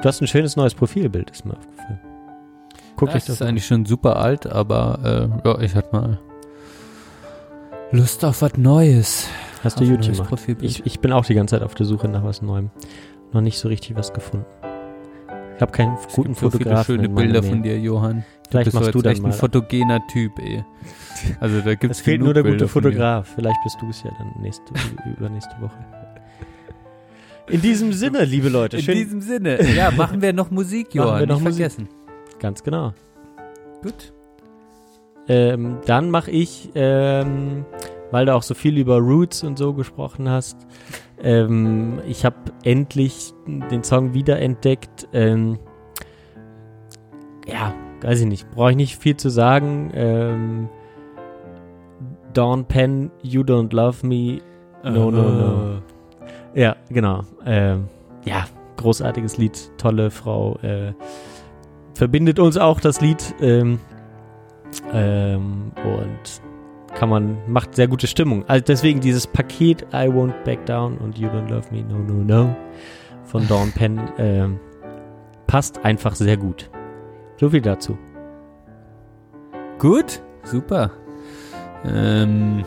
Du 0.02 0.08
hast 0.08 0.22
ein 0.22 0.28
schönes 0.28 0.56
neues 0.56 0.76
Profilbild, 0.76 1.32
ist 1.32 1.46
mir 1.46 1.56
aufgefallen. 1.58 2.00
Guck 2.98 3.12
das 3.12 3.26
das 3.26 3.36
ist 3.36 3.42
an. 3.42 3.50
eigentlich 3.50 3.66
schon 3.66 3.86
super 3.86 4.18
alt, 4.18 4.46
aber 4.48 5.30
äh, 5.44 5.48
ja, 5.48 5.60
ich 5.62 5.76
hatte 5.76 5.90
mal 5.96 6.20
Lust 7.92 8.26
auf 8.26 8.42
was 8.42 8.58
Neues. 8.58 9.30
Hast 9.64 9.80
du 9.80 9.84
auf 9.84 9.90
YouTube 9.90 10.16
gemacht? 10.28 10.48
Ich, 10.62 10.86
ich 10.86 11.00
bin 11.00 11.12
auch 11.14 11.26
die 11.26 11.34
ganze 11.36 11.56
Zeit 11.56 11.64
auf 11.64 11.74
der 11.76 11.86
Suche 11.86 12.08
nach 12.10 12.24
was 12.24 12.42
Neuem. 12.42 12.70
Noch 13.32 13.42
nicht 13.42 13.58
so 13.60 13.68
richtig 13.70 13.96
was 13.96 14.14
gefunden. 14.14 14.46
Ich 15.56 15.62
habe 15.62 15.72
keinen 15.72 15.96
Es 15.96 16.14
guten 16.14 16.30
gibt 16.30 16.40
so 16.40 16.50
viele 16.52 16.64
Fotografen. 16.66 16.96
schöne 16.96 17.06
in 17.08 17.14
meiner 17.14 17.26
Bilder 17.26 17.42
Nähe. 17.42 17.50
von 17.50 17.64
dir, 17.64 17.80
Johann. 17.80 18.24
Vielleicht 18.50 18.66
bist 18.66 18.76
machst 18.76 18.94
du 18.96 19.02
dann 19.02 19.14
echt 19.14 19.22
mal. 19.24 19.30
ein 19.30 19.34
fotogener 19.34 20.06
Typ, 20.08 20.38
ey. 20.40 20.64
Also 21.40 21.62
da 21.62 21.74
gibt's 21.76 22.00
Es 22.00 22.04
fehlt 22.04 22.22
nur 22.22 22.34
der 22.34 22.44
gute. 22.44 22.68
Fotograf. 22.68 23.28
Vielleicht 23.36 23.58
bist 23.64 23.78
du 23.82 23.90
es 23.90 24.04
ja 24.04 24.12
dann 24.20 24.34
nächste, 24.42 24.64
übernächste 25.18 25.56
Woche. 25.60 25.78
In 27.50 27.61
diesem 27.61 27.93
Sinne, 27.93 28.26
liebe 28.26 28.50
Leute, 28.50 28.77
In 28.77 28.84
schön. 28.84 28.95
diesem 28.95 29.22
Sinne, 29.22 29.61
ja, 29.76 29.92
machen 29.92 30.22
wir 30.22 30.34
noch 30.34 30.51
Musik, 30.51 30.88
Machen 30.95 31.08
Johann. 31.08 31.19
wir 31.22 31.27
noch 31.27 31.35
nicht 31.35 31.43
Musik. 31.45 31.58
vergessen. 31.72 31.90
Ganz 32.40 32.64
genau. 32.64 32.93
Gut. 33.82 34.14
Ähm, 35.30 35.77
dann 35.85 36.09
mache 36.09 36.32
ich, 36.32 36.69
ähm, 36.76 37.66
weil 38.11 38.26
du 38.26 38.34
auch 38.35 38.43
so 38.43 38.53
viel 38.53 38.77
über 38.77 38.98
Roots 38.98 39.43
und 39.43 39.58
so 39.58 39.74
gesprochen 39.74 40.30
hast, 40.30 40.58
ähm, 41.22 42.00
ich 42.08 42.24
habe 42.26 42.35
endlich 42.64 43.34
den 43.72 43.84
Song 43.84 44.14
wiederentdeckt. 44.14 45.08
Ähm, 45.14 45.58
ja, 47.48 47.74
weiß 48.01 48.22
ich 48.22 48.26
nicht, 48.27 48.50
brauche 48.51 48.72
ich 48.72 48.76
nicht 48.77 48.98
viel 48.98 49.17
zu 49.17 49.30
sagen. 49.30 49.92
Ähm, 49.93 50.69
Dawn 52.34 52.66
Penn, 52.66 53.09
You 53.24 53.42
Don't 53.42 53.74
Love 53.74 54.06
Me, 54.06 54.42
No, 54.84 55.09
no, 55.11 55.22
no. 55.24 55.82
Ja, 56.58 56.76
genau. 56.90 57.22
Ähm, 57.45 57.88
ja, 58.26 58.45
großartiges 58.77 59.38
Lied, 59.38 59.72
tolle 59.77 60.10
Frau. 60.10 60.58
Äh, 60.64 60.94
verbindet 61.94 62.40
uns 62.40 62.58
auch 62.58 62.80
das 62.80 63.00
Lied. 63.00 63.36
Ähm, 63.40 63.80
ähm, 64.92 65.72
und 65.86 66.42
kann 66.95 67.10
man, 67.10 67.38
macht 67.48 67.76
sehr 67.76 67.88
gute 67.88 68.08
Stimmung. 68.08 68.44
Also 68.48 68.66
deswegen 68.66 69.02
dieses 69.02 69.27
Paket 69.27 69.84
I 69.94 70.10
Won't 70.10 70.34
Back 70.45 70.66
Down 70.66 70.98
und 70.98 71.19
You 71.19 71.27
Don't 71.27 71.48
Love 71.48 71.68
Me, 71.72 71.84
No, 71.84 72.00
No, 72.00 72.24
No 72.24 72.56
von 73.26 73.48
Dawn 73.48 73.72
Penn 73.72 74.02
ähm, 74.18 74.60
passt 75.45 75.86
einfach 75.86 76.16
sehr 76.16 76.38
gut. 76.38 76.72
So 77.40 77.52
viel 77.52 77.61
dazu. 77.61 78.00
Gut, 79.77 80.24
super. 80.44 80.90
Ähm, 81.86 82.64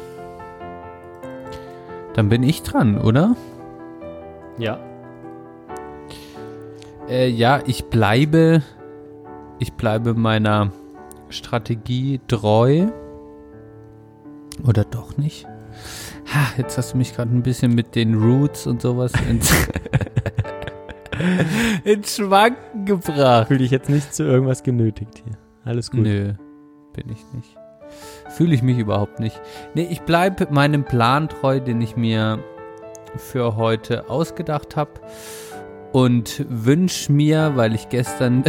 dann 2.15 2.28
bin 2.28 2.44
ich 2.44 2.62
dran, 2.62 2.97
oder? 2.97 3.35
Ja. 4.59 4.79
Äh, 7.09 7.29
ja, 7.29 7.61
ich 7.67 7.87
bleibe, 7.87 8.62
ich 9.59 9.73
bleibe 9.73 10.15
meiner 10.15 10.70
Strategie 11.29 12.20
treu. 12.29 12.87
Oder 14.67 14.85
doch 14.85 15.17
nicht? 15.17 15.47
Ha, 16.33 16.53
jetzt 16.59 16.79
hast 16.79 16.93
du 16.93 16.99
mich 16.99 17.15
gerade 17.15 17.35
ein 17.35 17.43
bisschen 17.43 17.75
mit 17.75 17.97
den 17.97 18.15
Roots 18.15 18.67
und 18.67 18.83
sowas 18.83 19.12
ins, 19.29 19.53
ins 21.85 22.17
Schwanken 22.17 22.85
gebracht. 22.85 23.49
Fühle 23.49 23.61
dich 23.61 23.70
jetzt 23.70 23.89
nicht 23.89 24.15
zu 24.15 24.23
irgendwas 24.23 24.62
genötigt 24.62 25.23
hier. 25.25 25.37
Alles 25.65 25.91
gut. 25.91 26.01
Nö, 26.01 26.35
bin 26.93 27.11
ich 27.11 27.25
nicht. 27.33 27.57
Fühle 28.29 28.55
ich 28.55 28.62
mich 28.62 28.79
überhaupt 28.79 29.19
nicht. 29.19 29.41
Nee, 29.75 29.89
ich 29.91 30.03
bleibe 30.03 30.47
meinem 30.51 30.85
Plan 30.85 31.29
treu, 31.29 31.59
den 31.59 31.81
ich 31.81 31.97
mir 31.97 32.39
für 33.17 33.57
heute 33.57 34.09
ausgedacht 34.09 34.77
habe 34.77 34.93
und 35.93 36.45
wünsche 36.49 37.13
mir, 37.13 37.53
weil 37.57 37.75
ich 37.75 37.89
gestern 37.89 38.45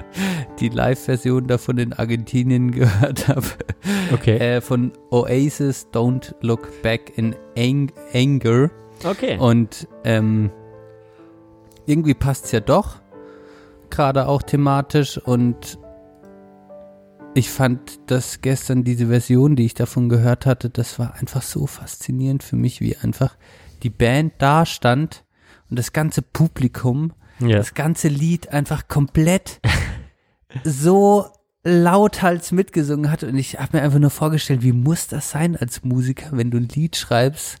die 0.60 0.68
Live-Version 0.68 1.46
davon 1.46 1.78
in 1.78 1.92
Argentinien 1.92 2.70
gehört 2.72 3.28
habe, 3.28 3.46
Okay. 4.12 4.36
äh, 4.36 4.60
von 4.60 4.92
Oasis 5.10 5.88
Don't 5.92 6.34
Look 6.42 6.82
Back 6.82 7.12
in 7.16 7.34
Ang 7.56 7.90
Anger. 8.12 8.70
okay. 9.04 9.38
Und 9.38 9.88
ähm, 10.04 10.50
irgendwie 11.86 12.14
passt 12.14 12.44
es 12.46 12.52
ja 12.52 12.60
doch, 12.60 13.00
gerade 13.90 14.28
auch 14.28 14.42
thematisch. 14.42 15.18
Und 15.18 15.78
ich 17.34 17.50
fand, 17.50 18.10
dass 18.10 18.42
gestern 18.42 18.84
diese 18.84 19.06
Version, 19.06 19.56
die 19.56 19.64
ich 19.64 19.74
davon 19.74 20.08
gehört 20.10 20.44
hatte, 20.44 20.68
das 20.68 20.98
war 20.98 21.14
einfach 21.14 21.42
so 21.42 21.66
faszinierend 21.66 22.42
für 22.42 22.56
mich, 22.56 22.80
wie 22.82 22.96
einfach 22.96 23.36
die 23.82 23.90
Band 23.90 24.34
da 24.38 24.66
stand 24.66 25.24
und 25.70 25.78
das 25.78 25.92
ganze 25.92 26.22
Publikum 26.22 27.12
ja. 27.40 27.58
das 27.58 27.74
ganze 27.74 28.08
Lied 28.08 28.48
einfach 28.48 28.88
komplett 28.88 29.60
so 30.64 31.26
lauthals 31.64 32.52
mitgesungen 32.52 33.10
hat 33.10 33.22
und 33.22 33.36
ich 33.36 33.58
habe 33.58 33.76
mir 33.76 33.82
einfach 33.84 34.00
nur 34.00 34.10
vorgestellt, 34.10 34.62
wie 34.62 34.72
muss 34.72 35.06
das 35.06 35.30
sein 35.30 35.56
als 35.56 35.84
Musiker, 35.84 36.30
wenn 36.32 36.50
du 36.50 36.58
ein 36.58 36.68
Lied 36.68 36.96
schreibst 36.96 37.58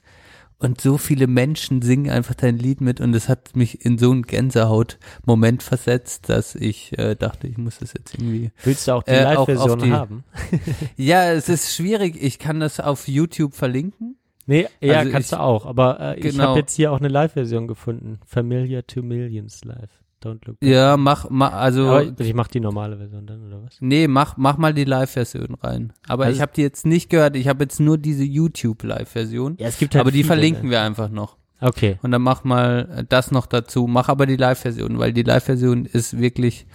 und 0.58 0.80
so 0.80 0.96
viele 0.98 1.26
Menschen 1.26 1.82
singen 1.82 2.10
einfach 2.10 2.34
dein 2.34 2.58
Lied 2.58 2.80
mit 2.80 3.00
und 3.00 3.14
es 3.14 3.28
hat 3.28 3.54
mich 3.56 3.84
in 3.84 3.98
so 3.98 4.10
einen 4.10 4.22
Gänsehaut-Moment 4.22 5.62
versetzt, 5.62 6.28
dass 6.28 6.54
ich 6.54 6.96
äh, 6.98 7.16
dachte, 7.16 7.48
ich 7.48 7.58
muss 7.58 7.78
das 7.78 7.92
jetzt 7.94 8.14
irgendwie. 8.14 8.50
Willst 8.62 8.86
du 8.86 8.92
auch 8.92 9.02
die 9.02 9.10
Äh, 9.10 9.24
Live-Version 9.24 9.92
haben? 9.92 10.24
Ja, 10.96 11.32
es 11.32 11.48
ist 11.48 11.74
schwierig. 11.74 12.16
Ich 12.20 12.38
kann 12.38 12.60
das 12.60 12.78
auf 12.78 13.08
YouTube 13.08 13.54
verlinken. 13.54 14.16
Nee, 14.46 14.66
ja, 14.80 14.98
Also 14.98 15.10
kannst 15.12 15.32
ich- 15.32 15.38
du 15.38 15.42
auch. 15.42 15.66
Aber 15.66 16.00
äh, 16.00 16.16
ich 16.18 16.32
Genau. 16.32 16.48
habe 16.48 16.58
jetzt 16.58 16.74
hier 16.74 16.92
auch 16.92 16.98
eine 16.98 17.08
Live-Version 17.08 17.68
gefunden. 17.68 18.18
Familiar 18.26 18.86
to 18.86 19.02
Millions 19.02 19.64
Live. 19.64 19.90
Don't 20.22 20.40
look 20.46 20.60
back. 20.60 20.68
Ja, 20.68 20.96
mach, 20.96 21.28
mach 21.30 21.52
also 21.52 21.88
Aber 21.88 22.20
ich 22.20 22.34
mach 22.34 22.46
die 22.48 22.60
normale 22.60 22.96
Version 22.96 23.26
dann, 23.26 23.44
oder 23.46 23.62
was? 23.64 23.76
Nee, 23.80 24.06
mach, 24.08 24.36
mach 24.36 24.56
mal 24.56 24.72
die 24.72 24.84
Live-Version 24.84 25.54
rein. 25.62 25.92
Aber 26.06 26.24
Also- 26.26 26.36
ich 26.36 26.42
habe 26.42 26.52
die 26.54 26.62
jetzt 26.62 26.86
nicht 26.86 27.10
gehört. 27.10 27.36
Ich 27.36 27.48
habe 27.48 27.64
jetzt 27.64 27.80
nur 27.80 27.98
diese 27.98 28.22
YouTube-Live-Version. 28.24 29.56
Ja, 29.58 29.68
es 29.68 29.78
gibt 29.78 29.94
halt 29.94 30.00
aber 30.02 30.12
die 30.12 30.22
verlinken 30.24 30.66
ne? 30.66 30.70
wir 30.72 30.80
einfach 30.82 31.08
noch. 31.08 31.36
Okay. 31.60 31.98
Und 32.02 32.10
dann 32.10 32.22
mach 32.22 32.42
mal 32.44 32.88
äh, 32.98 33.04
das 33.08 33.30
noch 33.30 33.46
dazu. 33.46 33.86
Mach 33.86 34.08
aber 34.08 34.26
die 34.26 34.36
Live-Version, 34.36 34.98
weil 34.98 35.12
die 35.12 35.22
Live-Version 35.22 35.86
ist 35.86 36.18
wirklich, 36.18 36.66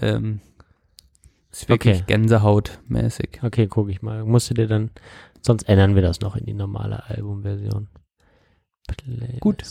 ähm, 0.00 0.40
ist 1.50 1.68
wirklich 1.68 1.96
Okay. 1.98 2.04
Gänsehautmäßig. 2.06 3.40
Okay, 3.42 3.66
gucke 3.66 3.90
ich 3.90 4.02
mal. 4.02 4.24
Musst 4.24 4.50
du 4.50 4.54
dir 4.54 4.66
dann, 4.66 4.90
sonst 5.42 5.64
ändern 5.64 5.94
wir 5.94 6.02
das 6.02 6.20
noch 6.20 6.36
in 6.36 6.46
die 6.46 6.54
normale 6.54 7.04
Albumversion. 7.06 7.88
Playlist. 8.86 9.40
Gut. 9.40 9.62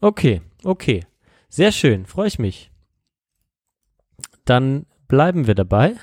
Okay, 0.00 0.42
okay. 0.64 1.04
Sehr 1.48 1.72
schön, 1.72 2.06
freue 2.06 2.28
ich 2.28 2.38
mich. 2.38 2.70
Dann 4.44 4.86
bleiben 5.08 5.46
wir 5.46 5.54
dabei. 5.54 5.94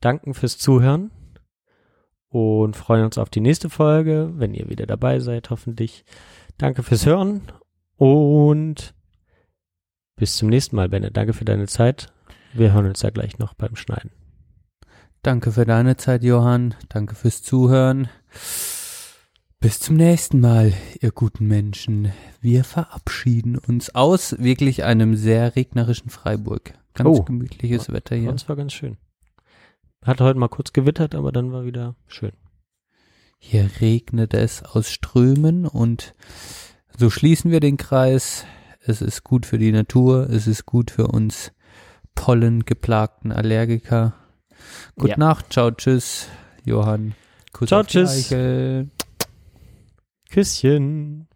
Danken 0.00 0.34
fürs 0.34 0.58
Zuhören 0.58 1.10
und 2.28 2.76
freuen 2.76 3.04
uns 3.04 3.18
auf 3.18 3.30
die 3.30 3.40
nächste 3.40 3.70
Folge, 3.70 4.32
wenn 4.34 4.54
ihr 4.54 4.68
wieder 4.68 4.86
dabei 4.86 5.18
seid, 5.20 5.50
hoffentlich. 5.50 6.04
Danke 6.56 6.82
fürs 6.82 7.06
Hören 7.06 7.42
und 7.96 8.94
bis 10.16 10.36
zum 10.36 10.48
nächsten 10.48 10.76
Mal, 10.76 10.88
Benne. 10.88 11.10
Danke 11.10 11.32
für 11.32 11.44
deine 11.44 11.66
Zeit. 11.66 12.12
Wir 12.52 12.72
hören 12.72 12.86
uns 12.86 13.02
ja 13.02 13.10
gleich 13.10 13.38
noch 13.38 13.54
beim 13.54 13.76
Schneiden. 13.76 14.10
Danke 15.22 15.52
für 15.52 15.64
deine 15.66 15.96
Zeit, 15.96 16.22
Johann. 16.22 16.74
Danke 16.88 17.14
fürs 17.14 17.42
Zuhören. 17.42 18.08
Bis 19.60 19.80
zum 19.80 19.96
nächsten 19.96 20.40
Mal, 20.40 20.72
ihr 21.00 21.10
guten 21.10 21.46
Menschen. 21.46 22.12
Wir 22.40 22.62
verabschieden 22.62 23.58
uns 23.58 23.94
aus 23.94 24.38
wirklich 24.38 24.84
einem 24.84 25.16
sehr 25.16 25.56
regnerischen 25.56 26.10
Freiburg. 26.10 26.74
Ganz 26.94 27.18
Oh. 27.18 27.22
gemütliches 27.24 27.92
Wetter 27.92 28.14
hier. 28.16 28.30
Das 28.32 28.48
war 28.48 28.56
ganz 28.56 28.72
schön. 28.72 28.96
Hat 30.04 30.20
heute 30.20 30.38
mal 30.38 30.48
kurz 30.48 30.72
gewittert, 30.72 31.14
aber 31.16 31.32
dann 31.32 31.50
war 31.52 31.64
wieder 31.64 31.96
schön. 32.06 32.32
Hier 33.38 33.68
regnet 33.80 34.34
es 34.34 34.62
aus 34.62 34.90
Strömen 34.90 35.66
und 35.66 36.14
so 36.96 37.10
schließen 37.10 37.50
wir 37.50 37.60
den 37.60 37.76
Kreis. 37.76 38.44
Es 38.80 39.02
ist 39.02 39.24
gut 39.24 39.44
für 39.46 39.58
die 39.58 39.72
Natur, 39.72 40.30
es 40.30 40.46
ist 40.46 40.66
gut 40.66 40.90
für 40.92 41.08
uns 41.08 41.52
pollengeplagten 42.14 43.32
Allergiker. 43.32 44.14
Gute 44.96 45.10
Ja. 45.10 45.18
Nacht, 45.18 45.52
ciao, 45.52 45.70
tschüss, 45.70 46.28
Johann. 46.64 47.14
Kuss 47.52 47.68
Ciao, 47.68 47.82
tschüss. 47.82 48.10
Eichel. 48.10 48.88
Küsschen. 50.30 51.27